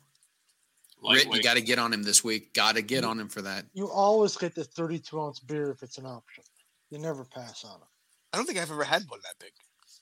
Rit, 1.13 1.27
you 1.31 1.43
got 1.43 1.55
to 1.55 1.61
get 1.61 1.79
on 1.79 1.93
him 1.93 2.03
this 2.03 2.23
week. 2.23 2.53
Got 2.53 2.75
to 2.75 2.81
get 2.81 3.03
on 3.03 3.19
him 3.19 3.29
for 3.29 3.41
that. 3.41 3.65
You 3.73 3.89
always 3.89 4.37
get 4.37 4.55
the 4.55 4.63
32 4.63 5.19
ounce 5.19 5.39
beer 5.39 5.71
if 5.71 5.83
it's 5.83 5.97
an 5.97 6.05
option. 6.05 6.43
You 6.89 6.99
never 6.99 7.25
pass 7.25 7.63
on 7.63 7.75
it. 7.75 7.87
I 8.33 8.37
don't 8.37 8.45
think 8.45 8.59
I've 8.59 8.71
ever 8.71 8.83
had 8.83 9.03
one 9.07 9.19
that 9.23 9.39
big. 9.39 9.51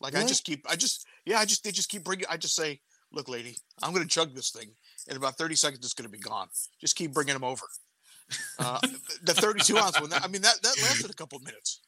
Like 0.01 0.15
I 0.15 0.25
just 0.25 0.43
keep, 0.43 0.65
I 0.69 0.75
just, 0.75 1.05
yeah, 1.25 1.39
I 1.39 1.45
just, 1.45 1.63
they 1.63 1.71
just 1.71 1.89
keep 1.89 2.03
bringing. 2.03 2.25
I 2.29 2.35
just 2.35 2.55
say, 2.55 2.81
look, 3.11 3.29
lady, 3.29 3.55
I'm 3.81 3.93
gonna 3.93 4.05
chug 4.05 4.35
this 4.35 4.51
thing. 4.51 4.71
In 5.07 5.15
about 5.15 5.37
30 5.37 5.55
seconds, 5.55 5.85
it's 5.85 5.93
gonna 5.93 6.09
be 6.09 6.17
gone. 6.17 6.47
Just 6.81 6.95
keep 6.95 7.13
bringing 7.13 7.33
them 7.33 7.43
over. 7.43 7.65
Uh, 8.59 8.79
the 9.23 9.33
32 9.33 9.77
ounce 9.77 10.01
one. 10.01 10.09
That, 10.09 10.23
I 10.23 10.27
mean, 10.27 10.41
that 10.41 10.61
that 10.61 10.75
lasted 10.81 11.09
a 11.09 11.13
couple 11.13 11.37
of 11.37 11.45
minutes. 11.45 11.81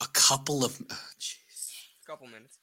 A 0.00 0.06
couple 0.12 0.64
of. 0.64 0.80
oh, 0.90 0.96
jeez. 1.20 2.06
couple 2.06 2.26
minutes. 2.26 2.58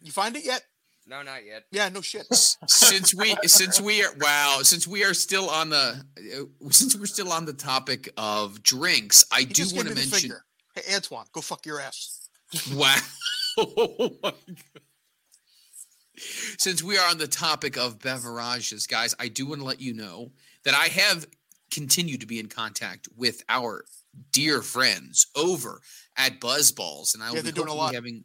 You 0.00 0.12
find 0.12 0.34
it 0.36 0.44
yet? 0.44 0.62
No, 1.06 1.22
not 1.22 1.44
yet. 1.44 1.64
Yeah, 1.70 1.88
no 1.90 2.00
shit. 2.00 2.26
since 2.66 3.14
we 3.14 3.34
since 3.44 3.80
we 3.80 4.02
are 4.04 4.12
wow 4.20 4.60
since 4.62 4.86
we 4.88 5.04
are 5.04 5.12
still 5.14 5.50
on 5.50 5.68
the 5.70 6.02
uh, 6.18 6.70
since 6.70 6.96
we're 6.96 7.04
still 7.06 7.30
on 7.32 7.44
the 7.44 7.52
topic 7.52 8.08
of 8.16 8.62
drinks 8.62 9.24
i 9.30 9.40
He 9.40 9.44
do 9.46 9.64
want 9.74 9.88
to 9.88 9.94
mention 9.94 10.18
finger. 10.18 10.44
Hey, 10.74 10.94
Antoine, 10.94 11.26
go 11.32 11.40
fuck 11.42 11.66
your 11.66 11.80
ass. 11.80 12.28
wow 12.74 12.96
oh 13.58 14.10
my 14.22 14.30
God. 14.30 14.34
since 16.58 16.82
we 16.82 16.96
are 16.96 17.10
on 17.10 17.18
the 17.18 17.26
topic 17.26 17.76
of 17.76 17.98
beverages 17.98 18.86
guys 18.86 19.14
i 19.18 19.28
do 19.28 19.46
want 19.46 19.60
to 19.60 19.66
let 19.66 19.80
you 19.80 19.92
know 19.94 20.30
that 20.64 20.74
i 20.74 20.86
have 20.86 21.26
continued 21.70 22.20
to 22.20 22.26
be 22.26 22.38
in 22.38 22.46
contact 22.46 23.08
with 23.16 23.42
our 23.48 23.84
dear 24.32 24.62
friends 24.62 25.26
over 25.36 25.80
at 26.16 26.40
buzzballz 26.40 27.14
and 27.14 27.22
i 27.22 27.28
will 27.28 27.36
Yeah, 27.36 27.42
be 27.42 27.50
they're 27.50 27.64
doing 27.64 27.68
a 27.68 27.74
lot. 27.74 27.94
having 27.94 28.24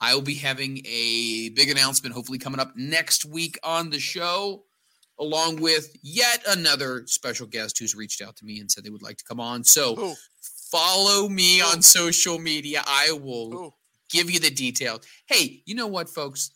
I 0.00 0.14
will 0.14 0.22
be 0.22 0.34
having 0.34 0.80
a 0.86 1.50
big 1.50 1.70
announcement 1.70 2.14
hopefully 2.14 2.38
coming 2.38 2.60
up 2.60 2.76
next 2.76 3.24
week 3.24 3.58
on 3.62 3.90
the 3.90 3.98
show, 3.98 4.64
along 5.18 5.60
with 5.60 5.96
yet 6.02 6.42
another 6.48 7.04
special 7.06 7.46
guest 7.46 7.78
who's 7.78 7.94
reached 7.94 8.22
out 8.22 8.36
to 8.36 8.44
me 8.44 8.60
and 8.60 8.70
said 8.70 8.84
they 8.84 8.90
would 8.90 9.02
like 9.02 9.16
to 9.18 9.24
come 9.24 9.40
on. 9.40 9.64
So 9.64 9.96
Who? 9.96 10.14
follow 10.70 11.28
me 11.28 11.58
Who? 11.58 11.66
on 11.66 11.82
social 11.82 12.38
media. 12.38 12.82
I 12.86 13.12
will 13.12 13.50
Who? 13.50 13.74
give 14.10 14.30
you 14.30 14.38
the 14.38 14.50
details. 14.50 15.00
Hey, 15.26 15.62
you 15.66 15.74
know 15.74 15.88
what, 15.88 16.08
folks? 16.08 16.52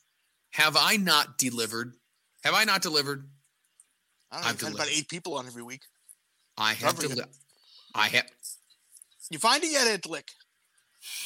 Have 0.53 0.77
I 0.79 0.97
not 0.97 1.39
delivered? 1.39 1.95
Have 2.45 2.55
I 2.55 2.65
not 2.65 2.83
delivered? 2.83 3.29
I 4.31 4.37
don't 4.37 4.45
know. 4.45 4.49
I've 4.51 4.65
I've 4.65 4.75
about 4.75 4.89
eight 4.91 5.09
people 5.09 5.35
on 5.35 5.47
every 5.47 5.63
week. 5.63 5.83
I 6.57 6.75
have 6.75 6.99
delivered. 6.99 7.27
I 7.95 8.09
have. 8.09 8.27
You 9.31 9.39
find 9.39 9.63
it 9.65 9.73
yet, 9.73 9.87
Antlick? 10.01 10.29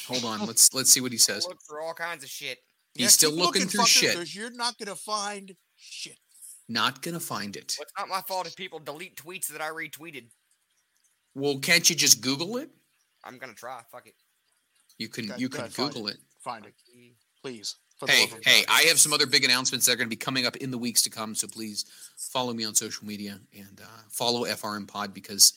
Hold 0.07 0.25
on. 0.25 0.39
Let's 0.47 0.73
let's 0.73 0.91
see 0.91 1.01
what 1.01 1.11
he 1.11 1.17
says. 1.17 1.45
Look 1.47 1.61
for 1.61 1.81
all 1.81 1.93
kinds 1.93 2.23
of 2.23 2.29
shit. 2.29 2.59
He's 2.93 3.13
still 3.13 3.31
keep 3.31 3.39
looking 3.39 3.67
through 3.67 3.85
shit. 3.85 4.33
you're 4.33 4.51
not 4.51 4.77
gonna 4.79 4.95
find 4.95 5.55
shit. 5.75 6.17
Not 6.67 7.01
gonna 7.01 7.19
find 7.19 7.55
it. 7.55 7.75
Well, 7.77 7.83
it's 7.83 7.93
not 7.97 8.09
my 8.09 8.21
fault 8.27 8.47
if 8.47 8.55
people 8.55 8.79
delete 8.79 9.15
tweets 9.15 9.47
that 9.47 9.61
I 9.61 9.69
retweeted. 9.69 10.29
Well, 11.35 11.59
can't 11.59 11.87
you 11.89 11.95
just 11.95 12.21
Google 12.21 12.57
it? 12.57 12.69
I'm 13.23 13.37
gonna 13.37 13.53
try. 13.53 13.81
Fuck 13.91 14.07
it. 14.07 14.15
You 14.97 15.09
can 15.09 15.31
Okay, 15.31 15.39
you 15.41 15.49
can 15.49 15.61
ahead, 15.61 15.73
find 15.73 15.93
Google 15.93 16.07
it. 16.07 16.17
Find 16.39 16.65
it, 16.65 16.73
please. 17.41 17.75
for 17.99 18.09
Hey, 18.09 18.27
hey, 18.43 18.63
I 18.67 18.83
have 18.83 18.99
some 18.99 19.13
other 19.13 19.27
big 19.27 19.43
announcements 19.43 19.85
that 19.85 19.93
are 19.93 19.95
going 19.95 20.07
to 20.07 20.09
be 20.09 20.15
coming 20.15 20.45
up 20.45 20.55
in 20.57 20.71
the 20.71 20.77
weeks 20.77 21.01
to 21.03 21.09
come. 21.09 21.35
So 21.35 21.47
please 21.47 21.85
follow 22.17 22.53
me 22.53 22.63
on 22.63 22.73
social 22.73 23.05
media 23.05 23.39
and 23.55 23.81
uh, 23.81 24.01
follow 24.09 24.45
FRM 24.45 24.87
Pod 24.87 25.13
because 25.13 25.53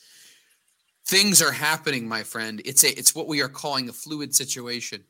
things 1.11 1.41
are 1.41 1.51
happening, 1.51 2.07
my 2.07 2.23
friend. 2.23 2.61
It's 2.65 2.83
a 2.85 2.97
it's 2.97 3.13
what 3.13 3.27
we 3.27 3.41
are 3.41 3.49
calling 3.49 3.89
a 3.89 3.93
fluid 3.93 4.33
situation. 4.33 5.03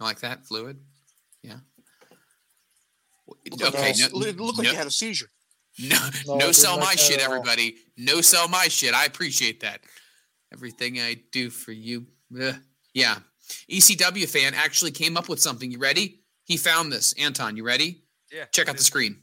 You 0.00 0.06
like 0.06 0.20
that 0.20 0.46
fluid? 0.46 0.78
Yeah. 1.42 1.58
Looked 3.50 3.74
Okay. 3.74 3.92
you 3.96 4.02
had- 4.04 4.12
No, 4.14 4.20
it 4.22 4.38
looked 4.40 4.58
like 4.58 4.64
no, 4.66 4.70
you 4.70 4.76
had 4.76 4.86
a 4.86 4.90
seizure. 4.90 5.30
no, 5.78 5.98
No, 6.26 6.36
no 6.36 6.52
sell 6.52 6.78
my 6.78 6.94
shit, 6.94 7.20
everybody. 7.20 7.76
No 7.96 8.20
sell 8.20 8.48
my 8.48 8.68
shit. 8.68 8.94
I 8.94 9.04
appreciate 9.06 9.60
that. 9.60 9.80
Everything 10.52 11.00
I 11.00 11.16
do 11.32 11.50
for 11.50 11.72
you. 11.72 12.06
Ugh. 12.40 12.54
Yeah. 12.92 13.16
ECW 13.68 14.28
fan 14.28 14.54
actually 14.54 14.92
came 14.92 15.16
up 15.16 15.28
with 15.28 15.40
something. 15.40 15.70
You 15.70 15.78
ready? 15.78 16.20
He 16.44 16.56
found 16.56 16.92
this. 16.92 17.12
Anton, 17.14 17.56
you 17.56 17.64
ready? 17.64 18.04
Yeah. 18.32 18.44
Check 18.52 18.68
out 18.68 18.76
the 18.76 18.84
screen. 18.84 19.20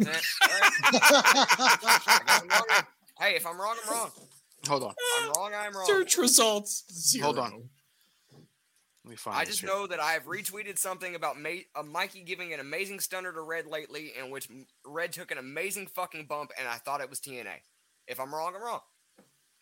All 0.00 0.06
right. 0.06 0.22
I 0.42 2.20
guess 2.26 2.40
I'm 2.42 2.48
wrong. 2.48 2.66
Hey, 3.18 3.34
if 3.36 3.46
I'm 3.46 3.60
wrong, 3.60 3.76
I'm 3.86 3.92
wrong. 3.92 4.10
Hold 4.68 4.84
on. 4.84 4.94
I'm 5.20 5.28
wrong. 5.36 5.52
I'm 5.56 5.72
wrong. 5.74 5.86
Search 5.86 6.16
results. 6.18 6.84
Zero. 6.92 7.26
Hold 7.26 7.38
on. 7.38 7.68
Let 9.04 9.10
me 9.10 9.16
find. 9.16 9.36
I 9.36 9.44
just 9.44 9.60
here. 9.60 9.70
know 9.70 9.86
that 9.86 9.98
I 10.00 10.12
have 10.12 10.24
retweeted 10.26 10.78
something 10.78 11.14
about 11.14 11.40
Ma- 11.40 11.64
uh, 11.74 11.82
Mikey 11.82 12.22
giving 12.22 12.52
an 12.52 12.60
amazing 12.60 13.00
stunner 13.00 13.32
to 13.32 13.40
Red 13.40 13.66
lately, 13.66 14.12
in 14.18 14.30
which 14.30 14.48
Red 14.84 15.12
took 15.12 15.30
an 15.30 15.38
amazing 15.38 15.86
fucking 15.86 16.26
bump, 16.26 16.50
and 16.58 16.68
I 16.68 16.76
thought 16.76 17.00
it 17.00 17.08
was 17.08 17.18
TNA. 17.20 17.46
If 18.06 18.20
I'm 18.20 18.34
wrong, 18.34 18.52
I'm 18.54 18.62
wrong. 18.62 18.80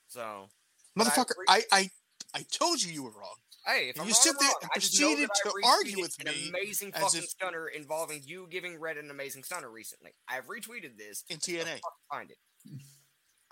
So, 0.08 0.48
but 0.96 1.06
I 1.06 1.10
motherfucker. 1.10 1.32
re- 1.38 1.44
I, 1.48 1.62
I 1.70 1.90
I 2.34 2.44
told 2.50 2.82
you 2.82 2.92
you 2.92 3.04
were 3.04 3.10
wrong. 3.12 3.36
hey, 3.66 3.88
if 3.90 4.00
I'm 4.00 4.06
you 4.06 4.12
wrong, 4.12 4.20
sit 4.20 4.32
I'm 4.32 4.36
there 4.40 4.48
wrong. 4.48 4.58
and 4.62 4.70
I 4.74 4.78
just 4.80 5.00
know 5.00 5.06
proceeded 5.08 5.30
to 5.44 5.52
argue 5.64 5.96
retweeted 5.96 6.02
with 6.02 6.16
an 6.20 6.26
me 6.32 6.48
amazing 6.48 6.92
as 6.94 7.02
fucking 7.02 7.18
if- 7.20 7.28
stunner 7.28 7.68
involving 7.68 8.22
you 8.24 8.48
giving 8.50 8.78
Red 8.80 8.96
an 8.96 9.10
amazing 9.10 9.44
stunner 9.44 9.70
recently. 9.70 10.10
I've 10.28 10.46
retweeted 10.48 10.96
this. 10.98 11.24
in 11.30 11.38
TNA. 11.38 11.78
Find 12.10 12.30
it. 12.32 12.38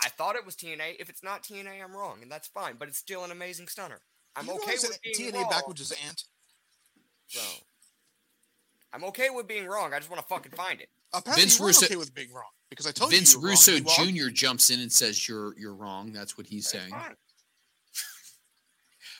I 0.02 0.08
thought 0.10 0.36
it 0.36 0.44
was 0.44 0.54
TNA. 0.56 0.96
If 1.00 1.08
it's 1.08 1.22
not 1.22 1.42
TNA, 1.42 1.82
I'm 1.82 1.96
wrong, 1.96 2.18
and 2.22 2.30
that's 2.30 2.48
fine. 2.48 2.76
But 2.78 2.88
it's 2.88 2.98
still 2.98 3.24
an 3.24 3.30
amazing 3.30 3.68
stunner. 3.68 4.00
I'm 4.36 4.46
You 4.46 4.54
okay 4.56 4.72
with 4.82 4.98
being 5.02 5.32
TNA 5.32 5.40
wrong. 5.42 5.50
backwards 5.50 5.80
is 5.80 5.92
ant. 6.06 6.24
So 7.28 7.40
I'm 8.92 9.04
okay 9.04 9.30
with 9.30 9.46
being 9.48 9.66
wrong. 9.66 9.92
I 9.94 9.98
just 9.98 10.10
want 10.10 10.20
to 10.22 10.28
fucking 10.28 10.52
find 10.52 10.80
it. 10.80 10.88
Apparently, 11.14 11.42
Vince 11.44 11.58
you 11.58 11.62
were 11.62 11.68
Russo- 11.68 11.86
okay 11.86 11.96
with 11.96 12.14
being 12.14 12.32
wrong 12.32 12.50
because 12.68 12.86
I 12.86 12.92
told 12.92 13.10
Vince 13.10 13.32
you 13.32 13.38
you 13.40 13.42
were 13.44 13.48
Russo 13.50 13.72
wrong. 13.80 14.14
Jr. 14.14 14.28
jumps 14.28 14.70
in 14.70 14.80
and 14.80 14.92
says 14.92 15.28
you're 15.28 15.58
you're 15.58 15.74
wrong. 15.74 16.12
That's 16.12 16.36
what 16.36 16.46
he's 16.46 16.64
It's 16.64 16.72
saying. 16.72 16.92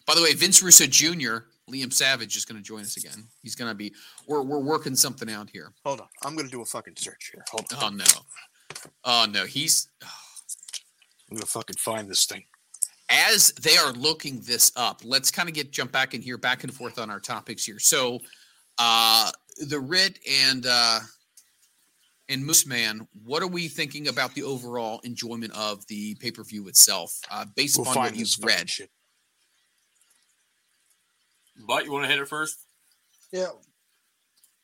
By 0.07 0.15
the 0.15 0.23
way, 0.23 0.35
Vince 0.35 0.63
Russo 0.63 0.87
Jr. 0.87 1.47
Liam 1.71 1.93
Savage 1.93 2.37
is 2.37 2.45
going 2.45 2.57
to 2.57 2.63
join 2.63 2.83
us 2.83 2.97
again. 2.97 3.27
He's 3.43 3.57
going 3.57 3.71
to 3.71 3.75
be. 3.75 3.93
We're 4.29 4.43
we're 4.43 4.61
working 4.61 4.95
something 4.95 5.29
out 5.31 5.51
here. 5.51 5.73
Hold 5.85 6.01
on, 6.01 6.07
I'm 6.23 6.37
gonna 6.37 6.49
do 6.49 6.61
a 6.63 6.65
fucking 6.65 6.95
search 6.97 7.31
here. 7.33 7.45
Hold 7.51 7.67
on, 7.73 7.83
Oh 7.83 7.97
no. 7.97 8.05
Oh 9.05 9.27
no. 9.31 9.45
He's 9.47 9.89
oh. 10.05 10.07
I'm 11.31 11.37
gonna 11.37 11.47
fucking 11.47 11.77
find 11.77 12.09
this 12.09 12.25
thing. 12.27 12.45
as 13.09 13.53
they 13.53 13.77
are 13.77 13.93
looking 13.93 14.41
this 14.41 14.73
up. 14.77 15.01
Let's 15.05 15.31
kind 15.31 15.49
of 15.49 15.55
get 15.55 15.71
jump 15.73 15.93
back 15.93 16.15
in 16.15 16.23
here, 16.23 16.39
back 16.39 16.65
and 16.65 16.73
forth 16.75 16.99
on 16.99 17.11
our 17.11 17.21
topics 17.21 17.65
here. 17.65 17.79
So, 17.79 18.21
uh, 18.79 19.31
the 19.69 19.79
Rit 19.79 20.19
and 20.29 20.67
uh, 20.67 21.01
and 22.29 22.45
Moose 22.45 22.67
Man, 22.67 23.07
what 23.25 23.43
are 23.43 23.47
we 23.49 23.69
thinking 23.69 24.09
about 24.09 24.35
the 24.35 24.43
overall 24.43 25.01
enjoyment 25.05 25.53
of 25.55 25.87
the 25.87 26.15
pay 26.17 26.31
per 26.33 26.43
view 26.45 26.67
itself, 26.69 27.19
uh, 27.31 27.45
based 27.55 27.77
We'll 27.79 27.85
upon 27.85 27.97
what 27.97 28.09
find 28.11 28.17
you've 28.21 28.37
read? 28.45 28.69
shit. 28.71 28.91
But 31.67 31.85
you 31.85 31.93
want 31.93 32.05
to 32.05 32.11
hit 32.11 32.21
it 32.21 32.29
first? 32.29 32.59
Yeah. 33.33 33.49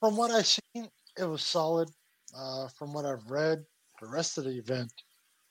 From 0.00 0.16
what 0.16 0.31
I've 0.31 0.47
seen, 0.47 0.89
it 1.18 1.24
was 1.24 1.42
solid. 1.42 1.89
Uh, 2.36 2.68
from 2.78 2.92
what 2.92 3.05
I've 3.05 3.31
read, 3.31 3.65
the 4.00 4.08
rest 4.08 4.39
of 4.39 4.44
the 4.44 4.58
event 4.58 4.92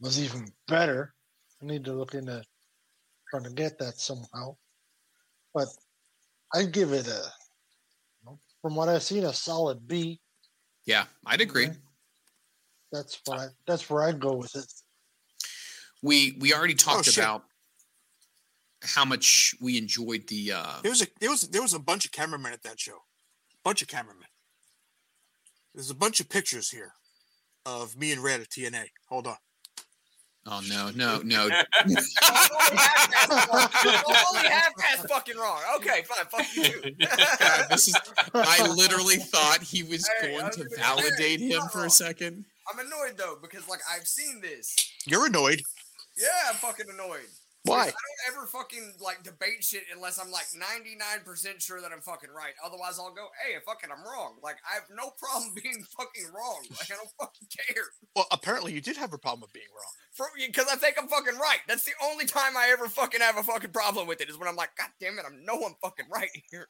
was 0.01 0.21
even 0.21 0.51
better. 0.67 1.13
I 1.61 1.65
need 1.65 1.85
to 1.85 1.93
look 1.93 2.15
into 2.15 2.43
trying 3.29 3.43
to 3.43 3.51
get 3.51 3.79
that 3.79 3.99
somehow. 3.99 4.55
But 5.53 5.67
I'd 6.53 6.71
give 6.73 6.91
it 6.91 7.07
a, 7.07 7.21
from 8.61 8.75
what 8.75 8.89
I've 8.89 9.03
seen, 9.03 9.23
a 9.23 9.33
solid 9.33 9.87
B. 9.87 10.19
Yeah, 10.85 11.05
I'd 11.25 11.41
agree. 11.41 11.67
Okay. 11.67 11.77
That's 12.91 13.21
what 13.25 13.39
I, 13.39 13.45
that's 13.67 13.89
where 13.89 14.03
I'd 14.03 14.19
go 14.19 14.33
with 14.33 14.55
it. 14.55 14.65
We 16.03 16.35
we 16.39 16.53
already 16.53 16.73
talked 16.73 17.05
shit. 17.05 17.17
about 17.17 17.43
how 18.83 19.05
much 19.05 19.55
we 19.61 19.77
enjoyed 19.77 20.27
the. 20.27 20.53
Uh, 20.53 20.81
There 20.81 20.91
was 20.91 21.03
a 21.03 21.07
there 21.19 21.29
was 21.29 21.41
there 21.41 21.61
was 21.61 21.73
a 21.73 21.79
bunch 21.79 22.05
of 22.05 22.11
cameramen 22.11 22.51
at 22.51 22.63
that 22.63 22.79
show. 22.79 22.97
Bunch 23.63 23.81
of 23.81 23.87
cameramen. 23.87 24.27
There's 25.73 25.91
a 25.91 25.95
bunch 25.95 26.19
of 26.19 26.27
pictures 26.27 26.69
here 26.69 26.93
of 27.65 27.95
me 27.95 28.11
and 28.11 28.21
Red 28.21 28.41
at 28.41 28.49
TNA. 28.49 28.87
Hold 29.07 29.27
on. 29.27 29.37
Oh 30.47 30.61
no 30.69 30.89
no 30.95 31.21
no! 31.23 31.43
Only 31.49 32.77
half-ass 32.77 33.29
wrong. 33.29 33.59
I'm 34.07 34.25
only 34.35 34.47
half-ass 34.49 35.05
fucking 35.07 35.37
wrong. 35.37 35.61
Okay, 35.77 36.03
fine. 36.03 36.25
Fuck 36.31 36.55
you. 36.55 36.95
God, 37.39 37.65
this 37.69 37.87
is. 37.89 37.95
I 38.33 38.67
literally 38.67 39.15
thought 39.33 39.61
he 39.61 39.83
was 39.83 40.07
Hey, 40.21 40.31
going 40.33 40.45
was 40.45 40.55
to 40.55 40.63
gonna 40.63 40.69
say, 40.75 40.81
validate 40.81 41.39
him 41.41 41.49
no. 41.59 41.67
for 41.67 41.85
a 41.85 41.89
second. 41.89 42.45
I'm 42.71 42.79
annoyed 42.79 43.17
though 43.17 43.37
because 43.41 43.67
like 43.67 43.81
I've 43.91 44.07
seen 44.07 44.41
this. 44.41 44.75
You're 45.05 45.25
annoyed. 45.27 45.61
Yeah, 46.17 46.27
I'm 46.49 46.55
fucking 46.55 46.87
annoyed. 46.93 47.27
Why? 47.63 47.81
I 47.81 47.85
don't 47.85 48.35
ever 48.35 48.47
fucking 48.47 48.93
like 48.99 49.21
debate 49.23 49.63
shit 49.63 49.83
unless 49.93 50.17
I'm 50.19 50.31
like 50.31 50.45
99% 50.55 51.61
sure 51.61 51.79
that 51.81 51.91
I'm 51.91 52.01
fucking 52.01 52.31
right. 52.35 52.53
Otherwise, 52.65 52.97
I'll 52.97 53.13
go, 53.13 53.27
hey, 53.45 53.53
fucking, 53.65 53.89
I'm 53.95 54.03
wrong. 54.03 54.37
Like, 54.41 54.55
I 54.69 54.73
have 54.75 54.85
no 54.89 55.11
problem 55.19 55.53
being 55.61 55.83
fucking 55.95 56.25
wrong. 56.33 56.65
Like, 56.71 56.91
I 56.91 56.95
don't 56.95 57.09
fucking 57.19 57.47
care. 57.49 57.83
Well, 58.15 58.25
apparently 58.31 58.73
you 58.73 58.81
did 58.81 58.97
have 58.97 59.13
a 59.13 59.17
problem 59.19 59.41
with 59.41 59.53
being 59.53 59.67
wrong. 59.75 60.27
Because 60.47 60.67
I 60.71 60.75
think 60.75 60.95
I'm 60.99 61.07
fucking 61.07 61.37
right. 61.37 61.59
That's 61.67 61.85
the 61.85 61.91
only 62.03 62.25
time 62.25 62.57
I 62.57 62.69
ever 62.73 62.87
fucking 62.87 63.21
have 63.21 63.37
a 63.37 63.43
fucking 63.43 63.71
problem 63.71 64.07
with 64.07 64.21
it 64.21 64.29
is 64.29 64.37
when 64.39 64.47
I'm 64.47 64.55
like, 64.55 64.71
God 64.77 64.89
damn 64.99 65.19
it, 65.19 65.25
I 65.25 65.29
know 65.45 65.63
I'm 65.63 65.75
fucking 65.83 66.05
right 66.11 66.29
here. 66.51 66.67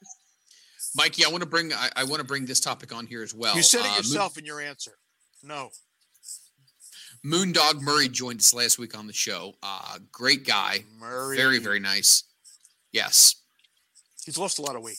Mikey, 0.96 1.24
I 1.24 1.30
want 1.30 1.42
to 1.42 1.50
bring 1.50 1.72
I, 1.74 1.90
I 1.96 2.04
want 2.04 2.20
to 2.20 2.26
bring 2.26 2.46
this 2.46 2.60
topic 2.60 2.94
on 2.94 3.06
here 3.08 3.22
as 3.24 3.34
well. 3.34 3.56
you 3.56 3.62
said 3.64 3.82
Uh, 3.82 3.86
it 3.86 3.90
Mo- 3.92 3.98
yourself 3.98 4.38
in 4.38 4.46
your 4.46 4.60
answer. 4.60 4.98
No. 5.44 5.70
Moondog 7.26 7.82
Murray 7.82 8.08
joined 8.10 8.40
us 8.40 8.54
last 8.54 8.80
week 8.80 8.98
on 8.98 9.06
the 9.08 9.14
show. 9.14 9.54
Uh, 9.62 10.00
great 10.12 10.46
guy, 10.46 10.84
Murray. 11.00 11.38
very 11.38 11.60
very 11.60 11.80
nice. 11.80 12.24
Yes, 12.92 13.36
He's 14.26 14.38
lost 14.38 14.60
a 14.60 14.62
lot 14.62 14.76
of 14.76 14.82
weight. 14.84 14.98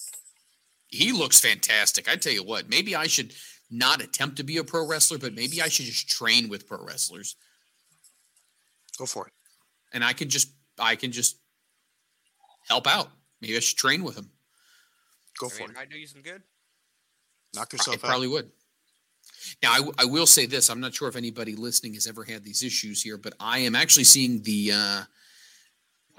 he 0.89 1.13
looks 1.13 1.39
fantastic. 1.41 2.09
I 2.11 2.17
tell 2.17 2.33
you 2.33 2.43
what, 2.45 2.69
maybe 2.69 2.95
I 2.97 3.07
should 3.07 3.33
not 3.71 4.01
attempt 4.03 4.37
to 4.37 4.43
be 4.45 4.57
a 4.59 4.65
pro 4.65 4.87
wrestler, 4.87 5.19
but 5.19 5.35
maybe 5.35 5.61
I 5.63 5.69
should 5.69 5.87
just 5.87 6.09
train 6.09 6.49
with 6.49 6.67
pro 6.69 6.79
wrestlers, 6.85 7.37
Go 8.99 9.07
for 9.07 9.27
it. 9.29 9.33
and 9.93 10.05
I 10.05 10.13
can 10.13 10.29
just 10.29 10.53
I 10.79 10.97
can 10.97 11.11
just 11.13 11.39
help 12.69 12.87
out. 12.87 13.09
Maybe 13.41 13.57
I 13.57 13.61
should 13.61 13.79
train 13.79 14.05
with 14.05 14.17
him. 14.17 14.31
Go 15.39 15.47
I 15.47 15.51
for 15.51 15.59
mean, 15.61 15.71
it. 15.71 15.77
I 15.79 15.85
do 15.87 15.99
you 15.99 16.07
some 16.07 16.23
good. 16.23 16.43
Knock 17.55 17.71
I 17.73 17.77
yourself 17.77 17.97
out. 17.97 18.09
probably 18.09 18.29
would. 18.29 18.51
Now, 19.63 19.77
I 19.99 20.05
will 20.05 20.27
say 20.27 20.47
this: 20.47 20.69
I'm 20.71 20.81
not 20.81 20.95
sure 20.95 21.09
if 21.09 21.17
anybody 21.17 21.57
listening 21.57 21.95
has 21.95 22.07
ever 22.07 22.25
had 22.25 22.45
these 22.45 22.63
issues 22.63 23.03
here, 23.03 23.17
but 23.17 23.35
I 23.41 23.59
am 23.59 23.75
actually 23.75 24.05
seeing 24.05 24.43
the. 24.43 24.73
Uh, 24.73 25.03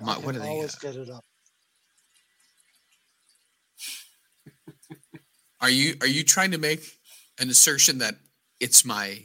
my, 0.01 0.15
what 0.19 0.35
are 0.35 0.39
they? 0.39 0.47
always 0.47 0.75
uh, 0.75 0.79
get 0.81 0.95
it 0.95 1.09
up. 1.09 1.23
Are 5.61 5.69
you 5.69 5.95
are 6.01 6.07
you 6.07 6.23
trying 6.23 6.51
to 6.51 6.57
make 6.57 6.81
an 7.39 7.49
assertion 7.49 7.99
that 7.99 8.15
it's 8.59 8.83
my 8.83 9.23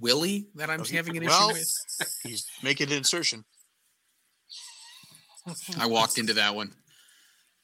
Willie 0.00 0.46
that 0.54 0.70
I'm 0.70 0.80
Okay, 0.82 0.96
having 0.96 1.16
an 1.16 1.24
well- 1.24 1.50
issue 1.50 1.58
with? 1.58 2.18
He's 2.22 2.46
making 2.62 2.90
an 2.90 2.98
insertion. 2.98 3.44
I 5.78 5.86
walked 5.86 6.16
into 6.18 6.34
that 6.34 6.54
one, 6.54 6.72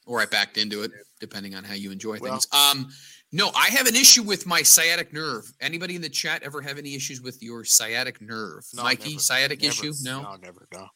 or 0.07 0.20
I 0.20 0.26
backed 0.26 0.59
into 0.59 0.83
it, 0.83 0.91
depending 1.20 1.55
on 1.55 1.65
how 1.65 1.75
you 1.75 1.91
enjoy 1.92 2.18
Well- 2.18 2.33
things. 2.33 2.47
Um, 2.52 2.89
no, 3.33 3.50
I 3.55 3.68
have 3.68 3.86
an 3.86 3.94
issue 3.97 4.23
with 4.23 4.47
my 4.47 4.62
sciatic 4.62 5.12
nerve. 5.12 5.52
Anybody 5.60 5.94
in 5.97 6.02
the 6.02 6.09
chat 6.09 6.42
ever 6.42 6.60
have 6.62 6.78
any 6.78 6.94
issues 6.94 7.20
with 7.20 7.42
your 7.42 7.65
sciatic 7.65 8.20
nerve, 8.20 8.65
No, 8.75 8.83
Mikey? 8.83 9.10
never, 9.10 9.20
sciatic 9.20 9.62
never. 9.62 9.73
issue? 9.73 9.92
No. 10.02 10.23
No, 10.23 10.36
never. 10.36 10.67
No. 10.73 10.89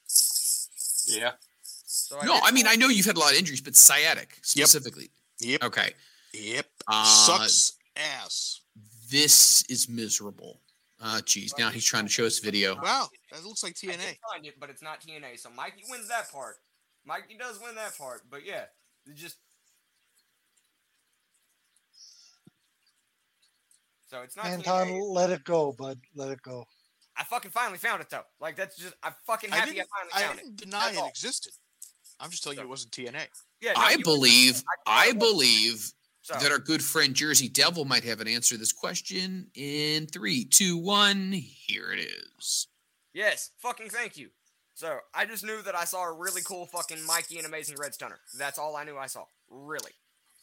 Yeah. 1.07 1.33
So 1.63 2.21
No, 2.23 2.39
I 2.43 2.51
mean 2.51 2.65
find- 2.67 2.75
I 2.75 2.77
know 2.81 2.89
you've 2.89 3.07
had 3.07 3.17
a 3.17 3.21
lot 3.21 3.33
of 3.33 3.39
injuries, 3.39 3.61
but 3.61 3.75
sciatic 3.77 4.39
specifically. 4.43 5.11
Yep. 5.41 5.63
Okay. 5.65 5.95
Yep. 6.33 6.67
Uh, 6.89 7.05
Sucks 7.05 7.73
ass. 7.97 8.61
This 9.11 9.63
is 9.69 9.89
miserable. 9.89 10.61
Uh 11.01 11.21
geez, 11.25 11.55
now 11.59 11.71
he's 11.71 11.85
trying 11.85 12.05
to 12.05 12.11
show 12.11 12.25
us 12.25 12.39
video. 12.39 12.75
Wow. 12.81 13.09
That 13.31 13.45
looks 13.45 13.63
like 13.63 13.77
I 13.83 13.87
TNA. 13.87 14.17
find 14.33 14.47
it, 14.47 14.55
but 14.59 14.71
it's 14.71 14.83
not 14.83 15.01
TNA. 15.01 15.39
So 15.39 15.51
Mikey 15.51 15.85
wins 15.89 16.09
that 16.09 16.31
part. 16.33 16.57
Mikey 17.05 17.37
does 17.39 17.61
win 17.61 17.75
that 17.75 17.97
part, 17.99 18.23
but 18.31 18.45
yeah, 18.47 18.65
just. 19.15 19.37
So 24.15 24.23
it's 24.23 24.37
not 24.37 24.47
Anton, 24.47 24.87
TNA. 24.87 25.13
let 25.13 25.31
it 25.31 25.43
go, 25.43 25.73
bud. 25.73 25.99
Let 26.15 26.31
it 26.31 26.41
go. 26.43 26.65
I 27.17 27.25
fucking 27.25 27.51
finally 27.51 27.79
found 27.79 28.01
it 28.01 28.09
though. 28.11 28.23
Like 28.41 28.55
that's 28.55 28.77
just 28.77 28.95
I'm 29.03 29.13
fucking 29.27 29.51
happy 29.51 29.71
I, 29.71 29.75
didn't, 29.75 29.89
finally 29.89 30.13
I 30.15 30.23
found 30.29 30.39
it. 30.39 30.43
didn't 30.45 30.57
deny 30.59 30.79
That's 30.85 30.97
it 30.97 31.01
all. 31.01 31.09
existed. 31.09 31.53
I'm 32.21 32.31
just 32.31 32.45
telling 32.45 32.59
you 32.59 32.65
it 32.65 32.69
wasn't 32.69 32.93
TNA. 32.93 33.27
Yeah, 33.61 33.73
no, 33.73 33.81
I 33.83 33.97
believe 34.05 34.63
I 34.87 35.09
I- 35.09 35.13
believe 35.15 35.91
So, 36.23 36.35
that 36.35 36.53
our 36.53 36.61
good 36.61 36.83
friend 36.83 37.13
Jersey 37.13 37.49
Devil 37.49 37.87
might 37.87 38.05
have 38.05 38.21
an 38.21 38.29
answer 38.29 38.55
to 38.55 38.59
this 38.59 38.73
question 38.73 39.49
in 39.57 40.07
three, 40.07 40.45
two, 40.45 40.77
one. 40.77 41.33
Here 41.33 41.93
it 41.93 41.99
is. 41.99 42.69
yes, 43.15 43.51
fucking 43.59 43.91
thank 43.91 44.17
you. 44.17 44.29
So 44.75 44.99
I 45.13 45.25
just 45.25 45.45
knew 45.45 45.61
that 45.63 45.75
I 45.75 45.85
saw 45.87 46.05
a 46.05 46.13
really 46.13 46.43
cool 46.43 46.67
fucking 46.67 47.05
Mikey 47.05 47.39
and 47.39 47.47
Amazing 47.49 47.79
Red 47.81 47.95
Stunner. 47.95 48.21
That's 48.39 48.61
all 48.61 48.77
I 48.77 48.85
knew 48.85 48.97
I 48.97 49.07
saw. 49.07 49.25
Really. 49.51 49.93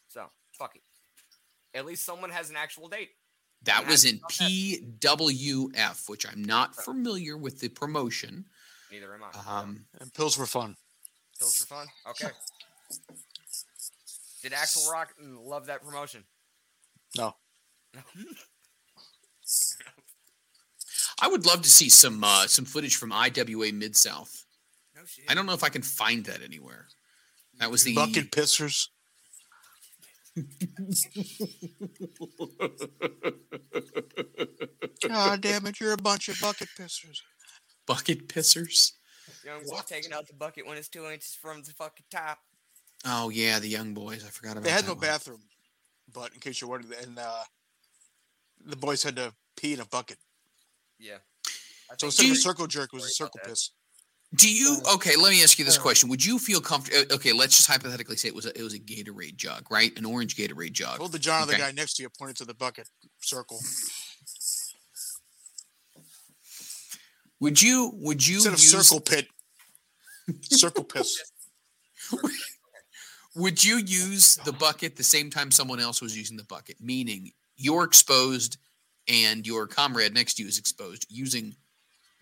So 0.10 0.26
fuck 0.60 0.76
it. 0.76 0.82
At 1.74 1.86
least 1.86 2.06
someone 2.06 2.32
has 2.32 2.50
an 2.50 2.58
actual 2.58 2.90
date. 2.90 3.12
That 3.64 3.82
And 3.82 3.90
was 3.90 4.06
in 4.06 4.20
PWF, 4.20 6.10
which 6.10 6.26
I'm 6.26 6.44
not 6.44 6.76
familiar 6.76 7.38
with 7.38 7.60
the 7.60 7.70
promotion. 7.70 8.46
Neither 8.92 9.14
am 9.14 9.22
I. 9.24 9.60
Um, 9.60 9.86
And 10.00 10.14
pills 10.14 10.38
were 10.38 10.46
fun. 10.48 10.76
Pills 11.40 11.58
for 11.58 11.66
fun. 11.66 11.88
Okay. 12.10 12.30
Did 14.42 14.54
Axel 14.54 14.92
Rock 14.92 15.14
love 15.22 15.68
that 15.68 15.84
promotion? 15.84 16.24
No. 17.16 17.36
I 21.22 21.28
would 21.28 21.46
love 21.46 21.62
to 21.62 21.70
see 21.70 21.90
some 21.90 22.24
uh, 22.24 22.48
some 22.48 22.66
footage 22.66 22.96
from 22.96 23.12
IWA 23.12 23.72
Mid 23.74 23.96
South. 23.96 24.46
no 24.96 25.02
shit. 25.06 25.26
I 25.30 25.36
don't 25.36 25.46
know 25.46 25.54
if 25.54 25.64
I 25.64 25.70
can 25.70 25.84
find 25.84 26.26
that 26.26 26.42
anywhere. 26.42 26.88
That 27.60 27.70
was 27.70 27.84
the 27.84 27.94
Bucket 27.94 28.32
pissers. 28.32 28.88
God 35.08 35.42
damn 35.42 35.66
it, 35.66 35.80
you're 35.80 35.94
a 35.94 35.98
bunch 35.98 36.30
of 36.30 36.40
bucket 36.40 36.70
pissers. 36.80 37.22
bucket 37.86 38.28
pissers. 38.28 38.94
Young 39.46 39.64
boy 39.66 39.80
taking 39.86 40.14
out 40.14 40.28
the 40.28 40.34
bucket 40.34 40.66
when 40.68 40.78
it's 40.78 40.88
two 40.88 41.06
inches 41.06 41.36
from 41.42 41.64
the 41.64 41.74
fucking 41.74 42.06
top. 42.12 42.40
Oh 43.06 43.30
yeah, 43.30 43.60
the 43.60 43.68
young 43.68 43.94
boys. 43.94 44.24
I 44.26 44.30
forgot 44.30 44.52
about. 44.52 44.62
It. 44.62 44.64
They 44.66 44.72
had 44.72 44.84
that 44.84 44.88
no 44.88 44.94
one. 44.94 45.02
bathroom, 45.02 45.42
but 46.14 46.34
in 46.34 46.40
case 46.40 46.62
you're 46.62 46.70
wondering, 46.70 46.94
and 47.02 47.18
uh, 47.18 47.44
the 48.66 48.76
boys 48.76 49.04
had 49.04 49.16
to 49.18 49.34
pee 49.58 49.74
in 49.74 49.80
a 49.80 49.86
bucket. 49.86 50.18
Yeah. 51.00 51.18
I 51.90 51.96
So 51.98 52.08
instead 52.08 52.28
of 52.28 52.32
a 52.34 52.36
circle 52.36 52.68
jerk, 52.68 52.90
it 52.94 52.96
was 52.96 53.06
a 53.06 53.10
circle 53.10 53.32
about 53.36 53.48
that. 53.48 53.50
piss. 53.52 53.72
Do 54.36 54.50
you? 54.50 54.78
Okay, 54.96 55.18
let 55.18 55.32
me 55.32 55.44
ask 55.44 55.60
you 55.60 55.66
this 55.66 55.78
question: 55.78 56.10
Would 56.10 56.24
you 56.24 56.40
feel 56.40 56.62
comfortable? 56.62 57.04
Okay, 57.16 57.34
let's 57.34 57.58
just 57.58 57.70
hypothetically 57.70 58.16
say 58.16 58.30
it 58.30 58.36
was 58.36 58.46
a, 58.46 58.58
it 58.58 58.64
was 58.64 58.74
a 58.74 58.80
Gatorade 58.80 59.36
jug, 59.36 59.70
right? 59.70 59.98
An 59.98 60.06
orange 60.06 60.38
Gatorade 60.38 60.72
jug. 60.72 61.00
Hold 61.00 61.12
the 61.12 61.20
John 61.20 61.44
of 61.44 61.50
the 61.50 61.58
guy 61.58 61.72
next 61.72 61.96
to 61.96 62.04
you 62.04 62.10
pointed 62.18 62.38
to 62.38 62.46
the 62.46 62.54
bucket 62.54 62.88
circle. 63.20 63.60
Would 67.42 67.62
you? 67.62 67.92
Would 67.96 68.26
you 68.26 68.36
Instead 68.36 68.54
of 68.54 68.60
use? 68.60 68.88
circle 68.88 69.02
pit, 69.02 69.28
circle 70.44 70.86
piss. 70.86 71.22
Would 73.36 73.64
you 73.64 73.78
use 73.78 74.36
the 74.36 74.52
bucket 74.52 74.98
the 74.98 75.04
same 75.04 75.30
time 75.30 75.52
someone 75.52 75.80
else 75.80 76.02
was 76.02 76.18
using 76.18 76.36
the 76.36 76.44
bucket? 76.44 76.76
Meaning 76.82 77.32
you're 77.56 77.84
exposed 77.84 78.58
and 79.08 79.48
your 79.48 79.68
comrade 79.68 80.14
next 80.14 80.36
to 80.36 80.44
you 80.44 80.50
is 80.50 80.58
exposed 80.58 81.06
using 81.10 81.56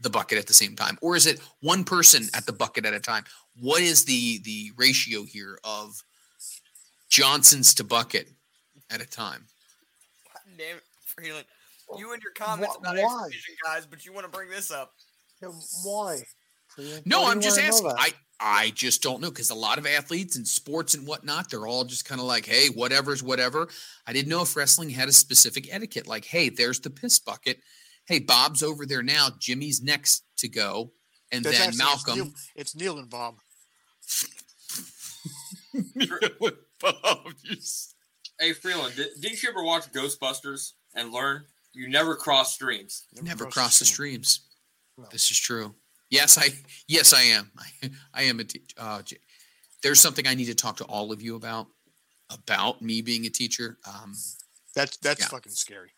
the 0.02 0.10
bucket 0.10 0.38
at 0.38 0.48
the 0.48 0.53
same 0.53 0.76
time, 0.76 0.98
or 1.02 1.16
is 1.16 1.28
it 1.28 1.40
one 1.61 1.84
person 1.84 2.24
at 2.34 2.45
the 2.45 2.53
bucket 2.53 2.86
at 2.86 2.94
a 2.94 3.00
time? 3.00 3.24
What 3.60 3.82
is 3.82 4.06
the 4.06 4.40
the 4.40 4.72
ratio 4.78 5.24
here 5.24 5.60
of 5.64 6.02
Johnsons 7.10 7.74
to 7.76 7.84
bucket 7.84 8.30
at 8.90 9.02
a 9.02 9.06
time? 9.06 9.45
God 10.34 10.58
damn 10.58 10.78
it, 10.78 10.84
Freeland. 11.06 11.45
You 11.98 12.14
and 12.14 12.22
your 12.22 12.34
comments 12.34 12.76
Wh- 12.76 12.80
about 12.80 12.95
why? 12.98 13.26
exhibition 13.26 13.56
guys, 13.64 13.86
but 13.86 14.06
you 14.06 14.14
want 14.14 14.26
to 14.26 14.32
bring 14.32 14.50
this 14.50 14.72
up. 14.72 14.94
Yeah, 15.42 15.50
why? 15.84 16.22
Freeland? 16.68 17.02
No, 17.06 17.24
Why 17.24 17.32
I'm 17.32 17.42
just 17.42 17.60
asking. 17.60 17.92
I 17.98 18.14
I 18.40 18.69
just 18.69 19.02
don't 19.02 19.22
know 19.22 19.30
because 19.30 19.50
a 19.50 19.56
lot 19.56 19.80
of 19.80 19.86
athletes 19.86 20.38
and 20.38 20.48
sports 20.48 20.94
and 20.94 21.06
whatnot, 21.06 21.50
they're 21.50 21.68
all 21.68 21.84
just 21.84 22.06
kind 22.06 22.22
of 22.22 22.28
like, 22.28 22.45
hey, 22.45 22.68
whatever's 22.68 23.22
whatever. 23.22 23.68
I 24.08 24.14
didn't 24.14 24.30
know 24.30 24.42
if 24.42 24.56
wrestling 24.56 24.90
had 24.90 25.10
a 25.10 25.14
specific 25.14 25.68
etiquette. 25.74 26.08
Like, 26.08 26.24
hey, 26.24 26.48
there's 26.48 26.80
the 26.80 26.90
piss 26.90 27.19
bucket. 27.19 27.60
Hey, 28.09 28.19
Bob's 28.19 28.61
over 28.63 28.85
there 28.88 29.03
now. 29.03 29.29
Jimmy's 29.39 29.81
next 29.83 30.23
to 30.39 30.47
go, 30.49 30.91
and 31.31 31.45
That's 31.45 31.57
then 31.59 31.67
actually- 31.69 31.85
it's 31.85 32.07
Malcolm. 32.07 32.15
Neil, 32.25 32.33
it's 32.55 32.75
Neil 32.75 32.97
and 32.97 33.09
Bob. 33.09 33.35
Bob, 36.81 37.33
you 37.43 37.51
s- 37.57 37.93
Hey, 38.39 38.53
Freeland, 38.53 38.95
did, 38.95 39.09
didn't 39.21 39.43
you 39.43 39.49
ever 39.49 39.63
watch 39.63 39.91
Ghostbusters 39.91 40.71
and 40.95 41.11
learn 41.11 41.43
you 41.73 41.88
never 41.89 42.15
cross 42.15 42.53
streams? 42.55 43.03
never 43.21 43.43
crossed 43.43 43.53
cross 43.53 43.79
the 43.79 43.85
stream. 43.85 44.23
streams. 44.23 44.47
No. 44.97 45.05
This 45.11 45.29
is 45.29 45.38
true. 45.38 45.75
Yes, 46.09 46.38
I 46.38 46.49
yes 46.88 47.13
I 47.13 47.21
am. 47.23 47.51
I, 47.57 47.89
I 48.13 48.23
am 48.23 48.39
a 48.39 48.43
teacher. 48.43 48.75
Uh, 48.77 49.01
there's 49.83 49.99
something 49.99 50.25
I 50.25 50.33
need 50.33 50.45
to 50.45 50.55
talk 50.55 50.77
to 50.77 50.85
all 50.85 51.11
of 51.11 51.21
you 51.21 51.35
about 51.35 51.67
about 52.31 52.81
me 52.81 53.01
being 53.01 53.25
a 53.25 53.29
teacher. 53.29 53.77
Um, 53.88 54.13
That's 54.73 54.97
that's 54.97 55.19
Yeah. 55.21 55.27
fucking 55.27 55.51
scary. 55.51 55.91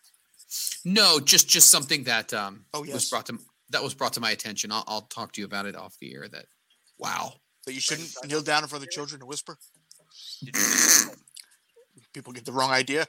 No, 0.84 1.20
just 1.20 1.48
just 1.48 1.70
something 1.70 2.04
that 2.04 2.32
um, 2.34 2.64
Oh 2.74 2.80
was 2.82 3.08
brought 3.08 3.26
to 3.26 3.38
that 3.70 3.82
was 3.82 3.94
brought 3.94 4.12
to 4.14 4.20
my 4.20 4.30
attention. 4.30 4.70
I'll, 4.72 4.84
I'll 4.86 5.02
talk 5.02 5.32
to 5.32 5.40
you 5.40 5.46
about 5.46 5.66
it 5.66 5.76
off 5.76 5.96
the 6.00 6.14
air. 6.14 6.28
That 6.28 6.46
wow. 6.98 7.34
that 7.66 7.72
you 7.72 7.80
shouldn't 7.80 8.10
kneel 8.26 8.42
down 8.42 8.62
in 8.62 8.68
front 8.68 8.82
of 8.84 8.88
the 8.88 8.92
children 8.92 9.20
and 9.20 9.28
whisper. 9.28 9.56
People 12.12 12.32
get 12.32 12.44
the 12.44 12.52
wrong 12.52 12.70
idea. 12.70 13.06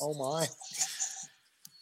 Oh 0.00 0.14
my! 0.14 0.46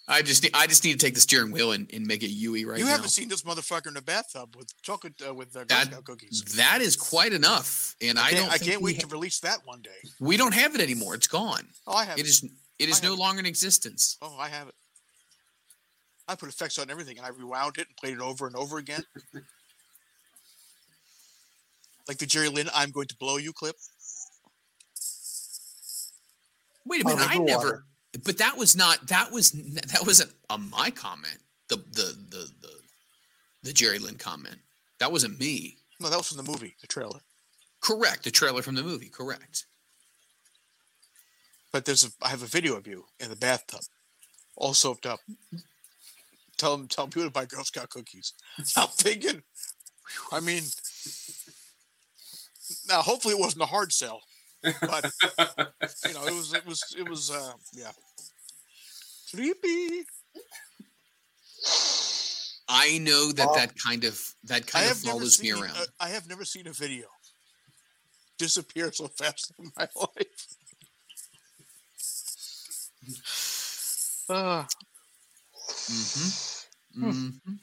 I 0.09 0.23
just 0.23 0.43
need 0.43 0.51
I 0.55 0.67
just 0.67 0.85
need 0.85 0.99
to 0.99 1.07
take 1.07 1.15
the 1.15 1.21
steering 1.21 1.53
wheel 1.53 1.73
and, 1.73 1.89
and 1.93 2.05
make 2.07 2.23
it 2.23 2.29
Yui 2.31 2.65
right 2.65 2.79
you 2.79 2.85
now. 2.85 2.91
haven't 2.91 3.11
seen 3.11 3.29
this 3.29 3.43
motherfucker 3.43 3.87
in 3.87 3.97
a 3.97 4.03
bathtub 4.03 4.57
with 4.57 4.71
chocolate 4.83 5.15
uh, 5.27 5.33
with 5.33 5.57
uh, 5.57 5.65
That- 5.69 6.05
cookies. 6.05 6.43
that 6.57 6.81
is 6.81 6.97
quite 6.97 7.33
enough, 7.33 7.95
and 8.03 8.19
I, 8.19 8.27
I 8.27 8.31
don't. 8.33 8.51
I 8.53 8.59
can't 8.59 8.83
wait 8.83 8.97
ha- 8.97 9.03
to 9.03 9.07
release 9.07 9.39
that 9.41 9.61
one 9.65 9.81
day. 9.83 10.11
we 10.19 10.37
don't 10.37 10.53
have 10.55 10.75
it 10.75 10.81
anymore. 10.81 11.15
It's 11.15 11.29
gone. 11.29 11.69
Oh, 11.87 11.95
I 11.95 12.05
have 12.05 12.19
It 12.19 12.27
it. 12.27 12.29
is 12.29 12.45
it 12.81 12.89
is 12.89 13.03
no 13.03 13.13
it. 13.13 13.19
longer 13.19 13.41
in 13.41 13.47
existence. 13.47 14.17
Oh, 14.23 14.37
I 14.39 14.49
have 14.49 14.69
it. 14.69 14.75
I 16.29 16.35
put 16.35 16.49
effects 16.49 16.79
on 16.79 16.91
everything, 16.91 17.19
and 17.19 17.27
I 17.27 17.31
rewound 17.31 17.79
it 17.79 17.87
and 17.89 17.97
played 17.97 18.15
it 18.15 18.21
over 18.21 18.47
and 18.47 18.57
over 18.57 18.79
again. 18.79 19.03
like 22.09 22.19
the 22.19 22.27
Jerry 22.27 22.49
Lynn 22.49 22.69
"I'm 22.75 22.91
going 22.91 23.09
to 23.09 23.17
blow 23.17 23.37
you" 23.37 23.53
clip. 23.53 23.77
Wait 26.87 27.03
a 27.03 27.05
minute. 27.05 27.21
I 27.21 27.37
Underwater. 27.37 27.67
never 27.67 27.85
but 28.25 28.39
that 28.39 28.57
was 28.57 28.77
not 28.77 29.07
that 29.09 29.31
was 29.31 29.53
that 29.53 30.03
wasn't 30.05 30.33
a 30.51 30.59
my 30.59 30.91
comment. 30.91 31.39
The 31.69 31.77
the 31.77 32.17
the 32.31 32.51
the 32.61 32.73
the 33.63 33.73
Jerry 33.73 33.99
Lynn 33.99 34.17
comment. 34.17 34.59
That 34.99 35.13
wasn't 35.13 35.39
me. 35.39 35.77
No, 36.01 36.09
that 36.11 36.17
was 36.17 36.29
from 36.29 36.45
the 36.45 36.51
movie, 36.51 36.75
the 36.81 36.87
trailer. 36.87 37.21
Correct. 37.81 38.25
The 38.25 38.31
trailer 38.31 38.63
from 38.63 38.75
the 38.75 38.83
movie. 38.83 39.09
Correct. 39.09 39.67
But 41.73 41.85
there's 41.85 42.05
a 42.05 42.09
I 42.23 42.29
have 42.29 42.43
a 42.43 42.47
video 42.47 42.77
of 42.77 42.87
you 42.87 43.05
in 43.21 43.31
the 43.31 43.37
bathtub, 43.37 43.81
all 44.57 44.75
soaked 44.75 45.07
up. 45.07 45.21
Tell 46.59 46.77
them 46.77 46.89
tell 46.89 47.07
people 47.07 47.25
to 47.25 47.31
buy 47.31 47.47
Girl 47.47 47.65
Scout 47.65 47.91
cookies. 47.91 48.33
I'm 48.77 48.89
thinking, 48.89 49.43
I 50.33 50.41
mean, 50.41 50.63
now 52.89 53.03
hopefully 53.03 53.35
it 53.35 53.41
wasn't 53.41 53.63
a 53.63 53.67
hard 53.67 53.93
sell, 53.93 54.21
but 54.63 55.11
you 56.07 56.15
know 56.15 56.27
it 56.27 56.35
was 56.35 56.53
it 56.55 56.67
was 56.67 56.83
it 56.99 57.09
was 57.09 57.31
uh 57.31 57.53
yeah. 57.73 57.93
Sleepy. 59.27 60.05
I 62.69 62.99
know 62.99 63.33
that 63.33 63.49
Oh. 63.49 63.55
that 63.55 63.77
kind 63.77 64.05
of 64.05 64.21
that 64.45 64.67
kind 64.67 64.91
of 64.91 64.97
follows 64.99 65.41
me 65.41 65.53
around. 65.53 65.77
uh, 65.77 65.87
I 66.01 66.09
have 66.11 66.29
never 66.29 66.45
seen 66.45 66.67
a 66.67 66.73
video 66.73 67.07
disappear 68.39 68.91
so 68.93 69.07
fast 69.09 69.53
in 69.59 69.71
my 69.77 69.89
life. 69.97 70.47
Uh, 74.29 74.65
mm-hmm. 75.69 77.05
Mm-hmm. 77.05 77.55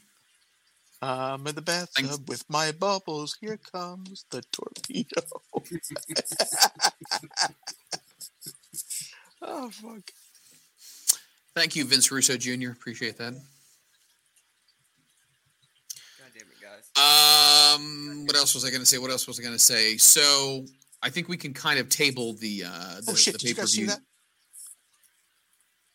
I'm 1.02 1.46
in 1.46 1.56
the 1.56 1.62
bathtub 1.62 2.28
with 2.28 2.44
my 2.50 2.72
bubbles. 2.72 3.38
Here 3.40 3.60
comes 3.72 4.26
the 4.32 4.42
torpedo. 4.52 5.22
oh 9.42 9.70
fuck! 9.70 10.12
Thank 11.56 11.76
you, 11.76 11.86
Vince 11.86 12.12
Russo 12.12 12.36
Jr. 12.38 12.72
Appreciate 12.72 13.18
that. 13.20 13.34
God 13.34 13.42
damn 16.34 16.48
it, 16.48 16.60
guys. 16.62 16.90
Um, 17.76 18.26
what 18.26 18.36
else 18.36 18.56
was 18.56 18.66
I 18.66 18.70
going 18.70 18.82
to 18.82 18.86
say? 18.86 18.98
What 18.98 19.12
else 19.12 19.28
was 19.28 19.40
I 19.40 19.44
going 19.44 19.56
to 19.56 19.60
say? 19.60 19.98
So 19.98 20.66
I 21.04 21.10
think 21.10 21.30
we 21.30 21.38
can 21.38 21.54
kind 21.54 21.80
of 21.80 21.90
table 21.90 22.34
the 22.34 22.64
uh 22.66 22.96
the, 23.06 23.12
Oh 23.12 23.16
shit! 23.16 23.34
the 23.34 23.40
Did 23.40 23.50
you 23.50 23.56
guys 23.56 23.72
see 23.72 23.82
pay-per-view. 23.86 23.96
that? 23.96 24.07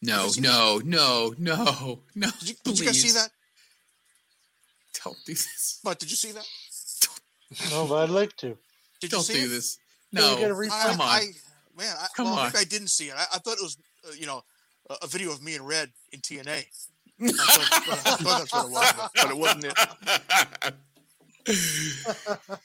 No, 0.02 0.26
you 0.34 0.42
no, 0.42 0.80
no, 0.84 1.32
no, 1.38 2.00
no. 2.16 2.28
Did 2.40 2.48
you, 2.48 2.54
did 2.64 2.78
you 2.80 2.84
guys 2.86 3.00
see 3.00 3.12
that? 3.12 3.30
Don't 5.04 5.16
do 5.24 5.32
this. 5.32 5.80
But 5.84 5.98
did 6.00 6.10
you 6.10 6.16
see 6.16 6.32
that? 6.32 6.46
No, 7.70 7.86
but 7.86 7.96
I'd 8.04 8.10
like 8.10 8.36
to. 8.38 8.56
Did 9.00 9.10
Don't 9.10 9.28
you 9.28 9.34
see 9.34 9.40
do 9.40 9.46
it? 9.46 9.48
this. 9.50 9.78
Can 10.14 10.22
No, 10.22 10.36
get? 10.36 10.50
I, 10.72 10.84
come 10.90 11.00
on. 11.00 11.08
I, 11.08 11.20
man, 11.76 11.94
I, 12.00 12.06
Come 12.16 12.26
well, 12.26 12.34
on. 12.38 12.46
maybe 12.46 12.58
I 12.58 12.64
didn't 12.64 12.88
see 12.88 13.08
it. 13.08 13.14
I, 13.16 13.26
I 13.34 13.38
thought 13.38 13.56
it 13.58 13.62
was, 13.62 13.76
uh, 14.08 14.12
you 14.18 14.26
know, 14.26 14.42
a, 14.90 14.96
a 15.02 15.06
video 15.06 15.30
of 15.32 15.42
me 15.42 15.54
and 15.54 15.66
Red 15.66 15.90
in 16.12 16.20
TNA. 16.20 16.64
I 17.22 17.28
thought, 17.28 17.68
I 18.06 18.16
thought 18.16 18.38
that's 18.38 18.52
what 18.52 18.66
it 18.66 18.70
was, 18.72 18.92
but- 18.96 19.10
but 19.14 19.30
it 19.30 19.36
wasn't 19.36 19.64
it. 19.64 19.74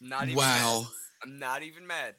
Not 0.00 0.24
even 0.24 0.36
wow. 0.36 0.80
Mad. 0.80 0.88
I'm 1.24 1.38
not 1.40 1.62
even 1.64 1.84
mad. 1.86 2.14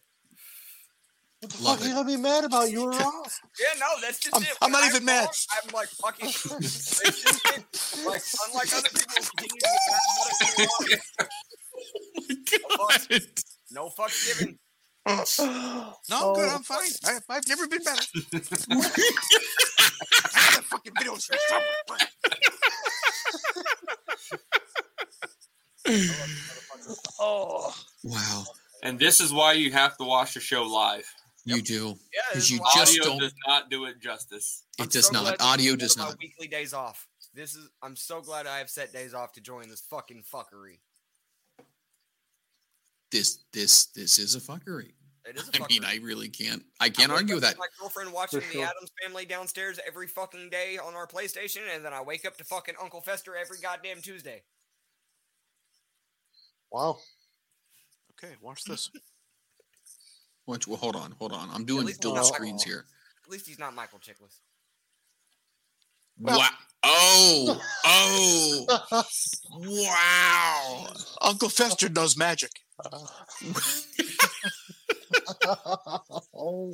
What 1.42 1.52
the 1.52 1.64
Love 1.64 1.78
fuck 1.78 1.86
are 1.86 1.88
you 1.88 1.94
it. 1.94 1.96
gonna 1.96 2.08
be 2.08 2.18
mad 2.18 2.44
about? 2.44 2.70
You 2.72 2.84
were 2.86 2.92
wrong. 2.92 3.26
Yeah, 3.60 3.74
no, 3.80 3.86
that's 4.02 4.20
just 4.20 4.34
I'm- 4.36 4.44
it. 4.44 4.58
I'm 4.62 4.72
When 4.72 4.82
not 4.82 4.90
even 4.90 5.06
mad. 5.06 5.30
I'm 5.64 5.70
like 5.74 5.88
fucking. 5.90 6.30
it's 6.30 6.44
just 6.44 7.06
it. 7.48 7.64
Like 8.06 8.22
unlike 8.48 8.74
other 8.76 8.90
people 8.90 9.16
who 9.16 9.22
continue 9.38 9.60
to 9.60 9.66
get 9.66 9.74
mad 9.88 10.00
about 10.12 10.92
it, 10.92 11.02
for 11.70 12.58
a 12.58 12.60
while, 12.78 12.80
Oh 12.82 12.88
my 12.90 12.98
God. 13.10 13.22
no 13.72 13.90
fucks 13.90 14.28
given. 14.28 14.58
No, 16.10 16.12
I'm 16.12 16.34
good. 16.36 16.50
I'm 16.50 16.64
fine. 16.64 16.90
Oh. 17.06 17.20
I, 17.30 17.36
I've 17.36 17.48
never 17.48 17.68
been 17.68 17.84
better. 17.84 18.02
that 18.70 20.64
fucking 20.66 20.94
video 20.98 21.14
was 21.14 21.30
Oh, 27.20 27.74
Wow. 28.04 28.44
And 28.84 28.98
this 29.00 29.20
is 29.20 29.34
why 29.34 29.54
you 29.54 29.72
have 29.72 29.98
to 29.98 30.04
watch 30.06 30.34
the 30.36 30.40
show 30.40 30.64
live. 30.64 31.06
You 31.46 31.62
do. 31.62 31.96
Yeah, 32.14 32.22
Because 32.32 32.52
you 32.52 32.60
just 32.76 32.92
Audio 33.00 33.04
don't. 33.04 33.20
does 33.20 33.34
not 33.48 33.70
do 33.70 33.86
it 33.86 34.00
justice. 34.02 34.64
It 34.78 34.84
I'm 34.84 34.88
does 34.90 35.08
so 35.08 35.14
not. 35.14 35.42
Audio 35.42 35.76
does 35.76 35.98
not. 35.98 36.18
Weekly 36.20 36.48
days 36.48 36.74
off. 36.74 37.08
This 37.34 37.56
is. 37.56 37.70
I'm 37.82 37.96
so 37.96 38.22
glad 38.22 38.46
I 38.48 38.58
have 38.60 38.70
set 38.70 38.92
days 38.94 39.14
off 39.14 39.34
to 39.34 39.42
join 39.42 39.70
this 39.70 39.82
fucking 39.82 40.24
fuckery. 40.32 40.80
This 43.12 43.40
this 43.54 43.86
this 43.88 44.20
is 44.20 44.36
a 44.36 44.40
fuckery. 44.40 44.92
It 45.26 45.38
is. 45.38 45.50
A 45.50 45.52
I 45.64 45.68
mean, 45.70 45.82
fuckery. 45.84 45.86
I 46.02 46.06
really 46.06 46.28
can't. 46.30 46.64
I 46.80 46.90
can't 46.90 47.10
wake 47.10 47.18
argue 47.20 47.36
with 47.36 47.44
that. 47.44 47.58
My 47.58 47.68
girlfriend 47.80 48.12
watching 48.14 48.42
For 48.42 48.54
the. 48.58 48.64
Addams 48.64 48.92
Family 49.04 49.26
downstairs 49.26 49.80
every 49.88 50.08
fucking 50.08 50.50
day 50.50 50.78
on 50.78 50.96
our 50.96 51.08
PlayStation, 51.08 51.62
and 51.74 51.84
then 51.84 51.94
I 51.94 52.02
wake 52.02 52.26
up 52.26 52.38
to 52.38 52.44
fucking 52.44 52.76
Uncle 52.82 53.02
Fester 53.02 53.36
every 53.36 53.58
goddamn 53.60 54.02
Tuesday. 54.02 54.44
wow. 56.72 56.98
Okay, 58.22 58.36
watch 58.42 58.64
this. 58.66 58.92
Watch, 60.50 60.66
well, 60.68 60.78
hold 60.78 60.96
on, 60.96 61.12
hold 61.20 61.32
on. 61.32 61.48
I'm 61.54 61.64
doing 61.64 61.86
least 61.86 62.02
dual 62.02 62.16
not- 62.16 62.26
screens 62.26 62.64
here. 62.64 62.84
At 63.24 63.30
least 63.30 63.46
he's 63.48 63.60
not 63.60 63.76
Michael 63.76 64.00
Chiklis. 64.00 64.40
wow. 66.18 66.50
Oh. 66.82 67.62
Oh. 67.86 68.66
wow. 69.60 70.88
Uncle 71.22 71.50
Fester 71.50 71.88
does 71.88 72.18
magic. 72.18 72.50
oh, 72.84 73.12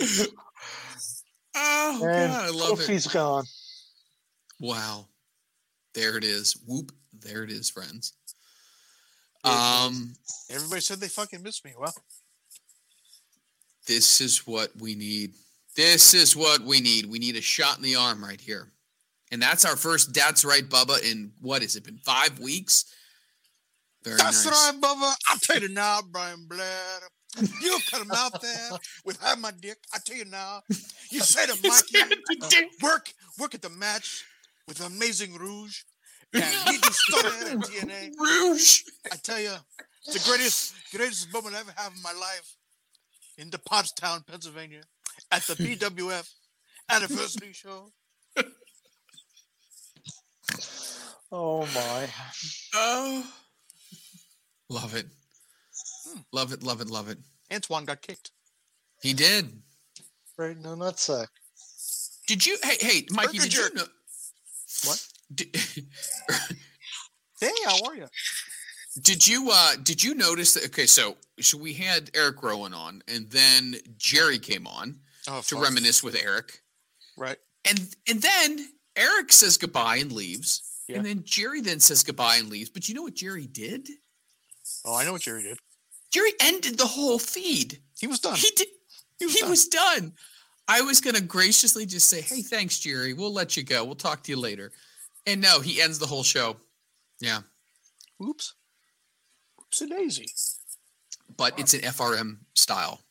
Oh, 1.57 1.99
and 2.01 2.31
God, 2.31 2.45
I 2.45 2.49
love 2.51 2.79
it. 2.79 2.87
He's 2.87 3.07
gone. 3.07 3.43
Wow. 4.61 5.07
There 5.93 6.15
it 6.17 6.23
is. 6.23 6.55
Whoop. 6.65 6.93
There 7.11 7.43
it 7.43 7.51
is, 7.51 7.69
friends. 7.69 8.13
Um, 9.43 10.13
Everybody 10.49 10.79
said 10.79 10.99
they 11.01 11.09
fucking 11.09 11.43
missed 11.43 11.65
me. 11.65 11.73
Well, 11.77 11.93
this 13.87 14.21
is 14.21 14.45
what 14.47 14.69
we 14.79 14.95
need. 14.95 15.33
This 15.75 16.13
is 16.13 16.35
what 16.35 16.61
we 16.61 16.79
need. 16.79 17.05
We 17.05 17.19
need 17.19 17.35
a 17.35 17.41
shot 17.41 17.77
in 17.77 17.83
the 17.83 17.95
arm 17.95 18.23
right 18.23 18.39
here. 18.39 18.71
And 19.31 19.41
that's 19.41 19.65
our 19.65 19.75
first 19.75 20.13
That's 20.13 20.45
Right, 20.45 20.67
Bubba, 20.67 21.03
in 21.03 21.31
what 21.41 21.61
has 21.61 21.75
it 21.75 21.83
been? 21.83 21.97
Five 21.97 22.39
weeks? 22.39 22.85
Very 24.03 24.17
that's 24.17 24.45
nice. 24.45 24.71
right, 24.73 24.81
Bubba. 24.81 25.13
I'll 25.29 25.39
tell 25.39 25.59
you 25.59 25.69
now, 25.69 25.99
Brian 26.11 26.45
Blair. 26.47 26.99
You 27.61 27.77
cut 27.89 28.01
him 28.01 28.11
out 28.15 28.41
there 28.41 28.69
with 29.03 29.21
have 29.21 29.39
my 29.39 29.51
dick. 29.59 29.77
I 29.93 29.97
tell 30.05 30.15
you 30.15 30.25
now. 30.25 30.61
You 31.09 31.19
say 31.19 31.45
to 31.47 31.57
Mikey, 31.67 32.69
work, 32.81 33.11
work 33.39 33.55
at 33.55 33.61
the 33.61 33.69
match 33.69 34.23
with 34.67 34.85
Amazing 34.85 35.35
Rouge. 35.35 35.81
And 36.33 36.43
he 36.43 36.77
do 36.77 36.89
stuff 36.91 37.25
at 37.49 37.57
TNA. 37.59 38.11
Rouge. 38.19 38.81
I 39.09 39.15
tell 39.15 39.39
you, 39.39 39.53
it's 40.05 40.21
the 40.21 40.29
greatest, 40.29 40.75
greatest 40.93 41.31
moment 41.31 41.55
I 41.55 41.59
ever 41.61 41.71
have 41.77 41.93
in 41.95 42.01
my 42.01 42.11
life 42.11 42.54
in 43.37 43.49
the 43.49 43.57
Pottstown, 43.57 44.25
Pennsylvania, 44.25 44.81
at 45.31 45.43
the 45.43 45.53
BWF 45.55 46.29
anniversary 46.89 47.53
show. 47.53 47.91
Oh 51.31 51.65
my. 51.73 52.07
Oh. 52.73 53.25
Love 54.69 54.95
it. 54.95 55.07
Hmm. 56.07 56.19
Love 56.31 56.53
it, 56.53 56.63
love 56.63 56.81
it, 56.81 56.89
love 56.89 57.09
it. 57.09 57.17
Antoine 57.51 57.85
got 57.85 58.01
kicked. 58.01 58.31
He 59.01 59.13
did. 59.13 59.51
Right 60.37 60.51
in 60.55 60.63
the 60.63 60.75
nutsack. 60.75 61.27
Did 62.27 62.45
you? 62.45 62.57
Hey, 62.63 62.77
hey, 62.79 63.05
Mikey, 63.11 63.37
Burger 63.37 63.43
did 63.43 63.51
jerk. 63.51 63.71
you 63.73 63.77
know? 63.79 63.85
What? 64.85 65.07
Did, 65.33 65.47
Hey, 67.41 67.51
how 67.65 67.83
are 67.87 67.95
you? 67.95 68.07
Did 69.01 69.27
you 69.27 69.49
uh 69.51 69.73
did 69.83 70.03
you 70.03 70.15
notice 70.15 70.53
that 70.53 70.65
okay 70.67 70.85
so 70.85 71.17
so 71.41 71.57
we 71.57 71.73
had 71.73 72.09
erick 72.15 72.41
rowan 72.41 72.73
on 72.73 73.01
and 73.09 73.29
then 73.29 73.75
jerry 73.97 74.39
came 74.39 74.65
on 74.67 74.99
Oh, 75.27 75.41
to 75.47 75.59
reminisce 75.59 76.01
with 76.03 76.15
erick 76.15 76.61
Right. 77.17 77.37
and 77.65 77.79
and 78.07 78.21
then 78.21 78.69
erick 78.95 79.33
says 79.33 79.57
goodbye 79.57 79.97
and 79.97 80.11
leaves 80.13 80.61
Yeah. 80.87 80.97
and 80.97 81.05
then 81.05 81.23
jerry 81.25 81.59
then 81.61 81.81
says 81.81 82.03
goodbye 82.03 82.37
and 82.37 82.47
leaves 82.49 82.69
but 82.69 82.87
you 82.87 82.95
know 82.95 83.01
what 83.03 83.15
jerry 83.15 83.47
did 83.47 83.89
Oh, 84.85 84.95
I 84.95 85.03
know 85.05 85.11
what 85.13 85.21
Jerry 85.21 85.43
did. 85.43 85.59
jerry 86.11 86.31
ended 86.39 86.77
the 86.77 86.87
whole 86.87 87.19
feed 87.19 87.79
He 87.99 88.07
was 88.07 88.19
done. 88.21 88.35
he 88.35 88.49
did 88.55 88.67
He 89.19 89.25
was 89.25 89.33
he 89.35 89.41
done. 89.41 89.49
was 89.49 89.67
done 89.67 90.13
i 90.69 90.79
was 90.81 91.01
gonna 91.01 91.19
graciously 91.21 91.85
just 91.85 92.07
say 92.09 92.21
hey 92.21 92.41
thanks 92.41 92.79
jerry 92.79 93.11
we'll 93.13 93.33
let 93.33 93.57
you 93.57 93.63
go 93.63 93.83
we'll 93.83 93.95
talk 93.95 94.23
to 94.23 94.31
you 94.31 94.37
later 94.37 94.71
and 95.27 95.41
no 95.41 95.59
he 95.59 95.81
ends 95.81 95.99
the 95.99 96.07
whole 96.07 96.23
show 96.23 96.55
yeah 97.19 97.41
Oops. 98.23 98.53
A 99.81 99.87
daisy. 99.87 100.27
but 101.37 101.57
it's 101.59 101.73
an 101.73 101.81
FRM 101.81 102.37
style. 102.53 103.01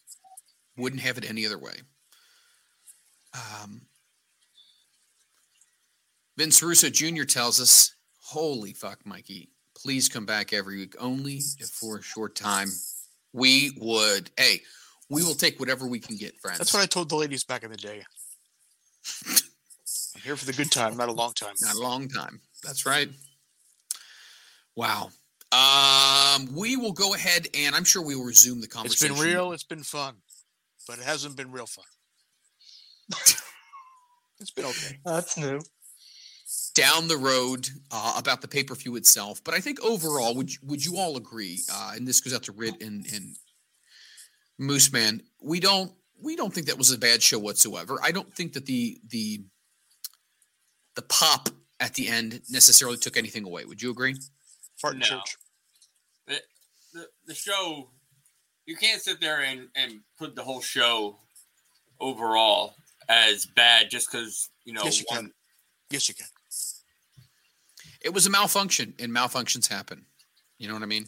Wouldn't 0.76 1.02
have 1.02 1.18
it 1.18 1.28
any 1.28 1.44
other 1.46 1.58
way. 1.58 1.74
Um, 3.34 3.82
Vince 6.36 6.62
Russo 6.62 6.88
Jr. 6.90 7.24
tells 7.24 7.60
us, 7.60 7.94
"Holy 8.20 8.72
fuck, 8.72 9.04
Mikey! 9.04 9.50
Please 9.76 10.08
come 10.08 10.24
back 10.26 10.52
every 10.52 10.78
week, 10.78 10.94
only 10.98 11.36
if 11.58 11.68
for 11.68 11.98
a 11.98 12.02
short 12.02 12.34
time. 12.34 12.68
We 13.32 13.72
would. 13.80 14.30
Hey, 14.36 14.62
we 15.08 15.22
will 15.22 15.34
take 15.34 15.60
whatever 15.60 15.86
we 15.86 15.98
can 16.00 16.16
get, 16.16 16.40
friends. 16.40 16.58
That's 16.58 16.72
what 16.72 16.82
I 16.82 16.86
told 16.86 17.08
the 17.08 17.16
ladies 17.16 17.44
back 17.44 17.62
in 17.64 17.70
the 17.70 17.76
day. 17.76 18.04
I'm 19.26 20.22
here 20.22 20.36
for 20.36 20.46
the 20.46 20.52
good 20.52 20.70
time, 20.72 20.96
not 20.96 21.08
a 21.08 21.12
long 21.12 21.32
time. 21.34 21.54
Not 21.60 21.74
a 21.74 21.80
long 21.80 22.08
time. 22.08 22.40
That's 22.62 22.86
right. 22.86 23.10
Wow. 24.76 25.10
Um, 25.54 26.48
we 26.54 26.76
will 26.76 26.92
go 26.92 27.14
ahead 27.14 27.46
and 27.54 27.74
I'm 27.74 27.84
sure 27.84 28.02
we 28.02 28.16
will 28.16 28.24
resume 28.24 28.60
the 28.60 28.64
It's 28.66 28.74
conversation. 28.74 29.14
been 29.16 29.24
real. 29.24 29.52
It's 29.52 29.62
been 29.64 29.82
fun, 29.84 30.16
but 30.88 30.98
it 30.98 31.04
hasn't 31.04 31.36
been 31.36 31.52
real 31.52 31.66
fun. 31.66 31.84
it's 34.40 34.50
been 34.50 34.64
okay. 34.64 34.98
That's 35.04 35.36
new. 35.38 35.60
down 36.74 37.06
the 37.08 37.16
road 37.16 37.68
uh, 37.90 38.14
about 38.18 38.40
the 38.40 38.48
pay 38.48 38.64
per 38.64 38.74
view 38.74 38.96
itself. 38.96 39.42
But 39.44 39.54
I 39.54 39.60
think 39.60 39.80
overall, 39.82 40.34
would 40.34 40.50
you, 40.52 40.58
would 40.64 40.84
you 40.84 40.96
all 40.96 41.16
agree? 41.16 41.60
Uh, 41.72 41.92
and 41.94 42.06
this 42.08 42.20
goes 42.20 42.34
out 42.34 42.42
to 42.44 42.52
Rit 42.52 42.80
and, 42.82 43.06
and 43.12 43.36
Moose 44.58 44.92
Man. 44.92 45.22
We 45.42 45.60
don't 45.60 45.92
we 46.20 46.34
don't 46.36 46.52
think 46.52 46.66
that 46.68 46.78
was 46.78 46.90
a 46.90 46.98
bad 46.98 47.22
show 47.22 47.38
whatsoever. 47.38 47.98
I 48.02 48.10
don't 48.10 48.32
think 48.34 48.54
that 48.54 48.66
the 48.66 48.98
the 49.08 49.44
the 50.96 51.02
pop 51.02 51.48
at 51.80 51.94
the 51.94 52.08
end 52.08 52.40
necessarily 52.50 52.96
took 52.96 53.16
anything 53.16 53.44
away. 53.44 53.64
Would 53.64 53.82
you 53.82 53.90
agree? 53.90 54.16
Fart 54.80 54.94
in 54.94 55.00
No. 55.00 55.06
church. 55.06 55.36
The, 56.94 57.00
the 57.00 57.08
the 57.26 57.34
show 57.34 57.90
you 58.66 58.76
can't 58.76 59.02
sit 59.02 59.20
there 59.20 59.42
and 59.42 59.68
and 59.76 60.00
put 60.18 60.34
the 60.34 60.42
whole 60.42 60.60
show 60.60 61.18
overall 62.00 62.74
as 63.08 63.46
bad 63.46 63.90
just 63.90 64.10
because 64.10 64.50
you 64.64 64.72
know 64.72 64.84
yes, 64.84 65.00
you 65.00 65.06
one, 65.08 65.18
can. 65.18 65.32
Yes, 65.90 66.08
you 66.08 66.14
can. 66.14 66.26
It 68.00 68.12
was 68.12 68.26
a 68.26 68.30
malfunction, 68.30 68.94
and 68.98 69.10
malfunctions 69.12 69.68
happen. 69.68 70.04
You 70.58 70.68
know 70.68 70.74
what 70.74 70.82
I 70.82 70.86
mean? 70.86 71.06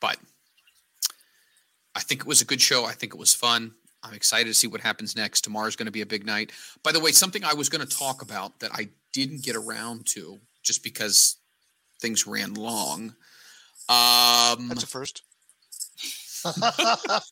But 0.00 0.16
I 1.94 2.00
think 2.00 2.22
it 2.22 2.26
was 2.26 2.40
a 2.40 2.46
good 2.46 2.60
show. 2.60 2.86
I 2.86 2.92
think 2.92 3.14
it 3.14 3.18
was 3.18 3.34
fun. 3.34 3.72
I'm 4.02 4.14
excited 4.14 4.46
to 4.46 4.54
see 4.54 4.66
what 4.66 4.80
happens 4.80 5.14
next. 5.14 5.42
Tomorrow's 5.42 5.76
going 5.76 5.86
to 5.86 5.92
be 5.92 6.00
a 6.00 6.06
big 6.06 6.24
night. 6.24 6.52
By 6.82 6.92
the 6.92 7.00
way, 7.00 7.12
something 7.12 7.44
I 7.44 7.52
was 7.52 7.68
going 7.68 7.86
to 7.86 7.98
talk 7.98 8.22
about 8.22 8.60
that 8.60 8.70
I 8.72 8.88
didn't 9.12 9.42
get 9.42 9.56
around 9.56 10.06
to 10.14 10.38
just 10.62 10.82
because 10.82 11.36
things 12.00 12.26
ran 12.26 12.54
long. 12.54 13.14
Um, 13.90 14.68
That's 14.68 14.84
a 14.84 14.86
first. 14.86 15.22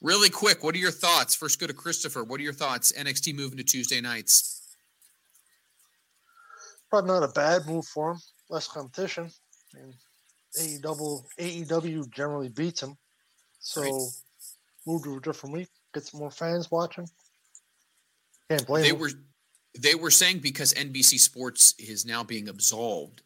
really 0.00 0.30
quick, 0.30 0.62
what 0.62 0.74
are 0.76 0.78
your 0.78 0.92
thoughts? 0.92 1.34
First, 1.34 1.60
go 1.60 1.66
to 1.66 1.74
Christopher. 1.74 2.22
What 2.22 2.38
are 2.38 2.44
your 2.44 2.52
thoughts? 2.52 2.92
NXT 2.92 3.34
moving 3.34 3.58
to 3.58 3.64
Tuesday 3.64 4.00
nights. 4.00 4.76
Probably 6.88 7.08
not 7.08 7.24
a 7.24 7.32
bad 7.32 7.66
move 7.66 7.84
for 7.84 8.12
him. 8.12 8.18
Less 8.48 8.68
competition. 8.68 9.28
I 9.74 9.78
mean, 9.80 9.94
AEW, 10.56 11.24
AEW 11.40 12.10
generally 12.10 12.48
beats 12.48 12.82
him. 12.82 12.96
So 13.58 13.82
Right. 13.82 13.92
move 14.86 15.02
to 15.02 15.16
a 15.16 15.20
different 15.20 15.56
week, 15.56 15.68
get 15.92 16.04
some 16.06 16.20
more 16.20 16.30
fans 16.30 16.70
watching. 16.70 17.08
Can't 18.48 18.66
blame 18.66 18.82
they 18.82 18.90
him. 18.90 18.98
were 18.98 19.10
they 19.76 19.96
were 19.96 20.10
saying 20.12 20.38
because 20.38 20.72
NBC 20.74 21.18
Sports 21.18 21.74
is 21.78 22.06
now 22.06 22.22
being 22.22 22.48
absolved, 22.48 23.22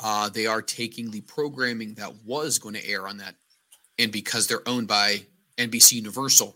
uh, 0.00 0.28
they 0.28 0.46
are 0.46 0.62
taking 0.62 1.10
the 1.10 1.20
programming 1.22 1.94
that 1.94 2.12
was 2.24 2.58
going 2.58 2.74
to 2.74 2.88
air 2.88 3.08
on 3.08 3.18
that, 3.18 3.34
and 3.98 4.12
because 4.12 4.46
they're 4.46 4.66
owned 4.68 4.88
by 4.88 5.22
NBC 5.58 5.92
Universal, 5.92 6.54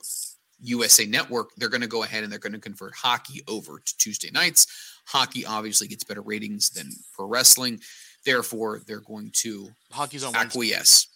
USA 0.60 1.04
Network, 1.06 1.50
they're 1.56 1.68
going 1.68 1.80
to 1.80 1.88
go 1.88 2.04
ahead 2.04 2.22
and 2.22 2.30
they're 2.30 2.38
going 2.38 2.52
to 2.52 2.58
convert 2.58 2.94
hockey 2.94 3.42
over 3.48 3.80
to 3.80 3.98
Tuesday 3.98 4.30
nights. 4.30 4.66
Hockey 5.06 5.44
obviously 5.44 5.88
gets 5.88 6.04
better 6.04 6.22
ratings 6.22 6.70
than 6.70 6.90
pro 7.14 7.26
wrestling, 7.26 7.80
therefore 8.24 8.80
they're 8.86 9.00
going 9.00 9.30
to 9.34 9.68
Hockey's 9.90 10.22
on 10.24 10.32
Wednesday. 10.32 10.46
acquiesce. 10.46 11.08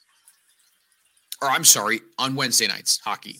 Or 1.40 1.48
I'm 1.48 1.64
sorry, 1.64 2.00
on 2.18 2.34
Wednesday 2.34 2.66
nights, 2.66 2.98
hockey. 2.98 3.38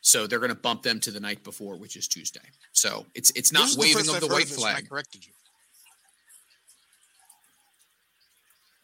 So 0.00 0.26
they're 0.26 0.38
going 0.38 0.50
to 0.50 0.56
bump 0.56 0.82
them 0.82 0.98
to 1.00 1.10
the 1.10 1.20
night 1.20 1.44
before, 1.44 1.78
which 1.78 1.96
is 1.96 2.08
Tuesday. 2.08 2.40
So 2.72 3.06
it's 3.14 3.30
it's 3.30 3.52
not 3.52 3.68
waving 3.76 4.08
of 4.08 4.16
I've 4.16 4.20
the 4.20 4.26
white 4.26 4.46
this, 4.46 4.56
and 4.56 4.66
I 4.66 4.72
flag. 4.74 4.88
corrected 4.88 5.24
you. 5.26 5.32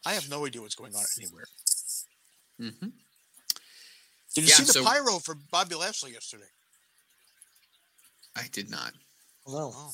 I 0.05 0.13
have 0.13 0.29
no 0.29 0.45
idea 0.45 0.61
what's 0.61 0.75
going 0.75 0.95
on 0.95 1.03
anywhere. 1.19 1.45
Mm-hmm. 2.59 2.87
Did 4.35 4.43
you 4.43 4.49
Yeah, 4.49 4.55
see 4.55 4.63
the 4.63 4.73
so- 4.73 4.83
pyro 4.83 5.19
for 5.19 5.35
Bobby 5.51 5.75
Lashley 5.75 6.11
yesterday? 6.13 6.49
I 8.35 8.43
did 8.51 8.69
not. 8.69 8.93
No. 9.47 9.71
Oh, 9.75 9.91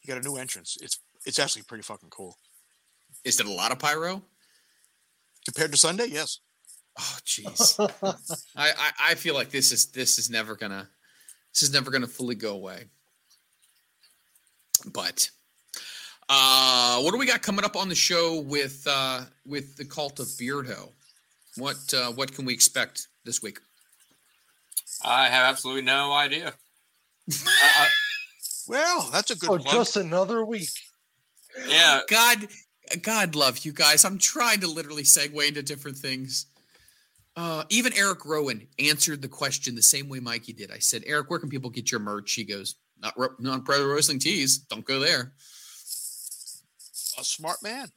he 0.00 0.08
got 0.08 0.18
a 0.18 0.22
new 0.26 0.36
entrance. 0.36 0.78
It's 0.80 0.98
it's 1.26 1.38
actually 1.38 1.62
pretty 1.62 1.82
fucking 1.82 2.08
cool 2.08 2.38
Is 3.24 3.38
it 3.40 3.46
a 3.46 3.50
lot 3.52 3.72
of 3.72 3.78
pyro? 3.78 4.22
compared 5.44 5.70
to 5.72 5.76
Sunday. 5.76 6.06
Yes. 6.06 6.38
Oh, 6.98 7.18
jeez. 7.26 7.78
I, 8.56 8.70
I 8.70 8.92
I 9.10 9.14
feel 9.16 9.34
like 9.34 9.50
this 9.50 9.70
is 9.72 9.86
this 9.86 10.18
is 10.18 10.30
never 10.30 10.56
gonna 10.56 10.88
this 11.52 11.62
is 11.62 11.72
never 11.72 11.90
gonna 11.90 12.06
fully 12.06 12.34
go 12.34 12.54
away. 12.54 12.84
But 14.86 15.30
uh 16.30 17.00
what 17.00 17.10
do 17.10 17.18
we 17.18 17.26
got 17.26 17.42
coming 17.42 17.64
up 17.64 17.76
on 17.76 17.88
the 17.88 17.94
show 17.94 18.40
with 18.40 18.86
uh 18.88 19.22
with 19.44 19.76
the 19.76 19.84
cult 19.84 20.20
of 20.20 20.26
Beardo? 20.26 20.90
What 21.56 21.76
uh 21.92 22.12
what 22.12 22.32
can 22.32 22.46
we 22.46 22.54
expect 22.54 23.08
this 23.24 23.42
week? 23.42 23.58
I 25.04 25.28
have 25.28 25.46
absolutely 25.46 25.82
no 25.82 26.12
idea. 26.12 26.54
I, 27.30 27.88
Well, 28.70 29.08
that's 29.12 29.32
a 29.32 29.36
good 29.36 29.50
oh, 29.50 29.58
plug. 29.58 29.74
just 29.74 29.96
another 29.96 30.44
week. 30.44 30.68
Yeah, 31.66 32.02
God, 32.08 32.46
God 33.02 33.34
love 33.34 33.64
you 33.64 33.72
guys. 33.72 34.04
I'm 34.04 34.16
trying 34.16 34.60
to 34.60 34.68
literally 34.68 35.02
segue 35.02 35.48
into 35.48 35.60
different 35.60 35.98
things. 35.98 36.46
Uh, 37.34 37.64
even 37.68 37.92
Erick 37.96 38.24
Rowan 38.24 38.68
answered 38.78 39.22
the 39.22 39.28
question 39.28 39.74
the 39.74 39.82
same 39.82 40.08
way 40.08 40.20
Mikey 40.20 40.52
did. 40.52 40.70
I 40.70 40.78
said, 40.78 41.02
Erick, 41.04 41.30
where 41.30 41.40
can 41.40 41.48
people 41.48 41.70
get 41.70 41.90
your 41.90 41.98
merch? 41.98 42.32
He 42.32 42.44
goes, 42.44 42.76
not, 43.02 43.18
Ro- 43.18 43.34
not 43.40 43.64
Pro 43.64 43.84
Wrestling 43.92 44.20
Tees. 44.20 44.58
Don't 44.58 44.84
go 44.84 45.00
there. 45.00 45.32
A 47.18 47.24
smart 47.24 47.62
man. 47.62 47.88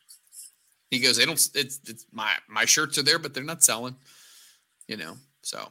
He 0.90 1.00
goes, 1.00 1.18
they 1.18 1.26
don't. 1.26 1.40
It's, 1.56 1.80
it's 1.88 2.06
my 2.12 2.34
my 2.48 2.66
shirts 2.66 2.98
are 2.98 3.04
there, 3.04 3.20
but 3.20 3.34
they're 3.34 3.44
not 3.44 3.64
selling. 3.64 3.96
You 4.88 4.98
know, 4.98 5.16
so 5.42 5.70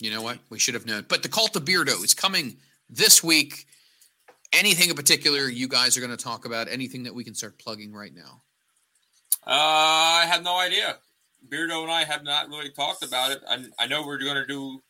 you 0.00 0.10
know 0.10 0.22
what? 0.22 0.38
We 0.50 0.58
should 0.58 0.74
have 0.74 0.86
known. 0.86 1.06
But 1.08 1.22
the 1.22 1.28
Cult 1.28 1.54
of 1.56 1.64
Beardo 1.64 2.02
is 2.04 2.14
coming 2.14 2.56
this 2.90 3.22
week. 3.22 3.66
Anything 4.52 4.90
in 4.90 4.96
particular 4.96 5.48
you 5.48 5.68
guys 5.68 5.96
are 5.96 6.00
going 6.00 6.16
to 6.16 6.22
talk 6.22 6.44
about? 6.44 6.68
Anything 6.68 7.04
that 7.04 7.14
we 7.14 7.24
can 7.24 7.34
start 7.34 7.58
plugging 7.58 7.92
right 7.92 8.14
now? 8.14 8.42
uh, 9.46 9.50
I 9.50 10.26
have 10.26 10.42
no 10.42 10.58
idea. 10.58 10.96
Beardo 11.48 11.82
and 11.82 11.90
I 11.90 12.04
have 12.04 12.24
not 12.24 12.48
really 12.48 12.70
talked 12.70 13.04
about 13.04 13.30
it. 13.30 13.42
I, 13.48 13.64
I 13.78 13.86
know 13.86 14.06
we're 14.06 14.18
going 14.18 14.36
to 14.36 14.46
do 14.46 14.80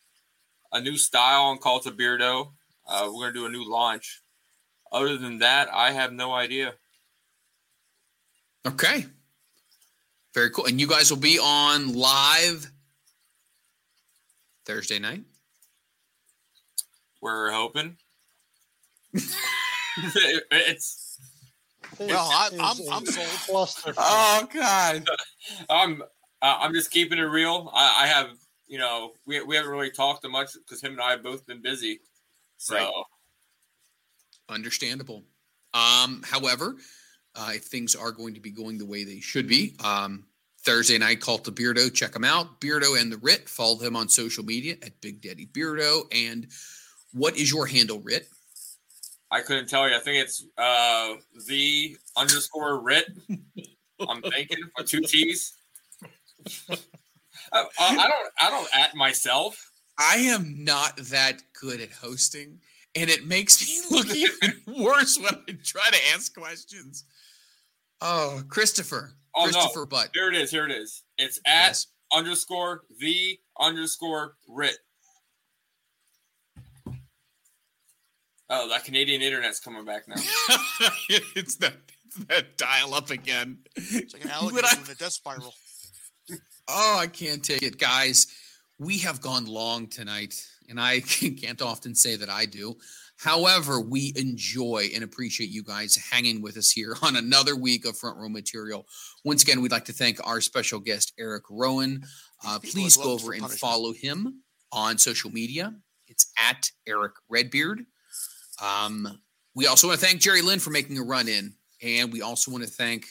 a 0.72 0.80
new 0.80 0.96
style 0.96 1.44
on 1.44 1.58
Cult 1.58 1.86
of 1.86 1.96
Beardo. 1.96 2.52
Uh, 2.86 3.06
we're 3.06 3.30
going 3.30 3.34
to 3.34 3.40
do 3.40 3.46
a 3.46 3.50
new 3.50 3.68
launch. 3.68 4.20
Other 4.94 5.18
than 5.18 5.38
that, 5.40 5.68
I 5.72 5.90
have 5.90 6.12
no 6.12 6.32
idea. 6.32 6.74
Okay. 8.64 9.06
Very 10.32 10.50
cool. 10.50 10.66
And 10.66 10.80
you 10.80 10.86
guys 10.86 11.10
will 11.10 11.18
be 11.18 11.40
on 11.40 11.94
live 11.94 12.70
Thursday 14.64 15.00
night. 15.00 15.24
We're 17.20 17.50
hoping. 17.50 17.96
it's 19.96 21.18
Well, 21.98 22.28
I, 22.30 22.50
I'm, 22.52 22.76
I'm 22.92 23.02
a 23.02 23.06
sold. 23.06 23.94
Oh 23.98 24.48
God. 24.52 25.08
I'm 25.68 26.02
uh, 26.40 26.58
I'm 26.60 26.72
just 26.72 26.92
keeping 26.92 27.18
it 27.18 27.22
real. 27.22 27.68
I, 27.74 28.04
I 28.04 28.06
have 28.06 28.30
you 28.68 28.78
know 28.78 29.14
we, 29.26 29.42
we 29.42 29.56
haven't 29.56 29.72
really 29.72 29.90
talked 29.90 30.24
much 30.28 30.50
because 30.54 30.80
him 30.80 30.92
and 30.92 31.00
I 31.00 31.10
have 31.10 31.22
both 31.24 31.44
been 31.46 31.62
busy. 31.62 31.98
So 32.58 32.76
Right. 32.76 32.92
Understandable. 34.48 35.24
Um, 35.72 36.22
however, 36.24 36.76
uh, 37.34 37.52
if 37.54 37.64
things 37.64 37.94
are 37.94 38.12
going 38.12 38.34
to 38.34 38.40
be 38.40 38.50
going 38.50 38.78
the 38.78 38.86
way 38.86 39.04
they 39.04 39.20
should 39.20 39.48
be, 39.48 39.74
um, 39.82 40.24
Thursday 40.64 40.96
night, 40.96 41.20
Cult 41.20 41.46
of 41.48 41.54
Beardo, 41.54 41.92
check 41.92 42.16
him 42.16 42.24
out. 42.24 42.60
Beardo 42.60 42.98
and 42.98 43.12
the 43.12 43.18
Rit. 43.18 43.48
Follow 43.48 43.78
him 43.78 43.96
on 43.96 44.08
social 44.08 44.44
media 44.44 44.76
at 44.82 44.98
Big 45.00 45.20
Daddy 45.20 45.46
Beardo. 45.46 46.04
And 46.14 46.46
what 47.12 47.36
is 47.36 47.50
your 47.52 47.66
handle, 47.66 48.00
Rit? 48.00 48.28
I 49.30 49.40
couldn't 49.40 49.68
tell 49.68 49.88
you. 49.88 49.96
I 49.96 49.98
think 49.98 50.22
it's 50.22 50.46
uh 50.56 51.14
the 51.48 51.96
underscore 52.16 52.80
writ. 52.80 53.06
I'm 54.08 54.22
thinking 54.22 54.58
with 54.78 54.88
two 54.88 55.00
T's. 55.00 55.54
I, 56.70 56.76
I 57.52 57.64
I 57.78 58.08
don't 58.08 58.32
I 58.40 58.50
don't 58.50 58.68
at 58.76 58.94
myself. 58.94 59.72
I 59.98 60.16
am 60.16 60.64
not 60.64 60.96
that 60.96 61.42
good 61.60 61.80
at 61.80 61.90
hosting, 61.90 62.60
and 62.96 63.10
it 63.10 63.26
makes 63.26 63.66
me 63.66 63.80
look 63.96 64.08
even 64.14 64.54
worse 64.66 65.18
when 65.18 65.34
I 65.48 65.52
try 65.64 65.88
to 65.90 65.98
ask 66.14 66.34
questions. 66.34 67.04
Oh, 68.00 68.42
Christopher. 68.48 69.12
Oh, 69.34 69.46
no. 69.46 69.52
Christopher 69.52 69.86
Butt. 69.86 70.10
Here 70.14 70.28
it 70.28 70.36
is. 70.36 70.50
Here 70.50 70.66
it 70.66 70.72
is. 70.72 71.02
It's 71.18 71.38
at 71.46 71.68
Yes. 71.68 71.86
underscore 72.14 72.82
the 73.00 73.38
underscore 73.60 74.34
writ. 74.48 74.76
Oh, 78.50 78.68
that 78.68 78.84
Canadian 78.84 79.22
internet's 79.22 79.58
coming 79.58 79.84
back 79.84 80.06
now. 80.06 80.14
it's 81.34 81.56
that, 81.56 81.74
it's 82.06 82.16
that 82.26 82.56
dial 82.58 82.94
up 82.94 83.10
again. 83.10 83.58
It's 83.74 84.12
like 84.12 84.24
an 84.24 84.30
alligator 84.32 84.66
I- 84.70 84.76
in 84.84 84.90
a 84.90 84.94
death 84.94 85.12
spiral. 85.12 85.54
Oh, 86.68 86.98
I 86.98 87.06
can't 87.06 87.42
take 87.42 87.62
it, 87.62 87.78
guys. 87.78 88.26
We 88.78 88.98
have 88.98 89.20
gone 89.20 89.46
long 89.46 89.86
tonight. 89.86 90.46
And 90.68 90.80
I 90.80 91.00
can't 91.40 91.62
often 91.62 91.94
say 91.94 92.16
that 92.16 92.30
I 92.30 92.46
do. 92.46 92.76
However, 93.16 93.80
we 93.80 94.12
enjoy 94.16 94.88
and 94.94 95.04
appreciate 95.04 95.50
you 95.50 95.62
guys 95.62 95.96
hanging 95.96 96.42
with 96.42 96.56
us 96.56 96.70
here 96.70 96.96
on 97.02 97.16
another 97.16 97.56
week 97.56 97.84
of 97.86 97.96
front 97.96 98.18
row 98.18 98.28
material. 98.28 98.86
Once 99.24 99.42
again, 99.42 99.60
we'd 99.60 99.72
like 99.72 99.84
to 99.86 99.92
thank 99.92 100.18
our 100.26 100.40
special 100.40 100.80
guest, 100.80 101.12
Erick 101.18 101.44
Rowan. 101.50 102.04
Uh, 102.46 102.58
please 102.58 102.96
go 102.96 103.12
over 103.12 103.32
and 103.32 103.50
follow 103.50 103.92
him 103.92 104.42
on 104.72 104.98
social 104.98 105.30
media. 105.30 105.72
It's 106.08 106.32
at 106.38 106.70
Erick 106.86 107.14
Redbeard. 107.28 107.86
Um, 108.62 109.20
we 109.54 109.66
also 109.66 109.88
want 109.88 110.00
to 110.00 110.06
thank 110.06 110.20
Jerry 110.20 110.42
Lynn 110.42 110.58
for 110.58 110.70
making 110.70 110.98
a 110.98 111.02
run 111.02 111.28
in. 111.28 111.54
And 111.82 112.12
we 112.12 112.22
also 112.22 112.50
want 112.50 112.64
to 112.64 112.70
thank 112.70 113.06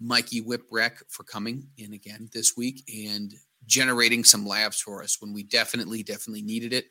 Mikey 0.00 0.42
Whipwreck 0.42 1.02
for 1.08 1.24
coming 1.24 1.68
in 1.78 1.92
again 1.92 2.28
this 2.32 2.56
week 2.56 2.82
and 2.88 3.32
generating 3.72 4.22
some 4.22 4.46
laughs 4.46 4.80
for 4.82 5.02
us 5.02 5.16
when 5.20 5.32
we 5.32 5.42
definitely, 5.42 6.02
definitely 6.02 6.42
needed 6.42 6.72
it. 6.74 6.86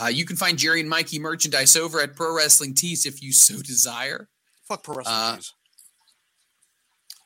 Uh, 0.00 0.06
you 0.06 0.24
can 0.24 0.36
find 0.36 0.56
Jerry 0.56 0.80
and 0.80 0.88
Mikey 0.88 1.18
merchandise 1.18 1.76
over 1.76 2.00
at 2.00 2.14
Pro 2.16 2.34
Wrestling 2.34 2.74
Tees 2.74 3.04
if 3.04 3.20
you 3.22 3.32
so 3.32 3.60
desire. 3.60 4.28
Fuck 4.68 4.82
pro 4.84 4.96
wrestling 4.96 5.16
Uh, 5.16 5.36
tees. 5.36 5.52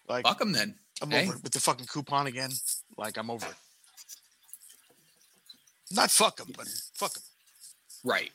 Like 0.08 0.24
Fuck 0.26 0.38
them 0.38 0.52
then. 0.52 0.74
I'm 1.02 1.10
hey. 1.10 1.24
over 1.24 1.36
it 1.36 1.42
with 1.42 1.52
the 1.52 1.60
fucking 1.60 1.86
coupon 1.86 2.26
again. 2.26 2.50
Like 2.96 3.16
I'm 3.18 3.30
over 3.30 3.46
it. 3.46 3.54
Not 5.90 6.10
fuck 6.10 6.36
them, 6.36 6.48
but 6.56 6.66
fuck 6.94 7.12
them. 7.12 7.22
Right. 8.04 8.30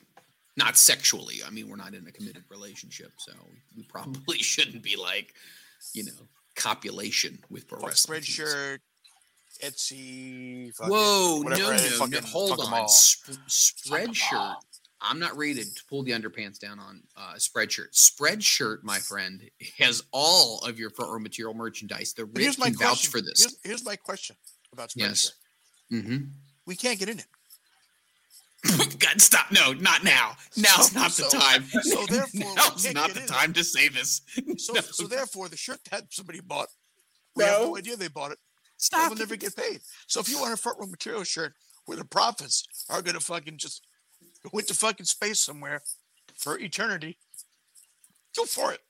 Not 0.56 0.76
sexually. 0.76 1.36
I 1.46 1.50
mean, 1.50 1.68
we're 1.68 1.76
not 1.76 1.94
in 1.94 2.06
a 2.06 2.12
committed 2.12 2.44
relationship, 2.48 3.10
so 3.18 3.32
we 3.76 3.82
probably 3.84 4.38
shouldn't 4.52 4.82
be 4.82 4.96
like, 4.96 5.34
you 5.92 6.04
know, 6.04 6.12
copulation 6.56 7.38
with 7.50 7.66
pro 7.68 7.78
Fuck 7.80 7.88
wrestling. 7.90 8.22
tees. 8.22 8.38
Spreadshirt, 8.38 8.78
Etsy. 9.62 10.74
Fucking 10.74 10.92
Whoa, 10.92 11.42
no, 11.42 11.50
no, 11.56 11.70
no, 11.70 11.76
fucking 11.78 12.22
hold 12.24 12.60
on. 12.60 12.88
Sp- 12.88 13.38
Spreadshirt. 13.48 14.54
I'm 15.00 15.18
not 15.18 15.36
rated 15.36 15.66
to 15.76 15.82
pull 15.88 16.02
the 16.02 16.12
underpants 16.12 16.58
down 16.58 16.78
on 16.78 17.02
uh, 17.16 17.34
Spreadshirt. 17.36 17.92
Spreadshirt, 17.92 18.78
my 18.82 18.98
friend, 18.98 19.42
has 19.78 20.02
all 20.12 20.60
of 20.60 20.78
your 20.78 20.88
front 20.90 21.12
row 21.12 21.18
material 21.18 21.52
merchandise. 21.54 22.14
The 22.14 22.24
Rick 22.24 22.38
here's 22.38 22.58
my 22.58 22.66
can 22.66 22.74
vouch 22.76 22.88
question. 22.88 23.10
for 23.10 23.20
this. 23.20 23.40
Here's, 23.40 23.56
here's 23.62 23.84
my 23.84 23.96
question 23.96 24.36
about 24.72 24.88
Spreadshirt. 24.90 24.96
Yes. 24.96 25.32
Mm-hmm. 25.92 26.16
We 26.66 26.74
can't 26.76 26.98
get 26.98 27.10
in 27.10 27.18
it. 27.18 27.26
God, 28.98 29.20
stop! 29.20 29.52
No, 29.52 29.74
not 29.74 30.04
now. 30.04 30.36
Now's 30.56 30.90
So- 30.90 30.98
not 30.98 31.10
the 31.12 31.24
time. 31.38 31.64
so 31.82 32.06
therefore, 32.06 32.54
now's 32.56 32.94
not 32.94 33.10
the 33.10 33.18
in 33.18 33.24
it. 33.24 33.28
time 33.28 33.52
to 33.52 33.62
say 33.62 33.88
this. 33.88 34.22
So, 34.56 34.72
No. 34.72 34.80
so 34.80 35.06
therefore, 35.06 35.50
the 35.50 35.56
shirt 35.58 35.80
that 35.90 36.04
somebody 36.10 36.40
bought, 36.40 36.68
we 37.36 37.44
have 37.44 37.60
No. 37.60 37.66
no 37.68 37.76
idea 37.76 37.96
they 37.96 38.08
bought 38.08 38.32
it. 38.32 38.38
Stop. 38.84 39.08
They'll 39.08 39.18
never 39.18 39.36
get 39.36 39.56
paid. 39.56 39.80
So 40.06 40.20
if 40.20 40.28
you 40.28 40.38
want 40.38 40.52
a 40.52 40.58
front 40.58 40.78
row 40.78 40.86
material 40.86 41.24
shirt 41.24 41.54
where 41.86 41.96
the 41.96 42.04
profits 42.04 42.66
are 42.90 43.00
gonna 43.00 43.18
fucking 43.18 43.56
just 43.56 43.86
go 44.42 44.58
into 44.58 44.74
fucking 44.74 45.06
space 45.06 45.40
somewhere 45.40 45.80
for 46.36 46.58
eternity, 46.58 47.16
go 48.36 48.44
for 48.44 48.74
it. 48.74 48.80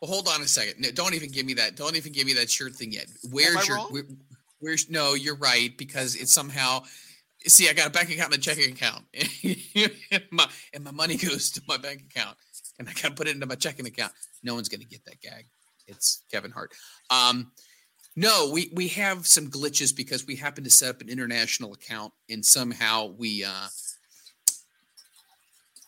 Well, 0.00 0.12
hold 0.12 0.28
on 0.28 0.42
a 0.42 0.46
second. 0.46 0.80
No, 0.80 0.92
don't 0.92 1.14
even 1.14 1.32
give 1.32 1.44
me 1.44 1.54
that. 1.54 1.74
Don't 1.74 1.96
even 1.96 2.12
give 2.12 2.24
me 2.24 2.34
that 2.34 2.48
shirt 2.48 2.76
thing 2.76 2.92
yet. 2.92 3.06
Where's 3.32 3.56
I 3.56 3.62
your? 3.64 3.76
wrong? 3.78 3.88
Where, 3.90 4.04
where's? 4.60 4.88
No, 4.88 5.14
you're 5.14 5.34
right 5.34 5.76
because 5.76 6.14
it's 6.14 6.32
somehow. 6.32 6.84
See, 7.48 7.68
I 7.68 7.72
got 7.72 7.88
a 7.88 7.90
bank 7.90 8.10
account 8.10 8.32
and 8.32 8.40
a 8.40 8.40
checking 8.40 8.72
account, 8.72 9.06
and 10.12 10.22
my 10.30 10.46
and 10.72 10.84
my 10.84 10.92
money 10.92 11.16
goes 11.16 11.50
to 11.50 11.62
my 11.66 11.78
bank 11.78 12.02
account, 12.08 12.36
and 12.78 12.88
I 12.88 12.92
got 12.92 13.08
to 13.08 13.14
put 13.14 13.26
it 13.26 13.34
into 13.34 13.46
my 13.46 13.56
checking 13.56 13.86
account. 13.86 14.12
No 14.44 14.54
one's 14.54 14.68
gonna 14.68 14.84
get 14.84 15.04
that 15.06 15.20
gag. 15.20 15.46
It's 15.88 16.22
Kevin 16.30 16.50
Hart. 16.50 16.72
Um, 17.10 17.52
no, 18.16 18.50
we 18.52 18.70
we 18.74 18.88
have 18.88 19.26
some 19.26 19.48
glitches 19.48 19.94
because 19.94 20.26
we 20.26 20.36
happen 20.36 20.64
to 20.64 20.70
set 20.70 20.90
up 20.90 21.00
an 21.00 21.08
international 21.08 21.72
account, 21.72 22.12
and 22.28 22.44
somehow 22.44 23.14
we 23.16 23.44
uh, 23.44 23.68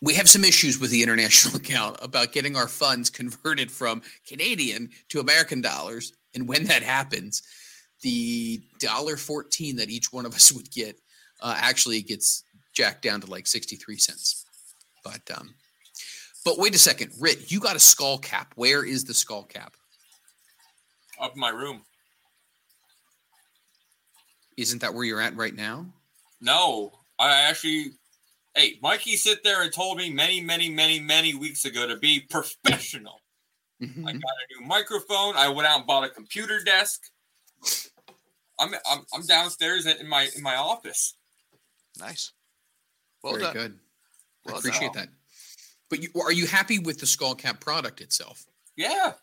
we 0.01 0.15
have 0.15 0.29
some 0.29 0.45
issues 0.45 0.79
with 0.79 0.91
the 0.91 1.03
international 1.03 1.57
account 1.61 1.97
about 2.01 2.33
getting 2.33 2.57
our 2.57 2.69
funds 2.69 3.11
converted 3.11 3.71
from 3.71 4.03
Canadian 4.27 4.91
to 5.09 5.21
American 5.21 5.61
dollars. 5.61 6.13
And 6.35 6.49
when 6.49 6.65
that 6.65 6.83
happens, 6.83 7.43
the 8.03 8.63
dollar 8.79 9.17
fourteen 9.17 9.77
that 9.77 9.91
each 9.91 10.13
one 10.13 10.25
of 10.25 10.35
us 10.35 10.53
would 10.53 10.71
get 10.71 11.01
uh, 11.41 11.57
actually 11.59 12.01
gets 12.01 12.45
jacked 12.73 13.03
down 13.03 13.21
to 13.23 13.31
like 13.31 13.49
sixty 13.49 13.75
three 13.77 13.99
cents. 13.99 14.47
But 15.03 15.23
um, 15.37 15.55
but 16.45 16.59
wait 16.59 16.75
a 16.75 16.79
second, 16.79 17.11
Rit, 17.19 17.51
you 17.51 17.59
got 17.59 17.77
a 17.77 17.81
skull 17.81 18.19
cap. 18.19 18.53
Where 18.55 18.85
is 18.85 19.05
the 19.05 19.15
skull 19.15 19.43
cap? 19.43 19.75
Up 21.21 21.35
in 21.35 21.41
my 21.41 21.51
room. 21.51 21.83
Isn't 24.57 24.81
that 24.81 24.93
where 24.95 25.05
you're 25.05 25.21
at 25.21 25.37
right 25.37 25.55
now? 25.55 25.87
No, 26.41 26.93
I 27.19 27.43
actually. 27.43 27.93
Hey, 28.55 28.79
Mikey 28.83 29.17
sit 29.17 29.45
there 29.45 29.63
and 29.63 29.73
told 29.73 29.97
me 29.99 30.11
many, 30.11 30.41
many, 30.41 30.69
many, 30.69 30.99
many 30.99 31.35
weeks 31.35 31.65
ago 31.65 31.87
to 31.87 31.97
be 31.97 32.21
professional. 32.21 33.21
Mhm. 33.81 34.07
I 34.09 34.13
got 34.13 34.23
a 34.23 34.61
new 34.61 34.67
microphone. 34.67 35.37
I 35.37 35.49
went 35.49 35.69
out 35.69 35.79
and 35.79 35.87
bought 35.87 36.05
a 36.05 36.11
computer 36.11 36.61
desk. 36.63 37.01
I'm 38.59 38.75
I'm, 38.91 39.05
I'm 39.15 39.25
downstairs 39.27 39.87
in 39.87 40.09
my 40.09 40.29
in 40.37 40.43
my 40.43 40.57
office. 40.57 41.15
Nice. 41.99 42.33
Well 43.23 43.35
Very 43.35 43.45
done. 43.45 43.53
good. 43.55 43.79
I 44.47 44.51
Well 44.51 44.59
appreciate 44.59 44.93
done. 44.95 45.07
that. 45.07 45.09
But 45.91 46.03
you, 46.03 46.09
are 46.23 46.33
you 46.33 46.47
happy 46.47 46.79
with 46.79 46.99
the 47.01 47.07
skull 47.07 47.35
cap 47.35 47.61
product 47.61 48.01
itself? 48.01 48.47
Yeah, 48.77 49.15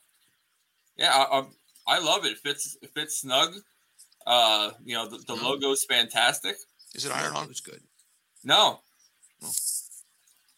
yeah. 0.97 1.11
I, 1.13 1.39
I, 1.39 1.45
I 1.87 1.99
love 1.99 2.25
it. 2.25 2.33
It 2.33 2.37
fits 2.39 2.77
it 2.81 2.89
fits 2.93 3.19
snug. 3.19 3.53
Uh, 4.25 4.71
you 4.83 4.95
know 4.95 5.07
the, 5.07 5.17
the 5.19 5.35
Mhm. 5.35 5.43
logo 5.43 5.71
is 5.71 5.85
fantastic. 5.85 6.57
Is 6.93 7.05
it 7.05 7.11
iron 7.11 7.35
on? 7.35 7.49
It's 7.49 7.61
good. 7.61 7.81
No, 8.43 8.81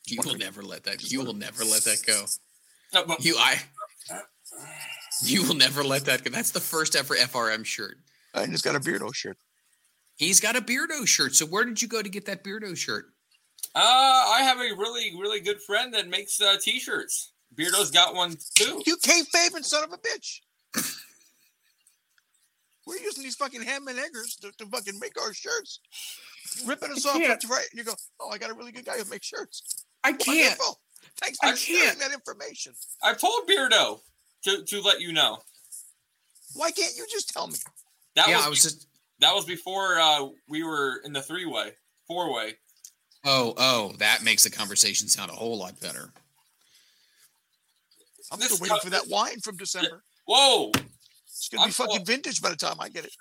You 0.07 0.21
will 0.25 0.35
never 0.35 0.63
let 0.63 0.83
that. 0.85 1.11
You 1.11 1.21
will 1.23 1.33
never 1.33 1.63
let 1.63 1.83
that 1.83 2.03
go. 2.05 2.25
no 2.93 3.05
but 3.05 3.23
You, 3.23 3.35
I. 3.37 3.61
You 5.23 5.43
will 5.47 5.55
never 5.55 5.83
let 5.83 6.05
that 6.05 6.23
go. 6.23 6.31
That's 6.31 6.51
the 6.51 6.59
first 6.59 6.95
ever 6.95 7.15
FRM 7.15 7.65
shirt. 7.65 7.97
I 8.33 8.45
just 8.47 8.63
got 8.63 8.75
a 8.75 8.79
Beardo 8.79 9.13
shirt. 9.13 9.37
He's 10.17 10.39
got 10.39 10.55
a 10.55 10.61
Beardo 10.61 11.05
shirt. 11.07 11.35
So 11.35 11.45
where 11.45 11.63
did 11.65 11.81
you 11.81 11.87
go 11.87 12.01
to 12.01 12.09
get 12.09 12.25
that 12.25 12.43
Beardo 12.43 12.75
shirt? 12.75 13.13
uh, 13.75 13.79
I 13.79 14.41
have 14.43 14.57
a 14.57 14.75
really 14.75 15.13
really 15.19 15.39
good 15.41 15.61
friend 15.61 15.93
that 15.93 16.07
makes 16.07 16.41
uh, 16.41 16.57
t-shirts. 16.61 17.33
Beardo's 17.55 17.91
got 17.91 18.15
one 18.15 18.35
too. 18.55 18.81
You 18.85 18.97
kayfabing 18.97 19.63
son 19.65 19.83
of 19.83 19.93
a 19.93 19.97
bitch. 19.97 20.39
We're 22.89 22.97
using 23.03 23.23
these 23.23 23.35
fucking 23.35 23.61
ham 23.61 23.87
and 23.87 23.99
eggers 23.99 24.35
to, 24.41 24.51
to 24.57 24.65
fucking 24.65 24.97
make 24.99 25.19
our 25.21 25.31
shirts. 25.31 25.79
Ripping 26.65 26.91
us 26.91 27.05
off 27.05 27.13
can't. 27.13 27.29
left 27.29 27.41
to 27.43 27.47
right. 27.47 27.67
You 27.71 27.83
go, 27.83 27.93
oh, 28.19 28.29
I 28.31 28.39
got 28.39 28.49
a 28.49 28.55
really 28.55 28.71
good 28.71 28.83
guy 28.85 28.97
who 28.97 29.07
makes 29.11 29.27
shirts. 29.27 29.85
I 30.03 30.13
can't. 30.13 30.57
Wonderful. 30.59 30.79
Thanks 31.21 31.37
for 31.37 31.47
I 31.49 31.53
sharing 31.55 31.83
can't. 31.83 31.99
that 31.99 32.11
information. 32.13 32.73
I've 33.03 33.19
told 33.19 33.47
Beardo 33.47 33.99
to, 34.45 34.63
to 34.63 34.81
let 34.81 35.01
you 35.01 35.13
know. 35.13 35.37
Why 36.55 36.71
can't 36.71 36.97
you 36.97 37.05
just 37.11 37.29
tell 37.29 37.45
me? 37.47 37.57
That 38.15 38.27
yeah, 38.27 38.37
was, 38.37 38.45
I 38.45 38.49
was 38.49 38.63
just. 38.63 38.87
that 39.19 39.35
was 39.35 39.45
before 39.45 39.99
uh, 39.99 40.27
we 40.47 40.63
were 40.63 41.01
in 41.05 41.13
the 41.13 41.21
three 41.21 41.45
way, 41.45 41.73
four 42.07 42.33
way. 42.33 42.53
Oh, 43.23 43.53
oh, 43.57 43.93
that 43.99 44.23
makes 44.23 44.43
the 44.45 44.49
conversation 44.49 45.07
sound 45.09 45.29
a 45.29 45.35
whole 45.35 45.59
lot 45.59 45.79
better. 45.79 46.11
I'm 48.31 48.39
This 48.39 48.49
still 48.53 48.63
waiting 48.63 48.77
guy- 48.77 48.83
for 48.83 48.89
that 48.89 49.07
wine 49.09 49.39
from 49.41 49.57
December. 49.57 50.03
Whoa! 50.25 50.71
It's 51.39 51.49
gonna 51.49 51.61
be 51.63 51.65
I'm 51.67 51.71
fucking 51.71 51.95
full- 51.97 52.05
vintage 52.05 52.41
by 52.41 52.49
the 52.49 52.55
time 52.57 52.75
I 52.79 52.89
get 52.89 53.05
it. 53.05 53.13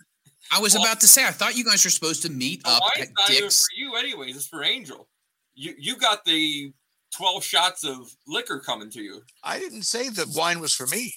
I 0.51 0.59
was 0.61 0.75
Well- 0.75 0.85
about 0.85 1.01
to 1.01 1.09
say, 1.09 1.25
I 1.25 1.31
thought 1.31 1.57
you 1.57 1.65
guys 1.65 1.85
were 1.85 1.91
supposed 1.91 2.23
to 2.23 2.29
meet 2.31 2.63
The 2.65 2.71
up 2.71 2.83
wine's 2.83 3.09
at 3.09 3.15
not 3.17 3.31
even 3.31 3.43
Dick's. 3.45 3.63
for 3.67 3.75
you, 3.77 3.97
anyways. 3.97 4.37
It's 4.37 4.47
for 4.49 4.65
Angel. 4.65 5.09
You 5.55 5.75
you 5.79 5.97
got 5.97 6.25
the 6.25 6.73
twelve 7.15 7.45
shots 7.45 7.85
of 7.85 8.15
liquor 8.27 8.59
coming 8.61 8.91
to 8.91 9.01
you. 9.03 9.23
I 9.43 9.59
didn't 9.59 9.83
say 9.85 10.09
the 10.09 10.27
wine 10.35 10.61
was 10.61 10.73
for 10.75 10.87
me. 10.89 11.15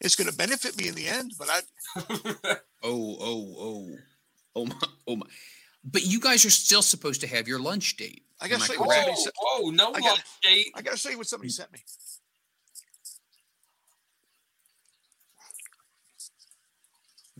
It's 0.00 0.16
gonna 0.16 0.32
benefit 0.32 0.76
me 0.76 0.88
in 0.88 0.94
the 0.94 1.06
end, 1.08 1.32
but 1.38 1.48
I 1.50 1.60
Oh, 2.82 3.16
oh, 3.20 3.54
oh, 3.58 3.96
oh 4.56 4.66
my, 4.66 4.76
oh 5.08 5.16
my. 5.16 5.26
But 5.84 6.04
you 6.04 6.20
guys 6.20 6.44
are 6.44 6.50
still 6.50 6.82
supposed 6.82 7.20
to 7.22 7.26
have 7.26 7.46
your 7.48 7.58
lunch 7.58 7.96
date. 7.96 8.22
I 8.40 8.48
gotta 8.48 8.64
say 8.64 8.76
what 8.76 8.88
correct? 8.88 9.04
somebody 9.04 9.22
said. 9.22 9.32
whoa! 9.40 9.70
No 9.70 9.88
I 9.94 10.00
got- 10.00 10.08
lunch 10.10 10.20
date. 10.42 10.66
I 10.74 10.82
gotta 10.82 10.96
show 10.98 11.10
you 11.10 11.18
what 11.18 11.26
somebody 11.28 11.50
sent 11.50 11.72
me. 11.72 11.80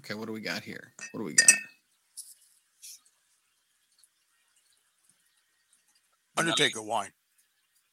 Okay, 0.05 0.13
what 0.13 0.27
do 0.27 0.35
we 0.35 0.43
got 0.43 0.63
here? 0.63 0.93
What 1.13 1.21
do 1.21 1.25
we 1.25 1.33
got? 1.33 1.51
Undertaker 6.37 6.83
wine. 6.83 7.13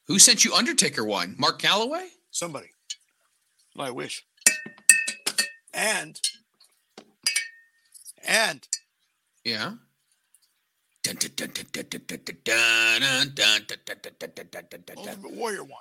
Who 0.08 0.18
sent 0.18 0.44
you 0.44 0.52
Undertaker 0.52 1.06
wine? 1.06 1.36
Mark 1.38 1.58
Calaway? 1.58 2.08
Somebody. 2.30 2.66
My 3.74 3.90
wish. 3.90 4.26
And 5.72 6.20
and 8.22 8.68
yeah. 9.42 9.76
Ultimate 14.98 15.32
Warrior 15.32 15.64
wine. 15.64 15.80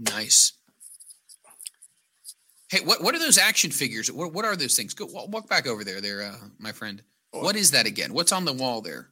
Nice. 0.00 0.54
Hey, 2.74 2.80
what 2.84 3.00
what 3.00 3.14
are 3.14 3.20
those 3.20 3.38
action 3.38 3.70
figures? 3.70 4.10
What 4.10 4.32
what 4.32 4.44
are 4.44 4.56
those 4.56 4.74
things? 4.74 4.94
Go 4.94 5.06
walk 5.06 5.48
back 5.48 5.68
over 5.68 5.84
there, 5.84 6.00
there, 6.00 6.22
uh, 6.22 6.34
my 6.58 6.72
friend. 6.72 7.00
What 7.30 7.54
is 7.54 7.70
that 7.70 7.86
again? 7.86 8.12
What's 8.12 8.32
on 8.32 8.44
the 8.44 8.52
wall 8.52 8.80
there? 8.80 9.10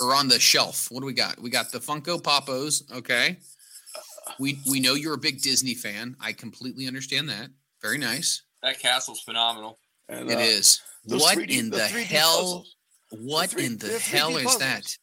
Or 0.00 0.14
on 0.14 0.28
the 0.28 0.40
shelf? 0.40 0.90
What 0.90 1.00
do 1.00 1.06
we 1.06 1.12
got? 1.12 1.38
We 1.38 1.50
got 1.50 1.70
the 1.70 1.80
Funko 1.80 2.18
Poppos. 2.22 2.90
Okay. 2.90 3.36
We 4.38 4.58
we 4.70 4.80
know 4.80 4.94
you're 4.94 5.12
a 5.12 5.18
big 5.18 5.42
Disney 5.42 5.74
fan. 5.74 6.16
I 6.18 6.32
completely 6.32 6.86
understand 6.86 7.28
that. 7.28 7.50
Very 7.82 7.98
nice. 7.98 8.42
That 8.62 8.78
castle's 8.78 9.20
phenomenal. 9.20 9.78
And, 10.08 10.30
It 10.30 10.38
uh, 10.38 10.40
is. 10.40 10.80
those 11.04 11.20
What 11.20 11.36
3D 11.36 11.58
in 11.58 11.68
the 11.70 11.76
3D 11.80 12.02
hell? 12.04 12.36
puzzles. 12.36 12.76
What 13.10 13.50
three- 13.50 13.66
in 13.66 13.76
the 13.76 13.88
they're 13.88 13.98
3D 13.98 14.16
hell 14.16 14.36
is 14.38 14.44
puzzles. 14.44 14.58
that? 14.60 14.96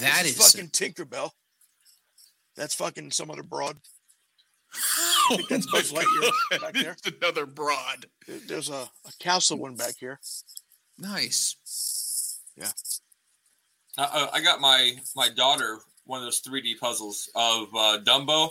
That 0.00 0.22
this 0.24 0.36
is. 0.36 0.40
is 0.40 0.52
fucking 0.52 0.68
Tinkerbell. 0.70 1.30
That's 2.54 2.74
fucking 2.74 3.12
some 3.12 3.30
other 3.30 3.42
broad. 3.42 3.78
Oh 4.74 5.26
think 5.36 5.48
that's 5.48 5.66
Buzz 5.66 5.92
Lightyear 5.92 6.30
God, 6.50 6.60
back 6.60 6.74
there. 6.74 6.92
it's 6.92 7.16
Another 7.20 7.46
broad. 7.46 8.06
There's 8.46 8.70
a, 8.70 8.88
a 9.06 9.12
castle 9.18 9.58
one 9.58 9.74
back 9.74 9.96
here. 9.98 10.20
Nice. 10.98 12.38
Yeah. 12.56 12.70
uh, 13.96 14.28
I 14.32 14.40
got 14.42 14.60
my 14.60 14.94
my 15.16 15.28
daughter 15.28 15.78
one 16.04 16.20
of 16.20 16.26
those 16.26 16.40
3D 16.40 16.78
puzzles 16.78 17.30
of 17.34 17.68
uh, 17.74 17.98
Dumbo. 18.02 18.50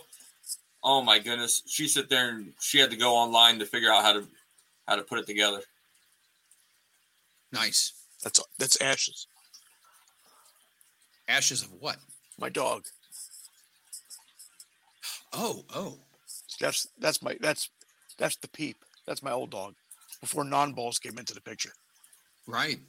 Oh 0.83 1.01
my 1.01 1.19
goodness, 1.19 1.61
she 1.67 1.87
sit 1.87 2.09
there 2.09 2.29
and 2.29 2.53
she 2.59 2.79
had 2.79 2.89
to 2.91 2.97
go 2.97 3.15
online 3.15 3.59
to 3.59 3.65
figure 3.65 3.91
out 3.91 4.03
how 4.03 4.13
to 4.13 4.27
how 4.87 4.95
to 4.95 5.03
put 5.03 5.19
it 5.19 5.27
together. 5.27 5.61
Nice. 7.51 7.93
That's 8.23 8.41
that's 8.57 8.81
ashes. 8.81 9.27
Ashes 11.27 11.61
of 11.61 11.71
what? 11.79 11.97
My 12.39 12.49
dog. 12.49 12.85
Oh, 15.33 15.63
oh. 15.75 15.97
That's 16.59 16.87
that's 16.99 17.21
my 17.21 17.37
that's 17.39 17.69
that's 18.17 18.35
the 18.37 18.47
peep. 18.49 18.77
That's 19.07 19.23
my 19.23 19.31
old 19.31 19.51
dog. 19.51 19.75
Before 20.21 20.43
non 20.43 20.73
balls 20.73 20.99
came 20.99 21.17
into 21.17 21.33
the 21.33 21.41
picture. 21.41 21.71
Right. 22.47 22.79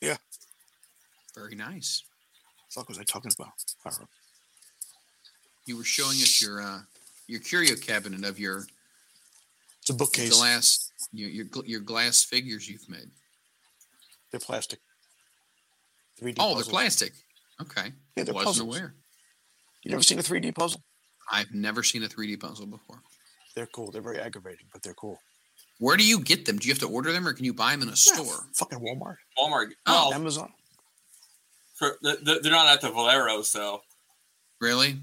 Yeah. 0.00 0.16
Very 1.34 1.54
nice. 1.54 2.02
What 2.56 2.68
the 2.68 2.80
fuck 2.80 2.88
was 2.88 2.98
I 2.98 3.02
talking 3.04 3.30
about? 3.38 3.52
I. 3.84 3.90
You 5.66 5.76
were 5.76 5.84
showing 5.84 6.16
us 6.18 6.40
your 6.40 6.62
uh 6.62 6.80
your 7.26 7.40
curio 7.40 7.74
cabinet 7.76 8.24
of 8.24 8.38
your 8.38 8.64
It's 9.80 9.90
a 9.90 9.94
bookcase. 9.94 10.34
glass 10.36 10.90
your 11.12 11.28
your, 11.28 11.46
your 11.66 11.80
glass 11.80 12.24
figures 12.24 12.68
you've 12.68 12.88
made. 12.88 13.10
They're 14.30 14.40
plastic. 14.40 14.80
3D 16.20 16.34
Oh, 16.38 16.54
puzzles. 16.54 16.64
they're 16.66 16.72
plastic. 16.72 17.12
Okay. 17.60 17.92
Yeah, 18.16 18.24
they're 18.24 18.34
Wasn't 18.34 18.46
puzzles. 18.56 18.60
aware. 18.76 18.94
You 19.84 19.90
never 19.92 20.02
seen 20.02 20.18
a 20.18 20.22
3D 20.22 20.54
puzzle? 20.54 20.82
I've 21.30 21.52
never 21.52 21.82
seen 21.82 22.02
a 22.02 22.08
3D 22.08 22.40
puzzle 22.40 22.66
before. 22.66 23.02
They're 23.54 23.66
cool. 23.66 23.90
They're 23.90 24.02
very 24.02 24.20
aggravating, 24.20 24.66
but 24.72 24.82
they're 24.82 24.94
cool. 24.94 25.18
Where 25.80 25.96
do 25.96 26.04
you 26.04 26.20
get 26.20 26.44
them? 26.44 26.58
Do 26.58 26.66
you 26.66 26.72
have 26.72 26.80
to 26.80 26.88
order 26.88 27.12
them 27.12 27.26
or 27.26 27.32
can 27.32 27.44
you 27.44 27.54
buy 27.54 27.72
them 27.72 27.82
in 27.82 27.88
a 27.88 27.96
store? 27.96 28.46
Fucking 28.54 28.78
Walmart. 28.78 29.16
Walmart. 29.38 29.68
Oh. 29.86 30.10
Oh, 30.10 30.14
Amazon. 30.14 30.52
for, 31.74 31.96
th- 32.02 32.24
th- 32.24 32.42
they're 32.42 32.52
not 32.52 32.66
at 32.66 32.80
the 32.80 32.90
Valero, 32.90 33.42
so 33.42 33.80
Really? 34.60 34.96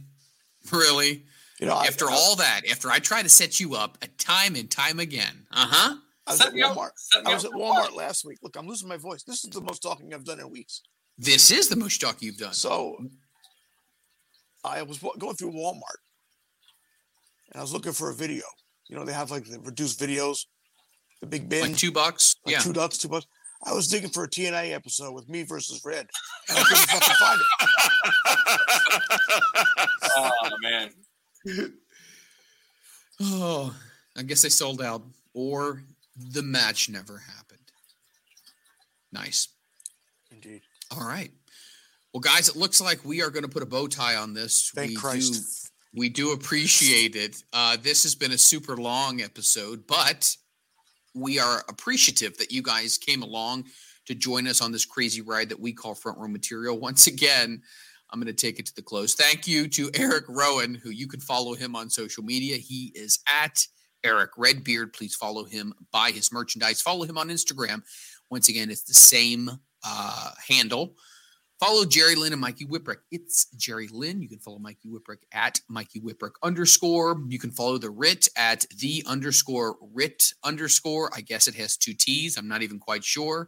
Really? 0.71 1.23
You 1.59 1.67
know, 1.67 1.73
After 1.77 2.09
I, 2.09 2.13
all 2.13 2.35
that, 2.37 2.61
after 2.69 2.89
I 2.89 2.99
try 2.99 3.21
to 3.21 3.29
set 3.29 3.59
you 3.59 3.75
up 3.75 3.97
a 4.01 4.07
time 4.07 4.55
and 4.55 4.69
time 4.69 4.99
again. 4.99 5.45
Uh-huh. 5.51 5.95
I 6.27 6.31
was 6.31 6.39
Set 6.39 6.47
at 6.49 6.53
Walmart. 6.55 6.89
I 7.25 7.33
was 7.33 7.45
at 7.45 7.51
for 7.51 7.57
Walmart 7.57 7.95
last 7.95 8.25
week. 8.25 8.39
Look, 8.41 8.55
I'm 8.57 8.67
losing 8.67 8.89
my 8.89 8.97
voice. 8.97 9.23
This 9.23 9.45
is 9.45 9.51
the 9.51 9.61
most 9.61 9.79
talking 9.81 10.13
I've 10.13 10.25
done 10.25 10.39
in 10.39 10.49
weeks. 10.49 10.81
This 11.17 11.51
is 11.51 11.69
the 11.69 11.75
most 11.75 12.01
talk 12.01 12.21
you've 12.21 12.37
done. 12.37 12.53
So 12.53 12.97
I 14.63 14.81
was 14.81 14.97
going 15.19 15.35
through 15.35 15.51
Walmart 15.51 16.01
and 17.55 17.61
I 17.61 17.63
was 17.63 17.71
looking 17.71 17.93
for 17.93 18.09
a 18.09 18.13
video. 18.13 18.43
You 18.89 18.97
know, 18.97 19.05
they 19.05 19.13
have 19.13 19.31
like 19.31 19.45
the 19.45 19.61
reduced 19.61 19.97
videos, 19.97 20.45
the 21.21 21.27
big 21.27 21.47
bin, 21.47 21.61
like 21.61 21.77
two 21.77 21.89
bucks? 21.89 22.35
like 22.45 22.55
yeah. 22.55 22.59
two 22.59 22.73
ducks, 22.73 22.97
two 22.97 23.07
bucks. 23.07 23.25
I 23.63 23.71
was 23.71 23.87
digging 23.87 24.09
for 24.09 24.25
a 24.25 24.27
TNA 24.27 24.73
episode 24.73 25.13
with 25.13 25.29
me 25.29 25.43
versus 25.43 25.81
Red. 25.85 26.09
And 26.49 26.57
I 26.57 26.63
couldn't 26.63 26.89
fucking 26.89 27.15
find 27.15 27.39
it. 27.39 28.51
oh 30.17 30.49
man, 30.61 31.73
Oh, 33.21 33.73
I 34.17 34.23
guess 34.23 34.41
they 34.41 34.49
sold 34.49 34.81
out 34.81 35.03
or 35.33 35.81
the 36.33 36.43
match 36.43 36.89
never 36.89 37.19
happened. 37.19 37.59
Nice. 39.13 39.47
Indeed. 40.29 40.63
All 40.91 41.07
right. 41.07 41.31
Well, 42.13 42.19
guys, 42.19 42.49
it 42.49 42.57
looks 42.57 42.81
like 42.81 43.05
we 43.05 43.21
are 43.21 43.29
going 43.29 43.43
to 43.43 43.49
put 43.49 43.63
a 43.63 43.65
bow 43.65 43.87
tie 43.87 44.17
on 44.17 44.33
this. 44.33 44.71
Thank 44.75 44.89
we 44.89 44.95
Christ. 44.97 45.71
We 45.95 46.09
do 46.09 46.33
appreciate 46.33 47.15
it. 47.15 47.41
Uh, 47.53 47.77
this 47.81 48.03
has 48.03 48.15
been 48.15 48.33
a 48.33 48.37
super 48.37 48.75
long 48.75 49.21
episode, 49.21 49.87
but 49.87 50.35
we 51.13 51.39
are 51.39 51.63
appreciative 51.69 52.37
that 52.37 52.51
you 52.51 52.61
guys 52.61 52.97
came 52.97 53.23
along 53.23 53.65
to 54.07 54.13
join 54.13 54.45
us 54.45 54.61
on 54.61 54.73
this 54.73 54.83
crazy 54.85 55.21
ride 55.21 55.47
that 55.49 55.59
we 55.59 55.71
call 55.71 55.95
Front 55.95 56.17
Row 56.17 56.27
Material. 56.27 56.77
Once 56.77 57.07
again, 57.07 57.61
I'm 58.11 58.19
going 58.19 58.27
to 58.27 58.33
take 58.33 58.59
it 58.59 58.65
to 58.65 58.75
the 58.75 58.81
close. 58.81 59.15
Thank 59.15 59.47
you 59.47 59.69
to 59.69 59.89
Erick 59.95 60.25
Rowan, 60.27 60.75
who 60.75 60.89
you 60.89 61.07
can 61.07 61.21
follow 61.21 61.53
him 61.53 61.77
on 61.77 61.89
social 61.89 62.23
media. 62.23 62.57
He 62.57 62.91
is 62.93 63.19
at 63.25 63.65
Erick 64.03 64.31
Redbeard. 64.37 64.91
Please 64.91 65.15
follow 65.15 65.45
him, 65.45 65.73
buy 65.93 66.11
his 66.11 66.29
merchandise, 66.29 66.81
follow 66.81 67.05
him 67.05 67.17
on 67.17 67.29
Instagram. 67.29 67.81
Once 68.29 68.49
again, 68.49 68.69
it's 68.69 68.83
the 68.83 68.93
same 68.93 69.49
uh, 69.85 70.31
handle. 70.45 70.95
Follow 71.59 71.85
Jerry 71.85 72.15
Lynn 72.15 72.33
and 72.33 72.41
Mikey 72.41 72.65
Whipwreck. 72.65 72.97
It's 73.11 73.45
Jerry 73.55 73.87
Lynn. 73.89 74.21
You 74.21 74.27
can 74.27 74.39
follow 74.39 74.59
Mikey 74.59 74.89
Whipwreck 74.89 75.19
at 75.31 75.59
Mikey 75.69 76.01
Whipwreck 76.01 76.33
underscore. 76.43 77.21
You 77.29 77.39
can 77.39 77.51
follow 77.51 77.77
the 77.77 77.89
Rit 77.89 78.27
at 78.35 78.65
the 78.77 79.03
underscore 79.07 79.77
Rit 79.93 80.33
underscore. 80.43 81.11
I 81.15 81.21
guess 81.21 81.47
it 81.47 81.55
has 81.55 81.77
two 81.77 81.93
T's. 81.93 82.37
I'm 82.37 82.49
not 82.49 82.61
even 82.61 82.77
quite 82.77 83.05
sure. 83.05 83.47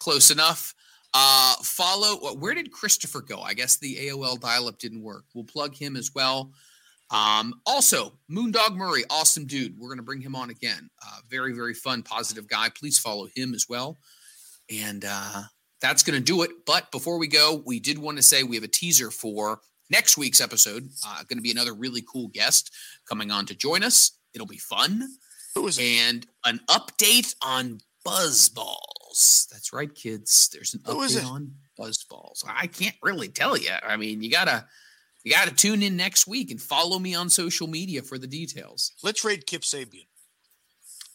Close 0.00 0.30
enough. 0.30 0.74
Uh, 1.14 1.54
follow. 1.62 2.34
Where 2.34 2.54
did 2.54 2.72
Christopher 2.72 3.22
go? 3.22 3.40
I 3.40 3.54
guess 3.54 3.78
the 3.78 3.96
AOL 3.96 4.38
dial-up 4.38 4.78
didn't 4.78 5.02
work. 5.02 5.24
We'll 5.34 5.44
plug 5.44 5.74
him 5.74 5.96
as 5.96 6.10
well. 6.14 6.52
Um, 7.10 7.54
also, 7.66 8.18
Moondog 8.30 8.76
Murray, 8.76 9.04
awesome 9.10 9.46
dude. 9.46 9.76
We're 9.78 9.88
gonna 9.88 10.02
bring 10.02 10.20
him 10.20 10.36
on 10.36 10.50
again. 10.50 10.90
Uh, 11.04 11.20
very, 11.28 11.54
very 11.54 11.74
fun, 11.74 12.02
positive 12.02 12.46
guy. 12.46 12.68
Please 12.68 12.98
follow 12.98 13.28
him 13.34 13.54
as 13.54 13.66
well. 13.68 13.98
And 14.70 15.04
uh, 15.08 15.42
that's 15.80 16.02
going 16.02 16.18
to 16.18 16.24
do 16.24 16.42
it. 16.42 16.50
But 16.66 16.90
before 16.90 17.18
we 17.18 17.26
go, 17.26 17.62
we 17.64 17.80
did 17.80 17.98
want 17.98 18.16
to 18.18 18.22
say 18.22 18.42
we 18.42 18.56
have 18.56 18.64
a 18.64 18.68
teaser 18.68 19.10
for 19.10 19.60
next 19.90 20.16
week's 20.16 20.40
episode. 20.40 20.88
Uh, 21.06 21.22
going 21.24 21.38
to 21.38 21.42
be 21.42 21.50
another 21.50 21.74
really 21.74 22.02
cool 22.02 22.28
guest 22.28 22.72
coming 23.08 23.30
on 23.30 23.46
to 23.46 23.54
join 23.54 23.82
us. 23.82 24.12
It'll 24.34 24.46
be 24.46 24.58
fun. 24.58 25.08
Who 25.54 25.66
is 25.66 25.78
it? 25.78 25.82
And 25.82 26.26
an 26.44 26.60
update 26.68 27.34
on 27.42 27.80
Buzzballz. 28.06 29.48
That's 29.48 29.72
right, 29.72 29.92
kids. 29.94 30.48
There's 30.52 30.74
an 30.74 30.80
Who 30.86 30.94
update 30.94 31.24
on 31.24 31.52
Buzzballz. 31.78 32.44
I 32.46 32.66
can't 32.66 32.96
really 33.02 33.28
tell 33.28 33.56
you. 33.56 33.70
I 33.82 33.96
mean, 33.96 34.22
you 34.22 34.30
gotta 34.30 34.66
you 35.24 35.32
gotta 35.32 35.54
tune 35.54 35.82
in 35.82 35.96
next 35.96 36.26
week 36.26 36.50
and 36.50 36.60
follow 36.60 36.98
me 36.98 37.14
on 37.14 37.28
social 37.28 37.66
media 37.66 38.02
for 38.02 38.18
the 38.18 38.26
details. 38.26 38.92
Let's 39.02 39.24
rate 39.24 39.46
Kip 39.46 39.62
Sabian. 39.62 40.06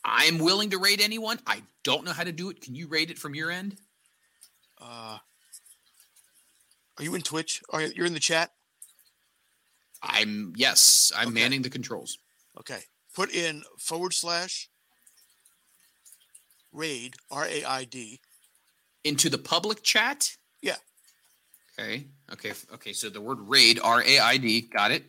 I'm 0.04 0.38
willing 0.38 0.70
to 0.72 0.78
rate 0.78 1.02
anyone. 1.04 1.40
I 1.48 1.64
don't 1.84 2.06
know 2.06 2.12
how 2.12 2.24
to 2.24 2.32
do 2.32 2.50
it. 2.50 2.62
Can 2.62 2.76
you 2.76 2.88
rate 2.88 3.10
it 3.10 3.18
from 3.18 3.34
your 3.34 3.50
end? 3.50 3.78
Uh, 4.82 5.18
are 6.98 7.04
you 7.04 7.16
in 7.16 7.22
Twitch? 7.22 7.62
Are 7.70 7.82
you 7.82 7.92
you're 7.96 8.06
in 8.06 8.14
the 8.14 8.20
chat? 8.20 8.52
I'm 10.02 10.54
yes, 10.56 11.12
I'm 11.16 11.30
Okay. 11.30 11.34
manning 11.42 11.62
the 11.62 11.70
controls. 11.70 12.18
Okay. 12.60 12.84
Put 13.14 13.34
in 13.34 13.64
forward 13.80 14.14
slash 14.14 14.70
raid 16.72 17.16
R 17.32 17.46
A 17.46 17.64
I 17.64 17.84
D. 17.86 18.22
Into 19.04 19.30
the 19.30 19.38
public 19.38 19.84
chat? 19.84 20.32
Yeah. 20.62 20.76
Okay. 21.80 22.08
Okay. 22.32 22.54
Okay. 22.74 22.94
So 22.94 23.10
the 23.10 23.22
word 23.22 23.40
raid, 23.42 23.80
R 23.82 24.04
A 24.04 24.20
I 24.20 24.38
D, 24.38 24.62
got 24.62 24.92
it. 24.92 25.06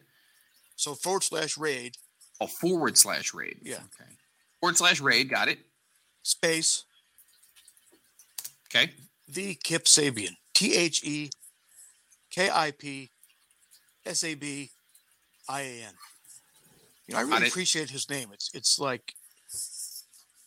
So 0.76 0.94
forward 0.94 1.22
slash 1.24 1.56
raid 1.56 1.96
Oh, 2.40 2.46
forward 2.46 2.98
slash 2.98 3.32
raid. 3.32 3.58
Yeah. 3.62 3.76
Okay. 3.76 4.10
Forward 4.60 4.76
slash 4.76 5.00
raid, 5.00 5.30
got 5.30 5.48
it. 5.48 5.58
space 6.22 6.84
Okay. 8.68 8.92
The 9.28 9.55
Kip 9.62 9.84
Sabian. 9.84 10.36
T 10.55 10.74
H 10.74 11.02
E 11.05 11.30
K 12.30 12.48
I 12.50 12.70
P 12.70 13.10
S 14.05 14.24
A 14.24 14.34
B 14.34 14.70
I 15.48 15.60
A 15.60 15.82
N. 15.84 15.92
You 17.06 17.14
know, 17.14 17.20
I 17.20 17.22
really 17.22 17.46
appreciate 17.48 17.90
his 17.90 18.08
name. 18.10 18.28
It's 18.32 18.50
it's 18.55 18.78
like 18.78 19.14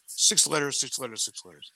six 0.08 0.48
letters, 0.48 0.80
six 0.80 1.00
letters, 1.00 1.24
six 1.24 1.46
letters. 1.46 1.72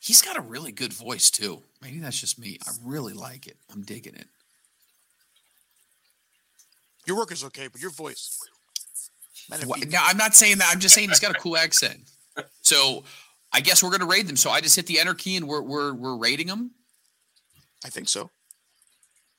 He's 0.00 0.22
got 0.22 0.36
a 0.36 0.40
really 0.40 0.72
good 0.72 0.92
voice 0.92 1.30
too. 1.30 1.62
Maybe 1.82 1.98
that's 1.98 2.18
just 2.20 2.38
me. 2.38 2.58
I 2.66 2.70
really 2.84 3.12
like 3.12 3.46
it. 3.46 3.56
I'm 3.72 3.82
digging 3.82 4.14
it. 4.14 4.28
Your 7.06 7.16
work 7.16 7.32
is 7.32 7.42
okay, 7.44 7.68
but 7.68 7.80
your 7.80 7.90
voice. 7.90 8.38
Man, 9.50 9.60
if 9.60 9.66
Wha- 9.66 9.76
he- 9.76 9.86
No, 9.86 9.98
I'm 10.02 10.16
not 10.16 10.34
saying 10.34 10.58
that. 10.58 10.70
I'm 10.72 10.78
just 10.80 10.94
saying 10.94 11.08
he's 11.08 11.20
got 11.20 11.30
a 11.30 11.38
cool 11.38 11.56
accent. 11.56 12.00
So 12.62 13.04
I 13.52 13.60
guess 13.60 13.82
we're 13.82 13.90
gonna 13.90 14.06
raid 14.06 14.26
them. 14.26 14.36
So 14.36 14.50
I 14.50 14.60
just 14.60 14.76
hit 14.76 14.86
the 14.86 14.98
enter 14.98 15.14
key 15.14 15.36
and 15.36 15.48
we're 15.48 15.62
we're 15.62 15.94
we're 15.94 16.16
raiding 16.16 16.46
them. 16.46 16.72
I 17.84 17.88
think 17.88 18.08
so. 18.08 18.30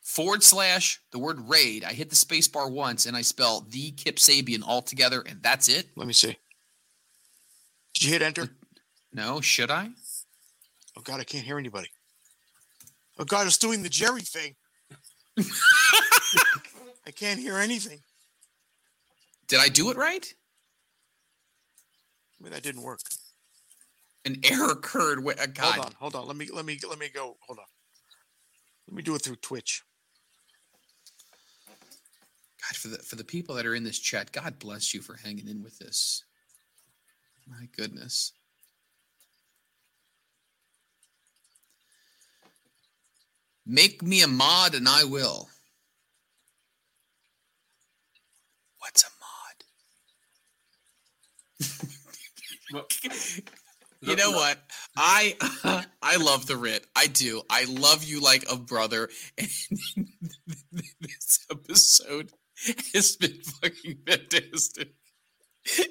Forward 0.02 0.44
slash 0.44 1.02
the 1.12 1.20
word 1.20 1.48
raid. 1.48 1.84
I 1.84 1.94
hit 1.94 2.10
the 2.10 2.16
space 2.16 2.48
bar 2.48 2.70
once 2.70 3.06
and 3.06 3.16
I 3.16 3.22
spell 3.22 3.66
the 3.70 3.92
Kip 3.92 4.16
Sabian 4.16 4.64
all 4.66 4.82
together, 4.82 5.24
and 5.28 5.42
that's 5.44 5.70
it. 5.70 5.90
Let 5.96 6.08
me 6.08 6.14
see. 6.14 6.38
Did 7.94 8.04
you 8.04 8.12
hit 8.12 8.22
enter? 8.22 8.50
No, 9.14 9.42
should 9.42 9.70
I? 9.70 9.90
Oh 10.98 11.02
God, 11.02 11.20
I 11.20 11.24
can't 11.24 11.46
hear 11.46 11.60
anybody. 11.60 11.90
Oh 13.18 13.26
God, 13.26 13.46
it's 13.46 13.58
doing 13.58 13.84
the 13.84 13.90
Jerry 13.90 14.22
thing. 14.22 14.56
I 17.08 17.12
can't 17.12 17.40
hear 17.40 17.58
anything. 17.58 18.00
Did 19.48 19.60
I 19.60 19.68
do 19.68 19.90
it 19.92 19.98
right? 19.98 20.34
I 22.40 22.44
mean, 22.44 22.54
that 22.54 22.64
didn't 22.64 22.84
work. 22.84 23.00
An 24.26 24.40
error 24.44 24.72
occurred. 24.72 25.24
With, 25.24 25.40
uh, 25.40 25.48
God, 25.48 25.74
Hold 25.74 25.86
on, 25.86 25.94
hold 26.00 26.16
on. 26.16 26.28
Let 26.28 26.36
me 26.36 26.50
let 26.54 26.66
me 26.66 26.78
let 26.88 27.00
me 27.00 27.10
go. 27.14 27.38
Hold 27.48 27.60
on. 27.60 27.66
Let 28.88 28.96
me 28.96 29.04
do 29.04 29.16
it 29.16 29.22
through 29.22 29.38
Twitch. 29.38 29.84
God, 32.62 32.76
for 32.76 32.88
the 32.90 32.98
for 33.00 33.16
the 33.16 33.24
people 33.24 33.56
that 33.56 33.66
are 33.66 33.76
in 33.76 33.84
this 33.84 34.00
chat, 34.00 34.32
God 34.32 34.60
bless 34.60 34.94
you 34.94 35.02
for 35.02 35.16
hanging 35.16 35.48
in 35.48 35.64
with 35.64 35.78
this. 35.80 36.24
My 37.48 37.68
goodness. 37.76 38.34
Make 43.66 44.02
me 44.02 44.22
a 44.24 44.28
mod 44.28 44.74
and 44.74 44.90
I 44.90 45.04
will. 45.04 45.48
What's 48.80 49.04
a 49.04 49.08
mod? 52.74 52.84
you 54.02 54.16
know 54.16 54.32
what? 54.32 54.58
I 54.98 55.36
I 56.02 56.18
love 56.18 56.48
the 56.48 56.58
writ. 56.58 56.86
I 56.96 57.08
do. 57.08 57.42
I 57.50 57.66
love 57.66 58.04
you 58.04 58.22
like 58.22 58.46
a 58.52 58.56
brother. 58.56 59.10
And 59.38 59.50
this 61.02 61.46
episode 61.52 62.32
has 62.94 63.16
been 63.18 63.40
fucking 63.42 63.98
fantastic 64.08 64.90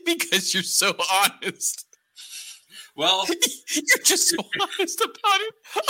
because 0.05 0.55
you're 0.55 0.62
so 0.62 0.95
honest. 1.12 1.87
Well, 2.97 3.27
You're 3.75 4.03
just 4.05 4.28
so 4.28 4.37
honest 4.61 5.01
about 5.01 5.41
it. 5.41 5.55
I 5.77 5.81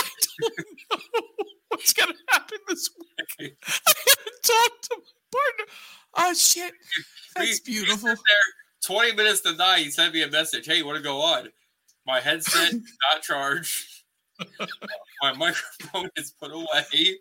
don't 0.50 0.66
know 0.92 1.22
what's 1.68 1.92
gonna 1.92 2.14
happen 2.28 2.58
this 2.68 2.90
week. 3.38 3.56
I 3.66 3.72
haven't 3.86 4.42
talked 4.44 4.82
to 4.84 4.97
my 4.98 5.38
partner. 5.38 5.74
Oh 6.16 6.34
shit, 6.34 6.72
that's 7.36 7.60
beautiful. 7.60 8.14
20 8.84 9.14
minutes 9.16 9.40
to 9.42 9.55
nine, 9.56 9.80
he 9.84 9.90
sent 9.90 10.14
me 10.14 10.22
a 10.22 10.30
message. 10.30 10.66
Hey, 10.66 10.76
you 10.78 10.86
want 10.86 10.97
to 10.98 11.02
go 11.02 11.20
on? 11.22 11.48
My 12.08 12.20
headset 12.20 12.72
not 13.12 13.22
charged. 13.22 13.86
My 15.22 15.32
microphone 15.34 16.08
is 16.16 16.32
put 16.40 16.50
away. 16.50 17.18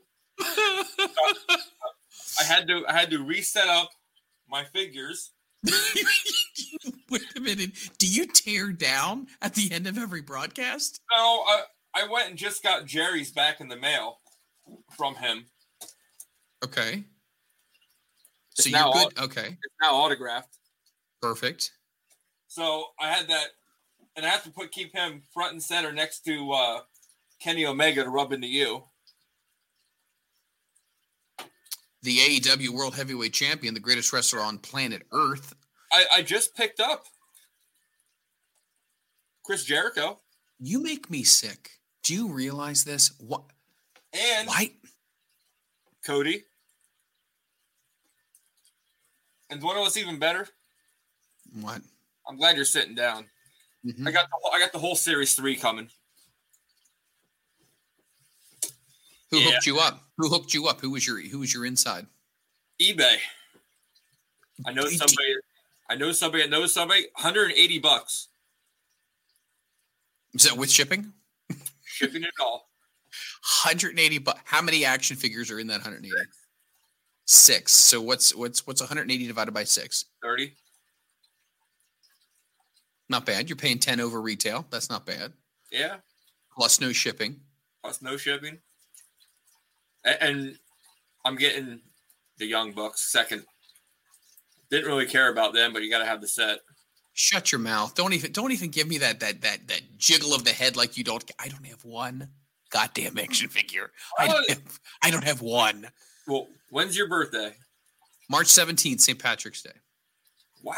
I 2.39 2.43
had 2.45 2.67
to 2.69 2.85
I 2.87 2.93
had 2.93 3.09
to 3.09 3.23
reset 3.23 3.67
up 3.67 3.89
my 4.47 4.63
figures. 4.63 5.31
Wait 7.09 7.21
a 7.35 7.39
minute. 7.39 7.71
Do 7.97 8.07
you 8.07 8.27
tear 8.27 8.71
down 8.71 9.27
at 9.41 9.55
the 9.55 9.71
end 9.71 9.87
of 9.87 9.97
every 9.97 10.21
broadcast? 10.21 11.01
No, 11.11 11.17
I, 11.17 11.63
I 11.95 12.07
went 12.07 12.29
and 12.29 12.37
just 12.37 12.63
got 12.63 12.85
Jerry's 12.85 13.31
back 13.31 13.59
in 13.59 13.67
the 13.67 13.75
mail 13.75 14.19
from 14.95 15.15
him. 15.15 15.47
Okay. 16.63 17.03
It's 18.51 18.63
So 18.63 18.69
you're 18.69 18.93
good. 18.93 19.19
Okay. 19.19 19.47
It's 19.47 19.75
now 19.81 19.95
autographed. 19.95 20.55
Perfect. 21.21 21.71
So 22.47 22.85
I 22.99 23.09
had 23.11 23.27
that, 23.29 23.47
and 24.17 24.25
I 24.25 24.29
have 24.29 24.43
to 24.43 24.49
put 24.49 24.71
keep 24.71 24.93
him 24.93 25.21
front 25.31 25.53
and 25.53 25.63
center 25.63 25.93
next 25.93 26.21
to 26.25 26.51
uh, 26.51 26.79
Kenny 27.39 27.65
Omega 27.65 28.03
to 28.03 28.09
rub 28.09 28.33
into 28.33 28.47
you. 28.47 28.83
The 32.01 32.17
AEW 32.17 32.69
World 32.69 32.95
Heavyweight 32.95 33.33
Champion, 33.33 33.73
the 33.73 33.79
greatest 33.79 34.11
wrestler 34.11 34.41
on 34.41 34.57
planet 34.57 35.03
Earth. 35.11 35.53
I, 35.91 36.05
I 36.15 36.21
just 36.23 36.55
picked 36.55 36.79
up 36.79 37.05
Chris 39.45 39.63
Jericho 39.63 40.19
You 40.59 40.81
make 40.81 41.09
me 41.09 41.23
sick. 41.23 41.71
Do 42.03 42.13
you 42.13 42.33
realize 42.33 42.83
this? 42.83 43.11
What? 43.19 43.43
and 44.13 44.47
Why? 44.47 44.71
Cody. 46.05 46.43
And 49.49 49.61
one 49.61 49.77
of 49.77 49.81
what's 49.81 49.97
even 49.97 50.17
better? 50.19 50.47
What? 51.61 51.81
I'm 52.27 52.37
glad 52.37 52.55
you're 52.55 52.65
sitting 52.65 52.95
down. 52.95 53.25
Mhm. 53.87 54.07
I 54.07 54.11
got 54.11 54.29
the 54.29 54.35
whole, 54.41 54.53
I 54.53 54.59
got 54.59 54.71
the 54.73 54.79
whole 54.79 54.95
series 54.95 55.33
three 55.33 55.55
coming. 55.55 55.89
Who 59.31 59.39
Yeah. 59.39 59.51
hooked 59.51 59.65
you 59.65 59.79
up? 59.79 60.03
Who 60.17 60.29
hooked 60.29 60.53
you 60.53 60.67
up? 60.67 60.81
Who 60.81 60.89
was 60.91 61.05
your 61.05 61.19
Who 61.21 61.39
was 61.39 61.53
your 61.53 61.65
inside? 61.65 62.07
eBay. 62.81 63.19
I 64.65 64.71
know 64.73 64.83
D- 64.83 64.91
d- 64.91 64.97
somebody. 64.97 65.35
I 65.89 65.95
know 65.95 66.11
somebody 66.11 66.43
I 66.43 66.47
know 66.47 66.65
somebody. 66.67 67.07
180 67.15 67.79
bucks 67.79 68.27
Is 70.33 70.43
that 70.43 70.57
with 70.57 70.71
shipping? 70.71 71.13
shipping 71.85 72.23
it 72.23 72.33
all. 72.39 72.69
180 73.63 74.17
but 74.17 74.39
how 74.45 74.61
many 74.61 74.83
action 74.85 75.15
figures 75.15 75.49
are 75.49 75.59
in 75.59 75.67
that 75.67 75.81
180 75.81 76.11
six 77.25 77.71
so 77.73 78.01
what's 78.01 78.33
what's 78.35 78.65
what's 78.67 78.79
180 78.81 79.27
divided 79.27 79.53
by 79.53 79.63
six 79.63 80.05
30. 80.21 80.55
Not 83.09 83.25
bad 83.25 83.49
you're 83.49 83.55
paying 83.55 83.79
10 83.79 83.99
over 83.99 84.21
retail 84.21 84.65
that's 84.69 84.89
not 84.89 85.05
bad 85.05 85.31
Yeah. 85.71 85.97
plus 86.55 86.79
no 86.81 86.91
shipping 86.91 87.39
plus 87.83 88.01
no 88.01 88.17
shipping. 88.17 88.59
A- 90.05 90.21
And 90.23 90.57
I'm 91.25 91.35
getting 91.35 91.79
the 92.37 92.45
Young 92.45 92.71
Bucks 92.71 93.11
second. 93.11 93.43
Didn't 94.69 94.87
really 94.87 95.05
care 95.05 95.31
about 95.31 95.53
them, 95.53 95.71
but 95.73 95.81
you 95.83 95.89
got 95.89 95.99
to 95.99 96.05
have 96.05 96.19
the 96.21 96.27
set. 96.27 96.59
shut 97.13 97.51
your 97.51 97.59
mouth 97.59 97.95
don't 97.95 98.13
even 98.13 98.31
don't 98.31 98.51
even 98.51 98.69
give 98.69 98.87
me 98.87 98.97
that 98.99 99.19
that 99.21 99.41
that 99.41 99.67
that 99.67 99.81
jiggle 99.97 100.33
of 100.35 100.43
the 100.43 100.51
head 100.51 100.75
like 100.75 100.97
you 100.97 101.03
don't 101.03 101.31
i 101.39 101.47
don't 101.47 101.65
have 101.65 101.83
one 101.85 102.27
goddamn 102.69 103.17
action 103.17 103.49
figure 103.49 103.89
i 104.19 104.27
don't 104.27 104.47
have, 104.49 104.79
i 105.01 105.09
don't 105.09 105.23
have 105.23 105.41
one 105.41 105.87
Well, 106.27 106.47
when's 106.69 106.95
your 106.95 107.07
birthday? 107.09 107.55
march 108.29 108.47
17th 108.47 108.99
st 109.01 109.17
patrick's 109.17 109.61
day 109.63 109.71
Wow. 110.61 110.75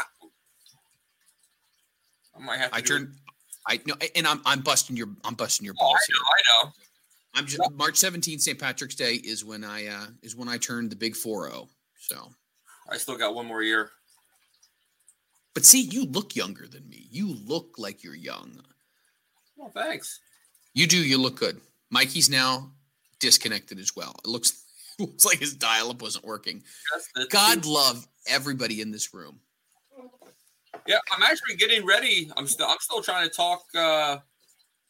I 2.40 2.44
might 2.44 2.58
have 2.58 2.70
to. 2.70 2.76
i 2.76 2.80
turned 2.80 3.14
i 3.68 3.78
know 3.86 3.94
and 4.16 4.26
i'm 4.26 4.40
i'm 4.46 4.60
busting 4.60 4.96
your 4.96 5.08
i'm 5.24 5.34
busting 5.34 5.64
your 5.64 5.74
Oh, 5.78 5.84
balls 5.84 5.98
I 6.00 6.06
here 6.06 6.16
know. 6.16 6.26
I 6.30 6.64
know. 6.66 6.72
i'm 7.34 7.46
just 7.46 7.70
march 7.72 7.94
17th 7.94 8.40
st 8.40 8.58
patrick's 8.58 8.94
day 8.94 9.14
is 9.14 9.44
when 9.44 9.62
i 9.64 9.86
uh 9.86 10.06
is 10.22 10.34
when 10.34 10.48
i 10.48 10.56
turned 10.58 10.90
the 10.90 10.96
big 10.96 11.14
4-0 11.14 11.68
so 11.98 12.30
I 12.90 12.96
still 12.96 13.16
got 13.16 13.34
one 13.36 13.46
more 13.46 13.62
year. 13.62 13.90
But 15.54 15.64
see, 15.64 15.82
you 15.82 16.06
look 16.06 16.34
younger 16.34 16.66
than 16.66 16.88
me. 16.88 17.06
You 17.08 17.28
look 17.46 17.74
like 17.78 18.02
you're 18.02 18.16
young. 18.16 18.60
Well, 19.56 19.70
thanks. 19.72 20.18
You 20.74 20.88
do. 20.88 20.96
You 20.96 21.18
look 21.18 21.38
good. 21.38 21.60
Mikey's 21.90 22.28
now 22.28 22.72
disconnected 23.20 23.78
as 23.78 23.94
well. 23.94 24.16
It 24.24 24.28
looks 24.28 24.64
looks 24.98 25.24
like 25.24 25.38
his 25.38 25.54
dial-up 25.54 26.02
wasn't 26.02 26.24
working. 26.24 26.64
God 27.28 27.64
love 27.64 28.08
everybody 28.26 28.80
in 28.80 28.90
this 28.90 29.14
room. 29.14 29.38
Yeah, 30.86 30.98
I'm 31.12 31.22
actually 31.22 31.56
getting 31.56 31.84
ready. 31.86 32.30
I'm 32.36 32.46
still. 32.46 32.66
I'm 32.66 32.78
still 32.80 33.02
trying 33.02 33.28
to 33.28 33.34
talk. 33.34 33.62
uh 33.76 34.18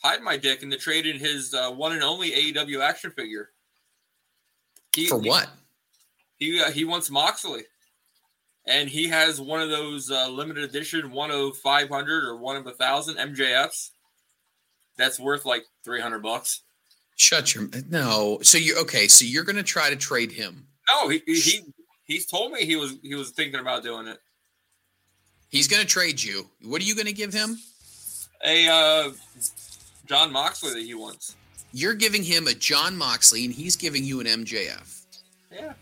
Hide 0.02 0.23
my 0.23 0.39
dick 0.39 0.62
into 0.62 0.78
trading 0.78 1.18
his 1.18 1.52
uh, 1.52 1.70
one 1.70 1.92
and 1.92 2.02
only 2.02 2.31
AEW 2.31 2.81
action 2.81 3.10
figure. 3.10 3.50
He, 4.97 5.07
For 5.07 5.18
what? 5.18 5.50
He 6.39 6.59
uh, 6.59 6.70
he 6.70 6.84
wants 6.84 7.10
Moxley, 7.10 7.65
and 8.67 8.89
he 8.89 9.09
has 9.09 9.42
one 9.42 9.60
of 9.60 9.68
those 9.68 10.10
uh, 10.10 10.28
limited 10.28 10.65
edition 10.65 11.12
one 11.12 11.31
of 11.31 11.57
five 11.59 11.91
hundred 11.91 12.25
or 12.25 12.36
one 12.36 12.57
of 12.57 12.67
a 12.67 12.73
thousand 12.73 13.17
MJFs. 13.17 13.91
That's 14.97 15.20
worth 15.20 15.44
like 15.44 15.65
three 15.84 16.00
hundred 16.00 16.23
bucks. 16.23 16.62
Shut 17.17 17.55
your 17.55 17.68
no. 17.91 18.39
So 18.42 18.57
you're 18.57 18.78
okay. 18.78 19.07
So 19.07 19.26
you're 19.26 19.44
gonna 19.44 19.62
try 19.62 19.91
to 19.91 19.97
trade 19.97 20.33
him. 20.33 20.67
No, 20.91 21.09
he, 21.09 21.23
he 21.26 21.39
he 21.39 21.60
he's 22.05 22.25
told 22.25 22.52
me 22.52 22.65
he 22.65 22.76
was 22.76 22.94
he 23.02 23.15
was 23.15 23.33
thinking 23.33 23.60
about 23.60 23.83
doing 23.83 24.07
it. 24.07 24.18
He's 25.51 25.67
gonna 25.67 25.85
trade 25.85 26.23
you. 26.23 26.49
What 26.65 26.81
are 26.81 26.85
you 26.85 26.95
gonna 26.95 27.12
give 27.12 27.33
him? 27.33 27.59
A 28.47 28.69
uh, 28.69 29.11
Jon 30.07 30.33
Moxley 30.33 30.73
that 30.73 30.81
he 30.81 30.95
wants. 30.95 31.37
You're 31.73 31.95
giving 31.95 32.23
him 32.23 32.47
a 32.47 32.55
Jon 32.55 32.97
Moxley, 32.97 33.45
and 33.45 33.55
he's 33.55 33.77
giving 33.77 34.05
you 34.05 34.20
an 34.20 34.27
MJF. 34.27 35.05
Yeah, 35.53 35.73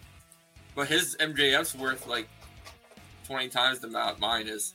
but 0.75 0.89
his 0.89 1.17
MJF's 1.17 1.75
worth 1.75 2.07
like 2.07 2.29
twenty 3.27 3.49
times 3.49 3.79
the 3.81 3.89
amount 3.89 4.19
mine 4.19 4.49
is. 4.49 4.75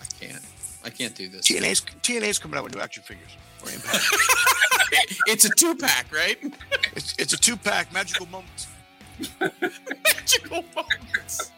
I 0.00 0.04
can't. 0.20 0.42
I 0.84 0.90
can't 0.90 1.14
do 1.16 1.28
this. 1.28 1.46
TNA's 1.48 1.80
TNA's 2.02 2.38
coming 2.38 2.56
out 2.56 2.64
with 2.64 2.74
new 2.74 2.80
action 2.80 3.02
figures. 3.02 3.36
Or 3.64 3.70
Impact. 3.70 4.04
it's 5.26 5.44
a 5.44 5.50
two 5.50 5.74
pack, 5.74 6.06
right? 6.14 6.38
it's 6.94 7.14
it's 7.18 7.32
a 7.32 7.36
two 7.36 7.56
pack 7.56 7.92
magical 7.92 8.26
moments. 8.26 8.68
Magical 9.40 10.62
moments. 10.74 11.50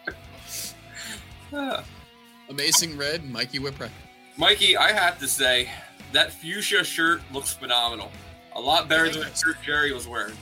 Ah. 1.53 1.85
Amazing 2.51 2.97
Red, 2.97 3.25
Mikey 3.31 3.59
Whipwreck. 3.59 3.91
Mikey, 4.37 4.77
I 4.77 4.93
have 4.93 5.19
to 5.19 5.29
say 5.29 5.69
that 6.13 6.33
fuchsia 6.33 6.83
shirt 6.85 7.21
looks 7.33 7.53
phenomenal. 7.53 8.11
A 8.55 8.61
lot 8.61 8.89
better 8.89 9.09
than 9.11 9.21
the 9.21 9.35
shirt 9.35 9.57
Jerry 9.63 9.93
was 9.93 10.09
wearing. 10.09 10.35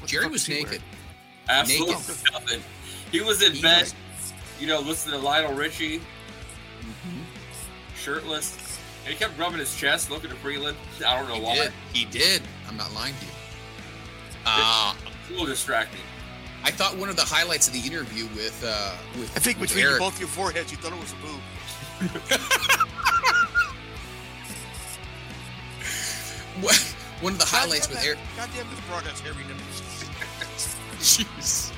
What 0.00 0.10
Jerry 0.10 0.26
was 0.28 0.42
is 0.42 0.46
he 0.46 0.54
naked. 0.54 0.68
wearing? 0.70 0.82
Absolutely 1.48 1.94
Naked. 1.94 2.32
nothing. 2.32 2.62
He 3.12 3.20
was 3.20 3.42
in 3.42 3.52
He 3.52 3.62
bed, 3.62 3.82
was- 3.82 4.32
you 4.60 4.66
know, 4.66 4.80
listening 4.80 5.18
to 5.20 5.24
Lionel 5.24 5.54
Richie, 5.54 5.98
Mhm. 6.00 7.24
shirtless, 7.96 8.78
and 9.04 9.12
he 9.14 9.18
kept 9.18 9.38
rubbing 9.38 9.58
his 9.60 9.74
chest, 9.76 10.10
looking 10.10 10.30
at 10.30 10.36
Freeland. 10.38 10.76
I 11.06 11.16
don't 11.16 11.28
know 11.28 11.34
He 11.36 11.40
why. 11.40 11.54
did. 11.54 11.72
He 11.92 12.04
did. 12.06 12.42
I'm 12.68 12.76
not 12.76 12.92
lying 12.92 13.14
to 13.20 13.24
you. 13.24 13.32
Uh, 14.44 14.94
A 14.94 15.30
little 15.30 15.46
distracting. 15.46 16.00
I 16.64 16.70
thought 16.70 16.96
one 16.96 17.08
of 17.08 17.16
the 17.16 17.22
highlights 17.22 17.66
of 17.66 17.72
the 17.72 17.80
interview 17.80 18.26
with 18.34 18.62
uh, 18.66 18.94
with 19.18 19.34
I 19.36 19.40
think 19.40 19.58
with 19.60 19.70
between 19.70 19.86
Erick, 19.86 20.00
both 20.00 20.18
your 20.18 20.28
foreheads, 20.28 20.70
you 20.70 20.76
thought 20.78 20.92
it 20.92 21.00
was 21.00 21.12
a 21.12 21.16
boob. 21.16 21.40
one 27.20 27.32
of 27.32 27.38
the 27.38 27.44
highlights 27.44 27.86
Goddamn 27.86 27.96
with 27.96 28.06
Erick. 28.06 28.18
Goddamn, 28.36 28.66
this 28.70 28.80
broad 28.86 29.02
has 29.04 29.20
hairy 29.20 29.44
nipples. 29.46 29.82
Jeez. 30.98 31.72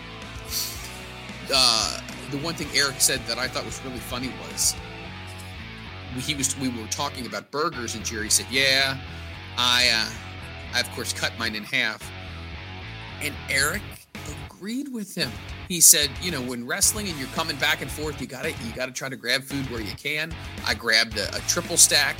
Uh, 1.52 2.00
the 2.30 2.38
one 2.38 2.54
thing 2.54 2.68
Erick 2.74 3.00
said 3.00 3.20
that 3.26 3.38
I 3.38 3.48
thought 3.48 3.64
was 3.64 3.82
really 3.84 3.98
funny 3.98 4.32
was 4.48 4.76
he 6.18 6.34
was 6.34 6.58
we 6.58 6.68
were 6.68 6.86
talking 6.88 7.26
about 7.26 7.50
burgers 7.50 7.94
and 7.94 8.04
Jerry 8.04 8.30
said, 8.30 8.46
"Yeah, 8.50 8.98
I 9.56 9.88
uh, 9.92 10.76
I 10.76 10.80
of 10.80 10.90
course 10.92 11.12
cut 11.12 11.32
mine 11.38 11.54
in 11.54 11.64
half." 11.64 12.02
And 13.22 13.34
Erick 13.50 13.82
agreed 14.60 14.92
with 14.92 15.14
him. 15.14 15.30
He 15.68 15.80
said, 15.80 16.10
"You 16.20 16.30
know, 16.30 16.42
when 16.42 16.66
wrestling 16.66 17.08
and 17.08 17.18
you're 17.18 17.28
coming 17.28 17.56
back 17.56 17.80
and 17.80 17.90
forth, 17.90 18.20
you 18.20 18.26
got 18.26 18.42
to 18.42 18.50
you 18.50 18.72
got 18.74 18.86
to 18.86 18.92
try 18.92 19.08
to 19.08 19.16
grab 19.16 19.42
food 19.42 19.70
where 19.70 19.80
you 19.80 19.94
can." 19.96 20.34
I 20.66 20.74
grabbed 20.74 21.16
a, 21.16 21.34
a 21.34 21.40
triple 21.40 21.78
stack. 21.78 22.16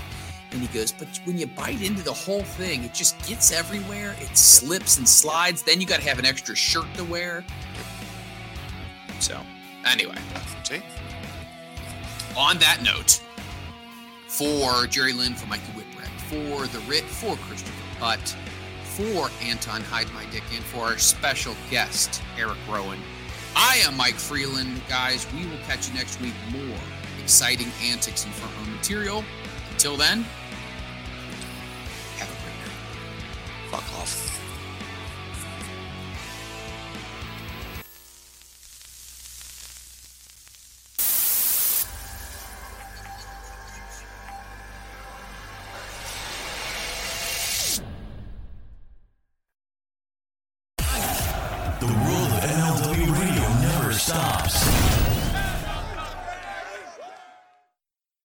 And 0.52 0.60
he 0.60 0.66
goes, 0.76 0.90
but 0.90 1.06
when 1.26 1.38
you 1.38 1.46
bite 1.46 1.80
into 1.80 2.02
the 2.02 2.12
whole 2.12 2.42
thing, 2.42 2.82
it 2.82 2.92
just 2.92 3.16
gets 3.24 3.52
everywhere. 3.52 4.16
It 4.18 4.36
slips 4.36 4.98
and 4.98 5.08
slides. 5.08 5.62
Then 5.62 5.80
you 5.80 5.86
got 5.86 6.00
to 6.00 6.08
have 6.08 6.18
an 6.18 6.24
extra 6.24 6.56
shirt 6.56 6.92
to 6.94 7.04
wear. 7.04 7.44
So, 9.20 9.40
anyway, 9.86 10.16
on 12.36 12.58
that 12.58 12.82
note, 12.82 13.22
for 14.26 14.88
Jerry 14.88 15.12
Lynn, 15.12 15.34
for 15.34 15.46
Mikey 15.46 15.70
Whipwreck, 15.70 16.10
for 16.28 16.66
The 16.66 16.80
Rit, 16.80 17.04
for 17.04 17.36
Christopher 17.36 18.00
Butt, 18.00 18.36
for 19.00 19.30
Anton 19.42 19.80
Hide 19.80 20.12
My 20.12 20.26
Dick, 20.26 20.42
and 20.54 20.62
for 20.62 20.84
our 20.84 20.98
special 20.98 21.54
guest, 21.70 22.22
Erick 22.38 22.58
Rowan, 22.68 22.98
I 23.56 23.76
am 23.86 23.96
Mike 23.96 24.14
Freeland. 24.14 24.82
Guys, 24.88 25.26
we 25.32 25.46
will 25.46 25.58
catch 25.66 25.88
you 25.88 25.94
next 25.94 26.20
week. 26.20 26.34
More 26.52 26.78
exciting 27.22 27.68
antics 27.82 28.24
and 28.24 28.34
front 28.34 28.54
row 28.56 28.74
material. 28.74 29.24
Until 29.70 29.96
then, 29.96 30.22
have 32.18 32.28
a 32.28 32.36
great 32.44 32.58
night. 32.60 33.70
Fuck 33.70 33.98
off. 33.98 34.39